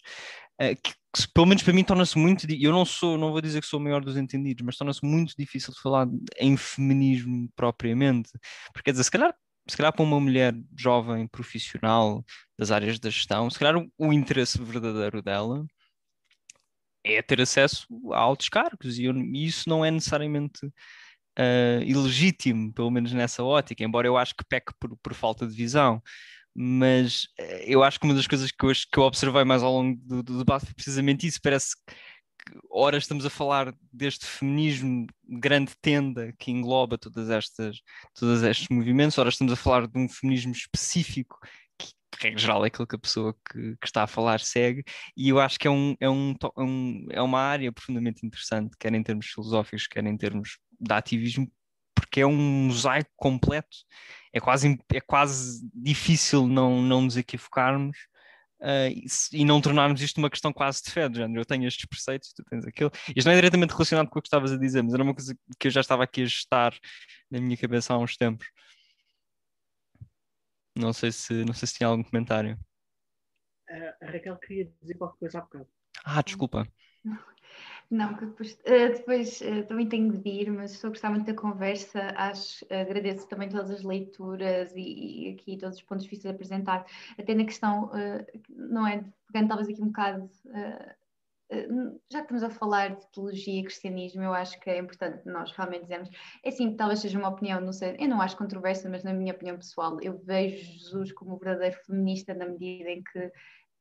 uh, 0.61 0.75
que, 0.81 0.91
que, 0.91 1.27
pelo 1.33 1.45
menos 1.45 1.63
para 1.63 1.73
mim 1.73 1.83
torna-se 1.83 2.17
muito 2.17 2.47
eu 2.49 2.71
não 2.71 2.85
sou, 2.85 3.17
não 3.17 3.31
vou 3.31 3.41
dizer 3.41 3.61
que 3.61 3.67
sou 3.67 3.79
o 3.79 3.83
maior 3.83 4.03
dos 4.03 4.17
entendidos, 4.17 4.65
mas 4.65 4.77
torna-se 4.77 5.05
muito 5.05 5.33
difícil 5.37 5.73
de 5.73 5.81
falar 5.81 6.07
em 6.39 6.57
feminismo 6.57 7.49
propriamente, 7.55 8.31
porque 8.73 8.85
quer 8.85 8.91
dizer, 8.91 9.03
se 9.03 9.11
calhar 9.11 9.35
se 9.69 9.77
calhar 9.77 9.93
para 9.93 10.03
uma 10.03 10.19
mulher 10.19 10.53
jovem, 10.77 11.25
profissional 11.27 12.23
das 12.59 12.69
áreas 12.69 12.99
da 12.99 13.09
gestão, 13.09 13.49
se 13.49 13.57
calhar 13.57 13.77
o, 13.77 13.89
o 13.97 14.11
interesse 14.11 14.61
verdadeiro 14.61 15.21
dela 15.21 15.65
é 17.03 17.21
ter 17.21 17.41
acesso 17.41 17.87
a 18.11 18.19
altos 18.19 18.49
cargos 18.49 18.97
e, 18.97 19.05
eu, 19.05 19.15
e 19.15 19.45
isso 19.45 19.69
não 19.69 19.83
é 19.83 19.91
necessariamente 19.91 20.65
uh, 20.65 21.83
ilegítimo, 21.85 22.73
pelo 22.73 22.91
menos 22.91 23.13
nessa 23.13 23.43
ótica, 23.43 23.83
embora 23.83 24.07
eu 24.07 24.17
acho 24.17 24.35
que 24.35 24.45
peque 24.45 24.73
por, 24.79 24.97
por 24.97 25.13
falta 25.13 25.47
de 25.47 25.55
visão 25.55 26.01
mas 26.55 27.27
eh, 27.39 27.65
eu 27.67 27.83
acho 27.83 27.99
que 27.99 28.05
uma 28.05 28.13
das 28.13 28.27
coisas 28.27 28.51
que 28.51 28.65
eu, 28.65 28.71
que 28.71 28.99
eu 28.99 29.03
observei 29.03 29.43
mais 29.43 29.63
ao 29.63 29.71
longo 29.71 29.99
do, 30.03 30.23
do 30.23 30.37
debate 30.37 30.65
foi 30.65 30.73
precisamente 30.73 31.25
isso. 31.27 31.39
Parece 31.41 31.75
que 31.75 31.93
ora 32.69 32.97
estamos 32.97 33.25
a 33.25 33.29
falar 33.29 33.73
deste 33.91 34.25
feminismo 34.25 35.07
grande 35.27 35.71
tenda 35.81 36.33
que 36.37 36.51
engloba 36.51 36.97
todas 36.97 37.29
estas, 37.29 37.81
todos 38.13 38.43
estes 38.43 38.67
movimentos, 38.69 39.17
ora 39.17 39.29
estamos 39.29 39.53
a 39.53 39.55
falar 39.55 39.87
de 39.87 39.97
um 39.97 40.09
feminismo 40.09 40.51
específico 40.51 41.39
que, 41.77 42.27
em 42.27 42.37
geral, 42.37 42.63
é 42.63 42.67
aquilo 42.67 42.87
que 42.87 42.95
a 42.95 42.99
pessoa 42.99 43.35
que, 43.49 43.75
que, 43.77 43.87
está 43.87 44.03
a 44.03 44.07
falar 44.07 44.39
segue, 44.39 44.83
e 45.17 45.29
eu 45.29 45.39
acho 45.39 45.57
que 45.57 45.67
é, 45.67 45.71
um, 45.71 45.95
é, 45.99 46.09
um, 46.09 46.35
um, 46.57 47.07
é 47.09 47.21
uma 47.21 47.39
área 47.39 47.71
profundamente 47.71 48.25
interessante, 48.25 48.75
quer 48.79 48.93
em 48.93 49.03
termos 49.03 49.27
filosóficos, 49.27 49.87
quer 49.87 50.05
em 50.05 50.17
termos 50.17 50.59
de 50.79 50.93
ativismo, 50.93 51.51
porque 51.95 52.21
é 52.21 52.25
um 52.25 52.65
mosaico 52.67 53.11
completo. 53.15 53.77
É 54.33 54.39
quase, 54.39 54.79
é 54.91 55.01
quase 55.01 55.61
difícil 55.73 56.47
não, 56.47 56.81
não 56.81 57.01
nos 57.01 57.17
equivocarmos 57.17 57.97
uh, 58.61 58.89
e, 58.89 59.05
e, 59.33 59.45
não 59.45 59.61
tornarmos 59.61 60.01
isto 60.01 60.17
uma 60.17 60.29
questão 60.29 60.51
quase 60.51 60.81
de 60.83 60.91
fé, 60.91 61.07
de 61.07 61.17
género. 61.17 61.41
Eu 61.41 61.45
tenho 61.45 61.67
estes 61.67 61.85
preceitos, 61.85 62.33
tu 62.33 62.43
tens 62.43 62.65
aquilo. 62.65 62.91
Isto 63.15 63.27
não 63.27 63.33
é 63.33 63.35
diretamente 63.35 63.73
relacionado 63.73 64.09
com 64.09 64.19
o 64.19 64.21
que 64.21 64.27
estavas 64.27 64.51
a 64.51 64.57
dizer, 64.57 64.81
mas 64.81 64.93
era 64.93 65.03
uma 65.03 65.13
coisa 65.13 65.37
que 65.59 65.67
eu 65.67 65.71
já 65.71 65.81
estava 65.81 66.03
aqui 66.03 66.23
a 66.23 66.25
gestar 66.25 66.73
na 67.29 67.39
minha 67.39 67.57
cabeça 67.57 67.93
há 67.93 67.97
uns 67.97 68.17
tempos. 68.17 68.47
Não 70.75 70.91
sei 70.91 71.11
se, 71.11 71.45
não 71.45 71.53
sei 71.53 71.67
se 71.67 71.75
tinha 71.75 71.87
algum 71.87 72.03
comentário. 72.03 72.57
a 74.01 74.05
Raquel 74.05 74.37
queria 74.37 74.71
dizer 74.81 74.95
qualquer 74.95 75.19
coisa 75.19 75.37
há 75.37 75.41
bocado. 75.41 75.67
Ah, 76.03 76.21
desculpa. 76.21 76.67
Não, 77.89 78.15
que 78.15 78.25
depois, 78.25 78.53
uh, 78.53 78.93
depois 78.93 79.41
uh, 79.41 79.63
também 79.67 79.87
tenho 79.87 80.11
de 80.11 80.29
ir, 80.29 80.51
mas 80.51 80.71
estou 80.71 80.87
a 80.87 80.91
gostar 80.91 81.09
muito 81.09 81.25
da 81.25 81.33
conversa. 81.33 82.13
Acho, 82.15 82.65
agradeço 82.69 83.27
também 83.27 83.49
todas 83.49 83.69
as 83.69 83.83
leituras 83.83 84.73
e, 84.75 85.27
e, 85.27 85.33
aqui 85.33 85.57
todos 85.57 85.77
os 85.77 85.83
pontos 85.83 86.03
de 86.05 86.09
vista 86.09 86.29
apresentados. 86.29 86.91
Até 87.17 87.35
na 87.35 87.45
questão, 87.45 87.91
não 88.49 88.87
é? 88.87 89.03
Pegando 89.31 89.49
talvez 89.49 89.69
aqui 89.69 89.81
um 89.81 89.87
bocado. 89.87 90.29
já 92.11 92.19
que 92.19 92.33
estamos 92.33 92.43
a 92.43 92.49
falar 92.49 92.95
de 92.95 93.07
teologia 93.11 93.59
e 93.59 93.63
cristianismo, 93.63 94.23
eu 94.23 94.33
acho 94.33 94.59
que 94.59 94.69
é 94.69 94.77
importante 94.79 95.27
nós 95.27 95.51
realmente 95.51 95.83
dizermos. 95.83 96.09
É 96.43 96.49
assim, 96.49 96.75
talvez 96.75 96.99
seja 96.99 97.19
uma 97.19 97.29
opinião, 97.29 97.61
não 97.61 97.73
sei, 97.73 97.95
eu 97.99 98.07
não 98.07 98.21
acho 98.21 98.37
controversa, 98.37 98.89
mas 98.89 99.03
na 99.03 99.13
minha 99.13 99.33
opinião 99.33 99.57
pessoal, 99.57 99.99
eu 100.01 100.17
vejo 100.17 100.63
Jesus 100.73 101.11
como 101.11 101.35
um 101.35 101.37
verdadeiro 101.37 101.77
feminista 101.85 102.33
na 102.33 102.47
medida 102.47 102.89
em 102.89 103.03
que 103.03 103.31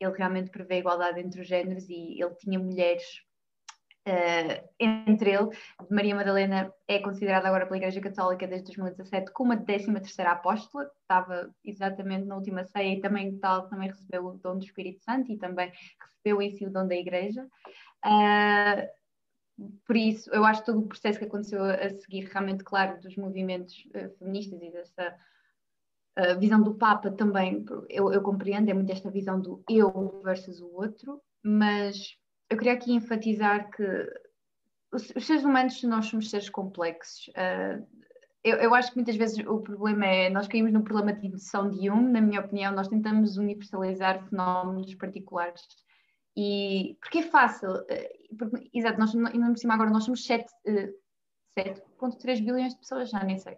ele 0.04 0.16
realmente 0.16 0.50
prevê 0.50 0.74
a 0.74 0.78
igualdade 0.78 1.20
entre 1.20 1.40
os 1.40 1.46
géneros 1.46 1.88
e 1.88 2.20
ele 2.20 2.34
tinha 2.34 2.58
mulheres 2.58 3.22
Uh, 4.04 4.68
entre 4.80 5.30
ele, 5.30 5.50
Maria 5.88 6.16
Madalena 6.16 6.74
é 6.88 6.98
considerada 6.98 7.46
agora 7.46 7.66
pela 7.66 7.76
Igreja 7.76 8.00
Católica 8.00 8.48
desde 8.48 8.66
2017 8.66 9.30
como 9.30 9.52
a 9.52 9.56
13 9.56 9.92
terceira 9.94 10.32
apóstola, 10.32 10.90
estava 11.00 11.54
exatamente 11.64 12.26
na 12.26 12.34
última 12.34 12.64
ceia 12.64 12.94
e 12.94 13.00
também 13.00 13.38
tal, 13.38 13.68
também 13.68 13.90
recebeu 13.90 14.26
o 14.26 14.38
dom 14.38 14.58
do 14.58 14.64
Espírito 14.64 15.04
Santo 15.04 15.30
e 15.30 15.38
também 15.38 15.70
recebeu 16.00 16.42
em 16.42 16.50
si 16.50 16.66
o 16.66 16.70
dom 16.72 16.88
da 16.88 16.96
Igreja. 16.96 17.46
Uh, 18.04 19.70
por 19.86 19.96
isso, 19.96 20.28
eu 20.30 20.44
acho 20.44 20.64
todo 20.64 20.80
o 20.80 20.88
processo 20.88 21.20
que 21.20 21.26
aconteceu 21.26 21.62
a 21.62 21.88
seguir, 21.90 22.24
realmente, 22.24 22.64
claro, 22.64 23.00
dos 23.00 23.14
movimentos 23.16 23.88
uh, 23.94 24.10
feministas 24.18 24.60
e 24.60 24.70
dessa 24.72 25.16
visão 26.38 26.60
do 26.60 26.74
Papa 26.74 27.10
também, 27.10 27.64
eu, 27.88 28.12
eu 28.12 28.20
compreendo, 28.20 28.68
é 28.68 28.74
muito 28.74 28.92
esta 28.92 29.10
visão 29.10 29.40
do 29.40 29.64
eu 29.66 30.20
versus 30.22 30.60
o 30.60 30.66
outro, 30.74 31.22
mas 31.42 32.18
eu 32.52 32.58
queria 32.58 32.74
aqui 32.74 32.92
enfatizar 32.92 33.70
que 33.70 33.82
os, 34.92 35.10
os 35.16 35.26
seres 35.26 35.42
humanos, 35.42 35.82
nós 35.84 36.06
somos 36.06 36.28
seres 36.28 36.50
complexos. 36.50 37.28
Uh, 37.28 37.86
eu, 38.44 38.56
eu, 38.56 38.74
acho 38.74 38.90
que 38.90 38.96
muitas 38.96 39.16
vezes 39.16 39.38
o 39.46 39.60
problema 39.60 40.04
é, 40.04 40.28
nós 40.28 40.48
caímos 40.48 40.72
no 40.72 40.82
problema 40.82 41.14
de 41.14 41.26
indução 41.26 41.70
de 41.70 41.88
um, 41.90 42.10
na 42.10 42.20
minha 42.20 42.40
opinião, 42.40 42.74
nós 42.74 42.88
tentamos 42.88 43.38
universalizar 43.38 44.28
fenómenos 44.28 44.94
particulares. 44.96 45.62
E 46.36 46.96
porque 47.00 47.18
é 47.18 47.22
fácil, 47.22 47.70
uh, 47.70 48.36
porque, 48.36 48.70
exato, 48.74 48.98
nós 48.98 49.14
ainda 49.14 49.46
por 49.46 49.58
cima 49.58 49.74
agora 49.74 49.90
nós 49.90 50.04
somos 50.04 50.24
7, 50.24 50.44
uh, 50.44 50.94
7,3 51.58 52.40
bilhões 52.40 52.74
de 52.74 52.80
pessoas, 52.80 53.08
já 53.08 53.24
nem 53.24 53.38
sei. 53.38 53.56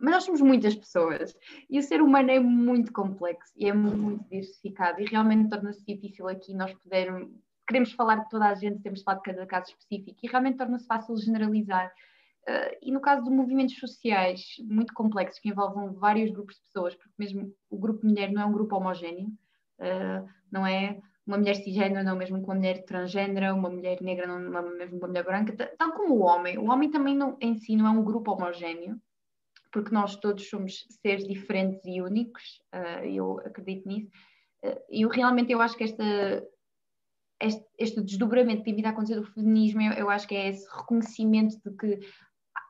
Mas 0.00 0.14
nós 0.14 0.24
somos 0.24 0.40
muitas 0.40 0.74
pessoas 0.74 1.32
e 1.70 1.78
o 1.78 1.82
ser 1.82 2.02
humano 2.02 2.28
é 2.28 2.40
muito 2.40 2.92
complexo 2.92 3.52
e 3.54 3.68
é 3.68 3.72
muito 3.72 4.24
diversificado 4.24 5.00
e 5.00 5.04
realmente 5.04 5.48
torna-se 5.48 5.84
difícil 5.86 6.26
aqui 6.26 6.52
nós 6.52 6.74
podermos 6.74 7.30
queremos 7.70 7.92
falar 7.92 8.16
de 8.16 8.28
toda 8.28 8.46
a 8.46 8.54
gente, 8.54 8.82
temos 8.82 8.98
de 8.98 9.04
falar 9.04 9.18
de 9.18 9.22
cada 9.22 9.46
caso 9.46 9.70
específico 9.70 10.18
e 10.20 10.26
realmente 10.26 10.58
torna-se 10.58 10.86
fácil 10.86 11.16
generalizar. 11.16 11.86
Uh, 12.42 12.76
e 12.82 12.90
no 12.90 13.00
caso 13.00 13.22
de 13.22 13.30
movimentos 13.30 13.78
sociais 13.78 14.56
muito 14.60 14.92
complexos 14.92 15.38
que 15.38 15.50
envolvam 15.50 15.92
vários 15.92 16.32
grupos 16.32 16.56
de 16.56 16.62
pessoas, 16.62 16.96
porque 16.96 17.14
mesmo 17.16 17.54
o 17.70 17.78
grupo 17.78 18.04
mulher 18.04 18.32
não 18.32 18.42
é 18.42 18.44
um 18.44 18.52
grupo 18.52 18.74
homogéneo, 18.74 19.28
uh, 19.78 20.28
não 20.50 20.66
é 20.66 20.98
uma 21.24 21.38
mulher 21.38 21.54
cisgênero 21.54 22.02
não 22.02 22.16
é 22.16 22.18
mesmo 22.18 22.38
que 22.38 22.44
uma 22.44 22.56
mulher 22.56 22.84
transgênero, 22.84 23.54
uma 23.54 23.70
mulher 23.70 24.00
negra 24.00 24.26
não 24.26 24.58
é 24.58 24.76
mesmo 24.76 24.98
uma 24.98 25.06
mulher 25.06 25.22
branca, 25.22 25.54
tal 25.78 25.92
como 25.92 26.14
o 26.14 26.22
homem. 26.22 26.58
O 26.58 26.68
homem 26.70 26.90
também 26.90 27.14
não, 27.14 27.36
em 27.40 27.54
si 27.54 27.76
não 27.76 27.86
é 27.86 27.90
um 27.90 28.02
grupo 28.02 28.32
homogéneo, 28.32 29.00
porque 29.70 29.94
nós 29.94 30.16
todos 30.16 30.48
somos 30.48 30.86
seres 31.02 31.28
diferentes 31.28 31.84
e 31.84 32.02
únicos, 32.02 32.60
uh, 32.74 33.04
eu 33.04 33.38
acredito 33.40 33.86
nisso. 33.86 34.10
E 34.90 35.06
realmente 35.06 35.52
eu 35.52 35.60
acho 35.60 35.74
que 35.76 35.84
esta 35.84 36.04
este, 37.40 37.64
este 37.78 38.00
desdobramento 38.02 38.58
que 38.58 38.64
tem 38.64 38.76
vindo 38.76 38.86
a 38.86 38.90
acontecer 38.90 39.16
do 39.16 39.24
feminismo, 39.24 39.80
eu, 39.80 39.92
eu, 39.92 40.10
acho 40.10 40.28
que 40.28 40.34
é 40.34 40.48
esse 40.48 40.68
reconhecimento 40.68 41.56
de 41.64 41.76
que 41.76 42.00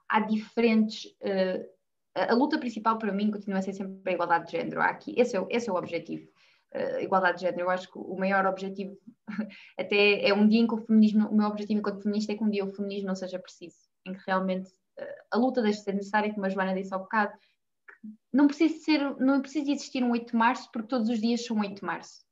há 0.08 0.20
diferentes. 0.20 1.06
Uh, 1.20 1.66
a, 2.14 2.32
a, 2.32 2.34
luta 2.34 2.58
principal 2.58 2.98
para 2.98 3.12
mim 3.12 3.30
continua 3.30 3.58
a 3.58 3.62
ser 3.62 3.72
sempre 3.72 4.12
a 4.12 4.14
igualdade 4.14 4.46
de 4.46 4.52
género. 4.52 4.80
Há 4.80 4.86
aqui, 4.86 5.14
esse, 5.16 5.36
é, 5.36 5.46
esse 5.50 5.68
é 5.68 5.72
o 5.72 5.76
objetivo. 5.76 6.28
Uh, 6.74 7.00
igualdade 7.00 7.38
de 7.38 7.42
género. 7.42 7.62
Eu 7.62 7.70
acho 7.70 7.90
que 7.90 7.98
o 7.98 8.16
maior 8.16 8.46
objetivo, 8.46 8.96
até 9.78 10.26
é 10.26 10.32
um 10.32 10.46
dia 10.46 10.60
em 10.60 10.66
que 10.66 10.74
o 10.74 10.78
feminismo, 10.78 11.28
o 11.28 11.36
meu 11.36 11.48
objetivo 11.48 11.80
enquanto 11.80 12.02
feminista 12.02 12.32
é 12.32 12.36
que 12.36 12.44
um 12.44 12.50
dia 12.50 12.64
o 12.64 12.72
feminismo 12.72 13.08
não 13.08 13.16
seja 13.16 13.38
preciso, 13.38 13.76
em 14.06 14.12
que 14.12 14.20
realmente 14.24 14.70
uh, 14.70 15.22
a 15.32 15.36
luta 15.36 15.62
deixe 15.62 15.78
de 15.78 15.84
ser 15.84 15.94
necessária, 15.94 16.32
como 16.32 16.46
a 16.46 16.48
Joana 16.48 16.74
disse 16.74 16.94
há 16.94 16.98
bocado, 16.98 17.32
não 18.32 18.46
precisa, 18.46 18.78
ser, 18.84 19.16
não 19.18 19.40
precisa 19.40 19.70
existir 19.70 20.02
um 20.02 20.12
8 20.12 20.30
de 20.30 20.36
março, 20.36 20.70
porque 20.72 20.88
todos 20.88 21.08
os 21.08 21.20
dias 21.20 21.44
são 21.44 21.58
8 21.58 21.80
de 21.80 21.84
março 21.84 22.29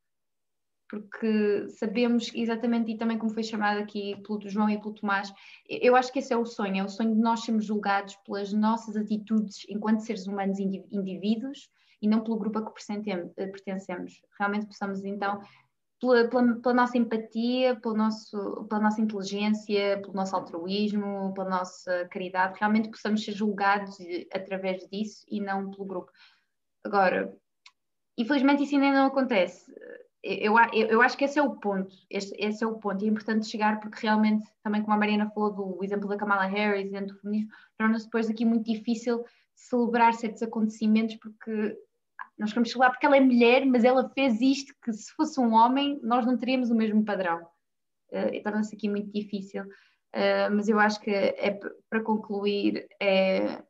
porque 0.89 1.69
sabemos 1.69 2.31
exatamente, 2.35 2.93
e 2.93 2.97
também 2.97 3.19
como 3.19 3.33
foi 3.33 3.43
chamado 3.43 3.79
aqui 3.79 4.17
pelo 4.27 4.49
João 4.49 4.71
e 4.71 4.79
pelo 4.79 4.95
Tomás, 4.95 5.33
eu 5.69 5.95
acho 5.95 6.13
que 6.13 6.19
esse 6.19 6.33
é 6.33 6.37
o 6.37 6.47
sonho, 6.47 6.77
é 6.77 6.85
o 6.85 6.89
sonho 6.89 7.15
de 7.15 7.21
nós 7.21 7.41
sermos 7.41 7.65
julgados 7.65 8.17
pelas 8.25 8.53
nossas 8.53 8.97
atitudes 8.97 9.67
enquanto 9.69 10.01
seres 10.01 10.27
humanos 10.27 10.59
indivíduos 10.59 11.69
e 12.01 12.09
não 12.09 12.23
pelo 12.23 12.39
grupo 12.39 12.59
a 12.59 12.71
que 12.73 13.11
eh, 13.11 13.47
pertencemos. 13.47 14.23
Realmente 14.39 14.67
possamos 14.67 15.05
então, 15.05 15.41
pela, 16.01 16.29
pela, 16.29 16.55
pela 16.57 16.75
nossa 16.75 16.97
empatia, 16.97 17.77
pelo 17.77 17.97
nosso, 17.97 18.67
pela 18.69 18.83
nossa 18.83 19.01
inteligência, 19.01 20.01
pelo 20.01 20.15
nosso 20.15 20.35
altruísmo, 20.37 21.33
pela 21.35 21.49
nossa 21.49 22.07
caridade, 22.11 22.59
realmente 22.59 22.91
possamos 22.91 23.25
ser 23.25 23.33
julgados 23.33 23.97
através 24.33 24.87
disso 24.89 25.25
e 25.29 25.41
não 25.41 25.71
pelo 25.71 25.85
grupo. 25.85 26.13
Agora, 26.85 27.37
infelizmente 28.17 28.63
isso 28.63 28.75
ainda 28.75 28.93
não 28.93 29.07
acontece. 29.07 29.73
Eu, 30.31 30.55
eu, 30.75 31.01
acho 31.01 31.17
que 31.17 31.25
esse 31.25 31.39
é 31.39 31.43
o 31.43 31.57
ponto, 31.57 31.91
esse 32.11 32.63
é 32.63 32.67
o 32.67 32.75
ponto, 32.75 33.03
e 33.03 33.09
é 33.09 33.11
importante 33.11 33.47
chegar 33.47 33.81
porque 33.81 34.07
realmente, 34.07 34.47
também 34.63 34.83
como 34.83 34.93
a 34.93 34.99
Mariana 34.99 35.31
falou 35.31 35.51
do 35.51 35.83
exemplo 35.83 36.07
da 36.07 36.19
Kamala 36.19 36.45
Harris 36.45 36.91
dentro 36.91 37.15
do 37.15 37.21
feminismo, 37.21 37.51
torna-se 37.79 38.05
depois 38.05 38.29
aqui 38.29 38.45
muito 38.45 38.71
difícil 38.71 39.25
celebrar 39.55 40.13
certos 40.13 40.43
acontecimentos 40.43 41.17
porque 41.17 41.75
nós 42.39 42.51
queremos 42.51 42.71
celebrar 42.71 42.91
porque 42.91 43.07
ela 43.07 43.17
é 43.17 43.21
mulher, 43.21 43.65
mas 43.65 43.85
ela 43.85 44.11
fez 44.11 44.39
isto 44.43 44.75
que 44.85 44.93
se 44.93 45.11
fosse 45.13 45.41
um 45.41 45.55
homem 45.55 45.99
nós 46.03 46.27
não 46.27 46.37
teríamos 46.37 46.71
o 46.71 46.75
mesmo 46.75 47.03
padrão. 47.05 47.47
Uh, 48.13 48.43
torna-se 48.43 48.75
aqui 48.75 48.89
muito 48.89 49.11
difícil. 49.11 49.65
Uh, 49.65 50.53
mas 50.53 50.69
eu 50.69 50.79
acho 50.79 51.01
que 51.01 51.11
é 51.11 51.59
para 51.89 52.03
concluir, 52.03 52.87
é, 53.01 53.63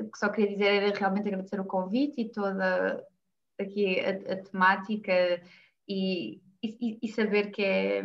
o 0.00 0.10
que 0.10 0.18
só 0.18 0.28
queria 0.28 0.50
dizer 0.50 0.82
era 0.82 0.98
realmente 0.98 1.28
agradecer 1.28 1.60
o 1.60 1.64
convite 1.64 2.20
e 2.20 2.30
toda 2.30 3.04
aqui 3.62 4.00
a, 4.00 4.32
a 4.32 4.36
temática 4.36 5.42
e, 5.88 6.40
e, 6.62 6.98
e, 7.02 7.08
saber 7.08 7.50
que 7.50 7.62
é. 7.62 8.02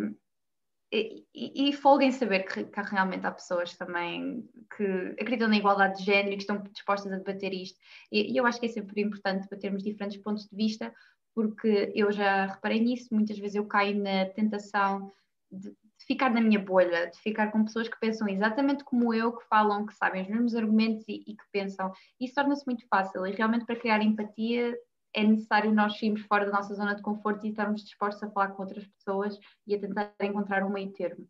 E, 0.92 1.26
e 1.34 1.74
folga 1.74 2.06
em 2.06 2.12
saber 2.12 2.44
que, 2.44 2.64
que, 2.64 2.82
realmente 2.82 3.26
há 3.26 3.32
pessoas 3.32 3.76
também 3.76 4.48
que 4.78 4.84
acreditam 5.20 5.50
na 5.50 5.58
igualdade 5.58 5.98
de 5.98 6.06
género 6.06 6.34
e 6.34 6.38
que 6.38 6.44
estão 6.44 6.62
dispostas 6.72 7.12
a 7.12 7.18
debater 7.18 7.54
isto. 7.54 7.78
E, 8.12 8.32
e 8.32 8.38
eu 8.38 8.46
acho 8.46 8.60
que 8.60 8.68
é 8.68 8.70
sempre 8.70 9.02
importante 9.02 9.48
para 9.48 9.58
termos 9.58 9.84
diferentes 9.84 10.22
pontos 10.22 10.48
de 10.48 10.56
vista, 10.56 10.94
porque 11.34 11.92
eu 11.94 12.12
já 12.12 12.46
reparei 12.46 12.80
nisso, 12.80 13.14
muitas 13.14 13.38
vezes 13.38 13.56
eu 13.56 13.66
caio 13.66 14.02
na 14.02 14.26
tentação 14.28 15.12
de 15.52 15.76
ficar 16.08 16.30
na 16.30 16.42
minha 16.42 16.60
bolha, 16.60 17.08
de 17.08 17.18
ficar 17.20 17.52
com 17.52 17.66
pessoas 17.66 17.88
que 17.88 18.00
pensam 18.00 18.28
exatamente 18.28 18.84
como 18.84 19.14
eu, 19.14 19.36
que 19.36 19.46
falam, 19.48 19.86
que 19.86 19.94
sabem 19.96 20.22
os 20.22 20.30
mesmos 20.30 20.56
argumentos 20.56 21.04
e, 21.08 21.24
e 21.28 21.36
que 21.36 21.44
pensam. 21.52 21.92
Isso 22.20 22.36
torna-se 22.36 22.66
muito 22.66 22.88
fácil 22.88 23.26
e 23.26 23.32
realmente 23.32 23.66
para 23.66 23.76
criar 23.76 24.02
empatia 24.02 24.78
é 25.16 25.24
necessário 25.24 25.74
nós 25.74 26.00
irmos 26.02 26.22
fora 26.22 26.46
da 26.46 26.52
nossa 26.52 26.76
zona 26.76 26.94
de 26.94 27.02
conforto 27.02 27.46
e 27.46 27.50
estarmos 27.50 27.84
dispostos 27.84 28.22
a 28.22 28.30
falar 28.30 28.50
com 28.50 28.64
outras 28.64 28.86
pessoas 28.86 29.40
e 29.66 29.74
a 29.74 29.80
tentar 29.80 30.14
encontrar 30.22 30.64
um 30.64 30.70
meio 30.70 30.92
termo. 30.92 31.28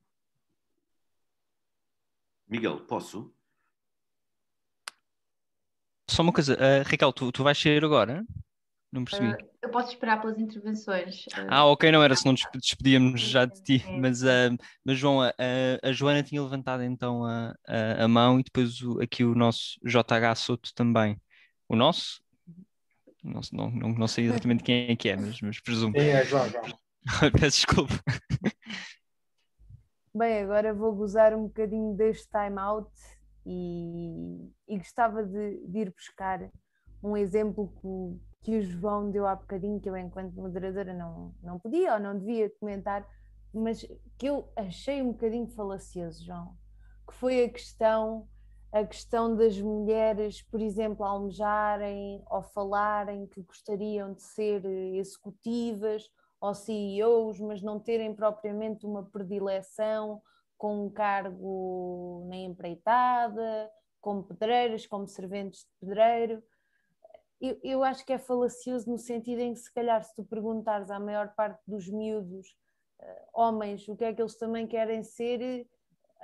Miguel, 2.48 2.80
posso? 2.82 3.32
Só 6.10 6.24
uma 6.24 6.34
coisa, 6.34 6.56
uh, 6.56 6.90
Raquel, 6.90 7.14
tu, 7.14 7.32
tu 7.32 7.44
vais 7.44 7.58
sair 7.58 7.84
agora? 7.84 8.26
Não 8.92 9.04
percebi. 9.04 9.34
Uh, 9.34 9.50
eu 9.62 9.70
posso 9.70 9.90
esperar 9.90 10.22
pelas 10.22 10.40
intervenções. 10.40 11.26
Uh, 11.28 11.48
ah, 11.50 11.66
ok, 11.66 11.92
não 11.92 12.02
era 12.02 12.16
se 12.16 12.26
não 12.26 12.34
despedíamos 12.34 13.22
já 13.22 13.46
de 13.46 13.62
ti. 13.62 13.84
É. 13.86 14.00
Mas, 14.00 14.24
uh, 14.24 14.58
mas 14.84 14.98
João, 14.98 15.22
a, 15.22 15.34
a, 15.84 15.92
Joana 15.92 16.24
tinha 16.24 16.42
levantado 16.42 16.84
então 16.84 17.26
a, 17.26 17.54
a, 17.68 18.06
a 18.06 18.08
mão 18.08 18.40
e 18.40 18.44
depois 18.44 18.82
o, 18.82 19.02
aqui 19.02 19.24
o 19.24 19.36
nosso 19.36 19.80
JH 19.84 20.36
Soto 20.36 20.74
também. 20.74 21.20
O 21.68 21.76
nosso? 21.76 22.25
Não, 23.26 23.42
não, 23.52 23.72
não, 23.72 23.90
não 23.90 24.08
sei 24.08 24.26
exatamente 24.26 24.64
quem 24.64 24.92
é 24.92 24.96
que 24.96 25.10
é, 25.10 25.18
mas, 25.18 25.42
mas 25.42 25.60
presumo. 25.60 25.94
Sim, 26.00 26.06
é 26.06 26.24
João, 26.24 26.48
João. 26.48 26.64
Peço 27.34 27.58
desculpa. 27.58 27.94
Bem, 30.14 30.44
agora 30.44 30.74
vou 30.74 30.94
gozar 30.94 31.34
um 31.34 31.48
bocadinho 31.48 31.96
deste 31.96 32.30
time-out 32.30 32.90
e, 33.46 34.50
e, 34.68 34.78
gostava 34.78 35.24
de, 35.24 35.68
de, 35.68 35.80
ir 35.80 35.92
buscar 35.92 36.50
um 37.04 37.18
exemplo 37.18 37.74
que, 37.82 38.46
que 38.46 38.58
o 38.58 38.62
João 38.62 39.12
deu 39.12 39.28
há 39.28 39.36
bocadinho, 39.36 39.80
que 39.80 39.90
eu, 39.90 39.98
enquanto 39.98 40.34
moderadora, 40.36 40.94
não, 40.94 41.34
não 41.44 41.60
podia 41.60 41.96
ou 41.96 42.00
não 42.00 42.18
devia 42.18 42.50
comentar, 42.60 43.06
mas 43.54 43.86
que 44.18 44.28
eu 44.28 44.52
achei 44.56 45.02
um 45.02 45.12
bocadinho 45.12 45.48
falacioso, 45.48 46.24
João, 46.24 46.56
que 47.08 47.14
foi 47.16 47.44
a 47.44 47.50
questão 47.50 48.28
a 48.76 48.86
questão 48.86 49.34
das 49.34 49.58
mulheres, 49.58 50.42
por 50.42 50.60
exemplo, 50.60 51.06
almejarem 51.06 52.22
ou 52.30 52.44
falarem 52.44 53.26
que 53.26 53.42
gostariam 53.42 54.14
de 54.14 54.22
ser 54.22 54.66
executivas 54.66 56.12
ou 56.42 56.54
CEOs, 56.54 57.40
mas 57.40 57.62
não 57.62 57.80
terem 57.80 58.14
propriamente 58.14 58.86
uma 58.86 59.02
predileção 59.02 60.22
com 60.58 60.88
um 60.88 60.90
cargo 60.90 62.28
na 62.28 62.36
empreitada, 62.36 63.72
como 64.02 64.24
pedreiras, 64.24 64.86
como 64.86 65.08
serventes 65.08 65.62
de 65.62 65.70
pedreiro. 65.80 66.44
Eu, 67.40 67.58
eu, 67.64 67.82
acho 67.82 68.06
que 68.06 68.12
é 68.12 68.18
falacioso 68.18 68.92
no 68.92 68.98
sentido 68.98 69.40
em 69.40 69.54
que, 69.54 69.60
se 69.62 69.74
calhar, 69.74 70.04
se 70.04 70.14
tu 70.14 70.26
perguntares 70.26 70.92
à 70.92 71.00
maior 71.00 71.34
parte 71.34 71.62
dos 71.66 71.88
miúdos, 71.88 72.58
uh, 73.00 73.06
homens, 73.34 73.88
o 73.88 73.96
que 73.96 74.04
é 74.04 74.14
que 74.14 74.22
eles 74.22 74.38
também 74.38 74.68
querem 74.68 75.02
ser, 75.02 75.66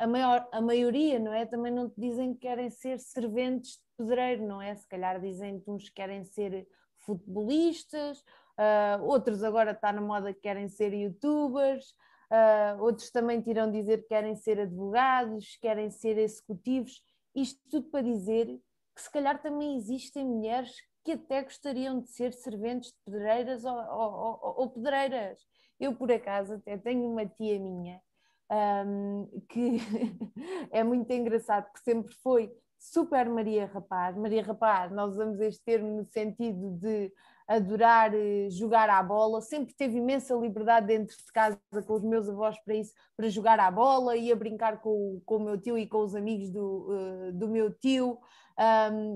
a, 0.02 0.08
maior, 0.08 0.48
a 0.52 0.60
maioria, 0.60 1.20
não 1.20 1.32
é? 1.32 1.46
Também 1.46 1.72
não 1.72 1.88
te 1.88 2.02
dizem 2.02 2.34
que 2.34 2.40
querem 2.40 2.72
ser 2.72 3.00
serventes 3.00 3.74
de 3.74 3.84
pedreiro, 3.96 4.48
não 4.48 4.60
é? 4.60 4.74
Se 4.76 4.88
calhar 4.88 5.22
dizem-te 5.22 5.70
uns 5.70 5.90
que 5.90 5.94
querem 5.94 6.26
ser 6.26 6.68
futebolistas, 6.98 8.20
uh, 8.20 9.04
outros 9.04 9.44
agora 9.44 9.72
está 9.72 9.94
na 9.94 10.02
moda 10.02 10.34
que 10.34 10.42
querem 10.42 10.68
ser 10.68 10.92
youtubers, 10.92 11.92
uh, 12.32 12.82
outros 12.82 13.12
também 13.12 13.42
te 13.42 13.52
irão 13.52 13.70
dizer 13.72 14.02
que 14.02 14.08
querem 14.08 14.36
ser 14.36 14.60
advogados, 14.60 15.56
querem 15.62 15.92
ser 15.92 16.18
executivos. 16.18 17.04
Isto 17.36 17.62
tudo 17.70 17.90
para 17.92 18.02
dizer 18.02 18.48
que 18.96 19.02
se 19.04 19.12
calhar 19.12 19.40
também 19.40 19.78
existem 19.78 20.26
mulheres 20.26 20.74
que 21.04 21.12
até 21.12 21.44
gostariam 21.44 22.00
de 22.02 22.10
ser 22.10 22.34
serventes 22.34 22.90
de 22.90 22.98
pedreiras 23.06 23.66
ou, 23.66 23.78
ou, 23.78 24.40
ou, 24.42 24.54
ou 24.62 24.70
pedreiras. 24.72 25.40
Eu, 25.80 25.96
por 25.96 26.12
acaso, 26.12 26.56
até 26.56 26.76
tenho 26.76 27.08
uma 27.08 27.26
tia 27.26 27.60
minha 27.60 28.02
um, 28.52 29.28
que 29.48 29.78
é 30.72 30.84
muito 30.84 31.12
engraçado, 31.12 31.66
porque 31.66 31.80
sempre 31.80 32.14
foi 32.16 32.52
super 32.78 33.30
Maria 33.30 33.66
Rapaz. 33.68 34.18
Maria 34.18 34.44
Rapaz, 34.44 34.92
nós 34.92 35.14
usamos 35.14 35.40
este 35.40 35.64
termo 35.64 35.98
no 35.98 36.06
sentido 36.06 36.72
de 36.78 37.12
adorar 37.56 38.14
eh, 38.14 38.50
jogar 38.50 38.90
à 38.90 39.04
bola, 39.04 39.42
sempre 39.42 39.74
teve 39.74 39.98
imensa 39.98 40.34
liberdade 40.36 40.88
dentro 40.88 41.16
de 41.16 41.32
casa 41.34 41.60
com 41.86 41.94
os 41.94 42.04
meus 42.04 42.30
avós 42.30 42.58
para 42.64 42.76
isso, 42.76 42.94
para 43.16 43.30
jogar 43.30 43.60
à 43.60 43.70
bola, 43.70 44.16
ia 44.16 44.36
brincar 44.36 44.82
com, 44.82 45.22
com 45.26 45.38
o 45.38 45.40
meu 45.40 45.60
tio 45.60 45.78
e 45.78 45.86
com 45.86 46.00
os 46.00 46.16
amigos 46.16 46.50
do, 46.50 46.88
uh, 46.90 47.32
do 47.34 47.50
meu 47.50 47.72
tio. 47.74 48.18
Um, 48.62 49.16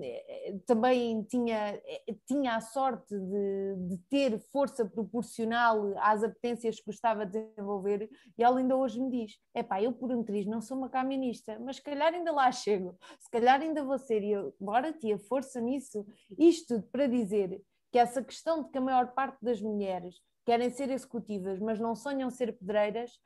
também 0.65 1.21
tinha, 1.23 1.79
tinha 2.25 2.55
a 2.55 2.61
sorte 2.61 3.13
de, 3.13 3.75
de, 3.89 3.97
ter 4.09 4.39
força 4.39 4.85
proporcional 4.85 5.93
às 5.97 6.23
apetências 6.23 6.79
que 6.79 6.85
gostava 6.85 7.25
de 7.25 7.43
desenvolver 7.43 8.09
e 8.37 8.43
ela 8.43 8.57
ainda 8.57 8.75
hoje 8.75 8.99
me 8.99 9.11
diz, 9.11 9.33
é 9.53 9.61
pá, 9.61 9.79
eu 9.79 9.91
por 9.91 10.11
um 10.11 10.23
triz 10.23 10.47
não 10.47 10.61
sou 10.61 10.77
uma 10.77 10.89
caminista, 10.89 11.59
mas 11.59 11.75
se 11.75 11.83
calhar 11.83 12.13
ainda 12.13 12.31
lá 12.31 12.51
chego, 12.51 12.97
se 13.19 13.29
calhar 13.29 13.61
ainda 13.61 13.83
vou 13.83 13.99
ser 13.99 14.23
e 14.23 14.31
eu, 14.31 14.55
bora 14.59 14.91
tia, 14.93 15.19
força 15.19 15.61
nisso, 15.61 16.03
isto 16.39 16.81
para 16.91 17.05
dizer 17.05 17.61
que 17.95 17.99
essa 17.99 18.21
questão 18.21 18.61
de 18.61 18.71
que 18.71 18.77
a 18.77 18.81
maior 18.81 19.13
parte 19.13 19.37
das 19.41 19.61
mulheres 19.61 20.21
querem 20.45 20.69
ser 20.69 20.89
executivas, 20.89 21.61
mas 21.61 21.79
não 21.79 21.95
sonham 21.95 22.29
ser 22.29 22.51
pedreiras, 22.51 23.17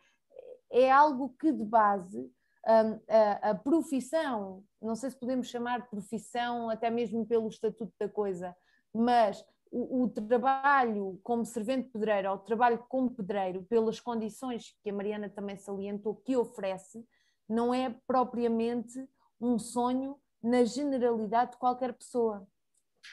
é 0.70 0.92
algo 0.92 1.36
que 1.40 1.52
de 1.52 1.66
base 1.66 2.32
a, 2.64 3.50
a, 3.50 3.56
profissão, 3.56 4.64
não 4.80 4.96
sei 4.96 5.10
se 5.10 5.18
podemos 5.18 5.48
chamar 5.48 5.90
profissão, 5.90 6.70
até 6.70 6.88
mesmo 6.92 7.26
pelo 7.26 7.48
estatuto 7.48 7.92
da 8.00 8.08
coisa, 8.08 8.56
mas 8.94 9.44
o, 9.72 10.04
o, 10.04 10.08
trabalho 10.08 11.20
como 11.24 11.44
servente 11.44 11.90
pedreiro 11.90 12.30
ou 12.30 12.36
o 12.36 12.40
trabalho 12.40 12.86
como 12.88 13.10
pedreiro, 13.10 13.64
pelas 13.64 14.00
condições 14.00 14.78
que 14.84 14.92
a 14.92 14.94
Mariana 14.94 15.32
também 15.32 15.58
salientou 15.58 16.14
que 16.14 16.38
oferece, 16.38 17.04
não 17.50 17.74
é 17.74 17.90
propriamente 18.06 19.04
um 19.42 19.58
sonho 19.58 20.16
na 20.44 20.64
generalidade 20.64 21.54
de 21.54 21.58
qualquer 21.58 21.92
pessoa, 21.92 22.48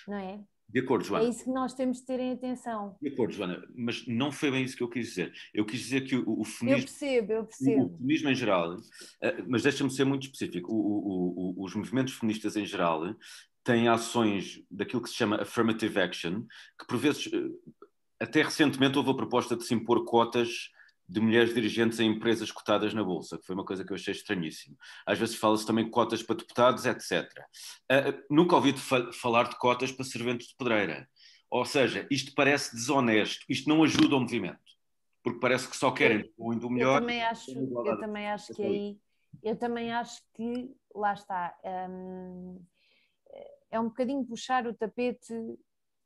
não 0.06 0.18
é? 0.18 0.44
De 0.68 0.80
acordo, 0.80 1.04
Joana. 1.04 1.24
É 1.24 1.28
isso 1.28 1.44
que 1.44 1.50
nós 1.50 1.74
temos 1.74 1.98
de 2.00 2.06
ter 2.06 2.18
em 2.18 2.32
atenção. 2.32 2.96
De 3.00 3.08
acordo, 3.08 3.32
Joana, 3.32 3.64
mas 3.74 4.06
não 4.06 4.32
foi 4.32 4.50
bem 4.50 4.64
isso 4.64 4.76
que 4.76 4.82
eu 4.82 4.88
quis 4.88 5.08
dizer. 5.08 5.32
Eu 5.54 5.64
quis 5.64 5.80
dizer 5.80 6.02
que 6.02 6.16
o, 6.16 6.40
o 6.40 6.44
feminismo. 6.44 6.82
Eu 6.82 6.86
percebo, 6.86 7.32
eu 7.32 7.44
percebo. 7.44 7.84
O, 7.84 7.96
feminismo 7.96 8.28
em 8.30 8.34
geral, 8.34 8.76
eh, 9.22 9.44
mas 9.46 9.62
deixa-me 9.62 9.90
ser 9.90 10.04
muito 10.04 10.24
específico. 10.24 10.72
O, 10.72 11.54
os 11.64 11.74
movimentos 11.74 12.14
feministas 12.14 12.56
em 12.56 12.66
geral 12.66 13.14
têm 13.62 13.88
ações 13.88 14.62
daquilo 14.70 15.02
que 15.02 15.08
se 15.08 15.16
chama 15.16 15.42
affirmative 15.42 15.98
action, 16.00 16.42
que 16.78 16.86
por 16.86 16.98
vezes, 16.98 17.30
eh, 17.32 17.50
até 18.20 18.42
recentemente, 18.42 18.98
houve 18.98 19.10
a 19.10 19.14
proposta 19.14 19.56
de 19.56 19.64
se 19.64 19.74
impor 19.74 20.04
cotas 20.04 20.70
de 21.08 21.20
mulheres 21.20 21.54
dirigentes 21.54 22.00
em 22.00 22.10
empresas 22.10 22.50
cotadas 22.50 22.92
na 22.92 23.04
Bolsa, 23.04 23.38
que 23.38 23.46
foi 23.46 23.54
uma 23.54 23.64
coisa 23.64 23.84
que 23.84 23.92
eu 23.92 23.94
achei 23.94 24.12
estranhíssima. 24.12 24.76
Às 25.06 25.18
vezes 25.18 25.36
fala-se 25.36 25.66
também 25.66 25.84
de 25.84 25.90
cotas 25.90 26.22
para 26.22 26.36
deputados, 26.36 26.84
etc. 26.84 27.22
Uh, 27.22 27.44
ah, 27.90 28.24
nunca 28.28 28.56
ouvi 28.56 28.72
fa 28.72 29.12
falar 29.12 29.48
de 29.48 29.56
cotas 29.58 29.92
para 29.92 30.04
serventes 30.04 30.48
de 30.48 30.56
pedreira. 30.56 31.08
Ou 31.50 31.64
seja, 31.64 32.06
isto 32.10 32.34
parece 32.34 32.74
desonesto, 32.74 33.44
isto 33.48 33.68
não 33.68 33.84
ajuda 33.84 34.16
o 34.16 34.20
movimento, 34.20 34.58
porque 35.22 35.38
parece 35.38 35.68
que 35.68 35.76
só 35.76 35.92
querem 35.92 36.32
o 36.36 36.54
do 36.54 36.68
melhor. 36.68 36.96
Eu 36.96 37.00
também 37.00 37.22
acho, 37.22 37.50
eu 37.52 38.00
também 38.00 38.28
acho 38.28 38.54
que 38.54 38.62
aí, 38.62 38.98
eu 39.42 39.56
também 39.56 39.92
acho 39.92 40.20
que, 40.34 40.74
lá 40.92 41.14
está, 41.14 41.56
hum, 41.88 42.60
é 43.70 43.78
um 43.78 43.84
bocadinho 43.84 44.24
puxar 44.24 44.66
o 44.66 44.74
tapete 44.74 45.34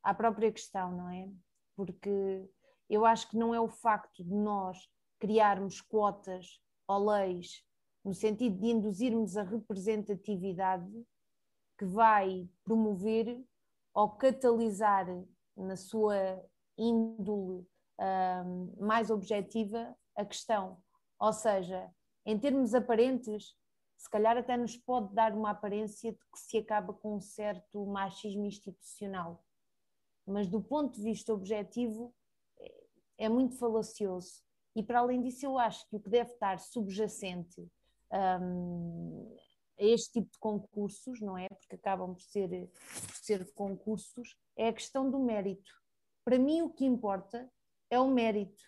à 0.02 0.12
própria 0.12 0.52
questão, 0.52 0.92
não 0.92 1.08
é? 1.08 1.28
Porque 1.76 2.44
eu 2.90 3.06
acho 3.06 3.28
que 3.30 3.36
não 3.36 3.54
é 3.54 3.60
o 3.60 3.68
facto 3.68 4.24
de 4.24 4.34
nós 4.34 4.90
criarmos 5.20 5.80
cotas 5.80 6.60
ou 6.88 7.10
leis 7.10 7.64
no 8.04 8.12
sentido 8.12 8.58
de 8.58 8.66
induzirmos 8.66 9.36
a 9.36 9.42
representatividade 9.42 11.06
que 11.78 11.84
vai 11.84 12.48
promover 12.64 13.40
ou 13.94 14.10
catalisar 14.10 15.06
na 15.56 15.76
sua 15.76 16.44
índole 16.76 17.66
um, 17.98 18.74
mais 18.80 19.10
objetiva 19.10 19.94
a 20.16 20.24
questão. 20.24 20.82
Ou 21.18 21.32
seja, 21.32 21.90
em 22.24 22.38
termos 22.38 22.74
aparentes, 22.74 23.54
se 23.96 24.08
calhar 24.08 24.36
até 24.36 24.56
nos 24.56 24.76
pode 24.76 25.14
dar 25.14 25.32
uma 25.32 25.50
aparência 25.50 26.12
de 26.12 26.18
que 26.18 26.38
se 26.38 26.58
acaba 26.58 26.92
com 26.92 27.16
um 27.16 27.20
certo 27.20 27.84
machismo 27.86 28.46
institucional. 28.46 29.44
Mas 30.26 30.46
do 30.46 30.62
ponto 30.62 30.96
de 30.96 31.02
vista 31.02 31.32
objetivo, 31.34 32.14
é 33.20 33.28
muito 33.28 33.56
falacioso. 33.56 34.42
E 34.74 34.82
para 34.82 35.00
além 35.00 35.20
disso, 35.20 35.44
eu 35.44 35.58
acho 35.58 35.86
que 35.88 35.96
o 35.96 36.00
que 36.00 36.08
deve 36.08 36.32
estar 36.32 36.58
subjacente 36.58 37.60
um, 38.10 39.36
a 39.78 39.84
este 39.84 40.14
tipo 40.14 40.32
de 40.32 40.38
concursos, 40.38 41.20
não 41.20 41.36
é? 41.36 41.46
Porque 41.48 41.76
acabam 41.76 42.14
por 42.14 42.22
ser, 42.22 42.48
por 43.06 43.14
ser 43.14 43.52
concursos, 43.52 44.34
é 44.56 44.68
a 44.68 44.72
questão 44.72 45.10
do 45.10 45.18
mérito. 45.18 45.70
Para 46.24 46.38
mim, 46.38 46.62
o 46.62 46.70
que 46.70 46.84
importa 46.84 47.50
é 47.90 48.00
o 48.00 48.08
mérito, 48.08 48.62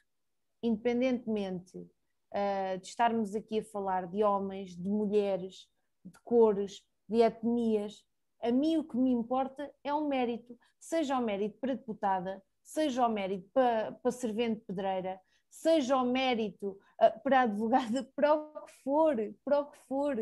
independentemente 0.63 1.79
uh, 1.79 2.79
de 2.79 2.87
estarmos 2.87 3.35
aqui 3.35 3.61
a 3.61 3.65
falar 3.65 4.07
de 4.07 4.23
homens, 4.23 4.77
de 4.77 4.89
mulheres, 4.89 5.67
de 6.05 6.19
cores, 6.21 6.85
de 7.09 7.23
etnias. 7.23 8.05
A 8.43 8.51
mim 8.51 8.77
o 8.77 8.85
que 8.85 8.99
me 8.99 9.11
importa 9.11 9.73
é 9.83 9.95
o 9.95 10.07
mérito, 10.07 10.59
seja 10.79 11.19
o 11.19 11.23
mérito 11.23 11.59
para 11.59 11.75
deputada, 11.75 12.43
seja 12.63 13.07
o 13.07 13.13
mérito 13.13 13.49
para, 13.53 13.93
para 13.93 14.11
servente 14.11 14.63
pedreira, 14.67 15.21
seja 15.51 15.97
o 15.97 16.05
mérito 16.05 16.79
uh, 17.01 17.23
para 17.23 17.43
advogada, 17.43 18.05
para 18.17 18.35
o 18.35 18.65
que 18.65 18.73
for, 18.83 19.17
para 19.45 19.61
o 19.61 19.67
que 19.67 19.79
for. 19.87 20.17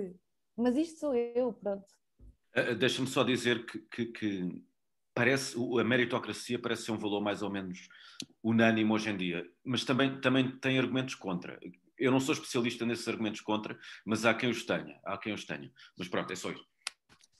Mas 0.57 0.77
isto 0.77 1.01
sou 1.01 1.15
eu, 1.15 1.53
pronto. 1.53 1.87
Uh, 2.57 2.75
Deixa-me 2.75 3.07
só 3.07 3.23
dizer 3.23 3.65
que, 3.65 3.79
que, 3.79 4.07
que, 4.07 4.65
parece 5.15 5.57
a 5.79 5.85
meritocracia 5.85 6.59
parece 6.59 6.85
ser 6.85 6.93
um 6.93 6.99
valor 6.99 7.21
mais 7.21 7.43
ou 7.43 7.51
menos 7.51 7.89
unânime 8.43 8.91
hoje 8.91 9.11
em 9.11 9.17
dia, 9.17 9.47
mas 9.65 9.85
também, 9.85 10.21
também 10.21 10.51
tem 10.59 10.79
argumentos 10.79 11.15
contra. 11.15 11.59
Eu 11.99 12.11
não 12.11 12.21
sou 12.21 12.33
especialista 12.33 12.87
nesses 12.87 13.07
argumentos 13.07 13.41
contra, 13.41 13.79
mas 14.05 14.25
há 14.25 14.33
quem 14.33 14.49
os 14.49 14.65
tenha, 14.65 14.99
há 15.05 15.19
quem 15.19 15.35
os 15.35 15.45
tenha. 15.45 15.71
Mas 15.99 16.09
pronto, 16.09 16.33
é 16.33 16.37
só 16.37 16.51
isso. 16.51 16.70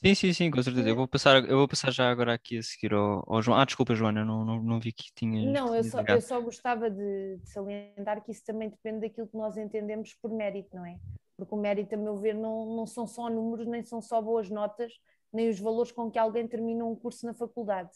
Sim, 0.03 0.15
sim, 0.15 0.33
sim, 0.33 0.51
com 0.51 0.63
certeza. 0.63 0.89
Eu 0.89 0.97
vou 0.97 1.07
passar, 1.07 1.45
eu 1.45 1.59
vou 1.59 1.69
passar 1.69 1.91
já 1.91 2.11
agora 2.11 2.33
aqui 2.33 2.57
a 2.57 2.63
seguir 2.63 2.95
ao, 2.95 3.23
ao 3.27 3.43
João. 3.43 3.59
Ah, 3.59 3.67
desculpa, 3.67 3.95
Joana, 3.95 4.25
não, 4.25 4.47
não, 4.47 4.63
não 4.63 4.81
vi 4.81 4.93
que 4.93 5.13
tinha. 5.15 5.53
Não, 5.53 5.75
eu 5.75 5.85
só, 5.85 6.01
eu 6.01 6.21
só 6.23 6.41
gostava 6.41 6.91
de, 6.91 7.37
de, 7.37 7.47
salientar 7.51 8.25
que 8.25 8.33
isso 8.33 8.43
também 8.43 8.71
depende 8.71 9.01
daquilo 9.01 9.29
que 9.29 9.37
nós 9.37 9.59
entendemos 9.59 10.15
por 10.15 10.31
mérito, 10.31 10.75
não 10.75 10.87
é? 10.87 10.99
Porque 11.37 11.55
o 11.55 11.59
mérito, 11.59 11.95
a 11.95 11.99
meu 11.99 12.17
ver, 12.17 12.35
não, 12.35 12.77
não 12.77 12.87
são 12.87 13.07
só 13.07 13.29
números, 13.29 13.67
nem 13.67 13.83
são 13.83 14.01
só 14.01 14.23
boas 14.23 14.49
notas, 14.49 14.91
nem 15.31 15.51
os 15.51 15.61
valores 15.61 15.93
com 15.93 16.11
que 16.11 16.19
alguém 16.19 16.49
termina 16.49 16.83
um 16.83 16.97
curso 16.97 17.27
na 17.27 17.35
faculdade. 17.35 17.91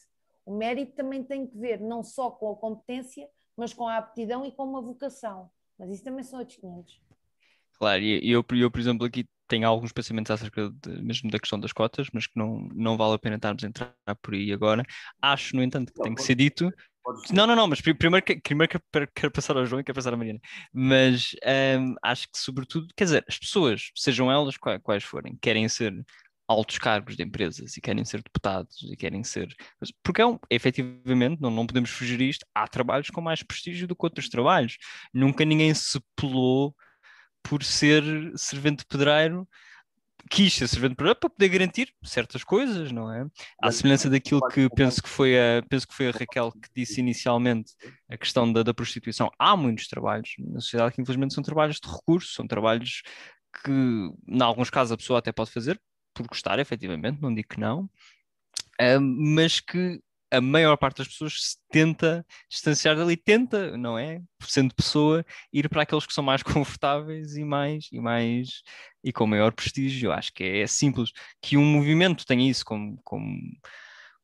O 0.44 0.54
mérito 0.54 0.92
também 0.92 1.24
tem 1.24 1.46
que 1.46 1.56
ver 1.56 1.80
não 1.80 2.02
só 2.02 2.30
com 2.30 2.52
a 2.52 2.56
competência, 2.56 3.26
mas 3.56 3.72
com 3.72 3.88
a 3.88 3.96
aptidão 3.96 4.44
e 4.44 4.52
com 4.52 4.64
uma 4.64 4.82
vocação. 4.82 5.50
Mas 5.78 5.90
isso 5.90 6.04
também 6.04 6.22
são 6.22 6.38
outros 6.38 6.58
500. 6.58 7.00
Claro, 7.78 8.02
e 8.02 8.30
eu, 8.30 8.44
eu, 8.52 8.70
por 8.70 8.78
exemplo, 8.78 9.06
aqui 9.06 9.26
tenho 9.48 9.68
alguns 9.68 9.92
pensamentos 9.92 10.30
acerca 10.30 10.70
de, 10.70 11.02
mesmo 11.02 11.30
da 11.30 11.38
questão 11.38 11.58
das 11.58 11.72
cotas, 11.72 12.08
mas 12.12 12.26
que 12.26 12.38
não, 12.38 12.68
não 12.74 12.96
vale 12.96 13.14
a 13.14 13.18
pena 13.18 13.36
estarmos 13.36 13.62
a 13.64 13.66
entrar 13.66 13.94
por 14.22 14.34
aí 14.34 14.52
agora. 14.52 14.84
Acho, 15.20 15.54
no 15.56 15.62
entanto, 15.62 15.92
que 15.92 15.98
não, 15.98 16.04
tem 16.04 16.14
que 16.14 16.22
ser 16.22 16.34
dito. 16.34 16.70
Não, 17.30 17.46
não, 17.46 17.54
não, 17.54 17.66
mas 17.66 17.80
primeiro, 17.82 18.24
primeiro 18.42 18.80
quero, 18.92 19.08
quero 19.14 19.30
passar 19.30 19.56
ao 19.56 19.66
João 19.66 19.80
e 19.80 19.84
quero 19.84 19.96
passar 19.96 20.14
à 20.14 20.16
Mariana. 20.16 20.40
Mas 20.72 21.34
um, 21.78 21.94
acho 22.02 22.26
que, 22.30 22.38
sobretudo, 22.38 22.88
quer 22.96 23.04
dizer, 23.04 23.24
as 23.28 23.38
pessoas, 23.38 23.90
sejam 23.94 24.32
elas 24.32 24.56
quais, 24.56 24.80
quais 24.82 25.04
forem, 25.04 25.36
querem 25.40 25.68
ser 25.68 25.92
altos 26.48 26.78
cargos 26.78 27.16
de 27.16 27.22
empresas 27.22 27.76
e 27.76 27.80
querem 27.80 28.04
ser 28.04 28.22
deputados 28.22 28.82
e 28.90 28.96
querem 28.96 29.22
ser. 29.22 29.48
Porque 30.02 30.22
é 30.22 30.26
um, 30.26 30.38
efetivamente, 30.50 31.40
não, 31.40 31.50
não 31.50 31.66
podemos 31.66 31.90
fugir 31.90 32.20
isto, 32.20 32.46
há 32.54 32.66
trabalhos 32.66 33.10
com 33.10 33.20
mais 33.20 33.42
prestígio 33.42 33.86
do 33.86 33.96
que 33.96 34.04
outros 34.04 34.28
trabalhos. 34.28 34.78
Nunca 35.12 35.44
ninguém 35.44 35.74
se 35.74 36.00
pelou 36.16 36.74
por 37.44 37.62
ser 37.62 38.02
servente 38.36 38.84
pedreiro, 38.86 39.46
quis 40.30 40.54
ser 40.54 40.66
servente 40.66 40.96
pedreiro 40.96 41.20
para 41.20 41.28
poder 41.28 41.48
garantir 41.50 41.94
certas 42.02 42.42
coisas, 42.42 42.90
não 42.90 43.12
é? 43.12 43.26
À 43.62 43.70
semelhança 43.70 44.08
daquilo 44.08 44.40
que 44.48 44.68
penso 44.70 45.02
que 45.02 45.08
foi 45.08 45.38
a, 45.38 45.62
penso 45.68 45.86
que 45.86 45.94
foi 45.94 46.08
a 46.08 46.10
Raquel 46.10 46.50
que 46.50 46.68
disse 46.74 47.00
inicialmente, 47.00 47.72
a 48.08 48.16
questão 48.16 48.50
da, 48.50 48.62
da 48.62 48.72
prostituição. 48.72 49.30
Há 49.38 49.56
muitos 49.56 49.86
trabalhos 49.86 50.34
na 50.38 50.60
sociedade 50.60 50.94
que 50.94 51.02
infelizmente 51.02 51.34
são 51.34 51.42
trabalhos 51.44 51.78
de 51.78 51.88
recurso, 51.88 52.32
são 52.32 52.46
trabalhos 52.46 53.02
que, 53.62 53.70
em 53.70 54.42
alguns 54.42 54.70
casos, 54.70 54.92
a 54.92 54.96
pessoa 54.96 55.18
até 55.18 55.30
pode 55.30 55.50
fazer 55.50 55.80
por 56.14 56.26
gostar, 56.26 56.58
efetivamente, 56.58 57.20
não 57.20 57.34
digo 57.34 57.48
que 57.48 57.60
não, 57.60 57.82
uh, 58.80 59.00
mas 59.00 59.60
que 59.60 60.00
a 60.36 60.40
maior 60.40 60.76
parte 60.76 60.98
das 60.98 61.08
pessoas 61.08 61.34
se 61.40 61.56
tenta 61.70 62.26
distanciar 62.48 62.96
dali, 62.96 63.16
tenta, 63.16 63.76
não 63.76 63.98
é? 63.98 64.20
Sendo 64.42 64.74
pessoa, 64.74 65.24
ir 65.52 65.68
para 65.68 65.82
aqueles 65.82 66.06
que 66.06 66.12
são 66.12 66.24
mais 66.24 66.42
confortáveis 66.44 67.36
e 67.36 67.44
mais 67.44 67.88
e 67.92 68.00
mais 68.00 68.62
e 69.02 69.12
com 69.12 69.26
maior 69.26 69.52
prestígio. 69.52 70.08
Eu 70.08 70.12
acho 70.12 70.32
que 70.32 70.44
é, 70.44 70.66
simples 70.66 71.10
que 71.42 71.56
um 71.56 71.64
movimento 71.64 72.26
tenha 72.26 72.48
isso 72.48 72.64
como, 72.64 72.98
como, 73.04 73.38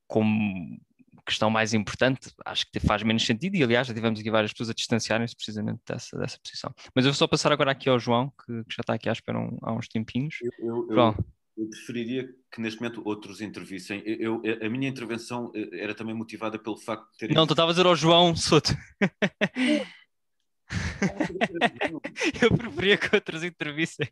como 0.07 0.81
questão 1.25 1.51
mais 1.51 1.73
importante, 1.75 2.33
acho 2.45 2.67
que 2.71 2.81
faz 2.81 3.03
menos 3.03 3.25
sentido, 3.25 3.55
e 3.55 3.63
aliás 3.63 3.87
já 3.87 3.95
tivemos 3.95 4.19
aqui 4.19 4.31
várias 4.31 4.53
pessoas 4.53 4.71
a 4.71 4.75
distanciarem-se 4.75 5.37
precisamente 5.37 5.81
dessa, 5.87 6.19
dessa 6.19 6.39
posição. 6.43 6.75
Mas 6.95 7.05
eu 7.05 7.13
vou 7.13 7.17
só 7.17 7.27
passar 7.27 7.53
agora 7.53 7.71
aqui 7.71 7.89
ao 7.89 7.99
João, 7.99 8.33
que, 8.45 8.65
que 8.65 8.75
já 8.75 8.81
está 8.81 8.95
aqui 8.95 9.09
à 9.09 9.13
espera 9.13 9.39
um, 9.39 9.57
há 9.63 9.73
uns 9.73 9.87
tempinhos. 9.89 10.39
Eu, 10.43 10.51
eu, 10.59 10.89
João. 10.91 11.15
Eu 11.17 11.40
eu 11.61 11.69
preferiria 11.69 12.35
que 12.51 12.61
neste 12.61 12.81
momento 12.81 13.03
outros 13.05 13.43
intervissem. 13.43 14.03
Eu, 14.07 14.41
eu, 14.43 14.67
a 14.67 14.71
minha 14.71 14.89
intervenção 14.89 15.53
eh, 15.55 15.83
era 15.83 15.95
também 15.95 16.15
motivada 16.15 16.59
pelo 16.59 16.79
facto 16.79 17.11
de 17.13 17.19
ter. 17.19 17.35
Não, 17.35 17.47
tu 17.47 17.53
estavas 17.53 17.77
a 17.77 17.77
dizer 17.77 17.87
ao 17.87 17.95
João 17.95 18.35
Soto. 18.35 18.71
eu 22.43 22.57
preferia 22.57 22.97
que 22.97 23.15
outros 23.15 23.45
intervissem. 23.45 24.09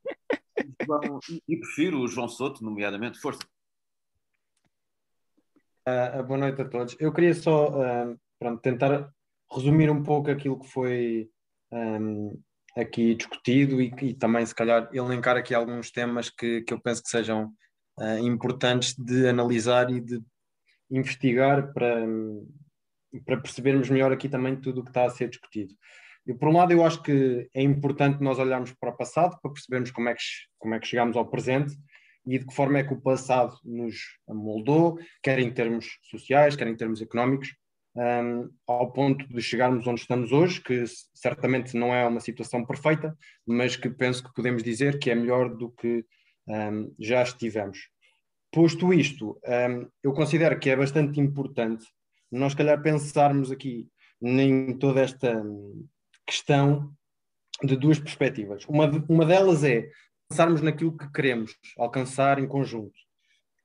E, 1.49 1.57
prefiro 1.57 2.01
o 2.01 2.09
João 2.09 2.29
Soto, 2.29 2.63
nomeadamente. 2.63 3.19
Força. 3.19 3.41
Uh, 5.89 6.23
boa 6.25 6.39
noite 6.39 6.61
a 6.61 6.69
todos. 6.69 6.95
Eu 7.01 7.15
queria 7.15 7.33
só 7.33 7.71
uh, 7.71 8.21
pronto, 8.39 8.61
tentar 8.61 9.11
resumir 9.51 9.91
um 9.91 10.03
pouco 10.03 10.31
aquilo 10.31 10.61
que 10.61 10.69
foi 10.69 11.31
um, 11.73 12.39
aqui 12.77 13.15
discutido 13.15 13.81
e, 13.81 13.93
e, 14.03 14.15
também, 14.15 14.45
se 14.45 14.55
calhar, 14.55 14.89
elencar 14.93 15.37
aqui 15.37 15.55
alguns 15.55 15.91
temas 15.91 16.31
que, 16.31 16.63
que 16.63 16.73
eu 16.73 16.81
penso 16.81 17.03
que 17.03 17.09
sejam 17.09 17.53
uh, 17.99 18.19
importantes 18.19 18.95
de 18.95 19.29
analisar 19.29 19.91
e 19.91 20.01
de 20.01 20.21
investigar 20.91 21.73
para, 21.73 22.07
para 23.25 23.41
percebermos 23.41 23.91
melhor 23.91 24.13
aqui 24.13 24.29
também 24.29 24.57
tudo 24.57 24.81
o 24.81 24.85
que 24.85 24.91
está 24.91 25.05
a 25.05 25.11
ser 25.11 25.29
discutido. 25.29 25.75
E, 26.27 26.35
por 26.35 26.49
um 26.49 26.57
lado, 26.57 26.73
eu 26.73 26.85
acho 26.85 27.03
que 27.03 27.49
é 27.55 27.63
importante 27.63 28.23
nós 28.23 28.39
olharmos 28.39 28.73
para 28.79 28.91
o 28.91 28.97
passado 28.97 29.39
para 29.41 29.53
percebermos 29.53 29.91
como 29.91 30.09
é 30.09 30.15
que, 30.15 30.23
como 30.59 30.75
é 30.75 30.79
que 30.79 30.87
chegamos 30.87 31.17
ao 31.17 31.29
presente 31.29 31.75
e 32.27 32.39
de 32.39 32.47
que 32.47 32.55
forma 32.55 32.79
é 32.79 32.85
que 32.85 32.93
o 32.93 33.01
passado 33.01 33.57
nos 33.65 33.97
moldou, 34.29 34.99
quer 35.23 35.39
em 35.39 35.51
termos 35.51 35.87
sociais, 36.03 36.55
quer 36.55 36.67
em 36.67 36.77
termos 36.77 37.01
económicos, 37.01 37.55
um, 37.99 38.49
ao 38.67 38.93
ponto 38.93 39.27
de 39.29 39.43
chegarmos 39.43 39.87
onde 39.87 40.01
estamos 40.01 40.31
hoje, 40.31 40.61
que 40.61 40.85
certamente 41.13 41.77
não 41.77 41.93
é 41.93 42.07
uma 42.07 42.21
situação 42.21 42.65
perfeita, 42.65 43.17
mas 43.45 43.75
que 43.75 43.91
penso 43.91 44.23
que 44.23 44.33
podemos 44.33 44.63
dizer 44.63 44.99
que 44.99 45.11
é 45.11 45.15
melhor 45.15 45.55
do 45.55 45.71
que 45.71 46.05
um, 46.47 46.95
já 46.99 47.23
estivemos. 47.23 47.89
Posto 48.53 48.95
isto, 48.95 49.39
um, 49.45 49.89
eu 50.03 50.13
considero 50.13 50.59
que 50.59 50.71
é 50.71 50.77
bastante 50.77 51.21
importante 51.21 51.85
nós, 52.31 52.55
calhar, 52.55 52.81
pensarmos 52.83 53.51
aqui 53.51 53.89
em 54.23 54.77
toda 54.79 55.01
esta 55.01 55.43
questão 56.27 56.93
de 57.65 57.75
duas 57.77 57.99
perspectivas. 57.99 58.65
Uma, 58.67 58.87
uma 59.09 59.25
delas 59.25 59.65
é 59.65 59.91
pensarmos 60.29 60.61
naquilo 60.61 60.97
que 60.97 61.11
queremos 61.11 61.57
alcançar 61.77 62.39
em 62.39 62.47
conjunto. 62.47 62.95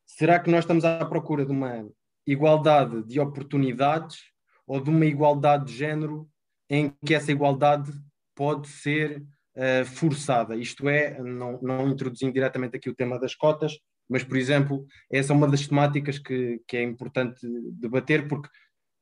Será 0.06 0.40
que 0.40 0.50
nós 0.50 0.62
estamos 0.64 0.86
à 0.86 1.06
procura 1.06 1.45
de 1.45 1.52
uma 1.52 1.86
igualdade 2.26 3.03
de 3.03 3.19
oportunidades 3.19 4.19
ou 4.66 4.82
de 4.82 4.90
uma 4.90 5.06
igualdade 5.06 5.66
de 5.66 5.74
género 5.74 6.27
em 6.69 6.93
que 7.06 7.14
essa 7.14 7.32
igualdade 7.32 7.92
pode 8.35 8.68
ser 8.68 9.22
uh, 9.56 9.85
forçada. 9.85 10.56
Isto 10.56 10.90
é, 10.90 11.19
não, 11.22 11.60
não 11.61 11.90
introduzindo 11.90 12.34
diretamente 12.34 12.77
aqui 12.77 12.90
o 12.90 12.95
tema 12.95 13.19
das 13.19 13.35
cotas, 13.35 13.77
mas, 14.10 14.24
por 14.24 14.38
exemplo, 14.38 14.85
essa 15.11 15.34
é 15.34 15.35
uma 15.35 15.48
das 15.48 15.68
temáticas 15.68 16.19
que, 16.19 16.61
que 16.68 16.77
é 16.77 16.84
importante 16.84 17.40
debater, 17.74 18.27
porque 18.27 18.50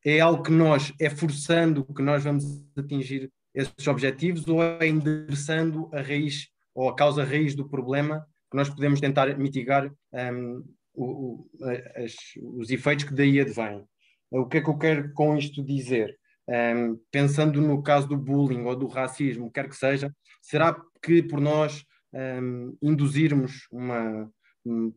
é 0.05 0.19
algo 0.19 0.43
que 0.43 0.51
nós, 0.51 0.93
é 0.99 1.09
forçando 1.09 1.85
que 1.85 2.01
nós 2.01 2.23
vamos 2.23 2.45
atingir 2.77 3.31
esses 3.53 3.87
objetivos 3.87 4.47
ou 4.47 4.63
é 4.63 4.87
endereçando 4.87 5.89
a 5.93 6.01
raiz 6.01 6.47
ou 6.73 6.89
a 6.89 6.95
causa 6.95 7.23
raiz 7.23 7.53
do 7.53 7.67
problema 7.67 8.25
que 8.49 8.57
nós 8.57 8.69
podemos 8.69 8.99
tentar 8.99 9.37
mitigar 9.37 9.91
um, 10.13 10.63
o, 10.93 11.49
as, 11.95 12.15
os 12.41 12.69
efeitos 12.69 13.05
que 13.05 13.13
daí 13.13 13.39
advêm. 13.39 13.85
O 14.29 14.45
que 14.45 14.57
é 14.57 14.61
que 14.61 14.69
eu 14.69 14.77
quero 14.77 15.13
com 15.13 15.37
isto 15.37 15.63
dizer? 15.63 16.17
Um, 16.47 16.99
pensando 17.11 17.61
no 17.61 17.81
caso 17.81 18.07
do 18.07 18.17
bullying 18.17 18.63
ou 18.63 18.75
do 18.75 18.87
racismo, 18.87 19.51
quer 19.51 19.69
que 19.69 19.75
seja, 19.75 20.13
será 20.41 20.75
que 21.01 21.21
por 21.23 21.39
nós 21.39 21.85
um, 22.13 22.75
induzirmos 22.81 23.67
uma, 23.71 24.31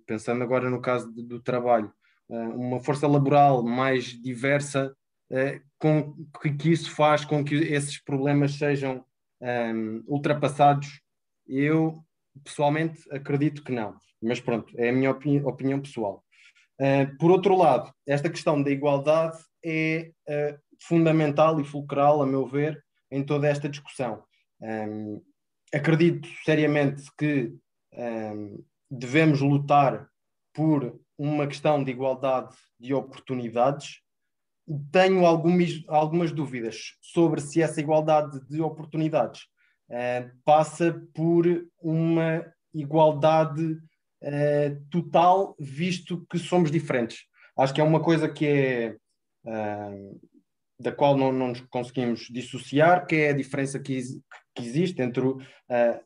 pensando 0.06 0.42
agora 0.42 0.68
no 0.68 0.80
caso 0.80 1.12
de, 1.12 1.22
do 1.22 1.40
trabalho, 1.40 1.92
uma 2.28 2.80
força 2.80 3.06
laboral 3.06 3.62
mais 3.62 4.04
diversa 4.04 4.94
uh, 5.30 5.60
com 5.78 6.14
que, 6.40 6.52
que, 6.54 6.70
isso 6.70 6.90
faz 6.90 7.24
com 7.24 7.44
que 7.44 7.54
esses 7.54 8.02
problemas 8.02 8.54
sejam 8.54 9.04
um, 9.40 10.02
ultrapassados? 10.06 11.00
Eu, 11.46 12.02
pessoalmente, 12.42 13.02
acredito 13.10 13.62
que 13.62 13.72
não. 13.72 13.94
Mas 14.24 14.40
pronto, 14.40 14.72
é 14.78 14.88
a 14.88 14.92
minha 14.92 15.10
opini 15.10 15.42
opinião 15.42 15.80
pessoal. 15.80 16.24
Uh, 16.80 17.16
por 17.18 17.30
outro 17.30 17.56
lado, 17.56 17.92
esta 18.06 18.30
questão 18.30 18.62
da 18.62 18.70
igualdade 18.70 19.38
é 19.64 20.10
uh, 20.28 20.58
fundamental 20.82 21.60
e 21.60 21.64
fulcral, 21.64 22.22
a 22.22 22.26
meu 22.26 22.46
ver, 22.46 22.82
em 23.10 23.22
toda 23.22 23.46
esta 23.46 23.68
discussão. 23.68 24.24
Um, 24.60 25.22
acredito 25.72 26.28
seriamente 26.44 27.04
que 27.18 27.54
um, 27.92 28.64
devemos 28.90 29.40
lutar 29.40 30.08
por 30.52 31.00
uma 31.18 31.46
questão 31.46 31.82
de 31.82 31.90
igualdade 31.90 32.56
de 32.78 32.94
oportunidades. 32.94 34.00
Tenho 34.90 35.26
algumas, 35.26 35.84
algumas 35.86 36.32
dúvidas 36.32 36.96
sobre 37.00 37.40
se 37.40 37.62
essa 37.62 37.80
igualdade 37.80 38.40
de 38.48 38.60
oportunidades 38.60 39.42
uh, 39.90 40.30
passa 40.44 41.02
por 41.14 41.46
uma 41.80 42.44
igualdade 42.72 43.78
uh, 44.24 44.84
total, 44.90 45.54
visto 45.58 46.26
que 46.30 46.38
somos 46.38 46.70
diferentes. 46.70 47.18
Acho 47.56 47.72
que 47.72 47.80
é 47.80 47.84
uma 47.84 48.00
coisa 48.00 48.28
que 48.28 48.46
é 48.46 48.96
uh, 49.46 50.20
da 50.78 50.92
qual 50.92 51.16
não, 51.16 51.32
não 51.32 51.48
nos 51.48 51.60
conseguimos 51.62 52.28
dissociar, 52.30 53.06
que 53.06 53.16
é 53.16 53.30
a 53.30 53.34
diferença 53.34 53.78
que, 53.78 54.00
que 54.54 54.62
existe 54.62 55.00
entre 55.00 55.24
uh, 55.24 55.40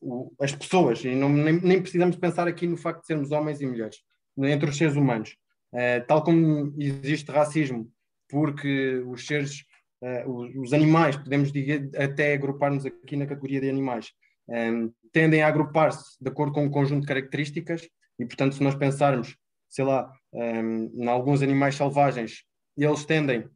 o, 0.00 0.32
as 0.40 0.54
pessoas, 0.54 1.04
e 1.04 1.14
não, 1.14 1.28
nem, 1.28 1.60
nem, 1.60 1.80
precisamos 1.80 2.16
pensar 2.16 2.46
aqui 2.46 2.66
no 2.66 2.76
facto 2.76 3.00
de 3.00 3.06
sermos 3.06 3.30
homens 3.30 3.60
e 3.60 3.66
mulheres, 3.66 3.96
entre 4.38 4.68
os 4.68 4.76
seres 4.76 4.94
humanos. 4.94 5.36
Uh, 5.72 6.06
tal 6.06 6.22
como 6.22 6.74
existe 6.78 7.30
racismo, 7.30 7.90
porque 8.28 9.02
os 9.06 9.26
seres, 9.26 9.64
uh, 10.02 10.30
os, 10.30 10.54
os, 10.56 10.72
animais, 10.72 11.16
podemos 11.16 11.50
dizer, 11.50 11.90
até 11.96 12.34
agrupar-nos 12.34 12.84
aqui 12.84 13.16
na 13.16 13.26
categoria 13.26 13.60
de 13.60 13.70
animais, 13.70 14.12
um, 14.48 14.90
tendem 15.12 15.42
a 15.42 15.48
agrupar-se 15.48 16.16
de 16.20 16.28
acordo 16.28 16.52
com 16.52 16.64
um 16.64 16.70
conjunto 16.70 17.02
de 17.02 17.06
características, 17.06 17.86
e 18.18 18.26
portanto, 18.26 18.54
se 18.54 18.62
nós 18.62 18.74
pensarmos, 18.74 19.36
sei 19.68 19.84
lá, 19.84 20.12
um, 20.32 21.02
em 21.02 21.08
alguns 21.08 21.42
animais 21.42 21.74
selvagens, 21.74 22.44
eles 22.76 23.04
tendem 23.04 23.48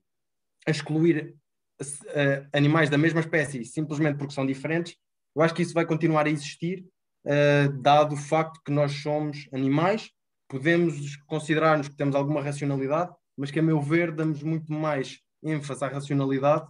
a 0.67 0.71
excluir 0.71 1.35
uh, 1.81 2.49
animais 2.53 2.89
da 2.89 2.99
mesma 2.99 3.21
espécie 3.21 3.65
simplesmente 3.65 4.19
porque 4.19 4.35
são 4.35 4.47
diferentes, 4.47 4.97
eu 5.35 5.43
acho 5.43 5.55
que 5.55 5.63
isso 5.63 5.75
vai 5.75 5.87
continuar 5.87 6.27
a 6.27 6.31
existir, 6.31 6.85
uh, 7.27 7.73
dado 7.81 8.15
o 8.15 8.19
facto 8.19 8.61
que 8.65 8.73
nós 8.73 8.93
somos 8.93 9.49
animais, 9.53 10.11
podemos 10.49 11.17
considerar-nos 11.27 11.89
que 11.89 11.97
temos 11.97 12.15
alguma 12.15 12.43
racionalidade, 12.43 13.11
mas 13.37 13.51
que, 13.51 13.59
a 13.59 13.63
meu 13.63 13.81
ver, 13.81 14.13
damos 14.13 14.43
muito 14.43 14.71
mais 14.71 15.19
ênfase 15.43 15.85
à 15.85 15.89
racionalidade 15.89 16.67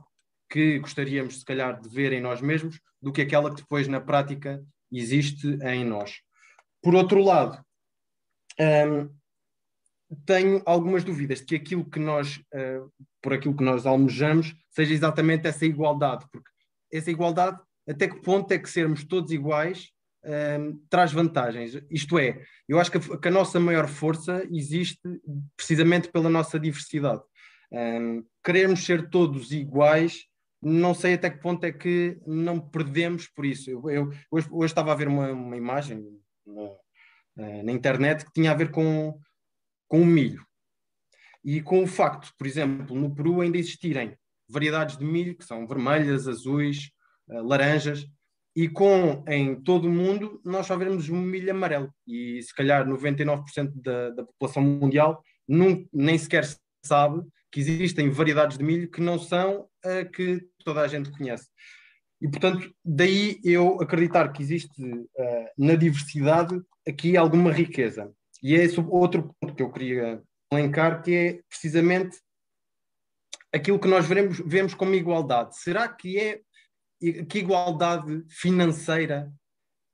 que 0.49 0.79
gostaríamos, 0.79 1.41
se 1.41 1.45
calhar, 1.45 1.81
de 1.81 1.89
ver 1.89 2.13
em 2.13 2.21
nós 2.21 2.41
mesmos 2.41 2.79
do 3.01 3.13
que 3.13 3.23
aquela 3.23 3.51
que 3.51 3.63
depois, 3.63 3.89
na 3.89 4.01
prática, 4.01 4.63
existe 4.93 5.59
em 5.63 5.85
nós. 5.85 6.21
Por 6.83 6.95
outro 6.95 7.23
lado, 7.23 7.59
um, 8.61 9.09
tenho 10.27 10.63
algumas 10.67 11.05
dúvidas 11.05 11.41
de 11.41 11.47
que 11.47 11.55
aquilo 11.57 11.89
que 11.89 11.99
nós, 11.99 12.37
uh, 12.55 12.91
por 13.23 13.33
aquilo 13.33 13.57
que 13.57 13.65
nós 13.65 13.87
almejamos, 13.87 14.55
seja 14.71 14.93
exatamente 14.93 15.47
essa 15.47 15.65
igualdade, 15.65 16.27
porque 16.31 16.51
essa 16.93 17.11
igualdade, 17.11 17.59
até 17.89 18.09
que 18.09 18.21
ponto 18.21 18.53
é 18.53 18.59
que 18.59 18.69
sermos 18.69 19.05
todos 19.05 19.33
iguais 19.33 19.91
um, 20.25 20.81
traz 20.89 21.13
vantagens? 21.13 21.83
Isto 21.91 22.19
é, 22.19 22.43
eu 22.69 22.79
acho 22.79 22.91
que 22.91 22.99
a, 22.99 23.19
que 23.19 23.29
a, 23.29 23.31
nossa 23.31 23.59
maior 23.59 23.89
força 23.89 24.47
existe 24.51 25.01
precisamente 25.57 26.09
pela 26.11 26.29
nossa 26.29 26.61
diversidade. 26.61 27.23
Um, 27.73 28.25
queremos 28.45 28.85
ser 28.85 29.09
todos 29.09 29.51
iguais, 29.51 30.27
não 30.61 30.95
sei 30.95 31.15
até 31.15 31.31
que 31.31 31.41
ponto 31.41 31.65
é 31.65 31.73
que 31.73 32.21
não 32.27 32.61
perdemos 32.61 33.27
por 33.27 33.45
isso. 33.45 33.71
Eu, 33.71 33.91
eu 33.91 34.13
hoje, 34.31 34.49
hoje, 34.51 34.71
estava 34.71 34.93
a 34.93 34.95
ver 34.95 35.09
uma, 35.09 35.33
uma 35.33 35.57
imagem 35.57 36.07
eh, 37.39 37.63
na 37.63 37.73
internet 37.73 38.25
que 38.25 38.33
tinha 38.33 38.51
a 38.51 38.55
ver 38.55 38.71
com 38.71 39.19
com 39.93 40.01
o 40.01 40.07
milho. 40.07 40.43
E 41.45 41.61
com 41.61 41.83
o 41.83 41.87
facto, 41.87 42.33
por 42.39 42.47
exemplo, 42.47 42.97
no 42.97 43.15
Peru 43.15 43.43
ainda 43.43 43.59
existirem 43.59 44.17
variedades 44.49 44.97
de 44.97 45.05
milho 45.05 45.37
que 45.37 45.45
são 45.45 45.67
vermelhas, 45.67 46.27
azuis, 46.27 46.91
uh, 47.29 47.43
laranjas, 47.43 48.07
e 48.57 48.71
com 48.71 49.23
em 49.29 49.55
todo 49.61 49.87
o 49.87 49.91
mundo 49.91 50.41
nós 50.45 50.67
só 50.67 50.77
veremos 50.79 51.11
um 51.11 51.21
milho 51.21 51.51
amarelo. 51.51 51.93
E 52.07 52.41
se 52.43 52.55
calhar 52.55 52.87
99% 52.87 53.71
da, 53.75 54.11
da 54.11 54.25
população 54.25 54.63
mundial 54.63 55.23
num, 55.47 55.87
nem 55.93 56.17
sequer 56.17 56.49
sabe 56.83 57.23
que 57.51 57.61
existem 57.61 58.09
variedades 58.09 58.57
de 58.57 58.65
milho 58.65 58.91
que 58.91 59.03
não 59.03 59.19
são 59.19 59.69
a 59.85 60.07
que 60.07 60.43
toda 60.65 60.81
a 60.81 60.89
gente 60.89 61.11
conhece. 61.11 61.49
E, 62.19 62.29
portanto, 62.29 62.73
daí 62.83 63.39
eu 63.45 63.79
acreditar 63.83 64.33
que 64.33 64.43
existe 64.43 64.83
uh, 64.83 65.47
na 65.59 65.75
diversidade 65.75 66.59
aqui 66.87 67.17
alguma 67.17 67.53
riqueza. 67.53 68.13
E 68.43 68.55
é 68.55 68.65
esse 68.65 68.81
outro 68.81 69.35
ponto 69.41 69.55
que 69.55 69.63
eu 69.63 69.71
queria 69.71 70.23
elencar, 70.53 71.03
que 71.03 71.15
é 71.15 71.41
precisamente 71.49 72.19
aquilo 73.53 73.79
que 73.79 73.89
nós 73.89 74.07
veremos, 74.07 74.41
vemos 74.45 74.75
como 74.75 74.95
igualdade. 74.95 75.57
Será 75.59 75.89
que 75.89 76.19
é 76.19 76.41
que 77.29 77.39
igualdade 77.39 78.25
financeira 78.29 79.33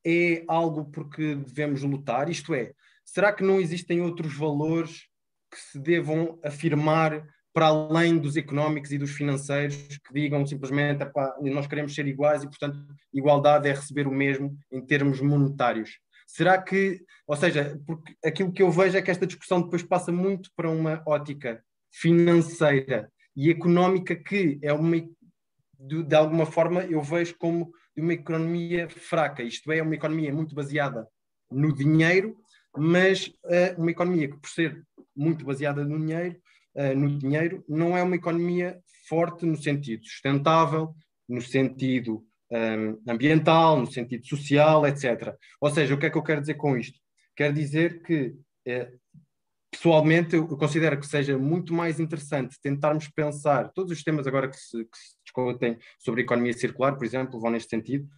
é 0.06 0.44
algo 0.46 0.86
porque 0.90 1.34
devemos 1.34 1.82
lutar? 1.82 2.28
Isto 2.28 2.54
é, 2.54 2.72
será 3.04 3.32
que 3.32 3.42
não 3.42 3.60
existem 3.60 4.00
outros 4.00 4.34
valores 4.34 5.06
que 5.50 5.58
se 5.58 5.78
devam 5.78 6.38
afirmar 6.44 7.26
para 7.52 7.66
além 7.66 8.18
dos 8.18 8.36
económicos 8.36 8.92
e 8.92 8.98
dos 8.98 9.10
financeiros, 9.10 9.76
que 9.76 10.14
digam 10.14 10.46
simplesmente 10.46 11.02
nós 11.40 11.66
queremos 11.66 11.94
ser 11.94 12.06
iguais 12.06 12.42
e, 12.42 12.46
portanto, 12.46 12.78
igualdade 13.12 13.68
é 13.68 13.72
receber 13.72 14.06
o 14.06 14.12
mesmo 14.12 14.56
em 14.70 14.80
termos 14.84 15.20
monetários? 15.20 15.98
Será 16.28 16.60
que, 16.60 17.00
ou 17.26 17.34
seja, 17.36 17.80
porque 17.86 18.14
aquilo 18.22 18.52
que 18.52 18.62
eu 18.62 18.70
vejo 18.70 18.98
é 18.98 19.02
que 19.02 19.10
esta 19.10 19.26
discussão 19.26 19.62
depois 19.62 19.82
passa 19.82 20.12
muito 20.12 20.50
para 20.54 20.70
uma 20.70 21.02
ótica 21.06 21.64
financeira 21.90 23.10
e 23.34 23.50
económica 23.50 24.14
que 24.14 24.58
é 24.62 24.70
uma 24.70 24.96
de, 25.80 26.02
de 26.02 26.14
alguma 26.14 26.44
forma 26.44 26.82
eu 26.82 27.00
vejo 27.00 27.34
como 27.38 27.72
uma 27.96 28.12
economia 28.12 28.88
fraca, 28.90 29.42
isto 29.42 29.72
é, 29.72 29.82
uma 29.82 29.94
economia 29.94 30.32
muito 30.32 30.54
baseada 30.54 31.08
no 31.50 31.74
dinheiro, 31.74 32.36
mas 32.76 33.26
uh, 33.26 33.80
uma 33.80 33.90
economia 33.90 34.28
que, 34.28 34.36
por 34.36 34.50
ser 34.50 34.84
muito 35.16 35.44
baseada 35.44 35.82
no 35.82 35.98
dinheiro, 35.98 36.36
uh, 36.74 36.94
no 36.94 37.18
dinheiro, 37.18 37.64
não 37.66 37.96
é 37.96 38.02
uma 38.02 38.16
economia 38.16 38.78
forte 39.08 39.46
no 39.46 39.56
sentido 39.56 40.04
sustentável, 40.04 40.94
no 41.28 41.40
sentido 41.40 42.24
um, 42.50 43.00
ambiental, 43.10 43.80
no 43.80 43.90
sentido 43.90 44.26
social, 44.26 44.86
etc. 44.86 45.34
Ou 45.60 45.70
seja, 45.70 45.94
o 45.94 45.98
que 45.98 46.06
é 46.06 46.10
que 46.10 46.18
eu 46.18 46.22
quero 46.22 46.40
dizer 46.40 46.54
com 46.54 46.76
isto? 46.76 46.98
Quero 47.36 47.54
dizer 47.54 48.02
que, 48.02 48.34
eh, 48.66 48.90
pessoalmente, 49.70 50.34
eu 50.34 50.46
considero 50.48 50.98
que 50.98 51.06
seja 51.06 51.38
muito 51.38 51.72
mais 51.72 52.00
interessante 52.00 52.58
tentarmos 52.60 53.08
pensar, 53.08 53.70
todos 53.72 53.92
os 53.92 54.02
temas 54.02 54.26
agora 54.26 54.48
que 54.48 54.56
se, 54.56 54.84
que 54.84 54.98
se 54.98 55.16
discutem 55.24 55.78
sobre 55.98 56.22
economia 56.22 56.52
circular, 56.52 56.96
por 56.96 57.04
exemplo, 57.04 57.40
vão 57.40 57.50
neste 57.50 57.70
sentido, 57.70 58.08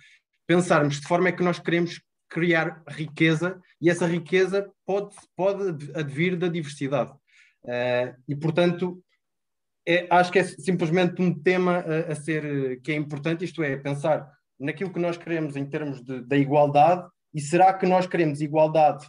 pensarmos 0.46 1.00
de 1.00 1.06
forma 1.06 1.28
é 1.28 1.32
que 1.32 1.42
nós 1.42 1.58
queremos 1.58 2.00
criar 2.30 2.82
riqueza 2.88 3.60
e 3.80 3.90
essa 3.90 4.06
riqueza 4.06 4.70
pode, 4.86 5.14
pode 5.36 5.90
advir 5.92 6.36
da 6.36 6.48
diversidade. 6.48 7.12
Uh, 7.64 8.16
e, 8.26 8.34
portanto, 8.34 9.02
é, 9.90 10.06
acho 10.08 10.30
que 10.30 10.38
é 10.38 10.44
simplesmente 10.44 11.20
um 11.20 11.34
tema 11.34 11.78
a, 11.78 12.12
a, 12.12 12.14
ser 12.14 12.80
que 12.82 12.92
é 12.92 12.94
importante, 12.94 13.44
isto 13.44 13.62
é, 13.62 13.76
pensar 13.76 14.30
naquilo 14.58 14.92
que 14.92 15.00
nós 15.00 15.16
queremos 15.16 15.56
em 15.56 15.64
termos 15.64 16.00
de, 16.02 16.20
da 16.22 16.36
igualdade 16.36 17.08
e 17.34 17.40
será 17.40 17.74
que 17.74 17.86
nós 17.86 18.06
queremos 18.06 18.40
igualdade 18.40 19.06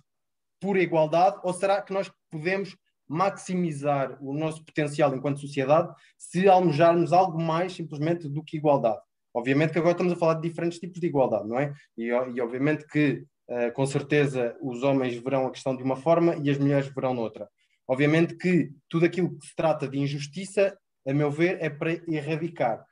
por 0.60 0.78
igualdade 0.78 1.38
ou 1.44 1.54
será 1.54 1.82
que 1.82 1.94
nós 1.94 2.12
podemos 2.32 2.76
maximizar 3.08 4.18
o 4.22 4.34
nosso 4.34 4.64
potencial 4.66 5.14
enquanto 5.14 5.42
sociedade 5.42 5.94
se 6.18 6.48
almejarmos 6.48 7.14
algo 7.14 7.40
mais 7.40 7.74
simplesmente 7.74 8.28
do 8.28 8.44
que 8.44 8.58
igualdade. 8.58 9.02
Obviamente 9.34 9.74
que 9.74 9.80
agora 9.80 9.92
estamos 9.92 10.14
a 10.14 10.16
falar 10.16 10.36
de 10.36 10.48
diferentes 10.48 10.80
tipos 10.80 11.00
de 11.00 11.08
igualdade, 11.08 11.48
não 11.48 11.60
é? 11.60 11.74
E, 11.98 12.06
e 12.08 12.42
obviamente 12.42 12.88
que, 12.88 13.26
uh, 13.50 13.72
com 13.74 13.86
certeza, 13.86 14.56
os 14.62 14.82
homens 14.82 15.16
verão 15.16 15.46
a 15.46 15.52
questão 15.52 15.76
de 15.76 15.84
uma 15.84 15.96
forma 15.96 16.36
e 16.38 16.50
as 16.50 16.58
mulheres 16.58 16.88
verão 16.88 17.14
noutra. 17.14 17.50
Obviamente 17.92 18.38
que 18.38 18.72
tudo 18.88 19.06
aquilo 19.06 19.38
que 19.38 19.48
se 19.48 19.54
trata 19.54 19.86
de 19.86 20.00
injustiça, 20.00 20.80
a 21.06 21.14
meu 21.14 21.30
ver, 21.30 21.58
é 21.60 21.70
para 21.70 21.92
erradicar. 22.08 22.86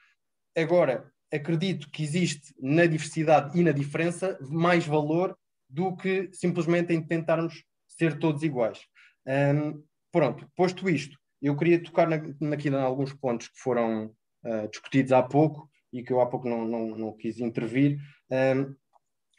Agora, 0.53 1.10
acredito 1.32 1.90
que 1.90 2.03
existe 2.03 2.53
na 2.61 2.86
diversidade 2.86 3.58
e 3.58 3.64
na 3.64 3.72
diferença 3.72 4.38
mais 4.42 4.86
valor 4.86 5.38
do 5.69 5.95
que 5.95 6.30
simplesmente 6.34 6.94
em 6.94 7.02
tentarmos 7.02 7.64
ser 7.88 8.19
todos 8.19 8.44
iguais. 8.44 8.82
Um, 9.26 9.82
pronto, 10.11 10.45
posto 10.53 10.90
isto, 10.90 11.18
eu 11.42 11.56
queria 11.56 11.82
tocar 11.82 12.10
na, 12.10 12.18
aqui 12.53 12.68
em 12.68 12.76
alguns 12.76 13.14
pontos 13.14 13.48
que 13.48 13.58
foram 13.58 14.08
uh, 14.44 14.68
discutidos 14.69 15.14
há 15.14 15.24
pouco 15.24 15.69
e 15.94 16.03
que 16.03 16.11
eu 16.11 16.19
há 16.19 16.26
pouco 16.26 16.50
não, 16.50 16.68
não, 16.68 16.88
não 16.98 17.14
quis 17.16 17.40
intervir. 17.40 17.98
Um, 18.30 18.76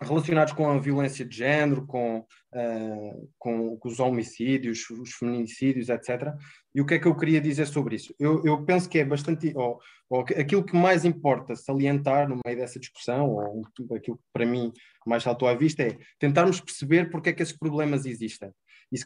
relacionados 0.01 0.53
com 0.55 0.69
a 0.69 0.79
violência 0.79 1.25
de 1.25 1.37
género, 1.37 1.87
com, 1.87 2.19
uh, 2.19 3.31
com, 3.39 3.77
com, 3.77 3.89
os 3.89 4.01
homicídios, 4.01 4.89
os 4.91 5.13
feminicídios, 5.13 5.89
etc. 5.91 6.33
E 6.75 6.81
o 6.81 6.87
que 6.87 6.95
é 6.95 6.99
que 6.99 7.07
eu 7.07 7.15
queria 7.15 7.41
dizer 7.41 7.67
sobre 7.67 7.97
isso? 7.97 8.15
Eu, 8.19 8.43
eu 8.45 8.65
penso 8.65 8.89
que 8.89 8.99
é 8.99 9.05
bastante. 9.05 9.53
Ou, 9.55 9.79
ou, 10.09 10.21
aquilo 10.21 10.65
que 10.65 10.75
mais 10.75 11.05
importa 11.05 11.55
salientar 11.55 12.29
no 12.29 12.41
meio 12.45 12.57
dessa 12.57 12.81
discussão, 12.81 13.29
ou 13.31 13.63
aquilo 13.95 14.17
que 14.17 14.25
para 14.33 14.47
mim 14.47 14.73
mais 15.07 15.23
saltou 15.23 15.47
à 15.47 15.55
vista, 15.55 15.83
é 15.83 15.99
tentarmos 16.19 16.61
perceber 16.61 17.11
porque 17.11 17.29
é 17.29 17.33
que 17.33 17.43
esses 17.43 17.57
problemas 17.57 18.07
existem. 18.07 18.51
E, 18.91 18.99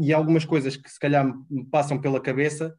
e, 0.00 0.12
algumas 0.12 0.44
coisas 0.44 0.76
que 0.76 0.90
se 0.90 0.98
calhar 0.98 1.26
me 1.50 1.64
passam 1.64 2.00
pela 2.00 2.20
cabeça 2.20 2.74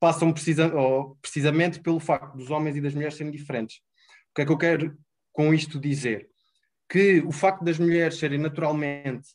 passam 0.00 0.32
precisa, 0.32 0.74
ou, 0.74 1.16
precisamente 1.20 1.80
pelo 1.80 2.00
facto 2.00 2.36
dos 2.36 2.50
homens 2.50 2.76
e 2.76 2.80
das 2.80 2.94
mulheres 2.94 3.14
serem 3.14 3.32
diferentes. 3.32 3.76
O 4.30 4.34
que 4.34 4.42
é 4.42 4.46
que 4.46 4.52
eu 4.52 4.58
quero 4.58 4.98
com 5.32 5.52
isto 5.52 5.78
dizer? 5.78 6.31
Que 6.92 7.20
o 7.20 7.32
facto 7.32 7.64
das 7.64 7.78
mulheres 7.78 8.18
serem 8.18 8.38
naturalmente 8.38 9.30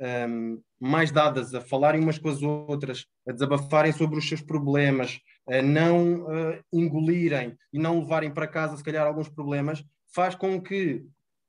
um, 0.00 0.62
mais 0.80 1.12
dadas 1.12 1.54
a 1.54 1.60
falarem 1.60 2.00
umas 2.00 2.18
com 2.18 2.30
as 2.30 2.40
outras, 2.40 3.04
a 3.28 3.32
desabafarem 3.32 3.92
sobre 3.92 4.18
os 4.18 4.26
seus 4.26 4.40
problemas, 4.40 5.20
a 5.46 5.60
não 5.60 6.22
uh, 6.22 6.58
engolirem 6.72 7.54
e 7.70 7.78
não 7.78 8.00
levarem 8.00 8.32
para 8.32 8.48
casa, 8.48 8.78
se 8.78 8.82
calhar, 8.82 9.06
alguns 9.06 9.28
problemas, 9.28 9.84
faz 10.14 10.34
com 10.34 10.58
que 10.58 11.04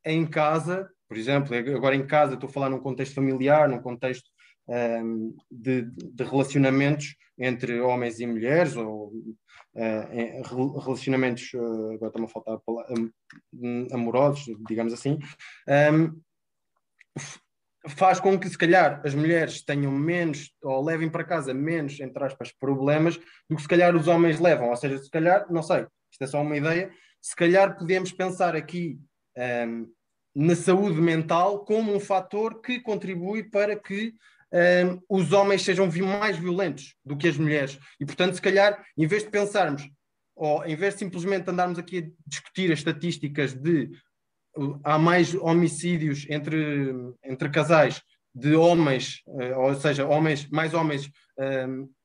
em 0.05 0.25
casa, 0.25 0.89
por 1.07 1.15
exemplo, 1.15 1.55
agora 1.55 1.95
em 1.95 2.05
casa 2.05 2.33
estou 2.33 2.49
a 2.49 2.51
falar 2.51 2.69
num 2.69 2.79
contexto 2.81 3.15
familiar, 3.15 3.69
num 3.69 3.81
contexto 3.81 4.29
um, 4.67 5.33
de, 5.49 5.83
de, 5.83 6.23
relacionamentos 6.25 7.15
entre 7.39 7.79
homens 7.79 8.19
e 8.19 8.27
mulheres, 8.27 8.75
ou 8.75 9.13
uh, 9.75 10.79
relacionamentos, 10.79 11.53
uh, 11.53 11.91
agora 11.93 12.07
está-me 12.07 12.25
a 12.25 12.29
faltar 12.29 12.59
amorosos, 13.91 14.55
digamos 14.67 14.93
assim, 14.93 15.19
um, 15.93 16.21
faz 17.87 18.19
com 18.19 18.39
que, 18.39 18.49
se 18.49 18.57
calhar, 18.57 19.01
as 19.05 19.13
mulheres 19.13 19.63
tenham 19.63 19.91
menos, 19.91 20.51
ou 20.61 20.83
levem 20.83 21.09
para 21.09 21.23
casa 21.23 21.53
menos, 21.53 21.99
entre 21.99 22.23
aspas, 22.23 22.51
problemas, 22.51 23.19
do 23.49 23.55
que 23.55 23.61
se 23.61 23.67
calhar 23.67 23.95
os 23.95 24.07
homens 24.07 24.39
levam. 24.39 24.69
Ou 24.69 24.75
seja, 24.75 24.97
se 24.97 25.09
calhar, 25.09 25.45
não 25.51 25.61
sei, 25.61 25.85
isto 26.11 26.23
é 26.23 26.27
só 26.27 26.41
uma 26.41 26.57
ideia, 26.57 26.91
se 27.21 27.35
calhar 27.35 27.77
podemos 27.77 28.11
pensar 28.11 28.55
aqui 28.55 28.99
um, 29.67 29.91
na 30.35 30.55
saúde 30.55 30.99
mental 30.99 31.63
como 31.65 31.93
um 31.93 31.99
fator 31.99 32.61
que 32.61 32.79
contribui 32.79 33.43
para 33.43 33.75
que 33.75 34.13
um, 34.53 35.01
os 35.09 35.31
homens 35.31 35.63
sejam 35.63 35.89
mais 36.19 36.37
violentos 36.37 36.95
do 37.03 37.17
que 37.17 37.27
as 37.27 37.37
mulheres. 37.37 37.79
E, 37.99 38.05
portanto, 38.05 38.35
se 38.35 38.41
calhar, 38.41 38.83
em 38.95 39.07
vez 39.07 39.23
de 39.23 39.29
pensarmos, 39.29 39.83
ou 40.35 40.63
em 40.65 40.75
vez 40.75 40.93
de 40.93 40.99
simplesmente 40.99 41.49
andarmos 41.49 41.79
aqui 41.79 41.97
a 41.99 42.27
discutir 42.27 42.71
as 42.71 42.79
estatísticas 42.79 43.53
de 43.53 43.89
uh, 44.57 44.79
há 44.83 44.97
mais 44.97 45.33
homicídios 45.33 46.27
entre, 46.29 46.93
entre 47.23 47.49
casais 47.49 48.01
de 48.33 48.55
homens, 48.55 49.21
uh, 49.27 49.59
ou 49.59 49.75
seja, 49.75 50.05
homens, 50.07 50.47
mais 50.49 50.73
homens 50.73 51.09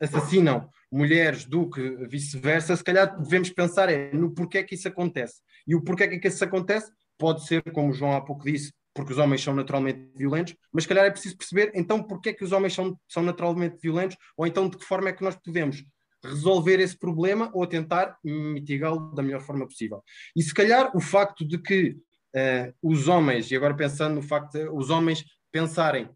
assassinam 0.00 0.70
mulheres 0.90 1.44
do 1.44 1.68
que 1.68 2.06
vice-versa, 2.06 2.74
se 2.74 2.82
calhar 2.82 3.20
devemos 3.20 3.50
pensar 3.50 3.90
é 3.90 4.10
no 4.10 4.32
porquê 4.32 4.64
que 4.64 4.74
isso 4.74 4.88
acontece. 4.88 5.42
E 5.66 5.74
o 5.74 5.82
porquê 5.82 6.18
que 6.18 6.28
isso 6.28 6.42
acontece 6.42 6.90
pode 7.18 7.46
ser, 7.46 7.62
como 7.72 7.90
o 7.90 7.92
João 7.92 8.14
há 8.14 8.22
pouco 8.22 8.44
disse, 8.44 8.72
porque 8.94 9.12
os 9.12 9.18
homens 9.18 9.42
são 9.42 9.55
naturalmente 9.55 10.10
violentos, 10.17 10.57
mas 10.73 10.84
se 10.84 10.89
calhar 10.89 11.05
é 11.05 11.10
preciso 11.10 11.36
perceber 11.36 11.70
então 11.75 12.02
porque 12.02 12.31
é 12.31 12.33
que 12.33 12.44
os 12.44 12.52
homens 12.52 12.75
são, 12.75 12.99
são 13.08 13.23
naturalmente 13.23 13.78
violentos, 13.81 14.17
ou 14.36 14.47
então 14.47 14.68
de 14.68 14.76
que 14.76 14.84
forma 14.84 15.08
é 15.08 15.12
que 15.12 15.23
nós 15.23 15.36
podemos 15.36 15.84
resolver 16.25 16.81
esse 16.81 16.99
problema 16.99 17.50
ou 17.55 17.67
tentar 17.67 18.17
mitigá-lo 18.25 19.15
da 19.15 19.23
melhor 19.23 19.41
forma 19.41 19.67
possível. 19.67 20.02
E 20.34 20.42
se 20.42 20.52
calhar 20.52 20.97
o 20.97 21.00
facto 21.00 21.47
de 21.47 21.58
que 21.58 21.97
uh, 22.34 22.75
os 22.83 23.08
homens, 23.08 23.50
e 23.50 23.57
agora 23.57 23.76
pensando 23.76 24.17
no 24.17 24.23
facto 24.23 24.52
de 24.52 24.68
os 24.68 24.91
homens 24.91 25.25
pensarem, 25.52 26.08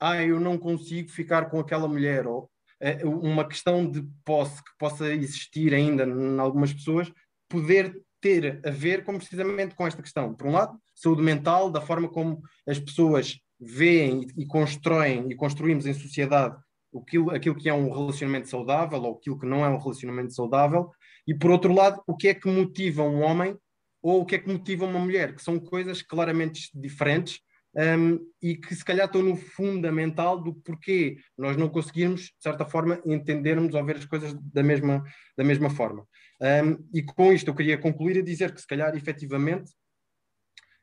ah, 0.00 0.22
eu 0.22 0.38
não 0.40 0.58
consigo 0.58 1.08
ficar 1.10 1.48
com 1.48 1.58
aquela 1.58 1.88
mulher, 1.88 2.26
ou 2.26 2.50
uh, 2.82 3.10
uma 3.20 3.46
questão 3.46 3.88
de 3.88 4.02
posse 4.24 4.62
que 4.62 4.70
possa 4.78 5.12
existir 5.12 5.72
ainda 5.72 6.04
em 6.04 6.38
algumas 6.38 6.72
pessoas, 6.72 7.10
poder 7.48 7.96
ter 8.26 8.60
a 8.64 8.70
ver 8.70 9.04
com, 9.04 9.16
precisamente 9.16 9.76
com 9.76 9.86
esta 9.86 10.02
questão. 10.02 10.34
Por 10.34 10.48
um 10.48 10.52
lado, 10.52 10.76
saúde 10.92 11.22
mental, 11.22 11.70
da 11.70 11.80
forma 11.80 12.08
como 12.08 12.42
as 12.66 12.76
pessoas 12.76 13.38
veem 13.60 14.26
e 14.36 14.44
constroem 14.44 15.30
e 15.30 15.36
construímos 15.36 15.86
em 15.86 15.94
sociedade 15.94 16.56
aquilo, 16.94 17.30
aquilo 17.30 17.54
que 17.54 17.68
é 17.68 17.74
um 17.74 17.88
relacionamento 17.88 18.48
saudável 18.48 19.00
ou 19.00 19.14
aquilo 19.14 19.38
que 19.38 19.46
não 19.46 19.64
é 19.64 19.68
um 19.68 19.78
relacionamento 19.78 20.34
saudável, 20.34 20.90
e 21.24 21.34
por 21.34 21.52
outro 21.52 21.72
lado, 21.72 22.02
o 22.04 22.16
que 22.16 22.28
é 22.28 22.34
que 22.34 22.48
motiva 22.48 23.04
um 23.04 23.22
homem 23.22 23.56
ou 24.02 24.22
o 24.22 24.26
que 24.26 24.34
é 24.34 24.38
que 24.38 24.52
motiva 24.52 24.84
uma 24.84 24.98
mulher, 24.98 25.34
que 25.34 25.42
são 25.42 25.58
coisas 25.60 26.02
claramente 26.02 26.68
diferentes 26.74 27.40
um, 27.76 28.18
e 28.40 28.56
que 28.56 28.74
se 28.74 28.84
calhar 28.84 29.06
estão 29.06 29.22
no 29.22 29.36
fundamental 29.36 30.40
do 30.42 30.54
porquê 30.54 31.18
nós 31.36 31.56
não 31.56 31.68
conseguirmos, 31.68 32.22
de 32.22 32.42
certa 32.42 32.64
forma, 32.64 33.00
entendermos 33.04 33.74
ou 33.74 33.84
ver 33.84 33.96
as 33.96 34.06
coisas 34.06 34.34
da 34.52 34.62
mesma, 34.62 35.04
da 35.36 35.44
mesma 35.44 35.68
forma. 35.68 36.06
Um, 36.40 36.88
e 36.92 37.02
com 37.02 37.32
isto 37.32 37.48
eu 37.48 37.54
queria 37.54 37.78
concluir 37.78 38.18
a 38.18 38.24
dizer 38.24 38.52
que 38.52 38.60
se 38.60 38.66
calhar 38.66 38.94
efetivamente 38.96 39.70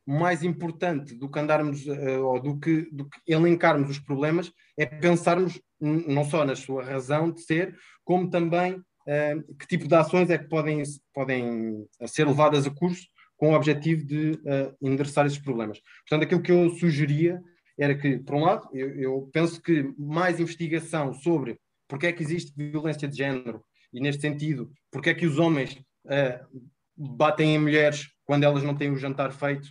mais 0.06 0.44
importante 0.44 1.16
do 1.16 1.30
que 1.30 1.40
andarmos 1.40 1.86
uh, 1.88 2.24
ou 2.24 2.40
do 2.40 2.60
que, 2.60 2.90
do 2.92 3.08
que 3.10 3.20
elencarmos 3.28 3.90
os 3.90 4.00
problemas 4.00 4.52
é 4.78 4.86
pensarmos 4.86 5.60
não 5.80 6.24
só 6.26 6.46
na 6.46 6.56
sua 6.56 6.84
razão 6.84 7.32
de 7.32 7.42
ser, 7.42 7.76
como 8.04 8.30
também 8.30 8.74
uh, 8.74 9.56
que 9.58 9.68
tipo 9.68 9.88
de 9.88 9.96
ações 9.96 10.30
é 10.30 10.38
que 10.38 10.48
podem, 10.48 10.84
podem 11.14 11.88
ser 12.06 12.28
levadas 12.28 12.68
a 12.68 12.72
curso 12.72 13.08
com 13.38 13.52
o 13.52 13.56
objetivo 13.56 14.06
de 14.06 14.32
uh, 14.32 14.76
endereçar 14.82 15.26
esses 15.26 15.40
problemas. 15.40 15.82
Portanto, 16.08 16.26
aquilo 16.26 16.42
que 16.42 16.52
eu 16.52 16.70
sugeria 16.72 17.42
era 17.78 17.96
que, 17.96 18.20
por 18.20 18.36
um 18.36 18.44
lado, 18.44 18.70
eu, 18.74 18.96
eu 19.00 19.30
penso 19.34 19.62
que 19.62 19.94
mais 19.98 20.40
investigação 20.40 21.14
sobre 21.14 21.60
porque 21.88 22.08
é 22.08 22.12
que 22.14 22.24
existe 22.24 22.54
violência 22.56 23.08
de 23.08 23.18
género 23.18 23.64
e, 23.94 24.00
neste 24.00 24.22
sentido, 24.22 24.72
porque 24.92 25.10
é 25.10 25.14
que 25.14 25.26
os 25.26 25.38
homens 25.38 25.74
uh, 26.06 26.64
batem 26.96 27.56
em 27.56 27.60
mulheres 27.60 28.08
quando 28.26 28.44
elas 28.44 28.64
não 28.64 28.76
têm 28.76 28.92
o 28.92 28.98
jantar 28.98 29.32
feito, 29.32 29.70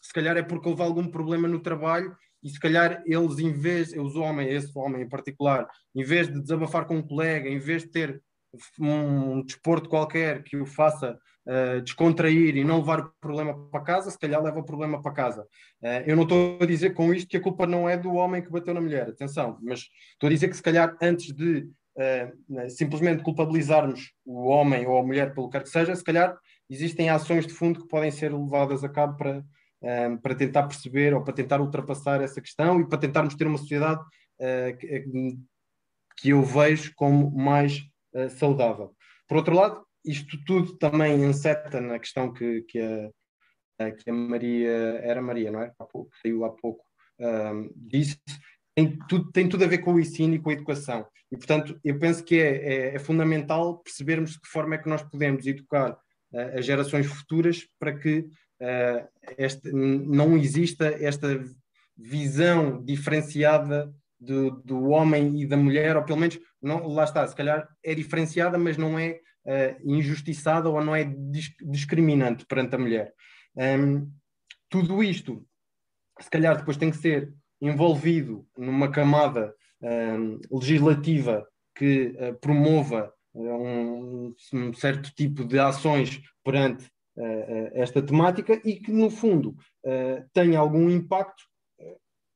se 0.00 0.12
calhar 0.12 0.36
é 0.36 0.42
porque 0.42 0.68
houve 0.68 0.82
algum 0.82 1.06
problema 1.06 1.48
no 1.48 1.60
trabalho 1.60 2.16
e 2.42 2.48
se 2.48 2.58
calhar 2.58 3.02
eles, 3.04 3.38
em 3.38 3.52
vez, 3.52 3.92
os 3.92 4.16
homens, 4.16 4.50
esse 4.50 4.78
homem 4.78 5.02
em 5.02 5.08
particular, 5.08 5.68
em 5.94 6.02
vez 6.02 6.28
de 6.28 6.40
desabafar 6.40 6.86
com 6.86 6.96
um 6.96 7.06
colega, 7.06 7.48
em 7.48 7.58
vez 7.58 7.82
de 7.82 7.90
ter 7.90 8.22
um 8.78 9.42
desporto 9.42 9.88
qualquer 9.88 10.42
que 10.42 10.56
o 10.56 10.66
faça 10.66 11.18
uh, 11.46 11.80
descontrair 11.82 12.56
e 12.56 12.64
não 12.64 12.78
levar 12.78 13.00
o 13.00 13.12
problema 13.20 13.54
para 13.70 13.80
casa, 13.80 14.10
se 14.10 14.18
calhar 14.18 14.42
leva 14.42 14.58
o 14.58 14.64
problema 14.64 15.00
para 15.00 15.12
casa. 15.12 15.42
Uh, 15.82 16.02
eu 16.06 16.16
não 16.16 16.24
estou 16.24 16.58
a 16.60 16.66
dizer 16.66 16.90
com 16.90 17.12
isto 17.12 17.28
que 17.28 17.36
a 17.36 17.42
culpa 17.42 17.66
não 17.66 17.88
é 17.88 17.96
do 17.96 18.14
homem 18.14 18.42
que 18.42 18.50
bateu 18.50 18.74
na 18.74 18.80
mulher, 18.80 19.08
atenção, 19.08 19.58
mas 19.62 19.86
estou 20.12 20.26
a 20.26 20.30
dizer 20.30 20.48
que 20.48 20.56
se 20.56 20.62
calhar 20.62 20.96
antes 21.00 21.34
de 21.34 21.68
uh, 21.96 22.70
simplesmente 22.70 23.22
culpabilizarmos 23.22 24.12
o 24.24 24.48
homem 24.48 24.86
ou 24.86 24.98
a 24.98 25.02
mulher 25.02 25.34
pelo 25.34 25.48
que 25.48 25.60
que 25.60 25.68
seja, 25.68 25.94
se 25.94 26.04
calhar 26.04 26.36
existem 26.68 27.10
ações 27.10 27.46
de 27.46 27.52
fundo 27.52 27.80
que 27.80 27.88
podem 27.88 28.10
ser 28.10 28.32
levadas 28.32 28.84
a 28.84 28.88
cabo 28.88 29.16
para, 29.16 29.44
para 30.22 30.34
tentar 30.36 30.62
perceber 30.68 31.12
ou 31.12 31.20
para 31.20 31.34
tentar 31.34 31.60
ultrapassar 31.60 32.22
essa 32.22 32.40
questão 32.40 32.80
e 32.80 32.88
para 32.88 32.96
tentarmos 32.96 33.34
ter 33.34 33.44
uma 33.44 33.58
sociedade 33.58 34.00
que 36.16 36.28
eu 36.28 36.44
vejo 36.44 36.92
como 36.94 37.28
mais 37.32 37.82
uh, 38.14 38.30
saudável. 38.30 38.94
Por 39.28 39.36
outro 39.36 39.54
lado, 39.54 39.84
isto 40.04 40.38
tudo 40.44 40.76
também 40.76 41.24
enceta 41.24 41.80
na 41.80 41.98
questão 41.98 42.32
que, 42.32 42.62
que, 42.62 42.80
a, 43.78 43.90
que 43.90 44.10
a 44.10 44.12
Maria, 44.12 44.70
era 45.02 45.22
Maria, 45.22 45.50
não 45.50 45.62
é? 45.62 45.72
Há 45.78 45.84
pouco, 45.84 46.10
saiu 46.22 46.44
há 46.44 46.50
pouco, 46.50 46.84
um, 47.18 47.70
disse, 47.76 48.18
tem 48.74 48.98
tudo, 49.08 49.30
tem 49.30 49.48
tudo 49.48 49.64
a 49.64 49.68
ver 49.68 49.78
com 49.78 49.94
o 49.94 50.00
ensino 50.00 50.34
e 50.34 50.38
com 50.38 50.50
a 50.50 50.54
educação. 50.54 51.06
E, 51.30 51.36
portanto, 51.36 51.78
eu 51.84 51.98
penso 51.98 52.24
que 52.24 52.40
é, 52.40 52.56
é, 52.56 52.94
é 52.94 52.98
fundamental 52.98 53.78
percebermos 53.78 54.32
de 54.32 54.40
que 54.40 54.48
forma 54.48 54.74
é 54.74 54.78
que 54.78 54.88
nós 54.88 55.02
podemos 55.02 55.46
educar 55.46 55.92
uh, 55.92 56.58
as 56.58 56.64
gerações 56.64 57.06
futuras 57.06 57.66
para 57.78 57.96
que 57.96 58.20
uh, 58.20 59.08
este, 59.38 59.70
não 59.72 60.36
exista 60.36 60.86
esta 60.86 61.44
visão 61.96 62.82
diferenciada 62.82 63.94
do, 64.20 64.50
do 64.62 64.90
homem 64.90 65.40
e 65.40 65.46
da 65.46 65.56
mulher, 65.56 65.96
ou 65.96 66.04
pelo 66.04 66.18
menos, 66.18 66.38
não, 66.60 66.86
lá 66.86 67.04
está, 67.04 67.26
se 67.26 67.34
calhar 67.34 67.66
é 67.82 67.94
diferenciada, 67.94 68.58
mas 68.58 68.76
não 68.76 68.98
é 68.98 69.18
uh, 69.46 69.92
injustiçada 69.92 70.68
ou 70.68 70.84
não 70.84 70.94
é 70.94 71.10
discriminante 71.62 72.44
perante 72.44 72.74
a 72.74 72.78
mulher. 72.78 73.14
Um, 73.56 74.10
tudo 74.68 75.02
isto, 75.02 75.44
se 76.20 76.28
calhar, 76.28 76.56
depois 76.56 76.76
tem 76.76 76.90
que 76.90 76.98
ser 76.98 77.32
envolvido 77.60 78.46
numa 78.56 78.90
camada 78.90 79.54
um, 79.82 80.38
legislativa 80.50 81.46
que 81.74 82.14
uh, 82.18 82.38
promova 82.40 83.12
um, 83.34 84.34
um, 84.52 84.74
certo 84.74 85.12
tipo 85.14 85.44
de 85.44 85.58
ações 85.58 86.20
perante 86.44 86.84
uh, 87.16 87.70
esta 87.72 88.02
temática 88.02 88.60
e 88.64 88.76
que, 88.76 88.92
no 88.92 89.08
fundo, 89.10 89.56
tenha 90.34 90.58
algum 90.58 90.90
impacto 90.90 91.49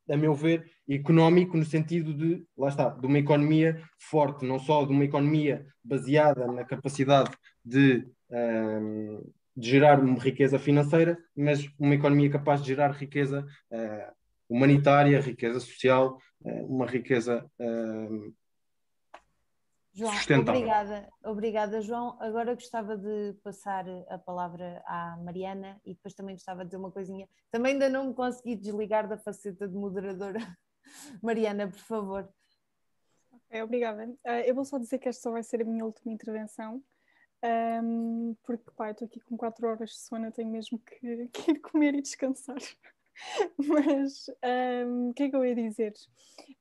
a 0.08 0.16
meu 0.16 0.34
ver, 0.34 0.64
económico 0.88 1.56
no 1.56 1.64
sentido 1.64 2.12
de, 2.12 2.44
lá 2.56 2.68
está, 2.68 2.88
de 2.90 3.06
uma 3.06 3.18
economia 3.18 3.80
forte, 3.98 4.44
não 4.44 4.58
só 4.58 4.84
de 4.84 4.92
uma 4.92 5.04
economia 5.04 5.66
baseada 5.82 6.46
na 6.46 6.64
capacidade 6.64 7.30
de, 7.64 8.06
um, 8.30 9.32
de 9.56 9.70
gerar 9.70 10.00
uma 10.00 10.18
riqueza 10.18 10.58
financeira, 10.58 11.18
mas 11.36 11.66
uma 11.78 11.94
economia 11.94 12.30
capaz 12.30 12.60
de 12.60 12.68
gerar 12.68 12.90
riqueza 12.92 13.46
uh, 13.70 14.12
humanitária, 14.48 15.20
riqueza 15.20 15.60
social, 15.60 16.18
uh, 16.42 16.66
uma 16.66 16.86
riqueza 16.86 17.44
uh, 17.58 18.34
João, 19.94 20.12
sustentável. 20.12 20.60
Obrigada, 20.60 21.08
obrigada, 21.24 21.80
João. 21.80 22.16
Agora 22.20 22.54
gostava 22.54 22.96
de 22.96 23.34
passar 23.44 23.84
a 24.08 24.18
palavra 24.18 24.82
à 24.86 25.16
Mariana 25.18 25.80
e 25.84 25.94
depois 25.94 26.14
também 26.14 26.34
gostava 26.34 26.64
de 26.64 26.66
dizer 26.66 26.78
uma 26.78 26.90
coisinha. 26.90 27.28
Também 27.48 27.74
ainda 27.74 27.88
não 27.88 28.08
me 28.08 28.14
consegui 28.14 28.56
desligar 28.56 29.06
da 29.06 29.16
faceta 29.16 29.68
de 29.68 29.74
moderadora. 29.74 30.40
Mariana, 31.22 31.68
por 31.68 31.78
favor. 31.78 32.28
Obrigada. 33.62 34.06
Uh, 34.26 34.42
eu 34.44 34.54
vou 34.54 34.64
só 34.64 34.78
dizer 34.78 34.98
que 34.98 35.08
esta 35.08 35.22
só 35.22 35.30
vai 35.30 35.44
ser 35.44 35.62
a 35.62 35.64
minha 35.64 35.84
última 35.84 36.12
intervenção. 36.12 36.82
Um, 37.44 38.34
porque 38.42 38.70
pá, 38.74 38.90
estou 38.90 39.06
aqui 39.06 39.20
com 39.20 39.36
4 39.36 39.68
horas 39.68 39.90
de 39.90 39.98
sono, 39.98 40.32
tenho 40.32 40.50
mesmo 40.50 40.78
que, 40.80 41.28
que 41.32 41.50
ir 41.52 41.60
comer 41.60 41.94
e 41.94 42.02
descansar. 42.02 42.56
Mas 43.58 44.26
um, 44.86 45.10
o 45.10 45.14
que 45.14 45.24
é 45.24 45.30
que 45.30 45.36
eu 45.36 45.44
ia 45.44 45.54
dizer? 45.54 45.92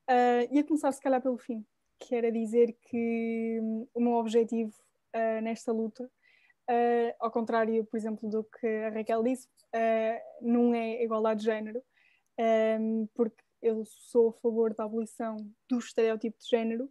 Uh, 0.08 0.54
ia 0.54 0.62
começar 0.62 0.92
se 0.92 1.00
calhar 1.00 1.20
pelo 1.20 1.38
fim, 1.38 1.66
que 1.98 2.14
era 2.14 2.30
dizer 2.30 2.76
que 2.82 3.58
um, 3.62 3.88
o 3.94 4.00
meu 4.00 4.12
objetivo 4.14 4.74
uh, 5.14 5.40
nesta 5.42 5.72
luta, 5.72 6.04
uh, 6.04 7.14
ao 7.20 7.30
contrário, 7.30 7.84
por 7.84 7.96
exemplo, 7.96 8.28
do 8.28 8.44
que 8.44 8.66
a 8.66 8.90
Raquel 8.90 9.22
disse, 9.22 9.48
não 10.40 10.72
é 10.72 11.02
igualdade 11.02 11.40
de 11.40 11.46
género, 11.46 11.82
porque 13.12 13.42
eu 13.60 13.82
sou 13.84 14.28
a 14.28 14.32
favor 14.34 14.72
da 14.72 14.84
abolição 14.84 15.36
do 15.68 15.78
estereótipo 15.78 16.38
de 16.38 16.48
género, 16.48 16.88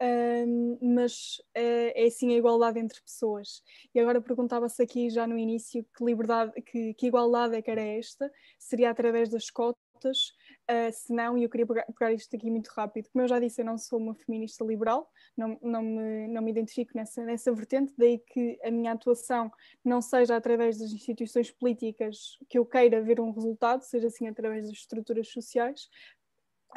um, 0.00 0.78
mas 0.94 1.38
uh, 1.56 1.92
é 1.94 2.08
sim 2.10 2.32
a 2.32 2.36
igualdade 2.36 2.78
entre 2.78 3.00
pessoas. 3.00 3.62
E 3.94 3.98
agora 3.98 4.20
perguntava-se 4.20 4.82
aqui 4.82 5.10
já 5.10 5.26
no 5.26 5.38
início 5.38 5.84
que 5.96 6.04
liberdade, 6.04 6.52
que, 6.62 6.94
que, 6.94 7.06
igualdade 7.06 7.56
é 7.56 7.62
que 7.62 7.70
era 7.70 7.82
esta? 7.82 8.30
Seria 8.58 8.90
através 8.90 9.28
das 9.28 9.50
cotas? 9.50 10.32
Uh, 10.70 10.92
se 10.92 11.10
não, 11.14 11.38
e 11.38 11.44
eu 11.44 11.48
queria 11.48 11.66
pegar, 11.66 11.86
pegar, 11.86 12.12
isto 12.12 12.36
aqui 12.36 12.50
muito 12.50 12.68
rápido, 12.68 13.08
como 13.10 13.24
eu 13.24 13.28
já 13.28 13.40
disse, 13.40 13.62
eu 13.62 13.64
não 13.64 13.78
sou 13.78 13.98
uma 13.98 14.14
feminista 14.14 14.62
liberal, 14.62 15.10
não, 15.34 15.58
não, 15.62 15.82
me, 15.82 16.28
não 16.28 16.42
me 16.42 16.50
identifico 16.50 16.92
nessa, 16.94 17.24
nessa 17.24 17.50
vertente, 17.50 17.94
daí 17.96 18.18
que 18.18 18.58
a 18.62 18.70
minha 18.70 18.92
atuação 18.92 19.50
não 19.82 20.02
seja 20.02 20.36
através 20.36 20.78
das 20.78 20.92
instituições 20.92 21.50
políticas 21.50 22.36
que 22.50 22.58
eu 22.58 22.66
queira 22.66 23.00
ver 23.00 23.18
um 23.18 23.30
resultado, 23.30 23.80
seja 23.80 24.08
assim 24.08 24.28
através 24.28 24.66
das 24.66 24.76
estruturas 24.76 25.28
sociais, 25.28 25.88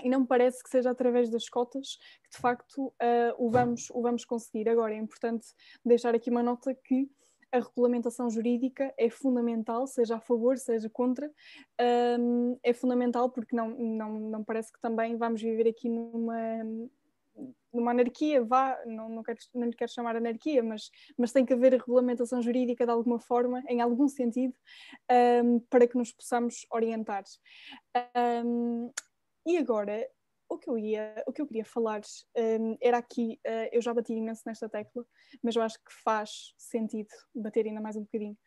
e 0.02 0.10
não 0.10 0.22
me 0.22 0.28
parece 0.28 0.64
que 0.64 0.70
seja 0.70 0.90
através 0.92 1.30
das 1.30 1.50
cotas 1.50 1.98
que 2.24 2.30
de 2.32 2.38
facto 2.38 2.88
uh, 2.88 2.94
o, 3.38 3.50
vamos, 3.50 3.90
o 3.92 4.02
vamos 4.02 4.24
conseguir. 4.24 4.70
Agora, 4.70 4.94
é 4.94 4.98
importante 4.98 5.48
deixar 5.84 6.16
aqui 6.16 6.30
uma 6.30 6.42
nota 6.42 6.74
que 6.74 7.10
a 7.52 7.60
regulamentação 7.60 8.30
jurídica 8.30 8.94
é 8.98 9.10
fundamental, 9.10 9.86
seja 9.86 10.16
a 10.16 10.20
favor, 10.20 10.58
seja 10.58 10.90
contra, 10.90 11.30
um, 12.20 12.58
é 12.64 12.74
fundamental 12.74 13.30
porque 13.30 13.56
não, 13.56 13.70
não, 13.70 14.20
não 14.20 14.44
parece 14.44 14.72
que 14.72 14.80
também 14.80 15.18
vamos 15.18 15.42
viver 15.42 15.68
aqui 15.68 15.90
numa, 15.90 16.64
numa 17.74 17.92
anarquia, 17.92 18.44
vá, 18.44 18.78
não, 18.86 19.10
não, 19.10 19.24
quero, 19.24 19.40
não 19.54 19.68
lhe 19.68 19.76
quero 19.76 19.92
chamar 19.92 20.16
anarquia, 20.16 20.64
mas, 20.64 20.90
mas 21.18 21.32
tem 21.32 21.46
que 21.46 21.54
haver 21.54 21.74
regulamentação 21.74 22.42
jurídica 22.42 22.86
de 22.86 22.92
alguma 22.92 23.20
forma, 23.20 23.64
em 23.68 23.82
algum 23.82 24.08
sentido, 24.08 24.54
um, 25.44 25.60
para 25.70 25.88
que 25.88 25.98
nos 25.98 26.12
possamos 26.12 26.66
orientar. 26.72 27.24
Um, 28.46 28.92
e 29.46 29.58
agora, 29.58 30.08
o 30.52 30.58
que 30.58 30.70
eu 30.70 30.78
ia, 30.78 31.24
o 31.26 31.32
que 31.32 31.42
eu 31.42 31.48
queria 31.48 31.64
falar 31.64 32.02
um, 32.38 32.78
era 32.82 32.98
aqui, 32.98 33.40
uh, 33.48 33.70
eu 33.72 33.82
já 33.82 33.94
bati 33.94 34.12
imenso 34.14 34.42
nesta 34.46 34.68
tecla, 34.68 35.06
mas 35.42 35.56
eu 35.56 35.62
acho 35.62 35.78
que 35.78 35.94
faz 36.04 36.54
sentido 36.58 37.08
bater 37.34 37.66
ainda 37.66 37.80
mais 37.80 37.96
um 37.96 38.02
bocadinho, 38.02 38.38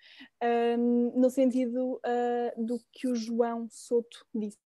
um, 0.78 1.18
no 1.18 1.31
sentido 1.31 1.94
uh, 1.94 2.65
do 2.65 2.78
que 2.92 3.08
o 3.08 3.15
João 3.15 3.66
Soto 3.70 4.26
disse. 4.34 4.58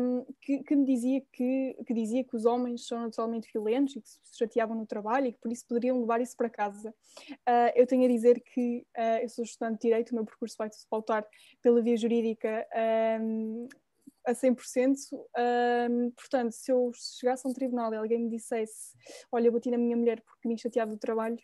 Um, 0.00 0.24
que, 0.40 0.62
que, 0.62 0.74
me 0.74 0.84
dizia 0.84 1.22
que, 1.32 1.76
que 1.86 1.92
dizia 1.94 2.24
que 2.24 2.34
os 2.34 2.46
homens 2.46 2.86
são 2.86 3.00
naturalmente 3.02 3.50
violentos 3.52 3.96
e 3.96 4.00
que 4.00 4.08
se 4.08 4.38
chateavam 4.38 4.74
no 4.74 4.86
trabalho 4.86 5.26
e 5.26 5.32
que 5.32 5.38
por 5.38 5.52
isso 5.52 5.66
poderiam 5.68 6.00
levar 6.00 6.22
isso 6.22 6.34
para 6.36 6.48
casa. 6.48 6.94
Uh, 7.30 7.72
eu 7.74 7.86
tenho 7.86 8.04
a 8.04 8.08
dizer 8.08 8.42
que 8.52 8.86
eu 9.22 9.28
sou 9.28 9.44
estudante 9.44 9.74
de 9.74 9.88
Direito, 9.88 10.10
o 10.10 10.14
meu 10.14 10.24
percurso 10.24 10.56
vai 10.58 10.70
se 10.70 10.86
pautar 10.88 11.26
pela 11.62 11.82
via 11.82 11.96
jurídica 11.96 12.66
um, 13.20 13.68
a 14.28 14.34
100%. 14.34 14.94
Um, 15.90 16.10
portanto, 16.10 16.52
se 16.52 16.70
eu 16.70 16.90
chegasse 16.94 17.46
a 17.46 17.50
um 17.50 17.54
tribunal 17.54 17.92
e 17.92 17.96
alguém 17.96 18.20
me 18.20 18.30
dissesse: 18.30 18.94
Olha, 19.32 19.48
eu 19.48 19.52
bati 19.52 19.70
na 19.70 19.78
minha 19.78 19.96
mulher 19.96 20.22
porque 20.22 20.48
me 20.48 20.58
chateava 20.58 20.92
do 20.92 20.98
trabalho, 20.98 21.38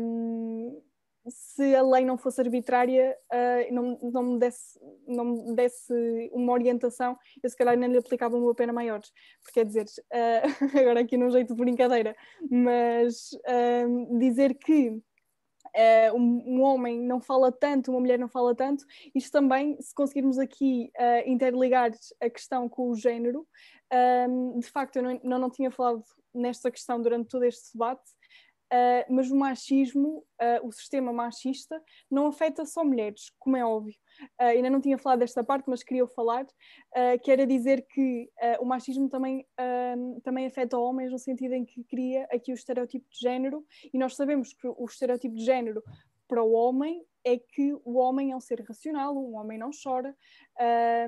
um, 0.00 0.82
se 1.28 1.74
a 1.74 1.82
lei 1.82 2.04
não 2.04 2.16
fosse 2.16 2.40
arbitrária, 2.40 3.16
uh, 3.32 3.74
não, 3.74 3.98
não, 4.10 4.22
me 4.22 4.38
desse, 4.38 4.78
não 5.06 5.24
me 5.24 5.54
desse 5.54 6.30
uma 6.32 6.52
orientação, 6.52 7.16
eu 7.42 7.50
se 7.50 7.56
calhar 7.56 7.76
nem 7.76 7.90
lhe 7.90 7.98
aplicava 7.98 8.36
uma 8.36 8.54
pena 8.54 8.72
maior. 8.72 9.00
Porque 9.42 9.60
quer 9.60 9.66
dizer, 9.66 9.86
uh, 10.12 10.40
agora 10.78 11.00
aqui 11.00 11.16
num 11.16 11.30
jeito 11.30 11.54
de 11.54 11.60
brincadeira, 11.60 12.16
mas 12.50 13.30
dizer 14.18 14.54
que 14.54 15.00
Uh, 15.74 16.16
um, 16.16 16.56
um, 16.56 16.62
homem 16.62 17.00
não 17.00 17.20
fala 17.20 17.52
tanto, 17.52 17.90
uma 17.90 18.00
mulher 18.00 18.18
não 18.18 18.28
fala 18.28 18.54
tanto, 18.54 18.84
isto 19.14 19.30
também, 19.30 19.80
se 19.80 19.94
conseguirmos 19.94 20.38
aqui 20.38 20.90
uh, 20.98 21.28
interligar 21.28 21.92
a 22.20 22.28
questão 22.28 22.68
com 22.68 22.90
o 22.90 22.96
género, 22.96 23.46
um, 24.28 24.58
de 24.58 24.66
facto 24.66 24.96
eu 24.96 25.02
não, 25.02 25.20
não, 25.22 25.38
não, 25.38 25.50
tinha 25.50 25.70
falado 25.70 26.02
nesta 26.34 26.70
questão 26.70 27.00
durante 27.00 27.28
todo 27.28 27.44
este 27.44 27.72
debate, 27.72 28.02
uh, 28.72 29.12
mas 29.12 29.30
o 29.30 29.36
machismo, 29.36 30.24
o 30.62 30.72
sistema 30.72 31.12
machista, 31.12 31.82
não 32.10 32.26
afeta 32.26 32.64
só 32.64 32.82
mulheres, 32.82 33.30
como 33.38 33.56
é 33.56 33.64
óbvio. 33.64 33.94
Uh, 34.40 34.44
ainda 34.44 34.70
não 34.70 34.80
tinha 34.80 34.98
falado 34.98 35.20
desta 35.20 35.42
parte, 35.42 35.68
mas 35.68 35.82
queria 35.82 36.06
falar, 36.06 36.44
uh, 36.44 37.18
que 37.22 37.30
era 37.30 37.46
dizer 37.46 37.86
que 37.88 38.30
uh, 38.38 38.62
o 38.62 38.66
machismo 38.66 39.08
também, 39.08 39.46
também 40.22 40.46
afeta 40.46 40.78
homens 40.78 41.10
no 41.10 41.18
sentido 41.18 41.54
em 41.54 41.64
que 41.64 41.84
cria 41.84 42.26
aqui 42.30 42.52
o 42.52 42.54
estereotipo 42.54 43.06
de 43.10 43.18
género, 43.20 43.64
e 43.92 43.98
nós 43.98 44.16
sabemos 44.16 44.52
que 44.52 44.66
o 44.66 44.84
estereotipo 44.84 45.34
de 45.34 45.44
género 45.44 45.82
para 46.28 46.42
o 46.42 46.52
homem 46.52 47.04
é 47.24 47.38
que 47.38 47.74
o 47.84 47.98
homem 47.98 48.32
é 48.32 48.36
um 48.36 48.40
ser 48.40 48.60
racional, 48.62 49.16
um 49.16 49.36
homem 49.36 49.58
não 49.58 49.70
chora, 49.70 50.16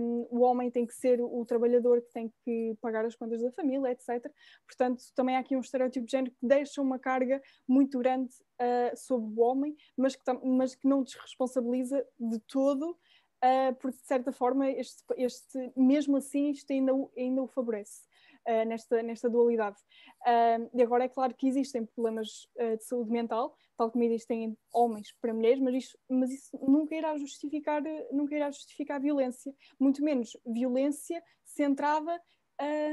um, 0.01 0.27
o 0.31 0.41
homem 0.41 0.71
tem 0.71 0.87
que 0.87 0.95
ser 0.95 1.21
o 1.21 1.45
trabalhador 1.45 2.03
que 2.03 2.13
tem 2.13 2.33
que 2.45 2.77
pagar 2.81 3.05
as 3.05 3.15
contas 3.15 3.41
da 3.41 3.51
família, 3.53 3.91
etc. 3.91 4.31
Portanto, 4.67 5.03
também 5.15 5.37
há 5.37 5.41
aqui 5.41 5.57
um 5.57 5.61
estereótipo 5.61 6.07
de 6.07 6.13
género 6.13 6.33
que 6.33 6.47
deixa 6.47 6.83
uma 6.83 6.99
carga 6.99 7.41
muito 7.67 7.99
grande 7.99 8.33
uh, 8.61 8.97
sobre 8.97 9.33
o 9.35 9.41
homem, 9.41 9.75
mas 9.97 10.15
que, 10.15 10.23
mas 10.45 10.75
que 10.75 10.87
não 10.87 11.03
desresponsabiliza 11.03 12.07
de 12.19 12.39
todo, 12.41 12.91
uh, 12.91 13.75
porque 13.81 13.99
de 13.99 14.07
certa 14.07 14.33
forma, 14.33 14.71
este, 14.71 15.03
este, 15.17 15.73
mesmo 15.77 16.17
assim, 16.17 16.51
isto 16.51 16.71
ainda, 16.73 16.93
ainda 17.17 17.43
o 17.43 17.49
favorece. 17.49 18.03
Uh, 18.45 18.67
nesta, 18.67 19.01
nesta 19.05 19.31
dualidade. 19.31 19.77
Uh, 20.23 20.69
e 20.75 20.83
agora 20.83 21.05
é 21.05 21.09
claro 21.09 21.33
que 21.33 21.47
existem 21.47 21.87
problemas 21.87 22.49
uh, 22.57 22.77
de 22.77 22.85
saúde 22.85 23.09
mental, 23.09 23.55
tal 23.77 23.89
como 23.89 24.03
existem 24.03 24.59
homens 24.73 25.15
para 25.21 25.33
mulheres, 25.33 25.61
mas, 25.61 25.75
isto, 25.77 25.99
mas 26.09 26.31
isso 26.33 26.59
nunca 26.61 26.93
irá 26.93 27.17
justificar, 27.17 27.81
nunca 28.11 28.35
irá 28.35 28.51
justificar 28.51 29.01
violência, 29.01 29.55
muito 29.79 30.03
menos 30.03 30.37
violência 30.45 31.23
centrada 31.45 32.21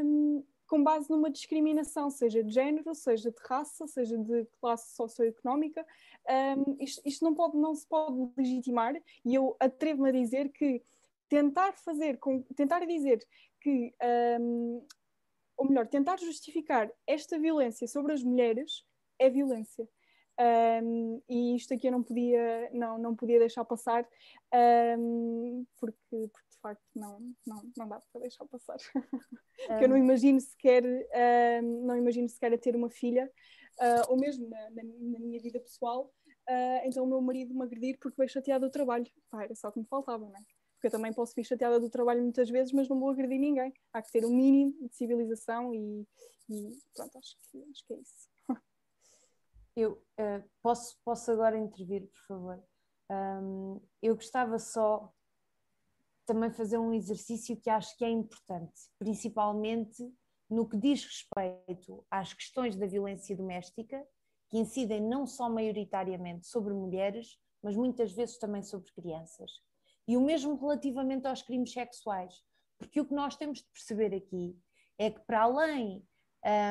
um, 0.03 0.43
com 0.67 0.83
base 0.83 1.09
numa 1.09 1.31
discriminação, 1.31 2.11
seja 2.11 2.43
de 2.43 2.53
género, 2.53 2.93
seja 2.93 3.31
de 3.31 3.41
raça, 3.47 3.87
seja 3.87 4.17
de 4.17 4.45
classe 4.61 4.95
socioeconómica. 4.95 5.85
Um, 6.29 6.77
isto, 6.79 7.01
isto 7.05 7.25
não, 7.25 7.33
pode, 7.33 7.57
não 7.57 7.73
se 7.73 7.87
pode 7.87 8.31
legitimar 8.37 8.95
e 9.25 9.33
eu 9.33 9.55
atrevo-me 9.59 10.09
a 10.09 10.13
dizer 10.13 10.49
que 10.49 10.81
tentar 11.27 11.73
fazer, 11.73 12.17
com, 12.19 12.43
tentar 12.55 12.85
dizer 12.85 13.19
que, 13.61 13.93
um, 14.39 14.85
ou 15.59 15.67
melhor, 15.67 15.85
tentar 15.87 16.17
justificar 16.17 16.89
esta 17.05 17.37
violência 17.37 17.85
sobre 17.85 18.13
as 18.13 18.23
mulheres 18.23 18.85
é 19.19 19.29
violência. 19.29 19.85
Um, 20.81 21.21
e 21.27 21.53
isto 21.57 21.73
aqui 21.73 21.87
eu 21.87 21.91
não 21.91 22.01
podia, 22.01 22.71
não, 22.71 22.97
não 22.97 23.13
podia 23.13 23.37
deixar 23.39 23.65
passar, 23.65 24.07
um, 24.97 25.65
porque, 25.77 25.99
porque 26.09 26.49
de 26.49 26.57
facto 26.61 26.81
não, 26.95 27.19
não, 27.45 27.61
não 27.77 27.89
dá 27.89 27.99
para 27.99 28.21
deixar 28.21 28.45
passar. 28.45 28.77
porque 29.67 29.83
eu 29.83 29.89
não 29.89 29.97
imagino 29.97 30.39
sequer, 30.39 30.85
um, 31.61 31.85
não 31.85 31.97
imagino 31.97 32.29
sequer 32.29 32.53
a 32.53 32.57
ter 32.57 32.73
uma 32.73 32.89
filha, 32.89 33.29
uh, 33.81 34.11
ou 34.11 34.17
mesmo 34.17 34.47
na, 34.47 34.69
na, 34.69 34.83
na, 34.83 35.19
minha 35.19 35.41
vida 35.41 35.59
pessoal, 35.59 36.09
uh, 36.49 36.81
então 36.85 37.03
o 37.03 37.07
meu 37.07 37.19
marido 37.19 37.53
me 37.53 37.63
agredir 37.63 37.97
porque 37.99 38.15
veio 38.17 38.29
chateado 38.29 38.65
do 38.65 38.71
trabalho. 38.71 39.05
Pá, 39.29 39.43
era 39.43 39.55
só 39.55 39.69
que 39.69 39.79
me 39.79 39.85
faltava, 39.87 40.23
não 40.23 40.37
é? 40.37 40.58
Porque 40.79 40.87
eu 40.87 40.91
também 40.91 41.11
posso 41.11 41.35
vir 41.35 41.43
chateada 41.43 41.77
do 41.77 41.89
trabalho 41.89 42.23
muitas 42.23 42.49
vezes, 42.49 42.71
mas 42.71 42.87
não 42.87 42.97
vou 42.97 43.09
agredir 43.09 43.37
ninguém. 43.37 43.73
Há 43.91 44.01
que 44.01 44.11
ter 44.13 44.25
um 44.25 44.33
mínimo 44.33 44.87
de 44.87 44.95
civilização 44.95 45.73
e, 45.75 46.07
e 46.49 46.77
pronto, 46.95 47.17
acho 47.17 47.35
que, 47.51 47.61
acho 47.69 47.85
que 47.85 47.93
é 47.93 47.97
isso. 47.97 48.29
Eu 49.75 49.91
uh, 49.93 50.49
posso, 50.61 50.97
posso 51.03 51.31
agora 51.31 51.57
intervir, 51.57 52.07
por 52.07 52.25
favor. 52.27 52.63
Um, 53.11 53.81
eu 54.01 54.15
gostava 54.15 54.59
só 54.59 55.11
também 56.25 56.51
fazer 56.51 56.77
um 56.77 56.93
exercício 56.93 57.55
que 57.57 57.69
acho 57.69 57.97
que 57.97 58.05
é 58.05 58.09
importante, 58.09 58.89
principalmente 58.97 60.13
no 60.49 60.67
que 60.67 60.77
diz 60.77 61.03
respeito 61.05 62.05
às 62.09 62.33
questões 62.33 62.75
da 62.75 62.87
violência 62.87 63.35
doméstica, 63.35 64.05
que 64.49 64.57
incidem 64.57 65.01
não 65.01 65.25
só 65.25 65.49
maioritariamente 65.49 66.47
sobre 66.47 66.73
mulheres, 66.73 67.37
mas 67.61 67.75
muitas 67.75 68.11
vezes 68.11 68.37
também 68.37 68.63
sobre 68.63 68.91
crianças. 68.91 69.51
E 70.09 70.17
o 70.17 70.21
mesmo 70.21 70.55
relativamente 70.55 71.27
aos 71.27 71.43
crimes 71.43 71.71
sexuais, 71.71 72.33
porque 72.79 72.99
o 72.99 73.05
que 73.05 73.13
nós 73.13 73.35
temos 73.35 73.59
de 73.59 73.65
perceber 73.71 74.15
aqui 74.15 74.57
é 74.97 75.11
que, 75.11 75.19
para 75.19 75.43
além 75.43 76.03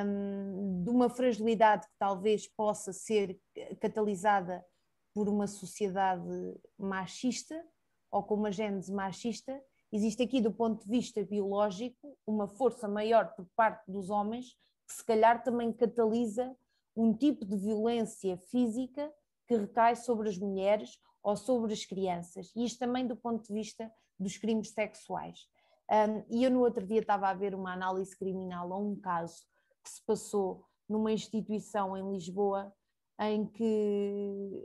um, 0.04 0.82
de 0.82 0.90
uma 0.90 1.08
fragilidade 1.08 1.86
que 1.86 1.94
talvez 2.00 2.48
possa 2.48 2.92
ser 2.92 3.40
catalisada 3.80 4.66
por 5.14 5.28
uma 5.28 5.46
sociedade 5.46 6.28
machista 6.76 7.64
ou 8.10 8.24
com 8.24 8.34
uma 8.34 8.50
gênese 8.50 8.92
machista, 8.92 9.62
existe 9.92 10.20
aqui, 10.24 10.40
do 10.40 10.52
ponto 10.52 10.82
de 10.82 10.90
vista 10.90 11.24
biológico, 11.24 12.18
uma 12.26 12.48
força 12.48 12.88
maior 12.88 13.36
por 13.36 13.46
parte 13.54 13.88
dos 13.88 14.10
homens 14.10 14.56
que, 14.88 14.94
se 14.94 15.04
calhar, 15.04 15.44
também 15.44 15.72
catalisa 15.72 16.56
um 16.96 17.14
tipo 17.14 17.44
de 17.46 17.56
violência 17.56 18.36
física 18.50 19.14
que 19.48 19.56
recai 19.56 19.96
sobre 19.96 20.28
as 20.28 20.36
mulheres 20.36 21.00
ou 21.22 21.34
sobre 21.34 21.72
as 21.72 21.84
crianças. 21.84 22.52
E 22.54 22.64
isto 22.64 22.78
também 22.78 23.06
do 23.06 23.16
ponto 23.16 23.46
de 23.46 23.52
vista 23.52 23.90
dos 24.20 24.36
crimes 24.36 24.70
sexuais. 24.70 25.48
Um, 25.90 26.22
e 26.28 26.44
eu 26.44 26.50
no 26.50 26.60
outro 26.60 26.86
dia 26.86 27.00
estava 27.00 27.28
a 27.28 27.34
ver 27.34 27.54
uma 27.54 27.72
análise 27.72 28.16
criminal 28.16 28.70
a 28.72 28.78
um 28.78 28.94
caso 28.94 29.42
que 29.82 29.88
se 29.88 30.04
passou 30.04 30.66
numa 30.86 31.10
instituição 31.10 31.96
em 31.96 32.12
Lisboa 32.12 32.72
em 33.18 33.46
que, 33.46 34.64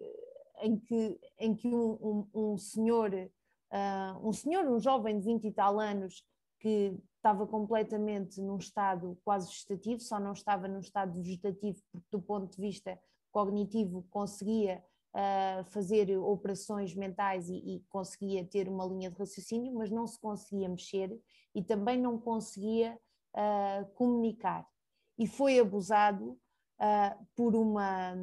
em 0.62 0.78
que, 0.78 1.20
em 1.40 1.56
que 1.56 1.68
um, 1.70 2.28
um, 2.34 2.52
um 2.52 2.58
senhor, 2.58 3.12
uh, 3.14 4.28
um 4.28 4.34
senhor, 4.34 4.66
um 4.66 4.80
jovem 4.80 5.18
de 5.18 5.26
20 5.26 5.48
e 5.48 5.52
tal 5.52 5.80
anos, 5.80 6.26
que 6.60 6.94
estava 7.16 7.48
completamente 7.48 8.42
num 8.42 8.58
estado 8.58 9.18
quase 9.24 9.48
vegetativo, 9.48 10.02
só 10.02 10.20
não 10.20 10.34
estava 10.34 10.68
num 10.68 10.80
estado 10.80 11.14
vegetativo 11.14 11.82
porque 11.92 12.08
do 12.12 12.22
ponto 12.22 12.54
de 12.54 12.62
vista 12.62 13.00
cognitivo 13.34 14.06
conseguia 14.12 14.82
uh, 15.14 15.64
fazer 15.66 16.16
operações 16.18 16.96
mentais 16.96 17.50
e, 17.50 17.56
e, 17.56 17.80
conseguia 17.90 18.46
ter 18.46 18.70
uma 18.70 18.86
linha 18.86 19.10
de 19.10 19.18
raciocínio, 19.18 19.74
mas 19.74 19.90
não 19.90 20.08
se 20.08 20.20
conseguia 20.20 20.70
mexer 20.70 21.20
e 21.54 21.62
também 21.64 22.00
não 22.00 22.18
conseguia 22.18 22.98
uh, 23.34 23.86
comunicar. 23.96 24.66
E 25.18 25.28
foi 25.28 25.60
abusado 25.60 26.32
uh, 26.80 27.28
por, 27.36 27.56
uma, 27.56 28.16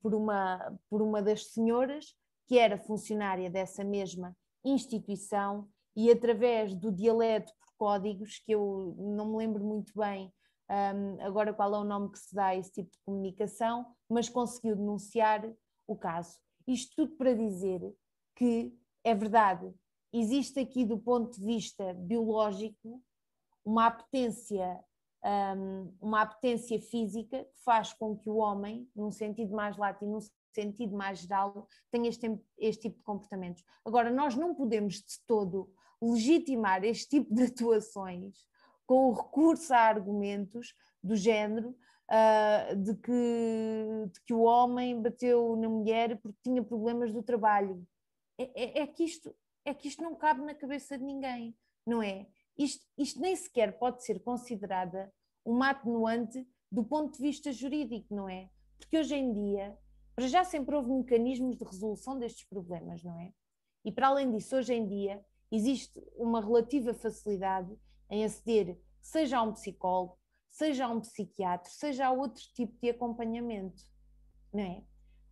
por, 0.00 0.14
uma, 0.14 0.78
por 0.88 1.02
uma 1.02 1.22
das 1.22 1.46
senhoras 1.46 2.14
que 2.46 2.58
era 2.58 2.78
funcionária 2.78 3.50
dessa 3.50 3.82
mesma 3.82 4.36
instituição 4.62 5.66
e 5.96 6.10
através 6.10 6.74
do 6.74 6.92
dialeto 6.92 7.52
códigos 7.76 8.38
que 8.38 8.52
eu 8.52 8.94
não 8.98 9.30
me 9.30 9.38
lembro 9.38 9.64
muito 9.64 9.92
bem 9.98 10.32
um, 10.70 11.22
agora 11.22 11.52
qual 11.52 11.74
é 11.74 11.78
o 11.78 11.84
nome 11.84 12.10
que 12.10 12.18
se 12.18 12.34
dá 12.34 12.46
a 12.46 12.56
esse 12.56 12.72
tipo 12.72 12.90
de 12.90 12.98
comunicação, 13.04 13.86
mas 14.08 14.28
conseguiu 14.28 14.76
denunciar 14.76 15.44
o 15.86 15.96
caso. 15.96 16.38
Isto 16.66 16.96
tudo 16.96 17.16
para 17.16 17.34
dizer 17.34 17.94
que 18.34 18.72
é 19.02 19.14
verdade, 19.14 19.72
existe 20.12 20.58
aqui 20.58 20.84
do 20.84 20.98
ponto 20.98 21.38
de 21.38 21.44
vista 21.44 21.92
biológico 21.94 23.02
uma 23.64 23.86
apetência, 23.86 24.82
um, 25.56 25.94
uma 26.00 26.22
apetência 26.22 26.80
física 26.80 27.44
que 27.44 27.62
faz 27.64 27.92
com 27.92 28.16
que 28.16 28.28
o 28.30 28.36
homem, 28.36 28.88
num 28.94 29.10
sentido 29.10 29.54
mais 29.54 29.76
lato 29.76 30.04
e 30.04 30.08
num 30.08 30.20
sentido 30.54 30.96
mais 30.96 31.20
geral, 31.20 31.68
tenha 31.90 32.08
este, 32.08 32.38
este 32.58 32.82
tipo 32.82 32.98
de 32.98 33.04
comportamentos. 33.04 33.62
Agora, 33.84 34.10
nós 34.10 34.34
não 34.34 34.54
podemos 34.54 34.94
de 34.94 35.20
todo 35.26 35.70
legitimar 36.00 36.84
este 36.84 37.20
tipo 37.20 37.34
de 37.34 37.44
atuações 37.44 38.46
com 38.86 39.08
o 39.08 39.12
recurso 39.12 39.72
a 39.72 39.78
argumentos 39.78 40.74
do 41.02 41.16
género 41.16 41.76
uh, 42.10 42.76
de, 42.76 42.94
que, 42.96 44.10
de, 44.12 44.20
que, 44.26 44.34
o 44.34 44.42
homem 44.42 45.00
bateu 45.00 45.56
na 45.56 45.68
mulher 45.68 46.18
porque 46.20 46.38
tinha 46.42 46.62
problemas 46.62 47.12
do 47.12 47.22
trabalho. 47.22 47.86
É, 48.38 48.80
é, 48.80 48.82
é, 48.82 48.86
que 48.86 49.04
isto, 49.04 49.34
é 49.64 49.72
que 49.72 49.88
isto 49.88 50.02
não 50.02 50.14
cabe 50.14 50.42
na 50.42 50.54
cabeça 50.54 50.98
de 50.98 51.04
ninguém, 51.04 51.54
não 51.86 52.02
é? 52.02 52.26
Isto, 52.56 52.84
isto 52.96 53.20
nem 53.20 53.34
sequer 53.34 53.78
pode 53.78 54.04
ser 54.04 54.20
considerada 54.20 55.12
uma 55.44 55.70
atenuante 55.70 56.46
do 56.70 56.84
ponto 56.84 57.16
de 57.16 57.22
vista 57.22 57.52
jurídico, 57.52 58.14
não 58.14 58.28
é? 58.28 58.48
Porque 58.78 58.98
hoje 58.98 59.14
em 59.14 59.32
dia, 59.32 59.76
para 60.14 60.26
já 60.26 60.44
sempre 60.44 60.74
houve 60.74 60.90
mecanismos 60.90 61.56
de 61.56 61.64
resolução 61.64 62.18
destes 62.18 62.44
problemas, 62.48 63.02
não 63.02 63.18
é? 63.18 63.32
E 63.84 63.92
para 63.92 64.08
além 64.08 64.30
disso, 64.30 64.56
hoje 64.56 64.74
em 64.74 64.86
dia, 64.86 65.24
existe 65.50 66.00
uma 66.16 66.40
relativa 66.40 66.94
facilidade 66.94 67.76
em 68.14 68.24
aceder, 68.24 68.78
seja 69.00 69.38
a 69.38 69.42
um 69.42 69.52
psicólogo, 69.52 70.16
seja 70.48 70.86
a 70.86 70.88
um 70.88 71.00
psiquiatra, 71.00 71.70
seja 71.70 72.06
a 72.06 72.12
outro 72.12 72.42
tipo 72.54 72.78
de 72.80 72.90
acompanhamento, 72.90 73.82
não 74.52 74.62
é? 74.62 74.84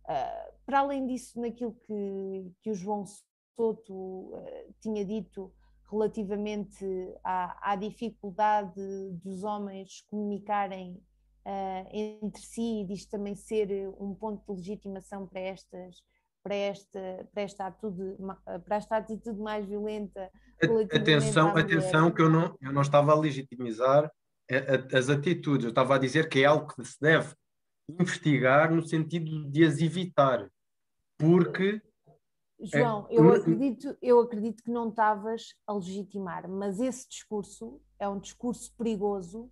Uh, 0.03 0.53
para 0.65 0.79
além 0.79 1.07
disso, 1.07 1.39
naquilo 1.39 1.73
que, 1.73 2.51
que 2.61 2.69
o 2.69 2.75
João 2.75 3.05
Soto 3.55 3.93
uh, 3.93 4.73
tinha 4.81 5.05
dito 5.05 5.53
relativamente 5.89 6.85
à, 7.23 7.71
à, 7.71 7.75
dificuldade 7.77 8.73
dos 9.23 9.43
homens 9.43 10.01
comunicarem 10.09 11.01
uh, 11.45 11.87
entre 11.89 12.41
si 12.41 12.81
e 12.81 12.85
disto 12.85 13.11
também 13.11 13.35
ser 13.35 13.69
um 13.97 14.13
ponto 14.13 14.43
de 14.45 14.59
legitimação 14.59 15.25
para 15.25 15.39
estas 15.39 16.03
para 16.43 16.55
esta, 16.55 17.27
para 17.33 17.41
esta, 17.41 17.67
atitude, 17.67 18.17
para 18.65 18.75
esta 18.75 18.97
atitude 18.97 19.39
mais 19.39 19.65
violenta. 19.65 20.29
Atenção, 20.91 21.55
atenção, 21.55 22.11
que 22.11 22.21
eu 22.21 22.29
não, 22.29 22.57
eu 22.61 22.73
não 22.73 22.81
estava 22.81 23.13
a 23.13 23.19
legitimizar 23.19 24.11
as 24.93 25.09
atitudes, 25.09 25.63
eu 25.63 25.69
estava 25.69 25.95
a 25.95 25.97
dizer 25.97 26.27
que 26.27 26.41
é 26.41 26.45
algo 26.45 26.67
que 26.67 26.83
se 26.83 26.99
deve 26.99 27.33
investigar 27.89 28.73
no 28.73 28.85
sentido 28.85 29.49
de 29.49 29.63
as 29.63 29.79
evitar, 29.79 30.49
porque. 31.17 31.81
João, 32.59 33.07
é, 33.09 33.15
eu, 33.15 33.33
acredito, 33.33 33.97
eu 34.01 34.19
acredito 34.19 34.63
que 34.63 34.71
não 34.71 34.89
estavas 34.89 35.55
a 35.65 35.73
legitimar, 35.73 36.49
mas 36.49 36.79
esse 36.79 37.09
discurso 37.09 37.81
é 37.99 38.07
um 38.07 38.19
discurso 38.19 38.73
perigoso 38.77 39.51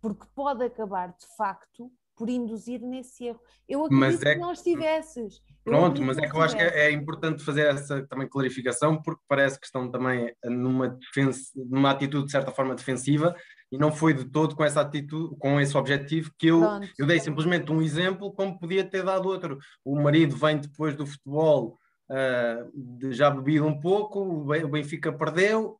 porque 0.00 0.26
pode 0.34 0.64
acabar 0.64 1.08
de 1.08 1.26
facto 1.36 1.92
por 2.18 2.28
induzir 2.28 2.80
nesse 2.80 3.26
erro. 3.26 3.40
Eu 3.68 3.84
acredito 3.84 4.26
é... 4.26 4.34
que 4.34 4.40
não 4.40 4.52
estivesses. 4.52 5.40
Pronto, 5.64 6.02
mas 6.02 6.18
é 6.18 6.28
que 6.28 6.34
eu 6.34 6.42
acho 6.42 6.56
que 6.56 6.62
é, 6.62 6.86
é, 6.86 6.90
importante 6.90 7.44
fazer 7.44 7.66
essa 7.66 8.04
também 8.08 8.28
clarificação, 8.28 9.00
porque 9.00 9.22
parece 9.28 9.60
que 9.60 9.66
estão 9.66 9.88
também 9.90 10.34
numa, 10.44 10.88
defensa, 10.88 11.52
numa 11.54 11.90
atitude 11.90 12.24
de 12.24 12.32
certa 12.32 12.50
forma 12.50 12.74
defensiva 12.74 13.36
e 13.70 13.78
não 13.78 13.92
foi 13.92 14.14
de 14.14 14.24
todo 14.24 14.56
com 14.56 14.64
essa 14.64 14.80
atitude, 14.80 15.36
com 15.38 15.60
esse 15.60 15.76
objetivo 15.76 16.32
que 16.38 16.48
eu, 16.48 16.62
eu 16.98 17.06
dei 17.06 17.20
simplesmente 17.20 17.70
um 17.70 17.82
exemplo 17.82 18.32
como 18.32 18.58
podia 18.58 18.82
ter 18.82 19.04
dado 19.04 19.28
outro. 19.28 19.58
O 19.84 20.00
marido 20.00 20.36
vem 20.36 20.58
depois 20.58 20.96
do 20.96 21.06
futebol 21.06 21.78
uh, 22.10 23.12
já 23.12 23.30
bebido 23.30 23.66
um 23.66 23.78
pouco, 23.78 24.20
o 24.20 24.68
Benfica 24.68 25.12
perdeu, 25.12 25.78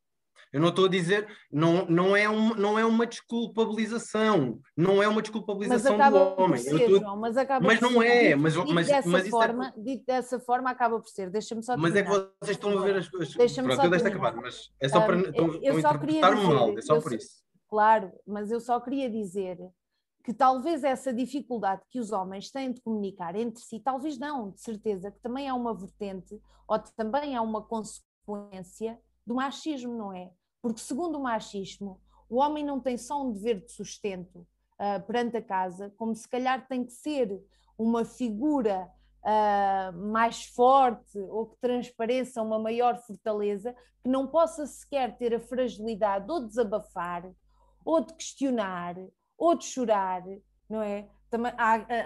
eu 0.51 0.59
não 0.59 0.69
estou 0.69 0.85
a 0.85 0.89
dizer, 0.89 1.27
não, 1.51 1.85
não, 1.85 2.15
é 2.15 2.27
um, 2.27 2.55
não 2.55 2.79
é 2.79 2.83
uma 2.83 3.05
desculpabilização, 3.05 4.59
não 4.75 5.01
é 5.01 5.07
uma 5.07 5.21
desculpabilização 5.21 5.95
do 5.97 6.41
homem. 6.41 6.59
Ser, 6.59 6.87
tô... 6.87 6.99
João, 6.99 7.17
mas, 7.17 7.37
acaba 7.37 7.67
mas 7.67 7.79
não 7.79 8.01
é, 8.01 8.35
mas, 8.35 8.53
dito 8.53 8.73
mas, 8.73 8.87
dessa 8.87 9.09
mas 9.09 9.27
é 9.27 9.29
forma, 9.29 9.67
é... 9.67 9.81
dito 9.81 10.05
dessa 10.05 10.39
forma 10.39 10.69
acaba 10.71 10.99
por 10.99 11.07
ser. 11.07 11.29
Deixa-me 11.29 11.63
só 11.63 11.77
Mas 11.77 11.93
terminar. 11.93 12.17
é 12.17 12.19
que 12.19 12.31
vocês 12.41 12.57
estão 12.57 12.77
a 12.77 12.81
ver 12.81 12.97
as 12.97 13.07
coisas. 13.07 13.35
Deixa-me 13.35 13.75
só 13.75 13.83
eu 13.83 13.89
deixo 13.91 14.07
acabar, 14.07 14.35
mas 14.35 14.71
é 14.79 14.89
só 14.89 15.01
para 15.01 15.17
um, 15.17 15.21
estão, 15.21 15.47
eu 15.47 15.77
estão 15.77 15.81
só 15.81 15.97
queria 15.99 16.21
dizer, 16.21 16.47
mal, 16.47 16.77
é 16.77 16.81
só 16.81 16.99
por 16.99 17.13
isso. 17.13 17.43
Claro, 17.69 18.11
mas 18.25 18.49
eu 18.49 18.59
só 18.59 18.79
queria 18.79 19.09
dizer 19.09 19.59
que 20.23 20.33
talvez 20.33 20.83
essa 20.83 21.13
dificuldade 21.13 21.83
que 21.89 21.99
os 21.99 22.11
homens 22.11 22.51
têm 22.51 22.71
de 22.71 22.81
comunicar 22.81 23.35
entre 23.35 23.61
si, 23.61 23.79
talvez 23.79 24.17
não, 24.17 24.51
de 24.51 24.61
certeza, 24.61 25.11
que 25.11 25.19
também 25.19 25.47
é 25.47 25.53
uma 25.53 25.75
vertente 25.75 26.41
ou 26.67 26.79
também 26.95 27.35
é 27.35 27.41
uma 27.41 27.61
consequência 27.61 28.99
do 29.25 29.35
machismo, 29.35 29.95
não 29.95 30.11
é? 30.11 30.31
Porque, 30.61 30.79
segundo 30.79 31.17
o 31.17 31.23
machismo, 31.23 31.99
o 32.29 32.37
homem 32.37 32.63
não 32.63 32.79
tem 32.79 32.97
só 32.97 33.23
um 33.23 33.31
dever 33.31 33.61
de 33.61 33.71
sustento 33.71 34.39
uh, 34.39 35.01
perante 35.05 35.37
a 35.37 35.41
casa, 35.41 35.93
como 35.97 36.15
se 36.15 36.27
calhar 36.27 36.67
tem 36.67 36.83
que 36.83 36.91
ser 36.91 37.41
uma 37.77 38.03
figura 38.03 38.89
uh, 39.23 39.97
mais 40.11 40.45
forte 40.45 41.17
ou 41.17 41.47
que 41.47 41.57
transpareça 41.59 42.41
uma 42.41 42.59
maior 42.59 42.97
fortaleza, 42.97 43.75
que 44.03 44.09
não 44.09 44.27
possa 44.27 44.65
sequer 44.65 45.17
ter 45.17 45.33
a 45.33 45.39
fragilidade 45.39 46.29
ou 46.31 46.41
de 46.41 46.47
desabafar, 46.47 47.29
ou 47.83 48.01
de 48.01 48.13
questionar, 48.13 48.95
ou 49.37 49.55
de 49.55 49.65
chorar, 49.65 50.23
não 50.69 50.81
é? 50.81 51.07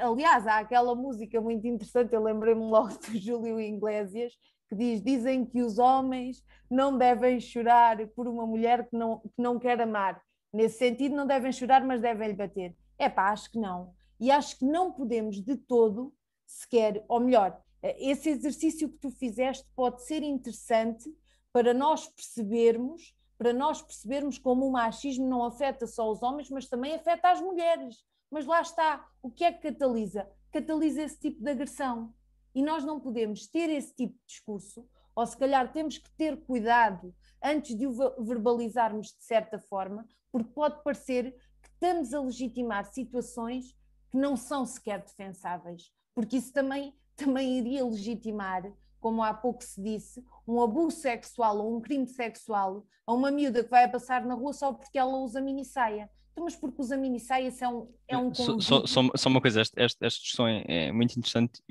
Aliás, 0.01 0.45
há 0.45 0.59
aquela 0.59 0.93
música 0.95 1.39
muito 1.39 1.65
interessante, 1.65 2.13
eu 2.13 2.21
lembrei-me 2.21 2.61
logo 2.61 2.89
do 2.99 3.17
Júlio 3.17 3.59
Iglesias, 3.59 4.33
que 4.73 4.79
diz: 4.79 5.01
dizem 5.01 5.45
que 5.45 5.61
os 5.61 5.77
homens 5.77 6.43
não 6.69 6.97
devem 6.97 7.39
chorar 7.39 8.05
por 8.09 8.27
uma 8.27 8.45
mulher 8.45 8.87
que 8.89 8.97
não, 8.97 9.19
que 9.19 9.41
não 9.41 9.59
quer 9.59 9.79
amar. 9.79 10.21
Nesse 10.51 10.77
sentido, 10.77 11.15
não 11.15 11.25
devem 11.25 11.51
chorar, 11.51 11.83
mas 11.83 12.01
devem 12.01 12.29
lhe 12.29 12.33
bater. 12.33 12.75
É 12.97 13.09
pá, 13.09 13.31
acho 13.31 13.51
que 13.51 13.59
não. 13.59 13.93
E 14.19 14.31
acho 14.31 14.57
que 14.57 14.65
não 14.65 14.91
podemos 14.91 15.41
de 15.41 15.55
todo 15.55 16.13
sequer, 16.45 17.03
ou 17.07 17.19
melhor, 17.19 17.59
esse 17.81 18.29
exercício 18.29 18.89
que 18.89 18.97
tu 18.97 19.09
fizeste 19.09 19.67
pode 19.75 20.03
ser 20.03 20.21
interessante 20.23 21.13
para 21.51 21.73
nós 21.73 22.07
percebermos, 22.07 23.15
para 23.37 23.51
nós 23.51 23.81
percebermos 23.81 24.37
como 24.37 24.67
o 24.67 24.71
machismo 24.71 25.27
não 25.27 25.43
afeta 25.43 25.85
só 25.87 26.09
os 26.09 26.21
homens, 26.21 26.49
mas 26.49 26.67
também 26.67 26.93
afeta 26.93 27.31
as 27.31 27.41
mulheres. 27.41 28.03
Mas 28.31 28.45
lá 28.45 28.61
está, 28.61 29.05
o 29.21 29.29
que 29.29 29.43
é 29.43 29.51
que 29.51 29.71
catalisa? 29.71 30.29
Catalisa 30.51 31.03
esse 31.03 31.19
tipo 31.19 31.43
de 31.43 31.51
agressão 31.51 32.13
E 32.53 32.61
nós 32.61 32.83
não 32.83 32.99
podemos 32.99 33.47
ter 33.47 33.69
esse 33.69 33.93
tipo 33.93 34.13
de 34.13 34.25
discurso, 34.27 34.87
ou 35.15 35.25
se 35.25 35.37
calhar 35.37 35.71
temos 35.71 35.97
que 35.97 36.09
ter 36.15 36.37
cuidado 36.37 37.13
antes 37.43 37.75
de 37.75 37.85
o 37.85 38.23
verbalizarmos 38.23 39.07
de 39.07 39.23
certa 39.23 39.59
forma, 39.59 40.07
porque 40.31 40.51
pode 40.51 40.83
parecer 40.83 41.35
que 41.61 41.69
estamos 41.69 42.13
a 42.13 42.21
legitimar 42.21 42.85
situações 42.91 43.75
que 44.09 44.17
não 44.17 44.35
são 44.35 44.65
sequer 44.65 45.03
defensáveis, 45.03 45.91
porque 46.15 46.37
isso 46.37 46.51
também, 46.53 46.95
também 47.15 47.57
iria 47.57 47.85
legitimar, 47.85 48.71
como 48.99 49.21
há 49.21 49.33
pouco 49.33 49.63
se 49.63 49.81
disse, 49.81 50.23
um 50.47 50.61
abuso 50.61 50.97
sexual 50.97 51.57
ou 51.57 51.77
um 51.77 51.81
crime 51.81 52.07
sexual 52.07 52.85
a 53.05 53.13
uma 53.13 53.29
miúda 53.29 53.63
que 53.63 53.69
vai 53.69 53.89
passar 53.89 54.25
na 54.25 54.33
rua 54.33 54.53
só 54.53 54.71
porque 54.71 54.97
ela 54.97 55.17
usa 55.17 55.41
mini 55.41 55.65
saia. 55.65 56.09
Então, 56.31 56.45
mas 56.45 56.55
porque 56.55 56.81
usa 56.81 56.97
mini 56.97 57.19
saia 57.19 57.53
é 57.59 57.67
um, 57.67 57.93
é 58.07 58.17
um 58.17 58.33
só, 58.33 58.59
só, 58.59 58.85
só, 58.85 59.09
só, 59.15 59.29
uma 59.29 59.41
coisa, 59.41 59.61
esta, 59.61 59.81
esta, 59.81 60.05
esta 60.05 60.19
discussão 60.19 60.47
é, 60.47 60.63
é 60.67 60.91
muito 60.91 61.11
interessante 61.17 61.61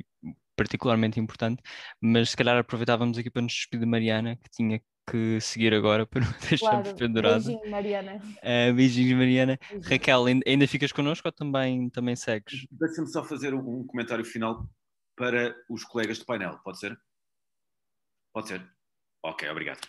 particularmente 0.56 1.18
importante, 1.18 1.62
mas 2.00 2.30
se 2.30 2.36
calhar 2.36 2.56
aproveitávamos 2.56 3.18
aqui 3.18 3.30
para 3.30 3.42
nos 3.42 3.52
despedir 3.52 3.80
de 3.80 3.86
Mariana, 3.86 4.36
que 4.36 4.50
tinha 4.50 4.80
que 5.10 5.40
seguir 5.40 5.74
agora 5.74 6.06
para 6.06 6.20
não 6.20 6.32
deixarmos 6.48 6.88
claro, 6.88 6.96
pendurado. 6.96 7.44
Beijinho, 7.44 7.70
Mariana. 7.70 8.22
Uh, 8.38 8.74
beijinhos, 8.74 9.18
Mariana. 9.18 9.58
Beijinho. 9.70 9.90
Raquel, 9.90 10.24
ainda 10.46 10.68
ficas 10.68 10.92
connosco 10.92 11.26
ou 11.28 11.32
também, 11.32 11.90
também 11.90 12.16
segues? 12.16 12.66
Deixa-me 12.70 13.08
só 13.08 13.24
fazer 13.24 13.54
um 13.54 13.84
comentário 13.86 14.24
final 14.24 14.68
para 15.16 15.54
os 15.68 15.84
colegas 15.84 16.18
de 16.18 16.24
painel, 16.24 16.58
pode 16.64 16.78
ser? 16.78 16.98
Pode 18.32 18.48
ser? 18.48 18.66
Ok, 19.24 19.48
obrigado. 19.48 19.80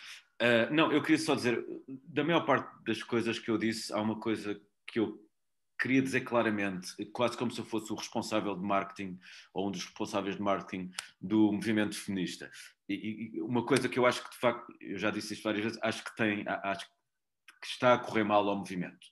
Uh, 0.42 0.72
não, 0.72 0.92
eu 0.92 1.00
queria 1.00 1.18
só 1.18 1.34
dizer, 1.34 1.64
da 1.88 2.24
maior 2.24 2.44
parte 2.44 2.68
das 2.84 3.02
coisas 3.02 3.38
que 3.38 3.50
eu 3.50 3.56
disse, 3.56 3.92
há 3.92 4.00
uma 4.00 4.18
coisa 4.18 4.60
que 4.86 4.98
eu 4.98 5.23
queria 5.78 6.02
dizer 6.02 6.22
claramente, 6.22 6.92
quase 7.12 7.36
como 7.36 7.50
se 7.50 7.60
eu 7.60 7.64
fosse 7.64 7.92
o 7.92 7.96
responsável 7.96 8.54
de 8.56 8.62
marketing 8.62 9.18
ou 9.52 9.68
um 9.68 9.70
dos 9.70 9.84
responsáveis 9.84 10.36
de 10.36 10.42
marketing 10.42 10.90
do 11.20 11.52
movimento 11.52 11.96
feminista. 11.96 12.50
E, 12.88 13.32
e 13.34 13.42
uma 13.42 13.64
coisa 13.64 13.88
que 13.88 13.98
eu 13.98 14.06
acho 14.06 14.22
que 14.22 14.30
de 14.30 14.38
facto, 14.38 14.72
eu 14.80 14.98
já 14.98 15.10
disse 15.10 15.34
isto 15.34 15.42
várias 15.42 15.64
vezes, 15.64 15.78
acho 15.82 16.04
que 16.04 16.16
tem, 16.16 16.44
acho 16.46 16.86
que 16.86 17.66
está 17.66 17.94
a 17.94 17.98
correr 17.98 18.24
mal 18.24 18.48
ao 18.48 18.56
movimento. 18.56 19.06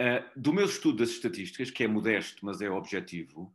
Uh, 0.00 0.40
do 0.40 0.52
meu 0.52 0.64
estudo 0.64 0.98
das 0.98 1.10
estatísticas, 1.10 1.70
que 1.70 1.84
é 1.84 1.88
modesto, 1.88 2.44
mas 2.44 2.60
é 2.60 2.70
objetivo, 2.70 3.52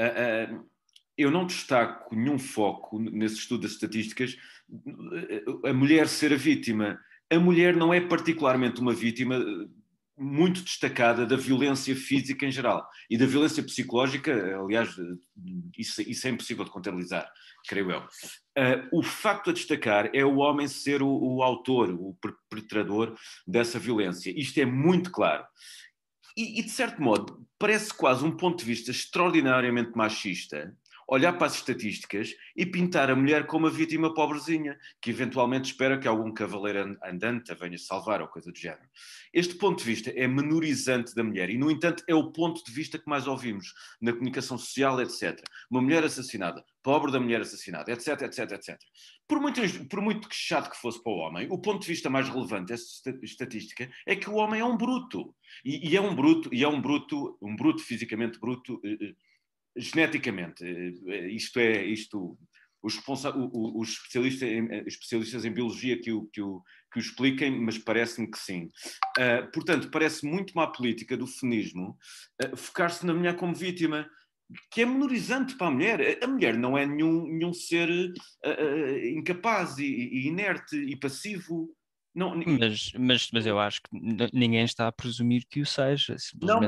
uh, 0.00 0.54
uh, 0.54 0.70
eu 1.16 1.30
não 1.30 1.46
destaco 1.46 2.14
nenhum 2.16 2.38
foco 2.38 2.98
nesse 2.98 3.36
estudo 3.36 3.62
das 3.62 3.72
estatísticas 3.72 4.36
a 5.64 5.72
mulher 5.72 6.08
ser 6.08 6.32
a 6.32 6.36
vítima. 6.36 7.00
A 7.30 7.38
mulher 7.38 7.76
não 7.76 7.92
é 7.92 8.00
particularmente 8.00 8.80
uma 8.80 8.92
vítima 8.92 9.38
muito 10.16 10.62
destacada 10.62 11.26
da 11.26 11.36
violência 11.36 11.94
física 11.94 12.46
em 12.46 12.50
geral 12.50 12.88
e 13.10 13.18
da 13.18 13.26
violência 13.26 13.62
psicológica, 13.62 14.32
aliás, 14.58 14.90
isso, 15.76 16.02
isso 16.02 16.26
é 16.26 16.30
impossível 16.30 16.64
de 16.64 16.70
contabilizar, 16.70 17.28
creio 17.68 17.90
eu. 17.90 18.00
Uh, 18.00 18.98
o 18.98 19.02
facto 19.02 19.50
a 19.50 19.52
destacar 19.52 20.10
é 20.14 20.24
o 20.24 20.36
homem 20.36 20.68
ser 20.68 21.02
o, 21.02 21.08
o, 21.08 21.42
autor, 21.42 21.90
o 21.90 22.16
perpetrador 22.20 23.16
dessa 23.46 23.78
violência. 23.78 24.32
Isto 24.36 24.60
é 24.60 24.64
muito 24.64 25.10
claro. 25.10 25.44
E, 26.36 26.60
e, 26.60 26.62
de 26.62 26.70
certo 26.70 27.00
modo, 27.00 27.46
parece 27.58 27.92
quase 27.94 28.24
um 28.24 28.36
ponto 28.36 28.58
de 28.58 28.64
vista 28.64 28.90
extraordinariamente 28.90 29.96
machista 29.96 30.76
olhar 31.08 31.32
para 31.34 31.46
as 31.46 31.54
estatísticas 31.54 32.34
e 32.56 32.64
pintar 32.66 33.10
a 33.10 33.16
mulher 33.16 33.46
como 33.46 33.66
a 33.66 33.70
vítima 33.70 34.12
pobrezinha, 34.12 34.78
que 35.00 35.10
eventualmente 35.10 35.70
espera 35.70 35.98
que 35.98 36.08
algum 36.08 36.32
cavaleiro 36.32 36.96
andante 37.04 37.52
a 37.52 37.54
venha 37.54 37.78
salvar 37.78 38.20
ou 38.20 38.28
coisa 38.28 38.50
do 38.50 38.58
género. 38.58 38.88
Este 39.32 39.54
ponto 39.54 39.78
de 39.78 39.84
vista 39.84 40.10
é 40.10 40.26
menorizante 40.26 41.14
da 41.14 41.24
mulher 41.24 41.50
e, 41.50 41.58
no 41.58 41.70
entanto, 41.70 42.04
é 42.08 42.14
o 42.14 42.32
ponto 42.32 42.64
de 42.64 42.72
vista 42.72 42.98
que 42.98 43.08
mais 43.08 43.26
ouvimos 43.26 43.72
na 44.00 44.12
comunicação 44.12 44.56
social, 44.56 45.00
etc. 45.00 45.40
Uma 45.70 45.82
mulher 45.82 46.04
assassinada, 46.04 46.64
pobre 46.82 47.10
da 47.10 47.20
mulher 47.20 47.40
assassinada, 47.40 47.90
etc, 47.92 48.22
etc, 48.22 48.52
etc. 48.52 48.78
Por 49.26 49.40
muito, 49.40 49.60
por 49.88 50.00
muito 50.00 50.28
chato 50.30 50.70
que 50.70 50.76
fosse 50.76 51.02
para 51.02 51.12
o 51.12 51.16
homem, 51.16 51.48
o 51.50 51.58
ponto 51.58 51.80
de 51.80 51.88
vista 51.88 52.10
mais 52.10 52.28
relevante 52.28 52.66
dessa 52.66 53.10
estatística 53.22 53.90
é 54.06 54.14
que 54.14 54.28
o 54.28 54.34
homem 54.34 54.60
é 54.60 54.64
um 54.64 54.76
bruto. 54.76 55.34
E, 55.64 55.90
e 55.90 55.96
é 55.96 56.00
um 56.00 56.14
bruto, 56.14 56.50
e 56.52 56.62
é 56.62 56.68
um 56.68 56.80
bruto, 56.80 57.38
um 57.40 57.56
bruto 57.56 57.82
fisicamente 57.82 58.38
bruto, 58.38 58.80
eh, 58.84 58.98
eh, 59.00 59.14
geneticamente. 59.76 60.64
Eh, 60.64 61.28
isto 61.28 61.58
é, 61.58 61.84
isto, 61.84 62.38
os, 62.82 63.00
os 63.06 63.88
especialistas, 63.88 64.48
em, 64.48 64.72
eh, 64.72 64.84
especialistas 64.86 65.44
em 65.44 65.52
biologia 65.52 66.00
que 66.00 66.12
o, 66.12 66.26
que 66.26 66.42
o, 66.42 66.62
que 66.92 66.98
o 66.98 67.00
expliquem, 67.00 67.60
mas 67.60 67.78
parece-me 67.78 68.30
que 68.30 68.38
sim. 68.38 68.68
Uh, 69.18 69.50
portanto, 69.52 69.90
parece 69.90 70.24
muito 70.26 70.54
má 70.54 70.66
política 70.66 71.16
do 71.16 71.26
feminismo 71.26 71.98
uh, 72.42 72.56
focar-se 72.56 73.04
na 73.04 73.14
mulher 73.14 73.36
como 73.36 73.54
vítima, 73.54 74.08
que 74.70 74.82
é 74.82 74.86
menorizante 74.86 75.56
para 75.56 75.68
a 75.68 75.70
mulher. 75.70 76.22
A 76.22 76.26
mulher 76.26 76.56
não 76.56 76.78
é 76.78 76.86
nenhum, 76.86 77.26
nenhum 77.26 77.52
ser 77.52 77.88
uh, 77.90 79.06
incapaz 79.08 79.78
e, 79.78 79.86
e 79.86 80.28
inerte 80.28 80.76
e 80.76 80.94
passivo. 80.96 81.74
Não, 82.14 82.36
mas, 82.36 82.92
mas, 82.96 83.30
mas 83.32 83.46
eu 83.46 83.58
acho 83.58 83.82
que 83.82 83.90
ninguém 84.32 84.64
está 84.64 84.86
a 84.86 84.92
presumir 84.92 85.44
que 85.50 85.60
o 85.60 85.66
seja. 85.66 86.14
Não, 86.40 86.60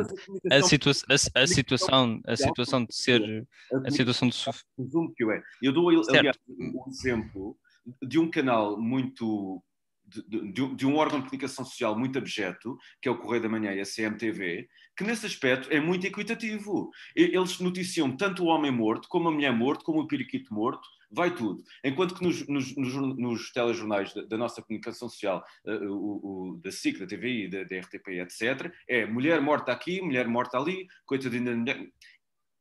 a, 0.50 0.62
situa 0.62 0.92
a, 1.08 1.42
a, 1.42 1.46
situação, 1.46 2.20
a 2.26 2.36
situação 2.36 2.84
de 2.84 2.94
ser. 2.94 3.46
A 3.84 3.90
situação 3.90 4.28
de 4.28 4.36
Presumo 4.76 5.12
que 5.14 5.24
o 5.24 5.30
é. 5.30 5.40
Eu 5.62 5.72
dou, 5.72 5.88
aliás, 5.88 6.36
um 6.48 6.84
exemplo 6.88 7.56
de 8.02 8.18
um 8.18 8.28
canal 8.28 8.80
muito. 8.80 9.62
De, 10.08 10.52
de, 10.52 10.74
de, 10.76 10.86
um 10.86 10.94
órgão 10.94 11.18
de 11.18 11.26
comunicação 11.26 11.64
social 11.64 11.98
muito 11.98 12.16
abjeto, 12.16 12.78
que 13.02 13.08
é 13.08 13.10
o 13.10 13.18
Correio 13.18 13.42
da 13.42 13.48
Manhã 13.48 13.72
e 13.72 13.80
a 13.80 13.84
CMTV, 13.84 14.68
que 14.96 15.02
nesse 15.02 15.26
aspecto 15.26 15.68
é 15.68 15.80
muito 15.80 16.06
equitativo. 16.06 16.90
Eles 17.14 17.58
noticiam 17.58 18.16
tanto 18.16 18.44
o 18.44 18.46
homem 18.46 18.70
morto, 18.70 19.08
como 19.08 19.28
a 19.28 19.32
mulher 19.32 19.52
morto, 19.52 19.84
como 19.84 20.00
o 20.00 20.06
periquito 20.06 20.54
morto, 20.54 20.86
vai 21.16 21.34
tudo. 21.34 21.64
Enquanto 21.82 22.14
que 22.14 22.22
nos, 22.22 22.46
nos, 22.46 22.76
nos, 22.76 22.94
nos 23.18 23.50
telejornais 23.50 24.12
da, 24.12 24.22
da, 24.22 24.36
nossa 24.36 24.62
comunicação 24.62 25.08
social, 25.08 25.42
uh, 25.64 25.90
o, 25.90 26.52
o, 26.52 26.60
da 26.62 26.70
SIC, 26.70 26.98
da 26.98 27.06
TVI, 27.06 27.48
da, 27.48 27.64
da 27.64 27.78
RTP, 27.80 28.08
etc., 28.08 28.70
é 28.86 29.06
mulher 29.06 29.40
morta 29.40 29.72
aqui, 29.72 30.02
mulher 30.02 30.28
morta 30.28 30.58
ali, 30.58 30.86
coitadinha 31.06 31.44
da 31.44 31.56
mulher. 31.56 31.88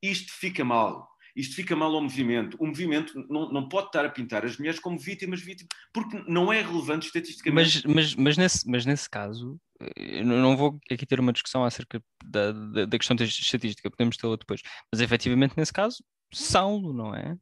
Isto 0.02 0.32
fica 0.34 0.64
mal. 0.64 1.14
Isto 1.36 1.56
fica 1.56 1.76
mal 1.76 1.94
ao 1.94 2.02
movimento. 2.02 2.56
O 2.62 2.66
movimento 2.66 3.14
não, 3.30 3.52
não 3.52 3.68
pode 3.68 3.88
estar 3.88 4.06
a 4.06 4.10
pintar 4.10 4.46
as 4.46 4.58
mulheres 4.58 4.80
como 4.80 4.98
vítimas, 4.98 5.42
vítimas 5.42 5.68
porque 5.94 6.24
não 6.28 6.52
é 6.54 6.62
relevante 6.62 7.08
estatisticamente. 7.08 7.86
Mas, 7.86 7.96
mas, 7.96 8.16
mas, 8.16 8.38
nesse, 8.38 8.70
mas 8.70 8.86
nesse 8.86 9.10
caso, 9.10 9.60
eu 9.98 10.24
não 10.24 10.56
vou 10.56 10.80
aqui 10.90 11.06
ter 11.06 11.20
uma 11.20 11.34
discussão 11.34 11.66
acerca 11.66 12.02
da, 12.24 12.54
da, 12.54 12.86
da 12.86 12.98
questão 12.98 13.18
da 13.18 13.26
estatística, 13.26 13.92
podemos 13.92 14.16
tê-la 14.16 14.38
depois. 14.38 14.62
Mas 14.90 15.02
efetivamente, 15.02 15.56
nesse 15.58 15.74
caso, 15.74 16.02
são, 16.32 16.80
não 16.80 17.14
é? 17.14 17.38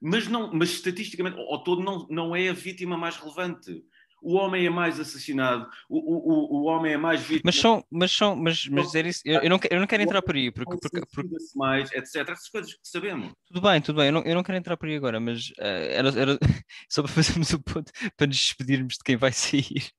Mas, 0.00 0.28
não, 0.28 0.52
mas 0.52 0.70
estatisticamente, 0.70 1.38
ao 1.38 1.62
todo, 1.62 1.82
não, 1.82 2.06
não 2.10 2.36
é 2.36 2.48
a 2.48 2.52
vítima 2.52 2.96
mais 2.96 3.16
relevante. 3.16 3.82
O 4.22 4.36
homem 4.36 4.64
é 4.64 4.70
mais 4.70 4.98
assassinado, 4.98 5.68
o, 5.86 5.98
o, 5.98 6.62
o 6.62 6.64
homem 6.64 6.94
é 6.94 6.96
mais 6.96 7.20
vítima. 7.20 7.42
Mas 7.44 7.56
são, 7.56 7.84
mas 7.90 8.10
são, 8.10 8.34
mas, 8.34 8.66
mas 8.68 8.86
dizer 8.86 9.04
isso, 9.04 9.20
eu, 9.22 9.42
eu, 9.42 9.50
não, 9.50 9.60
eu 9.70 9.80
não 9.80 9.86
quero 9.86 10.02
entrar 10.02 10.22
por 10.22 10.34
aí, 10.34 10.50
porque. 10.50 10.78
porque, 10.80 11.02
porque... 11.14 11.36
mais, 11.54 11.92
etc. 11.92 12.30
Essas 12.30 12.48
coisas 12.48 12.72
que 12.72 12.80
sabemos. 12.84 13.34
Tudo 13.46 13.60
bem, 13.60 13.82
tudo 13.82 13.96
bem, 13.96 14.06
eu 14.06 14.12
não, 14.12 14.22
eu 14.22 14.34
não 14.34 14.42
quero 14.42 14.56
entrar 14.56 14.78
por 14.78 14.88
aí 14.88 14.96
agora, 14.96 15.20
mas 15.20 15.50
uh, 15.50 15.90
era, 15.90 16.08
era 16.18 16.38
só 16.88 17.02
para 17.02 17.12
fazermos 17.12 17.52
o 17.52 17.62
ponto, 17.62 17.92
para 18.16 18.26
nos 18.26 18.38
despedirmos 18.38 18.94
de 18.94 19.04
quem 19.04 19.16
vai 19.16 19.30
sair. 19.32 19.90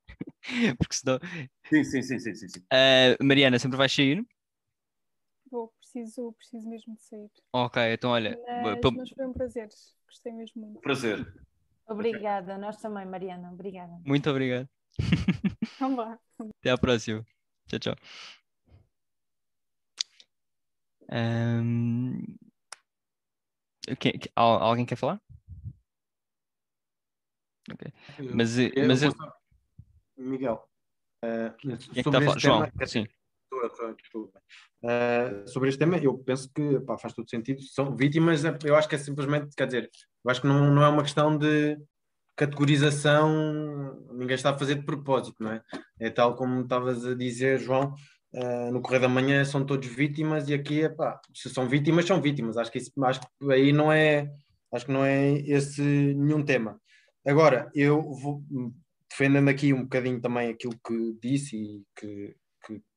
porque 0.80 0.96
senão. 0.96 1.20
Sim, 1.70 1.84
sim, 1.84 2.02
sim, 2.02 2.18
sim, 2.18 2.34
sim. 2.34 2.48
sim. 2.48 2.60
Uh, 2.62 3.24
Mariana, 3.24 3.60
sempre 3.60 3.78
vais 3.78 3.92
sair? 3.92 4.26
Preciso, 5.96 6.34
preciso 6.34 6.68
mesmo 6.68 6.94
de 6.94 7.04
sair. 7.04 7.32
Ok, 7.54 7.82
então 7.94 8.12
olha. 8.12 8.38
Mas, 8.62 8.94
mas 8.98 9.10
foi 9.12 9.26
um 9.28 9.32
prazer. 9.32 9.70
Gostei 10.06 10.34
mesmo 10.34 10.62
muito. 10.62 10.82
Prazer. 10.82 11.26
Obrigada, 11.88 12.52
okay. 12.52 12.62
nós 12.66 12.76
também, 12.82 13.06
Mariana. 13.06 13.50
Obrigada. 13.54 13.94
Muito 14.04 14.30
obrigado. 14.30 14.68
Vamos 15.80 15.98
lá. 16.00 16.20
Até 16.60 16.72
à 16.72 16.78
próxima. 16.78 17.26
Tchau, 17.68 17.80
tchau. 17.80 17.96
Um... 21.10 22.20
alguém 24.36 24.86
quer 24.86 24.98
falar? 24.98 25.22
Ok. 27.72 27.94
Mas, 28.34 28.60
eu, 28.60 28.70
mas 28.86 29.02
eu... 29.02 29.14
Miguel. 30.18 30.70
Uh, 31.24 31.56
Quem 31.58 31.72
é 31.72 31.78
que 31.78 32.00
está 32.00 32.18
a 32.18 32.22
falar? 32.22 32.38
João, 32.38 32.70
sim. 32.86 33.08
Uh, 34.84 35.48
sobre 35.48 35.70
este 35.70 35.80
tema, 35.80 35.98
eu 35.98 36.18
penso 36.18 36.52
que 36.54 36.80
pá, 36.82 36.98
faz 36.98 37.14
todo 37.14 37.30
sentido. 37.30 37.62
São 37.62 37.96
vítimas, 37.96 38.44
eu 38.64 38.76
acho 38.76 38.88
que 38.88 38.96
é 38.96 38.98
simplesmente, 38.98 39.56
quer 39.56 39.66
dizer, 39.66 39.90
eu 40.24 40.32
acho 40.32 40.42
que 40.42 40.48
não, 40.48 40.74
não 40.74 40.84
é 40.84 40.90
uma 40.90 41.04
questão 41.04 41.38
de 41.38 41.78
categorização, 42.36 44.08
ninguém 44.12 44.36
está 44.36 44.50
a 44.52 44.58
fazer 44.58 44.76
de 44.76 44.86
propósito, 44.86 45.42
não 45.42 45.54
é? 45.54 45.62
É 46.00 46.10
tal 46.10 46.36
como 46.36 46.62
estavas 46.62 47.06
a 47.06 47.16
dizer, 47.16 47.60
João, 47.60 47.94
uh, 48.34 48.72
no 48.72 48.82
Correio 48.82 49.02
da 49.02 49.10
Manhã 49.10 49.44
são 49.46 49.66
todos 49.66 49.88
vítimas 49.88 50.50
e 50.50 50.54
aqui, 50.54 50.82
se 51.34 51.50
são 51.50 51.68
vítimas, 51.68 52.06
são 52.06 52.22
vítimas. 52.22 52.58
Acho 52.58 52.72
que, 52.72 52.78
isso, 52.78 52.92
acho 53.06 53.22
que 53.22 53.52
aí 53.52 53.72
não 53.72 53.92
é, 53.92 54.30
acho 54.74 54.86
que 54.86 54.92
não 54.92 55.06
é 55.06 55.34
esse 55.48 55.82
nenhum 55.82 56.44
tema. 56.44 56.80
Agora, 57.26 57.72
eu 57.74 58.02
vou 58.02 58.44
defendendo 59.10 59.50
aqui 59.50 59.74
um 59.74 59.84
bocadinho 59.84 60.22
também 60.22 60.50
aquilo 60.50 60.78
que 60.86 61.18
disse 61.22 61.56
e 61.56 61.84
que 61.98 62.36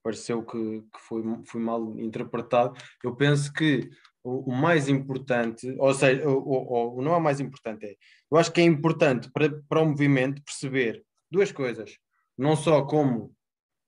pareceu 0.02 0.42
que, 0.42 0.80
que 0.80 1.00
foi, 1.00 1.22
foi 1.44 1.60
mal 1.60 1.98
interpretado. 1.98 2.74
Eu 3.02 3.14
penso 3.14 3.52
que 3.52 3.88
o, 4.22 4.50
o 4.50 4.54
mais 4.54 4.88
importante, 4.88 5.74
ou 5.78 5.92
seja, 5.94 6.28
o, 6.28 6.96
o, 6.98 7.02
não 7.02 7.14
é 7.14 7.16
o 7.16 7.22
mais 7.22 7.40
importante, 7.40 7.86
é, 7.86 7.96
eu 8.30 8.38
acho 8.38 8.52
que 8.52 8.60
é 8.60 8.64
importante 8.64 9.30
para, 9.32 9.50
para 9.68 9.80
o 9.80 9.86
movimento 9.86 10.42
perceber 10.42 11.04
duas 11.30 11.52
coisas, 11.52 11.98
não 12.36 12.56
só 12.56 12.82
como 12.82 13.34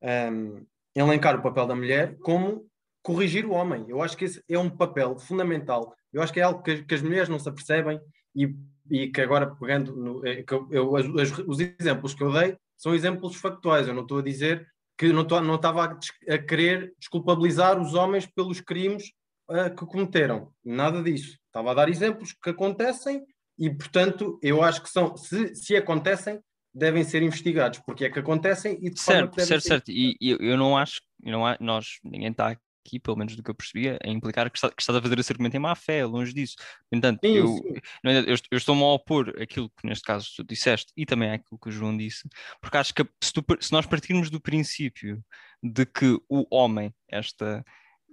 um, 0.02 0.67
elencar 0.94 1.39
o 1.39 1.42
papel 1.42 1.67
da 1.67 1.75
mulher, 1.75 2.17
como 2.18 2.67
corrigir 3.02 3.47
o 3.47 3.52
homem. 3.52 3.84
Eu 3.89 4.02
acho 4.02 4.17
que 4.17 4.25
esse 4.25 4.42
é 4.49 4.59
um 4.59 4.70
papel 4.70 5.18
fundamental. 5.18 5.94
Eu 6.12 6.23
acho 6.23 6.33
que 6.33 6.41
é 6.41 6.42
algo 6.42 6.62
que, 6.62 6.83
que 6.84 6.94
as 6.94 7.02
mulheres 7.02 7.28
não 7.28 7.39
se 7.39 7.49
apercebem 7.49 8.00
e, 8.34 8.55
e 8.91 9.09
que 9.09 9.20
agora, 9.20 9.55
pegando 9.55 9.94
no, 9.97 10.26
é, 10.26 10.42
que 10.42 10.52
eu, 10.52 10.68
eu, 10.70 10.92
os 10.92 11.60
exemplos 11.60 12.15
que 12.15 12.23
eu 12.23 12.33
dei 12.33 12.57
são 12.76 12.94
exemplos 12.94 13.36
factuais. 13.36 13.86
Eu 13.86 13.94
não 13.94 14.02
estou 14.02 14.18
a 14.18 14.23
dizer 14.23 14.67
que 15.00 15.14
não, 15.14 15.22
estava 15.54 15.84
a, 15.86 16.34
a 16.34 16.38
querer 16.38 16.92
desculpabilizar 16.98 17.80
os 17.80 17.94
homens 17.94 18.26
pelos 18.26 18.60
crimes 18.60 19.12
uh, 19.50 19.74
que 19.74 19.86
cometeram. 19.86 20.52
Nada 20.62 21.02
disso. 21.02 21.38
Estava 21.46 21.70
a 21.70 21.74
dar 21.74 21.88
exemplos 21.88 22.34
que 22.34 22.50
acontecem 22.50 23.24
e, 23.58 23.70
portanto, 23.70 24.38
eu 24.42 24.62
acho 24.62 24.82
que 24.82 24.90
são, 24.90 25.16
se, 25.16 25.54
se 25.54 25.74
acontecem, 25.74 26.38
devem 26.74 27.02
ser 27.02 27.22
investigados, 27.22 27.78
porque 27.78 28.04
é 28.04 28.10
que 28.10 28.18
acontecem 28.18 28.78
e 28.82 28.90
de 28.90 29.00
certo, 29.00 29.36
forma 29.36 29.46
certo, 29.46 29.62
ser... 29.62 29.68
certo. 29.68 29.90
E 29.90 30.18
eu, 30.20 30.36
eu 30.36 30.58
não 30.58 30.76
acho, 30.76 31.00
eu 31.24 31.32
não, 31.32 31.56
nós, 31.60 31.98
ninguém 32.04 32.30
está 32.30 32.54
aqui, 32.84 32.99
pelo 32.99 33.17
menos 33.17 33.36
do 33.36 33.42
que 33.42 33.50
eu 33.50 33.55
percebia, 33.55 33.99
a 34.05 34.09
implicar 34.09 34.50
que 34.50 34.59
está, 34.59 34.70
que 34.70 34.81
está 34.83 34.97
a 34.97 35.02
fazer 35.02 35.18
esse 35.18 35.33
argumento 35.33 35.57
em 35.57 35.60
má 35.60 35.75
fé, 35.75 36.05
longe 36.05 36.33
disso. 36.33 36.57
No 36.91 36.99
entanto, 36.99 37.20
Sim, 37.25 37.36
eu, 37.36 37.47
sim. 37.47 37.75
no 38.05 38.10
entanto, 38.10 38.28
eu, 38.31 38.36
eu 38.50 38.59
estou-me 38.59 38.83
a 38.83 38.86
opor 38.86 39.34
aquilo 39.41 39.70
que 39.70 39.86
neste 39.86 40.05
caso 40.05 40.28
tu 40.36 40.44
disseste 40.44 40.92
e 40.97 41.05
também 41.07 41.31
aquilo 41.31 41.59
que 41.59 41.68
o 41.68 41.73
João 41.73 41.97
disse, 41.97 42.28
porque 42.60 42.76
acho 42.76 42.94
que 42.94 43.07
se, 43.23 43.33
tu- 43.33 43.44
se 43.60 43.73
nós 43.73 43.86
partirmos 43.86 44.31
do 44.31 44.41
princípio 44.41 45.23
de 45.62 45.84
que 45.86 46.18
o 46.28 46.47
homem, 46.50 46.94
esta, 47.09 47.65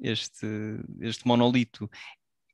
este, 0.01 0.45
este 1.01 1.25
monolito, 1.27 1.89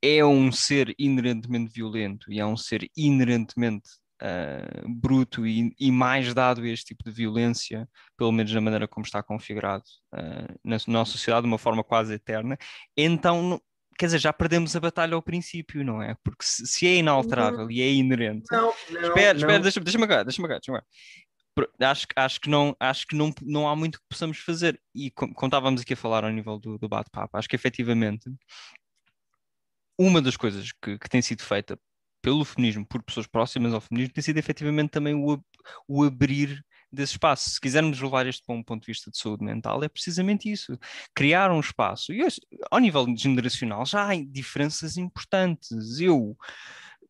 é 0.01 0.23
um 0.23 0.51
ser 0.51 0.93
inerentemente 0.99 1.71
violento 1.73 2.31
e 2.31 2.39
é 2.39 2.45
um 2.45 2.57
ser 2.57 2.89
inerentemente 2.95 3.89
ah, 4.23 4.81
bruto 4.87 5.45
e, 5.45 5.75
e 5.77 5.91
mais 5.91 6.33
dado 6.33 6.61
a 6.61 6.67
este 6.69 6.85
tipo 6.87 7.03
de 7.03 7.11
violência, 7.11 7.87
pelo 8.17 8.31
menos 8.31 8.51
na 8.53 8.61
maneira 8.61 8.87
como 8.87 9.05
está 9.05 9.21
configurado 9.21 9.83
ah, 10.13 10.47
na 10.63 10.77
nossa 10.87 11.11
sociedade, 11.11 11.43
de 11.43 11.47
uma 11.51 11.57
forma 11.57 11.83
quase 11.83 12.13
eterna, 12.13 12.57
então, 12.95 13.41
não- 13.43 13.61
quer 13.97 14.05
dizer, 14.07 14.19
já 14.19 14.31
perdemos 14.33 14.75
a 14.75 14.79
batalha 14.79 15.13
ao 15.13 15.21
princípio, 15.21 15.83
não 15.83 16.01
é? 16.01 16.15
Porque 16.23 16.43
se, 16.43 16.65
se 16.65 16.87
é 16.87 16.95
inalterável 16.95 17.69
e 17.69 17.81
é 17.81 17.91
inerente. 17.91 18.45
Não, 18.51 18.73
não, 18.89 19.01
Espera, 19.09 19.33
não. 19.33 19.39
espera, 19.41 19.59
deixa-me 19.59 19.83
deixa 19.83 20.07
cá, 20.07 20.23
deixa-me 20.23 20.47
cá, 20.47 20.53
deixa-me 20.55 20.79
cá. 20.79 20.85
Acho, 21.81 22.07
que- 22.07 22.13
acho 22.19 22.41
que, 22.41 22.49
não, 22.49 22.75
acho 22.79 23.05
que 23.05 23.15
não, 23.15 23.31
não 23.43 23.69
há 23.69 23.75
muito 23.75 23.99
que 23.99 24.05
possamos 24.09 24.39
fazer. 24.39 24.81
E 24.95 25.11
como 25.11 25.33
estávamos 25.43 25.81
aqui 25.81 25.93
a 25.93 25.97
falar 25.97 26.23
ao 26.23 26.31
nível 26.31 26.57
do, 26.57 26.79
do 26.79 26.89
bate-papo, 26.89 27.37
acho 27.37 27.47
que 27.47 27.55
efetivamente 27.55 28.27
uma 29.99 30.19
das 30.21 30.35
coisas 30.35 30.71
que, 30.81 30.97
que 30.97 31.09
tem 31.09 31.21
sido 31.21 31.43
feita 31.43 31.79
pelo 32.23 32.45
feminismo, 32.45 32.87
por 32.87 33.03
pessoas 33.03 33.27
próximas 33.27 33.73
ao 33.73 33.81
feminismo, 33.81 34.13
tem 34.13 34.23
sido 34.23 34.37
efetivamente 34.37 34.89
também 34.91 35.13
o, 35.13 35.43
o 35.87 36.03
abrir 36.03 36.63
desse 36.91 37.13
espaço. 37.13 37.49
Se 37.49 37.59
quisermos 37.59 37.99
levar 37.99 38.25
isto 38.25 38.43
para 38.45 38.55
um 38.55 38.63
ponto 38.63 38.81
de 38.83 38.87
vista 38.87 39.11
de 39.11 39.17
saúde 39.17 39.43
mental, 39.43 39.83
é 39.83 39.89
precisamente 39.89 40.49
isso. 40.49 40.77
Criar 41.13 41.51
um 41.51 41.59
espaço. 41.59 42.13
E 42.13 42.23
hoje, 42.23 42.39
ao 42.71 42.79
nível 42.79 43.05
generacional 43.15 43.85
já 43.85 44.09
há 44.09 44.15
diferenças 44.15 44.95
importantes. 44.95 45.99
Eu 45.99 46.37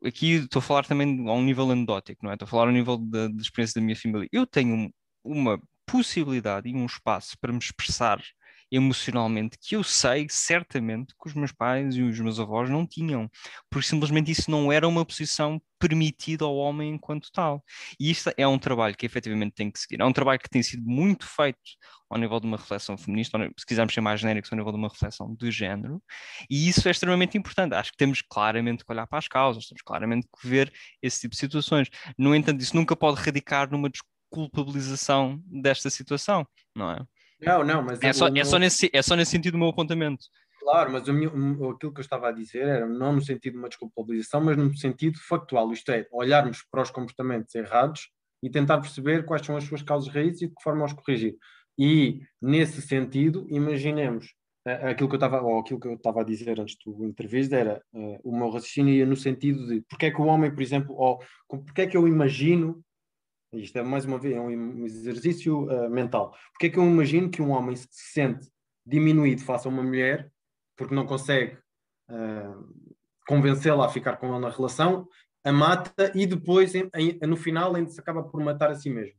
aqui 0.03 0.31
estou 0.31 0.59
a 0.59 0.63
falar 0.63 0.85
também 0.85 1.27
a 1.29 1.33
um 1.33 1.43
nível 1.43 1.69
anedótico, 1.69 2.25
não 2.25 2.31
é? 2.31 2.33
Estou 2.33 2.47
a 2.47 2.49
falar 2.49 2.67
ao 2.67 2.73
nível 2.73 2.97
da, 2.97 3.27
da 3.27 3.41
experiência 3.41 3.79
da 3.79 3.85
minha 3.85 3.95
família. 3.95 4.27
Eu 4.31 4.47
tenho 4.47 4.75
um- 4.75 4.91
uma 5.23 5.61
possibilidade 5.85 6.67
e 6.69 6.73
um 6.75 6.85
espaço 6.85 7.37
para 7.39 7.53
me 7.53 7.59
expressar 7.59 8.19
emocionalmente 8.73 9.55
que 9.61 9.75
eu 9.75 9.83
sei 9.83 10.25
certamente 10.29 11.13
que 11.13 11.29
os 11.29 11.35
meus 11.35 11.51
pais 11.51 11.95
e 11.95 12.01
os 12.01 12.19
meus 12.19 12.39
avós 12.39 12.69
não 12.71 12.87
tinham, 12.87 13.29
porque 13.69 13.87
simplesmente 13.87 14.31
isso 14.31 14.49
não 14.49 14.71
era 14.71 14.87
uma 14.87 15.05
posição 15.05 15.61
permitida 15.79 16.43
ao 16.43 16.55
homem 16.55 16.95
enquanto 16.95 17.31
tal. 17.31 17.63
E 17.99 18.09
isto 18.09 18.31
é 18.35 18.47
um 18.47 18.57
trabalho 18.57 18.95
que 18.95 19.05
efetivamente 19.05 19.53
tem 19.53 19.69
que 19.69 19.79
seguir. 19.79 20.01
É 20.01 20.05
um 20.05 20.13
trabalho 20.13 20.39
que 20.39 20.49
tem 20.49 20.63
sido 20.63 20.83
muito 20.85 21.27
feito 21.27 21.59
ao 22.09 22.17
nível 22.17 22.39
de 22.39 22.47
uma 22.47 22.57
reflexão 22.57 22.97
feminista, 22.97 23.37
se 23.57 23.65
quisermos 23.65 23.93
ser 23.93 24.01
mais 24.01 24.19
genéricos, 24.19 24.51
ao 24.51 24.57
nível 24.57 24.71
de 24.71 24.77
uma 24.77 24.87
reflexão 24.87 25.35
de 25.35 25.51
género, 25.51 26.01
e 26.49 26.67
isso 26.67 26.87
é 26.87 26.91
extremamente 26.91 27.37
importante. 27.37 27.75
Acho 27.75 27.91
que 27.91 27.97
temos 27.97 28.21
claramente 28.21 28.83
que 28.83 28.91
olhar 28.91 29.05
para 29.07 29.19
as 29.19 29.27
causas, 29.27 29.67
temos 29.67 29.81
claramente 29.83 30.27
que 30.27 30.47
ver 30.47 30.71
esse 31.01 31.21
tipo 31.21 31.33
de 31.33 31.39
situações. 31.39 31.89
No 32.17 32.35
entanto, 32.35 32.61
isso 32.61 32.75
nunca 32.75 32.95
pode 32.95 33.21
radicar 33.21 33.69
numa 33.71 33.89
desculpabilização 33.89 35.41
desta 35.45 35.89
situação, 35.89 36.47
não 36.75 36.91
é? 36.91 36.99
Não, 37.45 37.63
não, 37.63 37.83
mas 37.83 38.01
É 38.01 38.13
só, 38.13 38.25
o 38.25 38.27
é, 38.27 38.31
meu- 38.31 38.45
só 38.45 38.57
nesse, 38.57 38.89
é 38.93 39.01
só 39.01 39.15
nesse 39.15 39.31
sentido 39.31 39.55
o 39.55 39.57
meu 39.57 39.69
apontamento. 39.69 40.25
Claro, 40.59 40.91
mas 40.93 41.07
o 41.07 41.13
meu- 41.13 41.33
o- 41.33 41.71
aquilo 41.71 41.93
que 41.93 41.99
eu 41.99 42.03
estava 42.03 42.29
a 42.29 42.31
dizer 42.31 42.61
era 42.67 42.85
não 42.87 43.13
no 43.13 43.21
sentido 43.21 43.53
de 43.53 43.59
uma 43.59 43.67
desculpabilização, 43.69 44.41
mas 44.41 44.55
no 44.57 44.75
sentido 44.77 45.19
factual, 45.19 45.71
isto 45.73 45.91
é, 45.91 46.07
olharmos 46.11 46.63
para 46.71 46.81
os 46.81 46.89
comportamentos 46.89 47.53
errados 47.53 48.09
e 48.41 48.49
tentar 48.49 48.79
perceber 48.79 49.25
quais 49.25 49.45
são 49.45 49.57
as 49.57 49.63
suas 49.65 49.81
causas 49.81 50.13
raízes 50.13 50.41
e 50.43 50.47
de 50.47 50.53
que 50.55 50.63
forma 50.63 50.85
os 50.85 50.93
corrigir. 50.93 51.35
E, 51.77 52.21
nesse 52.41 52.81
sentido, 52.81 53.45
imaginemos 53.49 54.33
eh, 54.65 54.91
aquilo 54.91 55.09
que 55.09 55.15
eu 55.15 55.17
estava, 55.17 55.41
ou 55.41 55.59
aquilo 55.59 55.79
que 55.79 55.87
eu 55.89 55.95
estava 55.95 56.21
a 56.21 56.23
dizer 56.23 56.57
antes 56.59 56.77
do 56.85 57.03
entrevista 57.05 57.55
era 57.57 57.81
eh, 57.93 58.19
o 58.23 58.31
meu 58.37 58.49
raciocínio 58.49 59.05
no 59.05 59.15
sentido 59.17 59.67
de 59.67 59.81
porque 59.89 60.05
é 60.05 60.11
que 60.11 60.21
o 60.21 60.25
homem, 60.25 60.53
por 60.53 60.61
exemplo, 60.61 60.95
ou 60.95 61.19
porque 61.49 61.81
é 61.81 61.87
que 61.87 61.97
eu 61.97 62.07
imagino 62.07 62.81
isto 63.53 63.77
é 63.77 63.83
mais 63.83 64.05
uma 64.05 64.17
vez 64.17 64.35
é 64.35 64.39
um 64.39 64.85
exercício 64.85 65.63
uh, 65.65 65.89
mental. 65.89 66.35
Porque 66.51 66.67
é 66.67 66.69
que 66.69 66.77
eu 66.79 66.83
imagino 66.85 67.29
que 67.29 67.41
um 67.41 67.51
homem 67.51 67.75
se 67.75 67.87
sente 67.91 68.47
diminuído 68.85 69.41
face 69.43 69.67
a 69.67 69.71
uma 69.71 69.83
mulher 69.83 70.31
porque 70.75 70.93
não 70.95 71.05
consegue 71.05 71.57
uh, 72.09 72.73
convencê-la 73.27 73.85
a 73.85 73.89
ficar 73.89 74.17
com 74.17 74.27
ele 74.29 74.39
na 74.39 74.49
relação, 74.49 75.07
a 75.43 75.51
mata 75.51 76.11
e 76.15 76.25
depois, 76.25 76.73
em- 76.75 76.89
em- 76.95 77.19
no 77.27 77.35
final, 77.37 77.75
ainda 77.75 77.89
se 77.89 77.99
acaba 77.99 78.23
por 78.23 78.41
matar 78.43 78.71
a 78.71 78.75
si 78.75 78.89
mesmo. 78.89 79.15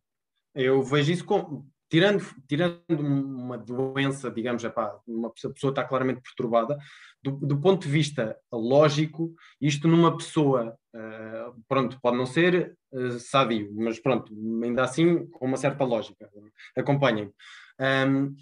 Eu 0.55 0.83
vejo 0.83 1.13
isso 1.13 1.25
como. 1.25 1.67
Tirando, 1.95 2.25
tirando 2.49 2.99
uma 2.99 3.57
doença, 3.57 4.29
digamos, 4.29 4.65
epá, 4.65 4.99
uma 5.07 5.31
pessoa, 5.31 5.53
a 5.53 5.55
pessoa 5.55 5.71
está 5.71 5.85
claramente 5.85 6.23
perturbada, 6.23 6.77
do, 7.23 7.31
do 7.31 7.61
ponto 7.61 7.83
de 7.83 7.89
vista 7.89 8.37
lógico, 8.53 9.33
isto 9.61 9.87
numa 9.87 10.17
pessoa, 10.17 10.77
uh, 10.93 11.63
pronto, 11.69 11.97
pode 12.03 12.17
não 12.17 12.27
ser 12.27 12.77
uh, 12.91 13.21
sadio, 13.21 13.73
mas 13.77 14.01
pronto, 14.01 14.35
ainda 14.65 14.83
assim 14.83 15.25
com 15.29 15.47
uma 15.47 15.57
certa 15.57 15.85
lógica. 15.85 16.29
Acompanhem. 16.77 17.33
Um, 17.79 18.35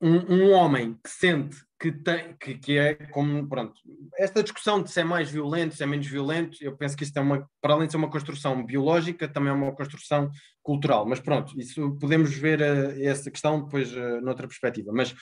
um, 0.00 0.34
um 0.34 0.50
homem 0.50 0.98
que 1.04 1.10
sente 1.10 1.64
que, 1.82 1.90
tem, 1.90 2.36
que, 2.36 2.54
que 2.54 2.78
é 2.78 2.94
como, 2.94 3.48
pronto, 3.48 3.74
esta 4.16 4.40
discussão 4.40 4.80
de 4.80 4.88
se 4.88 5.00
é 5.00 5.04
mais 5.04 5.28
violento, 5.28 5.74
se 5.74 5.82
é 5.82 5.86
menos 5.86 6.06
violento, 6.06 6.56
eu 6.60 6.76
penso 6.76 6.96
que 6.96 7.02
isto 7.02 7.16
é 7.16 7.20
uma, 7.20 7.50
para 7.60 7.74
além 7.74 7.88
de 7.88 7.92
ser 7.92 7.96
uma 7.96 8.08
construção 8.08 8.64
biológica, 8.64 9.26
também 9.26 9.50
é 9.50 9.52
uma 9.52 9.74
construção 9.74 10.30
cultural, 10.62 11.04
mas 11.04 11.18
pronto, 11.18 11.60
isso 11.60 11.98
podemos 11.98 12.32
ver 12.36 12.60
uh, 12.60 13.04
essa 13.04 13.28
questão 13.32 13.64
depois 13.64 13.92
uh, 13.96 14.20
noutra 14.20 14.46
perspectiva, 14.46 14.92
mas 14.94 15.12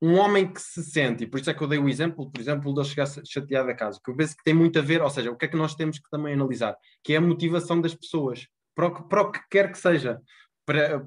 um, 0.00 0.08
um 0.08 0.14
homem 0.14 0.50
que 0.50 0.62
se 0.62 0.82
sente, 0.82 1.24
e 1.24 1.26
por 1.26 1.38
isso 1.38 1.50
é 1.50 1.54
que 1.54 1.62
eu 1.62 1.68
dei 1.68 1.78
o 1.78 1.90
exemplo, 1.90 2.30
por 2.30 2.40
exemplo, 2.40 2.72
ele 2.72 2.88
chegar 2.88 3.06
chateado 3.06 3.68
a 3.68 3.74
casa, 3.74 4.00
que 4.02 4.10
eu 4.10 4.16
penso 4.16 4.34
que 4.34 4.42
tem 4.42 4.54
muito 4.54 4.78
a 4.78 4.82
ver, 4.82 5.02
ou 5.02 5.10
seja, 5.10 5.30
o 5.30 5.36
que 5.36 5.44
é 5.44 5.48
que 5.48 5.58
nós 5.58 5.74
temos 5.74 5.98
que 5.98 6.08
também 6.08 6.32
analisar, 6.32 6.74
que 7.04 7.12
é 7.12 7.18
a 7.18 7.20
motivação 7.20 7.82
das 7.82 7.94
pessoas, 7.94 8.46
para 8.74 8.86
o 8.86 8.94
que, 8.94 9.02
para 9.06 9.22
o 9.22 9.30
que 9.30 9.40
quer 9.50 9.70
que 9.70 9.78
seja, 9.78 10.22
para, 10.64 11.06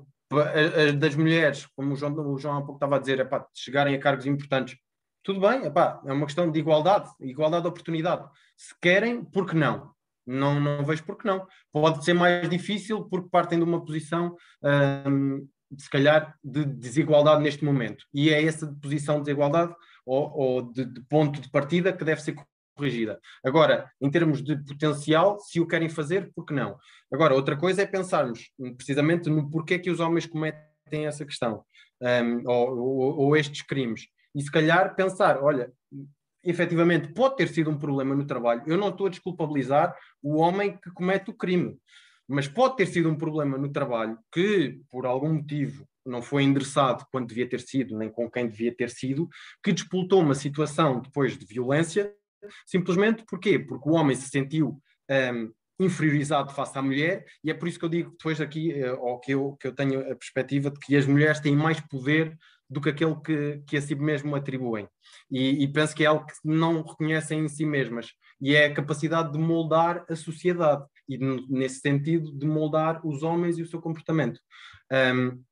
das 0.99 1.15
mulheres, 1.15 1.67
como 1.75 1.93
o 1.93 1.95
João, 1.95 2.13
o 2.13 2.37
João 2.37 2.57
há 2.57 2.61
pouco 2.61 2.75
estava 2.75 2.95
a 2.95 2.99
dizer, 2.99 3.19
epá, 3.19 3.45
chegarem 3.53 3.95
a 3.95 3.99
cargos 3.99 4.25
importantes, 4.25 4.77
tudo 5.23 5.39
bem, 5.39 5.65
epá, 5.65 6.01
é 6.05 6.13
uma 6.13 6.25
questão 6.25 6.51
de 6.51 6.59
igualdade, 6.59 7.09
igualdade 7.19 7.63
de 7.63 7.69
oportunidade. 7.69 8.27
Se 8.57 8.73
querem, 8.81 9.23
por 9.23 9.47
que 9.47 9.55
não? 9.55 9.91
Não, 10.25 10.59
não 10.59 10.85
vejo 10.85 11.03
por 11.03 11.17
que 11.17 11.25
não. 11.25 11.45
Pode 11.71 12.03
ser 12.03 12.13
mais 12.13 12.49
difícil 12.49 13.05
porque 13.05 13.29
partem 13.29 13.59
de 13.59 13.63
uma 13.63 13.83
posição 13.83 14.35
hum, 15.07 15.47
se 15.77 15.89
calhar, 15.89 16.35
de 16.43 16.65
desigualdade 16.65 17.43
neste 17.43 17.63
momento. 17.63 18.05
E 18.13 18.29
é 18.29 18.43
essa 18.43 18.67
posição 18.81 19.17
de 19.17 19.25
desigualdade 19.25 19.73
ou, 20.05 20.31
ou 20.31 20.61
de, 20.73 20.85
de, 20.85 21.01
ponto 21.01 21.39
de 21.39 21.49
partida 21.49 21.93
que 21.93 22.03
deve 22.03 22.21
ser 22.21 22.35
corrigida. 22.81 23.19
Agora, 23.45 23.89
em 24.01 24.09
termos 24.09 24.43
de 24.43 24.57
potencial, 24.57 25.39
se 25.39 25.59
o 25.59 25.67
querem 25.67 25.87
fazer, 25.87 26.31
por 26.33 26.45
que 26.45 26.53
não? 26.53 26.77
Agora, 27.13 27.35
outra 27.35 27.55
coisa 27.55 27.83
é 27.83 27.85
pensarmos 27.85 28.49
precisamente 28.75 29.29
no 29.29 29.49
porquê 29.49 29.77
que 29.77 29.91
os 29.91 29.99
homens 29.99 30.25
cometem 30.25 31.05
essa 31.05 31.23
questão, 31.23 31.63
um, 32.01 32.49
ou, 32.49 32.77
ou, 32.77 33.19
ou 33.19 33.37
estes 33.37 33.61
crimes. 33.61 34.07
E 34.33 34.41
se 34.41 34.51
calhar 34.51 34.95
pensar, 34.95 35.43
olha, 35.43 35.71
efetivamente 36.43 37.13
pode 37.13 37.35
ter 37.35 37.49
sido 37.49 37.69
um 37.69 37.77
problema 37.77 38.15
no 38.15 38.25
trabalho. 38.25 38.63
Eu 38.65 38.77
não 38.77 38.89
estou 38.89 39.05
a 39.07 39.09
desculpabilizar 39.09 39.95
o 40.23 40.37
homem 40.37 40.77
que 40.77 40.89
comete 40.91 41.29
o 41.29 41.33
crime 41.33 41.77
mas 42.31 42.47
pode 42.47 42.77
ter 42.77 42.87
sido 42.87 43.09
um 43.09 43.15
problema 43.15 43.57
no 43.57 43.69
trabalho 43.69 44.17
que, 44.31 44.79
por 44.89 45.05
algum 45.05 45.33
motivo, 45.33 45.85
não 46.05 46.21
foi 46.21 46.43
endereçado 46.43 47.05
quando 47.11 47.27
devia 47.27 47.47
ter 47.47 47.59
sido, 47.59 47.97
nem 47.97 48.09
com 48.09 48.31
quem 48.31 48.47
devia 48.47 48.73
ter 48.73 48.89
sido, 48.89 49.27
que 49.61 49.73
despoltou 49.73 50.21
uma 50.21 50.33
situação 50.33 51.01
depois 51.01 51.37
de 51.37 51.45
violência, 51.45 52.15
simplesmente 52.65 53.23
porquê? 53.25 53.59
Porque 53.59 53.89
o 53.89 53.93
homem 53.93 54.15
se 54.15 54.29
sentiu 54.29 54.81
um, 55.33 55.51
inferiorizado 55.79 56.51
face 56.51 56.77
à 56.77 56.81
mulher, 56.81 57.25
e 57.43 57.49
é 57.49 57.53
por 57.53 57.67
isso 57.67 57.79
que 57.79 57.85
eu 57.85 57.89
digo 57.89 58.11
depois 58.11 58.39
aqui, 58.39 58.73
ou 58.99 59.19
que 59.19 59.31
eu, 59.31 59.57
que 59.59 59.67
eu 59.67 59.73
tenho 59.73 59.99
a 60.11 60.15
perspectiva 60.15 60.69
de 60.69 60.79
que 60.79 60.95
as 60.95 61.05
mulheres 61.05 61.39
têm 61.39 61.55
mais 61.55 61.79
poder 61.79 62.37
do 62.69 62.79
que 62.79 62.89
aquele 62.89 63.15
que, 63.15 63.61
que 63.67 63.77
a 63.77 63.81
si 63.81 63.95
mesmo 63.95 64.33
atribuem. 64.33 64.87
E, 65.29 65.63
e 65.63 65.67
penso 65.67 65.93
que 65.93 66.03
é 66.03 66.07
algo 66.07 66.25
que 66.25 66.33
não 66.45 66.81
reconhecem 66.81 67.39
em 67.39 67.47
si 67.49 67.65
mesmas, 67.65 68.13
e 68.39 68.55
é 68.55 68.65
a 68.65 68.73
capacidade 68.73 69.33
de 69.33 69.39
moldar 69.39 70.05
a 70.09 70.15
sociedade, 70.15 70.85
e 71.09 71.17
nesse 71.49 71.79
sentido 71.79 72.31
de 72.31 72.45
moldar 72.45 73.05
os 73.05 73.23
homens 73.23 73.57
e 73.57 73.61
o 73.61 73.67
seu 73.67 73.81
comportamento. 73.81 74.39
Um, 74.91 75.43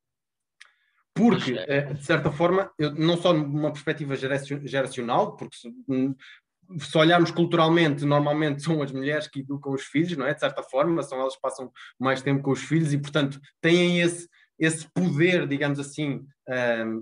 porque, 1.14 1.52
eh, 1.52 1.94
de 1.94 2.06
certa 2.06 2.32
forma, 2.32 2.72
eu, 2.80 2.96
não 2.96 3.18
só 3.18 3.34
numa 3.34 3.74
perspectiva 3.74 4.16
geracional, 4.16 5.36
porque 5.36 5.58
se, 6.78 6.98
olharmos 6.98 7.32
culturalmente, 7.32 8.06
normalmente 8.06 8.62
são 8.62 8.82
as 8.82 8.92
mulheres 8.92 9.28
que 9.28 9.40
educam 9.40 9.74
os 9.74 9.84
filhos, 9.84 10.16
não 10.18 10.26
é? 10.26 10.34
De 10.34 10.40
certa 10.40 10.62
forma, 10.64 11.02
são 11.04 11.20
elas 11.20 11.36
que 11.36 11.42
passam 11.42 11.72
mais 12.00 12.22
tempo 12.22 12.44
com 12.44 12.52
os 12.52 12.62
filhos 12.62 12.94
e, 12.94 12.98
portanto, 12.98 13.40
têm 13.62 14.02
esse, 14.02 14.28
esse 14.60 14.88
poder, 14.94 15.48
digamos 15.48 15.80
assim, 15.80 16.26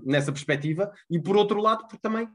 nessa 0.03 0.31
perspectiva. 0.31 0.91
E, 1.09 1.19
por 1.19 1.35
outro 1.35 1.61
lado, 1.61 1.81
porque 1.81 1.99
também, 2.01 2.27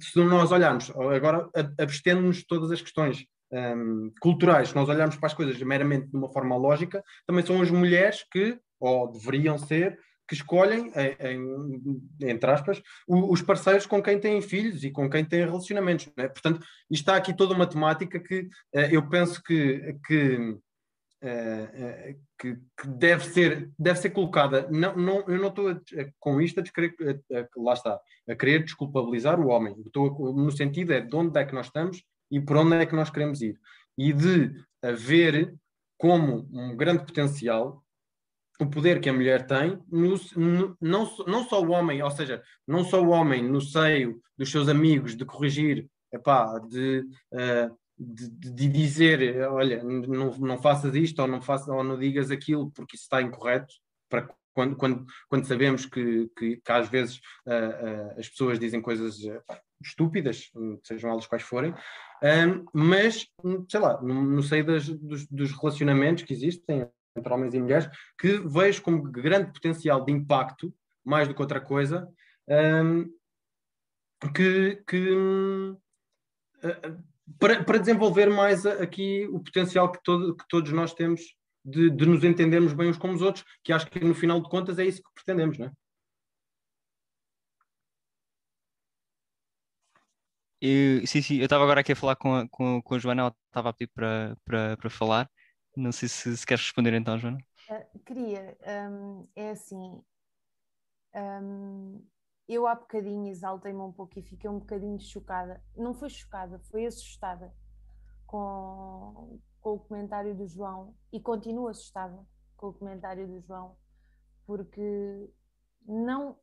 se 0.00 0.18
nós 0.18 0.52
olharmos, 0.52 0.90
agora 0.90 1.48
abstendo-nos 1.78 2.36
de 2.38 2.46
todas 2.46 2.70
as 2.70 2.80
questões 2.80 3.26
um, 3.52 4.12
culturais, 4.20 4.70
se 4.70 4.74
nós 4.74 4.88
olharmos 4.88 5.16
para 5.16 5.26
as 5.26 5.34
coisas 5.34 5.60
meramente 5.62 6.08
de 6.08 6.16
uma 6.16 6.32
forma 6.32 6.56
lógica, 6.56 7.02
também 7.26 7.44
são 7.44 7.60
as 7.60 7.70
mulheres 7.70 8.24
que, 8.30 8.58
ou 8.80 9.10
deveriam 9.10 9.58
ser, 9.58 9.98
que 10.26 10.34
escolhem, 10.34 10.90
em, 11.20 12.28
entre 12.28 12.50
aspas, 12.50 12.82
os 13.06 13.42
parceiros 13.42 13.86
com 13.86 14.02
quem 14.02 14.18
têm 14.18 14.40
filhos 14.40 14.82
e 14.84 14.90
com 14.90 15.08
quem 15.08 15.24
têm 15.24 15.44
relacionamentos. 15.44 16.10
É? 16.16 16.28
Portanto, 16.28 16.64
está 16.90 17.16
aqui 17.16 17.34
toda 17.36 17.54
uma 17.54 17.66
temática 17.66 18.18
que 18.18 18.48
eh, 18.72 18.88
eu 18.94 19.08
penso 19.08 19.42
que, 19.42 19.96
que, 20.06 20.56
eh, 21.22 21.70
eh, 21.74 22.16
que, 22.38 22.54
que, 22.54 22.88
deve, 22.88 23.24
ser, 23.24 23.70
deve 23.78 23.98
ser 23.98 24.10
colocada. 24.10 24.68
Não, 24.70 24.96
não, 24.96 25.20
eu 25.28 25.38
não 25.38 25.48
estou 25.48 25.70
a, 25.70 25.80
com 26.18 26.40
isto 26.40 26.60
a, 26.60 26.62
descrever, 26.62 27.20
a, 27.32 27.60
lá 27.60 27.74
está, 27.74 28.00
a 28.28 28.34
querer 28.34 28.64
desculpabilizar 28.64 29.38
o 29.38 29.48
homem. 29.48 29.76
Estou 29.86 30.32
no 30.32 30.50
sentido 30.50 30.92
é 30.92 31.00
de 31.00 31.14
onde 31.14 31.38
é 31.38 31.44
que 31.44 31.54
nós 31.54 31.66
estamos 31.66 32.02
e 32.30 32.40
por 32.40 32.56
onde 32.56 32.76
é 32.76 32.86
que 32.86 32.96
nós 32.96 33.10
queremos 33.10 33.42
ir. 33.42 33.58
E 33.96 34.12
de 34.12 34.52
haver 34.82 35.54
como 35.98 36.48
um 36.52 36.76
grande 36.76 37.04
potencial 37.04 37.83
o 38.64 38.70
poder 38.70 39.00
que 39.00 39.08
a 39.08 39.12
mulher 39.12 39.46
tem, 39.46 39.78
no, 39.90 40.16
no, 40.36 40.76
não, 40.80 41.16
não 41.26 41.44
só 41.44 41.62
o 41.62 41.70
homem, 41.70 42.02
ou 42.02 42.10
seja, 42.10 42.42
não 42.66 42.84
só 42.84 43.02
o 43.02 43.10
homem 43.10 43.42
no 43.42 43.60
seio 43.60 44.20
dos 44.36 44.50
seus 44.50 44.68
amigos 44.68 45.16
de 45.16 45.24
corrigir, 45.24 45.88
epá, 46.12 46.58
de, 46.58 47.06
uh, 47.32 47.76
de, 47.98 48.28
de, 48.30 48.68
dizer, 48.68 49.46
olha, 49.48 49.82
não, 49.82 50.30
não 50.38 50.58
faças 50.58 50.94
isto 50.94 51.20
ou 51.20 51.28
não, 51.28 51.40
faças, 51.40 51.68
ou 51.68 51.84
não 51.84 51.98
digas 51.98 52.30
aquilo 52.30 52.70
porque 52.70 52.96
isso 52.96 53.04
está 53.04 53.22
incorreto, 53.22 53.74
para 54.08 54.28
quando, 54.52 54.76
quando, 54.76 55.06
quando 55.28 55.46
sabemos 55.46 55.84
que, 55.84 56.30
que, 56.38 56.56
que 56.58 56.72
às 56.72 56.88
vezes 56.88 57.16
uh, 57.46 58.14
uh, 58.14 58.20
as 58.20 58.28
pessoas 58.28 58.58
dizem 58.58 58.80
coisas 58.80 59.18
estúpidas, 59.82 60.50
sejam 60.84 61.10
elas 61.10 61.26
quais 61.26 61.42
forem, 61.42 61.74
mas, 62.72 63.26
sei 63.68 63.80
lá, 63.80 64.00
no, 64.00 64.22
no 64.22 64.42
seio 64.42 64.64
das, 64.64 64.88
dos, 64.88 65.26
dos 65.26 65.52
relacionamentos 65.52 66.22
que 66.22 66.32
existem, 66.32 66.88
entre 67.16 67.32
homens 67.32 67.54
e 67.54 67.60
mulheres, 67.60 67.88
que 68.18 68.38
vejo 68.38 68.82
como 68.82 69.02
grande 69.02 69.52
potencial 69.52 70.04
de 70.04 70.12
impacto, 70.12 70.74
mais 71.04 71.28
do 71.28 71.34
que 71.34 71.42
outra 71.42 71.60
coisa, 71.60 72.08
um, 72.48 73.04
que, 74.34 74.82
que 74.86 75.10
uh, 75.10 75.80
para, 77.38 77.62
para, 77.62 77.78
desenvolver 77.78 78.30
mais 78.30 78.64
aqui 78.66 79.26
o 79.30 79.40
potencial 79.40 79.90
que, 79.92 80.02
todo, 80.02 80.36
que 80.36 80.44
todos 80.48 80.72
nós 80.72 80.94
temos 80.94 81.20
de, 81.64 81.90
de, 81.90 82.06
nos 82.06 82.24
entendermos 82.24 82.72
bem 82.72 82.88
uns 82.88 82.98
com 82.98 83.10
os 83.10 83.22
outros, 83.22 83.44
que 83.62 83.72
acho 83.72 83.86
que 83.86 84.00
no 84.00 84.14
final 84.14 84.40
de 84.40 84.48
contas 84.48 84.78
é 84.78 84.84
isso 84.84 85.02
que 85.02 85.14
pretendemos, 85.14 85.58
não 85.58 85.66
é? 85.66 85.72
Eu, 90.60 91.06
sim, 91.06 91.20
sim, 91.20 91.36
eu 91.36 91.44
estava 91.44 91.62
agora 91.62 91.80
aqui 91.80 91.92
a 91.92 91.96
falar 91.96 92.16
com 92.16 92.34
a, 92.34 92.48
com, 92.48 92.80
com 92.80 92.94
a 92.94 92.98
Joana, 92.98 93.22
ela 93.22 93.36
estava 93.48 93.68
a 93.68 93.72
pedir 93.74 93.90
para, 93.94 94.34
para, 94.46 94.76
para 94.78 94.88
falar. 94.90 95.30
Não 95.76 95.92
sei 95.92 96.08
se, 96.08 96.36
se 96.36 96.46
queres 96.46 96.64
responder 96.64 96.94
então, 96.94 97.18
Joana. 97.18 97.38
Uh, 97.68 97.98
queria, 98.00 98.56
um, 98.90 99.26
é 99.34 99.50
assim, 99.50 100.02
um, 101.14 102.04
eu 102.48 102.66
há 102.66 102.74
bocadinho 102.74 103.28
exaltei-me 103.28 103.80
um 103.80 103.92
pouco 103.92 104.18
e 104.18 104.22
fiquei 104.22 104.48
um 104.50 104.58
bocadinho 104.58 104.98
chocada. 105.00 105.62
Não 105.76 105.94
foi 105.94 106.10
chocada, 106.10 106.58
foi 106.70 106.86
assustada 106.86 107.54
com, 108.26 109.40
com 109.60 109.72
o 109.72 109.78
comentário 109.78 110.34
do 110.34 110.46
João 110.46 110.94
e 111.12 111.20
continuo 111.20 111.68
assustada 111.68 112.26
com 112.56 112.68
o 112.68 112.72
comentário 112.72 113.26
do 113.26 113.40
João, 113.40 113.76
porque 114.46 115.30
não, 115.86 116.38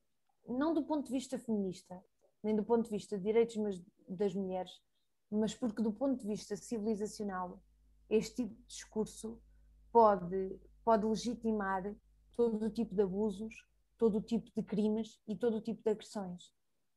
não 0.47 0.73
do 0.73 0.83
ponto 0.83 1.05
de 1.05 1.11
vista 1.11 1.37
feminista, 1.37 2.03
nem 2.43 2.55
do 2.55 2.63
ponto 2.63 2.85
de 2.85 2.89
vista 2.89 3.17
de 3.17 3.23
direitos 3.23 3.55
das 4.07 4.33
mulheres, 4.33 4.71
mas 5.29 5.53
porque 5.53 5.81
do 5.81 5.93
ponto 5.93 6.19
de 6.19 6.27
vista 6.27 6.55
civilizacional 6.55 7.61
este 8.11 8.43
tipo 8.43 8.53
de 8.53 8.67
discurso 8.67 9.41
pode, 9.91 10.59
pode 10.83 11.05
legitimar 11.05 11.95
todo 12.35 12.65
o 12.65 12.69
tipo 12.69 12.93
de 12.93 13.01
abusos, 13.01 13.55
todo 13.97 14.17
o 14.17 14.21
tipo 14.21 14.51
de 14.53 14.61
crimes 14.63 15.19
e 15.27 15.35
todo 15.35 15.57
o 15.57 15.61
tipo 15.61 15.81
de 15.81 15.89
agressões. 15.89 16.53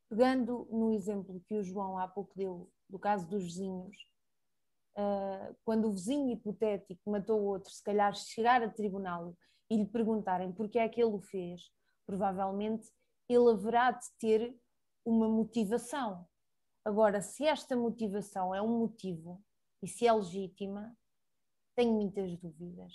Pegando 0.09 0.67
no 0.71 0.93
exemplo 0.93 1.41
que 1.47 1.55
o 1.55 1.63
João 1.63 1.97
há 1.97 2.09
pouco 2.09 2.33
deu, 2.35 2.69
do 2.89 2.99
caso 2.99 3.29
dos 3.29 3.45
vizinhos, 3.45 3.97
uh, 4.97 5.55
quando 5.65 5.89
o 5.89 5.93
vizinho 5.93 6.31
hipotético 6.31 7.09
matou 7.09 7.41
outro, 7.43 7.71
se 7.71 7.83
calhar 7.83 8.15
chegar 8.15 8.63
a 8.63 8.69
tribunal 8.69 9.37
e 9.71 9.77
lhe 9.77 9.87
perguntarem 9.87 10.53
porque 10.53 10.79
é 10.79 10.89
que 10.89 11.01
ele 11.01 11.15
o 11.15 11.21
fez, 11.21 11.71
provavelmente 12.05 12.91
ele 13.29 13.51
haverá 13.51 13.93
de 13.93 14.07
ter 14.19 14.59
uma 15.05 15.29
motivação. 15.29 16.27
Agora, 16.85 17.23
se 17.23 17.47
esta 17.47 17.77
motivação 17.77 18.55
é 18.55 18.61
um 18.61 18.79
motivo 18.81 19.43
e 19.83 19.87
se 19.89 20.07
é 20.07 20.13
legítima, 20.13 20.95
tenho 21.75 21.93
muitas 21.93 22.37
dúvidas. 22.39 22.93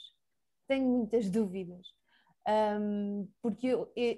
Tenho 0.67 0.88
muitas 0.88 1.30
dúvidas. 1.32 1.88
Um, 2.48 3.27
porque 3.41 3.67
eu, 3.67 3.91
eu, 3.95 4.17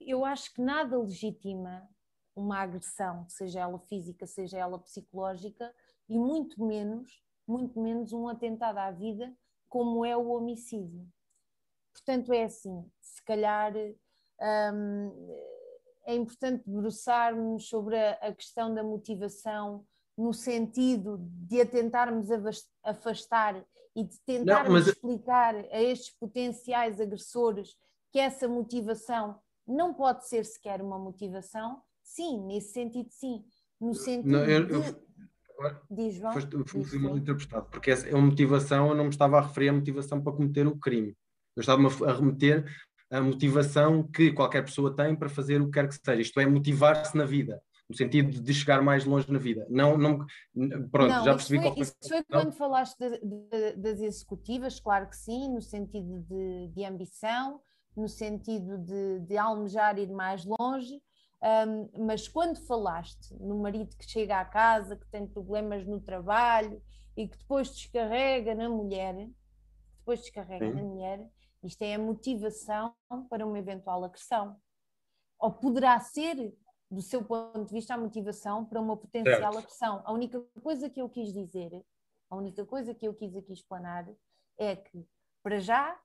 eu 0.00 0.24
acho 0.24 0.54
que 0.54 0.62
nada 0.62 0.98
legitima 0.98 1.88
uma 2.34 2.58
agressão, 2.58 3.26
seja 3.28 3.60
ela 3.60 3.78
física, 3.78 4.26
seja 4.26 4.58
ela 4.58 4.78
psicológica, 4.78 5.74
e 6.08 6.18
muito 6.18 6.64
menos, 6.64 7.22
muito 7.46 7.80
menos 7.80 8.12
um 8.12 8.28
atentado 8.28 8.78
à 8.78 8.90
vida, 8.90 9.34
como 9.68 10.04
é 10.04 10.16
o 10.16 10.28
homicídio. 10.28 11.06
Portanto, 11.92 12.32
é 12.32 12.44
assim, 12.44 12.88
se 13.00 13.22
calhar 13.24 13.72
é 16.04 16.14
importante 16.14 16.62
debruçarmos 16.66 17.68
sobre 17.68 17.96
a, 17.98 18.12
a, 18.12 18.34
questão 18.34 18.72
da 18.72 18.82
motivação 18.82 19.84
no 20.16 20.32
sentido 20.32 21.18
de 21.20 21.60
a 21.60 21.66
tentarmos 21.66 22.28
afastar 22.82 23.62
e 23.94 24.04
de 24.04 24.18
tentar 24.20 24.68
não, 24.68 24.78
explicar 24.78 25.54
a 25.54 25.82
estes 25.82 26.14
potenciais 26.18 27.00
agressores 27.00 27.76
que 28.10 28.18
essa 28.18 28.48
motivação 28.48 29.38
não 29.66 29.92
pode 29.92 30.26
ser 30.28 30.44
sequer 30.44 30.80
uma 30.80 30.98
motivação, 30.98 31.82
sim, 32.02 32.40
nesse 32.46 32.72
sentido, 32.72 33.08
sim. 33.10 33.44
No 33.80 33.94
sentido 33.94 34.30
não, 34.30 34.44
eu, 34.44 34.66
de... 34.66 34.72
eu... 34.72 35.06
Diz, 35.90 36.14
João. 36.14 36.34
Foi 36.34 36.98
mal 36.98 37.16
interpretado, 37.16 37.66
porque 37.70 37.90
essa 37.90 38.06
é 38.06 38.14
uma 38.14 38.26
motivação, 38.26 38.90
eu 38.90 38.94
não 38.94 39.04
me 39.04 39.10
estava 39.10 39.38
a 39.38 39.40
referir 39.40 39.70
à 39.70 39.72
motivação 39.72 40.22
para 40.22 40.32
cometer 40.32 40.66
o 40.66 40.78
crime. 40.78 41.16
Eu 41.56 41.60
estava 41.60 41.82
a 42.06 42.12
remeter 42.12 42.64
a 43.10 43.20
motivação 43.22 44.02
que 44.02 44.32
qualquer 44.32 44.62
pessoa 44.62 44.94
tem 44.94 45.16
para 45.16 45.30
fazer 45.30 45.60
o 45.60 45.66
que 45.66 45.72
quer 45.72 45.88
que 45.88 45.94
seja. 45.94 46.20
Isto 46.20 46.40
é 46.40 46.46
motivar-se 46.46 47.16
na 47.16 47.24
vida 47.24 47.62
no 47.88 47.96
sentido 47.96 48.40
de 48.40 48.54
chegar 48.54 48.82
mais 48.82 49.04
longe 49.04 49.30
na 49.30 49.38
vida. 49.38 49.66
Não, 49.70 49.96
não, 49.96 50.26
pronto, 50.90 51.10
não, 51.10 51.24
já 51.24 51.34
percebi 51.34 51.58
foi, 51.58 51.66
qual 51.66 51.74
foi. 51.74 51.82
Isso 51.82 51.96
foi 52.08 52.24
quando 52.24 52.52
falaste 52.52 52.98
de, 52.98 53.20
de, 53.20 53.76
das 53.76 54.00
executivas, 54.00 54.80
claro 54.80 55.08
que 55.08 55.16
sim, 55.16 55.48
no 55.52 55.62
sentido 55.62 56.20
de, 56.22 56.68
de 56.68 56.84
ambição, 56.84 57.60
no 57.96 58.08
sentido 58.08 58.78
de, 58.78 59.20
de 59.20 59.38
almejar 59.38 59.98
ir 59.98 60.10
mais 60.10 60.44
longe. 60.44 61.00
Um, 61.42 62.06
mas 62.06 62.26
quando 62.26 62.56
falaste 62.66 63.32
no 63.38 63.58
marido 63.58 63.94
que 63.96 64.08
chega 64.08 64.40
à 64.40 64.44
casa, 64.44 64.96
que 64.96 65.06
tem 65.08 65.26
problemas 65.26 65.86
no 65.86 66.00
trabalho 66.00 66.82
e 67.16 67.28
que 67.28 67.38
depois 67.38 67.68
descarrega 67.68 68.54
na 68.54 68.68
mulher, 68.68 69.14
depois 69.98 70.20
descarrega 70.20 70.66
sim. 70.66 70.74
na 70.74 70.82
mulher, 70.82 71.24
isto 71.62 71.82
é 71.82 71.94
a 71.94 71.98
motivação 71.98 72.94
para 73.30 73.46
uma 73.46 73.58
eventual 73.58 74.02
agressão. 74.04 74.56
Ou 75.38 75.52
poderá 75.52 76.00
ser 76.00 76.54
do 76.90 77.02
seu 77.02 77.24
ponto 77.24 77.64
de 77.64 77.72
vista, 77.72 77.94
a 77.94 77.98
motivação 77.98 78.64
para 78.64 78.80
uma 78.80 78.96
potencial 78.96 79.52
certo. 79.52 79.58
agressão. 79.58 80.02
A 80.04 80.12
única 80.12 80.40
coisa 80.62 80.88
que 80.88 81.00
eu 81.00 81.08
quis 81.08 81.32
dizer, 81.32 81.84
a 82.30 82.36
única 82.36 82.64
coisa 82.64 82.94
que 82.94 83.06
eu 83.06 83.14
quis 83.14 83.34
aqui 83.36 83.52
explanar 83.52 84.08
é 84.58 84.76
que, 84.76 85.06
para 85.42 85.58
já, 85.58 85.98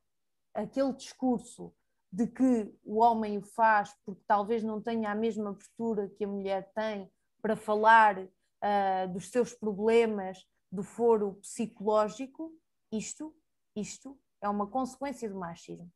aquele 0.53 0.93
discurso 0.93 1.73
de 2.11 2.27
que 2.27 2.73
o 2.83 2.99
homem 2.99 3.37
o 3.37 3.41
faz 3.41 3.95
porque 4.05 4.21
talvez 4.27 4.63
não 4.63 4.81
tenha 4.81 5.11
a 5.11 5.15
mesma 5.15 5.53
postura 5.53 6.09
que 6.09 6.25
a 6.25 6.27
mulher 6.27 6.71
tem 6.73 7.09
para 7.41 7.55
falar 7.55 8.19
uh, 8.19 9.13
dos 9.13 9.29
seus 9.29 9.53
problemas 9.53 10.45
do 10.71 10.83
foro 10.83 11.35
psicológico, 11.35 12.53
isto, 12.91 13.35
isto 13.75 14.19
é 14.41 14.49
uma 14.49 14.67
consequência 14.67 15.29
do 15.29 15.35
machismo. 15.35 15.91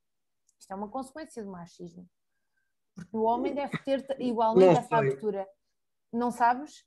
Isto 0.59 0.72
é 0.72 0.75
uma 0.75 0.88
consequência 0.88 1.43
do 1.43 1.51
machismo. 1.51 2.09
Porque 2.95 3.15
o 3.15 3.24
homem 3.24 3.53
deve 3.53 3.77
ter 3.80 4.06
igualmente 4.19 4.80
essa 4.80 4.98
abertura. 4.98 5.45
Não 6.11 6.32
sabes? 6.32 6.83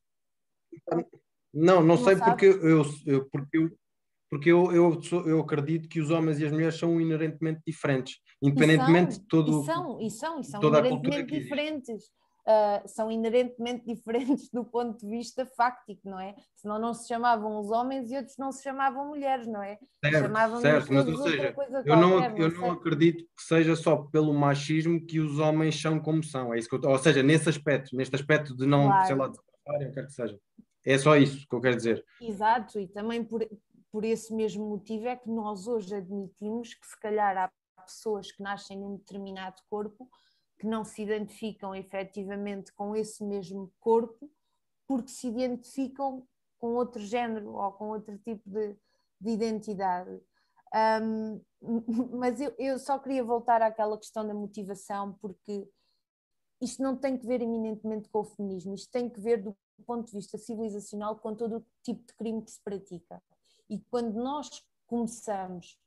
Não, 1.52 1.76
não, 1.76 1.82
não 1.82 1.96
sei 1.98 2.16
porque 2.16 2.46
eu, 2.46 2.84
eu, 3.06 3.28
porque 3.30 3.58
eu, 3.58 3.78
porque 4.30 4.50
eu, 4.50 4.72
eu, 4.72 5.00
eu 5.26 5.40
acredito 5.40 5.88
que 5.88 6.00
os 6.00 6.10
homens 6.10 6.38
e 6.38 6.46
as 6.46 6.52
mulheres 6.52 6.78
são 6.78 7.00
inerentemente 7.00 7.60
diferentes, 7.66 8.16
independentemente 8.42 9.14
são, 9.14 9.22
de 9.22 9.28
todo. 9.28 9.60
E 9.60 9.64
são, 9.64 10.00
e 10.00 10.10
são, 10.10 10.40
e 10.40 10.44
são 10.44 10.62
inerentemente 10.62 11.38
diferentes. 11.38 12.10
Uh, 12.48 12.88
são 12.88 13.10
inerentemente 13.10 13.84
diferentes 13.94 14.48
do 14.48 14.64
ponto 14.64 14.98
de 14.98 15.06
vista 15.06 15.44
fáctico, 15.44 16.08
não 16.08 16.18
é? 16.18 16.34
Senão 16.54 16.78
não 16.78 16.94
se 16.94 17.06
chamavam 17.06 17.60
os 17.60 17.70
homens 17.70 18.10
e 18.10 18.16
outros 18.16 18.38
não 18.38 18.50
se 18.50 18.62
chamavam 18.62 19.08
mulheres, 19.08 19.46
não 19.46 19.62
é? 19.62 19.78
Certo, 20.02 20.62
certo 20.62 20.92
mas 20.92 21.06
ou 21.06 21.16
seja, 21.28 21.54
eu, 21.84 21.96
não, 21.96 22.24
eu 22.38 22.50
não, 22.52 22.70
acredito 22.70 23.24
que 23.36 23.42
seja 23.42 23.76
só 23.76 23.96
pelo 23.96 24.32
machismo 24.32 25.04
que 25.04 25.20
os 25.20 25.38
homens 25.38 25.78
são 25.78 26.00
como 26.00 26.24
são, 26.24 26.54
é 26.54 26.58
isso 26.58 26.70
que 26.70 26.76
eu, 26.76 26.90
ou 26.90 26.98
seja, 26.98 27.22
nesse 27.22 27.50
aspecto, 27.50 27.94
neste 27.94 28.16
aspecto 28.16 28.56
de 28.56 28.64
não, 28.64 28.86
claro. 28.86 29.06
sei 29.06 29.16
lá, 29.16 29.28
de 29.28 29.38
quer 29.92 30.06
que 30.06 30.12
seja. 30.12 30.40
É 30.86 30.96
só 30.96 31.16
isso 31.16 31.46
que 31.46 31.54
eu 31.54 31.60
quero 31.60 31.76
dizer. 31.76 32.02
Exato, 32.18 32.80
e 32.80 32.88
também 32.88 33.22
por, 33.22 33.46
por 33.92 34.04
esse 34.04 34.34
mesmo 34.34 34.66
motivo 34.66 35.06
é 35.06 35.16
que 35.16 35.28
nós 35.28 35.66
hoje 35.66 35.94
admitimos 35.94 36.72
que 36.72 36.86
se 36.86 36.98
calhar 36.98 37.36
há 37.36 37.50
pessoas 37.82 38.32
que 38.32 38.42
nascem 38.42 38.78
num 38.78 38.96
determinado 38.96 39.56
corpo 39.68 40.08
que 40.58 40.66
não 40.66 40.84
se 40.84 41.02
identificam 41.02 41.74
efetivamente 41.74 42.72
com 42.72 42.96
esse 42.96 43.24
mesmo 43.24 43.72
corpo 43.78 44.30
porque 44.86 45.10
se 45.10 45.28
identificam 45.28 46.26
com 46.58 46.74
outro 46.74 47.00
género 47.00 47.54
ou 47.54 47.72
com 47.72 47.90
outro 47.90 48.18
tipo 48.18 48.48
de, 48.48 48.74
de 49.20 49.30
identidade. 49.30 50.20
Um, 51.02 51.40
mas 52.18 52.40
eu, 52.40 52.54
eu 52.58 52.78
só 52.78 52.98
queria 52.98 53.22
voltar 53.22 53.62
àquela 53.62 53.98
questão 53.98 54.26
da 54.26 54.34
motivação, 54.34 55.12
porque 55.20 55.68
isto 56.60 56.82
não 56.82 56.96
tem 56.96 57.16
que 57.16 57.26
ver 57.26 57.40
eminentemente 57.40 58.08
com 58.08 58.20
o 58.20 58.24
feminismo, 58.24 58.74
isto 58.74 58.90
tem 58.90 59.08
que 59.08 59.20
ver 59.20 59.42
do 59.42 59.56
ponto 59.86 60.06
de 60.06 60.16
vista 60.16 60.36
civilizacional 60.38 61.16
com 61.16 61.34
todo 61.34 61.58
o 61.58 61.66
tipo 61.82 62.04
de 62.04 62.14
crime 62.14 62.42
que 62.42 62.50
se 62.50 62.60
pratica. 62.62 63.22
E 63.68 63.78
quando 63.78 64.14
nós 64.14 64.48
começamos, 64.86 65.78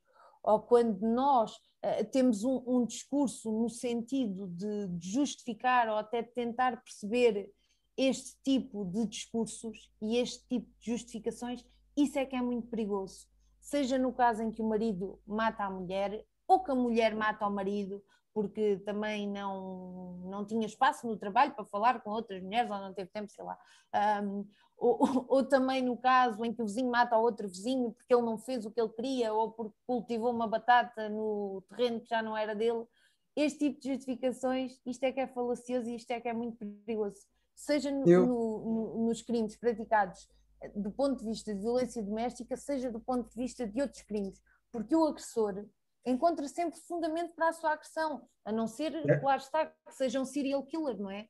ou 0.43 0.59
quando 0.59 1.01
nós 1.01 1.55
uh, 1.55 2.05
temos 2.11 2.43
um, 2.43 2.61
um, 2.65 2.85
discurso 2.85 3.51
no 3.51 3.69
sentido 3.69 4.47
de, 4.47 4.87
de 4.87 5.11
justificar 5.11 5.89
ou 5.89 5.95
até 5.95 6.21
de 6.21 6.31
tentar 6.31 6.81
perceber 6.81 7.51
este 7.97 8.37
tipo 8.43 8.85
de 8.85 9.05
discursos 9.05 9.91
e 10.01 10.17
este 10.17 10.47
tipo 10.47 10.67
de 10.79 10.91
justificações, 10.91 11.63
isso 11.95 12.17
é 12.17 12.25
que 12.25 12.35
é 12.35 12.41
muito 12.41 12.67
perigoso. 12.67 13.27
Seja 13.59 13.97
no 13.97 14.11
caso 14.13 14.41
em 14.41 14.51
que 14.51 14.61
o 14.61 14.67
marido 14.67 15.19
mata 15.27 15.63
a 15.63 15.69
mulher, 15.69 16.25
ou 16.47 16.63
que 16.63 16.71
a 16.71 16.75
mulher 16.75 17.13
mata 17.13 17.45
o 17.45 17.51
marido, 17.51 18.03
porque 18.33 18.81
também 18.85 19.27
não, 19.27 20.17
não 20.25 20.45
tinha 20.45 20.65
espaço 20.65 21.07
no 21.07 21.17
trabalho 21.17 21.53
para 21.53 21.65
falar 21.65 22.01
com 22.01 22.11
outras 22.11 22.41
mulheres 22.41 22.69
ou 22.69 22.77
não 22.77 22.93
teve 22.93 23.09
tempo, 23.09 23.31
sei 23.31 23.43
lá. 23.43 23.57
Um, 24.23 24.45
ou, 24.77 25.25
ou, 25.27 25.43
também 25.43 25.83
no 25.83 25.95
caso 25.95 26.43
em 26.43 26.51
que 26.51 26.61
o 26.61 26.65
vizinho 26.65 26.89
mata 26.89 27.15
o 27.15 27.21
outro 27.21 27.47
vizinho 27.47 27.91
porque 27.91 28.11
ele 28.11 28.23
não 28.23 28.35
fez 28.35 28.65
o 28.65 28.71
que 28.71 28.81
ele 28.81 28.89
queria 28.89 29.31
ou 29.31 29.51
porque 29.51 29.75
cultivou 29.85 30.31
uma 30.31 30.47
batata 30.47 31.07
no 31.07 31.63
terreno 31.69 31.99
que 31.99 32.09
já 32.09 32.23
não 32.23 32.35
era 32.35 32.55
dele. 32.55 32.85
Este 33.35 33.59
tipo 33.59 33.79
de 33.79 33.93
justificações, 33.93 34.81
isto 34.85 35.03
é 35.03 35.11
que 35.11 35.19
é 35.19 35.27
falacioso 35.27 35.87
e 35.87 35.95
isto 35.95 36.09
é 36.09 36.19
que 36.19 36.27
é 36.27 36.33
muito 36.33 36.57
perigoso. 36.83 37.21
Seja 37.55 37.91
no, 37.91 38.09
Eu... 38.09 38.25
no, 38.25 38.59
no, 38.59 39.07
nos 39.07 39.21
crimes 39.21 39.55
praticados 39.55 40.27
eh, 40.61 40.69
do 40.75 40.91
ponto 40.91 41.19
de 41.19 41.25
vista 41.25 41.53
de 41.53 41.61
violência 41.61 42.01
doméstica, 42.01 42.57
seja 42.57 42.91
do 42.91 42.99
ponto 42.99 43.29
de 43.29 43.35
vista 43.35 43.67
de 43.67 43.81
outros 43.81 44.01
crimes, 44.01 44.41
porque 44.71 44.95
o 44.95 45.05
agressor 45.05 45.65
encontra 46.05 46.47
sempre 46.47 46.79
fundamento 46.79 47.33
para 47.35 47.49
a 47.49 47.53
sua 47.53 47.73
agressão, 47.73 48.27
a 48.45 48.51
não 48.51 48.67
ser, 48.67 48.93
é. 48.95 49.17
claro 49.17 49.41
está, 49.41 49.65
que 49.65 49.93
seja 49.93 50.19
um 50.19 50.25
serial 50.25 50.63
killer, 50.63 50.97
não 50.97 51.11
é? 51.11 51.27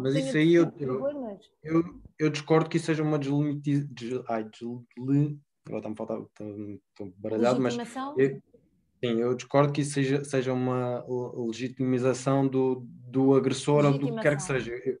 Mas 0.00 0.14
isso 0.14 0.36
aí 0.36 0.54
eu, 0.54 0.72
eu, 0.78 1.38
eu, 1.62 2.02
eu, 2.18 2.30
discordo 2.30 2.70
que 2.70 2.78
isso 2.78 2.86
seja 2.86 3.02
uma 3.02 3.18
deslimitização. 3.18 4.24
Ai, 4.26 4.44
desli... 4.44 5.38
Agora 5.66 5.78
está-me 5.78 5.96
faltando, 5.96 6.80
estou 6.88 7.12
baralhado, 7.18 7.60
mas. 7.60 7.76
Eu, 8.16 8.42
sim, 9.04 9.20
eu 9.20 9.34
discordo 9.34 9.70
que 9.70 9.82
isso 9.82 9.92
seja, 9.92 10.24
seja 10.24 10.52
uma 10.52 11.04
legitimização 11.46 12.48
do, 12.48 12.86
do 12.86 13.34
agressor 13.34 13.84
ou 13.84 13.98
do 13.98 14.14
que 14.14 14.22
quer 14.22 14.36
que 14.36 14.42
seja. 14.42 14.72
Eu, 14.72 14.98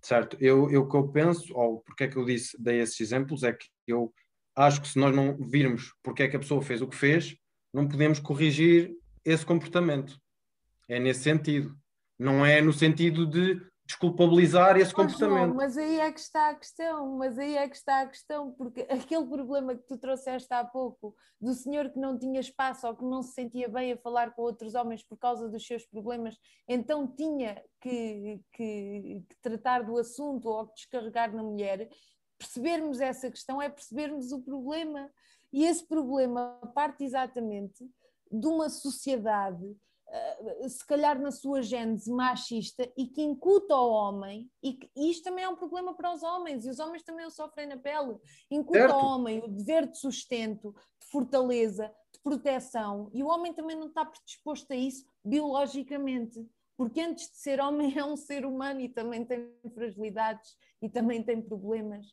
certo, 0.00 0.36
eu, 0.40 0.68
eu 0.70 0.88
que 0.88 0.96
eu 0.96 1.08
penso, 1.08 1.56
ou 1.56 1.80
porque 1.80 2.04
é 2.04 2.08
que 2.08 2.16
eu 2.16 2.24
disse, 2.24 2.60
dei 2.60 2.80
esses 2.80 3.00
exemplos, 3.00 3.44
é 3.44 3.52
que 3.52 3.68
eu 3.86 4.12
acho 4.56 4.82
que 4.82 4.88
se 4.88 4.98
nós 4.98 5.14
não 5.14 5.36
virmos 5.36 5.94
porque 6.02 6.24
é 6.24 6.28
que 6.28 6.36
a 6.36 6.40
pessoa 6.40 6.60
fez 6.60 6.82
o 6.82 6.88
que 6.88 6.96
fez, 6.96 7.36
não 7.72 7.88
podemos 7.88 8.18
corrigir 8.18 8.94
esse 9.24 9.44
comportamento. 9.44 10.18
É 10.88 10.98
nesse 10.98 11.22
sentido. 11.22 11.74
Não 12.18 12.44
é 12.44 12.60
no 12.60 12.72
sentido 12.72 13.26
de 13.26 13.60
desculpabilizar 13.84 14.76
esse 14.76 14.94
comportamento. 14.94 15.54
Mas 15.54 15.76
aí 15.76 16.00
é 16.00 16.10
que 16.10 16.20
está 16.20 16.50
a 16.50 16.54
questão, 16.54 17.16
mas 17.16 17.38
aí 17.38 17.56
é 17.56 17.68
que 17.68 17.76
está 17.76 18.02
a 18.02 18.06
questão, 18.06 18.52
porque 18.52 18.86
aquele 18.88 19.26
problema 19.26 19.74
que 19.74 19.86
tu 19.86 19.98
trouxeste 19.98 20.52
há 20.52 20.64
pouco, 20.64 21.14
do 21.40 21.52
senhor 21.52 21.90
que 21.90 21.98
não 21.98 22.18
tinha 22.18 22.40
espaço 22.40 22.86
ou 22.86 22.96
que 22.96 23.04
não 23.04 23.22
se 23.22 23.32
sentia 23.32 23.68
bem 23.68 23.92
a 23.92 23.96
falar 23.96 24.32
com 24.32 24.42
outros 24.42 24.74
homens 24.74 25.02
por 25.02 25.18
causa 25.18 25.48
dos 25.48 25.66
seus 25.66 25.84
problemas, 25.84 26.36
então 26.68 27.06
tinha 27.06 27.62
que, 27.80 28.40
que, 28.52 29.22
que 29.28 29.36
tratar 29.42 29.82
do 29.82 29.98
assunto 29.98 30.48
ou 30.48 30.72
descarregar 30.72 31.34
na 31.34 31.42
mulher, 31.42 31.88
percebermos 32.38 33.00
essa 33.00 33.30
questão 33.30 33.60
é 33.60 33.68
percebermos 33.68 34.32
o 34.32 34.40
problema. 34.40 35.10
E 35.52 35.64
esse 35.64 35.86
problema 35.86 36.58
parte 36.74 37.04
exatamente 37.04 37.84
de 38.30 38.46
uma 38.46 38.70
sociedade 38.70 39.76
eh, 40.12 40.68
se 40.68 40.86
calhar 40.86 41.18
na 41.18 41.30
sua 41.30 41.62
gênese 41.62 42.10
machista 42.10 42.86
e 42.98 43.06
que 43.06 43.22
incuta 43.22 43.72
ao 43.74 43.90
homem, 43.90 44.50
e, 44.62 44.74
que, 44.74 44.90
e 44.94 45.10
isto 45.10 45.24
também 45.24 45.42
é 45.42 45.48
um 45.48 45.56
problema 45.56 45.94
para 45.94 46.12
os 46.12 46.22
homens, 46.22 46.66
e 46.66 46.70
os 46.70 46.78
homens 46.78 47.02
também 47.02 47.24
o 47.24 47.30
sofrem 47.30 47.66
na 47.66 47.78
pele, 47.78 48.18
incuta 48.50 48.78
certo. 48.78 48.94
ao 48.94 49.06
homem 49.06 49.42
o 49.42 49.48
dever 49.48 49.86
de 49.86 49.98
sustento, 49.98 50.74
de 51.00 51.06
fortaleza, 51.10 51.90
de 52.12 52.20
proteção, 52.20 53.10
e 53.14 53.22
o 53.22 53.26
homem 53.26 53.54
também 53.54 53.74
não 53.74 53.86
está 53.86 54.04
predisposto 54.04 54.70
a 54.74 54.76
isso 54.76 55.02
biologicamente, 55.24 56.46
porque 56.76 57.00
antes 57.00 57.30
de 57.30 57.38
ser 57.38 57.58
homem 57.58 57.92
é 57.98 58.04
um 58.04 58.16
ser 58.16 58.44
humano 58.44 58.80
e 58.80 58.90
também 58.90 59.24
tem 59.24 59.50
fragilidades 59.74 60.54
e 60.82 60.90
também 60.90 61.22
tem 61.22 61.40
problemas. 61.40 62.06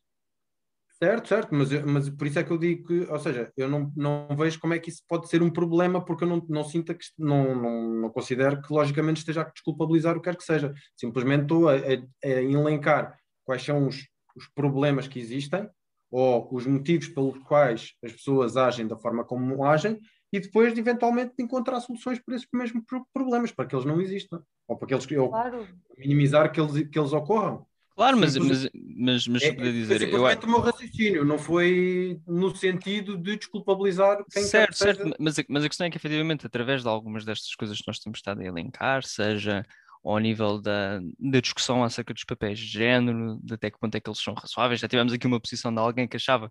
Certo, 1.01 1.29
certo, 1.29 1.55
mas, 1.55 1.71
mas 1.85 2.09
por 2.09 2.27
isso 2.27 2.39
é 2.39 2.43
que 2.43 2.51
eu 2.51 2.57
digo 2.57 2.87
que, 2.87 3.09
ou 3.09 3.19
seja, 3.19 3.53
eu 3.55 3.69
não, 3.69 3.89
não 3.95 4.27
vejo 4.35 4.59
como 4.59 4.73
é 4.73 4.79
que 4.79 4.89
isso 4.89 5.01
pode 5.07 5.29
ser 5.29 5.41
um 5.41 5.49
problema, 5.49 6.03
porque 6.03 6.25
eu 6.25 6.27
não, 6.27 6.45
não 6.49 6.63
sinto 6.65 6.93
que, 6.93 7.05
não, 7.17 7.55
não, 7.55 7.93
não 8.01 8.09
considero 8.09 8.61
que 8.61 8.73
logicamente 8.73 9.19
esteja 9.19 9.41
a 9.41 9.49
desculpabilizar 9.49 10.17
o 10.17 10.21
que 10.21 10.29
quer 10.29 10.35
que 10.35 10.43
seja. 10.43 10.73
Simplesmente 10.97 11.43
estou 11.43 11.69
a, 11.69 11.75
a, 11.75 11.77
a 12.25 12.41
elencar 12.41 13.17
quais 13.45 13.63
são 13.63 13.87
os, 13.87 14.09
os 14.35 14.47
problemas 14.53 15.07
que 15.07 15.19
existem 15.19 15.69
ou 16.11 16.49
os 16.51 16.65
motivos 16.65 17.07
pelos 17.07 17.37
quais 17.43 17.93
as 18.03 18.11
pessoas 18.11 18.57
agem 18.57 18.85
da 18.85 18.97
forma 18.97 19.23
como 19.23 19.63
agem 19.63 19.97
e 20.33 20.39
depois 20.39 20.73
de 20.73 20.79
eventualmente 20.79 21.33
encontrar 21.39 21.79
soluções 21.79 22.19
para 22.19 22.35
esses 22.35 22.47
mesmos 22.53 22.83
problemas, 23.13 23.51
para 23.51 23.65
que 23.65 23.75
eles 23.75 23.85
não 23.85 24.01
existam, 24.01 24.43
ou 24.67 24.77
para 24.77 24.87
que 24.87 24.93
eles 24.93 25.05
claro. 25.05 25.67
minimizar 25.97 26.51
que 26.51 26.59
eles, 26.59 26.87
que 26.87 26.99
eles 26.99 27.13
ocorram. 27.13 27.65
Claro, 27.99 28.17
mas, 28.17 28.37
mas, 28.37 28.69
mas, 28.73 29.27
mas 29.27 29.41
é, 29.41 29.51
poder 29.51 29.73
dizer. 29.73 30.01
Eu 30.03 30.25
acho... 30.25 30.39
o 30.45 30.49
meu 30.49 30.61
raciocínio, 30.61 31.25
não 31.25 31.37
foi 31.37 32.17
no 32.25 32.55
sentido 32.55 33.17
de 33.17 33.35
desculpabilizar 33.35 34.23
quem 34.31 34.41
certo, 34.41 34.77
Certo, 34.77 35.13
mas, 35.19 35.35
mas 35.49 35.65
a 35.65 35.67
questão 35.67 35.85
é 35.85 35.89
que, 35.89 35.97
efetivamente, 35.97 36.47
através 36.47 36.81
de 36.81 36.87
algumas 36.87 37.25
destas 37.25 37.53
coisas 37.55 37.77
que 37.77 37.83
nós 37.85 37.99
temos 37.99 38.19
estado 38.19 38.39
a 38.39 38.45
elencar, 38.45 39.03
seja 39.03 39.65
ao 40.01 40.17
nível 40.17 40.61
da, 40.61 41.01
da 41.19 41.41
discussão 41.41 41.83
acerca 41.83 42.13
dos 42.13 42.23
papéis 42.23 42.57
de 42.57 42.67
género, 42.67 43.37
de 43.43 43.55
até 43.55 43.69
que 43.69 43.77
ponto 43.77 43.93
é 43.95 43.99
que 43.99 44.09
eles 44.09 44.23
são 44.23 44.33
razoáveis, 44.33 44.79
já 44.79 44.87
tivemos 44.87 45.11
aqui 45.11 45.27
uma 45.27 45.41
posição 45.41 45.69
de 45.69 45.81
alguém 45.81 46.07
que 46.07 46.15
achava 46.15 46.49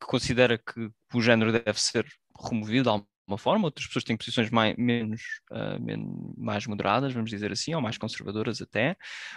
que 0.00 0.06
considera 0.08 0.58
que 0.58 0.90
o 1.14 1.22
género 1.22 1.52
deve 1.52 1.80
ser 1.80 2.04
removido 2.50 2.90
uma 3.26 3.38
forma, 3.38 3.64
outras 3.64 3.86
pessoas 3.86 4.04
têm 4.04 4.16
posições 4.16 4.50
mais, 4.50 4.76
menos, 4.76 5.22
uh, 5.50 5.82
menos, 5.82 6.34
mais 6.36 6.66
moderadas, 6.66 7.12
vamos 7.12 7.30
dizer 7.30 7.50
assim, 7.52 7.74
ou 7.74 7.80
mais 7.80 7.96
conservadoras 7.96 8.60
até, 8.60 8.96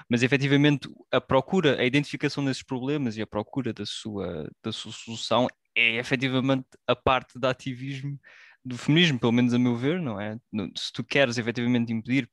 mas 0.09 0.24
efetivamente 0.24 0.90
a 1.11 1.22
procura, 1.22 1.80
a 1.80 1.85
identificação 1.85 2.43
desses 2.43 2.64
problemas 2.64 3.17
e 3.17 3.22
a 3.22 3.27
procura 3.27 3.74
da 3.74 3.85
sua, 3.85 4.49
da 4.64 4.72
sua 4.72 4.91
solução 4.91 5.48
é 5.75 5.98
efetivamente 5.98 6.67
a 6.85 6.95
parte 6.95 7.40
do 7.40 7.45
ativismo 7.45 8.19
do 8.66 8.77
feminismo, 8.77 9.17
pelo 9.17 9.32
menos 9.32 9.53
a 9.53 9.59
meu 9.59 9.75
ver, 9.75 10.01
não 10.01 10.19
é? 10.19 10.38
Se 10.75 10.91
tu 10.91 11.03
queres 11.03 11.38
efetivamente 11.38 11.93
impedir 11.93 12.30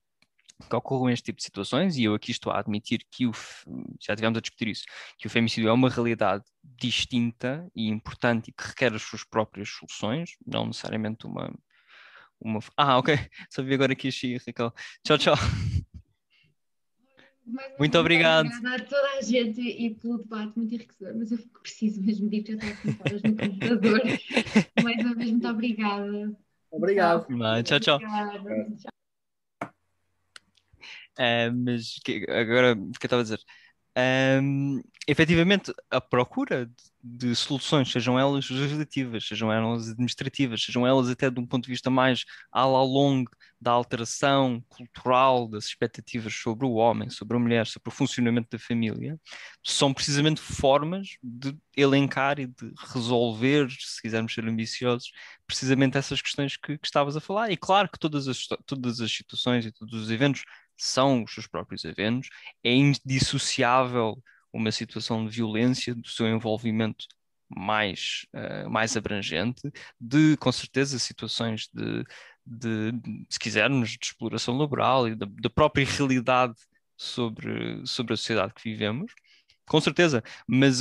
que 0.69 0.77
ocorram 0.77 1.11
este 1.11 1.27
tipo 1.27 1.39
de 1.39 1.45
situações, 1.45 1.97
e 1.97 2.05
eu 2.05 2.15
aqui 2.15 2.31
estou 2.31 2.53
a 2.53 2.59
admitir 2.59 3.05
que 3.11 3.27
o, 3.27 3.33
já 4.01 4.15
tivemos 4.15 4.39
a 4.39 4.41
discutir 4.41 4.69
isso, 4.69 4.85
que 5.19 5.27
o 5.27 5.31
femicídio 5.31 5.69
é 5.69 5.73
uma 5.73 5.91
realidade 5.91 6.45
distinta 6.63 7.69
e 7.75 7.89
importante 7.89 8.49
e 8.49 8.53
que 8.53 8.69
requer 8.69 8.95
as 8.95 9.03
suas 9.03 9.25
próprias 9.25 9.69
soluções, 9.69 10.37
não 10.47 10.67
necessariamente 10.67 11.27
uma. 11.27 11.53
uma... 12.41 12.61
Ah, 12.77 12.99
ok, 12.99 13.15
só 13.51 13.63
vi 13.63 13.75
agora 13.75 13.93
aqui 13.93 14.09
a 14.09 14.47
Raquel. 14.47 14.73
Tchau, 15.03 15.19
tchau. 15.19 15.35
Muito, 17.47 17.79
muito 17.79 17.99
obrigado. 17.99 18.47
Obrigada 18.47 18.77
a 18.77 18.87
toda 18.87 19.19
a 19.19 19.21
gente 19.21 19.61
e 19.61 19.95
pelo 19.97 20.19
debate 20.19 20.57
muito 20.57 20.75
enriquecedor, 20.75 21.15
mas 21.15 21.31
eu 21.31 21.39
preciso 21.61 22.03
mesmo 22.03 22.29
de 22.31 22.37
ir, 22.37 22.47
já 22.47 22.55
estou 22.55 22.91
a 22.91 23.09
horas 23.09 23.23
no 23.23 23.37
computador. 23.37 24.01
Mais 24.83 25.05
uma 25.05 25.15
vez, 25.15 25.31
muito 25.31 25.49
obrigada. 25.49 26.37
Obrigado. 26.71 27.27
Tchau, 27.63 27.81
tchau. 27.81 27.99
tchau. 27.99 28.95
Uh, 31.19 31.55
mas 31.65 31.95
que, 32.05 32.27
agora, 32.29 32.73
o 32.73 32.93
que 32.93 33.05
eu 33.05 33.07
estava 33.07 33.21
a 33.21 33.25
dizer? 33.25 33.41
Um, 33.97 34.83
efetivamente, 35.07 35.73
a 35.89 36.01
procura 36.01 36.67
de, 36.67 37.29
de, 37.29 37.37
soluções, 37.37 37.93
sejam 37.93 38.19
elas 38.19 38.51
legislativas, 38.51 39.25
sejam 39.25 39.53
elas 39.53 39.91
administrativas, 39.91 40.65
sejam 40.65 40.85
elas 40.85 41.09
até 41.09 41.31
de 41.31 41.39
um 41.39 41.47
ponto 41.47 41.65
de 41.65 41.71
vista 41.71 41.91
mais 41.91 42.25
à 42.51 42.67
la 42.67 42.83
longue 42.83 43.31
da 43.61 43.71
alteração 43.71 44.61
cultural 44.69 45.47
das 45.49 45.67
expectativas 45.67 46.35
sobre 46.35 46.67
o 46.67 46.75
homem, 46.75 47.09
sobre 47.09 47.37
a 47.37 47.41
mulher, 47.41 47.67
sobre 47.69 47.89
o 47.89 47.93
funcionamento 47.93 48.49
da 48.51 48.59
família, 48.59 49.19
são 49.63 49.95
precisamente 49.95 50.41
formas 50.41 51.17
de 51.23 51.57
elencar 51.77 52.41
e 52.41 52.47
de 52.47 52.75
resolver, 52.93 53.71
se 53.71 54.03
quisermos 54.03 54.35
ser 54.35 54.45
ambiciosos, 54.47 55.13
precisamente 55.47 55.97
essas 55.97 56.21
questões 56.21 56.57
que, 56.57 56.77
que 56.79 56.87
estavas 56.87 57.17
a 57.17 57.21
falar. 57.21 57.51
E 57.53 57.57
claro 57.57 57.89
que 57.89 57.99
todas 57.99 58.27
as, 58.27 58.47
todas 58.67 59.01
as 59.01 59.13
situações 59.13 59.65
e 59.65 59.73
todos 59.73 59.95
os 59.95 60.11
eventos 60.11 60.43
são 60.77 61.25
os 61.25 61.33
seus 61.33 61.47
próprios 61.47 61.85
eventos, 61.85 62.29
é 62.63 62.73
indissociável 62.73 64.23
uma 64.53 64.71
situação 64.71 65.27
de 65.27 65.37
violência 65.37 65.95
do 65.95 66.09
seu 66.09 66.29
envolvimento 66.29 67.07
mais, 67.49 68.27
uh, 68.35 68.71
mais 68.71 68.97
abrangente, 68.97 69.71
de, 70.01 70.37
com 70.39 70.51
certeza, 70.53 70.99
situações 70.99 71.69
de, 71.73 72.05
de, 72.47 72.93
se 73.29 73.39
quisermos, 73.39 73.91
de 73.91 74.07
exploração 74.07 74.57
laboral 74.57 75.09
e 75.09 75.15
da, 75.15 75.27
da 75.29 75.51
própria 75.51 75.85
realidade 75.85 76.55
sobre, 76.97 77.85
sobre 77.87 78.15
a 78.15 78.17
sociedade 78.17 78.55
que 78.55 78.63
vivemos, 78.63 79.13
com 79.67 79.81
certeza, 79.81 80.23
mas 80.47 80.81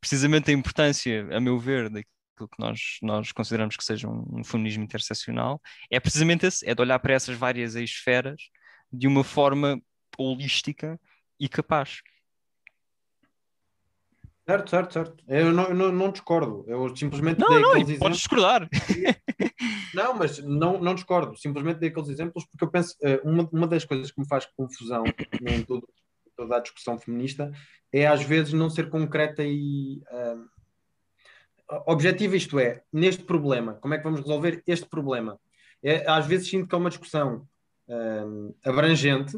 precisamente 0.00 0.50
a 0.50 0.54
importância, 0.54 1.28
a 1.36 1.40
meu 1.40 1.58
ver, 1.58 1.88
daquilo 1.90 2.48
que 2.48 2.58
nós, 2.58 2.98
nós 3.02 3.32
consideramos 3.32 3.76
que 3.76 3.84
seja 3.84 4.08
um, 4.08 4.40
um 4.40 4.44
feminismo 4.44 4.82
interseccional, 4.82 5.60
é 5.90 6.00
precisamente 6.00 6.46
esse, 6.46 6.68
é 6.68 6.74
de 6.74 6.80
olhar 6.80 6.98
para 6.98 7.14
essas 7.14 7.36
várias 7.36 7.74
esferas 7.74 8.42
de 8.92 9.06
uma 9.06 9.24
forma 9.24 9.80
holística 10.18 11.00
e 11.40 11.48
capaz. 11.48 12.02
Certo, 14.44 14.70
certo, 14.70 14.92
certo. 14.92 15.24
Eu 15.28 15.52
não, 15.52 15.72
não, 15.72 15.92
não, 15.92 16.10
discordo. 16.10 16.64
Eu 16.66 16.94
simplesmente 16.96 17.38
não, 17.38 17.48
dei 17.48 17.60
não, 17.60 17.70
aqueles 17.70 17.88
exemplos. 17.90 18.16
discordar. 18.18 18.68
Não, 19.94 20.14
mas 20.14 20.38
não, 20.38 20.80
não 20.80 20.94
discordo. 20.94 21.36
Simplesmente 21.36 21.78
dei 21.78 21.90
aqueles 21.90 22.08
exemplos 22.08 22.46
porque 22.46 22.64
eu 22.64 22.70
penso 22.70 22.96
uh, 23.02 23.28
uma, 23.28 23.48
uma 23.52 23.66
das 23.66 23.84
coisas 23.84 24.10
que 24.10 24.18
me 24.18 24.26
faz 24.26 24.46
confusão 24.56 25.04
em 25.42 25.62
todo, 25.62 25.86
toda 26.34 26.56
a 26.56 26.60
discussão 26.60 26.98
feminista 26.98 27.52
é 27.92 28.06
às 28.06 28.22
vezes 28.22 28.54
não 28.54 28.70
ser 28.70 28.88
concreta 28.88 29.44
e 29.44 30.02
uh, 30.10 30.48
objetiva, 31.86 32.36
isto 32.36 32.58
é, 32.58 32.82
neste 32.92 33.22
problema, 33.22 33.74
como 33.74 33.94
é 33.94 33.98
que 33.98 34.04
vamos 34.04 34.20
resolver 34.20 34.62
este 34.66 34.86
problema? 34.86 35.38
É, 35.82 36.08
às 36.10 36.26
vezes 36.26 36.48
sinto 36.48 36.68
que 36.68 36.74
é 36.74 36.78
uma 36.78 36.90
discussão 36.90 37.46
uh, 37.92 38.54
abrangente, 38.64 39.36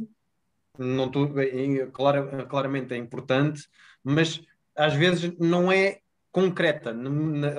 não 0.79 1.11
tô, 1.11 1.29
clara, 1.93 2.47
claramente 2.47 2.95
é 2.95 2.97
importante, 2.97 3.69
mas 4.03 4.43
às 4.77 4.95
vezes 4.95 5.37
não 5.39 5.71
é 5.71 6.01
concreta, 6.33 6.95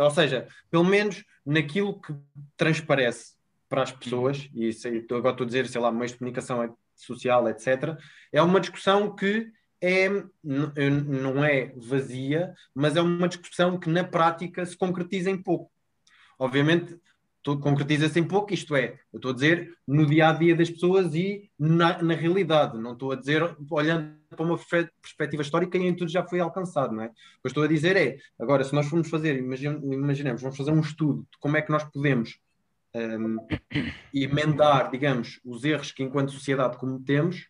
ou 0.02 0.12
seja, 0.12 0.48
pelo 0.70 0.84
menos 0.84 1.24
naquilo 1.46 2.00
que 2.02 2.14
transparece 2.58 3.36
para 3.70 3.84
as 3.84 3.92
pessoas, 3.92 4.50
e 4.54 4.68
isso, 4.68 4.88
agora 4.88 5.32
estou 5.32 5.46
a 5.46 5.48
dizer, 5.48 5.68
sei 5.68 5.80
lá, 5.80 5.92
meios 5.92 6.12
de 6.12 6.18
comunicação 6.18 6.76
social, 6.94 7.48
etc., 7.48 7.98
é 8.32 8.42
uma 8.42 8.60
discussão 8.60 9.16
que 9.16 9.50
é, 9.82 10.10
não 10.44 11.44
é 11.44 11.72
vazia, 11.76 12.54
mas 12.74 12.96
é 12.96 13.02
uma 13.02 13.28
discussão 13.28 13.80
que 13.80 13.90
na 13.90 14.04
prática 14.04 14.66
se 14.66 14.76
concretiza 14.76 15.30
em 15.30 15.42
pouco. 15.42 15.72
Obviamente, 16.38 17.00
concretiza-se 17.62 18.20
em 18.20 18.24
pouco, 18.24 18.54
isto 18.54 18.76
é, 18.76 19.00
eu 19.14 19.18
estou 19.18 19.32
a 19.32 19.34
dizer 19.34 19.72
no 19.88 20.06
dia 20.06 20.30
a 20.30 20.34
dia 20.34 20.56
das 20.56 20.70
pessoas 20.70 21.14
e 21.14 21.50
na, 21.60 22.02
na 22.02 22.16
realidade, 22.16 22.78
não 22.80 22.94
estou 22.94 23.12
a 23.12 23.16
dizer 23.16 23.56
olhando 23.70 24.16
para 24.30 24.44
uma 24.44 24.58
perspectiva 24.58 25.42
histórica 25.42 25.78
em 25.78 25.96
tudo 25.96 26.10
já 26.10 26.24
foi 26.24 26.40
alcançado, 26.40 26.94
não 26.94 27.04
é? 27.04 27.08
O 27.08 27.10
que 27.44 27.48
estou 27.48 27.64
a 27.64 27.68
dizer 27.68 27.96
é, 27.96 28.18
agora, 28.40 28.64
se 28.64 28.74
nós 28.74 28.88
formos 28.88 29.10
fazer, 29.10 29.38
imaginemos, 29.38 30.42
vamos 30.42 30.58
fazer 30.58 30.72
um 30.72 30.82
estudo 30.82 31.22
de 31.22 31.38
como 31.40 31.56
é 31.56 31.62
que 31.62 31.72
nós 31.72 31.84
podemos 31.84 32.40
um, 32.96 33.38
emendar, 34.14 34.90
digamos, 34.90 35.40
os 35.46 35.64
erros 35.64 35.92
que 35.92 36.04
enquanto 36.04 36.32
sociedade 36.32 36.78
cometemos, 36.78 37.48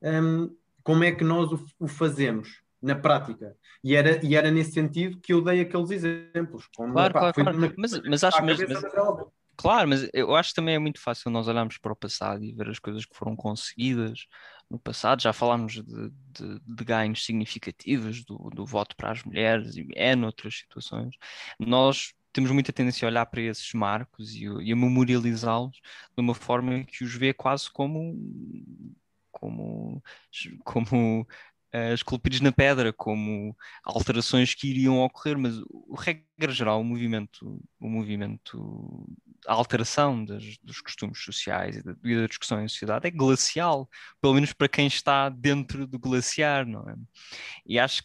um, 0.00 0.54
como 0.82 1.04
é 1.04 1.12
que 1.12 1.24
nós 1.24 1.50
o, 1.50 1.64
o 1.80 1.88
fazemos 1.88 2.62
na 2.82 2.94
prática? 2.94 3.56
E 3.82 3.94
era, 3.94 4.24
e 4.24 4.34
era 4.34 4.50
nesse 4.50 4.72
sentido 4.72 5.20
que 5.20 5.32
eu 5.32 5.40
dei 5.40 5.60
aqueles 5.60 5.90
exemplos. 5.90 6.68
Como, 6.74 6.92
claro, 6.92 7.12
claro, 7.12 7.34
claro. 7.34 7.58
Na, 7.58 7.72
mas, 7.76 8.00
mas 8.00 8.24
acho 8.24 8.44
mas, 8.44 8.58
mas, 8.58 8.82
Claro, 9.56 9.88
mas 9.88 10.08
eu 10.12 10.34
acho 10.34 10.48
que 10.50 10.54
também 10.56 10.74
é 10.74 10.78
muito 10.78 11.00
fácil 11.00 11.30
nós 11.30 11.46
olharmos 11.46 11.78
para 11.78 11.92
o 11.92 11.96
passado 11.96 12.42
e 12.42 12.52
ver 12.52 12.68
as 12.68 12.78
coisas 12.78 13.04
que 13.04 13.16
foram 13.16 13.36
conseguidas 13.36 14.26
no 14.68 14.78
passado. 14.78 15.22
Já 15.22 15.32
falámos 15.32 15.74
de, 15.74 15.82
de, 16.10 16.60
de 16.66 16.84
ganhos 16.84 17.24
significativos 17.24 18.24
do, 18.24 18.50
do 18.50 18.66
voto 18.66 18.96
para 18.96 19.12
as 19.12 19.22
mulheres 19.22 19.76
e 19.76 19.86
é 19.94 20.16
noutras 20.16 20.56
situações. 20.58 21.14
Nós 21.60 22.14
temos 22.32 22.50
muita 22.50 22.72
tendência 22.72 23.06
a 23.06 23.10
olhar 23.10 23.26
para 23.26 23.42
esses 23.42 23.72
marcos 23.74 24.34
e, 24.34 24.46
e 24.46 24.72
a 24.72 24.76
memorializá-los 24.76 25.76
de 26.16 26.20
uma 26.20 26.34
forma 26.34 26.82
que 26.84 27.04
os 27.04 27.14
vê 27.14 27.32
quase 27.32 27.70
como 27.70 28.18
como, 29.30 30.02
como 30.64 31.26
uh, 31.74 31.94
esculpidos 31.94 32.40
na 32.40 32.52
pedra 32.52 32.92
como 32.92 33.56
alterações 33.84 34.54
que 34.54 34.68
iriam 34.68 35.00
ocorrer, 35.00 35.38
mas 35.38 35.58
o 35.70 35.94
regra 35.96 36.52
geral, 36.52 36.80
o 36.80 36.84
movimento, 36.84 37.60
o 37.80 37.88
movimento, 37.88 39.06
a 39.46 39.54
alteração 39.54 40.24
das, 40.24 40.58
dos 40.62 40.80
costumes 40.80 41.22
sociais 41.22 41.76
e 41.76 41.82
da, 41.82 41.94
e 42.04 42.16
da 42.16 42.26
discussão 42.26 42.62
em 42.62 42.68
sociedade 42.68 43.06
é 43.06 43.10
glacial, 43.10 43.88
pelo 44.20 44.34
menos 44.34 44.52
para 44.52 44.68
quem 44.68 44.86
está 44.86 45.28
dentro 45.28 45.86
do 45.86 45.98
glaciar, 45.98 46.66
não 46.66 46.88
é? 46.88 46.94
E 47.66 47.78
acho 47.78 48.02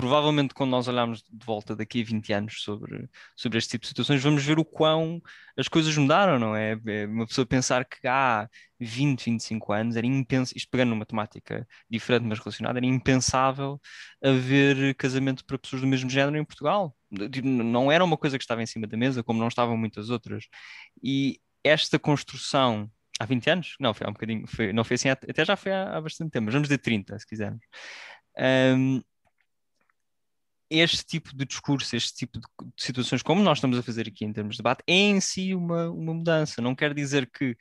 provavelmente 0.00 0.54
quando 0.54 0.70
nós 0.70 0.88
olharmos 0.88 1.22
de 1.22 1.44
volta 1.44 1.76
daqui 1.76 2.00
a 2.00 2.04
20 2.04 2.32
anos 2.32 2.62
sobre, 2.62 3.06
sobre 3.36 3.58
este 3.58 3.72
tipo 3.72 3.82
de 3.82 3.88
situações, 3.88 4.22
vamos 4.22 4.42
ver 4.42 4.58
o 4.58 4.64
quão 4.64 5.20
as 5.58 5.68
coisas 5.68 5.94
mudaram, 5.94 6.38
não 6.38 6.56
é? 6.56 6.72
é 6.86 7.06
uma 7.06 7.26
pessoa 7.26 7.46
pensar 7.46 7.84
que 7.84 8.08
há 8.08 8.48
20, 8.78 9.26
25 9.26 9.72
anos 9.74 9.96
era 9.96 10.06
impensável, 10.06 10.56
isto 10.56 10.70
pegando 10.70 10.88
numa 10.88 11.04
temática 11.04 11.68
diferente 11.90 12.24
mas 12.24 12.38
relacionada, 12.38 12.78
era 12.78 12.86
impensável 12.86 13.78
haver 14.24 14.94
casamento 14.94 15.44
para 15.44 15.58
pessoas 15.58 15.82
do 15.82 15.88
mesmo 15.88 16.08
género 16.08 16.38
em 16.38 16.44
Portugal. 16.46 16.96
Não 17.44 17.92
era 17.92 18.02
uma 18.02 18.16
coisa 18.16 18.38
que 18.38 18.44
estava 18.44 18.62
em 18.62 18.66
cima 18.66 18.86
da 18.86 18.96
mesa, 18.96 19.22
como 19.22 19.38
não 19.38 19.48
estavam 19.48 19.76
muitas 19.76 20.08
outras. 20.08 20.44
E 21.02 21.38
esta 21.62 21.98
construção 21.98 22.90
há 23.18 23.26
20 23.26 23.50
anos? 23.50 23.74
Não, 23.78 23.92
foi 23.92 24.06
há 24.06 24.10
um 24.10 24.14
bocadinho, 24.14 24.46
foi, 24.46 24.72
não 24.72 24.82
foi 24.82 24.94
assim, 24.94 25.10
até 25.10 25.44
já 25.44 25.56
foi 25.56 25.72
há, 25.72 25.94
há 25.98 26.00
bastante 26.00 26.30
tempo, 26.30 26.46
mas 26.46 26.54
vamos 26.54 26.68
dizer 26.68 26.78
30, 26.78 27.18
se 27.18 27.26
quisermos. 27.26 27.60
Um, 28.38 29.02
este 30.70 31.04
tipo 31.04 31.34
de 31.34 31.44
discurso, 31.44 31.96
este 31.96 32.14
tipo 32.14 32.38
de, 32.38 32.46
situações, 32.78 33.22
como 33.22 33.42
nós 33.42 33.58
estamos 33.58 33.78
a 33.78 33.82
fazer 33.82 34.08
aqui 34.08 34.24
em 34.24 34.32
termos 34.32 34.56
de 34.56 34.62
debate, 34.62 34.82
é 34.86 34.94
em 34.94 35.20
si 35.20 35.54
uma, 35.54 35.90
uma 35.90 36.14
mudança. 36.14 36.62
Não 36.62 36.74
quer 36.74 36.94
dizer 36.94 37.28
que 37.30 37.56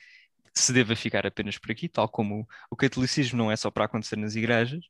se 0.53 0.71
deva 0.71 0.95
ficar 0.95 1.25
apenas 1.25 1.57
por 1.57 1.71
aqui, 1.71 1.89
tal 1.89 2.07
como 2.07 2.41
o, 2.41 2.47
o 2.71 2.75
catolicismo 2.75 3.37
não 3.37 3.51
é 3.51 3.55
só 3.55 3.71
para 3.71 3.85
acontecer 3.85 4.17
nas 4.17 4.35
igrejas, 4.35 4.85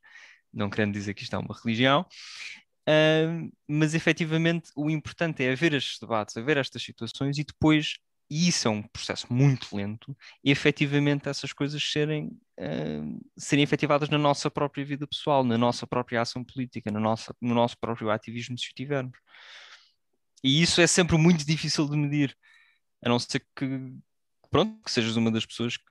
não 0.53 0.69
querendo 0.69 0.93
dizer 0.93 1.13
que 1.13 1.23
isto 1.23 1.35
é 1.35 1.39
uma 1.39 1.55
religião, 1.63 2.05
uh, 2.87 3.51
mas 3.67 3.93
efetivamente 3.93 4.71
o 4.75 4.89
importante 4.89 5.43
é 5.43 5.51
haver 5.51 5.73
estes 5.73 5.99
debates, 5.99 6.35
haver 6.35 6.57
estas 6.57 6.81
situações 6.83 7.37
e 7.37 7.43
depois 7.43 7.99
e 8.29 8.47
isso 8.47 8.67
é 8.67 8.71
um 8.71 8.83
processo 8.83 9.31
muito 9.33 9.75
lento, 9.75 10.15
e 10.43 10.51
efetivamente 10.51 11.27
essas 11.27 11.51
coisas 11.51 11.81
serem, 11.83 12.29
uh, 12.59 13.19
serem 13.37 13.63
efetivadas 13.63 14.09
na 14.09 14.17
nossa 14.17 14.51
própria 14.51 14.83
vida 14.83 15.07
pessoal, 15.07 15.43
na 15.43 15.57
nossa 15.57 15.87
própria 15.87 16.21
ação 16.21 16.43
política, 16.43 16.91
na 16.91 16.99
nossa, 16.99 17.33
no 17.41 17.55
nosso 17.55 17.77
próprio 17.79 18.09
ativismo, 18.11 18.57
se 18.57 18.73
tivermos. 18.73 19.17
E 20.43 20.61
isso 20.61 20.81
é 20.81 20.87
sempre 20.87 21.17
muito 21.17 21.45
difícil 21.45 21.87
de 21.89 21.97
medir, 21.97 22.35
a 23.03 23.09
não 23.09 23.19
ser 23.19 23.45
que, 23.55 23.93
pronto, 24.49 24.81
que 24.83 24.91
sejas 24.91 25.15
uma 25.15 25.31
das 25.31 25.45
pessoas 25.45 25.77
que, 25.77 25.83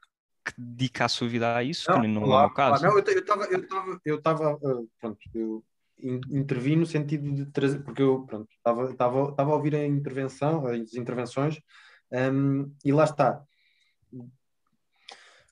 que 0.44 0.52
dedica 0.56 1.05
a 1.05 1.08
sua 1.08 1.28
vida 1.28 1.55
a 1.55 1.62
isso, 1.62 1.90
não, 1.90 2.00
que 2.00 2.06
não 2.06 2.22
claro, 2.22 2.48
é 2.48 2.50
o 2.50 2.55
caso. 2.55 2.80
Claro. 2.80 2.94
Não, 2.94 3.12
eu 3.12 3.18
estava, 3.18 3.44
eu 3.44 3.60
estava, 3.60 4.00
eu 4.05 4.16
estava, 4.16 4.55
uh, 4.55 4.88
pronto, 5.00 5.18
eu 5.34 5.64
intervi 6.00 6.76
no 6.76 6.86
sentido 6.86 7.32
de 7.34 7.47
trazer, 7.47 7.82
porque 7.82 8.02
eu, 8.02 8.24
pronto, 8.24 8.48
estava, 8.52 8.90
estava, 8.90 9.30
estava 9.30 9.50
a 9.50 9.55
ouvir 9.55 9.74
a 9.74 9.84
intervenção, 9.84 10.66
as 10.66 10.94
intervenções, 10.94 11.60
um, 12.12 12.72
e 12.84 12.92
lá 12.92 13.05
está. 13.05 13.42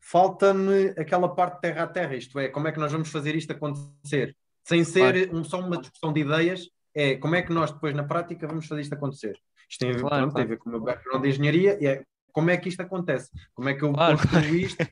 Falta-me 0.09 0.91
aquela 0.91 1.29
parte 1.29 1.61
terra 1.61 1.83
a 1.83 1.87
terra, 1.89 2.15
isto 2.15 2.39
é, 2.39 2.49
como 2.49 2.69
é 2.69 2.73
que 2.73 2.79
nós 2.79 2.93
vamos 2.93 3.11
fazer 3.11 3.35
isto 3.35 3.51
acontecer? 3.51 4.37
Sem 4.63 4.85
ser 4.85 5.35
um, 5.35 5.43
só 5.43 5.59
uma 5.59 5.79
discussão 5.79 6.13
de 6.13 6.21
ideias, 6.21 6.69
é 6.95 7.17
como 7.17 7.35
é 7.35 7.43
que 7.43 7.53
nós 7.53 7.73
depois 7.73 7.93
na 7.93 8.05
prática 8.05 8.47
vamos 8.47 8.67
fazer 8.69 8.83
isto 8.83 8.93
acontecer. 8.93 9.37
Isto 9.69 9.81
tem 9.81 9.91
a 9.91 9.93
ver, 9.95 10.01
claro, 10.03 10.17
pronto, 10.17 10.33
claro. 10.33 10.35
Tem 10.35 10.45
a 10.45 10.47
ver 10.47 10.59
com 10.59 10.69
o 10.69 10.73
meu 10.73 10.81
background 10.81 11.23
de 11.23 11.29
engenharia 11.29 11.79
e 11.81 11.87
é 11.89 12.05
como 12.33 12.51
é 12.51 12.57
que 12.57 12.69
isto 12.69 12.81
acontece? 12.83 13.31
Como 13.53 13.69
é 13.69 13.75
que 13.75 13.83
eu 13.83 13.93
claro, 13.93 14.17
construo 14.17 14.55
isto? 14.55 14.87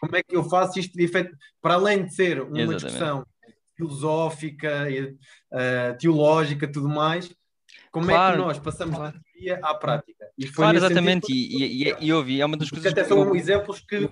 Como 0.00 0.14
é 0.14 0.22
que 0.22 0.36
eu 0.36 0.44
faço 0.44 0.78
isto 0.78 0.96
de 0.96 1.04
efeito? 1.04 1.36
Para 1.60 1.74
além 1.74 2.04
de 2.04 2.14
ser 2.14 2.40
uma 2.40 2.56
Exatamente. 2.56 2.84
discussão 2.84 3.26
filosófica, 3.76 4.86
uh, 4.86 5.98
teológica, 5.98 6.70
tudo 6.70 6.88
mais, 6.88 7.34
como 7.90 8.06
claro, 8.06 8.34
é 8.34 8.38
que 8.38 8.44
nós 8.46 8.58
passamos 8.58 8.96
claro. 8.96 9.12
da 9.12 9.20
teoria 9.20 9.60
à 9.62 9.74
prática? 9.74 10.26
claro, 10.54 10.76
exatamente, 10.76 11.32
e, 11.32 11.84
e, 11.84 11.88
e, 11.88 11.96
e 12.00 12.12
ouvi, 12.12 12.40
é 12.40 12.46
uma 12.46 12.56
das 12.56 12.70
coisas 12.70 12.90
até 12.90 13.04
são 13.04 13.18
eu... 13.24 13.34
exemplos 13.34 13.80
que 13.80 14.08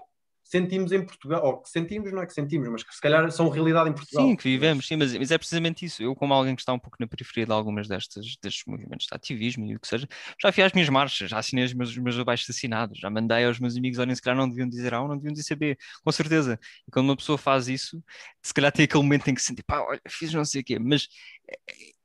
sentimos 0.48 0.92
em 0.92 1.04
Portugal, 1.04 1.44
ou 1.44 1.60
que 1.60 1.68
sentimos, 1.68 2.10
não 2.10 2.22
é 2.22 2.26
que 2.26 2.32
sentimos, 2.32 2.68
mas 2.70 2.82
que 2.82 2.94
se 2.94 3.00
calhar 3.00 3.30
são 3.30 3.50
realidade 3.50 3.90
em 3.90 3.92
Portugal. 3.92 4.26
Sim, 4.26 4.34
que 4.34 4.44
vivemos, 4.44 4.86
sim, 4.86 4.96
mas, 4.96 5.14
mas, 5.14 5.30
é 5.30 5.36
precisamente 5.36 5.84
isso. 5.84 6.02
Eu, 6.02 6.14
como 6.14 6.32
alguém 6.32 6.56
que 6.56 6.62
está 6.62 6.72
um 6.72 6.78
pouco 6.78 6.96
na 6.98 7.06
periferia 7.06 7.44
de 7.44 7.52
algumas 7.52 7.86
destas, 7.86 8.24
destes 8.42 8.64
movimentos 8.66 9.06
de 9.06 9.14
ativismo 9.14 9.66
e 9.66 9.76
o 9.76 9.80
que 9.80 9.86
seja, 9.86 10.08
já 10.40 10.50
fui 10.50 10.62
às 10.62 10.72
minhas 10.72 10.88
marchas, 10.88 11.28
já 11.28 11.38
assinei 11.38 11.66
os 11.66 11.74
meus, 11.74 11.90
os 11.90 11.98
meus 11.98 12.18
abaixos 12.18 12.48
assinados, 12.48 12.98
já 12.98 13.10
mandei 13.10 13.44
aos 13.44 13.60
meus 13.60 13.76
amigos, 13.76 13.98
olhem, 13.98 14.14
se 14.14 14.22
calhar 14.22 14.38
não 14.38 14.48
deviam 14.48 14.66
dizer 14.66 14.94
A 14.94 15.02
ou 15.02 15.08
não 15.08 15.16
deviam 15.16 15.34
dizer 15.34 15.54
B, 15.54 15.76
com 16.02 16.12
certeza. 16.12 16.58
E 16.86 16.90
quando 16.90 17.06
uma 17.06 17.16
pessoa 17.16 17.36
faz 17.36 17.68
isso, 17.68 18.02
se 18.42 18.54
calhar 18.54 18.72
tem 18.72 18.84
aquele 18.84 19.02
momento 19.02 19.28
em 19.28 19.34
que 19.34 19.42
se 19.42 19.48
sente, 19.48 19.62
pá, 19.62 19.80
olha, 19.82 20.00
fiz 20.08 20.32
não 20.32 20.46
sei 20.46 20.62
o 20.62 20.64
quê, 20.64 20.78
mas 20.78 21.08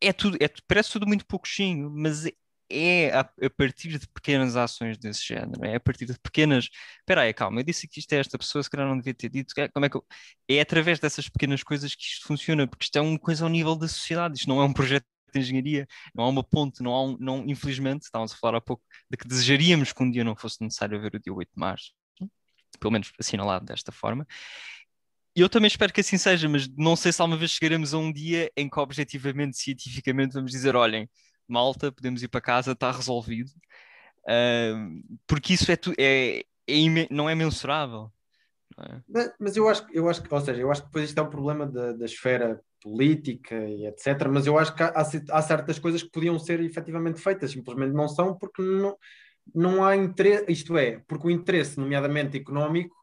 é, 0.02 0.10
é 0.10 0.14
tudo, 0.14 0.38
é, 0.42 0.50
parece 0.68 0.92
tudo 0.92 1.08
muito 1.08 1.26
pouquinho, 1.26 1.90
mas 1.90 2.26
é 2.70 3.12
a, 3.12 3.22
a, 3.22 3.50
partir 3.50 3.98
de 3.98 4.08
pequenas 4.08 4.56
ações 4.56 4.98
desse 4.98 5.26
género, 5.26 5.64
é 5.66 5.76
a 5.76 5.80
partir 5.80 6.06
de 6.06 6.18
pequenas. 6.20 6.70
Espera 7.00 7.22
aí, 7.22 7.34
calma, 7.34 7.60
eu 7.60 7.64
disse 7.64 7.88
que 7.88 8.00
isto 8.00 8.14
é 8.14 8.18
esta 8.20 8.38
pessoa, 8.38 8.64
se 8.64 8.70
calhar 8.70 8.88
não 8.88 8.98
devia 8.98 9.14
ter 9.14 9.30
dito. 9.30 9.54
É, 9.58 9.68
como 9.68 9.86
é, 9.86 9.90
que 9.90 9.98
eu... 9.98 10.06
é 10.50 10.62
através 10.62 11.00
dessas 11.00 11.30
pequenas 11.30 11.64
coisas 11.64 11.96
que 11.96 12.04
isto 12.04 12.26
funciona, 12.28 12.68
porque 12.68 12.86
isto 12.86 12.96
é 12.98 13.02
uma 13.02 13.20
coisa 13.20 13.44
ao 13.44 13.50
nível 13.50 13.76
da 13.76 13.88
sociedade, 13.88 14.38
isto 14.38 14.50
não 14.50 14.62
é 14.62 14.66
um 14.66 14.74
projeto 14.74 15.06
de 15.34 15.40
engenharia, 15.40 15.88
não 16.14 16.24
há 16.26 16.30
uma 16.30 16.44
ponte, 16.44 16.82
não 16.84 16.94
há 16.94 17.04
um. 17.04 17.18
Não, 17.20 17.44
infelizmente, 17.48 18.04
estávamos 18.04 18.34
a 18.34 18.38
falar 18.38 18.58
há 18.58 18.62
pouco 18.62 18.84
de 19.10 19.18
que 19.18 19.28
desejaríamos 19.28 19.92
que 19.94 20.04
um 20.04 20.10
dia 20.10 20.24
não 20.24 20.36
fosse 20.36 20.62
necessário 20.62 20.98
haver 20.98 21.16
o 21.16 21.20
dia 21.20 21.34
8 21.34 21.50
de 21.54 21.60
março, 21.60 21.92
pelo 22.80 22.92
menos 22.92 23.12
assinalado 23.20 23.66
desta 23.66 23.92
forma. 23.92 24.26
E 25.36 25.42
eu 25.42 25.50
também 25.50 25.68
espero 25.68 25.92
que 25.92 26.02
assim 26.02 26.18
seja, 26.18 26.48
mas 26.48 26.68
não 26.78 26.96
sei 26.96 27.12
se 27.12 27.22
alguma 27.22 27.38
vez 27.38 27.52
chegaremos 27.52 27.94
a 27.94 27.98
um 27.98 28.12
dia 28.12 28.52
em 28.56 28.70
que 28.70 28.80
objetivamente, 28.80 29.58
cientificamente, 29.58 30.34
vamos 30.34 30.52
dizer: 30.52 30.76
olhem, 30.76 31.10
malta, 31.48 31.92
podemos 31.92 32.24
ir 32.24 32.28
para 32.28 32.42
casa, 32.42 32.72
está 32.72 32.92
resolvido. 32.92 33.52
Uh, 34.26 35.02
porque 35.28 35.54
isso 35.54 35.72
é, 35.72 35.78
é, 35.98 36.40
é 36.68 37.08
não 37.10 37.30
é 37.30 37.36
mensurável. 37.36 38.12
É? 38.80 39.02
Mas, 39.08 39.34
mas, 39.40 39.58
eu 39.58 39.70
acho, 39.70 39.86
eu 39.92 40.10
acho 40.10 40.22
que, 40.22 40.34
ou 40.34 40.42
seja, 40.42 40.62
eu 40.62 40.72
acho 40.72 40.82
que 40.82 40.88
depois 40.88 41.10
isto 41.10 41.18
é 41.18 41.22
um 41.22 41.30
problema 41.30 41.68
da, 41.68 41.94
da 41.94 42.06
esfera 42.06 42.60
política 42.82 43.56
e 43.56 43.86
etc. 43.86 44.28
Mas 44.32 44.46
eu 44.48 44.58
acho 44.58 44.76
que 44.76 44.84
há, 44.84 44.94
há, 44.96 45.42
certas 45.42 45.80
coisas 45.80 46.02
que 46.04 46.10
podiam 46.10 46.38
ser 46.40 46.60
efetivamente 46.62 47.22
feitas, 47.22 47.52
simplesmente 47.52 47.94
não 47.94 48.08
são 48.08 48.36
porque 48.38 48.62
não, 48.62 48.98
não 49.54 49.86
há 49.86 49.96
interesse, 49.96 50.46
isto 50.52 50.78
é, 50.78 51.00
porque 51.08 51.28
o 51.28 51.32
interesse, 51.32 51.80
nomeadamente 51.80 52.38
económico, 52.38 52.96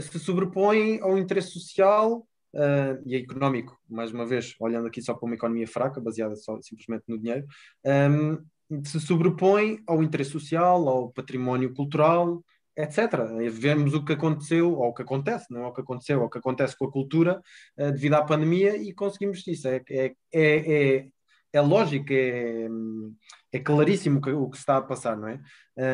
se 0.00 0.18
sobrepõe 0.18 1.00
ao 1.00 1.16
interesse 1.16 1.50
social 1.50 2.26
uh, 2.54 3.02
e 3.04 3.16
económico, 3.16 3.78
mais 3.88 4.12
uma 4.12 4.24
vez, 4.24 4.54
olhando 4.58 4.86
aqui 4.86 5.02
só 5.02 5.14
para 5.14 5.26
uma 5.26 5.34
economia 5.34 5.66
fraca, 5.66 6.00
baseada 6.00 6.36
só, 6.36 6.60
simplesmente 6.62 7.04
no 7.08 7.18
dinheiro, 7.18 7.46
um, 7.84 8.82
se 8.84 9.00
sobrepõe 9.00 9.82
ao 9.86 10.02
interesse 10.02 10.30
social, 10.30 10.88
ao 10.88 11.10
património 11.10 11.74
cultural, 11.74 12.42
etc. 12.76 12.98
Vemos 13.50 13.94
o 13.94 14.04
que 14.04 14.14
aconteceu, 14.14 14.72
ou 14.72 14.88
o 14.88 14.94
que 14.94 15.02
acontece, 15.02 15.46
não 15.50 15.64
é 15.64 15.66
o 15.66 15.72
que 15.72 15.80
aconteceu, 15.80 16.20
ou 16.20 16.26
o 16.26 16.30
que 16.30 16.38
acontece 16.38 16.76
com 16.76 16.86
a 16.86 16.92
cultura 16.92 17.42
uh, 17.78 17.92
devido 17.92 18.14
à 18.14 18.24
pandemia 18.24 18.76
e 18.76 18.92
conseguimos 18.92 19.46
isso. 19.46 19.68
É, 19.68 19.82
é, 19.90 20.14
é, 20.32 20.96
é, 20.96 21.08
é 21.52 21.60
lógico, 21.60 22.12
é, 22.12 22.68
é 23.52 23.58
claríssimo 23.60 24.18
o 24.18 24.50
que 24.50 24.56
se 24.56 24.62
está 24.62 24.78
a 24.78 24.82
passar, 24.82 25.16
não 25.16 25.28
é? 25.28 25.40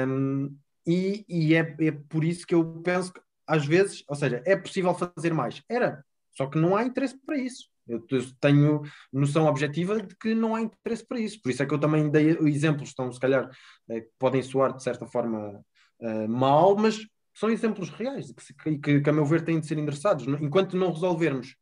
Um, 0.06 0.56
e, 0.86 1.24
e 1.28 1.54
é, 1.54 1.76
é 1.80 1.92
por 1.92 2.24
isso 2.24 2.46
que 2.46 2.54
eu 2.54 2.64
penso 2.82 3.12
que 3.12 3.20
às 3.46 3.66
vezes, 3.66 4.04
ou 4.08 4.14
seja, 4.14 4.42
é 4.46 4.56
possível 4.56 4.94
fazer 4.94 5.34
mais. 5.34 5.60
Era, 5.68 6.04
só 6.32 6.46
que 6.46 6.58
não 6.58 6.76
há 6.76 6.84
interesse 6.84 7.18
para 7.24 7.38
isso. 7.38 7.68
Eu 7.88 8.00
tenho 8.40 8.82
noção 9.12 9.46
objetiva 9.46 10.00
de 10.00 10.14
que 10.16 10.34
não 10.34 10.54
há 10.54 10.60
interesse 10.60 11.04
para 11.04 11.18
isso. 11.18 11.40
Por 11.42 11.50
isso 11.50 11.62
é 11.62 11.66
que 11.66 11.74
eu 11.74 11.78
também 11.78 12.08
dei 12.08 12.36
exemplos, 12.42 12.90
estão, 12.90 13.10
se 13.10 13.18
calhar, 13.18 13.50
eh, 13.90 14.06
podem 14.18 14.42
soar 14.42 14.76
de 14.76 14.82
certa 14.82 15.06
forma 15.06 15.60
uh, 16.00 16.28
mal, 16.28 16.76
mas 16.76 17.00
são 17.34 17.50
exemplos 17.50 17.90
reais 17.90 18.32
que, 18.62 18.78
que, 18.78 19.00
que, 19.00 19.10
a 19.10 19.12
meu 19.12 19.24
ver, 19.24 19.44
têm 19.44 19.58
de 19.58 19.66
ser 19.66 19.78
endereçados. 19.78 20.26
Enquanto 20.40 20.76
não 20.76 20.92
resolvermos 20.92 21.56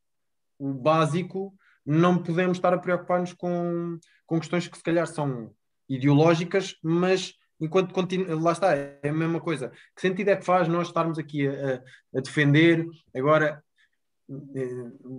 o 0.59 0.75
básico, 0.75 1.55
não 1.85 2.23
podemos 2.23 2.59
estar 2.59 2.75
a 2.75 2.79
preocupar-nos 2.79 3.33
com, 3.33 3.99
com 4.27 4.39
questões 4.39 4.69
que, 4.69 4.77
se 4.77 4.83
calhar, 4.83 5.07
são 5.07 5.51
ideológicas, 5.89 6.77
mas 6.83 7.33
enquanto 7.61 7.95
continua, 7.95 8.39
lá 8.41 8.53
está, 8.53 8.75
é 8.75 8.99
a 9.09 9.13
mesma 9.13 9.41
coisa. 9.41 9.71
Que 9.95 10.03
sentido 10.03 10.29
é 10.29 10.37
que 10.37 10.45
faz 10.45 10.69
nós 10.69 10.89
estarmos 10.89 11.19
aqui 11.19 11.47
a, 11.49 11.83
a 12.15 12.21
defender 12.21 12.87
agora 13.17 13.47
eh, 13.57 13.68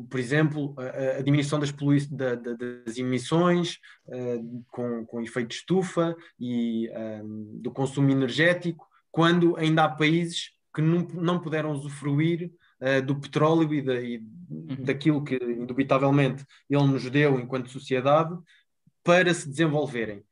por 0.09 0.19
exemplo, 0.19 0.75
a, 0.77 1.21
diminuição 1.21 1.59
das, 1.59 1.71
da, 2.11 2.35
da, 2.35 2.53
das 2.53 2.97
emissões 2.97 3.79
uh, 4.07 4.63
com, 4.67 5.05
com 5.05 5.21
efeito 5.21 5.49
de 5.49 5.55
estufa 5.55 6.15
e 6.39 6.87
ehm, 6.89 7.59
do 7.59 7.71
consumo 7.71 8.11
energético, 8.11 8.87
quando 9.11 9.57
ainda 9.57 9.85
há 9.85 9.89
países 9.89 10.51
que 10.75 10.81
não, 10.81 10.99
não 11.13 11.39
puderam 11.39 11.71
usufruir 11.71 12.51
uh, 12.81 13.01
do 13.03 13.19
petróleo 13.19 13.73
e, 13.73 13.81
da, 13.81 13.95
e 13.95 14.17
uhum. 14.49 14.83
daquilo 14.83 15.23
que, 15.23 15.35
indubitavelmente, 15.35 16.45
ele 16.69 16.85
nos 16.85 17.09
deu 17.09 17.39
enquanto 17.39 17.71
sociedade 17.71 18.37
para 19.03 19.33
se 19.33 19.49
desenvolverem. 19.49 20.23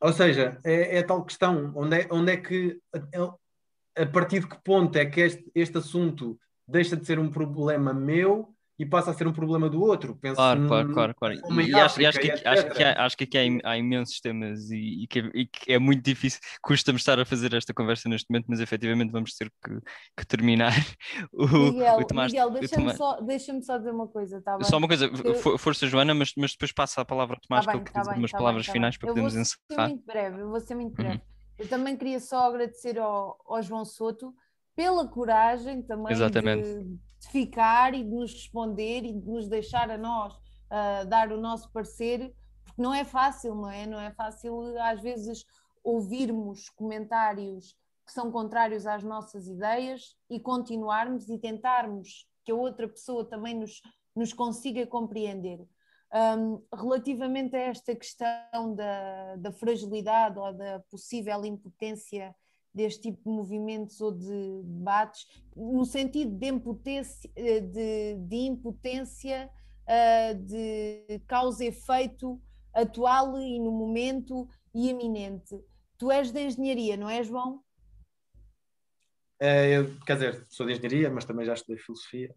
Ou 0.00 0.12
seja, 0.12 0.58
é, 0.64 0.98
é 0.98 1.02
tal 1.02 1.24
questão, 1.24 1.72
onde 1.74 2.02
é, 2.02 2.08
onde 2.10 2.32
é 2.32 2.36
que, 2.36 2.80
a, 2.94 4.02
a 4.02 4.06
partir 4.06 4.40
de 4.40 4.46
que 4.46 4.62
ponto 4.62 4.96
é 4.96 5.04
que 5.04 5.20
este, 5.20 5.50
este 5.54 5.76
assunto 5.76 6.38
deixa 6.70 6.96
de 6.96 7.06
ser 7.06 7.18
um 7.18 7.30
problema 7.30 7.92
meu 7.92 8.54
e 8.80 8.86
passa 8.86 9.10
a 9.10 9.14
ser 9.14 9.26
um 9.26 9.32
problema 9.32 9.68
do 9.68 9.82
outro. 9.82 10.16
Penso 10.16 10.36
claro, 10.36 10.66
claro, 10.66 10.94
claro, 10.94 11.14
claro. 11.14 11.34
E, 11.34 11.74
acho, 11.74 12.00
acho, 12.06 12.18
que, 12.18 12.30
acho, 12.30 12.70
que 12.70 12.82
há, 12.82 13.04
acho 13.04 13.14
que 13.14 13.24
aqui 13.24 13.60
há, 13.62 13.70
há 13.72 13.76
imensos 13.76 14.18
temas 14.20 14.70
e, 14.70 15.02
e, 15.02 15.06
que, 15.06 15.18
e, 15.34 15.46
que, 15.46 15.70
é 15.70 15.78
muito 15.78 16.02
difícil, 16.02 16.40
custa-me 16.62 16.96
estar 16.96 17.20
a 17.20 17.26
fazer 17.26 17.52
esta 17.52 17.74
conversa 17.74 18.08
neste 18.08 18.30
momento, 18.30 18.46
mas 18.48 18.58
efetivamente 18.58 19.10
vamos 19.10 19.34
ter 19.34 19.52
que, 19.62 19.78
que 20.16 20.26
terminar. 20.26 20.72
O, 21.32 21.46
Miguel, 21.46 21.96
o 21.98 22.04
Tomás, 22.06 22.32
Miguel 22.32 22.50
deixa-me 22.50 22.82
Tomás... 22.82 22.96
só, 22.96 23.20
deixa 23.20 23.62
só 23.62 23.76
dizer 23.76 23.90
uma 23.90 24.08
coisa, 24.08 24.40
tá 24.40 24.56
bem? 24.56 24.66
Só 24.66 24.78
uma 24.78 24.88
coisa, 24.88 25.10
eu... 25.24 25.58
força 25.58 25.86
Joana, 25.86 26.14
mas, 26.14 26.32
mas 26.36 26.52
depois 26.52 26.72
passa 26.72 27.02
a 27.02 27.04
palavra 27.04 27.36
ao 27.36 27.40
Tomás 27.40 27.66
tá 27.66 27.72
bem, 27.72 27.82
para 27.82 27.92
tá 27.92 28.00
dizer 28.00 28.14
umas 28.14 28.30
tá 28.30 28.38
palavras 28.38 28.62
bem, 28.62 28.66
tá 28.68 28.72
finais 28.72 28.96
para 28.96 29.08
podermos 29.08 29.36
encerrar. 29.36 29.58
Eu 29.68 29.76
vou 29.76 29.76
ser 29.76 29.88
muito 29.88 30.06
breve, 30.06 30.40
eu 30.40 30.48
vou 30.48 30.60
ser 30.60 30.74
muito 30.74 30.94
breve. 30.94 31.14
Uhum. 31.16 31.20
Eu 31.58 31.68
também 31.68 31.96
queria 31.96 32.20
só 32.20 32.48
agradecer 32.48 32.98
ao, 32.98 33.38
ao 33.46 33.62
João 33.62 33.84
Soto 33.84 34.34
pela 34.74 35.06
coragem 35.06 35.82
também 35.82 36.14
de, 36.62 36.84
de, 36.84 37.28
ficar 37.28 37.94
e 37.94 38.02
de 38.02 38.10
nos 38.10 38.32
responder 38.32 39.04
e 39.04 39.12
de 39.12 39.28
nos 39.28 39.48
deixar 39.48 39.90
a 39.90 39.98
nós 39.98 40.34
uh, 40.34 41.06
dar 41.08 41.32
o 41.32 41.40
nosso 41.40 41.70
parecer, 41.72 42.34
porque 42.64 42.80
não 42.80 42.94
é 42.94 43.04
fácil, 43.04 43.54
não 43.54 43.70
é? 43.70 43.86
Não 43.86 44.00
é 44.00 44.10
fácil 44.12 44.80
às 44.80 45.00
vezes 45.00 45.44
ouvirmos 45.82 46.68
comentários 46.70 47.76
que 48.06 48.12
são 48.12 48.30
contrários 48.30 48.86
às 48.86 49.02
nossas 49.02 49.46
ideias 49.46 50.16
e 50.28 50.40
continuarmos 50.40 51.28
e 51.28 51.38
tentarmos 51.38 52.26
que 52.44 52.50
a 52.50 52.56
outra 52.56 52.88
pessoa 52.88 53.24
também 53.24 53.54
nos, 53.54 53.80
nos 54.16 54.32
consiga 54.32 54.86
compreender. 54.86 55.60
Um, 56.12 56.60
relativamente 56.74 57.54
a 57.54 57.60
esta 57.60 57.94
questão 57.94 58.74
da, 58.74 59.36
da 59.36 59.52
fragilidade 59.52 60.38
ou 60.40 60.52
da 60.52 60.80
possível 60.90 61.44
impotência 61.44 62.34
deste 62.72 63.02
tipo 63.02 63.28
de 63.28 63.36
movimentos 63.36 64.00
ou 64.00 64.12
de 64.12 64.62
debates, 64.64 65.26
no 65.56 65.84
sentido 65.84 66.36
de 66.36 66.46
impotência, 66.46 67.30
de, 67.34 68.16
de, 68.16 68.36
impotência, 68.36 69.50
uh, 69.86 70.34
de 70.34 71.20
causa-efeito 71.26 72.40
atual 72.72 73.38
e 73.38 73.58
no 73.58 73.72
momento 73.72 74.48
e 74.74 74.88
eminente. 74.88 75.58
Tu 75.98 76.10
és 76.10 76.30
da 76.30 76.40
engenharia, 76.40 76.96
não 76.96 77.10
é, 77.10 77.22
João? 77.22 77.62
É, 79.40 79.78
eu, 79.78 79.98
quer 80.06 80.14
dizer, 80.14 80.46
sou 80.48 80.66
de 80.66 80.72
engenharia, 80.72 81.10
mas 81.10 81.24
também 81.24 81.46
já 81.46 81.54
estudei 81.54 81.78
filosofia. 81.78 82.34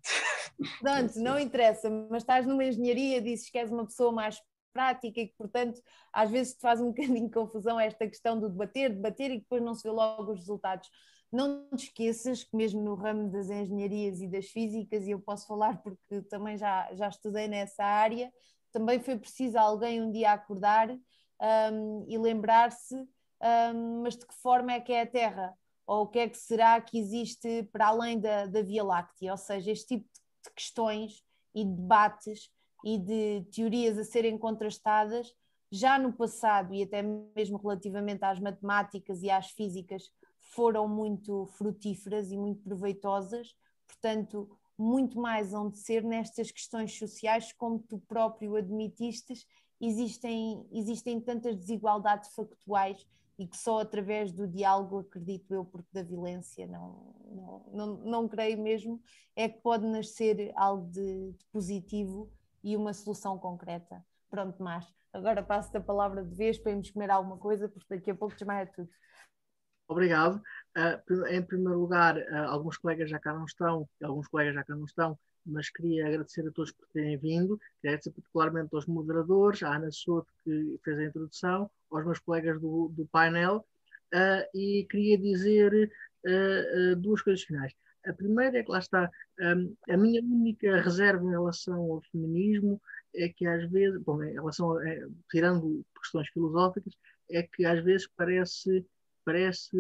Pronto, 0.80 1.20
não 1.20 1.38
interessa, 1.38 1.90
mas 2.10 2.24
estás 2.24 2.48
numa 2.48 2.64
engenharia, 2.64 3.22
dizes 3.22 3.50
que 3.50 3.58
és 3.58 3.72
uma 3.72 3.86
pessoa 3.86 4.12
mais 4.12 4.42
prática 4.74 5.22
e 5.22 5.28
que, 5.28 5.36
portanto, 5.38 5.82
às 6.12 6.30
vezes 6.30 6.56
te 6.56 6.62
faz 6.62 6.82
um 6.82 6.90
bocadinho 6.92 7.28
de 7.28 7.34
confusão 7.34 7.80
esta 7.80 8.08
questão 8.08 8.40
do 8.40 8.50
debater, 8.50 8.90
debater 8.90 9.32
e 9.32 9.40
depois 9.40 9.62
não 9.62 9.76
se 9.76 9.84
vê 9.84 9.92
logo 9.92 10.32
os 10.32 10.40
resultados. 10.40 10.90
Não 11.32 11.68
te 11.70 11.86
esqueças 11.86 12.44
que 12.44 12.56
mesmo 12.56 12.82
no 12.82 12.96
ramo 12.96 13.32
das 13.32 13.50
engenharias 13.50 14.22
e 14.22 14.28
das 14.28 14.48
físicas, 14.48 15.08
e 15.08 15.12
eu 15.12 15.20
posso 15.20 15.48
falar 15.48 15.82
porque 15.82 16.22
também 16.24 16.58
já, 16.58 16.94
já 16.94 17.08
estudei 17.08 17.48
nessa 17.48 17.84
área, 17.84 18.32
também 18.72 19.00
foi 19.00 19.18
preciso 19.18 19.58
alguém 19.58 20.02
um 20.02 20.12
dia 20.12 20.32
acordar 20.32 20.90
um, 20.92 22.06
e 22.08 22.18
lembrar-se, 22.18 22.96
um, 22.96 24.02
mas 24.02 24.18
de 24.18 24.26
que 24.26 24.34
forma 24.36 24.74
é 24.74 24.80
que 24.80 24.92
é 24.92 25.02
a 25.02 25.08
Terra? 25.08 25.54
Ou 25.86 26.04
o 26.04 26.08
que 26.08 26.20
é 26.20 26.30
que 26.30 26.38
será 26.38 26.80
que 26.80 26.98
existe 26.98 27.64
para 27.72 27.88
além 27.88 28.20
da, 28.20 28.46
da 28.46 28.62
Via 28.62 28.84
Láctea? 28.84 29.32
Ou 29.32 29.38
seja, 29.38 29.72
este 29.72 29.98
tipo 29.98 30.10
de 30.46 30.54
questões 30.54 31.24
e 31.54 31.64
debates 31.66 32.50
e 32.84 32.98
de 32.98 33.46
teorias 33.52 33.98
a 33.98 34.04
serem 34.04 34.38
contrastadas, 34.38 35.34
já 35.72 35.98
no 35.98 36.14
passado 36.14 36.74
e 36.74 36.84
até 36.84 37.02
mesmo 37.02 37.58
relativamente 37.58 38.24
às 38.24 38.40
matemáticas 38.40 39.24
e 39.24 39.30
às 39.30 39.50
físicas, 39.50 40.12
foram 40.40 40.88
muito 40.88 41.48
frutíferas 41.58 42.32
e 42.32 42.38
muito 42.38 42.62
proveitosas, 42.62 43.56
portanto, 43.88 44.50
muito 44.78 45.20
mais 45.20 45.54
onde 45.54 45.78
ser 45.78 46.04
nestas 46.04 46.52
questões 46.52 46.98
sociais, 46.98 47.52
como 47.54 47.80
tu 47.80 48.00
próprio 48.08 48.56
admitistes, 48.56 49.48
existem, 49.80 50.66
existem 50.72 51.20
tantas 51.20 51.56
desigualdades 51.56 52.34
factuais 52.34 53.06
e 53.38 53.48
que 53.48 53.58
só 53.58 53.80
através 53.80 54.32
do 54.32 54.48
diálogo, 54.48 55.00
acredito 55.00 55.54
eu, 55.54 55.66
porque 55.66 55.90
da 55.92 56.04
violência 56.04 56.68
não, 56.68 57.16
não, 57.26 57.66
não, 57.74 57.88
não 57.98 58.28
creio 58.28 58.62
mesmo, 58.62 59.02
é 59.36 59.50
que 59.50 59.60
pode 59.62 59.86
nascer 59.86 60.52
algo 60.56 60.88
de, 60.92 61.32
de 61.32 61.46
positivo 61.52 62.32
e 62.64 62.78
uma 62.78 62.94
solução 62.94 63.38
concreta. 63.38 64.04
Pronto, 64.30 64.62
mas 64.64 64.86
agora 65.12 65.44
passo-te 65.44 65.78
a 65.78 65.82
palavra 65.82 66.24
de 66.24 66.36
vez 66.36 66.58
para 66.58 66.72
irmos 66.72 66.90
comer 66.90 67.12
alguma 67.12 67.38
coisa, 67.38 67.68
porque 67.70 67.96
daqui 67.96 68.12
a 68.12 68.16
pouco 68.16 68.36
desmaia 68.36 68.66
tudo. 68.66 68.90
Obrigado. 69.88 70.42
Uh, 70.76 71.28
em 71.28 71.42
primeiro 71.44 71.80
lugar, 71.80 72.18
uh, 72.18 72.48
alguns 72.48 72.78
colegas 72.78 73.10
já 73.10 73.20
cá 73.20 73.34
não 73.34 73.46
estão, 73.46 73.88
alguns 74.02 74.28
colegas 74.28 74.56
já 74.56 74.64
cá 74.64 74.76
não 74.76 74.86
estão, 74.86 75.20
mas 75.46 75.70
queria 75.70 76.08
agradecer 76.08 76.48
a 76.48 76.52
todos 76.52 76.72
por 76.72 76.88
terem 76.88 77.18
vindo, 77.18 77.60
queria 77.80 77.92
agradecer 77.92 78.12
particularmente 78.12 78.74
aos 78.74 78.88
moderadores, 78.88 79.62
à 79.62 79.76
Ana 79.76 79.92
Souto 79.92 80.32
que 80.44 80.80
fez 80.84 80.98
a 80.98 81.04
introdução, 81.04 81.70
aos 81.92 82.06
meus 82.06 82.20
colegas 82.20 82.60
do, 82.60 82.88
do 82.96 83.06
painel, 83.08 83.58
uh, 84.14 84.58
e 84.58 84.88
queria 84.90 85.18
dizer 85.18 85.92
duas 87.00 87.22
coisas 87.22 87.44
finais. 87.44 87.74
A 88.06 88.14
primeira 88.14 88.58
é 88.58 88.64
que 88.64 88.72
lá 88.72 88.80
está, 88.80 89.10
um, 89.40 89.76
a 89.90 89.98
minha 89.98 90.22
única 90.22 90.82
reserva 90.82 91.24
em 91.24 91.30
relação 91.30 91.80
ao 91.92 92.02
feminismo 92.12 92.82
é 93.16 93.30
que 93.30 93.46
às 93.46 93.70
vezes, 93.72 94.02
bom, 94.02 94.22
em 94.24 94.34
relação 94.34 94.78
a, 94.78 94.88
é, 94.88 95.08
tirando 95.30 95.86
questões 96.00 96.28
filosóficas, 96.30 96.94
é 97.30 97.44
que 97.44 97.66
às 97.66 97.84
vezes 97.84 98.08
parece 98.16 98.86
parece 99.26 99.78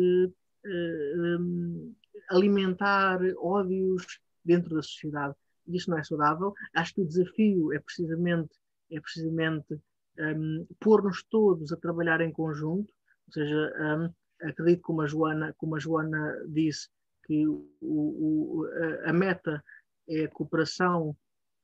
uh, 0.65 1.95
alimentar 2.29 3.19
ódios 3.37 4.19
dentro 4.43 4.75
da 4.75 4.81
sociedade. 4.81 5.35
Isso 5.67 5.89
não 5.89 5.97
é 5.97 6.03
saudável. 6.03 6.53
Acho 6.73 6.95
que 6.95 7.01
o 7.01 7.07
desafio 7.07 7.73
é 7.73 7.79
precisamente, 7.79 8.51
é 8.91 8.99
precisamente 8.99 9.79
um, 10.19 10.67
pôr-nos 10.79 11.23
todos 11.23 11.71
a 11.71 11.77
trabalhar 11.77 12.21
em 12.21 12.31
conjunto, 12.31 12.93
ou 13.27 13.33
seja, 13.33 13.73
um, 13.79 14.47
acredito 14.47 14.81
como 14.81 15.01
a 15.01 15.07
Joana, 15.07 15.53
como 15.57 15.75
a 15.75 15.79
Joana 15.79 16.43
disse, 16.47 16.89
que 17.25 17.47
o, 17.47 17.67
o, 17.81 18.65
a 19.05 19.13
meta 19.13 19.63
é 20.07 20.25
a 20.25 20.29
cooperação 20.29 21.15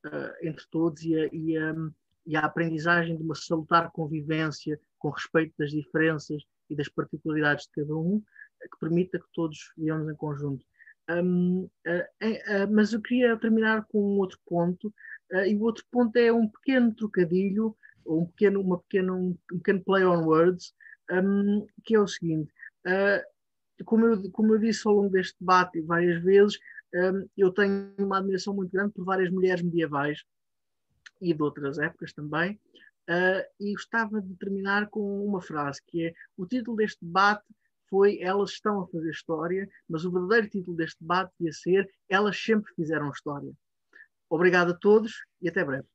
uh, 0.06 0.48
entre 0.48 0.66
todos 0.72 1.04
e 1.04 1.16
a, 1.16 1.30
e, 1.32 1.58
a, 1.58 1.76
e 2.26 2.36
a 2.36 2.42
aprendizagem 2.42 3.18
de 3.18 3.24
uma 3.24 3.36
salutar 3.36 3.92
convivência 3.92 4.80
com 4.98 5.10
respeito 5.10 5.54
das 5.58 5.72
diferenças 5.72 6.44
e 6.70 6.76
das 6.76 6.88
particularidades 6.90 7.66
de 7.66 7.72
cada 7.82 7.96
um, 7.96 8.22
que 8.62 8.80
permita 8.80 9.20
que 9.20 9.28
todos 9.34 9.72
vivamos 9.78 10.12
em 10.12 10.16
conjunto. 10.16 10.66
Um, 11.10 11.64
uh, 11.64 11.68
uh, 11.68 12.72
mas 12.72 12.94
eu 12.94 13.02
queria 13.02 13.36
terminar 13.38 13.86
com 13.86 14.00
um 14.00 14.20
outro 14.20 14.40
ponto, 14.46 14.94
e 15.46 15.56
o 15.56 15.62
outro 15.62 15.86
ponto 15.92 16.16
é 16.18 16.34
um 16.34 16.48
pequeno 16.48 16.94
trocadilho, 16.96 17.76
ou 18.04 18.24
um 18.24 18.26
pequeno, 18.26 18.62
uma 18.62 18.80
pequeno, 18.80 19.16
um, 19.16 19.38
pequeno 19.48 19.84
play 19.84 20.04
on 20.04 20.26
words, 20.26 20.74
um, 21.12 21.68
que 21.84 21.94
é 21.96 22.00
o 22.00 22.08
seguinte: 22.08 22.52
como 23.86 24.06
eu, 24.06 24.32
como, 24.32 24.54
eu, 24.54 24.60
disse 24.60 24.88
ao 24.88 24.94
longo 24.94 25.10
deste 25.10 25.36
debate 25.40 25.82
várias 25.82 26.22
vezes, 26.24 26.60
eu 27.38 27.52
tenho 27.52 27.94
uma 28.00 28.18
admiração 28.18 28.54
muito 28.54 28.72
grande 28.72 28.94
por 28.94 29.06
várias 29.06 29.30
mulheres 29.30 29.62
medievais 29.62 30.24
e 31.22 31.34
de 31.34 31.42
outras 31.44 31.78
épocas 31.78 32.12
também, 32.12 32.60
Uh, 33.10 33.42
e 33.60 33.74
gostava 33.74 34.22
de 34.22 34.36
terminar 34.36 34.88
com 34.88 35.26
uma 35.26 35.42
frase 35.42 35.82
que 35.88 36.06
é 36.06 36.14
o 36.38 36.46
título 36.46 36.78
deste 36.78 37.04
debate 37.04 37.44
foi 37.90 38.20
Elas 38.22 38.52
estão 38.52 38.82
a 38.82 38.88
fazer 38.88 39.10
história, 39.10 39.68
mas 39.90 40.06
o 40.06 40.12
verdadeiro 40.12 40.48
título 40.48 40.78
deste 40.78 40.98
debate 41.02 41.34
ia 41.40 41.52
ser 41.52 41.90
Elas 42.08 42.40
sempre 42.40 42.72
fizeram 42.76 43.10
história. 43.10 43.52
Obrigado 44.30 44.74
a 44.74 44.74
todos 44.76 45.26
e 45.42 45.50
até 45.50 45.66
breve. 45.66 45.88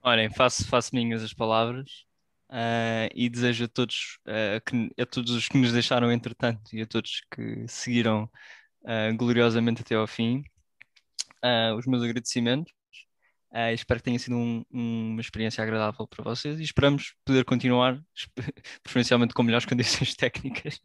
Olhem, 0.00 0.30
faço, 0.30 0.66
faço 0.66 0.94
minhas 0.94 1.22
as 1.22 1.34
palavras 1.34 2.07
uh, 2.50 3.08
e 3.14 3.28
desejo 3.28 3.64
a 3.64 3.68
todos, 3.68 4.18
uh, 4.26 4.60
que, 4.64 5.02
a 5.02 5.06
todos 5.06 5.32
os 5.32 5.48
que 5.48 5.58
nos 5.58 5.72
deixaram 5.72 6.12
entretanto 6.12 6.74
e 6.74 6.82
a 6.82 6.86
todos 6.86 7.22
que 7.30 7.66
seguiram 7.68 8.30
gloriosamente 9.18 9.82
até 9.82 9.96
ao 9.96 10.06
fim 10.06 10.42
os 11.76 11.84
meus 11.84 12.02
agradecimentos 12.02 12.72
Uh, 13.50 13.72
espero 13.72 13.98
que 13.98 14.04
tenha 14.04 14.18
sido 14.18 14.36
um, 14.36 14.62
uma 14.70 15.20
experiência 15.22 15.62
agradável 15.62 16.06
para 16.06 16.22
vocês 16.22 16.60
e 16.60 16.62
esperamos 16.62 17.14
poder 17.24 17.46
continuar, 17.46 17.98
preferencialmente 18.82 19.32
com 19.32 19.42
melhores 19.42 19.64
condições 19.66 20.14
técnicas, 20.14 20.80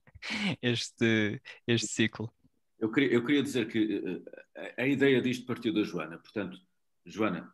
este, 0.62 1.42
este 1.68 1.88
ciclo. 1.88 2.34
Eu 2.80 2.90
queria, 2.90 3.14
eu 3.14 3.26
queria 3.26 3.44
dizer 3.44 3.68
que 3.68 3.98
uh, 3.98 4.24
a 4.78 4.88
ideia 4.88 5.22
disto 5.22 5.46
partiu 5.46 5.74
da 5.74 5.84
Joana, 5.84 6.18
portanto, 6.18 6.58
Joana, 7.06 7.54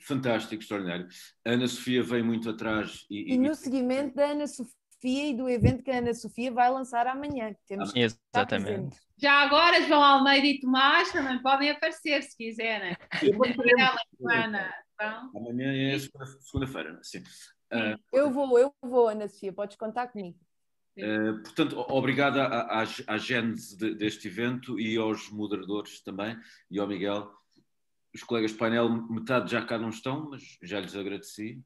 fantástico, 0.00 0.62
extraordinário. 0.62 1.08
A 1.46 1.50
Ana 1.50 1.68
Sofia 1.68 2.02
veio 2.02 2.24
muito 2.24 2.48
atrás. 2.50 3.06
E, 3.10 3.32
e, 3.32 3.34
e 3.34 3.38
no 3.38 3.54
seguimento 3.54 4.14
da 4.14 4.30
Ana 4.30 4.46
Sofia 4.46 4.70
e 5.02 5.34
do 5.34 5.48
evento 5.48 5.82
que 5.82 5.90
a 5.90 5.98
Ana 5.98 6.14
Sofia 6.14 6.52
vai 6.52 6.70
lançar 6.70 7.06
amanhã. 7.06 7.54
Que 7.54 7.60
temos 7.68 7.92
que 7.92 8.00
Exatamente. 8.00 8.96
Já 9.16 9.42
agora, 9.42 9.82
João 9.86 10.02
Almeida 10.02 10.46
e 10.46 10.60
Tomás 10.60 11.12
também 11.12 11.40
podem 11.42 11.70
aparecer 11.70 12.22
se 12.22 12.36
quiserem. 12.36 12.96
Ana. 14.28 14.74
Então... 14.94 15.30
Amanhã 15.34 15.94
é 15.94 15.98
segunda-feira, 15.98 16.98
sim. 17.02 17.20
Uh, 17.72 17.96
eu 18.12 18.30
vou, 18.30 18.58
eu 18.58 18.74
vou, 18.82 19.08
Ana 19.08 19.28
Sofia, 19.28 19.52
podes 19.52 19.76
contar 19.76 20.08
comigo. 20.08 20.38
Uh, 20.98 21.40
portanto, 21.42 21.78
obrigado 21.88 22.38
à, 22.38 22.82
à, 22.82 22.84
à 23.06 23.18
gênese 23.18 23.76
de, 23.76 23.94
deste 23.94 24.28
evento 24.28 24.78
e 24.78 24.96
aos 24.96 25.30
moderadores 25.30 26.02
também, 26.02 26.36
e 26.70 26.78
ao 26.78 26.86
Miguel. 26.86 27.32
Os 28.14 28.22
colegas 28.22 28.52
de 28.52 28.58
painel, 28.58 28.88
metade 29.08 29.50
já 29.50 29.64
cá 29.64 29.78
não 29.78 29.90
estão, 29.90 30.30
mas 30.30 30.58
já 30.62 30.80
lhes 30.80 30.96
agradeci. 30.96 31.62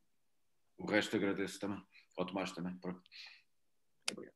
O 0.79 0.87
resto 0.87 1.17
agradeço 1.17 1.59
também. 1.59 1.83
Ao 2.19 2.27
Tomás 2.27 2.53
também. 2.53 2.77
Pronto. 2.79 3.03
Obrigado. 4.11 4.35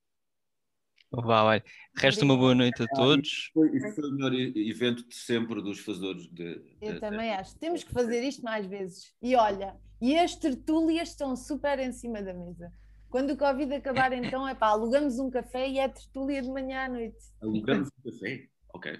Vá, 1.10 1.42
olha. 1.42 1.64
Resta 1.96 2.24
uma 2.24 2.36
boa 2.36 2.54
noite 2.54 2.82
a 2.82 2.84
ah, 2.84 2.96
todos. 2.96 3.50
foi, 3.52 3.68
foi, 3.80 4.10
o 4.10 4.12
melhor 4.12 4.34
evento 4.34 5.06
de 5.08 5.14
sempre 5.14 5.62
dos 5.62 5.80
fazedores 5.80 6.28
de. 6.28 6.58
de 6.58 6.76
Eu 6.80 7.00
também 7.00 7.32
acho. 7.32 7.58
Temos 7.58 7.82
que 7.82 7.92
fazer 7.92 8.22
isto 8.22 8.42
mais 8.42 8.66
vezes. 8.66 9.14
E 9.22 9.34
olha, 9.34 9.76
e 10.00 10.18
as 10.18 10.34
tertúlias 10.36 11.08
estão 11.08 11.34
super 11.34 11.78
em 11.78 11.92
cima 11.92 12.22
da 12.22 12.34
mesa. 12.34 12.70
Quando 13.08 13.30
o 13.30 13.38
Covid 13.38 13.72
acabar, 13.74 14.12
então, 14.12 14.46
é 14.46 14.54
pá, 14.54 14.68
alugamos 14.68 15.18
um 15.18 15.30
café 15.30 15.66
e 15.66 15.78
é 15.78 15.88
tertúlia 15.88 16.42
de 16.42 16.48
manhã 16.50 16.84
à 16.84 16.88
noite. 16.88 17.16
Alugamos 17.40 17.88
um 17.88 18.10
café? 18.10 18.48
Ok. 18.74 18.98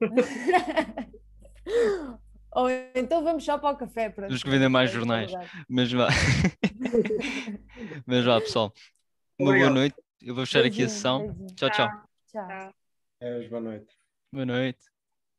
Ou 2.52 2.68
então 2.94 3.24
vamos 3.24 3.44
só 3.44 3.58
para 3.58 3.74
o 3.74 3.76
café. 3.76 4.08
Para 4.10 4.28
Temos 4.28 4.42
que 4.42 4.50
vender 4.50 4.68
mais 4.68 4.90
jornais. 4.90 5.32
Mas 5.68 5.90
vá. 5.90 6.08
Mas 8.06 8.24
vá, 8.24 8.40
pessoal. 8.40 8.72
Uma 9.38 9.54
boa 9.54 9.70
noite. 9.70 9.96
Eu 10.22 10.34
vou 10.34 10.46
fechar 10.46 10.64
aqui 10.64 10.84
a 10.84 10.88
sessão. 10.88 11.34
Tchau, 11.56 11.70
tchau. 11.70 11.88
Tchau. 12.28 12.74
É, 13.20 13.48
boa 13.48 13.60
noite. 13.60 13.96
Boa 14.32 14.46
noite. 14.46 14.93